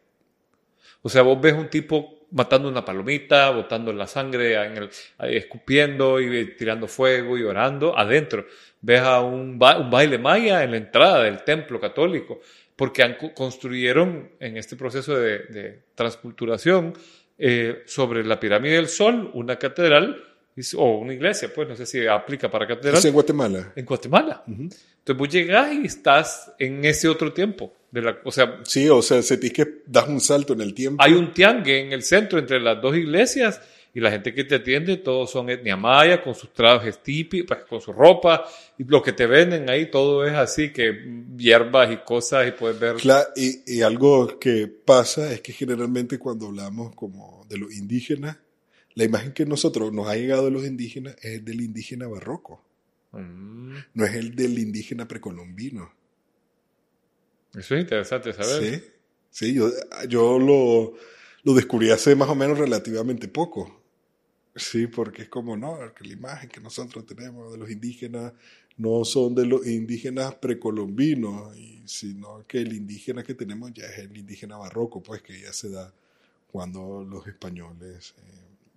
O 1.02 1.10
sea, 1.10 1.22
vos 1.22 1.40
ves 1.42 1.54
un 1.54 1.70
tipo 1.70 2.19
matando 2.32 2.70
una 2.70 2.84
palomita, 2.86 3.50
botando 3.52 3.92
la 3.94 4.08
sangre, 4.08 4.54
en 4.66 4.78
el- 4.78 4.90
escupiendo 5.36 6.20
y 6.20 6.56
tirando 6.56 6.88
fuego 6.88 7.38
y 7.38 7.44
orando 7.44 7.98
adentro. 7.98 8.46
Ves 8.82 9.02
a 9.02 9.22
un, 9.22 9.58
ba- 9.60 9.78
un 9.80 9.90
baile 9.90 10.18
maya 10.18 10.64
en 10.64 10.72
la 10.72 10.78
entrada 10.78 11.24
del 11.24 11.44
templo 11.44 11.80
católico, 11.80 12.40
porque 12.76 13.04
han, 13.04 13.16
co- 13.16 13.34
construyeron 13.34 14.32
en 14.40 14.58
este 14.58 14.76
proceso 14.76 15.18
de, 15.18 15.40
de 15.40 15.80
transculturación 15.96 16.94
eh, 17.38 17.84
sobre 17.86 18.24
la 18.24 18.40
pirámide 18.40 18.76
del 18.76 18.88
sol 18.88 19.32
una 19.34 19.58
catedral 19.58 20.24
o 20.76 20.98
una 20.98 21.14
iglesia, 21.14 21.50
pues 21.56 21.70
no 21.70 21.76
sé 21.76 21.86
si 21.86 22.06
aplica 22.06 22.52
para 22.52 22.68
catedral 22.68 22.98
Es 22.98 23.06
en 23.06 23.14
Guatemala. 23.14 23.72
en 23.76 23.86
Guatemala. 23.86 24.44
Ujú. 24.46 24.64
Entonces 24.64 25.18
vos 25.18 25.30
llegás 25.30 25.74
y 25.74 25.86
estás 25.86 26.54
en 26.60 26.84
ese 26.84 27.08
otro 27.08 27.32
tiempo. 27.32 27.74
De 27.92 28.02
la, 28.02 28.18
o 28.24 28.32
sea, 28.32 28.60
Sí, 28.66 28.88
o 28.90 29.02
sea, 29.02 29.22
sentís 29.22 29.52
que 29.54 29.82
das 29.86 30.08
un 30.08 30.20
salto 30.22 30.54
en 30.54 30.62
el 30.62 30.74
tiempo. 30.74 31.04
hay 31.04 31.14
un 31.14 31.34
tiangue 31.34 31.80
en 31.82 31.92
el 31.92 32.04
centro 32.04 32.38
entre 32.40 32.60
las 32.60 32.82
dos 32.82 32.96
iglesias 32.96 33.62
y 33.92 34.00
la 34.00 34.12
gente 34.12 34.34
que 34.36 34.44
te 34.44 34.56
atiende, 34.56 34.98
todos 34.98 35.32
son 35.32 35.50
etnia 35.50 35.76
maya, 35.76 36.22
con 36.22 36.36
sus 36.36 36.54
trajes 36.54 37.02
típicos, 37.02 37.48
pues, 37.58 37.68
con 37.68 37.82
su 37.82 37.92
ropa, 37.92 38.46
y 38.78 38.84
lo 38.84 39.02
que 39.02 39.14
te 39.14 39.26
venden 39.26 39.68
ahí, 39.68 39.90
todo 39.90 40.24
es 40.28 40.34
así, 40.36 40.72
que 40.72 41.24
hierbas 41.36 41.92
y 41.92 41.98
cosas, 42.06 42.48
y 42.48 42.52
puedes 42.52 42.80
ver... 42.80 42.98
Cla- 42.98 43.28
y, 43.36 43.64
y 43.78 43.82
algo 43.82 44.38
que 44.38 44.68
pasa 44.68 45.34
es 45.34 45.42
que 45.42 45.54
generalmente 45.54 46.20
cuando 46.20 46.46
hablamos 46.48 46.94
como 46.96 47.44
de 47.50 47.58
los 47.58 47.74
indígenas, 47.74 48.38
la 48.94 49.06
imagen 49.06 49.34
que 49.34 49.48
nosotros 49.48 49.92
nos 49.92 50.08
ha 50.08 50.16
llegado 50.16 50.46
de 50.46 50.52
los 50.52 50.66
indígenas 50.68 51.16
es 51.24 51.40
el 51.40 51.46
del 51.46 51.62
indígena 51.62 52.08
barroco, 52.08 52.64
Mm, 53.12 53.74
no 53.96 54.06
es 54.06 54.14
el 54.14 54.36
del 54.36 54.60
indígena 54.60 55.08
precolombino. 55.08 55.92
Eso 57.58 57.76
es 57.76 57.82
interesante 57.82 58.34
saber. 58.34 58.64
Sí, 58.64 58.84
sí, 59.30 59.54
yo, 59.54 59.72
yo 60.08 60.40
lo, 60.40 60.94
lo 61.44 61.54
descubrí 61.54 61.90
hace 61.90 62.16
más 62.16 62.30
o 62.30 62.36
menos 62.36 62.58
relativamente 62.58 63.28
poco. 63.28 63.80
Sí, 64.56 64.88
porque 64.88 65.24
es 65.24 65.30
como, 65.30 65.56
no, 65.56 65.78
que 65.94 66.04
la 66.06 66.14
imagen 66.14 66.50
que 66.50 66.60
nosotros 66.60 67.06
tenemos 67.06 67.52
de 67.52 67.58
los 67.58 67.70
indígenas 67.70 68.34
no 68.78 69.04
son 69.04 69.36
de 69.36 69.46
los 69.46 69.66
indígenas 69.68 70.36
precolombinos, 70.36 71.56
sino 71.86 72.46
que 72.48 72.60
el 72.60 72.74
indígena 72.74 73.24
que 73.24 73.34
tenemos 73.34 73.74
ya 73.74 73.86
es 73.86 74.00
el 74.00 74.18
indígena 74.18 74.58
barroco, 74.58 75.04
pues 75.04 75.22
que 75.22 75.40
ya 75.40 75.52
se 75.52 75.70
da 75.70 75.94
cuando 76.52 77.06
los 77.08 77.28
españoles 77.28 78.16
eh, 78.18 78.22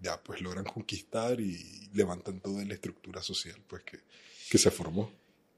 ya 0.00 0.20
pues 0.20 0.40
logran 0.40 0.64
conquistar 0.64 1.40
y 1.40 1.88
levantan 1.94 2.40
toda 2.40 2.64
la 2.64 2.74
estructura 2.74 3.22
social 3.22 3.56
pues 3.66 3.84
que, 3.84 3.98
que 4.50 4.58
se 4.58 4.70
formó. 4.70 5.10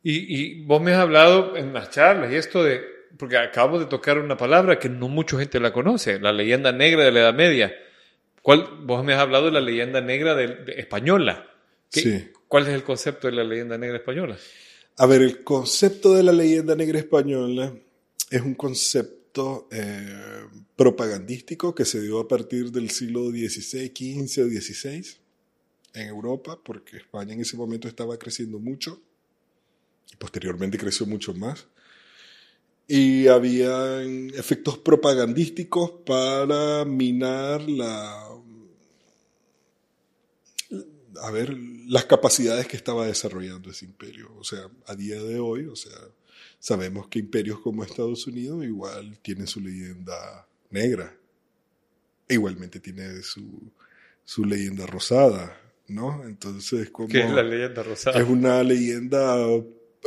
Y, 0.02 0.36
y 0.36 0.64
vos 0.64 0.82
me 0.82 0.92
has 0.92 0.98
hablado 0.98 1.56
en 1.56 1.72
las 1.72 1.90
charlas 1.90 2.30
y 2.30 2.36
esto 2.36 2.62
de, 2.62 2.82
porque 3.18 3.36
acabo 3.36 3.78
de 3.78 3.86
tocar 3.86 4.18
una 4.18 4.36
palabra 4.36 4.78
que 4.78 4.88
no 4.88 5.08
mucha 5.08 5.38
gente 5.38 5.60
la 5.60 5.72
conoce, 5.72 6.18
la 6.20 6.32
leyenda 6.32 6.72
negra 6.72 7.04
de 7.04 7.12
la 7.12 7.20
Edad 7.20 7.34
Media. 7.34 7.72
¿Cuál, 8.42 8.68
vos 8.84 9.04
me 9.04 9.14
has 9.14 9.20
hablado 9.20 9.46
de 9.46 9.52
la 9.52 9.60
leyenda 9.60 10.00
negra 10.00 10.34
de, 10.34 10.48
de 10.48 10.72
española. 10.80 11.46
¿Qué- 11.90 12.00
Sí. 12.00 12.28
¿Cuál 12.48 12.64
es 12.68 12.74
el 12.74 12.84
concepto 12.84 13.26
de 13.26 13.32
la 13.32 13.42
leyenda 13.42 13.76
negra 13.78 13.96
española? 13.96 14.36
A 14.98 15.06
ver, 15.06 15.22
el 15.22 15.42
concepto 15.42 16.14
de 16.14 16.22
la 16.22 16.30
leyenda 16.32 16.76
negra 16.76 16.98
española 17.00 17.74
es 18.30 18.40
un 18.42 18.54
concepto 18.54 19.68
eh, 19.72 20.44
propagandístico 20.76 21.74
que 21.74 21.84
se 21.84 22.00
dio 22.00 22.20
a 22.20 22.28
partir 22.28 22.70
del 22.70 22.90
siglo 22.90 23.30
XVI, 23.30 23.88
XV 23.88 24.42
o 24.42 24.48
XVI 24.48 25.04
en 25.94 26.08
Europa, 26.08 26.58
porque 26.64 26.98
España 26.98 27.32
en 27.32 27.40
ese 27.40 27.56
momento 27.56 27.88
estaba 27.88 28.16
creciendo 28.18 28.58
mucho 28.60 29.00
y 30.12 30.16
posteriormente 30.16 30.78
creció 30.78 31.06
mucho 31.06 31.34
más. 31.34 31.66
Y 32.86 33.28
había 33.28 34.02
efectos 34.02 34.78
propagandísticos 34.78 35.90
para 36.04 36.84
minar 36.84 37.62
la, 37.62 38.28
a 41.22 41.30
ver, 41.30 41.56
las 41.86 42.04
capacidades 42.04 42.66
que 42.66 42.76
estaba 42.76 43.06
desarrollando 43.06 43.70
ese 43.70 43.86
imperio. 43.86 44.34
O 44.36 44.44
sea, 44.44 44.68
a 44.86 44.94
día 44.94 45.22
de 45.22 45.38
hoy, 45.38 45.66
o 45.66 45.76
sea, 45.76 45.96
sabemos 46.58 47.08
que 47.08 47.18
imperios 47.18 47.60
como 47.60 47.84
Estados 47.84 48.26
Unidos 48.26 48.64
igual 48.64 49.18
tienen 49.22 49.46
su 49.46 49.60
leyenda 49.60 50.46
negra. 50.70 51.16
E 52.28 52.34
igualmente 52.34 52.80
tiene 52.80 53.22
su, 53.22 53.72
su 54.24 54.44
leyenda 54.44 54.86
rosada, 54.86 55.58
¿no? 55.88 56.24
Entonces, 56.24 56.90
como... 56.90 57.08
¿Qué 57.08 57.20
es 57.20 57.30
la 57.30 57.42
leyenda 57.42 57.82
rosada? 57.82 58.20
Es 58.20 58.28
una 58.28 58.62
leyenda 58.62 59.36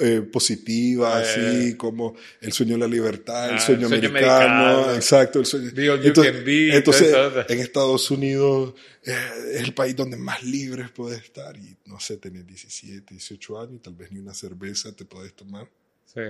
eh, 0.02 0.22
positiva, 0.22 1.18
Ah, 1.18 1.22
así 1.22 1.76
como 1.76 2.16
el 2.42 2.52
sueño 2.54 2.74
de 2.74 2.80
la 2.80 2.88
libertad, 2.88 3.50
el 3.50 3.56
Ah, 3.56 3.60
sueño, 3.60 3.88
el 3.88 3.90
sueño 3.90 4.10
americano, 4.10 4.66
americano. 4.68 4.96
exacto, 4.96 5.40
el 5.40 5.46
sueño. 5.46 5.70
Entonces, 5.70 6.46
be, 6.46 6.76
entonces, 6.76 7.16
en 7.50 7.60
Estados 7.60 8.10
Unidos 8.12 8.74
eh, 9.04 9.16
es 9.54 9.62
el 9.64 9.74
país 9.74 9.96
donde 9.96 10.18
más 10.18 10.44
libres 10.44 10.90
puedes 10.92 11.22
estar 11.24 11.56
y 11.58 11.76
no 11.86 12.00
sé, 12.00 12.18
tenés 12.18 12.46
17, 12.46 13.14
18 13.14 13.60
años 13.62 13.74
y 13.76 13.80
tal 13.80 13.96
vez 13.96 14.12
ni 14.12 14.20
una 14.20 14.34
cerveza 14.34 14.92
te 14.96 15.06
puedes 15.06 15.34
tomar. 15.34 15.70
Sí. 16.06 16.22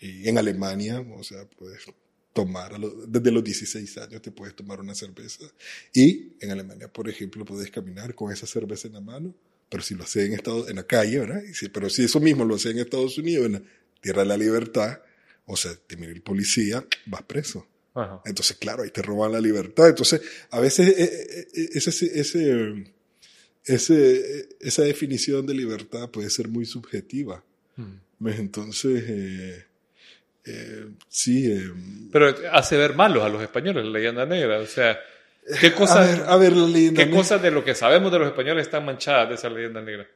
Y 0.00 0.28
en 0.28 0.38
Alemania, 0.38 1.00
o 1.00 1.22
sea, 1.22 1.44
puedes 1.46 1.80
tomar, 2.32 2.72
desde 3.08 3.30
los 3.32 3.42
16 3.44 3.98
años 3.98 4.22
te 4.22 4.30
puedes 4.30 4.54
tomar 4.54 4.80
una 4.80 4.94
cerveza. 4.94 5.44
Y 5.92 6.36
en 6.40 6.50
Alemania, 6.52 6.90
por 6.90 7.08
ejemplo, 7.08 7.44
puedes 7.44 7.70
caminar 7.70 8.14
con 8.14 8.32
esa 8.32 8.46
cerveza 8.46 8.86
en 8.88 8.94
la 8.94 9.00
mano, 9.00 9.34
pero 9.70 9.82
si 9.82 9.94
lo 9.94 10.02
haces 10.04 10.26
en, 10.26 10.34
Estados, 10.34 10.68
en 10.68 10.76
la 10.76 10.82
calle, 10.86 11.20
¿verdad? 11.20 11.42
Y 11.48 11.54
si- 11.54 11.68
pero 11.70 11.88
si 11.88 12.04
eso 12.04 12.20
mismo 12.20 12.44
lo 12.44 12.56
haces 12.56 12.72
en 12.72 12.80
Estados 12.80 13.16
Unidos, 13.16 13.46
en 13.46 13.52
la 13.54 13.62
tierra 14.02 14.22
de 14.22 14.28
la 14.28 14.36
libertad, 14.36 15.00
o 15.46 15.56
sea, 15.56 15.72
te 15.86 15.96
mira 15.96 16.12
el 16.12 16.20
policía, 16.22 16.84
vas 17.06 17.22
preso. 17.22 17.66
Ajá. 17.94 18.20
Entonces, 18.26 18.56
claro, 18.58 18.82
ahí 18.82 18.90
te 18.90 19.02
roban 19.02 19.32
la 19.32 19.40
libertad. 19.40 19.88
Entonces, 19.88 20.20
a 20.50 20.60
veces 20.60 20.88
eh, 20.88 21.02
eh, 21.30 21.48
eh, 21.54 21.68
ese, 21.74 22.20
ese, 22.20 22.84
ese, 23.64 24.48
esa 24.60 24.82
definición 24.82 25.46
de 25.46 25.54
libertad 25.54 26.08
puede 26.10 26.30
ser 26.30 26.48
muy 26.48 26.64
subjetiva. 26.66 27.42
Mm. 27.76 28.28
Entonces, 28.28 29.02
eh, 29.06 29.64
eh, 30.44 30.86
sí. 31.08 31.50
eh, 31.50 31.70
Pero 32.12 32.34
hace 32.52 32.76
ver 32.76 32.94
malos 32.94 33.22
a 33.22 33.28
los 33.28 33.42
españoles 33.42 33.84
la 33.84 33.90
leyenda 33.90 34.26
negra. 34.26 34.58
O 34.60 34.66
sea, 34.66 34.98
¿qué 35.60 35.66
a 35.68 35.74
cosas, 35.74 36.18
ver, 36.18 36.28
a 36.28 36.36
ver, 36.36 36.56
la 36.56 36.66
leyenda 36.66 37.04
¿qué 37.04 37.10
cosas 37.10 37.42
de 37.42 37.50
lo 37.50 37.64
que 37.64 37.74
sabemos 37.74 38.12
de 38.12 38.18
los 38.18 38.28
españoles 38.28 38.66
están 38.66 38.84
manchadas 38.84 39.28
de 39.28 39.34
esa 39.36 39.48
leyenda 39.48 39.80
negra? 39.80 40.06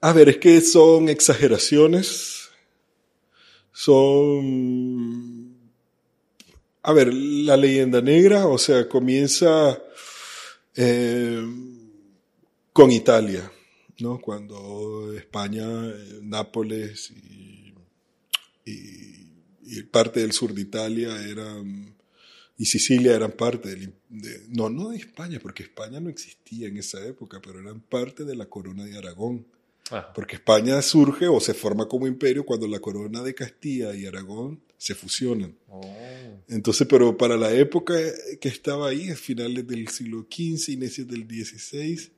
A 0.00 0.12
ver, 0.12 0.28
es 0.28 0.36
que 0.38 0.60
son 0.60 1.08
exageraciones. 1.08 2.50
Son. 3.72 5.56
A 6.82 6.92
ver, 6.92 7.12
la 7.12 7.56
leyenda 7.56 8.00
negra, 8.00 8.46
o 8.46 8.58
sea, 8.58 8.88
comienza 8.88 9.78
eh, 10.76 11.42
con 12.72 12.90
Italia, 12.92 13.50
¿no? 13.98 14.20
Cuando 14.20 15.12
España, 15.16 15.64
eh, 15.88 16.20
Nápoles 16.22 17.10
y, 17.10 17.74
y- 18.64 19.32
y 19.68 19.82
parte 19.82 20.20
del 20.20 20.32
sur 20.32 20.52
de 20.54 20.60
Italia 20.62 21.20
eran. 21.28 21.95
Y 22.58 22.66
Sicilia 22.66 23.14
eran 23.14 23.32
parte 23.32 23.68
del, 23.68 23.92
de- 24.08 24.42
no, 24.48 24.70
no 24.70 24.90
de 24.90 24.96
España, 24.96 25.38
porque 25.40 25.62
España 25.62 26.00
no 26.00 26.08
existía 26.08 26.68
en 26.68 26.78
esa 26.78 27.04
época, 27.06 27.40
pero 27.44 27.60
eran 27.60 27.80
parte 27.80 28.24
de 28.24 28.34
la 28.34 28.46
corona 28.46 28.84
de 28.84 28.96
Aragón. 28.96 29.46
Ajá. 29.90 30.12
Porque 30.14 30.36
España 30.36 30.80
surge 30.82 31.28
o 31.28 31.38
se 31.38 31.54
forma 31.54 31.86
como 31.86 32.06
imperio 32.06 32.44
cuando 32.44 32.66
la 32.66 32.80
corona 32.80 33.22
de 33.22 33.34
Castilla 33.34 33.94
y 33.94 34.06
Aragón 34.06 34.60
se 34.78 34.94
fusionan. 34.94 35.54
Oh. 35.68 35.82
Entonces, 36.48 36.86
pero 36.88 37.16
para 37.16 37.36
la 37.36 37.52
época 37.52 37.94
que 38.40 38.48
estaba 38.48 38.88
ahí, 38.88 39.10
a 39.10 39.16
finales 39.16 39.66
del 39.66 39.88
siglo 39.88 40.26
XV, 40.30 40.72
inicios 40.72 41.06
del 41.08 41.26
XVI, 41.28 42.10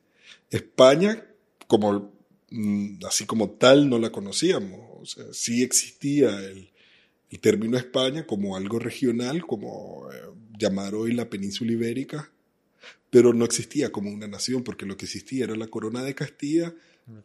España, 0.51 1.27
como, 1.66 2.12
mm, 2.51 3.05
así 3.06 3.27
como 3.27 3.51
tal, 3.51 3.89
no 3.89 3.98
la 3.98 4.10
conocíamos. 4.10 4.81
O 5.01 5.06
sea, 5.06 5.24
sí 5.32 5.62
existía 5.62 6.31
el, 6.40 6.70
el 7.30 7.40
término 7.40 7.76
España 7.76 8.26
como 8.26 8.56
algo 8.56 8.78
regional, 8.78 9.46
como 9.46 10.09
eh, 10.12 10.16
llamar 10.59 10.94
hoy 10.94 11.12
la 11.12 11.28
península 11.28 11.72
ibérica, 11.72 12.30
pero 13.10 13.32
no 13.32 13.44
existía 13.44 13.90
como 13.90 14.10
una 14.10 14.26
nación, 14.26 14.62
porque 14.62 14.86
lo 14.86 14.96
que 14.96 15.06
existía 15.06 15.44
era 15.44 15.56
la 15.56 15.68
corona 15.68 16.02
de 16.02 16.14
Castilla, 16.14 16.74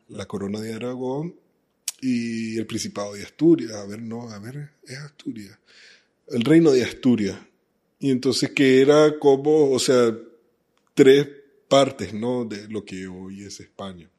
la 0.08 0.26
corona 0.26 0.62
de 0.62 0.74
Aragón 0.74 1.36
y 2.02 2.58
el 2.58 2.66
Principado 2.66 3.14
de 3.14 3.24
Asturias. 3.24 3.72
A 3.74 3.86
ver, 3.86 4.02
no, 4.02 4.30
a 4.30 4.40
ver, 4.40 4.72
es 4.84 4.98
Asturias. 4.98 5.58
El 6.28 6.42
reino 6.42 6.72
de 6.72 6.84
Asturias. 6.84 7.38
Y 8.00 8.12
entonces 8.12 8.52
que 8.52 8.82
era 8.82 9.20
como, 9.20 9.72
o 9.72 9.80
sea, 9.80 10.18
tres 10.94 11.28
partes, 11.68 12.14
¿no? 12.14 12.46
De 12.46 12.68
lo 12.70 12.86
que 12.86 13.08
hoy 13.08 13.44
es 13.44 13.60
España. 13.60 14.10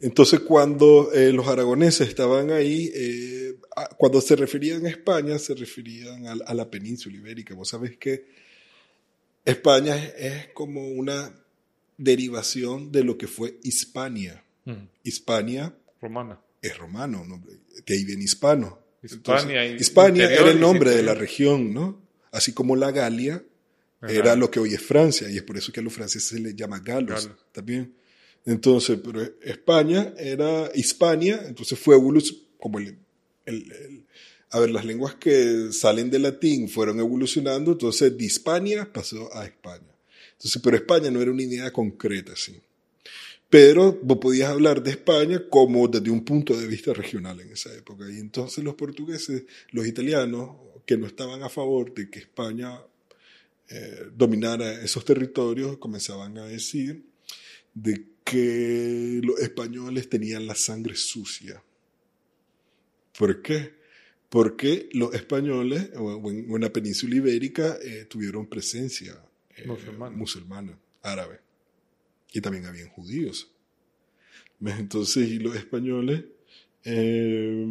Entonces 0.00 0.40
cuando 0.40 1.12
eh, 1.12 1.32
los 1.32 1.46
aragoneses 1.48 2.08
estaban 2.08 2.50
ahí, 2.50 2.90
eh, 2.94 3.56
cuando 3.96 4.20
se 4.20 4.36
referían 4.36 4.84
a 4.86 4.90
España, 4.90 5.38
se 5.38 5.54
referían 5.54 6.26
a, 6.26 6.32
a 6.32 6.54
la 6.54 6.70
península 6.70 7.16
ibérica. 7.16 7.54
Vos 7.54 7.68
sabés 7.68 7.96
que 7.96 8.26
España 9.44 9.96
es, 9.96 10.14
es 10.16 10.46
como 10.54 10.88
una 10.88 11.32
derivación 11.96 12.90
de 12.90 13.04
lo 13.04 13.18
que 13.18 13.26
fue 13.26 13.58
Hispania. 13.62 14.42
Mm. 14.64 14.88
Hispania 15.04 15.74
Romana. 16.00 16.40
es 16.62 16.76
romano, 16.78 17.24
¿no? 17.26 17.42
de 17.86 17.94
ahí 17.94 18.04
viene 18.04 18.24
hispano. 18.24 18.78
Hispania 19.02 19.66
y 19.66 19.76
Hispania 19.76 20.24
interior 20.24 20.42
era 20.42 20.50
el 20.52 20.60
nombre 20.60 20.90
de 20.90 21.02
la 21.02 21.14
región, 21.14 21.72
¿no? 21.72 22.02
Así 22.32 22.52
como 22.52 22.76
la 22.76 22.90
Galia 22.90 23.42
Ajá. 24.00 24.12
era 24.12 24.36
lo 24.36 24.50
que 24.50 24.60
hoy 24.60 24.74
es 24.74 24.82
Francia, 24.82 25.30
y 25.30 25.36
es 25.36 25.42
por 25.42 25.56
eso 25.56 25.72
que 25.72 25.80
a 25.80 25.82
los 25.82 25.92
franceses 25.92 26.28
se 26.28 26.40
les 26.40 26.54
llama 26.54 26.80
galos 26.80 27.30
también. 27.52 27.94
Entonces, 28.44 28.98
pero 29.02 29.22
España 29.42 30.14
era 30.18 30.70
Hispania, 30.74 31.42
entonces 31.46 31.78
fue 31.78 31.96
como 32.58 32.78
el, 32.78 32.98
a 34.50 34.58
ver, 34.58 34.70
las 34.70 34.84
lenguas 34.84 35.14
que 35.14 35.72
salen 35.72 36.10
del 36.10 36.22
latín 36.22 36.68
fueron 36.68 36.98
evolucionando, 36.98 37.72
entonces 37.72 38.16
de 38.16 38.24
Hispania 38.24 38.92
pasó 38.92 39.34
a 39.34 39.44
España. 39.44 39.86
Entonces, 40.32 40.60
pero 40.62 40.76
España 40.76 41.10
no 41.10 41.20
era 41.20 41.30
una 41.30 41.42
idea 41.42 41.72
concreta, 41.72 42.32
sí. 42.34 42.60
Pero 43.48 43.98
vos 44.02 44.18
podías 44.18 44.48
hablar 44.48 44.82
de 44.82 44.92
España 44.92 45.42
como 45.48 45.86
desde 45.88 46.10
un 46.10 46.24
punto 46.24 46.58
de 46.58 46.66
vista 46.66 46.92
regional 46.92 47.40
en 47.40 47.50
esa 47.50 47.74
época. 47.74 48.10
Y 48.10 48.18
entonces 48.18 48.62
los 48.62 48.74
portugueses, 48.74 49.44
los 49.72 49.86
italianos, 49.86 50.50
que 50.86 50.96
no 50.96 51.06
estaban 51.06 51.42
a 51.42 51.48
favor 51.48 51.92
de 51.92 52.08
que 52.08 52.20
España 52.20 52.80
eh, 53.68 54.06
dominara 54.16 54.82
esos 54.82 55.04
territorios, 55.04 55.78
comenzaban 55.78 56.38
a 56.38 56.46
decir 56.46 57.04
de 57.74 58.06
que 58.24 59.20
los 59.22 59.40
españoles 59.40 60.08
tenían 60.08 60.46
la 60.46 60.54
sangre 60.54 60.96
sucia. 60.96 61.62
¿Por 63.18 63.42
qué? 63.42 63.74
Porque 64.28 64.88
los 64.92 65.14
españoles 65.14 65.90
o 65.96 66.30
en 66.30 66.50
una 66.50 66.70
península 66.70 67.16
ibérica 67.16 67.76
eh, 67.82 68.06
tuvieron 68.08 68.46
presencia 68.46 69.20
eh, 69.56 69.66
Musulmana. 69.66 70.16
musulmana, 70.16 70.78
árabe. 71.02 71.40
Y 72.32 72.40
también 72.40 72.66
habían 72.66 72.88
judíos. 72.88 73.50
Entonces, 74.64 75.28
y 75.28 75.38
los 75.38 75.56
españoles, 75.56 76.24
eh, 76.84 77.66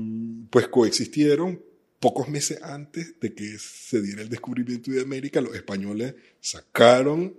pues 0.50 0.68
coexistieron 0.68 1.62
pocos 2.00 2.30
meses 2.30 2.62
antes 2.62 3.20
de 3.20 3.34
que 3.34 3.58
se 3.58 4.02
diera 4.02 4.22
el 4.22 4.30
descubrimiento 4.30 4.92
de 4.92 5.02
América. 5.02 5.42
Los 5.42 5.56
españoles 5.56 6.16
sacaron 6.40 7.36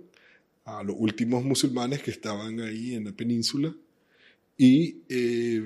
a 0.65 0.83
los 0.83 0.95
últimos 0.97 1.43
musulmanes 1.43 2.01
que 2.01 2.11
estaban 2.11 2.59
ahí 2.59 2.95
en 2.95 3.05
la 3.05 3.11
península 3.11 3.75
y, 4.57 5.01
eh, 5.09 5.63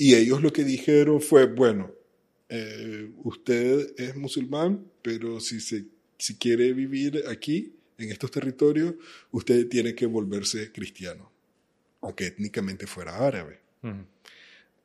y 0.00 0.14
ellos 0.14 0.40
lo 0.40 0.50
que 0.50 0.64
dijeron 0.64 1.20
fue, 1.20 1.44
bueno, 1.44 1.92
eh, 2.48 3.10
usted 3.22 3.92
es 3.98 4.16
musulmán, 4.16 4.90
pero 5.02 5.40
si, 5.40 5.60
se, 5.60 5.84
si 6.16 6.36
quiere 6.36 6.72
vivir 6.72 7.24
aquí, 7.28 7.74
en 7.98 8.10
estos 8.10 8.30
territorios, 8.30 8.94
usted 9.30 9.68
tiene 9.68 9.94
que 9.94 10.06
volverse 10.06 10.72
cristiano, 10.72 11.30
aunque 12.00 12.28
étnicamente 12.28 12.86
fuera 12.86 13.18
árabe. 13.18 13.60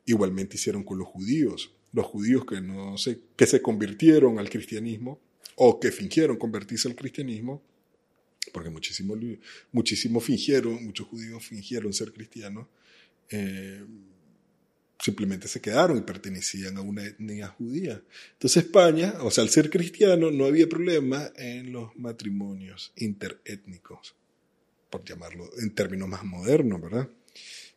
Igualmente 0.04 0.58
hicieron 0.58 0.84
con 0.84 0.98
los 0.98 1.08
judíos. 1.08 1.72
Los 1.94 2.08
judíos 2.08 2.46
que, 2.46 2.60
no 2.60 2.98
se, 2.98 3.22
que 3.38 3.46
se 3.46 3.62
convirtieron 3.62 4.38
al 4.38 4.50
cristianismo 4.50 5.22
o 5.56 5.80
que 5.80 5.94
fingieron 5.94 6.36
convertirse 6.36 6.90
al 6.90 6.96
cristianismo, 6.96 7.64
porque 8.52 8.70
muchísimos 8.70 9.18
muchísimo 9.72 10.20
fingieron, 10.20 10.84
muchos 10.84 11.08
judíos 11.08 11.42
fingieron 11.42 11.94
ser 11.94 12.12
cristianos, 12.12 12.68
eh, 13.30 13.82
simplemente 15.00 15.48
se 15.48 15.62
quedaron 15.62 15.98
y 15.98 16.02
pertenecían 16.02 16.78
a 16.78 16.82
una 16.82 17.06
etnia 17.06 17.48
judía. 17.48 18.02
Entonces 18.34 18.64
España, 18.64 19.16
o 19.22 19.32
sea, 19.32 19.44
al 19.44 19.50
ser 19.50 19.70
cristiano, 19.70 20.32
no 20.32 20.46
había 20.46 20.68
problema 20.68 21.32
en 21.36 21.72
los 21.72 21.96
matrimonios 21.98 22.94
interétnicos, 22.96 24.16
por 24.90 25.04
llamarlo 25.04 25.50
en 25.60 25.74
términos 25.74 26.08
más 26.08 26.24
modernos, 26.24 26.82
¿verdad? 26.82 27.10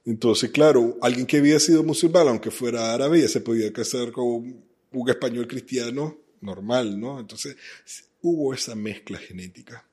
Entonces, 0.04 0.50
claro, 0.50 0.96
alguien 1.02 1.26
que 1.26 1.36
había 1.36 1.60
sido 1.60 1.82
musulmán, 1.84 2.28
aunque 2.28 2.50
fuera 2.50 2.94
árabe, 2.94 3.20
ya 3.20 3.28
se 3.28 3.40
podía 3.40 3.70
casar 3.72 4.10
con 4.10 4.64
un 4.92 5.10
español 5.10 5.46
cristiano 5.46 6.18
normal, 6.40 6.98
¿no? 6.98 7.20
Entonces, 7.20 7.56
hubo 8.22 8.54
esa 8.54 8.74
mezcla 8.74 9.18
genética. 9.18 9.86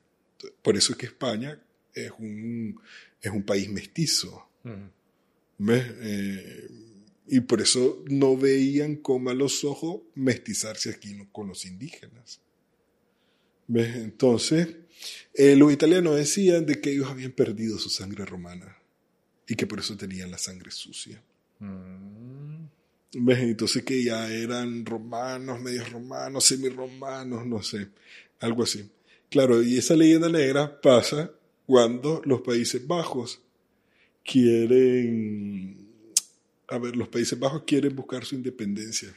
Por 0.62 0.76
eso 0.76 0.92
es 0.92 0.98
que 0.98 1.06
España 1.06 1.60
es 1.92 2.10
un, 2.18 2.80
es 3.20 3.30
un 3.30 3.42
país 3.42 3.70
mestizo. 3.70 4.48
¿Ves? 5.58 5.84
Eh, 6.00 6.68
y 7.28 7.40
por 7.40 7.60
eso 7.60 8.04
no 8.08 8.36
veían 8.36 8.96
con 8.96 9.24
malos 9.24 9.64
ojos 9.64 10.02
mestizarse 10.14 10.90
aquí 10.90 11.16
con 11.32 11.48
los 11.48 11.64
indígenas. 11.64 12.40
¿Ves? 13.66 13.96
Entonces, 13.96 14.76
eh, 15.34 15.56
los 15.56 15.72
italianos 15.72 16.16
decían 16.16 16.66
de 16.66 16.80
que 16.80 16.92
ellos 16.92 17.08
habían 17.10 17.32
perdido 17.32 17.78
su 17.78 17.90
sangre 17.90 18.24
romana 18.24 18.76
y 19.48 19.54
que 19.54 19.66
por 19.66 19.80
eso 19.80 19.96
tenían 19.96 20.30
la 20.30 20.38
sangre 20.38 20.70
sucia. 20.70 21.20
Mm. 21.58 22.66
¿Ves? 23.18 23.38
Entonces 23.40 23.82
que 23.82 24.02
ya 24.04 24.30
eran 24.30 24.84
romanos, 24.84 25.60
medios 25.60 25.90
romanos, 25.90 26.44
semiromanos, 26.44 27.46
no 27.46 27.62
sé, 27.62 27.88
algo 28.40 28.62
así. 28.62 28.88
Claro, 29.30 29.62
y 29.62 29.78
esa 29.78 29.96
leyenda 29.96 30.28
negra 30.28 30.80
pasa 30.80 31.30
cuando 31.66 32.22
los 32.24 32.42
Países 32.42 32.86
Bajos 32.86 33.40
quieren, 34.24 35.85
a 36.68 36.78
ver, 36.78 36.96
los 36.96 37.08
Países 37.08 37.38
Bajos 37.38 37.62
quieren 37.66 37.94
buscar 37.94 38.24
su 38.24 38.34
independencia, 38.34 39.14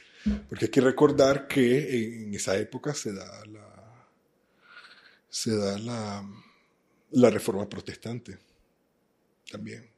porque 0.48 0.66
hay 0.66 0.70
que 0.70 0.80
recordar 0.80 1.48
que 1.48 2.22
en 2.22 2.34
esa 2.34 2.56
época 2.56 2.94
se 2.94 3.12
da 3.12 3.44
la, 3.46 4.06
se 5.28 5.56
da 5.56 5.78
la, 5.78 6.28
la 7.12 7.30
reforma 7.30 7.68
protestante 7.68 8.38
también. 9.50 9.88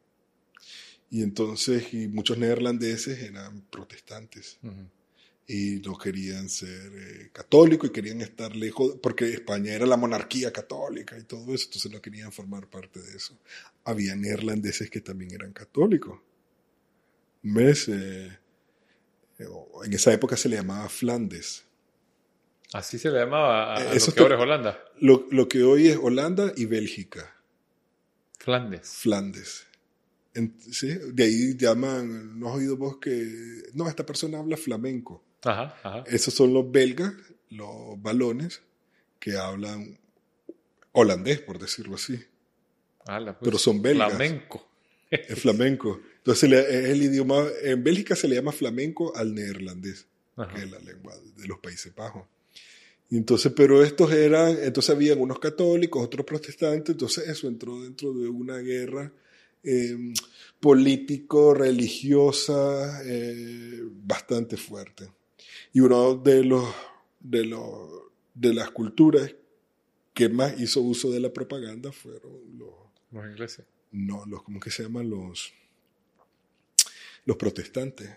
Y 1.10 1.22
entonces, 1.22 1.92
y 1.92 2.08
muchos 2.08 2.38
neerlandeses 2.38 3.18
eran 3.18 3.60
protestantes. 3.70 4.58
Y 5.46 5.80
no 5.84 5.98
querían 5.98 6.48
ser 6.48 6.92
eh, 6.94 7.30
católicos 7.32 7.90
y 7.90 7.92
querían 7.92 8.22
estar 8.22 8.56
lejos, 8.56 8.96
porque 9.02 9.28
España 9.30 9.74
era 9.74 9.84
la 9.84 9.98
monarquía 9.98 10.50
católica 10.50 11.18
y 11.18 11.24
todo 11.24 11.54
eso, 11.54 11.66
entonces 11.66 11.92
no 11.92 12.00
querían 12.00 12.32
formar 12.32 12.68
parte 12.70 13.02
de 13.02 13.16
eso. 13.16 13.36
Había 13.84 14.16
neerlandeses 14.16 14.88
que 14.88 15.02
también 15.02 15.32
eran 15.34 15.52
católicos. 15.52 16.18
¿Ves? 17.42 17.88
Eh, 17.88 18.38
en 19.84 19.92
esa 19.92 20.12
época 20.12 20.36
se 20.36 20.48
le 20.48 20.56
llamaba 20.56 20.88
Flandes. 20.88 21.64
Así 22.72 22.98
se 22.98 23.10
le 23.10 23.18
llamaba 23.18 23.74
a, 23.74 23.78
a 23.78 23.82
Eh, 23.82 23.84
lo 23.86 23.92
eso 23.92 24.12
que 24.12 24.16
te- 24.16 24.22
ahora 24.22 24.36
es 24.36 24.40
Holanda. 24.42 24.84
Lo, 25.00 25.26
lo 25.30 25.48
que 25.48 25.62
hoy 25.62 25.88
es 25.88 25.98
Holanda 26.00 26.52
y 26.56 26.66
Bélgica. 26.66 27.34
Flandes. 28.38 28.88
Flandes. 28.88 29.66
En- 30.34 30.56
¿sí? 30.60 30.88
De 31.12 31.24
ahí 31.24 31.56
llaman, 31.56 32.38
¿no 32.38 32.48
has 32.48 32.56
oído 32.56 32.76
vos 32.76 32.96
que, 32.98 33.62
no, 33.74 33.88
esta 33.88 34.06
persona 34.06 34.38
habla 34.38 34.56
flamenco? 34.56 35.22
Ajá, 35.44 35.76
ajá. 35.82 36.04
Esos 36.06 36.32
son 36.34 36.54
los 36.54 36.70
belgas, 36.70 37.12
los 37.50 38.00
balones, 38.00 38.62
que 39.18 39.36
hablan 39.36 39.98
holandés, 40.92 41.40
por 41.40 41.58
decirlo 41.58 41.96
así. 41.96 42.24
Pues, 43.04 43.36
Pero 43.42 43.58
son 43.58 43.82
belgas. 43.82 44.08
Flamenco. 44.10 44.68
Es 45.10 45.38
flamenco. 45.40 46.00
Entonces 46.24 46.52
es 46.52 46.88
el 46.90 47.02
idioma, 47.02 47.46
en 47.62 47.82
Bélgica 47.82 48.14
se 48.16 48.28
le 48.28 48.36
llama 48.36 48.52
flamenco 48.52 49.14
al 49.16 49.34
neerlandés, 49.34 50.06
Ajá. 50.36 50.54
que 50.54 50.62
es 50.62 50.70
la 50.70 50.78
lengua 50.78 51.14
de 51.36 51.46
los 51.48 51.58
Países 51.58 51.92
Bajos. 51.94 52.24
Entonces, 53.10 53.52
pero 53.54 53.82
estos 53.82 54.10
eran, 54.12 54.56
entonces 54.62 54.94
habían 54.94 55.20
unos 55.20 55.38
católicos, 55.38 56.02
otros 56.02 56.24
protestantes, 56.24 56.94
entonces 56.94 57.28
eso 57.28 57.46
entró 57.48 57.82
dentro 57.82 58.14
de 58.14 58.28
una 58.28 58.56
guerra 58.58 59.12
eh, 59.64 60.14
político-religiosa 60.60 63.02
eh, 63.04 63.82
bastante 64.04 64.56
fuerte. 64.56 65.08
Y 65.72 65.80
uno 65.80 66.14
de 66.16 66.44
los, 66.44 66.68
de 67.20 67.44
los, 67.44 67.90
de 68.34 68.54
las 68.54 68.70
culturas 68.70 69.34
que 70.14 70.28
más 70.28 70.58
hizo 70.60 70.80
uso 70.82 71.10
de 71.10 71.20
la 71.20 71.32
propaganda 71.32 71.90
fueron 71.92 72.32
los, 72.58 72.70
Los 73.10 73.24
ingleses. 73.26 73.64
no, 73.90 74.24
los, 74.26 74.42
¿cómo 74.42 74.60
que 74.60 74.70
se 74.70 74.82
llaman? 74.84 75.08
Los, 75.10 75.52
los 77.24 77.36
protestantes. 77.36 78.10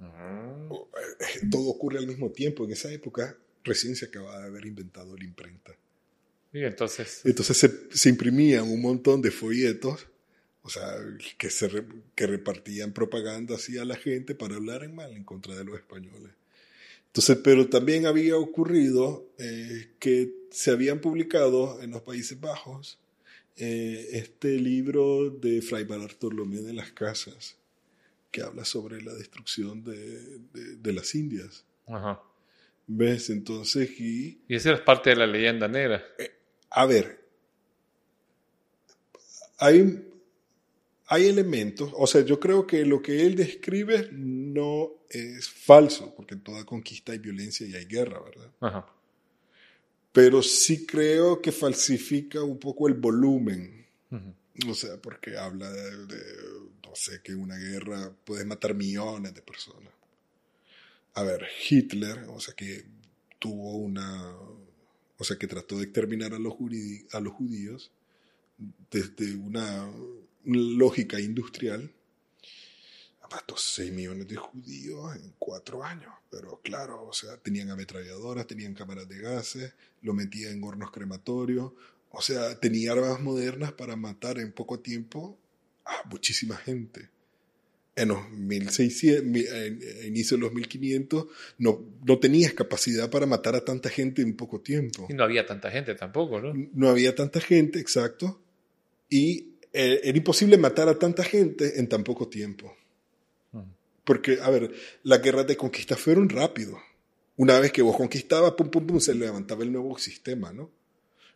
Eh, 0.00 1.46
Todo 1.50 1.68
ocurre 1.68 1.98
al 1.98 2.06
mismo 2.06 2.30
tiempo. 2.30 2.64
En 2.64 2.72
esa 2.72 2.92
época 2.92 3.36
recién 3.64 3.96
se 3.96 4.06
acababa 4.06 4.40
de 4.40 4.46
haber 4.48 4.66
inventado 4.66 5.16
la 5.16 5.24
imprenta. 5.24 5.74
Y 6.52 6.64
entonces, 6.64 7.20
Entonces 7.24 7.56
se, 7.56 7.70
se 7.90 8.08
imprimían 8.08 8.64
un 8.70 8.80
montón 8.80 9.20
de 9.20 9.30
folletos, 9.30 10.06
o 10.62 10.70
sea, 10.70 10.96
que, 11.38 11.50
se 11.50 11.68
re- 11.68 11.86
que 12.14 12.26
repartían 12.26 12.92
propaganda 12.92 13.56
así 13.56 13.76
a 13.78 13.84
la 13.84 13.96
gente 13.96 14.34
para 14.34 14.56
hablar 14.56 14.82
en 14.84 14.94
mal 14.94 15.12
en 15.12 15.24
contra 15.24 15.54
de 15.54 15.64
los 15.64 15.76
españoles. 15.76 16.32
Entonces, 17.08 17.38
pero 17.42 17.68
también 17.68 18.06
había 18.06 18.36
ocurrido 18.36 19.26
eh, 19.38 19.90
que 19.98 20.32
se 20.50 20.70
habían 20.70 21.00
publicado 21.00 21.82
en 21.82 21.90
los 21.90 22.02
Países 22.02 22.38
Bajos 22.40 22.98
eh, 23.56 24.08
este 24.12 24.56
libro 24.56 25.30
de 25.30 25.62
Fray 25.62 25.84
Bartolomé 25.84 26.60
de 26.62 26.72
las 26.74 26.92
Casas, 26.92 27.56
que 28.36 28.42
habla 28.42 28.64
sobre 28.64 29.00
la 29.00 29.14
destrucción 29.14 29.82
de, 29.82 30.38
de- 30.52 30.76
de 30.76 30.92
las 30.92 31.14
Indias. 31.14 31.64
ajá. 31.86 32.20
¿Ves? 32.88 33.30
Entonces, 33.30 33.90
y 33.98 34.42
Y 34.46 34.54
esa 34.56 34.72
es 34.74 34.80
parte 34.80 35.10
de 35.10 35.16
la 35.16 35.26
leyenda 35.26 35.66
negra. 35.68 36.04
A 36.70 36.86
ver, 36.86 37.18
hay, 39.58 40.06
hay 41.08 41.26
elementos, 41.26 41.90
o 41.96 42.06
sea, 42.06 42.20
yo 42.22 42.38
creo 42.38 42.66
que 42.66 42.84
lo 42.84 43.00
que 43.02 43.22
él 43.26 43.34
describe 43.36 44.08
no 44.12 44.90
es 45.10 45.48
falso, 45.48 46.14
porque 46.14 46.34
en 46.34 46.42
toda 46.42 46.64
conquista 46.64 47.12
hay 47.12 47.18
violencia 47.18 47.66
y 47.66 47.74
hay 47.74 47.86
guerra, 47.86 48.20
¿verdad? 48.22 48.50
Ajá. 48.60 48.86
Pero 50.12 50.42
sí 50.42 50.86
creo 50.86 51.40
que 51.42 51.52
falsifica 51.52 52.42
un 52.42 52.58
poco 52.58 52.86
el 52.88 52.94
volumen, 52.94 53.86
Ujú. 54.10 54.34
O 54.68 54.74
sea, 54.74 54.96
porque 55.00 55.36
habla 55.36 55.70
de, 55.70 56.16
no 56.84 56.94
sé, 56.94 57.20
que 57.22 57.34
una 57.34 57.56
guerra 57.56 58.12
puede 58.24 58.44
matar 58.44 58.74
millones 58.74 59.34
de 59.34 59.42
personas. 59.42 59.92
A 61.14 61.22
ver, 61.22 61.46
Hitler, 61.68 62.26
o 62.28 62.40
sea, 62.40 62.54
que 62.54 62.84
tuvo 63.38 63.76
una, 63.76 64.32
o 65.18 65.24
sea, 65.24 65.38
que 65.38 65.46
trató 65.46 65.78
de 65.78 65.84
exterminar 65.84 66.34
a 66.34 66.38
los, 66.38 66.54
a 67.12 67.20
los 67.20 67.32
judíos 67.32 67.90
desde 68.90 69.34
una, 69.34 69.90
lógica 70.44 71.20
industrial. 71.20 71.92
Mató 73.30 73.56
6 73.56 73.92
millones 73.92 74.28
de 74.28 74.36
judíos 74.36 75.16
en 75.16 75.34
cuatro 75.36 75.82
años, 75.82 76.12
pero 76.30 76.60
claro, 76.62 77.08
o 77.08 77.12
sea, 77.12 77.36
tenían 77.36 77.70
ametralladoras, 77.70 78.46
tenían 78.46 78.72
cámaras 78.72 79.08
de 79.08 79.18
gases, 79.18 79.74
lo 80.02 80.14
metían 80.14 80.52
en 80.52 80.62
hornos 80.62 80.92
crematorios, 80.92 81.72
o 82.16 82.22
sea, 82.22 82.58
tenía 82.58 82.92
armas 82.92 83.20
modernas 83.20 83.72
para 83.72 83.94
matar 83.96 84.38
en 84.38 84.52
poco 84.52 84.80
tiempo 84.80 85.38
a 85.84 86.08
muchísima 86.08 86.56
gente. 86.56 87.08
En 87.94 88.08
los 88.08 88.30
1600, 88.30 89.24
mi- 89.24 89.44
en, 89.46 89.80
inicio 90.06 90.36
de 90.36 90.42
los 90.42 90.52
1500, 90.52 91.26
no, 91.58 91.82
no 92.04 92.18
tenías 92.18 92.52
capacidad 92.52 93.08
para 93.10 93.24
matar 93.26 93.54
a 93.56 93.64
tanta 93.64 93.88
gente 93.88 94.22
en 94.22 94.34
poco 94.36 94.60
tiempo. 94.60 95.06
Y 95.08 95.14
no 95.14 95.24
había 95.24 95.46
tanta 95.46 95.70
gente 95.70 95.94
tampoco, 95.94 96.40
¿no? 96.40 96.52
No 96.74 96.88
había 96.88 97.14
tanta 97.14 97.40
gente, 97.40 97.78
exacto, 97.78 98.40
y 99.08 99.54
eh, 99.72 100.00
era 100.04 100.16
imposible 100.18 100.58
matar 100.58 100.88
a 100.88 100.98
tanta 100.98 101.22
gente 101.24 101.78
en 101.78 101.88
tan 101.88 102.02
poco 102.04 102.28
tiempo. 102.28 102.74
Ujú. 103.52 103.64
Porque, 104.04 104.38
a 104.42 104.50
ver, 104.50 104.72
las 105.02 105.22
guerras 105.22 105.46
de 105.46 105.56
conquista 105.56 105.96
fueron 105.96 106.28
rápido. 106.28 106.78
Una 107.36 107.58
vez 107.60 107.72
que 107.72 107.82
vos 107.82 107.96
conquistabas, 107.96 108.52
pum, 108.52 108.70
pum, 108.70 108.86
pum, 108.86 109.00
se 109.00 109.14
levantaba 109.14 109.62
el 109.62 109.72
nuevo 109.72 109.96
sistema, 109.98 110.52
¿no? 110.52 110.70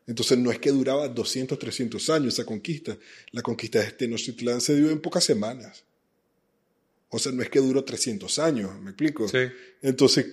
Entonces 0.06 0.38
no 0.38 0.50
es 0.50 0.58
que 0.58 0.70
duraba 0.70 1.08
200, 1.08 1.58
300 1.58 2.10
años 2.10 2.34
esa 2.34 2.44
conquista. 2.44 2.96
La 3.32 3.42
conquista 3.42 3.80
de 3.80 3.92
Tenochtitlán 3.92 4.60
se 4.60 4.74
dio 4.76 4.90
en 4.90 5.00
pocas 5.00 5.24
semanas. 5.24 5.84
O 7.10 7.18
sea, 7.18 7.32
no 7.32 7.42
es 7.42 7.50
que 7.50 7.60
duró 7.60 7.84
300 7.84 8.38
años, 8.38 8.80
¿me 8.80 8.90
explico? 8.90 9.28
Sí. 9.28 9.38
Entonces, 9.82 10.26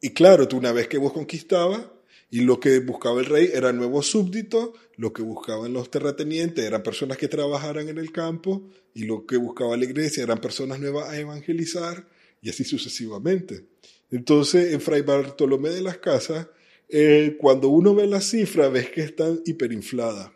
y 0.00 0.10
claro, 0.10 0.48
tú 0.48 0.56
una 0.56 0.72
vez 0.72 0.88
que 0.88 0.98
vos 0.98 1.12
conquistabas, 1.12 1.82
y 2.30 2.40
lo 2.40 2.58
que 2.58 2.80
buscaba 2.80 3.20
el 3.20 3.26
rey 3.26 3.50
era 3.52 3.72
nuevos 3.72 4.06
súbditos, 4.06 4.70
lo 4.96 5.12
que 5.12 5.22
buscaban 5.22 5.72
los 5.72 5.90
terratenientes 5.90 6.64
eran 6.64 6.82
personas 6.82 7.16
que 7.16 7.28
trabajaran 7.28 7.88
en 7.88 7.98
el 7.98 8.10
campo, 8.10 8.68
y 8.94 9.04
lo 9.04 9.24
que 9.26 9.36
buscaba 9.36 9.76
la 9.76 9.84
iglesia 9.84 10.22
eran 10.24 10.40
personas 10.40 10.80
nuevas 10.80 11.10
a 11.10 11.18
evangelizar, 11.18 12.08
y 12.42 12.50
así 12.50 12.64
sucesivamente. 12.64 13.66
Entonces, 14.10 14.72
en 14.72 14.80
Fray 14.80 15.02
Bartolomé 15.02 15.70
de 15.70 15.82
las 15.82 15.98
Casas, 15.98 16.46
eh, 16.96 17.36
cuando 17.40 17.70
uno 17.70 17.92
ve 17.92 18.06
las 18.06 18.30
cifras, 18.30 18.70
ves 18.70 18.88
que 18.90 19.00
están 19.00 19.40
hiperinfladas. 19.44 20.30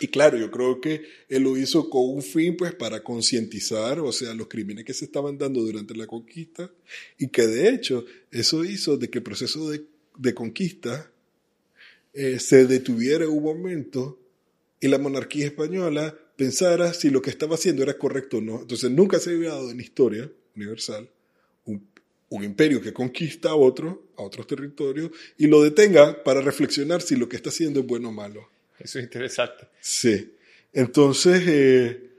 Y 0.00 0.08
claro, 0.08 0.38
yo 0.38 0.50
creo 0.50 0.80
que 0.80 1.02
él 1.28 1.42
lo 1.42 1.56
hizo 1.58 1.90
con 1.90 2.08
un 2.08 2.22
fin, 2.22 2.56
pues, 2.56 2.74
para 2.74 3.04
concientizar, 3.04 4.00
o 4.00 4.10
sea, 4.10 4.32
los 4.32 4.48
crímenes 4.48 4.86
que 4.86 4.94
se 4.94 5.04
estaban 5.04 5.36
dando 5.36 5.60
durante 5.60 5.94
la 5.94 6.06
conquista, 6.06 6.72
y 7.18 7.28
que 7.28 7.46
de 7.46 7.68
hecho 7.68 8.06
eso 8.30 8.64
hizo 8.64 8.96
de 8.96 9.10
que 9.10 9.18
el 9.18 9.22
proceso 9.22 9.70
de, 9.70 9.84
de 10.16 10.34
conquista 10.34 11.12
eh, 12.14 12.40
se 12.40 12.66
detuviera 12.66 13.28
un 13.28 13.42
momento 13.42 14.18
y 14.80 14.88
la 14.88 14.98
monarquía 14.98 15.44
española 15.44 16.18
pensara 16.36 16.94
si 16.94 17.10
lo 17.10 17.20
que 17.20 17.30
estaba 17.30 17.56
haciendo 17.56 17.82
era 17.82 17.98
correcto 17.98 18.38
o 18.38 18.40
no. 18.40 18.62
Entonces 18.62 18.90
nunca 18.90 19.20
se 19.20 19.32
había 19.32 19.50
dado 19.50 19.70
en 19.70 19.78
historia 19.78 20.32
universal 20.56 21.10
un, 22.34 22.44
imperio 22.44 22.80
que 22.80 22.92
conquista 22.92 23.50
a 23.50 23.54
otro, 23.54 24.08
a 24.16 24.22
otros 24.22 24.46
territorios, 24.46 25.10
y 25.38 25.46
lo 25.46 25.62
detenga 25.62 26.22
para 26.22 26.40
reflexionar 26.40 27.02
si 27.02 27.16
lo 27.16 27.28
que 27.28 27.36
está 27.36 27.50
haciendo 27.50 27.80
es 27.80 27.86
bueno 27.86 28.08
o 28.08 28.12
malo. 28.12 28.48
Eso 28.78 28.98
es 28.98 29.04
interesante. 29.04 29.68
Sí. 29.80 30.34
Entonces, 30.72 31.42
eh, 31.46 32.10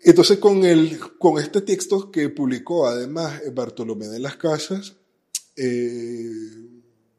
entonces 0.00 0.38
con, 0.38 0.64
el, 0.64 0.98
con 1.18 1.40
este 1.40 1.60
texto 1.60 2.10
que 2.10 2.28
publicó 2.30 2.86
además 2.86 3.42
Bartolomé 3.52 4.06
de 4.08 4.20
las 4.20 4.36
Casas, 4.36 4.96
eh, 5.56 6.30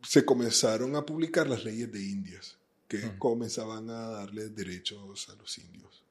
se 0.03 0.23
comenzaron 0.23 0.95
a 0.95 1.05
publicar 1.05 1.47
las 1.47 1.63
leyes 1.63 1.91
de 1.91 2.01
Indias, 2.01 2.57
que 2.87 3.01
comenzaban 3.17 3.89
a 3.89 4.07
darle 4.09 4.49
derechos 4.49 5.29
a 5.29 5.35
los 5.35 5.57
indios. 5.57 6.03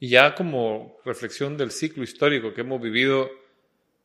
Y 0.00 0.08
ya 0.08 0.34
como 0.34 0.96
reflexión 1.04 1.56
del 1.56 1.70
ciclo 1.70 2.02
histórico 2.02 2.54
que 2.54 2.62
hemos 2.62 2.80
vivido, 2.80 3.30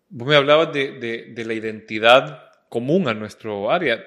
vos 0.10 0.28
me 0.28 0.36
hablabas 0.36 0.74
de, 0.74 0.94
de- 1.34 1.46
la 1.46 1.54
identidad 1.54 2.52
común 2.70 3.08
a 3.08 3.14
nuestro 3.14 3.72
área. 3.72 4.06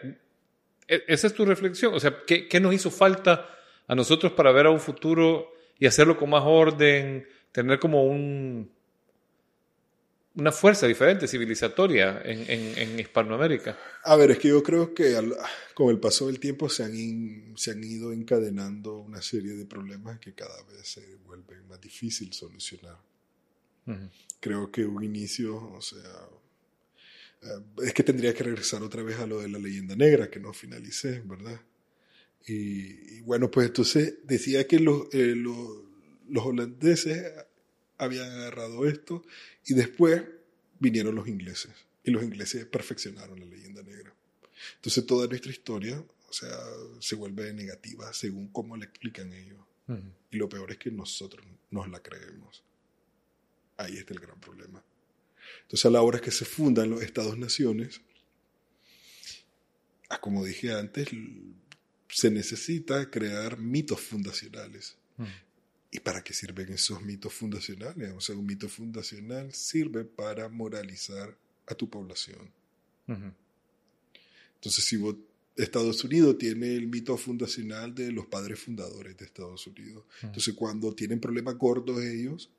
E- 0.88 1.04
¿Esa 1.08 1.26
es 1.26 1.34
tu 1.34 1.44
reflexión? 1.44 1.94
O 1.94 2.00
sea, 2.00 2.14
¿qué, 2.26 2.48
qué 2.48 2.60
nos 2.60 2.74
hizo 2.74 2.90
falta 2.90 3.48
a 3.86 3.94
nosotros 3.94 4.32
para 4.32 4.52
ver 4.52 4.66
a 4.66 4.70
un 4.70 4.80
futuro 4.80 5.52
y 5.78 5.86
hacerlo 5.86 6.16
con 6.16 6.30
más 6.30 6.42
orden, 6.44 7.26
tener 7.52 7.78
como 7.78 8.04
un, 8.04 8.70
una 10.36 10.52
fuerza 10.52 10.86
diferente, 10.86 11.26
civilizatoria 11.26 12.22
en, 12.24 12.44
en- 12.78 13.00
Hispanoamérica? 13.00 13.76
A 14.04 14.16
ver, 14.16 14.30
es 14.32 14.38
que 14.38 14.48
yo 14.48 14.62
creo 14.62 14.94
que 14.94 15.14
con 15.74 15.88
el 15.90 15.98
paso 15.98 16.26
del 16.28 16.38
tiempo 16.38 16.68
se 16.68 16.84
han, 16.84 17.54
se 17.56 17.72
han 17.72 17.82
ido 17.82 18.12
encadenando 18.12 18.98
una 18.98 19.22
serie 19.22 19.54
de 19.54 19.66
problemas 19.66 20.18
que 20.18 20.34
cada 20.34 20.62
vez 20.64 20.86
se 20.86 21.16
vuelven 21.24 21.66
más 21.68 21.80
difícil 21.80 22.32
solucionar. 22.32 22.96
Creo 24.40 24.70
que 24.70 24.84
un 24.84 25.02
inicio, 25.02 25.56
o 25.56 25.80
sea, 25.80 26.28
eh, 27.42 27.84
es 27.84 27.94
que 27.94 28.02
tendría 28.02 28.34
que 28.34 28.44
regresar 28.44 28.82
otra 28.82 29.02
vez 29.02 29.18
a 29.18 29.26
lo 29.26 29.40
de 29.40 29.48
la 29.48 29.58
leyenda 29.58 29.96
negra, 29.96 30.30
que 30.30 30.40
no 30.40 30.52
finalicé, 30.52 31.20
¿verdad? 31.24 31.60
Y, 32.46 33.16
y 33.16 33.20
bueno, 33.22 33.50
pues 33.50 33.66
entonces 33.68 34.14
decía 34.24 34.66
que 34.66 34.78
los, 34.78 35.12
eh, 35.12 35.34
los, 35.34 35.82
los 36.28 36.46
holandeses 36.46 37.32
habían 37.98 38.30
agarrado 38.30 38.86
esto 38.86 39.22
y 39.66 39.74
después 39.74 40.22
vinieron 40.78 41.14
los 41.14 41.28
ingleses 41.28 41.72
y 42.02 42.10
los 42.10 42.22
ingleses 42.22 42.64
perfeccionaron 42.64 43.38
la 43.38 43.46
leyenda 43.46 43.82
negra. 43.82 44.14
Entonces 44.76 45.04
toda 45.06 45.26
nuestra 45.26 45.50
historia, 45.50 46.02
o 46.28 46.32
sea, 46.32 46.56
se 47.00 47.14
vuelve 47.14 47.52
negativa 47.52 48.12
según 48.12 48.48
cómo 48.48 48.76
la 48.76 48.84
explican 48.84 49.32
ellos. 49.32 49.58
Ujú. 49.88 50.00
Y 50.30 50.36
lo 50.36 50.48
peor 50.48 50.70
es 50.70 50.78
que 50.78 50.90
nosotros 50.90 51.44
nos 51.70 51.88
la 51.90 52.00
creemos. 52.00 52.62
Ahí 53.80 53.96
está 53.96 54.12
el 54.12 54.20
gran 54.20 54.38
problema. 54.38 54.84
Entonces, 55.62 55.86
a 55.86 55.90
la 55.90 56.02
hora 56.02 56.20
que 56.20 56.30
se 56.30 56.44
fundan 56.44 56.90
los 56.90 57.02
Estados-naciones, 57.02 58.02
ah, 60.10 60.20
como 60.20 60.44
dije 60.44 60.72
antes, 60.72 61.08
se 62.08 62.30
necesita 62.30 63.10
crear 63.10 63.58
mitos 63.58 64.00
fundacionales. 64.02 64.96
Ujú. 65.16 65.28
¿Y 65.92 66.00
para 66.00 66.22
qué 66.22 66.34
sirven 66.34 66.70
esos 66.72 67.00
mitos 67.02 67.32
fundacionales? 67.32 68.12
O 68.12 68.20
sea, 68.20 68.36
un 68.36 68.44
mito 68.44 68.68
fundacional 68.68 69.52
sirve 69.54 70.04
para 70.04 70.48
moralizar 70.50 71.34
a 71.66 71.74
tu 71.74 71.88
población. 71.88 72.52
Ujú. 73.08 73.32
Entonces, 74.56 74.84
si 74.84 74.96
vos, 74.98 75.16
Estados 75.56 76.04
Unidos 76.04 76.36
tiene 76.36 76.74
el 76.76 76.86
mito 76.86 77.16
fundacional 77.16 77.94
de 77.94 78.12
los 78.12 78.26
padres 78.26 78.60
fundadores 78.60 79.16
de 79.16 79.24
Estados 79.24 79.66
Unidos. 79.66 80.04
Entonces, 80.22 80.54
cuando 80.54 80.94
tienen 80.94 81.18
problemas 81.18 81.56
gordos 81.56 82.02
ellos, 82.02 82.50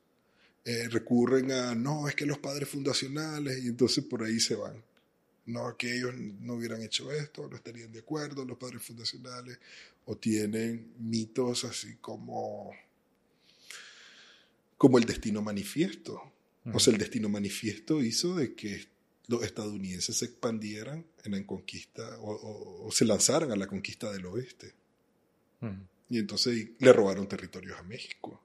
eh, 0.64 0.88
recurren 0.88 1.50
a, 1.52 1.74
no, 1.74 2.08
es 2.08 2.14
que 2.14 2.24
los 2.26 2.38
padres 2.38 2.68
fundacionales, 2.68 3.62
y 3.64 3.68
entonces 3.68 4.04
por 4.04 4.22
ahí 4.22 4.38
se 4.40 4.54
van. 4.54 4.82
No, 5.46 5.76
que 5.76 5.96
ellos 5.96 6.14
no 6.16 6.54
hubieran 6.54 6.82
hecho 6.82 7.10
esto, 7.12 7.48
no 7.48 7.56
estarían 7.56 7.90
de 7.92 7.98
acuerdo 7.98 8.44
los 8.44 8.58
padres 8.58 8.82
fundacionales, 8.82 9.58
o 10.04 10.16
tienen 10.16 10.92
mitos 10.98 11.64
así 11.64 11.96
como, 12.00 12.70
como 14.78 14.98
el 14.98 15.04
destino 15.04 15.42
manifiesto. 15.42 16.32
O 16.72 16.78
sea, 16.78 16.92
el 16.92 16.98
destino 17.00 17.28
manifiesto 17.28 18.00
hizo 18.02 18.36
de 18.36 18.54
que 18.54 18.86
los 19.26 19.42
estadounidenses 19.42 20.16
se 20.16 20.26
expandieran 20.26 21.04
en 21.24 21.32
la 21.32 21.44
conquista 21.46 22.18
o, 22.20 22.32
o- 22.32 22.86
o 22.86 22.92
se 22.92 23.04
lanzaran 23.04 23.50
a 23.50 23.56
la 23.56 23.66
conquista 23.66 24.12
del 24.12 24.26
oeste. 24.26 24.72
Y 26.08 26.18
entonces 26.18 26.68
le 26.78 26.92
robaron 26.92 27.26
territorios 27.28 27.78
a 27.78 27.82
México. 27.82 28.40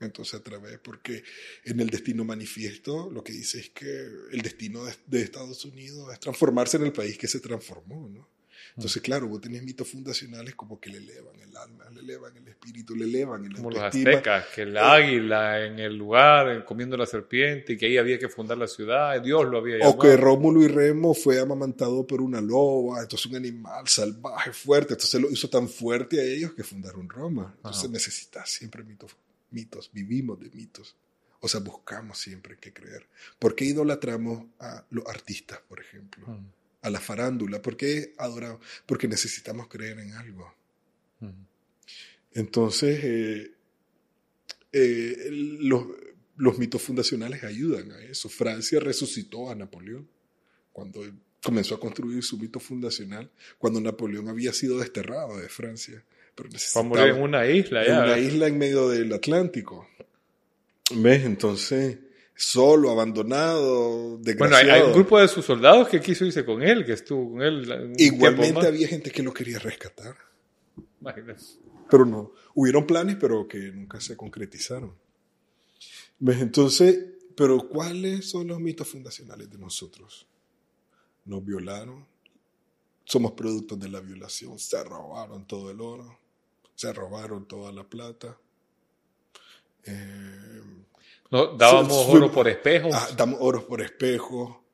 Entonces 0.00 0.34
a 0.34 0.42
través, 0.42 0.78
porque 0.78 1.22
en 1.64 1.80
el 1.80 1.90
destino 1.90 2.24
manifiesto 2.24 3.10
lo 3.10 3.22
que 3.22 3.32
dice 3.32 3.60
es 3.60 3.70
que 3.70 3.86
el 4.32 4.40
destino 4.42 4.84
de, 4.84 4.94
de 5.06 5.20
Estados 5.22 5.64
Unidos 5.64 6.12
es 6.12 6.20
transformarse 6.20 6.78
en 6.78 6.84
el 6.84 6.92
país 6.92 7.18
que 7.18 7.28
se 7.28 7.40
transformó, 7.40 8.08
¿no? 8.08 8.28
Entonces, 8.76 9.02
claro, 9.02 9.26
vos 9.26 9.40
tenés 9.40 9.62
mitos 9.62 9.88
fundacionales 9.88 10.54
como 10.54 10.78
que 10.80 10.90
le 10.90 10.98
elevan 10.98 11.38
el 11.40 11.54
alma, 11.56 11.90
le 11.90 12.00
elevan 12.00 12.36
el 12.36 12.48
espíritu, 12.48 12.94
le 12.94 13.04
elevan 13.04 13.44
el 13.44 13.52
Como 13.54 13.70
los 13.70 13.82
aztecas, 13.82 14.46
que 14.54 14.62
el 14.62 14.76
águila 14.76 15.66
en 15.66 15.78
el 15.80 15.96
lugar, 15.96 16.48
en- 16.48 16.62
comiendo 16.62 16.96
la 16.96 17.04
serpiente, 17.04 17.72
y 17.72 17.76
que 17.76 17.86
ahí 17.86 17.98
había 17.98 18.18
que 18.18 18.28
fundar 18.28 18.56
la 18.56 18.68
ciudad, 18.68 19.20
Dios 19.20 19.44
lo 19.44 19.58
había 19.58 19.76
llamado. 19.78 19.96
O 19.96 19.98
que 19.98 20.16
Rómulo 20.16 20.62
y 20.62 20.68
Remo 20.68 21.14
fue 21.14 21.40
amamantado 21.40 22.06
por 22.06 22.20
una 22.22 22.40
loba, 22.40 23.02
entonces 23.02 23.26
un 23.26 23.36
animal 23.36 23.86
salvaje, 23.88 24.52
fuerte, 24.52 24.94
entonces 24.94 25.20
lo 25.20 25.30
hizo 25.30 25.50
tan 25.50 25.68
fuerte 25.68 26.20
a 26.20 26.24
ellos 26.24 26.52
que 26.54 26.62
fundaron 26.62 27.08
Roma. 27.08 27.52
Entonces 27.56 27.84
Ajá. 27.84 27.92
necesitas 27.92 28.50
siempre 28.50 28.84
mitos, 28.84 29.14
mitos, 29.50 29.90
vivimos 29.92 30.40
de 30.40 30.50
mitos. 30.50 30.96
O 31.40 31.48
sea, 31.48 31.60
buscamos 31.60 32.18
siempre 32.18 32.58
qué 32.58 32.72
creer. 32.72 33.06
¿Por 33.38 33.54
qué 33.54 33.64
idolatramos 33.64 34.44
a 34.58 34.84
los 34.90 35.06
artistas, 35.06 35.60
por 35.68 35.80
ejemplo? 35.80 36.24
Ujú. 36.24 36.44
A 36.82 36.90
la 36.90 37.00
farándula. 37.00 37.62
¿Por 37.62 37.76
qué 37.76 38.14
adoramos? 38.18 38.60
Porque 38.86 39.08
necesitamos 39.08 39.68
creer 39.68 39.98
en 40.00 40.12
algo. 40.12 40.54
Ujú. 41.20 41.32
Entonces, 42.32 43.00
eh, 43.02 43.54
eh, 44.72 45.28
los, 45.30 45.86
los 46.36 46.58
mitos 46.58 46.82
fundacionales 46.82 47.42
ayudan 47.42 47.90
a 47.92 48.00
eso. 48.02 48.28
Francia 48.28 48.78
resucitó 48.80 49.50
a 49.50 49.54
Napoleón 49.54 50.08
cuando 50.72 51.02
comenzó 51.42 51.74
a 51.74 51.80
construir 51.80 52.22
su 52.22 52.38
mito 52.38 52.60
fundacional, 52.60 53.30
cuando 53.58 53.80
Napoleón 53.80 54.28
había 54.28 54.52
sido 54.52 54.78
desterrado 54.78 55.38
de 55.38 55.48
Francia. 55.48 56.04
Pero 56.34 56.48
Fue 56.58 56.80
a 56.82 56.84
morir 56.84 57.06
en 57.14 57.22
una 57.22 57.46
isla 57.46 57.82
en 57.82 57.88
ya. 57.88 58.02
una 58.04 58.18
isla 58.18 58.46
en 58.46 58.58
medio 58.58 58.88
del 58.88 59.12
Atlántico. 59.12 59.86
¿Ves? 60.94 61.24
Entonces, 61.24 61.98
solo, 62.34 62.90
abandonado, 62.90 64.16
Bueno, 64.18 64.18
hay, 64.18 64.24
desgraciado. 64.24 64.72
hay 64.72 64.82
un 64.82 64.92
grupo 64.92 65.20
de 65.20 65.28
sus 65.28 65.44
soldados 65.44 65.88
que 65.88 66.00
quiso 66.00 66.24
irse 66.24 66.44
con 66.44 66.62
él, 66.62 66.84
que 66.84 66.92
estuvo 66.94 67.32
con 67.32 67.42
él. 67.42 67.92
Igualmente 67.98 68.66
había 68.66 68.88
gente 68.88 69.10
que 69.10 69.22
lo 69.22 69.32
quería 69.32 69.58
rescatar. 69.58 70.16
Imagínate. 71.00 71.42
pero 71.90 72.04
no. 72.06 72.32
Hubieron 72.54 72.86
planes, 72.86 73.16
pero 73.20 73.46
que 73.46 73.58
nunca 73.58 74.00
se 74.00 74.16
concretizaron. 74.16 74.94
¿Ves? 76.18 76.40
Entonces, 76.40 76.98
pero 77.36 77.68
¿cuáles 77.68 78.28
son 78.28 78.48
los 78.48 78.60
mitos 78.60 78.86
fundacionales 78.88 79.50
de 79.50 79.58
nosotros? 79.58 80.26
Nos 81.24 81.44
violaron, 81.44 82.06
somos 83.10 83.32
productos 83.32 83.78
de 83.80 83.88
la 83.88 84.00
violación, 84.00 84.58
se 84.58 84.82
robaron 84.84 85.44
todo 85.46 85.70
el 85.70 85.80
oro, 85.80 86.18
se 86.76 86.92
robaron 86.92 87.46
toda 87.48 87.72
la 87.72 87.82
plata. 87.84 88.38
Eh, 89.84 90.60
No, 91.32 91.56
dábamos 91.56 92.06
Fue- 92.06 92.16
oro 92.18 92.32
por 92.32 92.48
espejos. 92.48 92.90
ah, 92.94 93.08
damos 93.16 93.38
oro 93.40 93.64
por 93.66 93.80
espejo, 93.82 94.64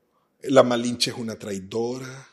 la 0.44 0.62
Malinche 0.62 1.10
es 1.10 1.16
una 1.18 1.38
traidora. 1.38 2.28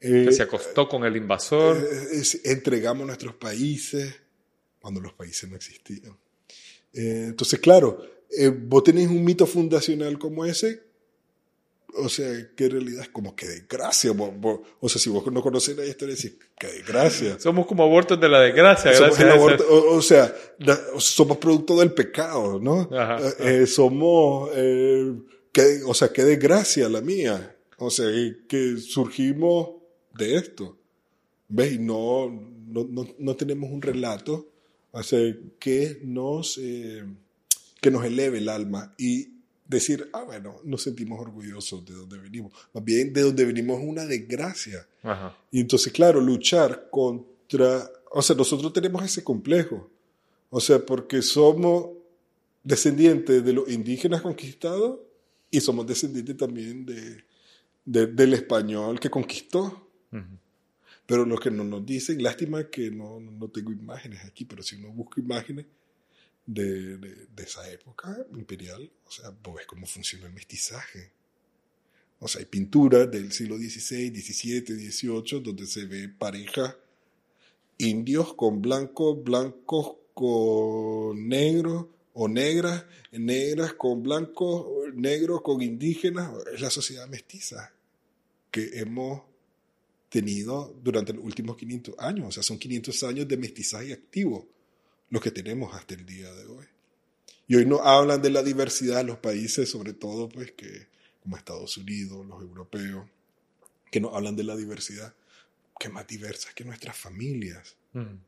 Eh, 0.00 0.24
que 0.26 0.32
se 0.32 0.42
acostó 0.42 0.86
con 0.88 1.04
el 1.04 1.16
invasor. 1.16 1.76
eh, 1.78 2.08
es- 2.18 2.44
entregamos 2.44 3.06
nuestros 3.06 3.34
países 3.36 4.14
cuando 4.78 5.00
los 5.00 5.14
países 5.14 5.48
no 5.48 5.56
existían. 5.56 6.14
Eh, 6.92 7.24
entonces, 7.28 7.58
claro, 7.60 8.04
eh, 8.30 8.48
vos 8.50 8.84
tenés 8.84 9.08
un 9.08 9.24
mito 9.24 9.46
fundacional 9.46 10.18
como 10.18 10.44
ese, 10.44 10.82
o 11.96 12.08
sea, 12.08 12.28
que 12.56 12.64
en 12.66 12.70
realidad 12.72 13.02
es 13.02 13.08
como 13.08 13.34
que 13.36 13.46
desgracia. 13.46 14.12
o 14.12 14.88
sea, 14.88 15.00
si 15.00 15.10
vos 15.10 15.24
no 15.32 15.42
conoces 15.42 15.76
la 15.76 15.84
historia, 15.86 16.14
decís, 16.14 16.36
que 16.58 16.66
desgracia. 16.68 17.38
Somos 17.40 17.66
como 17.66 17.82
abortos 17.84 18.20
de 18.20 18.28
la 18.28 18.40
desgracia. 18.40 18.92
Somos, 18.94 19.18
gracias 19.18 19.36
aborto- 19.38 19.66
o, 19.68 19.96
o 19.96 20.02
sea, 20.02 20.34
la- 20.58 20.80
somos 20.98 21.36
producto 21.38 21.78
del 21.78 21.92
pecado, 21.92 22.58
¿no? 22.60 22.88
Ajá, 22.92 23.18
Eh, 23.40 23.62
eh, 23.62 23.66
somos, 23.66 24.50
eh, 24.54 25.12
qué- 25.52 25.80
o 25.86 25.94
sea, 25.94 26.08
qué 26.12 26.24
desgracia 26.24 26.88
la 26.88 27.00
mía. 27.00 27.56
O 27.78 27.90
sea, 27.90 28.06
que 28.48 28.76
surgimos 28.78 29.70
de 30.16 30.36
esto. 30.36 30.78
¿Ves? 31.48 31.72
Y 31.74 31.78
no, 31.78 32.28
no, 32.66 32.84
no, 32.88 33.06
no 33.18 33.36
tenemos 33.36 33.70
un 33.70 33.82
relato 33.82 34.48
o 34.96 35.02
sea, 35.02 35.18
que, 35.58 35.98
nos, 36.04 36.56
eh, 36.62 37.04
que 37.80 37.90
nos 37.90 38.04
eleve 38.04 38.38
el 38.38 38.48
alma 38.48 38.94
y 38.96 39.33
decir, 39.74 40.08
ah, 40.12 40.22
bueno, 40.24 40.56
nos 40.64 40.82
sentimos 40.82 41.20
orgullosos 41.20 41.84
de 41.84 41.94
donde 41.94 42.18
venimos. 42.18 42.52
Más 42.72 42.84
bien, 42.84 43.12
de 43.12 43.22
donde 43.22 43.44
venimos 43.44 43.80
es 43.80 43.86
una 43.88 44.04
desgracia. 44.06 44.86
Ajá. 45.02 45.36
Y 45.50 45.60
entonces, 45.60 45.92
claro, 45.92 46.20
luchar 46.20 46.88
contra, 46.90 47.90
o 48.10 48.22
sea, 48.22 48.34
nosotros 48.36 48.72
tenemos 48.72 49.04
ese 49.04 49.22
complejo, 49.22 49.90
o 50.50 50.60
sea, 50.60 50.78
porque 50.84 51.20
somos 51.22 51.88
descendientes 52.62 53.44
de 53.44 53.52
los 53.52 53.68
indígenas 53.70 54.22
conquistados 54.22 55.00
y 55.50 55.60
somos 55.60 55.86
descendientes 55.86 56.36
también 56.36 56.86
de, 56.86 57.24
de- 57.84 58.06
del 58.06 58.34
español 58.34 58.98
que 59.00 59.10
conquistó. 59.10 59.80
Pero 61.06 61.26
lo 61.26 61.36
que 61.36 61.50
no 61.50 61.64
nos 61.64 61.84
dicen, 61.84 62.22
lástima 62.22 62.64
que 62.70 62.90
no, 62.90 63.20
no 63.20 63.48
tengo 63.48 63.70
imágenes 63.72 64.24
aquí, 64.24 64.46
pero 64.46 64.62
si 64.62 64.76
uno 64.76 64.88
busca 64.90 65.20
imágenes 65.20 65.66
de, 66.46 67.28
esa 67.36 67.68
época 67.70 68.16
imperial, 68.34 68.90
o 69.06 69.10
sea, 69.10 69.30
vos 69.30 69.56
ves 69.56 69.66
cómo 69.66 69.86
funciona 69.86 70.26
el 70.26 70.32
mestizaje. 70.32 71.10
O 72.20 72.28
sea, 72.28 72.40
hay 72.40 72.46
pinturas 72.46 73.10
del 73.10 73.32
siglo 73.32 73.56
XVI, 73.56 74.08
XVII, 74.14 74.90
XVIII, 74.90 75.40
donde 75.42 75.66
se 75.66 75.84
ve 75.84 76.08
pareja 76.08 76.76
indios 77.78 78.34
con 78.34 78.62
blancos, 78.62 79.22
blancos 79.22 79.96
con 80.14 81.28
negros 81.28 81.86
o 82.12 82.28
negras, 82.28 82.84
negras 83.10 83.74
con 83.74 84.02
blancos, 84.02 84.94
negros 84.94 85.42
con 85.42 85.60
indígenas. 85.60 86.30
Es 86.54 86.60
la 86.60 86.70
sociedad 86.70 87.08
mestiza 87.08 87.72
que 88.50 88.78
hemos 88.78 89.22
tenido 90.08 90.72
durante 90.82 91.12
los 91.12 91.24
últimos 91.24 91.56
500 91.56 91.96
años. 91.98 92.28
O 92.28 92.32
sea, 92.32 92.42
son 92.42 92.58
500 92.58 93.02
años 93.02 93.28
de 93.28 93.36
mestizaje 93.36 93.92
activo 93.92 94.53
los 95.10 95.22
que 95.22 95.30
tenemos 95.30 95.74
hasta 95.74 95.94
el 95.94 96.04
día 96.06 96.32
de 96.32 96.46
hoy. 96.46 96.66
Y 97.46 97.56
hoy 97.56 97.66
no 97.66 97.80
hablan 97.80 98.22
de 98.22 98.30
la 98.30 98.42
diversidad 98.42 98.98
de 98.98 99.04
los 99.04 99.18
países, 99.18 99.70
sobre 99.70 99.92
todo 99.92 100.28
pues 100.28 100.52
que 100.52 100.86
como 101.22 101.36
Estados 101.36 101.76
Unidos, 101.76 102.26
los 102.26 102.42
europeos, 102.42 103.06
que 103.90 104.00
no 104.00 104.14
hablan 104.14 104.36
de 104.36 104.44
la 104.44 104.56
diversidad, 104.56 105.14
que 105.78 105.88
más 105.88 106.06
diversa 106.06 106.50
que 106.54 106.64
nuestras 106.64 106.96
familias. 106.96 107.76
Ujú. 107.94 108.18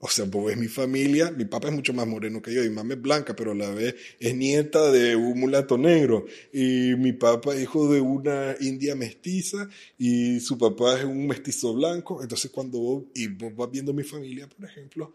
O 0.00 0.08
sea, 0.08 0.26
vos 0.26 0.46
ves 0.46 0.56
mi 0.56 0.68
familia, 0.68 1.32
mi 1.32 1.44
papá 1.44 1.68
es 1.68 1.74
mucho 1.74 1.92
más 1.92 2.06
moreno 2.06 2.40
que 2.40 2.54
yo, 2.54 2.62
y 2.62 2.68
mi 2.68 2.74
mamá 2.76 2.94
es 2.94 3.02
blanca, 3.02 3.34
pero 3.34 3.50
a 3.50 3.54
la 3.54 3.70
vez 3.70 3.96
es 4.20 4.34
nieta 4.34 4.92
de 4.92 5.16
un 5.16 5.40
mulato 5.40 5.76
negro. 5.76 6.24
Y 6.52 6.94
mi 6.96 7.12
papá 7.12 7.54
es 7.54 7.62
hijo 7.62 7.92
de 7.92 8.00
una 8.00 8.54
india 8.60 8.94
mestiza, 8.94 9.68
y 9.98 10.38
su 10.38 10.56
papá 10.56 11.00
es 11.00 11.04
un 11.04 11.26
mestizo 11.26 11.74
blanco. 11.74 12.22
Entonces, 12.22 12.50
cuando 12.52 12.78
vos, 12.78 13.04
y 13.14 13.26
vos 13.26 13.54
vas 13.56 13.70
viendo 13.72 13.92
mi 13.92 14.04
familia, 14.04 14.48
por 14.48 14.64
ejemplo, 14.64 15.12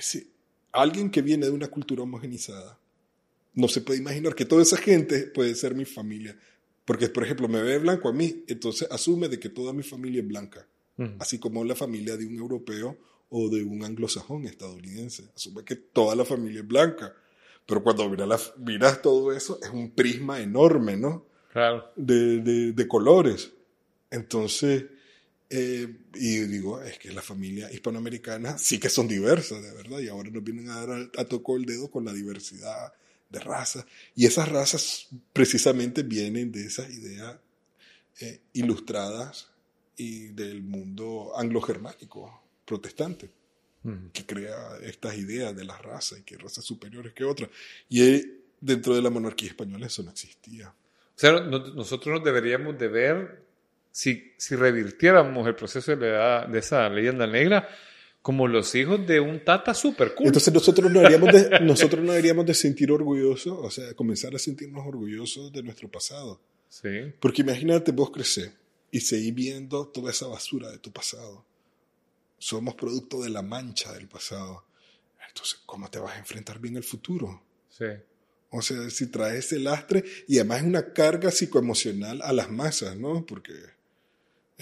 sí, 0.00 0.30
alguien 0.72 1.10
que 1.10 1.22
viene 1.22 1.46
de 1.46 1.52
una 1.52 1.68
cultura 1.68 2.02
homogenizada, 2.02 2.78
no 3.54 3.68
se 3.68 3.80
puede 3.80 4.00
imaginar 4.00 4.34
que 4.34 4.44
toda 4.44 4.62
esa 4.62 4.76
gente 4.76 5.26
puede 5.28 5.54
ser 5.54 5.74
mi 5.74 5.84
familia. 5.84 6.36
Porque, 6.84 7.08
por 7.08 7.24
ejemplo, 7.24 7.48
me 7.48 7.62
ve 7.62 7.78
blanco 7.78 8.08
a 8.08 8.12
mí, 8.12 8.44
entonces 8.46 8.88
asume 8.90 9.28
de 9.28 9.38
que 9.38 9.48
toda 9.48 9.72
mi 9.72 9.82
familia 9.82 10.20
es 10.20 10.28
blanca. 10.28 10.66
Así 11.18 11.40
como 11.40 11.64
la 11.64 11.74
familia 11.74 12.16
de 12.16 12.24
un 12.24 12.36
europeo 12.36 12.96
o 13.28 13.48
de 13.48 13.64
un 13.64 13.82
anglosajón 13.84 14.46
estadounidense. 14.46 15.24
Asume 15.34 15.64
que 15.64 15.74
toda 15.74 16.14
la 16.14 16.24
familia 16.24 16.60
es 16.60 16.68
blanca. 16.68 17.12
Pero 17.66 17.82
cuando 17.82 18.08
miras, 18.08 18.52
miras 18.58 19.02
todo 19.02 19.32
eso, 19.32 19.58
es 19.60 19.70
un 19.70 19.90
prisma 19.90 20.40
enorme, 20.40 20.96
¿no? 20.96 21.26
Claro. 21.52 21.90
De, 21.96 22.40
de, 22.42 22.72
de 22.72 22.88
colores. 22.88 23.52
Entonces, 24.10 24.84
eh, 25.50 25.96
y 26.14 26.38
digo, 26.40 26.82
es 26.82 26.98
que 26.98 27.12
la 27.12 27.22
familia 27.22 27.70
hispanoamericana 27.72 28.58
sí 28.58 28.78
que 28.78 28.88
son 28.88 29.06
diversas, 29.08 29.62
de 29.62 29.72
verdad, 29.72 30.00
y 30.00 30.08
ahora 30.08 30.30
nos 30.30 30.42
vienen 30.42 30.68
a 30.70 30.84
dar 30.86 30.90
a, 31.16 31.20
a 31.20 31.24
tocar 31.24 31.56
el 31.56 31.64
dedo 31.66 31.90
con 31.90 32.04
la 32.04 32.12
diversidad 32.12 32.92
de 33.30 33.40
razas. 33.40 33.84
Y 34.14 34.26
esas 34.26 34.48
razas 34.48 35.08
precisamente 35.32 36.02
vienen 36.02 36.50
de 36.52 36.66
esas 36.66 36.90
ideas 36.90 37.36
eh, 38.20 38.40
ilustradas 38.52 39.50
y 39.96 40.28
del 40.28 40.62
mundo 40.62 41.32
anglo-germánico 41.36 42.42
protestante, 42.64 43.30
que 44.12 44.24
crea 44.24 44.78
estas 44.82 45.16
ideas 45.18 45.54
de 45.54 45.64
las 45.64 45.80
razas 45.82 46.18
y 46.20 46.22
que 46.22 46.38
razas 46.38 46.64
superiores 46.64 47.12
que 47.12 47.24
otras. 47.24 47.50
Y 47.88 48.02
eh, 48.02 48.40
dentro 48.60 48.94
de 48.94 49.02
la 49.02 49.10
monarquía 49.10 49.50
española 49.50 49.86
eso 49.86 50.02
no 50.02 50.10
existía. 50.10 50.68
O 50.70 51.18
sea, 51.18 51.32
no- 51.40 51.58
nosotros 51.74 52.14
nos 52.16 52.24
deberíamos 52.24 52.78
de 52.78 52.88
ver, 52.88 53.43
si, 53.96 54.32
si 54.36 54.56
revirtiéramos 54.56 55.46
el 55.46 55.54
proceso 55.54 55.94
de, 55.94 55.96
la 55.98 56.06
edad- 56.08 56.48
de 56.48 56.58
esa 56.58 56.88
leyenda 56.88 57.28
negra, 57.28 57.68
como 58.22 58.48
los 58.48 58.74
hijos 58.74 59.06
de 59.06 59.20
un 59.20 59.44
tata 59.44 59.72
super 59.72 60.14
cool. 60.16 60.26
Entonces 60.26 60.52
nosotros 60.52 60.90
no 60.90 60.98
deberíamos 60.98 61.32
de, 61.32 61.60
nosotros 61.60 62.02
no 62.02 62.10
deberíamos 62.10 62.44
de 62.44 62.54
sentir 62.54 62.90
orgullosos, 62.90 63.56
o 63.56 63.70
sea, 63.70 63.94
comenzar 63.94 64.34
a 64.34 64.38
sentirnos 64.40 64.84
orgullosos 64.84 65.52
de 65.52 65.62
nuestro 65.62 65.88
pasado. 65.88 66.40
sí. 66.68 66.88
Porque 67.20 67.42
imagínate 67.42 67.92
vos 67.92 68.10
crecer 68.10 68.50
y 68.90 68.98
seguir 69.00 69.34
viendo 69.34 69.86
toda 69.86 70.10
esa 70.10 70.26
basura 70.26 70.70
de 70.72 70.78
tu 70.78 70.90
pasado. 70.90 71.44
Somos 72.38 72.74
producto 72.74 73.22
de 73.22 73.30
la 73.30 73.42
mancha 73.42 73.92
del 73.92 74.08
pasado. 74.08 74.64
Entonces, 75.28 75.60
¿cómo 75.66 75.88
te 75.88 75.98
vas 76.00 76.14
a 76.16 76.18
enfrentar 76.18 76.58
bien 76.58 76.76
el 76.76 76.82
futuro? 76.84 77.42
Sí. 77.68 77.86
O 78.50 78.62
sea, 78.62 78.88
si 78.90 79.06
traes 79.08 79.46
ese 79.46 79.58
lastre 79.60 80.04
y 80.28 80.36
además 80.38 80.58
es 80.60 80.64
una 80.64 80.92
carga 80.92 81.30
psicoemocional 81.30 82.22
a 82.22 82.32
las 82.32 82.50
masas, 82.50 82.96
¿no? 82.96 83.24
Porque 83.26 83.52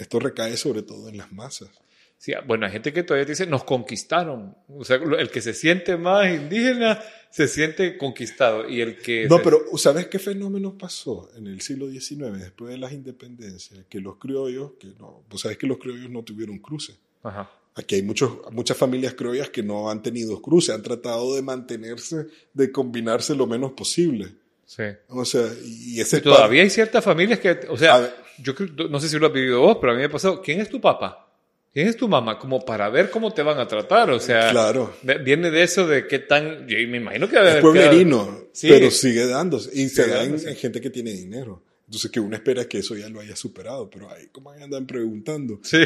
esto 0.03 0.19
recae 0.19 0.55
sobre 0.57 0.83
todo 0.83 1.09
en 1.09 1.17
las 1.17 1.31
masas. 1.31 1.69
Sí, 2.17 2.31
bueno, 2.47 2.65
hay 2.65 2.71
gente 2.71 2.93
que 2.93 3.03
todavía 3.03 3.25
dice, 3.25 3.45
nos 3.47 3.65
conquistaron. 3.65 4.55
O 4.69 4.85
sea, 4.85 4.95
el 4.95 5.29
que 5.29 5.41
se 5.41 5.53
siente 5.53 5.97
más 5.97 6.31
indígena 6.33 7.01
se 7.29 7.49
siente 7.49 7.97
conquistado. 7.97 8.69
Y 8.69 8.79
el 8.79 8.97
que... 8.97 9.27
No, 9.27 9.37
se- 9.39 9.43
pero 9.43 9.59
¿sabes 9.75 10.07
qué 10.07 10.19
fenómeno 10.19 10.77
pasó 10.77 11.29
en 11.35 11.47
el 11.47 11.59
siglo 11.59 11.89
XIX, 11.89 12.39
después 12.39 12.71
de 12.71 12.77
las 12.77 12.93
independencias? 12.93 13.83
Que 13.89 13.99
los 13.99 14.17
criollos, 14.19 14.71
que 14.79 14.87
no, 14.99 15.23
vos 15.29 15.41
sabés 15.41 15.57
que 15.57 15.67
los 15.67 15.77
criollos 15.79 16.09
no 16.09 16.23
tuvieron 16.23 16.59
cruce. 16.59 16.95
Ajá. 17.23 17.51
Aquí 17.75 17.95
hay 17.95 18.03
muchos, 18.03 18.37
muchas 18.51 18.77
familias 18.77 19.15
criollas 19.15 19.49
que 19.49 19.63
no 19.63 19.89
han 19.89 20.01
tenido 20.01 20.41
cruce, 20.41 20.71
han 20.71 20.83
tratado 20.83 21.35
de 21.35 21.41
mantenerse, 21.41 22.27
de 22.53 22.71
combinarse 22.71 23.35
lo 23.35 23.47
menos 23.47 23.73
posible. 23.73 24.27
Sí. 24.65 24.83
O 25.09 25.25
sea, 25.25 25.45
y 25.65 25.99
ese 25.99 26.17
Y 26.17 26.21
todavía 26.21 26.61
hay 26.61 26.69
ciertas 26.69 27.03
familias 27.03 27.39
que, 27.39 27.51
o 27.67 27.75
sea, 27.77 27.97
ver. 27.99 28.22
Yo 28.39 28.55
creo, 28.55 28.69
no 28.89 28.99
sé 28.99 29.09
si 29.09 29.17
lo 29.17 29.27
has 29.27 29.33
vivido 29.33 29.61
vos, 29.61 29.77
pero 29.79 29.91
a 29.91 29.95
mí 29.95 29.99
me 30.01 30.05
ha 30.05 30.11
pasado, 30.11 30.41
¿quién 30.41 30.59
es 30.61 30.69
tu 30.69 30.79
papá? 30.81 31.29
¿Quién 31.73 31.87
es 31.87 31.97
tu 31.97 32.07
mamá? 32.07 32.37
Como 32.37 32.63
para 32.63 32.87
ver 32.89 33.09
cómo 33.09 33.33
te 33.33 33.41
van 33.41 33.59
a 33.59 33.67
tratar, 33.67 34.11
o 34.11 34.19
sea, 34.19 34.51
Claro. 34.51 34.95
viene 35.25 35.49
de 35.49 35.63
eso 35.63 35.87
de 35.87 36.05
qué 36.07 36.19
tan, 36.19 36.67
yo 36.67 36.77
me 36.87 36.97
imagino 36.97 37.27
que 37.27 37.35
Es 37.35 37.55
pueblerino, 37.61 38.47
Sí. 38.51 38.67
pero 38.69 38.91
sigue 38.91 39.25
dándose. 39.25 39.71
Y 39.73 39.89
se 39.89 40.07
da 40.07 40.23
en, 40.23 40.39
gente 40.55 40.79
que 40.79 40.91
tiene 40.91 41.11
dinero. 41.11 41.63
Entonces, 41.87 42.11
que 42.11 42.19
uno 42.19 42.35
espera 42.35 42.65
que 42.65 42.77
eso 42.79 42.95
ya 42.95 43.09
lo 43.09 43.19
haya 43.19 43.35
superado, 43.35 43.89
pero 43.89 44.09
ahí, 44.09 44.27
como 44.31 44.51
andan 44.51 44.85
preguntando. 44.85 45.59
Sí. 45.63 45.79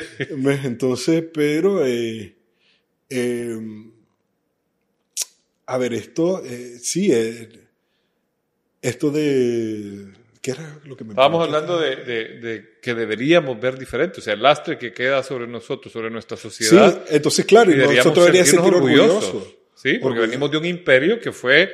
Entonces, 0.63 1.23
pero, 1.33 1.85
eh, 1.85 2.35
eh, 3.09 3.57
a 5.65 5.77
ver, 5.77 5.93
esto, 5.93 6.43
eh, 6.45 6.77
sí, 6.81 7.09
eh, 7.11 7.49
esto 8.81 9.09
de, 9.11 10.13
¿qué 10.55 10.61
era 10.61 10.79
lo 10.85 10.95
que 10.95 11.03
me 11.03 11.11
Estábamos 11.11 11.43
hablando 11.45 11.79
de, 11.79 11.95
de- 11.97 12.39
de 12.39 12.69
que 12.81 12.93
deberíamos 12.95 13.59
ver 13.59 13.77
diferente, 13.77 14.19
o 14.19 14.23
sea, 14.23 14.33
el 14.33 14.41
lastre 14.41 14.77
que 14.77 14.93
queda 14.93 15.21
sobre 15.23 15.47
nosotros, 15.47 15.91
sobre 15.91 16.09
nuestra 16.09 16.37
sociedad. 16.37 17.03
Sí, 17.07 17.15
entonces, 17.15 17.45
claro, 17.45 17.71
y 17.71 17.75
nosotros 17.77 18.25
deberíamos 18.25 18.49
sentir 18.51 18.73
orgullosos. 18.73 19.23
orgullosos. 19.25 19.55
Sí, 19.75 19.99
porque 20.01 20.19
venimos 20.21 20.49
de 20.49 20.57
un 20.57 20.65
imperio 20.65 21.19
que 21.19 21.31
fue, 21.31 21.71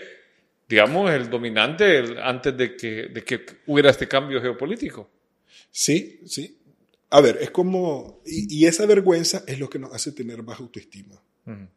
digamos, 0.68 1.12
el 1.12 1.30
dominante 1.30 2.00
el- 2.00 2.18
antes 2.18 2.56
de 2.58 2.76
que, 2.76 3.08
de 3.08 3.24
que 3.24 3.46
hubiera 3.68 3.90
este 3.92 4.08
cambio 4.08 4.42
geopolítico. 4.42 5.10
Sí, 5.72 6.20
sí. 6.26 6.58
A 7.12 7.22
ver, 7.22 7.38
es 7.42 7.52
como, 7.52 8.22
y, 8.26 8.60
y 8.62 8.66
esa 8.66 8.86
vergüenza 8.88 9.44
es 9.48 9.60
lo 9.60 9.70
que 9.70 9.78
nos 9.80 9.94
hace 9.94 10.12
tener 10.12 10.42
baja 10.42 10.64
autoestima. 10.64 11.22
Ujú. 11.46 11.68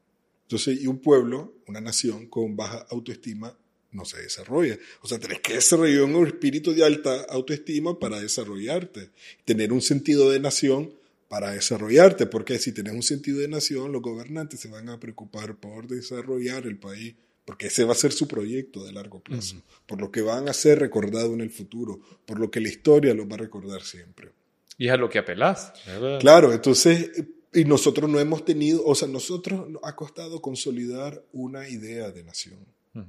Entonces, 0.43 0.81
y 0.81 0.87
un 0.87 0.99
pueblo, 0.99 1.55
una 1.67 1.81
nación 1.81 2.27
con 2.29 2.57
baja 2.57 2.87
autoestima 2.91 3.55
no 3.93 4.05
se 4.05 4.23
desarrolla. 4.23 4.79
O 5.01 5.09
sea, 5.09 5.19
tenés 5.19 5.41
que 5.41 5.55
desarrollar 5.55 6.03
un 6.03 6.27
espíritu 6.27 6.75
de 6.75 6.85
alta 6.85 7.23
autoestima 7.31 7.99
para 7.99 8.21
desarrollarte. 8.21 9.11
Tener 9.45 9.73
un 9.73 9.83
sentido 9.83 10.31
de 10.31 10.41
nación 10.41 10.93
para 11.29 11.53
desarrollarte, 11.53 12.27
porque 12.27 12.59
si 12.59 12.73
tenés 12.73 12.95
un 12.95 13.03
sentido 13.03 13.41
de 13.41 13.49
nación, 13.49 13.93
los 13.93 14.03
gobernantes 14.03 14.61
se 14.61 14.69
van 14.69 14.89
a 14.89 15.01
preocupar 15.01 15.57
por 15.57 15.89
desarrollar 15.89 16.67
el 16.67 16.79
país, 16.79 17.15
porque 17.45 17.67
ese 17.67 17.85
va 17.85 17.93
a 17.93 17.97
ser 17.97 18.13
su 18.13 18.29
proyecto 18.29 18.85
de 18.85 18.93
largo 18.93 19.21
plazo, 19.21 19.63
por 19.87 20.01
lo 20.01 20.11
que 20.11 20.21
van 20.21 20.49
a 20.49 20.53
ser 20.53 20.79
recordados 20.79 21.33
en 21.33 21.41
el 21.41 21.51
futuro, 21.51 22.01
por 22.25 22.39
lo 22.39 22.51
que 22.51 22.61
la 22.61 22.69
historia 22.69 23.15
los 23.15 23.27
va 23.27 23.35
a 23.35 23.39
recordar 23.39 23.83
siempre. 23.83 24.31
Y 24.79 24.87
es 24.87 24.93
a 24.93 24.97
lo 24.97 25.09
que 25.09 25.19
apelás. 25.19 25.73
¿verdad? 25.87 26.21
Claro, 26.21 26.53
entonces, 26.53 27.11
y 27.53 27.65
nosotros 27.65 28.09
no 28.11 28.21
hemos 28.21 28.45
tenido, 28.45 28.85
o 28.85 28.95
sea, 28.95 29.09
nosotros 29.09 29.69
nos 29.69 29.83
ha 29.85 29.97
costado 29.97 30.41
consolidar 30.41 31.25
una 31.33 31.69
idea 31.69 32.11
de 32.11 32.23
nación. 32.23 32.59
Ujú. 32.95 33.07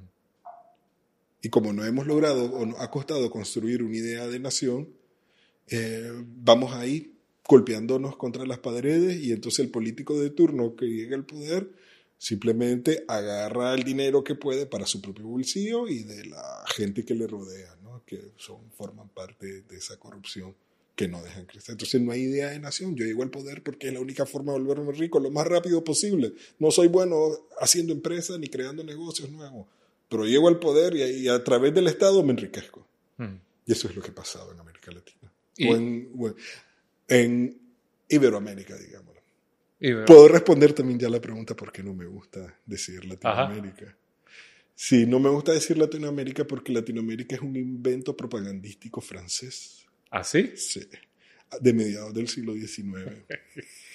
Y 1.41 1.49
como 1.49 1.74
no 1.74 1.85
hemos 1.85 2.07
logrado, 2.07 2.45
o 2.45 2.66
nos 2.66 2.80
ha 2.80 2.90
costado 2.90 3.30
construir 3.30 3.83
una 3.83 3.95
idea 3.95 4.27
de 4.27 4.40
nación, 4.40 4.90
eh, 5.67 6.11
vamos 6.25 6.74
ahí 6.74 7.14
golpeándonos 7.48 8.17
contra 8.17 8.45
las 8.45 8.59
paredes 8.59 9.17
y 9.24 9.32
entonces 9.32 9.59
el 9.59 9.72
político 9.72 10.19
de 10.19 10.30
turno 10.30 10.75
que 10.75 10.85
llega 10.85 11.16
al 11.16 11.25
poder 11.25 11.69
simplemente 12.17 13.06
agarra 13.07 13.74
el 13.74 13.83
dinero 13.83 14.24
que 14.24 14.35
puede 14.35 14.66
para 14.66 14.85
su 14.85 15.01
propio 15.01 15.27
bolsillo 15.27 15.88
y 15.88 16.03
de 16.03 16.25
la 16.25 16.66
gente 16.75 17.06
que 17.06 17.14
le 17.14 17.27
rodea, 17.27 17.75
¿no? 17.83 18.03
que 18.06 18.32
son, 18.38 18.72
forman 18.72 19.09
parte 19.09 19.61
de 19.61 19.77
esa 19.77 19.98
corrupción 19.98 20.56
que 20.95 21.07
no 21.07 21.22
dejan 21.22 21.45
crecer. 21.45 21.74
Entonces 21.74 22.01
no 22.01 22.11
hay 22.11 22.22
idea 22.22 22.49
de 22.49 22.59
nación. 22.59 22.95
Yo 22.95 23.06
llego 23.06 23.22
al 23.22 23.30
poder 23.30 23.61
porque 23.61 23.88
es 23.88 23.93
la 23.93 23.99
única 23.99 24.25
forma 24.25 24.53
de 24.53 24.59
volverme 24.59 24.91
rico 24.93 25.19
lo 25.19 25.30
más 25.30 25.45
rápido 25.45 25.83
posible. 25.83 26.33
No 26.57 26.72
soy 26.72 26.88
bueno 26.88 27.17
haciendo 27.59 27.93
empresas 27.93 28.40
ni 28.40 28.48
creando 28.48 28.83
negocios 28.83 29.30
nuevos, 29.30 29.67
pero 30.10 30.26
llego 30.26 30.48
al 30.48 30.60
poder 30.60 30.95
y, 30.95 31.02
y 31.03 31.27
a 31.27 31.44
través 31.44 31.74
del 31.74 31.88
Estado 31.88 32.24
me 32.24 32.32
enriquezco. 32.32 32.88
Ujú. 33.19 33.40
Y 33.66 33.72
eso 33.72 33.88
es 33.90 33.95
lo 33.95 34.02
que 34.02 34.11
pasaba 34.11 34.53
en 34.53 34.60
América 34.60 34.92
Latina. 34.92 35.32
Y- 35.58 35.68
O 35.69 35.76
en, 35.76 36.11
o 36.18 36.27
en- 36.30 36.36
en 37.10 37.60
Iberoamérica, 38.10 38.77
digámoslo. 38.77 39.22
Puedo 40.06 40.27
responder 40.27 40.74
también 40.74 40.98
ya 41.00 41.10
la 41.10 41.19
pregunta 41.22 41.56
por 41.56 41.72
qué 41.72 41.84
no 41.84 41.94
me 41.94 42.06
gusta 42.06 42.58
decir 42.66 43.06
Latinoamérica. 43.06 43.95
Sí, 44.74 45.06
no 45.06 45.19
me 45.19 45.30
gusta 45.30 45.52
decir 45.53 45.77
Latinoamérica 45.77 46.45
porque 46.45 46.72
Latinoamérica 46.72 47.36
es 47.36 47.42
un 47.42 47.56
invento 47.56 48.16
propagandístico 48.16 49.02
francés. 49.02 49.86
¿Así? 50.11 50.52
Sí, 50.56 50.88
de 51.61 51.74
mediados 51.74 52.14
del 52.14 52.27
siglo 52.27 52.53
XIX. 52.53 53.24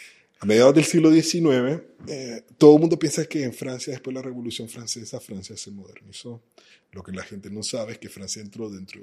A 0.43 0.45
mediados 0.45 0.75
del 0.75 0.85
siglo 0.85 1.13
XIX, 1.13 1.85
eh, 2.09 2.43
todo 2.59 2.75
el 2.75 2.81
mundo 2.81 2.99
piensa 2.99 3.25
que 3.27 3.45
en 3.45 3.55
Francia, 3.55 3.93
después 3.93 4.13
de 4.13 4.21
la 4.21 4.27
Revolución 4.27 4.69
Francesa, 4.69 5.21
Francia 5.21 5.57
se 5.57 5.71
modernizó. 5.71 6.43
Lo 6.91 7.05
que 7.05 7.13
la 7.13 7.23
gente 7.23 7.49
no 7.49 7.63
sabe 7.63 7.93
es 7.93 7.99
que 8.01 8.09
Francia 8.09 8.43
entró 8.43 8.69
dentro, 8.69 9.01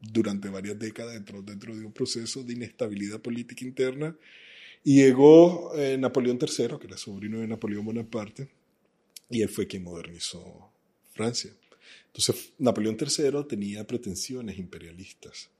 durante 0.00 0.48
varias 0.48 0.76
décadas, 0.80 1.14
entró 1.14 1.42
dentro 1.42 1.76
de 1.76 1.84
un 1.84 1.92
proceso 1.92 2.42
de 2.42 2.54
inestabilidad 2.54 3.20
política 3.20 3.64
interna 3.64 4.16
y 4.82 4.96
llegó 4.96 5.76
eh, 5.76 5.96
Napoleón 5.96 6.40
III, 6.40 6.76
que 6.80 6.88
era 6.88 6.96
sobrino 6.96 7.38
de 7.38 7.46
Napoleón 7.46 7.84
Bonaparte, 7.84 8.48
y 9.30 9.42
él 9.42 9.48
fue 9.48 9.68
quien 9.68 9.84
modernizó 9.84 10.72
Francia. 11.12 11.52
Entonces, 12.06 12.52
Napoleón 12.58 12.96
III 13.00 13.44
tenía 13.48 13.86
pretensiones 13.86 14.58
imperialistas. 14.58 15.50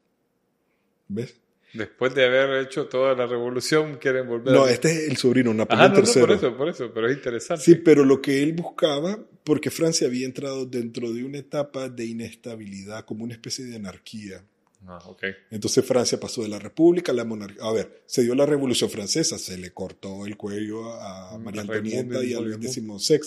¿Ves? 1.06 1.36
Después 1.74 2.14
de 2.14 2.24
haber 2.26 2.62
hecho 2.66 2.86
toda 2.86 3.14
la 3.14 3.26
revolución, 3.26 3.96
quieren 3.96 4.26
volver 4.28 4.52
No, 4.54 4.64
a... 4.64 4.70
este 4.70 4.90
es 4.92 5.08
el 5.10 5.16
sobrino, 5.16 5.50
Ajá, 5.50 5.58
Napoleón 5.58 5.92
no, 5.92 5.98
no, 6.00 6.04
III. 6.12 6.20
por 6.20 6.30
eso, 6.32 6.56
por 6.56 6.68
eso, 6.68 6.90
pero 6.94 7.08
es 7.08 7.16
interesante. 7.16 7.64
Sí, 7.64 7.74
pero 7.76 8.04
lo 8.04 8.20
que 8.20 8.42
él 8.42 8.52
buscaba, 8.52 9.18
porque 9.44 9.70
Francia 9.70 10.06
había 10.06 10.26
entrado 10.26 10.66
dentro 10.66 11.12
de 11.12 11.24
una 11.24 11.38
etapa 11.38 11.88
de 11.88 12.04
inestabilidad, 12.06 13.04
como 13.04 13.24
una 13.24 13.34
especie 13.34 13.64
de 13.64 13.76
anarquía. 13.76 14.44
Ah, 14.86 14.98
ok. 15.06 15.22
Entonces 15.52 15.84
Francia 15.84 16.18
pasó 16.18 16.42
de 16.42 16.48
la 16.48 16.58
república 16.58 17.12
a 17.12 17.14
la 17.14 17.24
monarquía. 17.24 17.62
A 17.62 17.72
ver, 17.72 18.02
se 18.04 18.22
dio 18.22 18.34
la 18.34 18.44
revolución 18.46 18.90
francesa, 18.90 19.38
se 19.38 19.56
le 19.56 19.70
cortó 19.70 20.26
el 20.26 20.36
cuello 20.36 20.92
a 20.94 21.38
Mm, 21.38 21.42
María 21.44 21.60
Antonieta 21.62 22.24
y 22.24 22.34
a 22.34 22.40
Luis. 22.40 22.72
XVI. 22.74 23.20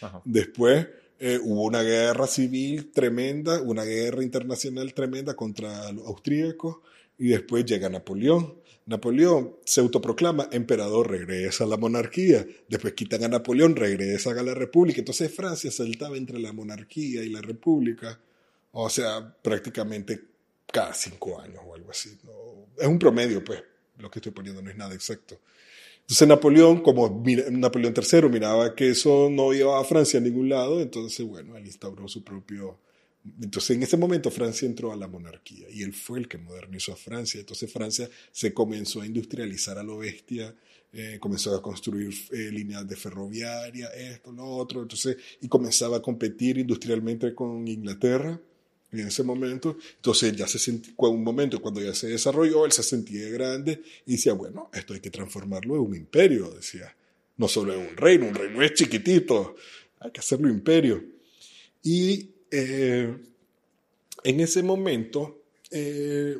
Ajá. 0.00 0.22
Después 0.24 0.86
eh, 1.20 1.38
hubo 1.42 1.64
una 1.64 1.82
guerra 1.82 2.26
civil 2.26 2.90
tremenda, 2.92 3.60
una 3.60 3.84
guerra 3.84 4.22
internacional 4.24 4.92
tremenda 4.94 5.34
contra 5.36 5.92
los 5.92 6.06
austríacos, 6.06 6.78
y 7.22 7.28
después 7.28 7.64
llega 7.64 7.88
Napoleón. 7.88 8.56
Napoleón 8.86 9.54
se 9.64 9.80
autoproclama 9.80 10.48
emperador, 10.50 11.08
regresa 11.08 11.62
a 11.62 11.68
la 11.68 11.76
monarquía. 11.76 12.44
Después 12.68 12.94
quitan 12.94 13.22
a 13.22 13.28
Napoleón, 13.28 13.76
regresa 13.76 14.32
a 14.32 14.42
la 14.42 14.54
república. 14.54 14.98
Entonces 14.98 15.32
Francia 15.32 15.70
saltaba 15.70 16.16
entre 16.16 16.40
la 16.40 16.52
monarquía 16.52 17.22
y 17.22 17.28
la 17.28 17.40
república. 17.40 18.18
O 18.72 18.90
sea, 18.90 19.36
prácticamente 19.40 20.20
cada 20.66 20.92
cinco 20.94 21.40
años 21.40 21.60
o 21.64 21.76
algo 21.76 21.92
así. 21.92 22.10
Es 22.76 22.88
un 22.88 22.98
promedio, 22.98 23.44
pues. 23.44 23.62
Lo 23.98 24.10
que 24.10 24.18
estoy 24.18 24.32
poniendo 24.32 24.60
no 24.60 24.68
es 24.68 24.76
nada 24.76 24.92
exacto. 24.92 25.38
Entonces 26.00 26.26
Napoleón, 26.26 26.80
como 26.82 27.22
Napoleón 27.52 27.94
III 27.96 28.28
miraba 28.30 28.74
que 28.74 28.90
eso 28.90 29.30
no 29.30 29.52
llevaba 29.52 29.80
a 29.80 29.84
Francia 29.84 30.18
a 30.18 30.22
ningún 30.22 30.48
lado, 30.48 30.80
entonces, 30.80 31.24
bueno, 31.24 31.56
él 31.56 31.66
instauró 31.66 32.08
su 32.08 32.24
propio... 32.24 32.80
Entonces, 33.40 33.76
en 33.76 33.82
ese 33.82 33.96
momento 33.96 34.30
Francia 34.30 34.66
entró 34.66 34.92
a 34.92 34.96
la 34.96 35.06
monarquía 35.06 35.68
y 35.70 35.82
él 35.82 35.92
fue 35.92 36.18
el 36.18 36.28
que 36.28 36.38
modernizó 36.38 36.92
a 36.92 36.96
Francia. 36.96 37.38
Entonces 37.40 37.72
Francia 37.72 38.08
se 38.32 38.52
comenzó 38.52 39.00
a 39.00 39.06
industrializar 39.06 39.78
a 39.78 39.82
lo 39.82 39.98
bestia, 39.98 40.54
eh, 40.92 41.18
comenzó 41.20 41.54
a 41.54 41.62
construir 41.62 42.12
eh, 42.32 42.50
líneas 42.50 42.86
de 42.86 42.96
ferroviaria, 42.96 43.88
esto, 43.88 44.32
lo 44.32 44.44
otro, 44.44 44.82
entonces, 44.82 45.16
y 45.40 45.48
comenzaba 45.48 45.98
a 45.98 46.02
competir 46.02 46.58
industrialmente 46.58 47.34
con 47.34 47.66
Inglaterra 47.66 48.38
en 48.90 49.06
ese 49.06 49.22
momento. 49.22 49.78
Entonces 49.96 50.36
ya 50.36 50.46
se 50.46 50.58
sentía, 50.58 50.92
un 50.98 51.24
momento 51.24 51.62
cuando 51.62 51.80
ya 51.80 51.94
se 51.94 52.08
desarrolló, 52.08 52.66
él 52.66 52.72
se 52.72 52.82
sentía 52.82 53.28
grande 53.30 53.82
y 54.04 54.12
decía, 54.12 54.32
bueno, 54.34 54.68
esto 54.74 54.94
hay 54.94 55.00
que 55.00 55.10
transformarlo 55.10 55.76
en 55.76 55.80
un 55.80 55.94
imperio, 55.94 56.50
decía. 56.50 56.94
No 57.38 57.48
solo 57.48 57.72
en 57.72 57.80
un 57.80 57.96
reino, 57.96 58.26
un 58.26 58.34
reino 58.34 58.62
es 58.62 58.74
chiquitito, 58.74 59.56
hay 60.00 60.10
que 60.10 60.20
hacerlo 60.20 60.50
imperio. 60.50 61.02
Y 61.82 62.31
eh, 62.52 63.16
en 64.24 64.40
ese 64.40 64.62
momento, 64.62 65.42
eh, 65.70 66.36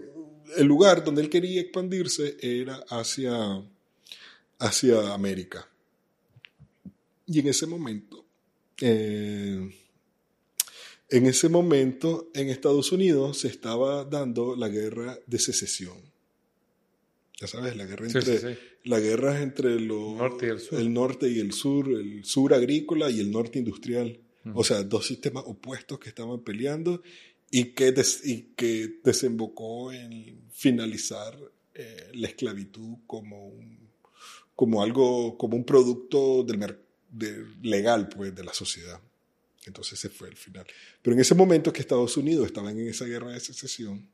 el 0.56 0.66
lugar 0.66 1.02
donde 1.02 1.22
él 1.22 1.30
quería 1.30 1.62
expandirse 1.62 2.36
era 2.40 2.84
hacia, 2.88 3.64
hacia 4.58 5.14
América. 5.14 5.66
Y 7.26 7.40
en 7.40 7.48
ese 7.48 7.66
momento, 7.66 8.26
eh, 8.80 9.70
en 11.08 11.26
ese 11.26 11.48
momento, 11.48 12.30
en 12.34 12.50
Estados 12.50 12.92
Unidos 12.92 13.38
se 13.38 13.48
estaba 13.48 14.04
dando 14.04 14.54
la 14.54 14.68
guerra 14.68 15.18
de 15.26 15.38
secesión. 15.38 15.96
Ya 17.40 17.46
sabes, 17.46 17.74
la 17.74 17.86
guerra 17.86 18.06
entre, 18.06 18.22
sí, 18.22 18.38
sí. 18.38 18.58
la 18.84 19.00
guerra 19.00 19.40
entre 19.40 19.80
Norte 19.80 20.54
el 20.72 20.92
norte 20.92 21.28
y 21.28 21.40
el 21.40 21.52
sur, 21.52 21.88
el 21.88 22.24
sur 22.24 22.54
agrícola 22.54 23.10
y 23.10 23.20
el 23.20 23.30
norte 23.32 23.58
industrial. 23.58 24.20
O 24.54 24.64
sea, 24.64 24.82
dos 24.82 25.06
sistemas 25.06 25.44
opuestos 25.46 25.98
que 25.98 26.08
estaban 26.08 26.40
peleando 26.40 27.02
y 27.50 27.66
que, 27.74 27.92
des- 27.92 28.26
y 28.26 28.52
que 28.56 28.98
desembocó 29.04 29.92
en 29.92 30.40
finalizar 30.52 31.38
eh, 31.74 32.10
la 32.14 32.28
esclavitud 32.28 32.96
como 33.06 33.48
un, 33.48 33.78
como 34.56 34.82
algo, 34.82 35.36
como 35.38 35.56
un 35.56 35.64
producto 35.64 36.42
del 36.44 36.76
de- 37.10 37.46
legal 37.62 38.08
pues, 38.08 38.34
de 38.34 38.44
la 38.44 38.52
sociedad. 38.54 39.00
Entonces 39.66 39.98
ese 39.98 40.08
fue 40.08 40.28
el 40.28 40.36
final. 40.36 40.66
Pero 41.02 41.14
en 41.14 41.20
ese 41.20 41.34
momento 41.34 41.72
que 41.72 41.80
Estados 41.80 42.16
Unidos 42.16 42.46
estaban 42.46 42.78
en 42.78 42.88
esa 42.88 43.04
guerra 43.04 43.30
de 43.32 43.40
secesión 43.40 44.08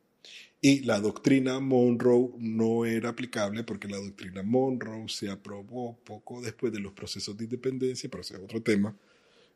y 0.60 0.80
la 0.80 1.00
doctrina 1.00 1.60
Monroe 1.60 2.32
no 2.38 2.84
era 2.84 3.10
aplicable 3.10 3.62
porque 3.64 3.88
la 3.88 3.96
doctrina 3.98 4.42
Monroe 4.42 5.08
se 5.08 5.30
aprobó 5.30 5.96
poco 6.04 6.42
después 6.42 6.72
de 6.72 6.80
los 6.80 6.92
procesos 6.92 7.36
de 7.36 7.44
independencia, 7.44 8.10
pero 8.10 8.20
ese 8.22 8.34
es 8.34 8.40
otro 8.40 8.60
tema. 8.62 8.96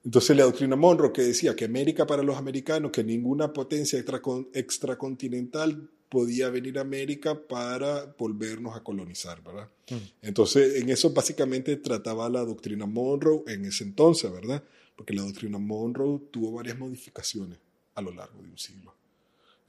Entonces 0.04 0.36
la 0.36 0.44
doctrina 0.44 0.74
Monroe 0.76 1.12
que 1.12 1.22
decía 1.22 1.54
que 1.54 1.64
América 1.64 2.06
para 2.06 2.22
los 2.22 2.36
americanos, 2.36 2.90
que 2.90 3.04
ninguna 3.04 3.52
potencia 3.52 3.98
extracon- 3.98 4.48
extracontinental 4.52 5.88
podía 6.08 6.50
venir 6.50 6.78
a 6.78 6.82
América 6.82 7.40
para 7.48 8.06
volvernos 8.18 8.76
a 8.76 8.82
colonizar, 8.82 9.42
¿verdad? 9.42 9.68
Mm. 9.90 9.94
Entonces 10.22 10.76
en 10.82 10.90
eso 10.90 11.10
básicamente 11.12 11.76
trataba 11.76 12.28
la 12.28 12.44
doctrina 12.44 12.84
Monroe 12.86 13.42
en 13.46 13.64
ese 13.64 13.84
entonces, 13.84 14.30
¿verdad? 14.30 14.62
Porque 14.96 15.14
la 15.14 15.22
doctrina 15.22 15.58
Monroe 15.58 16.20
tuvo 16.30 16.52
varias 16.52 16.78
modificaciones 16.78 17.58
a 17.94 18.02
lo 18.02 18.12
largo 18.12 18.42
de 18.42 18.50
un 18.50 18.58
siglo. 18.58 18.94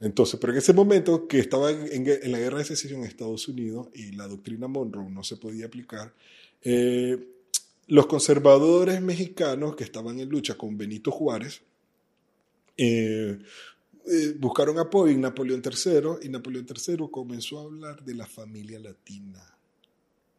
Entonces, 0.00 0.38
pero 0.38 0.52
en 0.52 0.58
ese 0.58 0.72
momento 0.74 1.26
que 1.28 1.38
estaba 1.38 1.70
en- 1.70 2.06
en 2.06 2.32
la 2.32 2.38
guerra 2.38 2.58
de 2.58 2.64
secesión 2.64 3.00
en 3.00 3.06
Estados 3.06 3.48
Unidos 3.48 3.88
y 3.94 4.12
la 4.12 4.26
doctrina 4.26 4.66
Monroe 4.68 5.08
no 5.10 5.22
se 5.24 5.36
podía 5.36 5.66
aplicar, 5.66 6.12
eh, 6.62 7.26
los 7.86 8.06
conservadores 8.06 9.00
mexicanos 9.00 9.76
que 9.76 9.84
estaban 9.84 10.18
en 10.20 10.28
lucha 10.28 10.56
con 10.56 10.76
Benito 10.76 11.10
Juárez 11.10 11.62
eh, 12.76 13.38
eh, 14.06 14.34
buscaron 14.38 14.78
apoyo 14.78 15.12
en 15.12 15.20
Napoleón 15.20 15.62
III 15.64 16.26
y 16.26 16.28
Napoleón 16.28 16.66
III 16.68 17.06
comenzó 17.10 17.60
a 17.60 17.64
hablar 17.64 18.04
de 18.04 18.14
la 18.14 18.26
familia 18.26 18.78
latina. 18.78 19.42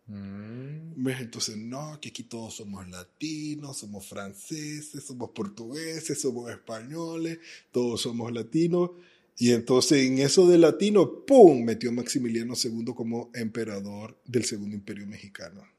Mm. 0.07 1.03
¿Ves? 1.03 1.21
Entonces, 1.21 1.57
no, 1.57 1.99
que 1.99 2.09
aquí 2.09 2.23
todos 2.23 2.55
somos 2.55 2.87
latinos, 2.87 3.77
somos 3.77 4.05
franceses, 4.05 5.03
somos 5.03 5.31
portugueses, 5.31 6.21
somos 6.21 6.51
españoles, 6.51 7.39
todos 7.71 8.01
somos 8.01 8.31
latinos. 8.31 8.91
Y 9.37 9.51
entonces 9.51 10.05
en 10.05 10.19
eso 10.19 10.47
de 10.47 10.57
latino, 10.57 11.25
¡pum!, 11.25 11.63
metió 11.63 11.89
a 11.89 11.93
Maximiliano 11.93 12.53
II 12.61 12.93
como 12.95 13.31
emperador 13.33 14.17
del 14.25 14.45
Segundo 14.45 14.75
Imperio 14.75 15.07
Mexicano. 15.07 15.74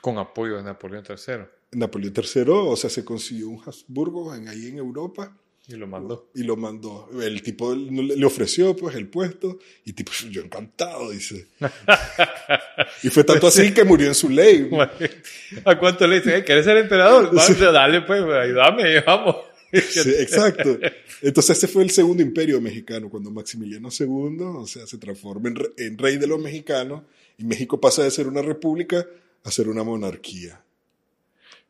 Con 0.00 0.18
apoyo 0.18 0.56
de 0.56 0.62
Napoleón 0.62 1.04
III. 1.08 1.44
Napoleón 1.72 2.14
III, 2.16 2.44
o 2.48 2.76
sea, 2.76 2.88
se 2.90 3.04
consiguió 3.04 3.48
un 3.48 3.60
Habsburgo 3.64 4.34
en, 4.34 4.48
ahí 4.48 4.68
en 4.68 4.78
Europa 4.78 5.36
Y 5.66 5.74
lo 5.74 5.86
mandó. 5.86 6.30
y 6.34 6.42
lo 6.44 6.56
mandó. 6.56 7.08
El 7.20 7.42
tipo 7.42 7.74
le 7.74 8.24
ofreció 8.24 8.74
pues 8.74 8.94
el 8.96 9.08
puesto 9.08 9.58
y 9.84 9.92
tipo, 9.92 10.12
yo 10.30 10.40
encantado, 10.42 11.10
dice. 11.10 11.48
y 13.02 13.10
fue 13.10 13.24
tanto 13.24 13.46
así 13.48 13.72
que 13.74 13.84
murió 13.84 14.08
en 14.08 14.14
su 14.14 14.28
ley. 14.28 14.70
¿A 15.64 15.78
cuánto 15.78 16.06
le 16.06 16.16
dicen? 16.16 16.34
"Eh, 16.40 16.44
¿Quieres 16.44 16.64
ser 16.64 16.76
emperador? 16.78 17.30
Sí. 17.40 17.54
Dale, 17.54 18.02
pues, 18.02 18.22
ayúdame, 18.22 19.00
vamos. 19.02 19.36
Sí, 19.70 20.00
exacto. 20.18 20.78
Entonces 21.20 21.58
ese 21.58 21.68
fue 21.68 21.82
el 21.82 21.90
segundo 21.90 22.22
imperio 22.22 22.58
mexicano, 22.60 23.10
cuando 23.10 23.30
Maximiliano 23.30 23.90
II, 23.90 24.38
o 24.40 24.66
sea, 24.66 24.86
se 24.86 24.96
transforma 24.96 25.50
en 25.76 25.98
rey 25.98 26.16
de 26.16 26.26
los 26.26 26.40
mexicanos 26.40 27.02
y 27.36 27.44
México 27.44 27.78
pasa 27.78 28.02
de 28.02 28.10
ser 28.10 28.26
una 28.28 28.40
república 28.40 29.06
a 29.48 29.52
ser 29.52 29.68
una 29.68 29.84
monarquía. 29.84 30.64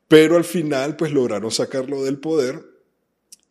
Pero 0.09 0.37
al 0.37 0.45
final, 0.45 0.97
pues 0.97 1.13
lograron 1.13 1.51
sacarlo 1.51 2.05
del 2.05 2.19
poder 2.19 2.65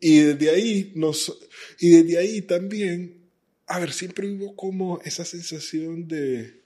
y 0.00 0.20
desde 0.20 0.50
ahí 0.50 0.92
nos, 0.94 1.38
y 1.78 1.90
desde 1.90 2.18
ahí 2.18 2.42
también, 2.42 3.28
a 3.66 3.78
ver, 3.78 3.92
siempre 3.92 4.30
hubo 4.30 4.54
como 4.54 5.00
esa 5.04 5.24
sensación 5.24 6.06
de, 6.08 6.60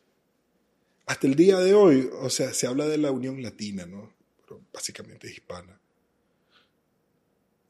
hasta 1.07 1.27
el 1.27 1.35
día 1.35 1.59
de 1.59 1.75
hoy, 1.75 2.09
o 2.21 2.31
sea, 2.31 2.53
se 2.53 2.67
habla 2.67 2.87
de 2.87 2.99
la 2.99 3.11
Unión 3.11 3.43
Latina, 3.43 3.87
¿no? 3.87 4.13
Pero 4.41 4.61
básicamente 4.73 5.31
hispana. 5.31 5.79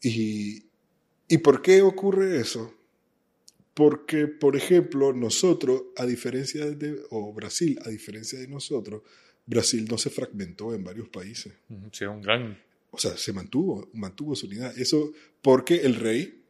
¿Y, 0.00 0.64
¿Y 1.28 1.38
por 1.38 1.62
qué 1.62 1.82
ocurre 1.82 2.40
eso? 2.40 2.74
Porque, 3.74 4.26
por 4.26 4.56
ejemplo, 4.56 5.12
nosotros, 5.12 5.84
a 5.96 6.04
diferencia 6.04 6.66
de, 6.66 7.02
o 7.10 7.32
Brasil, 7.32 7.78
a 7.84 7.88
diferencia 7.88 8.38
de 8.38 8.48
nosotros, 8.48 9.02
Brasil 9.46 9.86
no 9.90 9.98
se 9.98 10.10
fragmentó 10.10 10.74
en 10.74 10.84
varios 10.84 11.08
países. 11.08 11.52
Sí, 11.92 12.04
un 12.04 12.22
gran... 12.22 12.58
O 12.90 12.98
sea, 12.98 13.16
se 13.16 13.32
mantuvo, 13.32 13.88
mantuvo 13.94 14.36
su 14.36 14.46
unidad. 14.46 14.76
Eso 14.78 15.12
porque 15.40 15.76
el 15.76 15.94
rey, 15.96 16.42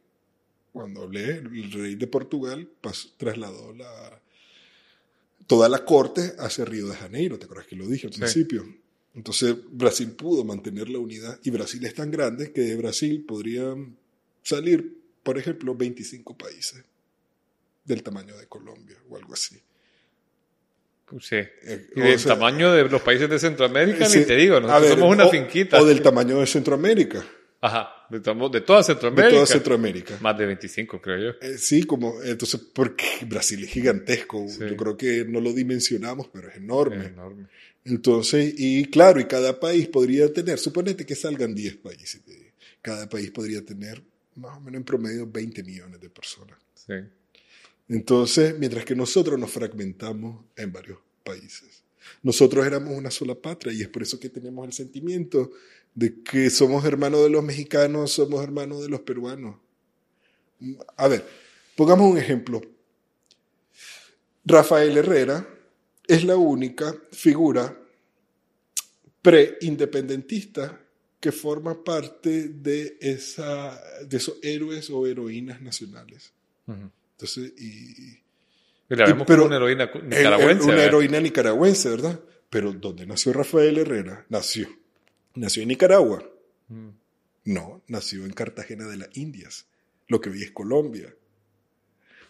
cuando 0.72 1.02
hablé, 1.02 1.36
el 1.36 1.70
rey 1.72 1.94
de 1.94 2.06
Portugal 2.08 2.68
pasó- 2.80 3.10
trasladó 3.16 3.72
la, 3.74 4.20
toda 5.46 5.68
la 5.68 5.84
corte 5.84 6.32
hacia 6.38 6.64
Río 6.64 6.88
de 6.88 6.96
Janeiro, 6.96 7.38
¿te 7.38 7.44
acuerdas 7.44 7.66
que 7.66 7.76
lo 7.76 7.86
dije 7.86 8.06
al 8.08 8.12
Sí. 8.12 8.20
principio? 8.20 8.64
Entonces 9.14 9.54
Brasil 9.70 10.10
pudo 10.12 10.42
mantener 10.44 10.88
la 10.88 10.98
unidad 10.98 11.38
y 11.44 11.50
Brasil 11.50 11.84
es 11.84 11.94
tan 11.94 12.10
grande 12.10 12.50
que 12.52 12.62
de 12.62 12.76
Brasil 12.76 13.24
podrían 13.26 13.96
salir, 14.42 14.98
por 15.22 15.38
ejemplo, 15.38 15.74
25 15.74 16.36
países 16.36 16.82
del 17.84 18.02
tamaño 18.02 18.36
de 18.36 18.46
Colombia 18.48 18.96
o 19.08 19.16
algo 19.16 19.34
así. 19.34 19.56
Sí. 21.20 21.36
Eh, 21.36 21.86
Y 21.96 22.00
o 22.00 22.04
del 22.04 22.18
sea, 22.18 22.34
tamaño 22.34 22.72
de 22.72 22.88
los 22.88 23.02
países 23.02 23.28
de 23.28 23.38
Centroamérica, 23.38 24.06
sí, 24.06 24.20
ni 24.20 24.24
te 24.24 24.36
digo, 24.36 24.60
nosotros 24.60 24.82
ver, 24.82 24.90
somos 24.98 25.14
una 25.14 25.26
o- 25.26 25.30
finquita. 25.30 25.80
O 25.80 25.84
del 25.84 26.00
tamaño 26.02 26.40
de 26.40 26.46
Centroamérica. 26.46 27.24
Ajá, 27.64 27.90
De, 28.10 28.18
de 28.18 28.60
toda 28.60 28.78
de 28.78 28.84
Centroamérica. 28.84 29.34
toda 29.34 29.46
Centroamérica. 29.46 30.18
Más 30.20 30.36
de 30.36 30.46
25, 30.46 31.00
creo 31.00 31.18
yo. 31.32 31.38
Eh, 31.46 31.58
sí, 31.58 31.84
como, 31.84 32.20
entonces, 32.22 32.60
porque 32.74 33.04
Brasil 33.26 33.62
es 33.62 33.70
gigantesco, 33.70 34.46
Sí. 34.48 34.60
yo 34.68 34.76
creo 34.76 34.96
que 34.96 35.24
no 35.24 35.40
lo 35.40 35.52
dimensionamos, 35.52 36.28
pero 36.32 36.48
es 36.48 36.56
enorme. 36.56 36.96
Es 37.04 37.06
enorme. 37.12 37.46
Entonces, 37.84 38.52
y 38.56 38.86
claro, 38.86 39.20
y 39.20 39.24
cada 39.26 39.58
país 39.60 39.86
podría 39.88 40.32
tener, 40.32 40.58
suponete 40.58 41.04
que 41.06 41.14
salgan 41.14 41.54
10 41.54 41.76
países, 41.76 42.20
cada 42.80 43.08
país 43.08 43.30
podría 43.30 43.64
tener 43.64 44.02
más 44.36 44.56
o 44.56 44.60
menos 44.60 44.78
en 44.78 44.84
promedio 44.84 45.26
20 45.30 45.62
millones 45.62 46.00
de 46.00 46.10
personas. 46.10 46.58
Sí. 46.74 46.94
Entonces, 47.88 48.58
mientras 48.58 48.84
que 48.84 48.96
nosotros 48.96 49.38
nos 49.38 49.50
fragmentamos 49.50 50.44
en 50.56 50.72
varios 50.72 50.98
países. 51.22 51.82
Nosotros 52.22 52.66
éramos 52.66 52.94
una 52.94 53.10
sola 53.10 53.34
patria 53.34 53.72
y 53.72 53.82
es 53.82 53.88
por 53.88 54.02
eso 54.02 54.18
que 54.18 54.28
tenemos 54.28 54.66
el 54.66 54.72
sentimiento 54.72 55.50
de 55.94 56.22
que 56.22 56.50
somos 56.50 56.84
hermanos 56.84 57.22
de 57.22 57.30
los 57.30 57.42
mexicanos, 57.42 58.12
somos 58.12 58.42
hermanos 58.42 58.82
de 58.82 58.88
los 58.88 59.00
peruanos. 59.00 59.56
A 60.96 61.08
ver, 61.08 61.24
pongamos 61.76 62.10
un 62.10 62.18
ejemplo. 62.18 62.62
Rafael 64.44 64.96
Herrera 64.96 65.48
es 66.06 66.24
la 66.24 66.36
única 66.36 66.94
figura 67.12 67.78
pre-independentista 69.20 70.80
que 71.20 71.30
forma 71.30 71.84
parte 71.84 72.48
de, 72.48 72.98
esa, 73.00 73.80
de 74.04 74.16
esos 74.16 74.38
héroes 74.42 74.90
o 74.90 75.06
heroínas 75.06 75.60
nacionales. 75.60 76.32
Ujú. 76.66 76.90
Entonces, 77.12 77.52
y, 77.58 78.20
Y 78.90 78.96
la 78.96 79.04
Y- 79.08 79.12
vemos 79.12 79.26
pero- 79.26 79.44
como 79.44 79.46
una 79.48 79.56
heroína 79.56 79.84
el- 79.94 80.08
nicaragüense. 80.08 80.64
una 80.64 80.72
¿verdad? 80.74 80.86
heroína 80.88 81.20
nicaragüense, 81.20 81.88
¿verdad? 81.88 82.20
Pero 82.50 82.72
¿dónde 82.72 83.06
nació 83.06 83.32
Rafael 83.32 83.78
Herrera? 83.78 84.26
Nació. 84.28 84.68
¿Nació 85.34 85.62
en 85.62 85.68
Nicaragua? 85.68 86.28
Mm. 86.68 86.88
No, 87.44 87.82
nació 87.88 88.26
en 88.26 88.32
Cartagena 88.32 88.86
de 88.88 88.98
las 88.98 89.08
Indias, 89.16 89.66
lo 90.08 90.20
que 90.20 90.28
hoy 90.30 90.42
es 90.42 90.50
Colombia. 90.50 91.14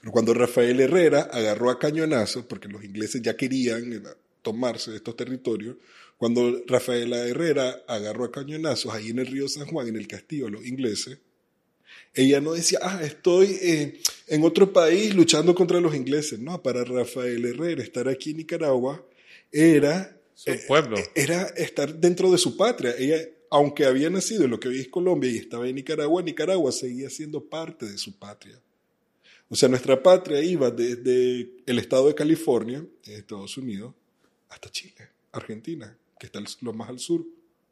Pero 0.00 0.12
cuando 0.12 0.32
Rafael 0.34 0.78
Herrera 0.80 1.22
agarró 1.32 1.70
a 1.70 1.78
cañonazos, 1.80 2.44
porque 2.46 2.68
los 2.68 2.84
ingleses 2.84 3.20
ya 3.22 3.36
querían 3.36 3.92
eh, 3.92 4.00
tomarse 4.42 4.94
estos 4.94 5.16
territorios, 5.16 5.76
cuando 6.16 6.62
Rafael 6.68 7.12
Herrera 7.12 7.82
agarró 7.88 8.24
a 8.24 8.30
cañonazos 8.32 8.94
ahí 8.94 9.10
en 9.10 9.18
el 9.18 9.26
río 9.26 9.48
San 9.48 9.66
Juan, 9.66 9.88
en 9.88 9.96
el 9.96 10.06
castillo 10.06 10.48
los 10.48 10.64
ingleses, 10.64 11.18
ella 12.14 12.40
no 12.40 12.52
decía, 12.52 12.78
ah, 12.82 13.00
estoy 13.02 13.58
eh, 13.62 14.00
en 14.32 14.42
otro 14.44 14.72
país 14.72 15.14
luchando 15.14 15.54
contra 15.54 15.78
los 15.78 15.94
ingleses. 15.94 16.38
No, 16.38 16.62
para 16.62 16.84
Rafael 16.84 17.44
Herrera 17.44 17.82
estar 17.82 18.08
aquí 18.08 18.30
en 18.30 18.38
Nicaragua 18.38 19.04
era 19.52 20.16
Su 20.34 20.50
eh, 20.50 20.60
pueblo. 20.66 20.96
eh, 20.96 21.10
era 21.14 21.42
estar 21.48 21.94
dentro 21.94 22.30
de 22.32 22.38
su 22.38 22.56
patria. 22.56 22.94
Ella, 22.98 23.18
aunque 23.50 23.84
había 23.84 24.08
nacido 24.08 24.44
en 24.44 24.50
lo 24.50 24.58
que 24.58 24.68
hoy 24.68 24.80
es 24.80 24.88
Colombia 24.88 25.30
y 25.30 25.36
estaba 25.36 25.68
en 25.68 25.74
Nicaragua, 25.74 26.22
Nicaragua 26.22 26.72
seguía 26.72 27.10
siendo 27.10 27.44
parte 27.44 27.84
de 27.84 27.98
su 27.98 28.18
patria. 28.18 28.58
O 29.50 29.54
sea, 29.54 29.68
nuestra 29.68 30.02
patria 30.02 30.42
iba 30.42 30.70
desde 30.70 31.50
el 31.66 31.78
estado 31.78 32.08
de 32.08 32.14
California, 32.14 32.78
en 33.04 33.12
Estados 33.12 33.58
Unidos, 33.58 33.92
hasta 34.48 34.70
Chile, 34.70 35.10
Argentina, 35.32 35.94
que 36.18 36.24
está 36.24 36.40
lo 36.62 36.72
más 36.72 36.88
al 36.88 36.98
sur. 36.98 37.22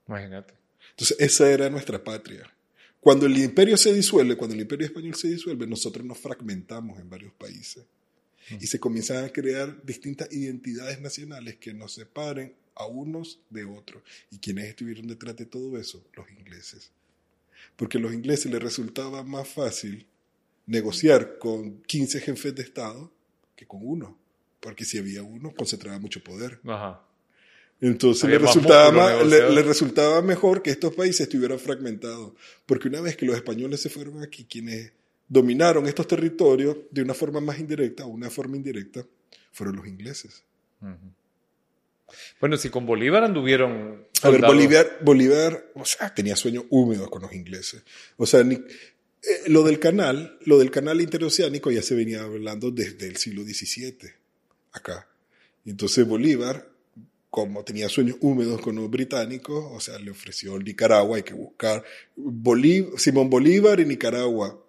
Imagínate. 0.07 0.53
Entonces, 0.91 1.17
esa 1.19 1.51
era 1.51 1.71
nuestra 1.71 2.05
patria. 2.05 2.53
Cuando 3.01 3.27
el 3.27 3.37
imperio 3.39 3.77
se 3.77 3.95
disuelve, 3.95 4.37
cuando 4.37 4.55
el 4.55 4.61
imperio 4.61 4.87
español 4.87 5.15
se 5.15 5.29
disuelve, 5.29 5.67
nosotros 5.67 6.05
nos 6.05 6.19
fragmentamos 6.19 7.01
en 7.01 7.09
varios 7.09 7.33
países 7.33 7.85
y 8.59 8.67
se 8.67 8.81
comienzan 8.81 9.25
a 9.25 9.29
crear 9.31 9.85
distintas 9.85 10.33
identidades 10.33 11.01
nacionales 11.01 11.57
que 11.57 11.73
nos 11.73 11.95
separen 11.95 12.55
a 12.75 12.87
unos 12.87 13.41
de 13.49 13.65
otros. 13.65 14.03
¿Y 14.31 14.39
quiénes 14.39 14.67
estuvieron 14.67 15.07
detrás 15.07 15.37
de 15.37 15.47
todo 15.47 15.79
eso? 15.79 16.05
Los 16.15 16.31
ingleses. 16.31 16.91
Porque 17.77 17.99
a 17.99 18.01
los 18.01 18.13
ingleses 18.13 18.51
les 18.51 18.63
resultaba 18.63 19.23
más 19.23 19.49
fácil 19.49 20.07
negociar 20.67 21.39
con 21.39 21.83
15 21.83 22.21
jefes 22.21 22.55
de 22.55 22.63
Estado 22.63 23.13
que 23.57 23.67
con 23.67 23.81
uno. 23.83 24.19
Porque 24.61 24.85
si 24.85 24.99
había 24.99 25.23
uno, 25.23 25.55
concentraba 25.55 25.99
mucho 25.99 26.23
poder. 26.23 26.61
Ajá. 26.65 27.03
Entonces 27.81 28.29
le 28.29 28.39
más 28.39 28.55
resultaba, 28.55 28.91
ma- 28.93 29.23
le, 29.23 29.51
le 29.51 29.63
resultaba 29.63 30.21
mejor 30.23 30.63
que 30.63 30.71
estos 30.71 30.95
países 30.95 31.21
estuvieran 31.23 31.59
fragmentados. 31.59 32.33
Porque 32.67 32.89
una 32.89 33.01
vez 33.01 33.17
que 33.17 33.25
los 33.27 33.37
españoles 33.37 33.81
se 33.81 33.89
fueron 33.89 34.23
aquí, 34.23 34.45
quienes 34.45 34.93
dominaron 35.29 35.87
estos 35.87 36.07
territorios 36.07 36.77
de 36.91 37.03
una 37.03 37.15
forma 37.15 37.41
más 37.41 37.59
indirecta 37.59 38.05
o 38.05 38.09
una 38.09 38.29
forma 38.31 38.57
indirecta, 38.57 39.05
fueron 39.53 39.77
los 39.77 39.87
ingleses. 39.87 40.43
Ujú. 40.83 41.13
Bueno, 42.41 42.57
si 42.57 42.69
con 42.71 42.85
Bolívar 42.87 43.23
anduvieron. 43.25 44.07
A 44.23 44.29
ver, 44.31 44.41
soldados- 44.41 44.55
Bolívar, 44.57 44.99
Bolívar, 45.03 45.71
o 45.75 45.85
sea, 45.85 46.13
tenía 46.15 46.35
sueños 46.37 46.65
húmedos 46.71 47.09
con 47.09 47.23
los 47.23 47.33
ingleses. 47.33 47.83
O 48.17 48.27
sea, 48.27 48.43
ni- 48.43 48.57
eh, 48.57 49.43
lo 49.47 49.63
del 49.63 49.79
canal, 49.79 50.39
lo 50.45 50.59
del 50.59 50.71
canal 50.71 51.01
interoceánico 51.01 51.71
ya 51.71 51.83
se 51.83 51.95
venía 51.95 52.23
hablando 52.23 52.71
desde 52.71 53.07
el 53.07 53.17
siglo 53.17 53.43
XVII, 53.45 54.11
acá. 54.73 55.07
Entonces 55.65 56.07
Bolívar, 56.07 56.70
como 57.31 57.63
tenía 57.65 57.89
sueños 57.89 58.17
húmedos 58.21 58.61
con 58.61 58.75
los 58.77 58.91
británicos, 58.91 59.65
o 59.73 59.81
sea, 59.81 59.99
le 59.99 60.11
ofreció 60.11 60.59
Nicaragua, 60.59 61.17
hay 61.17 61.23
que 61.23 61.35
buscar 61.35 61.85
Bolí- 62.17 62.99
Simón 62.99 63.31
Bolívar 63.31 63.79
y 63.81 63.85
Nicaragua. 63.87 64.61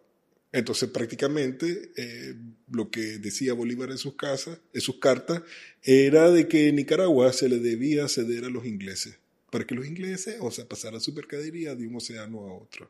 Entonces, 0.54 0.90
prácticamente, 0.90 1.92
eh, 1.96 2.36
lo 2.72 2.92
que 2.92 3.18
decía 3.20 3.54
Bolívar 3.54 3.90
en 3.90 3.98
sus 3.98 4.16
casas, 4.16 4.60
en 4.74 4.82
sus 4.82 5.00
cartas, 5.00 5.42
era 5.82 6.30
de 6.30 6.48
que 6.48 6.72
Nicaragua 6.74 7.32
se 7.34 7.48
le 7.50 7.58
debía 7.60 8.08
ceder 8.10 8.44
a 8.46 8.50
los 8.50 8.66
ingleses, 8.66 9.18
para 9.50 9.66
que 9.66 9.74
los 9.76 9.88
ingleses, 9.88 10.36
o 10.42 10.52
sea, 10.52 10.66
pasaran 10.66 11.00
su 11.02 11.14
mercadería 11.14 11.74
de 11.74 11.88
un 11.88 11.96
océano 11.96 12.42
a 12.48 12.54
otro. 12.54 12.90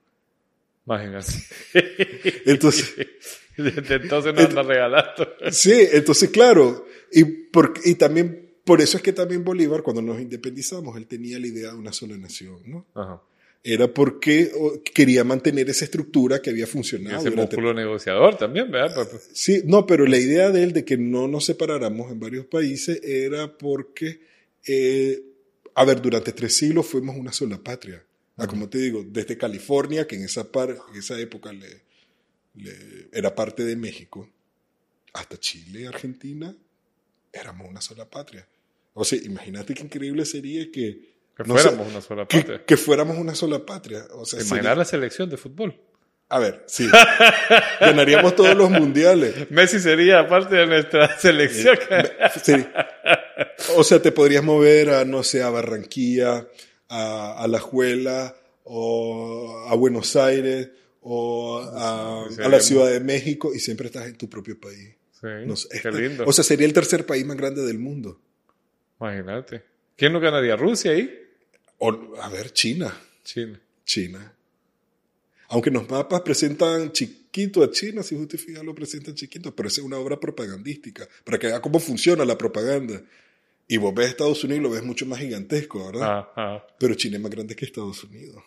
Imagínate. 0.87 1.31
Entonces, 2.45 2.93
Desde 3.57 3.95
entonces 3.95 4.33
nos 4.33 4.45
anda 4.45 4.63
regalando. 4.63 5.27
sí, 5.51 5.73
entonces, 5.91 6.29
claro, 6.29 6.87
y, 7.11 7.23
por- 7.25 7.73
y 7.85 7.95
también, 7.95 8.49
por 8.71 8.81
eso 8.81 8.95
es 8.97 9.03
que 9.03 9.11
también 9.11 9.43
Bolívar, 9.43 9.81
cuando 9.83 10.01
nos 10.01 10.21
independizamos, 10.21 10.95
él 10.95 11.05
tenía 11.05 11.37
la 11.39 11.47
idea 11.47 11.71
de 11.71 11.77
una 11.77 11.91
sola 11.91 12.15
nación, 12.17 12.57
¿no? 12.65 12.85
Ajá. 12.95 13.21
Era 13.63 13.93
porque 13.93 14.49
quería 14.93 15.23
mantener 15.25 15.69
esa 15.69 15.83
estructura 15.85 16.41
que 16.41 16.49
había 16.51 16.63
Y 16.63 16.67
funcionado. 16.67 17.17
ese 17.19 17.29
durante- 17.31 17.55
músculo 17.57 17.73
negociador 17.73 18.37
también, 18.37 18.71
¿verdad? 18.71 18.95
Pues, 18.95 19.07
pues, 19.09 19.29
Sí, 19.33 19.61
no, 19.65 19.85
pero 19.85 20.05
la 20.05 20.17
idea 20.17 20.49
de 20.51 20.63
él 20.63 20.71
de 20.71 20.85
que 20.85 20.95
no 20.97 21.27
nos 21.27 21.43
separáramos 21.45 22.11
en 22.11 22.19
varios 22.21 22.45
países 22.45 23.01
era 23.03 23.57
porque, 23.57 24.21
eh, 24.65 25.21
a 25.75 25.83
ver, 25.85 26.01
durante 26.01 26.31
tres 26.31 26.55
siglos 26.55 26.85
fuimos 26.87 27.15
una 27.17 27.33
sola 27.33 27.57
patria. 27.57 28.01
Ah, 28.37 28.47
como 28.47 28.69
te 28.69 28.77
digo, 28.79 29.03
desde 29.05 29.37
California, 29.37 30.07
que 30.07 30.15
en 30.15 30.23
esa, 30.23 30.49
par- 30.51 30.77
en 30.91 30.97
esa 30.97 31.19
época 31.19 31.51
le, 31.53 31.67
le- 32.55 33.09
era 33.11 33.35
parte 33.35 33.63
de 33.65 33.75
México, 33.75 34.27
hasta 35.13 35.37
Chile, 35.37 35.87
Argentina, 35.87 36.55
éramos 37.33 37.69
una 37.69 37.81
sola 37.81 38.09
patria. 38.09 38.47
O 38.93 39.03
sea, 39.05 39.19
imagínate 39.23 39.73
qué 39.73 39.83
increíble 39.83 40.25
sería 40.25 40.65
que, 40.71 41.15
que 41.35 41.43
no 41.45 41.57
sé, 41.57 41.69
fuéramos 41.69 41.87
una 41.91 42.01
sola 42.01 42.27
patria. 42.27 42.65
que 42.65 42.77
fuéramos 42.77 43.17
una 43.17 43.35
sola 43.35 43.65
patria. 43.65 44.05
O 44.13 44.25
sea, 44.25 44.39
Imaginar 44.39 44.57
sería- 44.63 44.75
la 44.75 44.85
selección 44.85 45.29
de 45.29 45.37
fútbol. 45.37 45.79
a 46.29 46.39
ver, 46.39 46.63
sí, 46.67 46.87
ganaríamos 47.79 48.35
todos 48.35 48.55
los 48.55 48.69
mundiales. 48.69 49.49
Messi 49.49 49.79
sería 49.79 50.27
parte 50.27 50.55
de 50.55 50.67
nuestra 50.67 51.17
selección. 51.19 51.77
Sí. 52.43 52.53
O 53.75 53.83
sea, 53.83 54.01
te 54.01 54.11
podrías 54.11 54.43
mover 54.43 54.89
a, 54.91 55.05
no 55.05 55.23
sé, 55.23 55.41
a 55.43 55.49
Barranquilla, 55.49 56.47
a, 56.89 57.41
a 57.43 57.47
La 57.47 57.59
Juela, 57.59 58.35
o 58.63 59.65
a 59.69 59.75
Buenos 59.75 60.15
Aires, 60.15 60.69
o 61.01 61.59
a, 61.59 62.25
Sí, 62.29 62.41
a 62.41 62.49
la 62.49 62.59
Ciudad 62.59 62.89
de 62.89 62.99
México, 62.99 63.51
y 63.53 63.59
siempre 63.59 63.87
estás 63.87 64.07
en 64.07 64.17
tu 64.17 64.29
propio 64.29 64.59
país. 64.59 64.95
Sí, 65.19 65.27
No 65.45 65.55
sé, 65.55 65.67
qué 65.69 65.77
esta- 65.77 65.91
lindo. 65.91 66.23
O 66.27 66.33
sea, 66.33 66.43
sería 66.43 66.65
el 66.67 66.73
tercer 66.73 67.05
país 67.05 67.25
más 67.25 67.37
grande 67.37 67.63
del 67.65 67.79
mundo. 67.79 68.19
Imagínate. 69.01 69.63
¿Quién 69.97 70.13
no 70.13 70.19
ganaría? 70.19 70.55
¿Rusia 70.55 70.91
ahí? 70.91 71.11
O, 71.79 72.15
a 72.21 72.29
ver, 72.29 72.51
China. 72.53 72.95
China. 73.23 73.59
China. 73.83 74.33
Aunque 75.49 75.71
los 75.71 75.89
mapas 75.89 76.21
presentan 76.21 76.91
chiquito 76.91 77.63
a 77.63 77.71
China, 77.71 78.03
si 78.03 78.15
justifica 78.15 78.63
lo 78.63 78.73
presentan 78.75 79.15
chiquito, 79.15 79.53
pero 79.55 79.67
esa 79.67 79.81
es 79.81 79.85
una 79.85 79.97
obra 79.97 80.19
propagandística, 80.19 81.07
para 81.23 81.37
que 81.39 81.47
vea 81.47 81.61
cómo 81.61 81.79
funciona 81.79 82.23
la 82.23 82.37
propaganda. 82.37 83.01
Y 83.67 83.77
vos 83.77 83.93
ves 83.93 84.09
Estados 84.09 84.43
Unidos 84.43 84.59
y 84.59 84.63
lo 84.63 84.69
ves 84.69 84.83
mucho 84.83 85.05
más 85.05 85.19
gigantesco, 85.19 85.85
¿verdad? 85.85 86.27
Ajá. 86.35 86.67
Pero 86.77 86.93
China 86.93 87.17
es 87.17 87.23
más 87.23 87.31
grande 87.31 87.55
que 87.55 87.65
Estados 87.65 88.03
Unidos. 88.03 88.43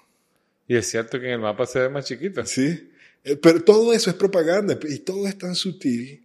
Y 0.69 0.77
es 0.77 0.89
cierto 0.89 1.19
que 1.19 1.27
en 1.27 1.33
el 1.33 1.41
mapa 1.41 1.67
se 1.67 1.81
ve 1.81 1.89
más 1.89 2.07
chiquita. 2.07 2.47
¿Sí? 2.47 2.91
Eh, 3.25 3.37
Pero 3.37 3.63
todo 3.63 3.93
eso 3.93 4.11
es 4.11 4.17
propaganda 4.17 4.79
y 4.89 4.99
todo 5.01 5.27
es 5.27 5.37
tan 5.37 5.55
sutil. 5.55 6.25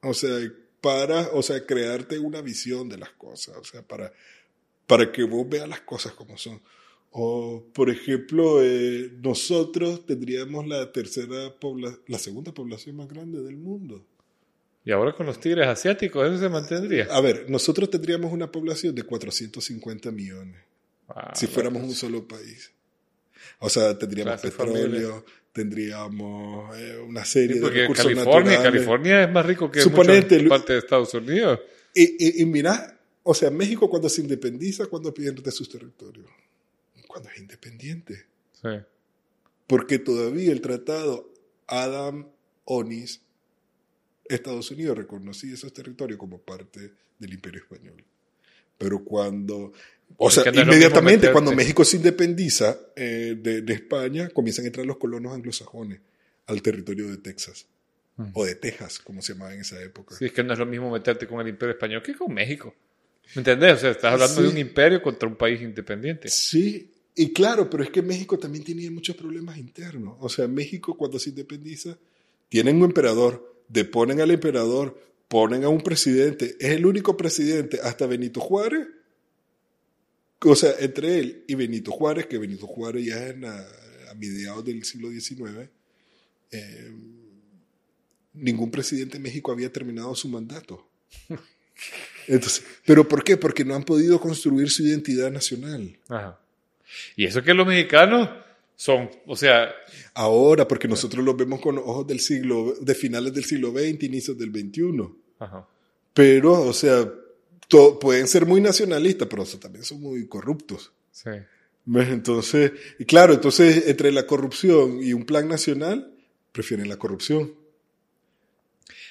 O 0.00 0.14
sea, 0.14 0.36
para, 0.82 1.28
o 1.32 1.42
sea, 1.42 1.64
crearte 1.64 2.18
una 2.18 2.42
visión 2.42 2.90
de 2.90 2.98
las 2.98 3.10
cosas. 3.12 3.56
O 3.56 3.64
sea, 3.64 3.80
para, 3.80 4.12
para 4.86 5.10
que 5.10 5.22
vos 5.22 5.48
veas 5.48 5.66
las 5.66 5.80
cosas 5.80 6.12
como 6.12 6.36
son. 6.36 6.60
O, 7.12 7.64
por 7.72 7.88
ejemplo, 7.88 8.62
eh, 8.62 9.10
nosotros 9.22 10.04
tendríamos 10.04 10.66
la 10.66 10.92
tercera 10.92 11.54
pobla 11.58 11.96
la 12.06 12.18
segunda 12.18 12.52
población 12.52 12.96
más 12.96 13.08
grande 13.08 13.42
del 13.42 13.56
mundo. 13.56 14.04
Y 14.84 14.90
ahora 14.90 15.14
con 15.14 15.26
los 15.26 15.38
tigres 15.38 15.68
asiáticos, 15.68 16.26
eso 16.26 16.38
se 16.38 16.48
mantendría. 16.48 17.06
A 17.10 17.20
ver, 17.20 17.48
nosotros 17.48 17.88
tendríamos 17.88 18.32
una 18.32 18.50
población 18.50 18.94
de 18.94 19.04
450 19.04 20.10
millones 20.10 20.72
Ah, 21.14 21.32
si 21.34 21.46
fuéramos 21.46 21.82
un 21.82 21.94
solo 21.94 22.26
país. 22.26 22.72
O 23.58 23.68
sea, 23.68 23.96
tendríamos 23.98 24.40
petróleo, 24.40 24.82
familia. 24.82 25.24
Tendríamos 25.52 26.76
eh, 26.76 26.98
una 26.98 27.24
serie 27.24 27.48
Sí, 27.48 27.54
de 27.54 27.60
porque 27.60 27.80
recursos 27.82 28.06
California, 28.06 28.36
naturales. 28.36 28.62
California 28.62 29.22
es 29.24 29.32
más 29.32 29.46
rico 29.46 29.70
que 29.70 29.80
Suponete, 29.80 30.36
muchas 30.36 30.48
partes 30.48 30.68
de 30.68 30.78
Estados 30.78 31.14
Unidos. 31.14 31.60
Y, 31.94 32.02
y, 32.18 32.42
y 32.42 32.46
mira, 32.46 32.98
o 33.22 33.34
sea, 33.34 33.50
México 33.50 33.88
cuando 33.88 34.08
se 34.08 34.22
independiza, 34.22 34.86
cuando 34.86 35.12
pierde 35.12 35.50
sus 35.50 35.68
territorios, 35.68 36.26
cuando 37.06 37.28
es 37.30 37.38
independiente. 37.38 38.26
Sí. 38.60 38.68
Porque 39.66 39.98
todavía 39.98 40.52
el 40.52 40.60
tratado 40.60 41.32
Adam-Onis, 41.66 43.22
Estados 44.24 44.70
Unidos 44.70 44.96
reconocía 44.96 45.54
esos 45.54 45.72
territorios 45.72 46.18
como 46.18 46.38
parte 46.38 46.92
del 47.18 47.34
Imperio 47.34 47.60
Español. 47.60 48.04
Pero 48.78 49.04
cuando, 49.04 49.72
o 50.16 50.30
sea, 50.30 50.50
no 50.50 50.62
inmediatamente 50.62 51.32
cuando 51.32 51.52
México 51.52 51.84
se 51.84 51.96
independiza 51.96 52.78
eh, 52.96 53.36
de, 53.38 53.62
de 53.62 53.72
España, 53.72 54.28
comienzan 54.30 54.64
a 54.64 54.68
entrar 54.68 54.86
los 54.86 54.96
colonos 54.98 55.32
anglosajones 55.34 56.00
al 56.46 56.62
territorio 56.62 57.08
de 57.08 57.18
Texas. 57.18 57.66
Mm. 58.16 58.24
O 58.34 58.44
de 58.44 58.54
Texas, 58.56 58.98
como 58.98 59.22
se 59.22 59.32
llamaba 59.32 59.54
en 59.54 59.60
esa 59.60 59.80
época. 59.82 60.14
Sí, 60.16 60.26
es 60.26 60.32
que 60.32 60.44
no 60.44 60.52
es 60.52 60.58
lo 60.58 60.66
mismo 60.66 60.90
meterte 60.90 61.26
con 61.26 61.40
el 61.40 61.48
imperio 61.48 61.72
español 61.74 62.02
que 62.02 62.14
con 62.14 62.32
México. 62.32 62.74
¿Me 63.34 63.40
entendés? 63.40 63.74
O 63.74 63.78
sea, 63.78 63.90
estás 63.90 64.12
hablando 64.12 64.36
Sí. 64.36 64.42
de 64.42 64.48
un 64.48 64.58
imperio 64.58 65.00
contra 65.00 65.28
un 65.28 65.36
país 65.36 65.62
independiente. 65.62 66.28
Sí, 66.28 66.90
y 67.14 67.32
claro, 67.32 67.70
pero 67.70 67.82
es 67.82 67.90
que 67.90 68.02
México 68.02 68.38
también 68.38 68.64
tenía 68.64 68.90
muchos 68.90 69.16
problemas 69.16 69.56
internos. 69.56 70.16
O 70.20 70.28
sea, 70.28 70.46
México 70.48 70.96
cuando 70.96 71.18
se 71.18 71.30
independiza, 71.30 71.96
tienen 72.48 72.76
un 72.76 72.84
emperador, 72.84 73.62
deponen 73.68 74.20
al 74.20 74.30
emperador, 74.30 75.00
ponen 75.28 75.64
a 75.64 75.68
un 75.68 75.80
presidente. 75.80 76.56
Es 76.60 76.72
el 76.72 76.84
único 76.84 77.16
presidente 77.16 77.80
hasta 77.82 78.06
Benito 78.06 78.40
Juárez. 78.40 78.86
O 80.44 80.56
sea, 80.56 80.74
entre 80.80 81.18
él 81.18 81.44
y 81.46 81.54
Benito 81.54 81.90
Juárez, 81.92 82.26
que 82.26 82.38
Benito 82.38 82.66
Juárez 82.66 83.04
ya 83.06 83.26
es 83.28 83.38
la- 83.38 83.66
a 84.10 84.14
mediados 84.14 84.64
del 84.64 84.84
siglo 84.84 85.08
XIX, 85.10 85.68
eh, 86.50 86.92
ningún 88.34 88.70
presidente 88.70 89.18
de 89.18 89.22
México 89.22 89.52
había 89.52 89.72
terminado 89.72 90.14
su 90.14 90.28
mandato. 90.28 90.86
Entonces, 92.28 92.64
¿Pero 92.86 93.06
por 93.08 93.24
qué? 93.24 93.36
Porque 93.36 93.64
no 93.64 93.74
han 93.74 93.84
podido 93.84 94.20
construir 94.20 94.70
su 94.70 94.82
identidad 94.84 95.30
nacional. 95.30 95.96
Ajá. 96.08 96.38
Y 97.16 97.24
eso 97.24 97.42
que 97.42 97.54
los 97.54 97.66
mexicanos 97.66 98.28
son, 98.76 99.10
o 99.26 99.36
sea, 99.36 99.70
Ahora, 100.14 100.68
porque 100.68 100.86
nosotros 100.88 101.24
los 101.24 101.36
vemos 101.36 101.60
con 101.60 101.76
los 101.76 101.84
ojos 101.86 102.06
del 102.06 102.20
siglo, 102.20 102.74
de 102.80 102.94
finales 102.94 103.32
del 103.32 103.44
siglo 103.44 103.70
XX, 103.72 104.02
inicios 104.04 104.36
del 104.38 104.50
XXI. 104.50 105.08
ajá. 105.38 105.66
Pero, 106.12 106.60
o 106.60 106.72
sea, 106.74 107.10
pueden 108.00 108.28
ser 108.28 108.46
muy 108.46 108.60
nacionalistas, 108.60 109.28
pero 109.28 109.44
también 109.44 109.84
son 109.84 110.00
muy 110.00 110.26
corruptos. 110.26 110.92
Sí. 111.10 111.30
Entonces, 111.94 112.72
y 112.98 113.04
claro, 113.04 113.32
entonces 113.34 113.88
entre 113.88 114.12
la 114.12 114.26
corrupción 114.26 115.02
y 115.02 115.12
un 115.12 115.24
plan 115.24 115.48
nacional, 115.48 116.14
prefieren 116.52 116.88
la 116.88 116.96
corrupción. 116.96 117.54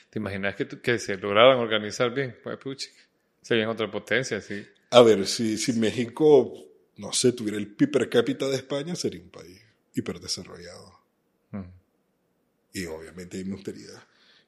¿Te 0.09 0.19
imaginas 0.19 0.55
que, 0.55 0.67
que 0.67 0.99
se 0.99 1.17
lograran 1.17 1.57
organizar 1.57 2.13
bien? 2.13 2.37
Pues, 2.43 2.57
puchi, 2.57 2.87
serían 3.41 3.69
otra 3.69 3.89
potencia, 3.89 4.39
sí. 4.41 4.65
A 4.91 5.01
ver, 5.01 5.25
si, 5.25 5.57
si 5.57 5.73
México, 5.73 6.53
no 6.97 7.13
sé, 7.13 7.31
tuviera 7.33 7.57
el 7.57 7.67
PIB 7.67 7.91
per 7.91 8.09
cápita 8.09 8.47
de 8.47 8.57
España, 8.57 8.95
sería 8.95 9.21
un 9.21 9.29
país 9.29 9.61
hiperdesarrollado. 9.95 10.99
Mm. 11.51 11.61
Y 12.73 12.85
obviamente 12.85 13.43
me 13.43 13.55
gustaría 13.55 13.89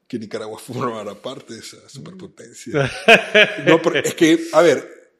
que 0.08 0.18
Nicaragua 0.18 0.58
formara 0.64 1.14
parte 1.14 1.54
de 1.54 1.60
esa 1.60 1.88
superpotencia. 1.88 2.90
No, 3.66 3.80
pero 3.82 4.00
es 4.00 4.14
que, 4.14 4.38
a 4.52 4.60
ver, 4.62 5.12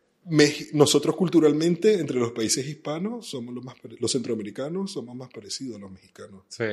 nosotros 0.73 1.17
culturalmente, 1.17 1.95
entre 1.95 2.19
los 2.19 2.33
países 2.33 2.67
hispanos, 2.67 3.27
somos 3.29 3.55
los 3.55 3.65
más 3.65 3.77
los 3.99 4.11
centroamericanos 4.13 4.93
somos 4.93 5.15
más 5.15 5.29
parecidos 5.31 5.77
a 5.77 5.81
los 5.81 5.91
mexicanos. 5.91 6.43
Sí. 6.49 6.65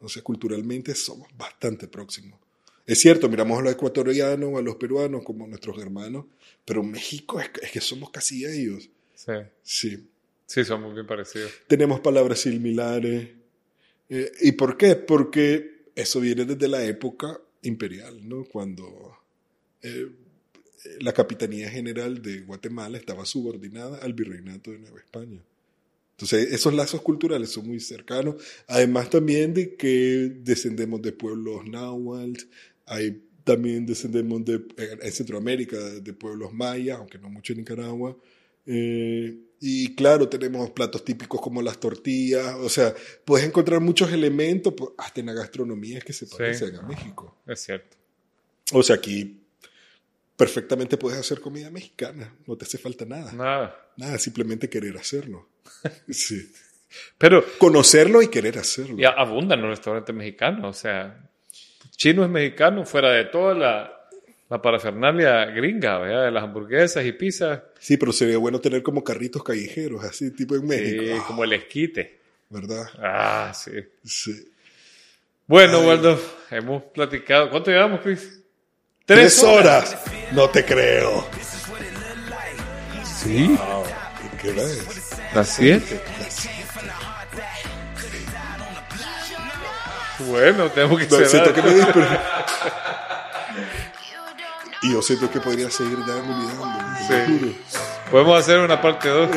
O 0.00 0.08
sea, 0.08 0.22
culturalmente 0.22 0.94
somos 0.94 1.28
bastante 1.36 1.88
próximos. 1.88 2.38
Es 2.86 3.00
cierto, 3.00 3.28
miramos 3.28 3.58
a 3.58 3.62
los 3.62 3.72
ecuatorianos, 3.72 4.56
a 4.58 4.62
los 4.62 4.76
peruanos 4.76 5.22
como 5.24 5.46
nuestros 5.46 5.78
hermanos, 5.82 6.24
pero 6.64 6.82
México 6.82 7.38
es, 7.40 7.50
que- 7.50 7.64
es 7.66 7.70
que 7.72 7.80
somos 7.80 8.10
casi 8.10 8.44
ellos. 8.46 8.88
Sí. 9.14 9.32
Sí. 9.62 10.08
Sí, 10.46 10.64
somos 10.64 10.94
bien 10.94 11.06
parecidos. 11.06 11.52
Tenemos 11.66 12.00
palabras 12.00 12.38
similares. 12.40 13.28
Eh, 14.08 14.32
¿Y 14.40 14.52
por 14.52 14.78
qué? 14.78 14.94
Porque 14.96 15.77
eso 15.98 16.20
viene 16.20 16.44
desde 16.44 16.68
la 16.68 16.84
época 16.84 17.40
imperial, 17.62 18.26
¿no? 18.28 18.44
Cuando 18.44 19.18
eh, 19.82 20.06
la 21.00 21.12
Capitanía 21.12 21.68
General 21.68 22.22
de 22.22 22.42
Guatemala 22.42 22.96
estaba 22.96 23.24
subordinada 23.24 23.98
al 23.98 24.12
Virreinato 24.14 24.70
de 24.70 24.78
Nueva 24.78 25.00
España. 25.00 25.42
Entonces, 26.12 26.52
esos 26.52 26.72
lazos 26.72 27.02
culturales 27.02 27.50
son 27.50 27.66
muy 27.66 27.80
cercanos. 27.80 28.36
Además 28.68 29.10
también 29.10 29.54
de 29.54 29.74
que 29.74 30.32
descendemos 30.40 31.02
de 31.02 31.12
pueblos 31.12 31.66
náhuatl, 31.66 32.44
hay 32.86 33.22
también 33.42 33.84
descendemos 33.84 34.44
de, 34.44 34.56
eh, 34.76 34.98
en 35.02 35.12
Centroamérica 35.12 35.78
de 35.78 36.12
pueblos 36.12 36.52
mayas, 36.52 36.98
aunque 36.98 37.18
no 37.18 37.28
mucho 37.28 37.54
en 37.54 37.60
Nicaragua. 37.60 38.16
Eh, 38.70 39.34
y 39.60 39.94
claro, 39.96 40.28
tenemos 40.28 40.70
platos 40.70 41.04
típicos 41.04 41.40
como 41.40 41.62
las 41.62 41.78
tortillas, 41.80 42.54
o 42.56 42.68
sea, 42.68 42.94
puedes 43.24 43.46
encontrar 43.46 43.80
muchos 43.80 44.12
elementos, 44.12 44.74
pues, 44.76 44.90
hasta 44.98 45.20
en 45.20 45.26
la 45.26 45.32
gastronomía 45.32 46.00
que 46.00 46.12
se 46.12 46.26
Sí. 46.26 46.34
parecen 46.36 46.76
a 46.76 46.82
México. 46.82 47.38
Es 47.46 47.60
cierto. 47.60 47.96
O 48.72 48.82
sea, 48.82 48.96
aquí 48.96 49.40
perfectamente 50.36 50.96
puedes 50.96 51.18
hacer 51.18 51.40
comida 51.40 51.70
mexicana, 51.70 52.32
no 52.46 52.56
te 52.56 52.64
hace 52.66 52.78
falta 52.78 53.04
nada. 53.04 53.32
Nada. 53.32 53.90
Nada, 53.96 54.18
simplemente 54.18 54.68
querer 54.68 54.96
hacerlo. 54.96 55.48
Sí. 56.10 56.52
Pero 57.18 57.44
Conocerlo 57.58 58.22
y 58.22 58.28
querer 58.28 58.58
hacerlo. 58.58 58.96
ya 58.98 59.10
abundan 59.10 59.60
los 59.60 59.70
restaurantes 59.70 60.14
mexicanos. 60.14 60.76
O 60.76 60.80
sea, 60.80 61.28
chino 61.90 62.22
es 62.24 62.30
mexicano 62.30 62.86
fuera 62.86 63.10
de 63.12 63.24
toda 63.26 63.54
la, 63.54 63.97
la 64.50 64.62
parafernalia 64.62 65.44
gringa, 65.46 65.98
¿verdad? 65.98 66.24
De 66.26 66.30
las 66.30 66.42
hamburguesas 66.44 67.04
y 67.04 67.12
pizzas. 67.12 67.60
Sí, 67.78 67.96
pero 67.96 68.12
sería 68.12 68.38
bueno 68.38 68.60
tener 68.60 68.82
como 68.82 69.04
carritos 69.04 69.42
callejeros, 69.44 70.02
así 70.04 70.30
tipo 70.34 70.54
en 70.54 70.66
México. 70.66 71.02
Sí, 71.02 71.10
Ah, 71.20 71.24
como 71.26 71.44
el 71.44 71.52
esquite. 71.52 72.18
¿Verdad? 72.50 72.86
Ah, 72.98 73.52
sí. 73.54 73.72
Sí. 74.04 74.50
Bueno, 75.46 75.80
Ay. 75.80 75.86
Waldo, 75.86 76.20
hemos 76.50 76.82
platicado. 76.84 77.50
¿Cuánto 77.50 77.70
llevamos, 77.70 78.00
Chris? 78.02 78.42
Tres 79.04 79.42
horas. 79.42 79.96
No 80.32 80.48
te 80.48 80.64
creo. 80.64 81.26
Sí. 83.04 83.58
¿Qué 84.40 84.50
hora 84.50 84.62
es? 84.62 85.10
Las 85.34 85.48
siete. 85.48 86.00
Las- 86.20 86.48
Bueno, 90.20 90.68
tenemos 90.70 90.98
que 90.98 91.04
No, 91.06 91.10
siento 91.16 91.28
cerrar. 91.30 91.54
que 91.54 91.62
me 91.62 91.70
Y 94.82 94.92
yo 94.92 95.02
siento 95.02 95.30
que 95.30 95.40
podría 95.40 95.70
seguir 95.70 95.98
dando 96.06 96.42
y 96.42 96.46
dando. 96.46 96.66
Sí. 97.36 97.60
Podemos 98.10 98.38
hacer 98.38 98.60
una 98.60 98.80
parte 98.80 99.08
2. 99.08 99.30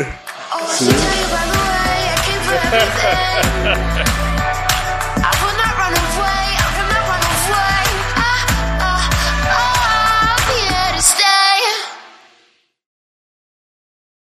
Sí. 0.77 0.89